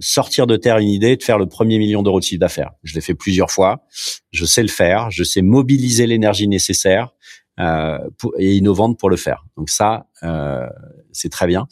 sortir 0.00 0.46
de 0.46 0.56
terre 0.56 0.78
une 0.78 0.88
idée, 0.88 1.16
de 1.16 1.22
faire 1.22 1.38
le 1.38 1.46
premier 1.46 1.78
million 1.78 2.02
d'euros 2.02 2.18
de 2.18 2.24
chiffre 2.24 2.40
d'affaires. 2.40 2.72
Je 2.82 2.94
l'ai 2.94 3.00
fait 3.00 3.14
plusieurs 3.14 3.50
fois. 3.50 3.86
Je 4.32 4.44
sais 4.44 4.62
le 4.62 4.68
faire. 4.68 5.10
Je 5.12 5.22
sais 5.22 5.40
mobiliser 5.40 6.06
l'énergie 6.06 6.48
nécessaire 6.48 7.14
euh, 7.60 7.98
pour, 8.18 8.32
et 8.38 8.56
innovante 8.56 8.98
pour 8.98 9.10
le 9.10 9.16
faire. 9.16 9.44
Donc 9.56 9.70
ça, 9.70 10.06
euh, 10.22 10.66
c'est 11.12 11.30
très 11.30 11.46
bien. 11.46 11.66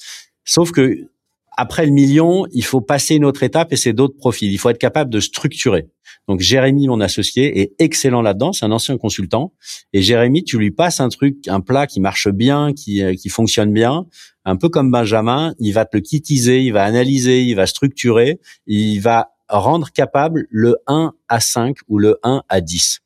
Sauf 0.45 0.71
que 0.71 1.09
après 1.57 1.85
le 1.85 1.93
million, 1.93 2.47
il 2.53 2.65
faut 2.65 2.81
passer 2.81 3.17
une 3.17 3.25
autre 3.25 3.43
étape 3.43 3.73
et 3.73 3.77
c'est 3.77 3.93
d'autres 3.93 4.17
profils. 4.17 4.51
Il 4.51 4.59
faut 4.59 4.71
être 4.71 4.79
capable 4.79 5.11
de 5.11 5.21
structurer. 5.21 5.89
Donc 6.29 6.41
Jérémy, 6.41 6.87
mon 6.89 7.01
associé, 7.01 7.61
est 7.61 7.75
excellent 7.79 8.23
là-dedans. 8.23 8.53
C'est 8.53 8.65
un 8.65 8.73
ancien 8.73 8.97
consultant. 8.97 9.53
Et 9.93 10.03
Jérémy, 10.03 10.45
tu 10.45 10.57
lui 10.57 10.71
passes 10.71 11.01
un 11.01 11.09
truc, 11.09 11.49
un 11.49 11.61
plat 11.61 11.87
qui 11.87 12.01
marche 12.01 12.29
bien, 12.29 12.73
qui, 12.73 13.03
euh, 13.03 13.15
qui 13.15 13.29
fonctionne 13.29 13.73
bien, 13.73 14.07
un 14.45 14.57
peu 14.57 14.69
comme 14.69 14.91
Benjamin. 14.91 15.55
Il 15.59 15.73
va 15.73 15.85
te 15.85 15.97
le 15.97 16.01
quittiser, 16.01 16.63
il 16.63 16.73
va 16.73 16.85
analyser, 16.85 17.43
il 17.43 17.55
va 17.55 17.67
structurer, 17.67 18.41
il 18.67 19.01
va 19.01 19.31
rendre 19.49 19.91
capable 19.91 20.47
le 20.49 20.77
1 20.87 21.13
à 21.29 21.41
5 21.41 21.77
ou 21.89 21.99
le 21.99 22.19
1 22.23 22.43
à 22.49 22.61
10. 22.61 23.02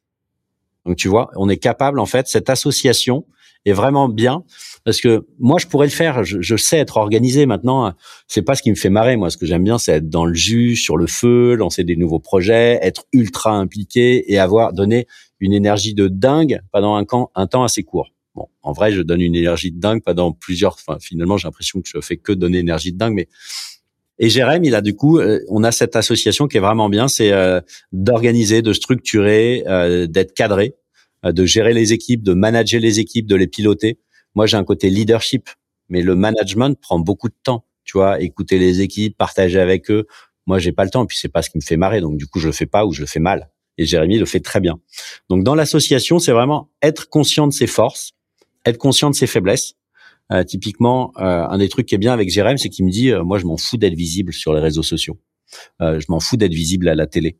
Donc 0.86 0.96
tu 0.96 1.08
vois, 1.08 1.30
on 1.36 1.48
est 1.48 1.56
capable 1.56 1.98
en 1.98 2.06
fait 2.06 2.28
cette 2.28 2.48
association 2.48 3.26
est 3.66 3.72
vraiment 3.72 4.08
bien 4.08 4.44
parce 4.84 5.00
que 5.00 5.26
moi 5.40 5.58
je 5.58 5.66
pourrais 5.66 5.88
le 5.88 5.92
faire, 5.92 6.22
je, 6.24 6.56
sais 6.56 6.78
être 6.78 6.96
organisé 6.96 7.44
maintenant. 7.46 7.92
C'est 8.28 8.42
pas 8.42 8.54
ce 8.54 8.62
qui 8.62 8.70
me 8.70 8.76
fait 8.76 8.90
marrer. 8.90 9.16
Moi, 9.16 9.30
ce 9.30 9.36
que 9.36 9.44
j'aime 9.44 9.64
bien, 9.64 9.76
c'est 9.78 9.92
être 9.92 10.08
dans 10.08 10.24
le 10.24 10.34
jus, 10.34 10.76
sur 10.76 10.96
le 10.96 11.08
feu, 11.08 11.56
lancer 11.56 11.82
des 11.82 11.96
nouveaux 11.96 12.20
projets, 12.20 12.78
être 12.80 13.04
ultra 13.12 13.50
impliqué 13.50 14.32
et 14.32 14.38
avoir 14.38 14.72
donné 14.72 15.08
une 15.40 15.52
énergie 15.52 15.94
de 15.94 16.06
dingue 16.06 16.60
pendant 16.70 16.96
un, 16.96 17.04
un 17.34 17.46
temps 17.48 17.64
assez 17.64 17.82
court. 17.82 18.10
Bon, 18.36 18.48
en 18.62 18.72
vrai, 18.72 18.92
je 18.92 19.02
donne 19.02 19.20
une 19.20 19.34
énergie 19.34 19.72
de 19.72 19.80
dingue 19.80 20.02
pendant 20.04 20.30
plusieurs. 20.30 20.74
Enfin, 20.74 20.98
finalement, 21.00 21.36
j'ai 21.36 21.48
l'impression 21.48 21.80
que 21.80 21.88
je 21.92 22.00
fais 22.00 22.16
que 22.16 22.32
donner 22.32 22.58
énergie 22.58 22.92
de 22.92 22.98
dingue, 22.98 23.14
mais 23.14 23.28
et 24.18 24.30
Jérém, 24.30 24.64
il 24.64 24.74
a 24.74 24.80
du 24.80 24.94
coup, 24.94 25.18
euh, 25.18 25.40
on 25.48 25.62
a 25.62 25.72
cette 25.72 25.94
association 25.94 26.48
qui 26.48 26.56
est 26.56 26.60
vraiment 26.60 26.88
bien, 26.88 27.08
c'est 27.08 27.32
euh, 27.32 27.60
d'organiser, 27.92 28.62
de 28.62 28.72
structurer, 28.72 29.64
euh, 29.66 30.06
d'être 30.06 30.32
cadré, 30.32 30.74
de 31.24 31.44
gérer 31.44 31.74
les 31.74 31.92
équipes, 31.92 32.22
de 32.22 32.32
manager 32.34 32.80
les 32.80 33.00
équipes, 33.00 33.26
de 33.26 33.36
les 33.36 33.46
piloter. 33.46 33.98
Moi, 34.34 34.46
j'ai 34.46 34.56
un 34.56 34.64
côté 34.64 34.90
leadership, 34.90 35.50
mais 35.88 36.02
le 36.02 36.14
management 36.14 36.78
prend 36.80 36.98
beaucoup 36.98 37.28
de 37.28 37.34
temps. 37.42 37.64
Tu 37.84 37.98
vois, 37.98 38.20
écouter 38.20 38.58
les 38.58 38.80
équipes, 38.80 39.16
partager 39.16 39.60
avec 39.60 39.90
eux. 39.90 40.06
Moi, 40.46 40.58
j'ai 40.58 40.72
pas 40.72 40.84
le 40.84 40.90
temps, 40.90 41.04
et 41.04 41.06
puis 41.06 41.18
c'est 41.20 41.28
pas 41.28 41.42
ce 41.42 41.50
qui 41.50 41.58
me 41.58 41.62
fait 41.62 41.76
marrer, 41.76 42.00
donc 42.00 42.16
du 42.16 42.26
coup, 42.26 42.38
je 42.38 42.46
le 42.46 42.52
fais 42.52 42.66
pas 42.66 42.86
ou 42.86 42.92
je 42.92 43.00
le 43.00 43.06
fais 43.06 43.20
mal. 43.20 43.50
Et 43.78 43.84
Jérémy 43.84 44.18
le 44.18 44.24
fait 44.24 44.40
très 44.40 44.60
bien. 44.60 44.78
Donc 45.28 45.44
dans 45.44 45.54
l'association, 45.54 46.18
c'est 46.18 46.32
vraiment 46.32 46.70
être 46.80 47.08
conscient 47.08 47.46
de 47.46 47.52
ses 47.52 47.66
forces, 47.66 48.12
être 48.64 48.78
conscient 48.78 49.10
de 49.10 49.14
ses 49.14 49.26
faiblesses. 49.26 49.75
Euh, 50.32 50.42
typiquement, 50.42 51.12
euh, 51.18 51.46
un 51.48 51.58
des 51.58 51.68
trucs 51.68 51.86
qui 51.86 51.94
est 51.94 51.98
bien 51.98 52.12
avec 52.12 52.30
Jérémy, 52.30 52.58
c'est 52.58 52.68
qu'il 52.68 52.84
me 52.84 52.90
dit, 52.90 53.10
euh, 53.10 53.22
moi, 53.22 53.38
je 53.38 53.46
m'en 53.46 53.56
fous 53.56 53.76
d'être 53.76 53.94
visible 53.94 54.32
sur 54.32 54.54
les 54.54 54.60
réseaux 54.60 54.82
sociaux. 54.82 55.18
je 55.80 56.04
m'en 56.08 56.18
fous 56.18 56.36
d'être 56.36 56.52
visible 56.52 56.88
à 56.88 56.94
la 56.94 57.06
télé. 57.06 57.38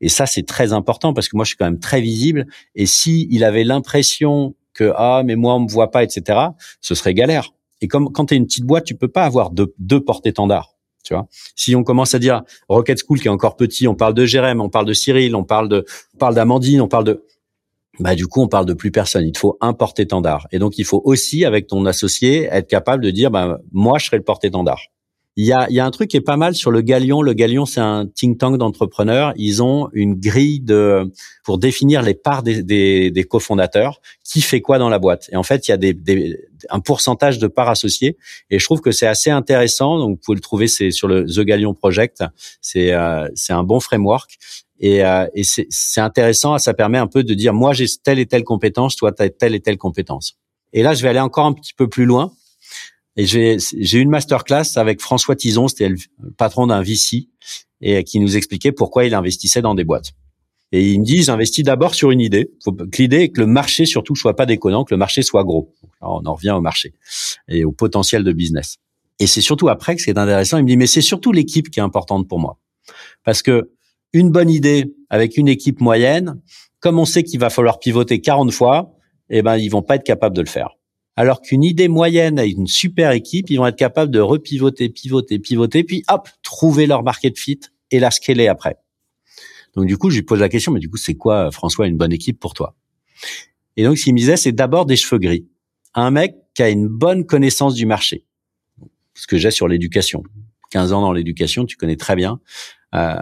Et 0.00 0.08
ça, 0.08 0.26
c'est 0.26 0.44
très 0.44 0.72
important 0.72 1.12
parce 1.12 1.28
que 1.28 1.36
moi, 1.36 1.44
je 1.44 1.48
suis 1.48 1.56
quand 1.56 1.64
même 1.64 1.80
très 1.80 2.00
visible. 2.00 2.46
Et 2.74 2.86
si 2.86 3.26
il 3.30 3.42
avait 3.42 3.64
l'impression 3.64 4.54
que 4.74 4.92
ah, 4.96 5.22
mais 5.24 5.36
moi, 5.36 5.54
on 5.54 5.60
me 5.60 5.68
voit 5.68 5.90
pas, 5.90 6.04
etc., 6.04 6.38
ce 6.80 6.94
serait 6.94 7.14
galère. 7.14 7.50
Et 7.80 7.88
comme 7.88 8.12
quand 8.12 8.26
tu 8.26 8.34
es 8.34 8.36
une 8.36 8.46
petite 8.46 8.64
boîte, 8.64 8.84
tu 8.84 8.94
peux 8.94 9.08
pas 9.08 9.24
avoir 9.24 9.50
deux, 9.50 9.74
deux 9.78 10.00
porte-étendards. 10.00 10.76
Tu 11.04 11.14
vois, 11.14 11.26
si 11.56 11.74
on 11.74 11.82
commence 11.82 12.14
à 12.14 12.20
dire 12.20 12.42
Rocket 12.68 12.96
School 13.04 13.20
qui 13.20 13.26
est 13.26 13.30
encore 13.30 13.56
petit, 13.56 13.88
on 13.88 13.96
parle 13.96 14.14
de 14.14 14.24
Jérém, 14.24 14.60
on 14.60 14.68
parle 14.68 14.86
de 14.86 14.92
Cyril, 14.92 15.34
on 15.34 15.42
parle 15.42 15.68
de, 15.68 15.84
on 16.14 16.18
parle 16.18 16.36
d'Amandine, 16.36 16.80
on 16.80 16.86
parle 16.86 17.04
de, 17.04 17.24
bah 18.02 18.14
du 18.14 18.26
coup 18.26 18.42
on 18.42 18.48
parle 18.48 18.66
de 18.66 18.74
plus 18.74 18.90
personne. 18.90 19.24
Il 19.26 19.32
te 19.32 19.38
faut 19.38 19.56
un 19.60 19.72
porte-étendard. 19.72 20.46
Et 20.52 20.58
donc 20.58 20.78
il 20.78 20.84
faut 20.84 21.00
aussi 21.04 21.44
avec 21.44 21.66
ton 21.66 21.86
associé 21.86 22.48
être 22.50 22.68
capable 22.68 23.02
de 23.02 23.10
dire 23.10 23.30
bah 23.30 23.58
moi 23.72 23.98
je 23.98 24.06
serai 24.06 24.18
le 24.18 24.24
porte-étendard. 24.24 24.80
Il 25.36 25.46
y 25.46 25.52
a, 25.52 25.66
y 25.70 25.80
a 25.80 25.86
un 25.86 25.90
truc 25.90 26.10
qui 26.10 26.18
est 26.18 26.20
pas 26.20 26.36
mal 26.36 26.54
sur 26.54 26.70
le 26.70 26.82
Galion. 26.82 27.22
Le 27.22 27.32
Galion, 27.32 27.64
c'est 27.64 27.80
un 27.80 28.06
think 28.06 28.36
tank 28.38 28.58
d'entrepreneurs. 28.58 29.32
Ils 29.36 29.62
ont 29.62 29.88
une 29.94 30.14
grille 30.14 30.60
de 30.60 31.10
pour 31.42 31.56
définir 31.56 32.02
les 32.02 32.12
parts 32.12 32.42
des, 32.42 32.62
des, 32.62 33.10
des 33.10 33.24
cofondateurs, 33.24 34.02
qui 34.24 34.42
fait 34.42 34.60
quoi 34.60 34.78
dans 34.78 34.90
la 34.90 34.98
boîte? 34.98 35.30
Et 35.32 35.36
en 35.36 35.42
fait, 35.42 35.66
il 35.66 35.70
y 35.70 35.74
a 35.74 35.78
des, 35.78 35.94
des, 35.94 36.36
un 36.68 36.80
pourcentage 36.80 37.38
de 37.38 37.46
parts 37.46 37.70
associées. 37.70 38.18
Et 38.50 38.58
je 38.58 38.64
trouve 38.66 38.82
que 38.82 38.90
c'est 38.90 39.06
assez 39.06 39.30
intéressant. 39.30 39.98
Donc, 39.98 40.10
vous 40.10 40.20
pouvez 40.22 40.36
le 40.36 40.42
trouver, 40.42 40.68
c'est 40.68 40.90
sur 40.90 41.08
le 41.08 41.24
The 41.24 41.40
Galion 41.40 41.72
Project. 41.72 42.22
C'est 42.60 42.92
euh, 42.92 43.26
c'est 43.34 43.54
un 43.54 43.64
bon 43.64 43.80
framework. 43.80 44.36
Et, 44.82 45.04
euh, 45.04 45.26
et 45.34 45.44
c'est 45.44 46.00
intéressant. 46.00 46.58
Ça 46.58 46.74
permet 46.74 46.98
un 46.98 47.06
peu 47.06 47.22
de 47.22 47.34
dire, 47.34 47.54
moi, 47.54 47.72
j'ai 47.72 47.86
telle 48.02 48.18
et 48.18 48.26
telle 48.26 48.44
compétence, 48.44 48.96
toi, 48.96 49.12
tu 49.12 49.24
telle 49.30 49.54
et 49.54 49.60
telle 49.60 49.78
compétence. 49.78 50.36
Et 50.72 50.82
là, 50.82 50.92
je 50.92 51.02
vais 51.02 51.08
aller 51.08 51.20
encore 51.20 51.46
un 51.46 51.52
petit 51.52 51.72
peu 51.72 51.88
plus 51.88 52.04
loin. 52.04 52.32
Et 53.16 53.26
j'ai 53.26 53.58
eu 53.58 54.00
une 54.00 54.10
masterclass 54.10 54.76
avec 54.76 55.00
François 55.00 55.36
Tison, 55.36 55.68
c'était 55.68 55.90
le 55.90 55.96
patron 56.38 56.66
d'un 56.66 56.82
VC, 56.82 57.28
et 57.82 58.02
qui 58.04 58.18
nous 58.20 58.36
expliquait 58.36 58.72
pourquoi 58.72 59.04
il 59.04 59.14
investissait 59.14 59.60
dans 59.60 59.74
des 59.74 59.84
boîtes. 59.84 60.12
Et 60.72 60.92
il 60.92 61.00
me 61.00 61.04
dit, 61.04 61.22
j'investis 61.22 61.62
d'abord 61.62 61.94
sur 61.94 62.10
une 62.10 62.20
idée. 62.20 62.50
Faut 62.64 62.72
que 62.72 62.96
l'idée 62.96 63.18
est 63.18 63.28
que 63.28 63.40
le 63.40 63.46
marché 63.46 63.84
surtout 63.84 64.16
soit 64.16 64.34
pas 64.34 64.46
déconnant, 64.46 64.84
que 64.84 64.94
le 64.94 64.98
marché 64.98 65.20
soit 65.22 65.44
gros. 65.44 65.74
On 66.00 66.24
en 66.24 66.34
revient 66.34 66.52
au 66.52 66.62
marché 66.62 66.94
et 67.48 67.64
au 67.64 67.72
potentiel 67.72 68.24
de 68.24 68.32
business. 68.32 68.78
Et 69.18 69.26
c'est 69.26 69.42
surtout 69.42 69.68
après 69.68 69.94
que 69.94 70.02
c'est 70.02 70.16
intéressant. 70.16 70.56
Il 70.56 70.62
me 70.62 70.68
dit, 70.68 70.78
mais 70.78 70.86
c'est 70.86 71.02
surtout 71.02 71.30
l'équipe 71.30 71.70
qui 71.70 71.78
est 71.78 71.82
importante 71.82 72.26
pour 72.26 72.40
moi, 72.40 72.58
parce 73.24 73.42
que 73.42 73.70
une 74.12 74.30
bonne 74.30 74.50
idée 74.50 74.94
avec 75.10 75.36
une 75.36 75.48
équipe 75.48 75.80
moyenne, 75.80 76.40
comme 76.80 76.98
on 76.98 77.04
sait 77.04 77.22
qu'il 77.22 77.40
va 77.40 77.50
falloir 77.50 77.78
pivoter 77.78 78.20
40 78.20 78.52
fois, 78.52 78.94
eh 79.30 79.42
ben 79.42 79.56
ils 79.56 79.68
vont 79.68 79.82
pas 79.82 79.96
être 79.96 80.04
capables 80.04 80.36
de 80.36 80.42
le 80.42 80.48
faire. 80.48 80.70
Alors 81.16 81.42
qu'une 81.42 81.62
idée 81.62 81.88
moyenne 81.88 82.38
avec 82.38 82.56
une 82.56 82.66
super 82.66 83.12
équipe, 83.12 83.50
ils 83.50 83.56
vont 83.56 83.66
être 83.66 83.76
capables 83.76 84.10
de 84.10 84.20
repivoter, 84.20 84.88
pivoter, 84.88 85.38
pivoter, 85.38 85.84
puis 85.84 86.02
hop, 86.08 86.28
trouver 86.42 86.86
leur 86.86 87.02
market 87.02 87.38
fit 87.38 87.60
et 87.90 88.00
la 88.00 88.10
scaler 88.10 88.48
après. 88.48 88.76
Donc 89.74 89.86
du 89.86 89.96
coup, 89.96 90.10
je 90.10 90.16
lui 90.16 90.22
pose 90.22 90.40
la 90.40 90.48
question, 90.48 90.72
mais 90.72 90.80
du 90.80 90.88
coup, 90.88 90.96
c'est 90.96 91.14
quoi, 91.14 91.50
François, 91.50 91.86
une 91.86 91.96
bonne 91.96 92.12
équipe 92.12 92.38
pour 92.40 92.54
toi? 92.54 92.74
Et 93.76 93.84
donc, 93.84 93.98
ce 93.98 94.04
qu'il 94.04 94.14
me 94.14 94.18
disait, 94.18 94.36
c'est 94.36 94.52
d'abord 94.52 94.86
des 94.86 94.96
cheveux 94.96 95.18
gris. 95.18 95.46
Un 95.94 96.10
mec 96.10 96.36
qui 96.54 96.62
a 96.62 96.68
une 96.68 96.88
bonne 96.88 97.24
connaissance 97.24 97.74
du 97.74 97.86
marché. 97.86 98.24
Ce 99.14 99.26
que 99.26 99.36
j'ai 99.38 99.50
sur 99.50 99.68
l'éducation. 99.68 100.22
15 100.70 100.92
ans 100.92 101.00
dans 101.02 101.12
l'éducation, 101.12 101.64
tu 101.66 101.76
connais 101.76 101.96
très 101.96 102.16
bien. 102.16 102.40
Euh, 102.94 103.16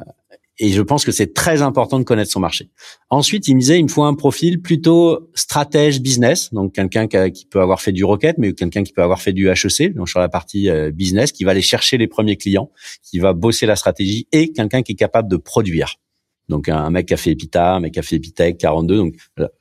et 0.60 0.68
je 0.70 0.82
pense 0.82 1.06
que 1.06 1.10
c'est 1.10 1.32
très 1.32 1.62
important 1.62 1.98
de 1.98 2.04
connaître 2.04 2.30
son 2.30 2.38
marché. 2.38 2.70
Ensuite, 3.08 3.48
il 3.48 3.54
me 3.54 3.60
disait, 3.60 3.78
il 3.78 3.84
me 3.84 3.88
faut 3.88 4.04
un 4.04 4.14
profil 4.14 4.60
plutôt 4.60 5.30
stratège 5.34 6.02
business, 6.02 6.52
donc 6.52 6.74
quelqu'un 6.74 7.08
qui, 7.08 7.46
peut 7.46 7.62
avoir 7.62 7.80
fait 7.80 7.92
du 7.92 8.04
rocket, 8.04 8.36
mais 8.36 8.52
quelqu'un 8.52 8.82
qui 8.82 8.92
peut 8.92 9.02
avoir 9.02 9.22
fait 9.22 9.32
du 9.32 9.48
HEC, 9.48 9.94
donc 9.94 10.10
sur 10.10 10.20
la 10.20 10.28
partie 10.28 10.68
euh, 10.68 10.90
business, 10.90 11.32
qui 11.32 11.44
va 11.44 11.52
aller 11.52 11.62
chercher 11.62 11.96
les 11.96 12.06
premiers 12.06 12.36
clients, 12.36 12.70
qui 13.02 13.18
va 13.18 13.32
bosser 13.32 13.64
la 13.64 13.74
stratégie, 13.74 14.28
et 14.32 14.52
quelqu'un 14.52 14.82
qui 14.82 14.92
est 14.92 14.96
capable 14.96 15.30
de 15.30 15.38
produire. 15.38 15.96
Donc 16.50 16.68
un, 16.68 16.90
mec 16.90 17.06
qui 17.06 17.14
a 17.14 17.16
fait 17.16 17.30
Epita, 17.30 17.76
un 17.76 17.80
mec 17.80 17.94
qui 17.94 18.00
a 18.00 18.02
fait 18.02 18.16
Epitech 18.16 18.58
42. 18.58 18.96
Donc 18.98 19.14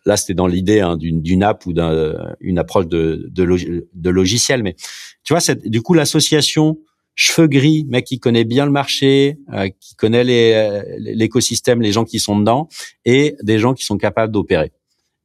là, 0.05 0.17
c'était 0.17 0.33
dans 0.33 0.47
l'idée 0.47 0.81
hein, 0.81 0.97
d'une 0.97 1.43
app 1.43 1.65
ou 1.65 1.71
d'une 1.71 2.59
approche 2.59 2.87
de, 2.87 4.09
logiciel. 4.09 4.63
Mais 4.63 4.75
tu 5.23 5.33
vois, 5.33 5.55
du 5.63 5.81
coup, 5.81 5.93
l'association 5.93 6.79
cheveux 7.19 7.47
gris, 7.47 7.85
mec 7.89 8.05
qui 8.05 8.17
connaît 8.17 8.45
bien 8.45 8.65
le 8.65 8.71
marché, 8.71 9.39
euh, 9.51 9.67
qui 9.81 9.93
connaît 9.95 10.23
euh, 10.55 10.81
l'écosystème, 10.99 11.81
les 11.81 11.91
gens 11.91 12.05
qui 12.05 12.17
sont 12.17 12.39
dedans, 12.39 12.69
et 13.03 13.35
des 13.43 13.59
gens 13.59 13.73
qui 13.73 13.83
sont 13.83 13.97
capables 13.97 14.31
d'opérer. 14.31 14.71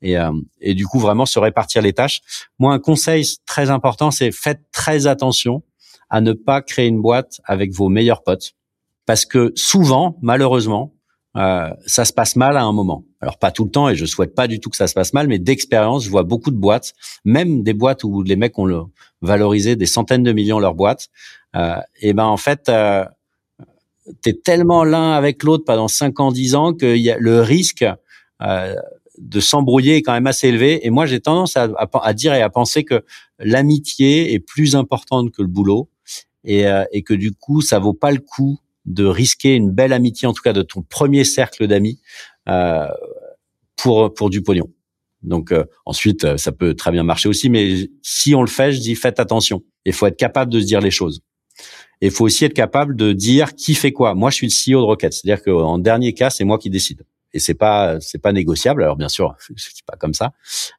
Et, 0.03 0.19
euh, 0.19 0.33
et 0.61 0.75
du 0.75 0.89
coup, 0.89 0.99
vraiment 0.99 1.25
se 1.25 1.39
répartir 1.39 1.83
les 1.83 1.93
tâches. 1.93 2.21
Moi, 2.59 2.75
un 2.75 2.81
conseil 2.81 3.25
très 3.47 3.71
important, 3.71 4.11
c'est 4.11 4.33
faites 4.33 4.61
très 4.73 5.07
attention 5.07 5.63
à 6.11 6.21
ne 6.21 6.33
pas 6.33 6.63
créer 6.63 6.89
une 6.89 7.01
boîte 7.01 7.41
avec 7.45 7.73
vos 7.73 7.89
meilleurs 7.89 8.25
potes, 8.25 8.55
parce 9.07 9.25
que 9.25 9.53
souvent, 9.55 10.19
malheureusement, 10.21 10.93
euh, 11.37 11.71
ça 11.87 12.05
se 12.05 12.13
passe 12.13 12.37
mal 12.37 12.57
à 12.57 12.63
un 12.63 12.73
moment. 12.73 13.05
Alors 13.21 13.39
pas 13.39 13.51
tout 13.51 13.65
le 13.65 13.71
temps 13.71 13.89
et 13.89 13.97
je 13.97 14.05
souhaite 14.07 14.35
pas 14.35 14.47
du 14.47 14.61
tout 14.61 14.71
que 14.71 14.77
ça 14.77 14.87
se 14.87 14.95
passe 14.95 15.13
mal, 15.13 15.27
mais 15.27 15.39
d'expérience, 15.39 16.05
je 16.05 16.11
vois 16.11 16.23
beaucoup 16.23 16.51
de 16.51 16.57
boîtes, 16.57 16.93
même 17.25 17.63
des 17.63 17.75
boîtes 17.75 18.05
où 18.05 18.23
les 18.23 18.37
mecs 18.37 18.59
ont 18.59 18.91
valorisé 19.23 19.77
des 19.77 19.87
centaines 19.87 20.23
de 20.23 20.33
millions 20.33 20.59
leur 20.59 20.75
boîte. 20.75 21.09
Euh, 21.57 21.77
et 22.01 22.13
ben 22.13 22.27
en 22.27 22.37
fait, 22.37 22.69
euh, 22.69 23.05
t'es 24.23 24.35
tellement 24.35 24.85
l'un 24.85 25.13
avec 25.13 25.43
l'autre 25.43 25.65
pendant 25.65 25.89
5 25.89 26.21
ans, 26.21 26.33
10 26.33 26.55
ans 26.55 26.73
que 26.73 26.97
y 26.97 27.11
a 27.11 27.19
le 27.19 27.41
risque 27.41 27.85
euh, 28.43 28.75
de 29.19 29.41
s'embrouiller 29.41 29.97
est 29.97 30.03
quand 30.03 30.13
même 30.13 30.27
assez 30.27 30.49
élevé. 30.49 30.85
Et 30.87 30.91
moi, 30.91 31.07
j'ai 31.07 31.21
tendance 31.21 31.57
à, 31.57 31.69
à, 31.79 32.13
dire 32.15 32.35
et 32.35 32.43
à 32.43 32.51
penser 32.51 32.85
que 32.85 33.05
l'amitié 33.39 34.35
est 34.35 34.41
plus 34.41 34.75
importante 34.75 35.31
que 35.31 35.43
le 35.43 35.49
boulot 35.49 35.89
et, 36.43 36.67
euh, 36.67 36.85
et 36.93 37.03
que 37.03 37.15
du 37.15 37.33
coup, 37.33 37.61
ça 37.61 37.79
vaut 37.79 37.93
pas 37.93 38.11
le 38.11 38.19
coup 38.19 38.59
de 38.85 39.05
risquer 39.05 39.55
une 39.55 39.71
belle 39.71 39.93
amitié, 39.93 40.29
en 40.29 40.33
tout 40.33 40.43
cas 40.43 40.53
de 40.53 40.63
ton 40.63 40.83
premier 40.83 41.25
cercle 41.25 41.67
d'amis, 41.67 42.01
euh, 42.49 42.89
pour 43.77 44.13
pour 44.15 44.31
du 44.31 44.43
pognon. 44.43 44.69
Donc 45.23 45.53
euh, 45.53 45.65
ensuite, 45.87 46.25
euh, 46.25 46.37
ça 46.37 46.53
peut 46.53 46.75
très 46.75 46.93
bien 46.93 47.03
marcher 47.03 47.29
aussi, 47.29 47.49
mais 47.49 47.89
si 48.03 48.35
on 48.35 48.43
le 48.43 48.49
fait, 48.49 48.73
je 48.73 48.81
dis 48.81 48.95
faites 48.95 49.19
attention. 49.19 49.63
Il 49.85 49.93
faut 49.93 50.07
être 50.07 50.17
capable 50.17 50.53
de 50.53 50.61
se 50.61 50.67
dire 50.67 50.81
les 50.81 50.91
choses. 50.91 51.23
Il 52.01 52.11
faut 52.11 52.25
aussi 52.25 52.45
être 52.45 52.55
capable 52.55 52.97
de 52.97 53.13
dire 53.13 53.55
qui 53.55 53.75
fait 53.75 53.93
quoi. 53.93 54.15
Moi, 54.15 54.31
je 54.31 54.37
suis 54.37 54.47
le 54.47 54.53
CEO 54.53 54.81
de 54.81 54.87
Rocket, 54.87 55.13
c'est-à-dire 55.13 55.43
qu'en 55.43 55.79
dernier 55.79 56.13
cas, 56.13 56.29
c'est 56.29 56.45
moi 56.45 56.59
qui 56.59 56.69
décide. 56.69 57.05
Et 57.33 57.39
c'est 57.39 57.55
pas 57.55 57.99
c'est 58.01 58.21
pas 58.21 58.33
négociable. 58.33 58.83
Alors 58.83 58.97
bien 58.97 59.09
sûr, 59.09 59.35
c'est 59.57 59.85
pas 59.87 59.97
comme 59.97 60.15
ça, 60.15 60.33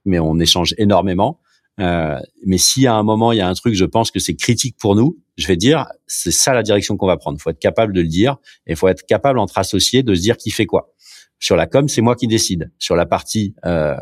mais 0.06 0.20
on 0.20 0.40
échange 0.40 0.76
énormément. 0.78 1.40
Euh, 1.82 2.18
mais 2.46 2.58
si 2.58 2.88
à 2.88 2.96
un 2.96 3.04
moment 3.04 3.34
il 3.34 3.38
y 3.38 3.42
a 3.42 3.48
un 3.48 3.54
truc, 3.54 3.76
je 3.76 3.86
pense 3.86 4.12
que 4.12 4.20
c'est 4.20 4.36
critique 4.36 4.78
pour 4.78 4.96
nous, 4.96 5.18
je 5.38 5.48
vais 5.48 5.58
dire 5.58 5.88
c'est 6.08 6.32
ça 6.32 6.54
la 6.54 6.64
direction 6.64 6.96
qu'on 6.98 7.08
va 7.08 7.18
prendre. 7.18 7.38
Il 7.38 7.42
faut 7.42 7.50
être 7.50 7.60
capable 7.60 7.94
de 7.94 8.02
le 8.02 8.08
dire 8.08 8.38
et 8.66 8.72
il 8.72 8.76
faut 8.76 8.88
être 8.88 9.06
capable 9.06 9.40
entre 9.40 9.58
associés 9.58 10.04
de 10.04 10.16
se 10.16 10.22
dire 10.22 10.38
qui 10.38 10.52
fait 10.52 10.66
quoi. 10.66 10.94
Sur 11.40 11.58
la 11.58 11.68
com, 11.68 11.90
c'est 11.90 12.02
moi 12.02 12.16
qui 12.16 12.28
décide. 12.28 12.72
Sur 12.80 12.96
la 12.96 13.06
partie 13.06 13.56
euh, 13.66 13.96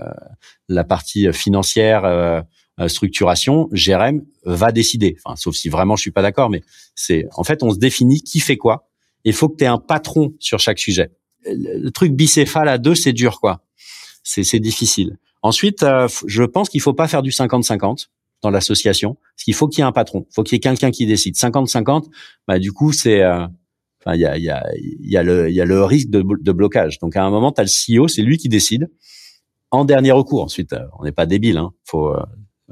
la 0.70 0.84
partie 0.84 1.32
financière, 1.34 2.06
euh, 2.06 2.42
euh 2.80 2.88
structuration, 2.88 3.70
Jérém 3.72 4.24
va 4.46 4.72
décider. 4.72 5.18
Enfin, 5.24 5.36
sauf 5.36 5.56
si 5.56 5.70
vraiment 5.70 5.96
je 5.96 6.02
suis 6.02 6.12
pas 6.12 6.22
d'accord, 6.22 6.50
mais 6.50 6.62
c'est 6.96 7.28
en 7.36 7.44
fait 7.44 7.64
on 7.64 7.72
se 7.72 7.80
définit 7.80 8.22
qui 8.22 8.40
fait 8.40 8.58
quoi. 8.58 8.88
Il 9.24 9.34
faut 9.34 9.50
que 9.50 9.58
tu 9.58 9.64
aies 9.64 9.68
un 9.68 9.80
patron 9.80 10.34
sur 10.40 10.60
chaque 10.60 10.80
sujet. 10.80 11.12
Le, 11.46 11.90
truc 11.90 12.14
bicéphale 12.14 12.68
à 12.70 12.78
deux, 12.78 12.96
c'est 12.96 13.14
dur 13.14 13.40
quoi. 13.40 13.64
C'est 14.24 14.60
difficile. 14.60 15.18
Ensuite, 15.44 15.84
euh, 15.84 16.08
je 16.26 16.44
pense 16.44 16.70
qu'il 16.70 16.82
faut 16.82 16.94
pas 16.94 17.08
faire 17.08 17.22
du 17.22 17.30
50-50 17.30 18.08
dans 18.42 18.50
l'association, 18.50 19.16
parce 19.16 19.44
qu'il 19.44 19.54
faut 19.54 19.68
qu'il 19.68 19.80
y 19.80 19.82
ait 19.82 19.88
un 19.88 19.92
patron, 19.92 20.26
il 20.30 20.34
faut 20.34 20.44
qu'il 20.44 20.56
y 20.56 20.58
ait 20.58 20.60
quelqu'un 20.60 20.90
qui 20.90 21.06
décide. 21.06 21.36
50-50, 21.36 22.10
bah 22.48 22.60
du 22.60 22.72
coup 22.72 22.92
c'est, 22.92 23.22
euh, 23.22 23.46
il 24.08 24.20
y 24.20 24.26
a, 24.26 24.38
y, 24.38 24.50
a, 24.50 24.64
y, 24.76 25.18
a 25.18 25.24
le, 25.24 25.52
y 25.52 25.62
a 25.62 25.66
le 25.66 25.84
risque 25.84 26.10
de, 26.10 26.52
blocage. 26.52 27.00
Donc 27.00 27.16
à 27.16 27.24
un 27.24 27.30
moment, 27.30 27.52
tu 27.52 27.62
as 27.62 27.64
le 27.64 28.00
CEO, 28.00 28.08
c'est 28.08 28.22
lui 28.22 28.38
qui 28.38 28.50
décide. 28.50 28.90
En 29.72 29.86
dernier 29.86 30.12
recours, 30.12 30.44
ensuite, 30.44 30.74
euh, 30.74 30.86
on 31.00 31.04
n'est 31.04 31.12
pas 31.12 31.26
débile, 31.26 31.58
hein. 31.58 31.72
faut 31.86 32.14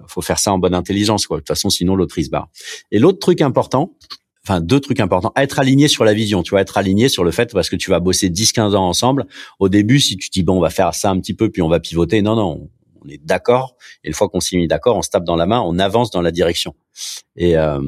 faut 0.08 0.22
faire 0.22 0.40
ça 0.40 0.54
en 0.54 0.58
bonne 0.58 0.74
intelligence 0.74 1.28
quoi. 1.28 1.38
De 1.38 1.42
toute 1.42 1.50
façon, 1.50 1.70
sinon 1.70 1.96
l'autre 1.96 2.20
se 2.20 2.30
barre. 2.30 2.50
Et 2.92 3.00
l'autre 3.00 3.20
truc 3.20 3.42
important, 3.42 3.98
enfin 4.46 4.62
deux 4.62 4.80
trucs 4.80 5.00
importants, 5.00 5.32
être 5.36 5.60
aligné 5.60 5.88
sur 5.88 6.04
la 6.04 6.14
vision, 6.14 6.44
tu 6.44 6.52
vois, 6.52 6.62
être 6.62 6.78
aligné 6.78 7.10
sur 7.10 7.24
le 7.24 7.32
fait 7.32 7.52
parce 7.54 7.70
que 7.70 7.76
tu 7.76 7.90
vas 7.90 8.00
bosser 8.00 8.30
10-15 8.30 8.76
ans 8.76 8.88
ensemble. 8.88 9.28
Au 9.60 9.70
début, 9.70 10.00
si 10.00 10.18
tu 10.18 10.30
dis 10.30 10.44
bon, 10.44 10.58
on 10.58 10.62
va 10.62 10.70
faire 10.70 10.94
ça 10.94 11.10
un 11.12 11.20
petit 11.20 11.34
peu 11.34 11.50
puis 11.50 11.62
on 11.62 11.70
va 11.70 11.80
pivoter, 11.80 12.22
non 12.22 12.36
non, 12.36 12.70
on 13.04 13.10
est 13.10 13.24
d'accord. 13.24 13.76
Et 14.04 14.10
une 14.10 14.14
fois 14.14 14.30
qu'on 14.30 14.40
s'est 14.40 14.58
mis 14.58 14.68
d'accord, 14.68 14.98
on 14.98 15.02
se 15.02 15.10
tape 15.10 15.24
dans 15.24 15.36
la 15.36 15.46
main, 15.46 15.62
on 15.62 15.80
avance 15.80 16.12
dans 16.12 16.22
la 16.22 16.32
direction. 16.32 16.76
Et 17.36 17.58
euh, 17.58 17.82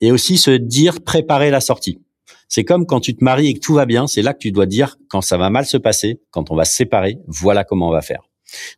et 0.00 0.12
aussi 0.12 0.36
se 0.36 0.50
dire 0.50 1.00
préparer 1.02 1.50
la 1.50 1.60
sortie. 1.60 2.00
C'est 2.48 2.64
comme 2.64 2.86
quand 2.86 3.00
tu 3.00 3.16
te 3.16 3.24
maries 3.24 3.48
et 3.48 3.54
que 3.54 3.60
tout 3.60 3.74
va 3.74 3.86
bien, 3.86 4.06
c'est 4.06 4.22
là 4.22 4.32
que 4.32 4.38
tu 4.38 4.52
dois 4.52 4.66
dire 4.66 4.96
quand 5.08 5.22
ça 5.22 5.36
va 5.36 5.50
mal 5.50 5.66
se 5.66 5.76
passer, 5.76 6.20
quand 6.30 6.50
on 6.50 6.56
va 6.56 6.64
se 6.64 6.74
séparer, 6.74 7.18
voilà 7.26 7.64
comment 7.64 7.88
on 7.88 7.92
va 7.92 8.02
faire. 8.02 8.22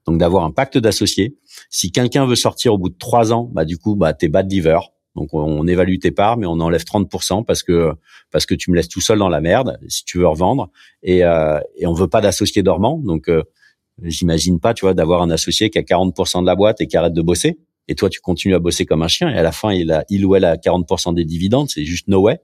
Donc 0.07 0.19
d'avoir 0.19 0.45
un 0.45 0.51
pacte 0.51 0.79
d'associés. 0.79 1.37
Si 1.69 1.91
quelqu'un 1.91 2.27
veut 2.27 2.37
sortir 2.37 2.75
au 2.75 2.79
bout 2.79 2.89
de 2.89 2.97
trois 2.97 3.33
ans, 3.33 3.51
bah 3.53 3.65
du 3.65 3.77
coup, 3.79 3.97
bah 3.97 4.13
t'es 4.15 4.29
bad 4.29 4.51
liver 4.51 4.79
Donc 5.17 5.33
on, 5.33 5.67
évalue 5.67 5.99
tes 5.99 6.11
parts, 6.11 6.37
mais 6.37 6.47
on 6.47 6.61
enlève 6.61 6.83
30% 6.83 7.45
parce 7.45 7.63
que 7.63 7.93
parce 8.31 8.45
que 8.47 8.55
tu 8.55 8.71
me 8.71 8.77
laisses 8.77 8.89
tout 8.89 9.01
seul 9.01 9.19
dans 9.19 9.31
la 9.31 9.41
merde 9.41 9.79
si 9.89 10.05
tu 10.05 10.19
veux 10.19 10.29
revendre 10.29 10.71
et 11.03 11.25
euh, 11.25 11.59
et 11.77 11.87
on 11.87 11.95
veut 11.95 12.07
pas 12.07 12.21
d'associé 12.21 12.63
dormant. 12.63 12.99
Donc 12.99 13.29
euh, 13.29 13.43
j'imagine 14.03 14.61
pas, 14.61 14.75
tu 14.75 14.85
vois, 14.85 14.95
d'avoir 14.95 15.23
un 15.23 15.31
associé 15.31 15.71
qui 15.71 15.79
a 15.79 15.83
40% 15.83 16.43
de 16.43 16.47
la 16.47 16.55
boîte 16.55 16.81
et 16.83 16.87
qui 16.87 16.97
arrête 16.97 17.15
de 17.15 17.23
bosser. 17.23 17.59
Et 17.89 17.95
toi, 17.95 18.11
tu 18.11 18.21
continues 18.21 18.55
à 18.55 18.59
bosser 18.59 18.85
comme 18.85 19.03
un 19.03 19.09
chien 19.09 19.31
et 19.31 19.39
à 19.39 19.43
la 19.43 19.53
fin, 19.53 19.73
il 19.73 19.91
a 19.91 20.05
il 20.11 20.25
ou 20.27 20.37
elle 20.37 20.45
a 20.45 20.57
40% 20.57 21.15
des 21.15 21.25
dividendes. 21.25 21.71
C'est 21.71 21.85
juste 21.85 22.09
no 22.09 22.21
way. 22.21 22.41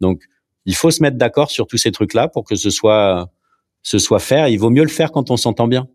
Donc 0.00 0.22
il 0.64 0.74
faut 0.74 0.90
se 0.90 1.02
mettre 1.02 1.18
d'accord 1.18 1.50
sur 1.50 1.66
tous 1.66 1.76
ces 1.76 1.92
trucs-là 1.92 2.28
pour 2.28 2.44
que 2.44 2.56
ce 2.56 2.70
soit 2.70 3.30
ce 3.82 3.98
soit 3.98 4.18
faire. 4.18 4.48
Il 4.48 4.58
vaut 4.58 4.70
mieux 4.70 4.82
le 4.82 4.88
faire 4.88 5.12
quand 5.12 5.30
on 5.30 5.36
s'entend 5.36 5.68
bien, 5.68 5.86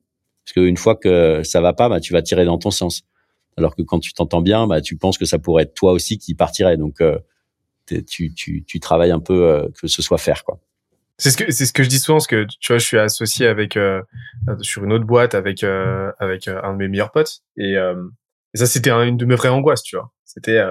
parce 0.46 0.54
qu'une 0.54 0.78
fois 0.78 0.96
que 0.96 1.42
ça 1.44 1.60
va 1.60 1.74
pas, 1.74 1.90
bah, 1.90 2.00
tu 2.00 2.14
vas 2.14 2.22
tirer 2.22 2.46
dans 2.46 2.60
ton 2.60 2.72
sens. 2.72 3.04
Alors 3.58 3.76
que 3.76 3.82
quand 3.82 4.00
tu 4.00 4.14
t'entends 4.14 4.42
bien, 4.42 4.68
bah, 4.68 4.82
tu 4.82 4.96
penses 4.96 5.18
que 5.18 5.26
ça 5.26 5.40
pourrait 5.40 5.64
être 5.64 5.74
toi 5.74 5.92
aussi 5.92 6.18
qui 6.18 6.36
partirait. 6.36 6.78
Donc, 6.78 7.02
euh, 7.02 7.20
tu, 7.86 8.34
tu, 8.34 8.64
tu 8.64 8.80
travailles 8.80 9.12
un 9.12 9.20
peu 9.20 9.50
euh, 9.50 9.68
que 9.82 9.88
ce 9.88 10.02
soit 10.02 10.18
faire, 10.18 10.44
quoi. 10.44 10.60
C'est 11.18 11.32
ce 11.32 11.38
que 11.38 11.52
c'est 11.52 11.66
ce 11.66 11.74
que 11.74 11.84
je 11.84 11.90
dis 11.90 12.00
souvent, 12.00 12.20
parce 12.20 12.28
que 12.28 12.46
tu 12.46 12.72
vois, 12.72 12.78
je 12.78 12.86
suis 12.86 12.98
associé 12.98 13.46
avec 13.46 13.76
euh, 13.76 14.02
sur 14.62 14.86
une 14.86 14.94
autre 14.94 15.04
boîte 15.04 15.36
avec 15.36 15.64
avec 15.64 16.48
un 16.48 16.72
de 16.72 16.78
mes 16.78 16.88
meilleurs 16.88 17.12
potes, 17.12 17.42
et, 17.58 17.74
et 17.74 18.58
ça 18.58 18.66
c'était 18.66 18.90
une 18.90 19.18
de 19.18 19.26
mes 19.26 19.36
vraies 19.36 19.50
angoisses, 19.50 19.84
tu 19.84 19.98
vois. 19.98 20.14
C'était 20.24 20.64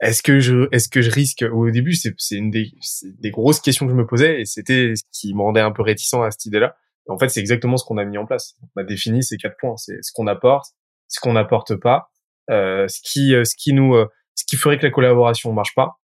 est-ce 0.00 0.22
que 0.22 0.38
je 0.38 0.68
est-ce 0.70 0.90
que 0.90 1.00
je 1.00 1.10
risque? 1.10 1.46
Au 1.50 1.70
début 1.70 1.94
c'est 1.94 2.14
c'est 2.18 2.36
une 2.36 2.50
des, 2.50 2.72
des 3.04 3.30
grosses 3.30 3.60
questions 3.60 3.86
que 3.86 3.92
je 3.92 3.96
me 3.96 4.06
posais 4.06 4.42
et 4.42 4.44
c'était 4.44 4.92
ce 4.96 5.04
qui 5.12 5.32
me 5.32 5.40
rendait 5.40 5.62
un 5.62 5.72
peu 5.72 5.80
réticent 5.82 6.12
à 6.12 6.30
cette 6.30 6.44
idée-là. 6.44 6.76
En 7.08 7.18
fait, 7.18 7.30
c'est 7.30 7.40
exactement 7.40 7.78
ce 7.78 7.84
qu'on 7.86 7.96
a 7.96 8.04
mis 8.04 8.18
en 8.18 8.26
place. 8.26 8.56
On 8.76 8.80
a 8.80 8.84
défini 8.84 9.22
ces 9.22 9.38
quatre 9.38 9.56
points, 9.58 9.76
c'est 9.78 10.02
ce 10.02 10.12
qu'on 10.12 10.26
apporte, 10.26 10.72
ce 11.14 11.20
qu'on 11.20 11.34
n'apporte 11.34 11.76
pas, 11.76 12.10
euh, 12.50 12.88
ce 12.88 13.00
qui 13.02 13.34
euh, 13.34 13.44
ce 13.44 13.54
qui 13.56 13.72
nous 13.72 13.94
euh, 13.94 14.06
ce 14.34 14.44
qui 14.44 14.56
ferait 14.56 14.78
que 14.78 14.84
la 14.84 14.90
collaboration 14.90 15.52
marche 15.52 15.74
pas. 15.74 16.00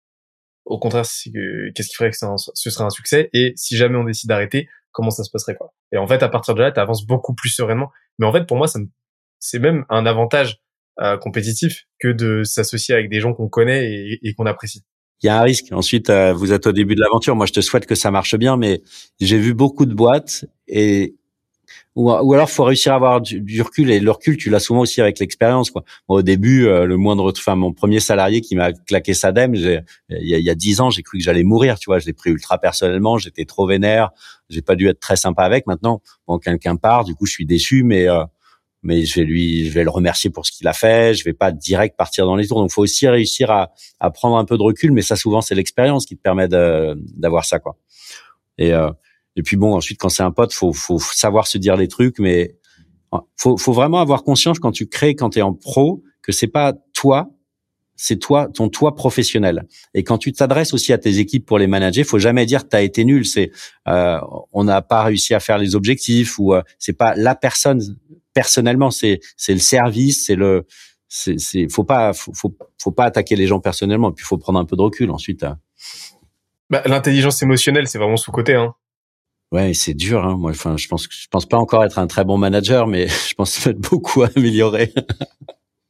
Au 0.65 0.79
contraire, 0.79 1.05
qu'est-ce 1.05 1.87
qui 1.87 1.95
ferait 1.95 2.11
que 2.11 2.17
ce 2.17 2.69
serait 2.69 2.83
un 2.83 2.89
succès? 2.89 3.29
Et 3.31 3.53
si 3.55 3.77
jamais 3.77 3.97
on 3.97 4.03
décide 4.03 4.27
d'arrêter, 4.27 4.67
comment 4.91 5.11
ça 5.11 5.23
se 5.23 5.31
passerait 5.31 5.55
quoi? 5.55 5.73
Et 5.93 5.97
en 5.97 6.07
fait, 6.07 6.21
à 6.23 6.27
partir 6.27 6.55
de 6.55 6.61
là, 6.61 6.73
tu 6.73 6.79
avances 6.81 7.05
beaucoup 7.05 7.33
plus 7.33 7.49
sereinement. 7.49 7.89
Mais 8.19 8.25
en 8.25 8.33
fait, 8.33 8.45
pour 8.45 8.57
moi, 8.57 8.67
ça 8.67 8.79
c'est 9.39 9.59
même 9.59 9.85
un 9.89 10.05
avantage 10.05 10.59
euh, 10.99 11.17
compétitif 11.17 11.85
que 11.99 12.09
de 12.09 12.43
s'associer 12.43 12.95
avec 12.95 13.09
des 13.09 13.21
gens 13.21 13.33
qu'on 13.33 13.47
connaît 13.47 13.85
et, 13.89 14.19
et 14.23 14.33
qu'on 14.33 14.45
apprécie. 14.45 14.83
Il 15.23 15.27
y 15.27 15.29
a 15.29 15.39
un 15.39 15.43
risque. 15.43 15.71
Ensuite, 15.71 16.09
euh, 16.09 16.33
vous 16.33 16.51
êtes 16.51 16.67
au 16.67 16.73
début 16.73 16.95
de 16.95 17.01
l'aventure. 17.01 17.35
Moi, 17.35 17.45
je 17.45 17.53
te 17.53 17.61
souhaite 17.61 17.85
que 17.85 17.95
ça 17.95 18.11
marche 18.11 18.35
bien, 18.35 18.57
mais 18.57 18.81
j'ai 19.21 19.39
vu 19.39 19.53
beaucoup 19.53 19.85
de 19.85 19.93
boîtes 19.93 20.45
et 20.67 21.15
ou, 21.95 22.11
ou 22.11 22.33
alors 22.33 22.49
faut 22.49 22.63
réussir 22.63 22.93
à 22.93 22.95
avoir 22.95 23.21
du, 23.21 23.61
recul 23.61 23.89
et 23.91 23.99
le 23.99 24.11
recul 24.11 24.37
tu 24.37 24.49
l'as 24.49 24.59
souvent 24.59 24.81
aussi 24.81 25.01
avec 25.01 25.19
l'expérience 25.19 25.71
quoi 25.71 25.83
au 26.07 26.21
début 26.21 26.67
euh, 26.67 26.85
le 26.85 26.97
moindre 26.97 27.31
enfin 27.31 27.55
mon 27.55 27.73
premier 27.73 27.99
salarié 27.99 28.41
qui 28.41 28.55
m'a 28.55 28.71
claqué 28.73 29.13
sa 29.13 29.31
dème 29.31 29.55
il 29.55 29.83
y 30.09 30.49
a 30.49 30.55
dix 30.55 30.81
ans 30.81 30.89
j'ai 30.89 31.03
cru 31.03 31.17
que 31.17 31.23
j'allais 31.23 31.43
mourir 31.43 31.79
tu 31.79 31.89
vois 31.89 31.99
je 31.99 32.05
l'ai 32.05 32.13
pris 32.13 32.29
ultra 32.29 32.57
personnellement 32.57 33.17
j'étais 33.17 33.45
trop 33.45 33.67
vénère 33.67 34.11
j'ai 34.49 34.61
pas 34.61 34.75
dû 34.75 34.87
être 34.87 34.99
très 34.99 35.15
sympa 35.15 35.43
avec 35.43 35.67
maintenant 35.67 36.01
bon 36.27 36.39
quelqu'un 36.39 36.75
part 36.75 37.03
du 37.03 37.15
coup 37.15 37.25
je 37.25 37.31
suis 37.31 37.45
déçu 37.45 37.83
mais 37.83 38.07
euh, 38.07 38.23
mais 38.83 39.05
je 39.05 39.19
vais 39.19 39.25
lui, 39.25 39.65
je 39.67 39.73
vais 39.73 39.83
le 39.83 39.89
remercier 39.89 40.29
pour 40.29 40.45
ce 40.45 40.51
qu'il 40.51 40.67
a 40.67 40.73
fait. 40.73 41.13
Je 41.13 41.23
vais 41.23 41.33
pas 41.33 41.51
direct 41.51 41.97
partir 41.97 42.25
dans 42.25 42.35
les 42.35 42.47
tours. 42.47 42.61
Donc, 42.61 42.71
faut 42.71 42.83
aussi 42.83 43.07
réussir 43.07 43.51
à, 43.51 43.73
à 43.99 44.11
prendre 44.11 44.37
un 44.37 44.45
peu 44.45 44.57
de 44.57 44.63
recul. 44.63 44.91
Mais 44.91 45.01
ça, 45.01 45.15
souvent, 45.15 45.41
c'est 45.41 45.55
l'expérience 45.55 46.05
qui 46.05 46.15
te 46.15 46.21
permet 46.21 46.47
d'avoir 46.47 47.43
ça, 47.43 47.59
quoi. 47.59 47.75
Et 48.57 48.73
euh, 48.73 48.89
et 49.37 49.43
puis 49.43 49.55
bon, 49.55 49.75
ensuite, 49.75 49.99
quand 49.99 50.09
c'est 50.09 50.23
un 50.23 50.31
pote, 50.31 50.51
faut 50.51 50.73
faut 50.73 50.99
savoir 50.99 51.47
se 51.47 51.57
dire 51.57 51.77
les 51.77 51.87
trucs, 51.87 52.19
mais 52.19 52.55
faut 53.37 53.55
faut 53.55 53.73
vraiment 53.73 53.99
avoir 53.99 54.23
conscience 54.23 54.59
quand 54.59 54.71
tu 54.71 54.87
crées, 54.87 55.15
quand 55.15 55.31
tu 55.31 55.39
es 55.39 55.41
en 55.41 55.53
pro, 55.53 56.03
que 56.21 56.31
c'est 56.31 56.47
pas 56.47 56.73
toi 56.93 57.29
c'est 57.97 58.17
toi, 58.17 58.47
ton 58.53 58.69
toi 58.69 58.95
professionnel. 58.95 59.67
Et 59.93 60.03
quand 60.03 60.19
tu 60.19 60.31
t'adresses 60.31 60.73
aussi 60.73 60.93
à 60.93 60.99
tes 60.99 61.17
équipes 61.17 61.45
pour 61.45 61.57
les 61.57 61.67
manager, 61.67 62.05
faut 62.05 62.19
jamais 62.19 62.45
dire 62.45 62.67
t'as 62.69 62.83
été 62.83 63.03
nul. 63.03 63.25
C'est 63.25 63.51
euh, 63.87 64.19
on 64.53 64.63
n'a 64.63 64.81
pas 64.81 65.03
réussi 65.03 65.33
à 65.33 65.39
faire 65.39 65.57
les 65.57 65.75
objectifs 65.75 66.37
ou 66.37 66.53
euh, 66.53 66.61
c'est 66.77 66.93
pas 66.93 67.15
la 67.15 67.35
personne 67.35 67.81
personnellement. 68.33 68.91
C'est 68.91 69.19
c'est 69.35 69.53
le 69.53 69.59
service, 69.59 70.27
c'est 70.27 70.35
le 70.35 70.65
c'est 71.09 71.37
faut 71.69 71.83
pas 71.83 72.13
faut, 72.13 72.33
faut, 72.77 72.91
pas 72.91 73.05
attaquer 73.05 73.35
les 73.35 73.47
gens 73.47 73.59
personnellement. 73.59 74.11
Et 74.11 74.13
puis 74.13 74.25
faut 74.25 74.37
prendre 74.37 74.59
un 74.59 74.65
peu 74.65 74.75
de 74.75 74.81
recul 74.81 75.09
ensuite. 75.09 75.43
Hein. 75.43 75.57
Bah, 76.69 76.83
l'intelligence 76.85 77.41
émotionnelle, 77.41 77.87
c'est 77.87 77.97
vraiment 77.97 78.17
sous 78.17 78.31
côté. 78.31 78.53
Hein. 78.53 78.75
Ouais, 79.51 79.73
c'est 79.73 79.93
dur. 79.93 80.25
Hein. 80.25 80.37
Moi, 80.37 80.51
enfin, 80.51 80.77
je 80.77 80.87
pense, 80.87 81.07
je 81.09 81.27
pense 81.29 81.45
pas 81.45 81.57
encore 81.57 81.83
être 81.83 81.99
un 81.99 82.07
très 82.07 82.25
bon 82.25 82.37
manager, 82.37 82.87
mais 82.87 83.07
je 83.29 83.33
pense 83.33 83.65
être 83.67 83.79
beaucoup 83.79 84.23
à 84.23 84.29
améliorer. 84.35 84.93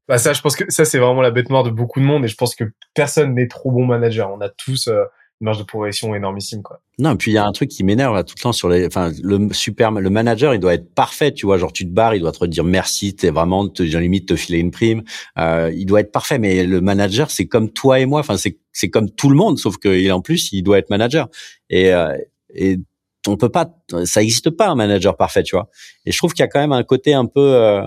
Bah 0.08 0.18
ça, 0.18 0.32
je 0.34 0.42
pense 0.42 0.56
que 0.56 0.64
ça 0.72 0.86
c'est 0.86 1.00
vraiment 1.00 1.22
la 1.22 1.32
bête 1.32 1.50
noire 1.50 1.64
de 1.64 1.70
beaucoup 1.70 2.00
de 2.00 2.06
monde 2.06 2.24
et 2.24 2.30
je 2.30 2.36
pense 2.36 2.56
que 2.56 2.64
personne 2.94 3.34
n'est 3.34 3.48
trop 3.48 3.72
bon 3.72 3.86
manager. 3.86 4.32
On 4.32 4.40
a 4.40 4.48
tous 4.48 4.88
euh, 4.88 5.04
une 5.42 5.46
marge 5.46 5.58
de 5.60 5.64
progression 5.64 6.16
énormissime 6.16 6.64
quoi. 6.64 6.82
Non, 6.98 7.14
et 7.14 7.16
puis 7.18 7.32
il 7.32 7.34
y 7.34 7.38
a 7.38 7.46
un 7.46 7.52
truc 7.52 7.70
qui 7.70 7.84
m'énerve 7.84 8.16
là 8.16 8.24
tout 8.24 8.36
le 8.38 8.42
temps 8.42 8.54
sur 8.54 8.70
les, 8.70 8.88
enfin 8.88 9.12
le 9.22 9.52
super, 9.52 9.92
le 9.92 10.10
manager 10.10 10.54
il 10.54 10.60
doit 10.60 10.74
être 10.74 10.94
parfait, 10.96 11.34
tu 11.34 11.46
vois, 11.46 11.58
genre 11.58 11.74
tu 11.74 11.86
te 11.86 11.92
barres, 11.92 12.16
il 12.16 12.22
doit 12.22 12.32
te 12.32 12.46
dire 12.46 12.64
merci, 12.64 13.16
t'es 13.16 13.30
vraiment, 13.30 13.68
te, 13.68 13.84
limite 13.84 14.28
te 14.30 14.36
filer 14.36 14.60
une 14.60 14.72
prime, 14.72 15.04
euh, 15.38 15.72
il 15.76 15.86
doit 15.86 16.00
être 16.00 16.12
parfait, 16.12 16.40
mais 16.40 16.64
le 16.64 16.82
manager 16.82 17.30
c'est 17.30 17.46
comme 17.46 17.70
toi 17.70 18.00
et 18.00 18.06
moi, 18.06 18.22
enfin 18.22 18.38
c'est 18.38 18.58
c'est 18.72 18.90
comme 18.90 19.12
tout 19.12 19.30
le 19.30 19.36
monde, 19.36 19.60
sauf 19.60 19.78
que 19.78 20.10
en 20.12 20.22
plus 20.22 20.54
il 20.54 20.64
doit 20.64 20.80
être 20.80 20.90
manager 20.90 21.28
et 21.70 21.94
euh, 21.94 22.18
et 22.56 22.80
on 23.26 23.38
peut 23.38 23.50
pas, 23.50 23.70
ça 24.06 24.22
existe 24.22 24.50
pas 24.52 24.68
un 24.68 24.76
manager 24.76 25.18
parfait, 25.18 25.44
tu 25.44 25.56
vois. 25.56 25.70
Et 26.06 26.12
je 26.12 26.18
trouve 26.18 26.34
qu'il 26.34 26.44
y 26.44 26.46
a 26.46 26.48
quand 26.48 26.60
même 26.60 26.72
un 26.72 26.84
côté 26.84 27.14
un 27.14 27.26
peu 27.26 27.56
euh, 27.56 27.82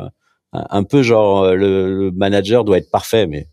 un 0.53 0.85
peu 0.85 1.03
genre 1.03 1.45
euh, 1.45 1.55
le, 1.55 2.11
manager 2.13 2.65
doit 2.65 2.79
être 2.79 2.91
parfait, 2.91 3.27
mais 3.27 3.49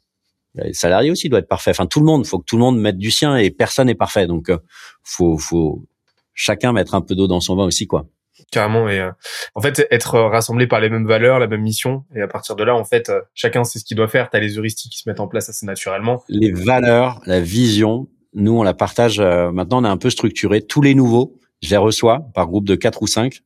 le 0.55 0.73
salarié 0.73 1.11
aussi 1.11 1.29
doit 1.29 1.39
être 1.39 1.47
parfait. 1.47 1.71
Enfin, 1.71 1.85
tout 1.85 1.99
le 1.99 2.05
monde, 2.05 2.25
faut 2.25 2.39
que 2.39 2.45
tout 2.45 2.57
le 2.57 2.61
monde 2.61 2.79
mette 2.79 2.97
du 2.97 3.11
sien 3.11 3.37
et 3.37 3.51
personne 3.51 3.87
n'est 3.87 3.95
parfait. 3.95 4.25
Donc, 4.25 4.49
euh, 4.49 4.57
faut, 5.03 5.37
faut 5.37 5.85
chacun 6.33 6.73
mettre 6.73 6.95
un 6.95 7.01
peu 7.01 7.13
d'eau 7.13 7.27
dans 7.27 7.39
son 7.39 7.55
vin 7.55 7.65
aussi, 7.65 7.85
quoi. 7.85 8.07
Carrément. 8.51 8.89
Et 8.89 8.99
euh, 8.99 9.11
en 9.53 9.61
fait, 9.61 9.85
être 9.91 10.19
rassemblé 10.19 10.65
par 10.65 10.79
les 10.79 10.89
mêmes 10.89 11.07
valeurs, 11.07 11.37
la 11.37 11.47
même 11.47 11.61
mission, 11.61 12.05
et 12.15 12.21
à 12.21 12.27
partir 12.27 12.55
de 12.55 12.63
là, 12.63 12.75
en 12.75 12.85
fait, 12.85 13.11
chacun 13.35 13.63
sait 13.63 13.77
ce 13.77 13.85
qu'il 13.85 13.97
doit 13.97 14.07
faire. 14.07 14.29
T'as 14.31 14.39
les 14.39 14.57
heuristiques 14.57 14.93
qui 14.93 14.99
se 14.99 15.07
mettent 15.07 15.19
en 15.19 15.27
place 15.27 15.49
assez 15.49 15.65
naturellement. 15.65 16.23
Les 16.29 16.51
valeurs, 16.51 17.21
la 17.25 17.39
vision, 17.39 18.07
nous, 18.33 18.57
on 18.57 18.63
la 18.63 18.73
partage. 18.73 19.19
maintenant, 19.19 19.81
on 19.81 19.85
est 19.85 19.89
un 19.89 19.97
peu 19.97 20.09
structuré. 20.09 20.61
Tous 20.61 20.81
les 20.81 20.95
nouveaux, 20.95 21.39
je 21.61 21.69
les 21.69 21.77
reçois 21.77 22.27
par 22.33 22.47
groupe 22.47 22.67
de 22.67 22.75
quatre 22.75 23.01
ou 23.01 23.07
cinq 23.07 23.41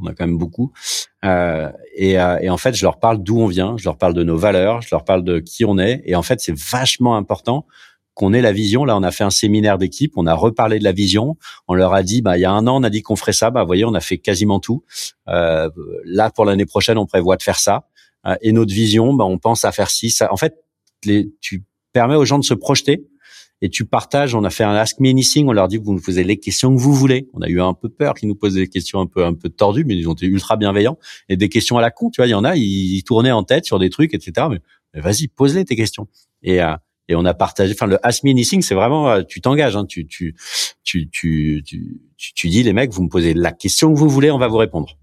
on 0.00 0.06
a 0.06 0.14
quand 0.14 0.26
même 0.26 0.38
beaucoup. 0.38 0.72
Euh, 1.24 1.70
et, 1.94 2.18
euh, 2.18 2.38
et, 2.40 2.50
en 2.50 2.56
fait, 2.56 2.74
je 2.74 2.84
leur 2.84 2.98
parle 2.98 3.22
d'où 3.22 3.40
on 3.40 3.46
vient, 3.46 3.76
je 3.76 3.84
leur 3.84 3.98
parle 3.98 4.14
de 4.14 4.22
nos 4.22 4.36
valeurs, 4.36 4.82
je 4.82 4.88
leur 4.92 5.04
parle 5.04 5.24
de 5.24 5.40
qui 5.40 5.64
on 5.64 5.78
est. 5.78 6.02
Et 6.04 6.14
en 6.14 6.22
fait, 6.22 6.40
c'est 6.40 6.56
vachement 6.56 7.16
important 7.16 7.66
qu'on 8.14 8.32
ait 8.32 8.40
la 8.40 8.52
vision. 8.52 8.84
Là, 8.84 8.96
on 8.96 9.02
a 9.02 9.10
fait 9.10 9.24
un 9.24 9.30
séminaire 9.30 9.78
d'équipe, 9.78 10.12
on 10.16 10.26
a 10.26 10.34
reparlé 10.34 10.78
de 10.78 10.84
la 10.84 10.92
vision. 10.92 11.36
On 11.66 11.74
leur 11.74 11.94
a 11.94 12.02
dit, 12.02 12.22
bah, 12.22 12.36
il 12.36 12.40
y 12.40 12.44
a 12.44 12.50
un 12.50 12.66
an, 12.66 12.80
on 12.80 12.82
a 12.82 12.90
dit 12.90 13.02
qu'on 13.02 13.16
ferait 13.16 13.32
ça. 13.32 13.50
Bah, 13.50 13.64
voyez, 13.64 13.84
on 13.84 13.94
a 13.94 14.00
fait 14.00 14.18
quasiment 14.18 14.60
tout. 14.60 14.84
Euh, 15.28 15.68
là, 16.04 16.30
pour 16.30 16.44
l'année 16.44 16.66
prochaine, 16.66 16.98
on 16.98 17.06
prévoit 17.06 17.36
de 17.36 17.42
faire 17.42 17.58
ça. 17.58 17.88
Euh, 18.26 18.36
et 18.42 18.52
notre 18.52 18.72
vision, 18.72 19.14
bah, 19.14 19.24
on 19.24 19.38
pense 19.38 19.64
à 19.64 19.72
faire 19.72 19.90
ci. 19.90 20.10
Ça. 20.10 20.32
En 20.32 20.36
fait, 20.36 20.56
les, 21.04 21.30
tu 21.40 21.64
permets 21.92 22.16
aux 22.16 22.24
gens 22.24 22.38
de 22.38 22.44
se 22.44 22.54
projeter 22.54 23.06
et 23.60 23.68
tu 23.68 23.84
partages. 23.84 24.34
On 24.34 24.44
a 24.44 24.50
fait 24.50 24.64
un 24.64 24.74
Ask 24.74 25.00
Me 25.00 25.08
Anything. 25.08 25.48
On 25.48 25.52
leur 25.52 25.68
dit 25.68 25.76
vous 25.76 25.92
nous 25.92 26.00
posez 26.00 26.24
les 26.24 26.38
questions 26.38 26.74
que 26.74 26.80
vous 26.80 26.94
voulez. 26.94 27.28
On 27.34 27.40
a 27.40 27.48
eu 27.48 27.60
un 27.60 27.74
peu 27.74 27.88
peur 27.88 28.14
qu'ils 28.14 28.28
nous 28.28 28.34
posent 28.34 28.54
des 28.54 28.68
questions 28.68 29.00
un 29.00 29.06
peu 29.06 29.24
un 29.24 29.34
peu 29.34 29.48
tordues, 29.48 29.84
mais 29.84 29.96
ils 29.96 30.08
ont 30.08 30.14
été 30.14 30.26
ultra 30.26 30.56
bienveillants 30.56 30.98
et 31.28 31.36
des 31.36 31.48
questions 31.48 31.78
à 31.78 31.80
la 31.80 31.90
con. 31.90 32.10
Tu 32.10 32.20
vois, 32.20 32.26
il 32.26 32.30
y 32.30 32.34
en 32.34 32.44
a, 32.44 32.56
ils, 32.56 33.02
tournaient 33.04 33.32
en 33.32 33.42
tête 33.42 33.64
sur 33.64 33.78
des 33.78 33.90
trucs, 33.90 34.14
etc. 34.14 34.46
Mais, 34.50 35.00
vas-y, 35.00 35.28
pose-les 35.28 35.64
tes 35.64 35.76
questions. 35.76 36.08
Et 36.42 36.62
euh, 36.62 36.74
et 37.10 37.14
on 37.14 37.24
a 37.24 37.34
partagé. 37.34 37.72
Enfin, 37.72 37.86
le 37.86 37.98
Ask 38.06 38.22
Me 38.22 38.30
Anything, 38.30 38.60
c'est 38.60 38.74
vraiment 38.74 39.08
euh, 39.08 39.22
tu 39.22 39.40
t'engages. 39.40 39.76
Hein, 39.76 39.86
tu, 39.86 40.06
tu 40.06 40.36
tu 40.84 41.08
tu 41.10 41.62
tu 41.64 42.00
tu 42.16 42.48
dis 42.48 42.62
les 42.62 42.72
mecs, 42.72 42.92
vous 42.92 43.02
me 43.02 43.08
posez 43.08 43.34
la 43.34 43.52
question 43.52 43.92
que 43.92 43.98
vous 43.98 44.08
voulez, 44.08 44.30
on 44.30 44.38
va 44.38 44.48
vous 44.48 44.58
répondre. 44.58 44.98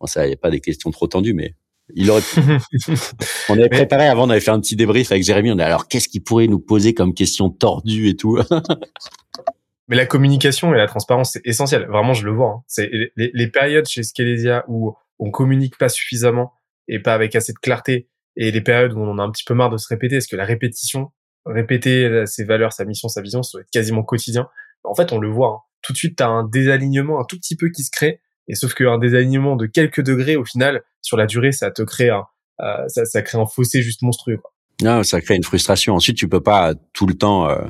Bon, 0.00 0.06
ça, 0.06 0.26
y 0.26 0.32
a 0.32 0.36
pas 0.36 0.50
des 0.50 0.60
questions 0.60 0.90
trop 0.90 1.06
tendues, 1.06 1.34
mais 1.34 1.54
il 1.94 2.10
aurait 2.10 2.22
on 3.48 3.54
avait 3.54 3.68
préparé 3.68 4.06
avant, 4.08 4.26
on 4.26 4.30
avait 4.30 4.40
fait 4.40 4.50
un 4.50 4.60
petit 4.60 4.76
débrief 4.76 5.12
avec 5.12 5.22
Jérémy. 5.22 5.52
On 5.52 5.58
a 5.58 5.64
alors 5.64 5.88
qu'est-ce 5.88 6.08
qu'il 6.08 6.22
pourrait 6.22 6.46
nous 6.46 6.58
poser 6.58 6.94
comme 6.94 7.14
question 7.14 7.50
tordue 7.50 8.08
et 8.08 8.16
tout. 8.16 8.38
Mais 9.88 9.96
la 9.96 10.06
communication 10.06 10.72
et 10.72 10.78
la 10.78 10.86
transparence, 10.86 11.32
c'est 11.32 11.42
essentiel. 11.44 11.86
Vraiment, 11.86 12.14
je 12.14 12.24
le 12.24 12.32
vois. 12.32 12.48
Hein. 12.48 12.62
C'est 12.66 12.90
les, 13.16 13.30
les, 13.34 13.48
périodes 13.48 13.86
chez 13.86 14.02
Scalesia 14.02 14.64
où 14.66 14.94
on 15.18 15.30
communique 15.30 15.76
pas 15.76 15.90
suffisamment 15.90 16.54
et 16.88 17.00
pas 17.00 17.12
avec 17.14 17.36
assez 17.36 17.52
de 17.52 17.58
clarté, 17.58 18.08
et 18.36 18.50
les 18.50 18.60
périodes 18.60 18.92
où 18.94 18.98
on 18.98 19.18
a 19.18 19.22
un 19.22 19.30
petit 19.30 19.44
peu 19.44 19.54
marre 19.54 19.70
de 19.70 19.76
se 19.76 19.88
répéter, 19.88 20.16
parce 20.16 20.26
que 20.26 20.36
la 20.36 20.44
répétition, 20.44 21.12
répéter 21.46 22.24
ses 22.26 22.44
valeurs, 22.44 22.72
sa 22.72 22.84
mission, 22.84 23.08
sa 23.08 23.22
vision, 23.22 23.42
ça 23.42 23.58
doit 23.58 23.62
être 23.62 23.70
quasiment 23.70 24.02
quotidien. 24.02 24.48
En 24.82 24.94
fait, 24.94 25.12
on 25.12 25.18
le 25.18 25.28
voit. 25.28 25.48
Hein. 25.48 25.60
Tout 25.82 25.92
de 25.92 25.98
suite, 25.98 26.16
tu 26.16 26.22
as 26.22 26.28
un 26.28 26.44
désalignement 26.44 27.20
un 27.20 27.24
tout 27.24 27.36
petit 27.36 27.56
peu 27.56 27.70
qui 27.70 27.84
se 27.84 27.90
crée, 27.90 28.20
et 28.48 28.54
sauf 28.54 28.74
qu'un 28.74 28.98
désalignement 28.98 29.56
de 29.56 29.66
quelques 29.66 30.02
degrés, 30.02 30.36
au 30.36 30.44
final, 30.44 30.82
sur 31.02 31.16
la 31.16 31.26
durée, 31.26 31.52
ça 31.52 31.70
te 31.70 31.82
crée 31.82 32.10
un, 32.10 32.24
euh, 32.60 32.88
ça, 32.88 33.04
ça, 33.04 33.22
crée 33.22 33.38
un 33.38 33.46
fossé 33.46 33.82
juste 33.82 34.02
monstrueux. 34.02 34.36
Quoi. 34.36 34.52
Non, 34.82 35.02
ça 35.02 35.20
crée 35.20 35.36
une 35.36 35.44
frustration. 35.44 35.94
Ensuite, 35.94 36.16
tu 36.16 36.28
peux 36.28 36.42
pas 36.42 36.74
tout 36.92 37.06
le 37.06 37.14
temps, 37.14 37.48
euh, 37.48 37.64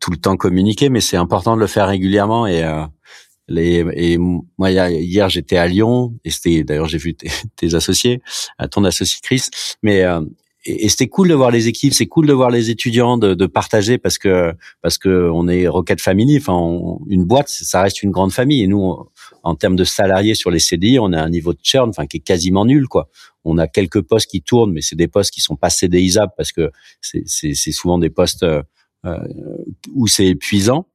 tout 0.00 0.10
le 0.10 0.16
temps 0.16 0.36
communiquer, 0.36 0.88
mais 0.88 1.00
c'est 1.00 1.16
important 1.16 1.56
de 1.56 1.60
le 1.60 1.66
faire 1.66 1.88
régulièrement. 1.88 2.46
Et, 2.46 2.62
euh, 2.62 2.84
les, 3.46 3.84
et 3.92 4.18
moi, 4.18 4.70
hier, 4.70 5.28
j'étais 5.28 5.56
à 5.56 5.66
Lyon, 5.66 6.14
et 6.24 6.30
c'était 6.30 6.64
d'ailleurs 6.64 6.88
j'ai 6.88 6.98
vu 6.98 7.14
tes, 7.14 7.30
tes, 7.56 7.74
associés, 7.74 8.22
ton 8.70 8.84
associé 8.84 9.20
Chris, 9.22 9.42
mais 9.82 10.02
et, 10.64 10.88
c'était 10.88 11.08
cool 11.08 11.28
de 11.28 11.34
voir 11.34 11.50
les 11.50 11.68
équipes, 11.68 11.92
c'est 11.92 12.06
cool 12.06 12.26
de 12.26 12.32
voir 12.32 12.50
les 12.50 12.70
étudiants 12.70 13.18
de, 13.18 13.34
de, 13.34 13.46
partager 13.46 13.98
parce 13.98 14.18
que 14.18 14.54
parce 14.82 14.98
que 14.98 15.30
on 15.32 15.48
est 15.48 15.68
Rocket 15.68 16.00
Family. 16.00 16.38
Enfin, 16.38 16.98
une 17.08 17.24
boîte, 17.24 17.48
ça 17.48 17.82
reste 17.82 18.02
une 18.02 18.10
grande 18.10 18.32
famille. 18.32 18.62
Et 18.62 18.66
nous, 18.66 18.96
en 19.42 19.54
termes 19.54 19.76
de 19.76 19.84
salariés 19.84 20.34
sur 20.34 20.50
les 20.50 20.58
CDI, 20.58 20.98
on 20.98 21.12
a 21.12 21.20
un 21.20 21.28
niveau 21.28 21.52
de 21.52 21.58
churn, 21.62 21.90
enfin, 21.90 22.06
qui 22.06 22.18
est 22.18 22.20
quasiment 22.20 22.64
nul, 22.64 22.88
quoi. 22.88 23.08
On 23.44 23.58
a 23.58 23.66
quelques 23.66 24.00
postes 24.00 24.30
qui 24.30 24.40
tournent, 24.40 24.72
mais 24.72 24.80
c'est 24.80 24.96
des 24.96 25.08
postes 25.08 25.32
qui 25.32 25.42
sont 25.42 25.56
pas 25.56 25.70
CDIsables 25.70 26.32
parce 26.36 26.52
que 26.52 26.70
c'est 27.00 27.54
souvent 27.72 27.98
des 27.98 28.10
postes 28.10 28.42
euh, 28.42 28.62
euh, 29.04 29.18
où 29.92 30.06
c'est 30.06 30.26
épuisant. 30.26 30.86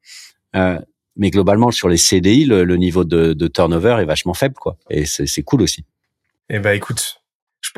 Euh, 0.55 0.79
mais 1.15 1.29
globalement, 1.29 1.69
sur 1.69 1.89
les 1.89 1.97
CDI, 1.97 2.45
le, 2.45 2.63
le 2.63 2.77
niveau 2.77 3.03
de, 3.03 3.33
de, 3.33 3.47
turnover 3.47 3.97
est 4.01 4.05
vachement 4.05 4.33
faible, 4.33 4.55
quoi. 4.55 4.77
Et 4.89 5.05
c'est 5.05 5.43
cool 5.43 5.61
aussi. 5.61 5.83
Eh 6.49 6.59
ben, 6.59 6.71
écoute, 6.71 7.18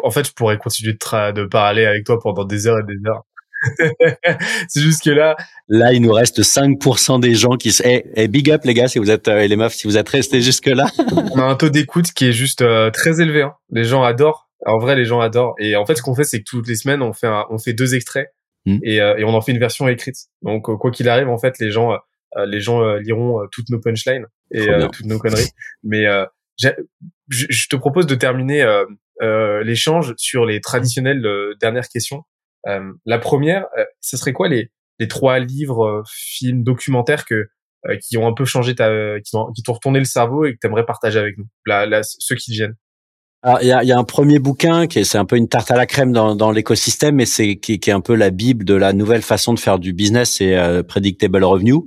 en 0.04 0.12
fait, 0.12 0.28
je 0.28 0.34
pourrais 0.34 0.58
continuer 0.58 0.94
de, 0.94 1.32
de 1.32 1.46
parler 1.46 1.86
avec 1.86 2.06
toi 2.06 2.20
pendant 2.20 2.46
des 2.46 2.68
heures 2.68 2.80
et 2.80 2.84
des 2.84 3.00
heures. 3.10 3.24
c'est 4.68 4.82
juste 4.82 5.04
que 5.04 5.12
là, 5.12 5.36
là, 5.68 5.94
il 5.94 6.02
nous 6.02 6.12
reste 6.12 6.42
5% 6.42 7.20
des 7.20 7.36
gens 7.36 7.58
qui, 7.58 7.72
eh, 7.84 8.06
eh, 8.16 8.28
big 8.28 8.50
up 8.50 8.62
les 8.64 8.74
gars, 8.74 8.88
si 8.88 9.00
vous 9.00 9.12
êtes 9.12 9.28
euh, 9.28 9.46
les 9.46 9.56
meufs, 9.56 9.74
si 9.74 9.88
vous 9.88 9.98
êtes 9.98 10.10
restés 10.10 10.42
jusque 10.42 10.68
là. 10.68 10.88
on 11.12 11.40
a 11.40 11.44
un 11.44 11.56
taux 11.56 11.70
d'écoute 11.70 12.12
qui 12.12 12.28
est 12.28 12.34
juste 12.34 12.62
euh, 12.62 12.90
très 12.90 13.22
élevé. 13.22 13.44
Hein. 13.44 13.54
Les 13.70 13.84
gens 13.84 14.04
adorent. 14.04 14.50
En 14.66 14.78
vrai, 14.78 14.96
les 14.96 15.06
gens 15.06 15.20
adorent. 15.20 15.56
Et 15.60 15.76
en 15.76 15.86
fait, 15.86 15.96
ce 15.96 16.02
qu'on 16.02 16.16
fait, 16.16 16.24
c'est 16.24 16.40
que 16.40 16.44
toutes 16.48 16.68
les 16.68 16.76
semaines, 16.76 17.02
on 17.02 17.14
fait 17.14 17.30
on 17.50 17.58
fait 17.58 17.74
deux 17.74 17.96
extraits 17.96 18.30
hmm. 18.66 18.78
et, 18.84 19.02
euh, 19.02 19.18
et, 19.18 19.24
on 19.24 19.34
en 19.34 19.42
fait 19.42 19.52
une 19.52 19.60
version 19.60 19.88
écrite. 19.88 20.18
Donc, 20.44 20.64
quoi 20.64 20.92
qu'il 20.92 21.10
arrive, 21.10 21.30
en 21.30 21.38
fait, 21.38 21.60
les 21.60 21.72
gens 21.72 21.98
les 22.46 22.62
gens 22.62 22.96
liront 22.96 23.42
toutes 23.52 23.70
nos 23.70 23.80
punchlines 23.80 24.26
et 24.52 24.66
toutes 24.94 25.06
nos 25.06 25.20
conneries. 25.20 25.50
Mais 25.84 26.06
je, 27.30 27.68
te 27.70 27.76
propose 27.76 28.08
de 28.08 28.16
terminer 28.16 28.66
euh, 29.22 29.64
l'échange 29.64 30.16
sur 30.18 30.46
les 30.46 30.62
traditionnelles 30.62 31.26
euh, 31.26 31.54
dernières 31.60 31.88
questions. 31.88 32.24
Euh, 32.68 32.92
la 33.06 33.20
première, 33.20 33.66
ce 34.00 34.18
serait 34.18 34.34
quoi 34.34 34.48
les, 34.48 34.72
les 34.98 35.08
trois 35.08 35.40
livres, 35.40 36.04
films, 36.08 36.64
documentaires 36.64 37.26
que 37.26 37.48
qui 38.08 38.16
ont 38.16 38.28
un 38.28 38.34
peu 38.34 38.46
changé 38.46 38.76
ta, 38.76 39.20
qui 39.22 39.32
t'ont 39.64 39.74
retourné 39.74 39.98
le 39.98 40.06
cerveau 40.06 40.46
et 40.46 40.54
que 40.54 40.60
tu 40.62 40.68
aimerais 40.68 40.86
partager 40.86 41.18
avec 41.18 41.36
nous, 41.40 41.48
là, 41.66 41.88
là, 41.88 42.02
ceux 42.04 42.36
qui 42.36 42.52
viennent. 42.52 42.76
Il 43.62 43.68
y 43.68 43.72
a, 43.72 43.84
y 43.84 43.92
a, 43.92 43.98
un 43.98 44.04
premier 44.04 44.38
bouquin 44.38 44.86
qui 44.86 45.00
est 45.00 45.04
c'est 45.04 45.18
un 45.18 45.26
peu 45.26 45.36
une 45.36 45.48
tarte 45.48 45.72
à 45.72 45.76
la 45.76 45.88
crème 45.88 46.12
dans, 46.12 46.36
dans 46.36 46.52
l'écosystème, 46.52 47.16
mais 47.16 47.26
c'est 47.26 47.56
qui, 47.56 47.80
qui, 47.80 47.90
est 47.90 47.94
un 47.94 48.02
peu 48.02 48.14
la 48.14 48.30
bible 48.30 48.66
de 48.66 48.76
la 48.76 48.94
nouvelle 48.94 49.24
façon 49.24 49.56
de 49.56 49.60
faire 49.60 49.80
du 49.80 49.94
business, 49.94 50.36
c'est 50.38 50.84
Predictable 50.84 51.44
Revenue, 51.44 51.82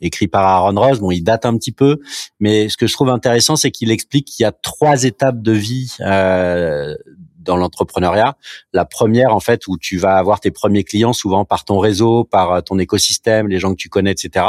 écrit 0.00 0.28
par 0.28 0.46
Aaron 0.46 0.80
Ross. 0.80 1.00
Bon, 1.00 1.10
il 1.10 1.22
date 1.22 1.46
un 1.46 1.56
petit 1.56 1.72
peu, 1.72 2.00
mais 2.40 2.68
ce 2.68 2.76
que 2.76 2.86
je 2.86 2.92
trouve 2.92 3.08
intéressant, 3.08 3.56
c'est 3.56 3.70
qu'il 3.70 3.90
explique 3.90 4.26
qu'il 4.26 4.44
y 4.44 4.46
a 4.46 4.52
trois 4.52 5.04
étapes 5.04 5.42
de 5.42 5.52
vie 5.52 5.96
euh, 6.00 6.94
dans 7.44 7.56
l'entrepreneuriat. 7.56 8.36
La 8.72 8.84
première, 8.84 9.34
en 9.34 9.40
fait, 9.40 9.66
où 9.66 9.76
tu 9.78 9.98
vas 9.98 10.16
avoir 10.16 10.40
tes 10.40 10.50
premiers 10.50 10.84
clients, 10.84 11.12
souvent 11.12 11.44
par 11.44 11.64
ton 11.64 11.78
réseau, 11.78 12.24
par 12.24 12.62
ton 12.62 12.78
écosystème, 12.78 13.48
les 13.48 13.58
gens 13.58 13.70
que 13.70 13.78
tu 13.78 13.88
connais, 13.88 14.12
etc. 14.12 14.46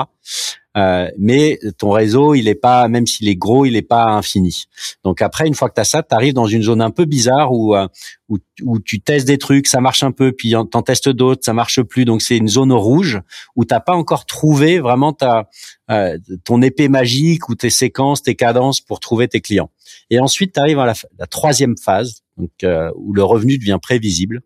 Euh, 0.78 1.10
mais 1.18 1.58
ton 1.78 1.92
réseau, 1.92 2.36
il 2.36 2.48
est 2.48 2.56
pas, 2.56 2.88
même 2.88 3.08
s'il 3.08 3.30
est 3.30 3.36
gros, 3.36 3.66
il 3.66 3.76
est 3.76 3.82
pas 3.82 4.06
infini. 4.06 4.66
Donc 5.04 5.22
après, 5.22 5.48
une 5.48 5.56
fois 5.56 5.70
que 5.70 5.76
tu 5.76 5.82
as 5.82 5.86
ça, 5.86 6.04
tu 6.04 6.14
arrives 6.14 6.34
dans 6.34 6.48
une 6.48 6.64
zone 6.64 6.82
un 6.82 6.92
peu 6.92 7.06
bizarre 7.06 7.54
où, 7.54 7.76
euh, 7.76 7.88
où, 8.28 8.38
où, 8.64 8.80
tu 8.80 9.00
testes 9.00 9.28
des 9.28 9.38
trucs, 9.38 9.68
ça 9.68 9.80
marche 9.80 10.04
un 10.04 10.12
peu, 10.12 10.34
puis 10.34 10.54
t'en 10.72 10.82
testes 10.82 11.10
d'autres, 11.10 11.46
ça 11.46 11.54
marche 11.54 11.82
plus. 11.82 12.04
Donc 12.04 12.22
c'est 12.22 12.38
une 12.38 12.50
zone 12.50 12.74
rouge 12.74 13.22
où 13.56 13.64
t'as 13.64 13.80
pas 13.80 13.94
encore 13.94 14.26
trouvé 14.26 14.80
vraiment 14.80 15.14
ta, 15.14 15.50
euh, 15.92 16.18
ton 16.44 16.62
épée 16.62 16.90
magique 16.90 17.48
ou 17.48 17.56
tes 17.56 17.70
séquences, 17.70 18.22
tes 18.22 18.36
cadences 18.36 18.82
pour 18.82 19.00
trouver 19.00 19.30
tes 19.30 19.40
clients. 19.40 19.70
Et 20.10 20.20
ensuite, 20.20 20.54
tu 20.54 20.60
arrives 20.60 20.80
à 20.80 20.86
la, 20.86 20.94
la, 21.18 21.28
troisième 21.28 21.76
phase, 21.78 22.24
donc 22.38 22.52
euh, 22.64 22.92
où 22.96 23.14
le 23.14 23.24
revenu 23.24 23.58
devient 23.58 23.80
prévisible, 23.82 24.42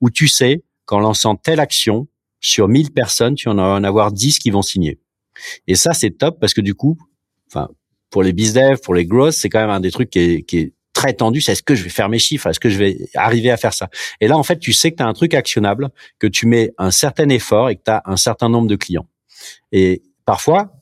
où 0.00 0.10
tu 0.10 0.28
sais 0.28 0.62
qu'en 0.84 1.00
lançant 1.00 1.34
telle 1.36 1.60
action, 1.60 2.08
sur 2.40 2.68
1000 2.68 2.92
personnes, 2.92 3.34
tu 3.34 3.48
en 3.48 3.56
vas 3.56 3.74
en 3.74 3.84
avoir 3.84 4.12
10 4.12 4.38
qui 4.38 4.50
vont 4.50 4.62
signer. 4.62 4.98
Et 5.66 5.74
ça, 5.74 5.92
c'est 5.92 6.10
top 6.10 6.38
parce 6.40 6.54
que 6.54 6.60
du 6.60 6.74
coup, 6.74 6.98
enfin, 7.48 7.68
pour 8.10 8.22
les 8.22 8.32
bizdev, 8.32 8.78
pour 8.80 8.94
les 8.94 9.06
growth, 9.06 9.32
c'est 9.32 9.48
quand 9.48 9.60
même 9.60 9.70
un 9.70 9.80
des 9.80 9.90
trucs 9.90 10.10
qui 10.10 10.18
est, 10.18 10.42
qui 10.42 10.58
est 10.58 10.72
très 10.92 11.12
tendu. 11.12 11.40
C'est 11.40 11.52
est-ce 11.52 11.62
que 11.62 11.74
je 11.74 11.84
vais 11.84 11.90
faire 11.90 12.08
mes 12.08 12.18
chiffres? 12.18 12.46
Est-ce 12.48 12.60
que 12.60 12.70
je 12.70 12.78
vais 12.78 12.96
arriver 13.14 13.50
à 13.50 13.56
faire 13.56 13.74
ça? 13.74 13.88
Et 14.20 14.28
là, 14.28 14.36
en 14.36 14.42
fait, 14.42 14.58
tu 14.58 14.72
sais 14.72 14.90
que 14.90 14.96
tu 14.96 15.02
as 15.02 15.06
un 15.06 15.12
truc 15.12 15.34
actionnable, 15.34 15.90
que 16.18 16.26
tu 16.26 16.46
mets 16.46 16.72
un 16.78 16.90
certain 16.90 17.28
effort 17.28 17.70
et 17.70 17.76
que 17.76 17.82
tu 17.84 17.90
as 17.90 18.02
un 18.04 18.16
certain 18.16 18.48
nombre 18.48 18.68
de 18.68 18.76
clients. 18.76 19.06
Et 19.72 20.02
parfois, 20.24 20.72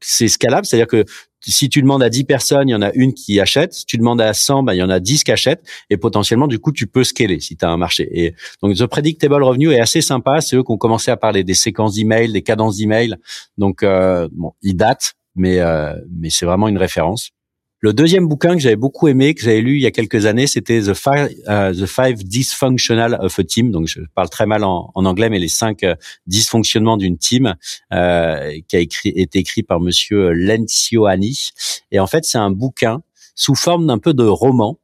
c'est 0.00 0.28
scalable, 0.28 0.66
c'est-à-dire 0.66 0.86
que 0.86 1.04
si 1.52 1.68
tu 1.68 1.82
demandes 1.82 2.02
à 2.02 2.10
10 2.10 2.24
personnes, 2.24 2.68
il 2.68 2.72
y 2.72 2.74
en 2.74 2.82
a 2.82 2.92
une 2.94 3.14
qui 3.14 3.40
achète. 3.40 3.72
Si 3.72 3.86
tu 3.86 3.98
demandes 3.98 4.20
à 4.20 4.34
100, 4.34 4.62
ben, 4.64 4.74
il 4.74 4.78
y 4.78 4.82
en 4.82 4.90
a 4.90 5.00
10 5.00 5.24
qui 5.24 5.32
achètent. 5.32 5.64
Et 5.90 5.96
potentiellement, 5.96 6.46
du 6.46 6.58
coup, 6.58 6.72
tu 6.72 6.86
peux 6.86 7.04
scaler 7.04 7.40
si 7.40 7.56
tu 7.56 7.64
as 7.64 7.70
un 7.70 7.76
marché. 7.76 8.08
Et 8.12 8.34
donc, 8.62 8.76
The 8.76 8.86
Predictable 8.86 9.42
Revenue 9.42 9.72
est 9.72 9.80
assez 9.80 10.00
sympa. 10.00 10.40
C'est 10.40 10.56
eux 10.56 10.62
qui 10.62 10.72
ont 10.72 10.78
commencé 10.78 11.10
à 11.10 11.16
parler 11.16 11.44
des 11.44 11.54
séquences 11.54 11.94
d'emails, 11.94 12.32
des 12.32 12.42
cadences 12.42 12.76
d'emails. 12.76 13.16
Donc, 13.58 13.82
euh, 13.82 14.28
bon, 14.32 14.52
ils 14.62 14.76
datent, 14.76 15.14
mais, 15.34 15.60
euh, 15.60 15.94
mais 16.10 16.30
c'est 16.30 16.46
vraiment 16.46 16.68
une 16.68 16.78
référence. 16.78 17.30
Le 17.80 17.92
deuxième 17.92 18.26
bouquin 18.26 18.54
que 18.54 18.60
j'avais 18.60 18.76
beaucoup 18.76 19.06
aimé, 19.06 19.34
que 19.34 19.42
j'avais 19.42 19.60
lu 19.60 19.74
il 19.74 19.82
y 19.82 19.86
a 19.86 19.90
quelques 19.90 20.24
années, 20.24 20.46
c'était 20.46 20.80
The 20.80 20.94
Five, 20.94 21.30
uh, 21.46 21.78
The 21.78 21.84
Five 21.84 22.24
Dysfunctional 22.24 23.18
of 23.20 23.38
a 23.38 23.44
Team. 23.44 23.70
Donc, 23.70 23.86
je 23.86 24.00
parle 24.14 24.30
très 24.30 24.46
mal 24.46 24.64
en, 24.64 24.90
anglais, 24.94 25.28
mais 25.28 25.38
les 25.38 25.48
cinq 25.48 25.82
uh, 25.82 25.94
dysfonctionnements 26.26 26.96
d'une 26.96 27.18
team, 27.18 27.54
euh, 27.92 28.58
qui 28.66 28.76
a 28.76 28.78
écrit, 28.80 29.10
été 29.10 29.40
écrit 29.40 29.62
par 29.62 29.80
Monsieur 29.80 30.30
Lencioni. 30.32 31.50
Et 31.92 32.00
en 32.00 32.06
fait, 32.06 32.24
c'est 32.24 32.38
un 32.38 32.50
bouquin 32.50 33.02
sous 33.34 33.54
forme 33.54 33.86
d'un 33.86 33.98
peu 33.98 34.14
de 34.14 34.24
roman. 34.24 34.78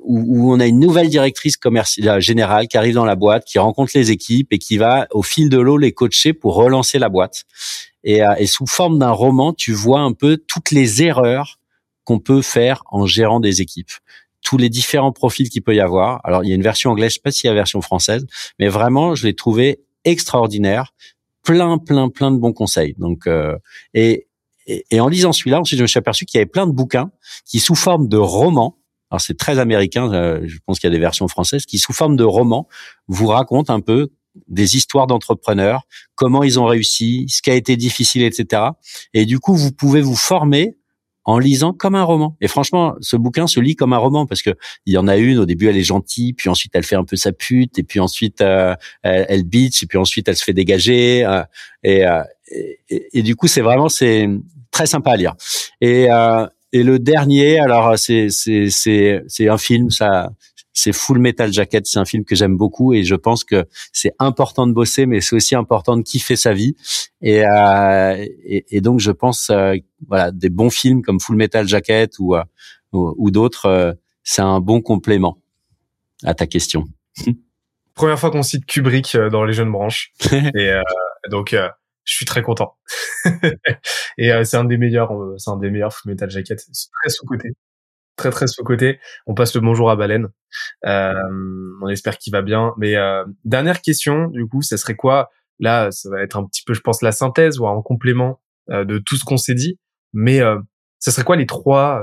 Où, 0.00 0.20
où, 0.26 0.54
on 0.54 0.58
a 0.58 0.66
une 0.66 0.80
nouvelle 0.80 1.10
directrice 1.10 1.58
commerciale 1.58 2.22
générale 2.22 2.66
qui 2.66 2.78
arrive 2.78 2.94
dans 2.94 3.04
la 3.04 3.14
boîte, 3.14 3.44
qui 3.44 3.58
rencontre 3.58 3.92
les 3.94 4.10
équipes 4.10 4.50
et 4.50 4.58
qui 4.58 4.78
va 4.78 5.06
au 5.10 5.22
fil 5.22 5.50
de 5.50 5.58
l'eau 5.58 5.76
les 5.76 5.92
coacher 5.92 6.32
pour 6.32 6.54
relancer 6.54 6.98
la 6.98 7.10
boîte. 7.10 7.44
Euh, 8.06 8.34
et 8.38 8.46
sous 8.46 8.66
forme 8.66 8.98
d'un 8.98 9.10
roman, 9.10 9.52
tu 9.52 9.72
vois 9.72 10.00
un 10.00 10.14
peu 10.14 10.38
toutes 10.38 10.70
les 10.70 11.02
erreurs 11.02 11.55
qu'on 12.06 12.20
peut 12.20 12.40
faire 12.40 12.82
en 12.86 13.04
gérant 13.04 13.40
des 13.40 13.60
équipes 13.60 13.90
tous 14.42 14.56
les 14.56 14.68
différents 14.68 15.10
profils 15.10 15.50
qu'il 15.50 15.62
peut 15.62 15.74
y 15.74 15.80
avoir. 15.80 16.20
Alors, 16.22 16.44
il 16.44 16.48
y 16.48 16.52
a 16.52 16.54
une 16.54 16.62
version 16.62 16.92
anglaise, 16.92 17.10
je 17.10 17.14
sais 17.14 17.20
pas 17.20 17.32
s'il 17.32 17.48
y 17.48 17.48
a 17.48 17.52
une 17.52 17.58
version 17.58 17.80
française, 17.80 18.24
mais 18.60 18.68
vraiment, 18.68 19.16
je 19.16 19.26
l'ai 19.26 19.34
trouvé 19.34 19.80
extraordinaire. 20.04 20.94
Plein, 21.42 21.78
plein, 21.78 22.08
plein 22.08 22.30
de 22.30 22.38
bons 22.38 22.52
conseils. 22.52 22.94
Donc, 22.96 23.26
euh, 23.26 23.56
et, 23.92 24.28
et, 24.66 25.00
en 25.00 25.08
lisant 25.08 25.32
celui-là, 25.32 25.60
ensuite, 25.60 25.78
je 25.78 25.82
me 25.82 25.88
suis 25.88 25.98
aperçu 25.98 26.26
qu'il 26.26 26.38
y 26.38 26.40
avait 26.40 26.50
plein 26.50 26.66
de 26.66 26.72
bouquins 26.72 27.10
qui, 27.44 27.58
sous 27.58 27.74
forme 27.74 28.08
de 28.08 28.16
romans, 28.16 28.78
alors 29.10 29.20
c'est 29.20 29.36
très 29.36 29.58
américain, 29.58 30.12
euh, 30.12 30.42
je 30.44 30.58
pense 30.64 30.78
qu'il 30.78 30.88
y 30.88 30.92
a 30.92 30.94
des 30.94 31.00
versions 31.00 31.26
françaises, 31.26 31.66
qui, 31.66 31.78
sous 31.78 31.92
forme 31.92 32.16
de 32.16 32.24
romans, 32.24 32.68
vous 33.08 33.26
racontent 33.26 33.72
un 33.74 33.80
peu 33.80 34.10
des 34.48 34.76
histoires 34.76 35.08
d'entrepreneurs, 35.08 35.82
comment 36.14 36.44
ils 36.44 36.60
ont 36.60 36.66
réussi, 36.66 37.26
ce 37.28 37.42
qui 37.42 37.50
a 37.50 37.54
été 37.54 37.76
difficile, 37.76 38.22
etc. 38.22 38.62
Et 39.12 39.24
du 39.24 39.40
coup, 39.40 39.54
vous 39.54 39.72
pouvez 39.72 40.02
vous 40.02 40.16
former 40.16 40.76
en 41.26 41.38
lisant 41.38 41.72
comme 41.72 41.96
un 41.96 42.04
roman. 42.04 42.36
Et 42.40 42.48
franchement, 42.48 42.94
ce 43.00 43.16
bouquin 43.16 43.48
se 43.48 43.58
lit 43.58 43.74
comme 43.74 43.92
un 43.92 43.98
roman 43.98 44.26
parce 44.26 44.42
que 44.42 44.50
il 44.86 44.94
y 44.94 44.96
en 44.98 45.08
a 45.08 45.16
une 45.16 45.38
au 45.38 45.44
début 45.44 45.66
elle 45.68 45.76
est 45.76 45.82
gentille, 45.82 46.32
puis 46.32 46.48
ensuite 46.48 46.72
elle 46.74 46.84
fait 46.84 46.96
un 46.96 47.04
peu 47.04 47.16
sa 47.16 47.32
pute, 47.32 47.78
et 47.78 47.82
puis 47.82 47.98
ensuite 48.00 48.40
euh, 48.40 48.74
elle, 49.02 49.26
elle 49.28 49.40
et 49.40 49.86
puis 49.88 49.98
ensuite 49.98 50.28
elle 50.28 50.36
se 50.36 50.44
fait 50.44 50.52
dégager. 50.52 51.24
Euh, 51.24 51.42
euh, 51.86 52.22
et, 52.48 53.08
et, 53.12 53.22
du 53.22 53.34
coup 53.34 53.48
c'est 53.48 53.60
vraiment 53.60 53.88
c'est 53.88 54.28
très 54.70 54.86
sympa 54.86 55.12
à 55.12 55.16
lire. 55.16 55.34
Et 55.80 56.06
et 56.72 56.82
le 56.82 56.98
dernier, 56.98 57.58
alors 57.58 57.98
c'est 57.98 58.28
c'est 58.30 58.70
c'est 58.70 59.22
c'est 59.28 59.48
un 59.48 59.58
film, 59.58 59.90
ça 59.90 60.30
c'est 60.76 60.92
Full 60.92 61.18
Metal 61.18 61.50
Jacket. 61.52 61.86
C'est 61.86 61.98
un 61.98 62.04
film 62.04 62.24
que 62.24 62.34
j'aime 62.34 62.56
beaucoup 62.56 62.92
et 62.92 63.02
je 63.02 63.14
pense 63.14 63.44
que 63.44 63.66
c'est 63.92 64.12
important 64.18 64.66
de 64.66 64.72
bosser, 64.72 65.06
mais 65.06 65.22
c'est 65.22 65.34
aussi 65.34 65.54
important 65.54 65.96
de 65.96 66.02
kiffer 66.02 66.36
sa 66.36 66.52
vie. 66.52 66.76
Et, 67.22 67.44
euh, 67.46 68.14
et, 68.44 68.66
et, 68.76 68.80
donc 68.82 69.00
je 69.00 69.10
pense, 69.10 69.48
euh, 69.48 69.76
voilà, 70.06 70.30
des 70.30 70.50
bons 70.50 70.68
films 70.68 71.02
comme 71.02 71.18
Full 71.18 71.36
Metal 71.36 71.66
Jacket 71.66 72.18
ou, 72.18 72.36
euh, 72.36 72.42
ou, 72.92 73.30
d'autres, 73.30 73.66
euh, 73.66 73.92
c'est 74.22 74.42
un 74.42 74.60
bon 74.60 74.82
complément 74.82 75.38
à 76.24 76.34
ta 76.34 76.46
question. 76.46 76.84
Première 77.94 78.18
fois 78.18 78.30
qu'on 78.30 78.42
cite 78.42 78.66
Kubrick 78.66 79.16
dans 79.16 79.44
les 79.44 79.54
jeunes 79.54 79.72
branches, 79.72 80.12
et 80.30 80.78
donc 81.30 81.56
je 82.04 82.14
suis 82.14 82.26
très 82.26 82.42
content. 82.42 82.76
et 84.18 84.44
c'est 84.44 84.58
un 84.58 84.64
des 84.64 84.76
meilleurs, 84.76 85.14
c'est 85.38 85.48
un 85.48 85.56
des 85.56 85.70
meilleurs 85.70 85.94
Full 85.94 86.12
Metal 86.12 86.28
Jacket. 86.28 86.60
C'est 86.60 86.90
très 86.90 87.08
sous 87.08 87.24
côté 87.24 87.52
très 88.16 88.30
très 88.30 88.46
sous 88.46 88.64
côté. 88.64 88.98
On 89.26 89.34
passe 89.34 89.54
le 89.54 89.60
bonjour 89.60 89.90
à 89.90 89.96
Baleine. 89.96 90.28
Euh, 90.86 91.14
on 91.82 91.88
espère 91.88 92.18
qu'il 92.18 92.32
va 92.32 92.42
bien. 92.42 92.72
Mais 92.78 92.96
euh, 92.96 93.24
dernière 93.44 93.80
question, 93.82 94.28
du 94.28 94.46
coup, 94.46 94.62
ça 94.62 94.76
serait 94.76 94.96
quoi? 94.96 95.30
Là, 95.58 95.90
ça 95.90 96.10
va 96.10 96.22
être 96.22 96.36
un 96.36 96.44
petit 96.44 96.62
peu, 96.64 96.74
je 96.74 96.80
pense, 96.80 97.02
la 97.02 97.12
synthèse 97.12 97.58
ou 97.58 97.66
un 97.66 97.80
complément 97.82 98.40
euh, 98.70 98.84
de 98.84 98.98
tout 98.98 99.16
ce 99.16 99.24
qu'on 99.24 99.36
s'est 99.36 99.54
dit. 99.54 99.78
Mais 100.12 100.40
euh, 100.40 100.58
ça 100.98 101.10
serait 101.10 101.24
quoi 101.24 101.36
les 101.36 101.46
trois 101.46 102.02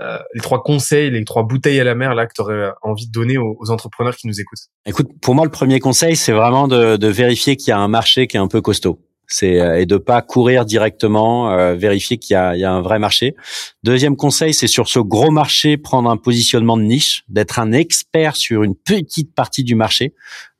euh, 0.00 0.18
les 0.32 0.40
trois 0.40 0.62
conseils, 0.62 1.10
les 1.10 1.24
trois 1.24 1.42
bouteilles 1.42 1.80
à 1.80 1.84
la 1.84 1.96
mer 1.96 2.14
là 2.14 2.26
que 2.26 2.32
tu 2.32 2.40
aurais 2.40 2.70
envie 2.82 3.08
de 3.08 3.12
donner 3.12 3.36
aux, 3.36 3.56
aux, 3.58 3.70
entrepreneurs 3.70 4.14
qui 4.14 4.28
nous 4.28 4.40
écoutent? 4.40 4.68
Écoute, 4.86 5.08
pour 5.20 5.34
moi, 5.34 5.44
le 5.44 5.50
premier 5.50 5.80
conseil, 5.80 6.14
c'est 6.14 6.32
vraiment 6.32 6.68
de, 6.68 6.96
de 6.96 7.08
vérifier 7.08 7.56
qu'il 7.56 7.70
y 7.70 7.72
a 7.72 7.78
un 7.78 7.88
marché 7.88 8.28
qui 8.28 8.36
est 8.36 8.40
un 8.40 8.46
peu 8.46 8.60
costaud. 8.60 9.00
C'est 9.28 9.60
euh, 9.60 9.80
et 9.80 9.86
de 9.86 9.98
pas 9.98 10.22
courir 10.22 10.64
directement, 10.64 11.52
euh, 11.52 11.74
vérifier 11.74 12.16
qu'il 12.16 12.34
y 12.34 12.58
y 12.58 12.64
a 12.64 12.72
un 12.72 12.80
vrai 12.80 12.98
marché. 12.98 13.36
Deuxième 13.84 14.16
conseil, 14.16 14.54
c'est 14.54 14.66
sur 14.66 14.88
ce 14.88 14.98
gros 14.98 15.30
marché 15.30 15.76
prendre 15.76 16.10
un 16.10 16.16
positionnement 16.16 16.76
de 16.76 16.82
niche, 16.82 17.24
d'être 17.28 17.58
un 17.58 17.72
expert 17.72 18.34
sur 18.34 18.62
une 18.62 18.74
petite 18.74 19.34
partie 19.34 19.64
du 19.64 19.74
marché. 19.74 20.14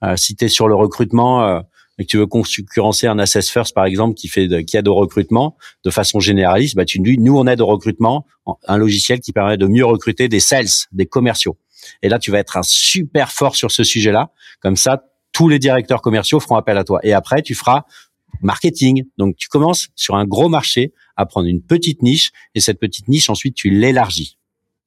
Euh, 0.05 0.17
si 0.17 0.37
tu 0.37 0.45
es 0.45 0.49
sur 0.49 0.69
le 0.69 0.75
recrutement 0.75 1.45
euh, 1.45 1.61
et 1.99 2.05
que 2.05 2.09
tu 2.09 2.19
veux 2.19 2.27
concurrencer 2.27 3.09
un 3.09 3.19
Assess 3.19 3.51
First 3.51 3.75
par 3.75 3.87
exemple 3.87 4.15
qui 4.15 4.29
fait 4.29 4.47
de, 4.47 4.61
qui 4.61 4.77
aide 4.77 4.87
au 4.87 4.95
recrutement 4.95 5.57
de 5.85 5.91
façon 5.91 6.21
généraliste, 6.21 6.77
bah 6.77 6.85
tu 6.85 7.01
nous 7.01 7.37
on 7.37 7.47
aide 7.47 7.61
au 7.61 7.67
recrutement, 7.67 8.27
un 8.67 8.77
logiciel 8.77 9.19
qui 9.19 9.33
permet 9.33 9.57
de 9.57 9.67
mieux 9.67 9.85
recruter 9.85 10.29
des 10.29 10.41
sales, 10.41 10.69
des 10.93 11.07
commerciaux. 11.07 11.57
Et 12.03 12.09
là 12.09 12.19
tu 12.19 12.31
vas 12.31 12.39
être 12.39 12.57
un 12.59 12.63
super 12.63 13.33
fort 13.33 13.57
sur 13.57 13.73
ce 13.73 13.83
sujet-là. 13.83 14.31
Comme 14.61 14.77
ça, 14.77 15.03
tous 15.33 15.49
les 15.49 15.59
directeurs 15.59 16.03
commerciaux 16.03 16.41
feront 16.41 16.57
appel 16.57 16.77
à 16.79 16.85
toi. 16.85 17.01
Et 17.03 17.13
après, 17.13 17.43
tu 17.43 17.55
feras 17.55 17.85
marketing. 18.43 19.05
Donc 19.19 19.37
tu 19.37 19.49
commences 19.49 19.89
sur 19.95 20.17
un 20.17 20.25
gros 20.25 20.49
marché 20.49 20.93
à 21.17 21.27
prendre 21.27 21.49
une 21.49 21.63
petite 21.63 22.03
niche 22.03 22.31
et 22.55 22.61
cette 22.61 22.79
petite 22.79 23.09
niche 23.09 23.31
ensuite 23.31 23.55
tu 23.55 23.71
l'élargis. 23.71 24.39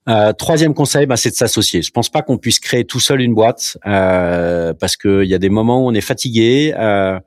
Euh, 0.09 0.33
troisième 0.33 0.73
conseil, 0.73 1.05
bah, 1.05 1.15
c'est 1.15 1.29
de 1.29 1.35
s'associer. 1.35 1.83
Je 1.83 1.91
pense 1.91 2.09
pas 2.09 2.23
qu'on 2.23 2.39
puisse 2.39 2.59
créer 2.59 2.85
tout 2.85 2.99
seul 2.99 3.21
une 3.21 3.35
boîte 3.35 3.77
euh, 3.85 4.73
parce 4.73 4.97
qu'il 4.97 5.25
y 5.25 5.35
a 5.35 5.37
des 5.37 5.49
moments 5.49 5.85
où 5.85 5.89
on 5.89 5.93
est 5.93 6.01
fatigué 6.01 6.73
euh, 6.75 7.19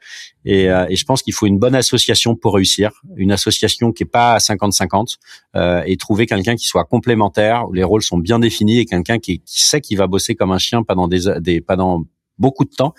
et, 0.44 0.68
euh, 0.68 0.84
et, 0.88 0.96
je 0.96 1.04
pense 1.04 1.22
qu'il 1.22 1.32
faut 1.32 1.46
une 1.46 1.58
bonne 1.60 1.76
association 1.76 2.34
pour 2.34 2.54
réussir, 2.54 2.90
une 3.16 3.30
association 3.30 3.92
qui 3.92 4.02
est 4.02 4.06
pas 4.06 4.34
à 4.34 4.38
50-50 4.38 5.18
euh, 5.54 5.82
et 5.86 5.96
trouver 5.96 6.26
quelqu'un 6.26 6.56
qui 6.56 6.66
soit 6.66 6.84
complémentaire 6.84 7.68
où 7.68 7.72
les 7.72 7.84
rôles 7.84 8.02
sont 8.02 8.18
bien 8.18 8.40
définis 8.40 8.80
et 8.80 8.86
quelqu'un 8.86 9.20
qui, 9.20 9.38
qui, 9.40 9.62
sait 9.62 9.80
qu'il 9.80 9.96
va 9.96 10.08
bosser 10.08 10.34
comme 10.34 10.50
un 10.50 10.58
chien 10.58 10.82
pendant 10.82 11.06
des, 11.06 11.40
des 11.40 11.60
pendant 11.60 12.02
beaucoup 12.38 12.64
de 12.64 12.74
temps 12.74 12.92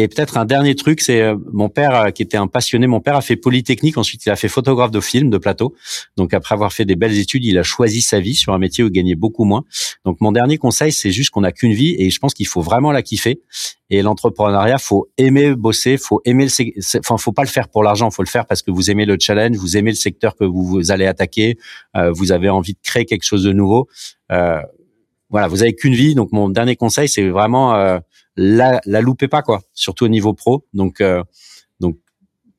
et 0.00 0.06
peut-être 0.06 0.36
un 0.36 0.44
dernier 0.44 0.76
truc, 0.76 1.00
c'est 1.00 1.20
euh, 1.20 1.36
mon 1.52 1.68
père 1.68 1.92
euh, 1.96 2.10
qui 2.10 2.22
était 2.22 2.36
un 2.36 2.46
passionné. 2.46 2.86
Mon 2.86 3.00
père 3.00 3.16
a 3.16 3.20
fait 3.20 3.34
polytechnique, 3.34 3.98
ensuite 3.98 4.24
il 4.26 4.30
a 4.30 4.36
fait 4.36 4.46
photographe 4.46 4.92
de 4.92 5.00
film, 5.00 5.28
de 5.28 5.38
plateau. 5.38 5.74
Donc 6.16 6.34
après 6.34 6.54
avoir 6.54 6.72
fait 6.72 6.84
des 6.84 6.94
belles 6.94 7.18
études, 7.18 7.44
il 7.44 7.58
a 7.58 7.64
choisi 7.64 8.00
sa 8.00 8.20
vie 8.20 8.36
sur 8.36 8.52
un 8.52 8.58
métier 8.58 8.84
où 8.84 8.86
il 8.86 8.92
gagnait 8.92 9.16
beaucoup 9.16 9.42
moins. 9.42 9.64
Donc 10.04 10.20
mon 10.20 10.30
dernier 10.30 10.56
conseil, 10.56 10.92
c'est 10.92 11.10
juste 11.10 11.30
qu'on 11.30 11.40
n'a 11.40 11.50
qu'une 11.50 11.72
vie 11.72 11.96
et 11.98 12.10
je 12.10 12.18
pense 12.20 12.32
qu'il 12.32 12.46
faut 12.46 12.60
vraiment 12.60 12.92
la 12.92 13.02
kiffer. 13.02 13.40
Et 13.90 14.02
l'entrepreneuriat, 14.02 14.78
faut 14.78 15.08
aimer 15.18 15.56
bosser, 15.56 15.96
faut 15.96 16.20
aimer 16.24 16.46
le, 16.46 16.98
enfin 17.00 17.18
faut 17.18 17.32
pas 17.32 17.42
le 17.42 17.48
faire 17.48 17.68
pour 17.68 17.82
l'argent, 17.82 18.08
faut 18.12 18.22
le 18.22 18.28
faire 18.28 18.46
parce 18.46 18.62
que 18.62 18.70
vous 18.70 18.92
aimez 18.92 19.04
le 19.04 19.16
challenge, 19.18 19.56
vous 19.56 19.76
aimez 19.76 19.90
le 19.90 19.96
secteur 19.96 20.36
que 20.36 20.44
vous, 20.44 20.92
allez 20.92 21.06
attaquer, 21.06 21.58
euh, 21.96 22.12
vous 22.12 22.30
avez 22.30 22.50
envie 22.50 22.74
de 22.74 22.80
créer 22.84 23.04
quelque 23.04 23.24
chose 23.24 23.42
de 23.42 23.52
nouveau. 23.52 23.88
Euh, 24.30 24.60
voilà, 25.28 25.48
vous 25.48 25.62
avez 25.62 25.74
qu'une 25.74 25.94
vie. 25.94 26.14
Donc 26.14 26.30
mon 26.30 26.48
dernier 26.48 26.76
conseil, 26.76 27.08
c'est 27.08 27.28
vraiment 27.28 27.98
la, 28.38 28.80
la 28.86 29.00
loupez 29.00 29.28
pas 29.28 29.42
quoi, 29.42 29.60
surtout 29.74 30.04
au 30.04 30.08
niveau 30.08 30.32
pro. 30.32 30.64
Donc 30.72 31.00
euh, 31.00 31.22
donc 31.80 31.98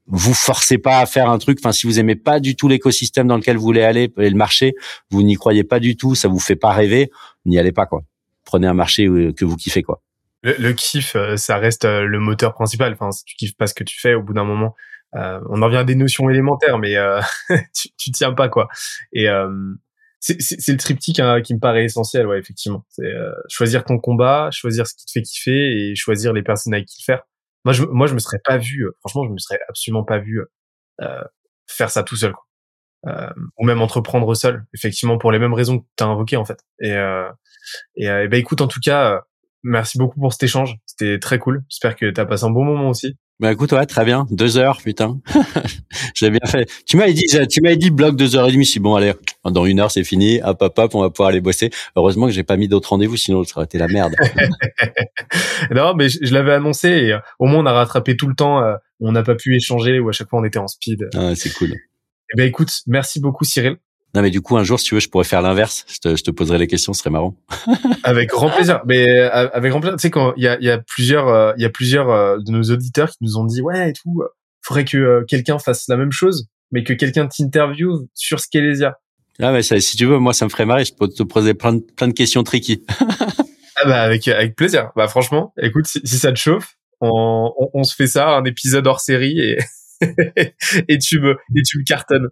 vous 0.05 0.33
forcez 0.33 0.77
pas 0.77 0.99
à 0.99 1.05
faire 1.05 1.29
un 1.29 1.37
truc. 1.37 1.57
Enfin, 1.61 1.71
si 1.71 1.87
vous 1.87 1.99
aimez 1.99 2.15
pas 2.15 2.39
du 2.39 2.55
tout 2.55 2.67
l'écosystème 2.67 3.27
dans 3.27 3.37
lequel 3.37 3.57
vous 3.57 3.63
voulez 3.63 3.83
aller 3.83 4.13
et 4.17 4.29
le 4.29 4.35
marché, 4.35 4.75
vous 5.09 5.23
n'y 5.23 5.35
croyez 5.35 5.63
pas 5.63 5.79
du 5.79 5.95
tout, 5.95 6.15
ça 6.15 6.27
vous 6.27 6.39
fait 6.39 6.57
pas 6.57 6.73
rêver, 6.73 7.09
n'y 7.45 7.57
allez 7.57 7.71
pas 7.71 7.85
quoi. 7.85 8.03
Prenez 8.43 8.67
un 8.67 8.73
marché 8.73 9.05
que 9.05 9.45
vous 9.45 9.55
kiffez 9.55 9.81
quoi. 9.81 10.01
Le, 10.41 10.55
le 10.59 10.73
kiff, 10.73 11.15
euh, 11.15 11.37
ça 11.37 11.57
reste 11.57 11.85
euh, 11.85 12.05
le 12.05 12.19
moteur 12.19 12.53
principal. 12.53 12.93
Enfin, 12.93 13.11
si 13.11 13.23
tu 13.25 13.35
kiffes 13.35 13.57
pas 13.57 13.67
ce 13.67 13.73
que 13.73 13.83
tu 13.83 13.99
fais, 13.99 14.13
au 14.13 14.23
bout 14.23 14.33
d'un 14.33 14.45
moment, 14.45 14.75
euh, 15.15 15.39
on 15.49 15.61
en 15.61 15.69
vient 15.69 15.79
à 15.79 15.83
des 15.83 15.95
notions 15.95 16.29
élémentaires, 16.29 16.77
mais 16.77 16.95
euh, 16.95 17.19
tu, 17.73 17.89
tu 17.97 18.11
tiens 18.11 18.33
pas 18.33 18.49
quoi. 18.49 18.67
Et 19.13 19.27
c'est 20.19 20.71
le 20.71 20.77
triptyque 20.77 21.19
hein, 21.19 21.41
qui 21.41 21.53
me 21.53 21.59
paraît 21.59 21.85
essentiel, 21.85 22.27
ouais, 22.27 22.39
effectivement. 22.39 22.85
C'est 22.89 23.05
euh, 23.05 23.31
choisir 23.47 23.85
ton 23.85 23.97
combat, 23.99 24.49
choisir 24.51 24.85
ce 24.85 24.93
qui 24.95 25.05
te 25.05 25.11
fait 25.11 25.21
kiffer 25.21 25.91
et 25.91 25.95
choisir 25.95 26.33
les 26.33 26.43
personnes 26.43 26.73
avec 26.73 26.87
qui 26.87 27.01
le 27.01 27.05
faire. 27.05 27.23
Moi, 27.65 27.73
je, 27.73 27.83
moi, 27.83 28.07
je 28.07 28.13
me 28.13 28.19
serais 28.19 28.39
pas 28.43 28.57
vu, 28.57 28.85
euh, 28.85 28.91
franchement, 28.99 29.25
je 29.25 29.31
me 29.31 29.37
serais 29.37 29.59
absolument 29.69 30.03
pas 30.03 30.19
vu 30.19 30.41
euh, 31.01 31.23
faire 31.67 31.89
ça 31.89 32.03
tout 32.03 32.15
seul, 32.15 32.33
quoi. 32.33 32.45
Euh, 33.07 33.29
ou 33.57 33.65
même 33.65 33.81
entreprendre 33.81 34.33
seul, 34.35 34.65
effectivement, 34.73 35.17
pour 35.17 35.31
les 35.31 35.39
mêmes 35.39 35.53
raisons 35.53 35.79
que 35.79 35.85
tu 35.97 36.03
as 36.03 36.07
invoquées, 36.07 36.35
en 36.35 36.43
fait. 36.43 36.59
Et, 36.81 36.91
euh, 36.91 37.29
et, 37.95 38.07
et 38.07 38.27
ben, 38.27 38.37
écoute, 38.37 38.59
en 38.59 38.67
tout 38.67 38.81
cas, 38.81 39.21
merci 39.63 39.97
beaucoup 39.97 40.19
pour 40.19 40.33
cet 40.33 40.43
échange. 40.43 40.75
C'était 40.85 41.17
très 41.17 41.39
cool. 41.39 41.63
J'espère 41.69 41.95
que 41.95 42.09
tu 42.09 42.19
as 42.19 42.25
passé 42.25 42.43
un 42.43 42.49
bon 42.49 42.65
moment 42.65 42.89
aussi. 42.89 43.17
Bah 43.39 43.53
écoute, 43.53 43.71
ouais, 43.71 43.85
très 43.85 44.03
bien. 44.03 44.27
Deux 44.31 44.57
heures, 44.57 44.81
putain. 44.83 45.17
J'ai 46.13 46.29
bien 46.29 46.45
fait. 46.45 46.69
Tu 46.85 46.97
m'avais 46.97 47.13
dit, 47.13 47.23
tu 47.49 47.61
m'avais 47.61 47.77
dit 47.77 47.89
bloc 47.89 48.17
deux 48.17 48.35
heures 48.35 48.49
et 48.49 48.51
demie. 48.51 48.65
Si 48.65 48.79
bon, 48.79 48.95
allez, 48.95 49.13
dans 49.45 49.65
une 49.65 49.79
heure, 49.79 49.91
c'est 49.91 50.03
fini. 50.03 50.41
Hop, 50.43 50.61
hop, 50.61 50.77
hop, 50.77 50.95
on 50.95 51.01
va 51.01 51.09
pouvoir 51.09 51.29
aller 51.29 51.39
bosser. 51.39 51.69
Heureusement 51.95 52.25
que 52.25 52.33
j'ai 52.33 52.43
pas 52.43 52.57
mis 52.57 52.67
d'autres 52.67 52.89
rendez-vous, 52.89 53.15
sinon 53.15 53.45
ça 53.45 53.53
aurait 53.55 53.65
été 53.65 53.77
la 53.77 53.87
merde. 53.87 54.13
non, 55.71 55.93
mais 55.95 56.09
je, 56.09 56.33
l'avais 56.33 56.51
annoncé 56.51 56.89
et 56.89 57.13
euh, 57.13 57.19
au 57.39 57.45
moins 57.45 57.61
on 57.61 57.65
a 57.65 57.71
rattrapé 57.71 58.17
tout 58.17 58.27
le 58.27 58.35
temps. 58.35 58.61
Euh, 58.61 58.75
on 58.99 59.13
n'a 59.13 59.23
pas 59.23 59.35
pu 59.35 59.55
échanger 59.55 59.99
ou 59.99 60.09
à 60.09 60.11
chaque 60.11 60.29
fois 60.29 60.41
on 60.41 60.43
était 60.43 60.59
en 60.59 60.67
speed. 60.67 61.07
Ah, 61.15 61.33
c'est 61.33 61.53
cool. 61.53 61.75
Eh 62.33 62.37
ben 62.37 62.45
écoute, 62.45 62.71
merci 62.87 63.21
beaucoup 63.21 63.45
Cyril. 63.45 63.77
Non, 64.15 64.23
mais 64.23 64.31
du 64.31 64.41
coup, 64.41 64.57
un 64.57 64.63
jour, 64.63 64.79
si 64.79 64.87
tu 64.87 64.95
veux, 64.95 64.99
je 64.99 65.07
pourrais 65.07 65.23
faire 65.23 65.41
l'inverse. 65.41 65.85
Je 65.87 65.99
te, 65.99 66.15
je 66.15 66.23
te 66.23 66.31
poserai 66.31 66.57
les 66.57 66.67
questions, 66.67 66.93
ce 66.93 66.99
serait 66.99 67.11
marrant. 67.11 67.35
avec 68.03 68.29
grand 68.29 68.49
plaisir. 68.49 68.81
Mais 68.87 69.07
euh, 69.07 69.49
avec 69.53 69.69
grand 69.69 69.81
plaisir. 69.81 69.97
Tu 69.97 70.01
sais, 70.01 70.09
quand 70.09 70.33
il 70.35 70.43
y 70.43 70.47
a, 70.47 70.59
y 70.59 70.69
a 70.69 70.79
plusieurs, 70.79 71.27
euh, 71.27 71.53
il 71.57 71.61
y 71.61 71.65
a 71.65 71.69
plusieurs 71.69 72.09
euh, 72.09 72.37
de 72.39 72.51
nos 72.51 72.63
auditeurs 72.63 73.09
qui 73.09 73.17
nous 73.21 73.37
ont 73.37 73.45
dit, 73.45 73.61
ouais, 73.61 73.91
et 73.91 73.93
tout, 73.93 74.23
faudrait 74.61 74.85
que 74.85 75.23
quelqu'un 75.27 75.59
fasse 75.59 75.87
la 75.87 75.97
même 75.97 76.11
chose, 76.11 76.47
mais 76.71 76.83
que 76.83 76.93
quelqu'un 76.93 77.27
t'interviewe 77.27 78.07
sur 78.15 78.39
Scalesia. 78.39 78.97
Ah, 79.41 79.51
mais 79.51 79.61
ça, 79.61 79.79
si 79.79 79.95
tu 79.95 80.05
veux, 80.05 80.17
moi, 80.17 80.33
ça 80.33 80.45
me 80.45 80.49
ferait 80.49 80.65
marrer. 80.65 80.85
Je 80.85 80.93
peux 80.93 81.07
te 81.07 81.23
poser 81.23 81.53
plein 81.53 81.73
de, 81.73 81.79
plein 81.95 82.07
de 82.07 82.13
questions 82.13 82.43
tricky. 82.43 82.83
ah, 82.99 83.85
bah, 83.85 84.01
avec, 84.01 84.27
avec 84.27 84.55
plaisir. 84.55 84.89
Bah, 84.95 85.07
franchement, 85.07 85.53
écoute, 85.61 85.85
si, 85.85 86.01
si 86.03 86.17
ça 86.17 86.31
te 86.31 86.37
chauffe, 86.37 86.75
on, 86.99 87.53
on, 87.57 87.69
on, 87.73 87.83
se 87.83 87.95
fait 87.95 88.07
ça, 88.07 88.29
un 88.29 88.43
épisode 88.43 88.85
hors 88.87 88.99
série 88.99 89.39
et, 89.39 89.57
et 90.87 90.97
tu 90.97 91.19
me, 91.19 91.37
et 91.55 91.61
tu 91.61 91.77
me 91.77 91.83
cartonnes. 91.85 92.29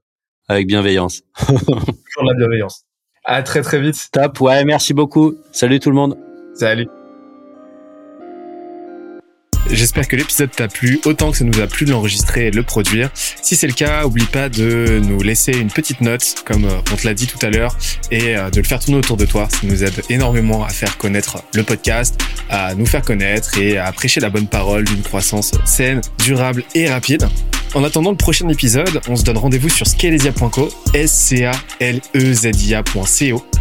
Avec 0.48 0.68
bienveillance. 0.68 1.24
Toujours 1.48 2.24
la 2.26 2.34
bienveillance. 2.36 2.86
À 3.26 3.44
très 3.44 3.62
très 3.62 3.82
vite. 3.82 4.10
Top, 4.12 4.40
ouais, 4.40 4.64
merci 4.64 4.94
beaucoup. 4.94 5.36
Salut 5.52 5.80
tout 5.80 5.90
le 5.90 5.96
monde. 5.96 6.18
Salut. 6.54 6.88
J'espère 9.70 10.08
que 10.08 10.16
l'épisode 10.16 10.50
t'a 10.52 10.68
plu 10.68 11.00
autant 11.06 11.32
que 11.32 11.38
ça 11.38 11.44
nous 11.44 11.60
a 11.60 11.68
plu 11.68 11.86
de 11.86 11.92
l'enregistrer 11.92 12.48
et 12.48 12.52
de 12.52 12.56
le 12.56 12.64
produire. 12.64 13.10
Si 13.14 13.56
c'est 13.56 13.68
le 13.68 13.74
cas, 13.74 14.06
oublie 14.06 14.26
pas 14.26 14.50
de 14.50 15.02
nous 15.04 15.22
laisser 15.22 15.52
une 15.52 15.70
petite 15.70 16.02
note, 16.02 16.36
comme 16.46 16.66
euh, 16.66 16.80
on 16.92 16.96
te 16.96 17.06
l'a 17.06 17.14
dit 17.14 17.28
tout 17.28 17.44
à 17.46 17.50
l'heure, 17.50 17.76
et 18.12 18.38
euh, 18.38 18.50
de 18.50 18.58
le 18.58 18.64
faire 18.64 18.80
tourner 18.80 18.98
autour 18.98 19.18
de 19.18 19.26
toi. 19.26 19.48
Ça 19.50 19.60
nous 19.64 19.84
aide 19.84 20.02
énormément 20.10 20.64
à 20.64 20.70
faire 20.70 20.98
connaître 20.98 21.44
le 21.54 21.64
podcast, 21.64 22.20
à 22.50 22.76
nous 22.76 22.86
faire 22.86 23.02
connaître 23.02 23.58
et 23.58 23.78
à 23.78 23.92
prêcher 23.92 24.20
la 24.20 24.30
bonne 24.30 24.48
parole 24.48 24.86
d'une 24.86 25.02
croissance 25.02 25.52
saine, 25.66 26.02
durable 26.24 26.64
et 26.74 26.90
rapide. 26.90 27.28
En 27.74 27.84
attendant 27.84 28.12
le 28.12 28.18
prochain 28.18 28.48
épisode, 28.50 29.02
on 29.10 29.16
se 29.16 29.24
donne 29.24 29.38
rendez-vous 29.38 29.70
sur 29.70 29.86
scalesia.co, 29.86 30.70
s 30.94 31.12
c 31.12 31.46
a 31.46 31.52
l 31.80 32.02
z 32.16 32.46
i 32.46 32.76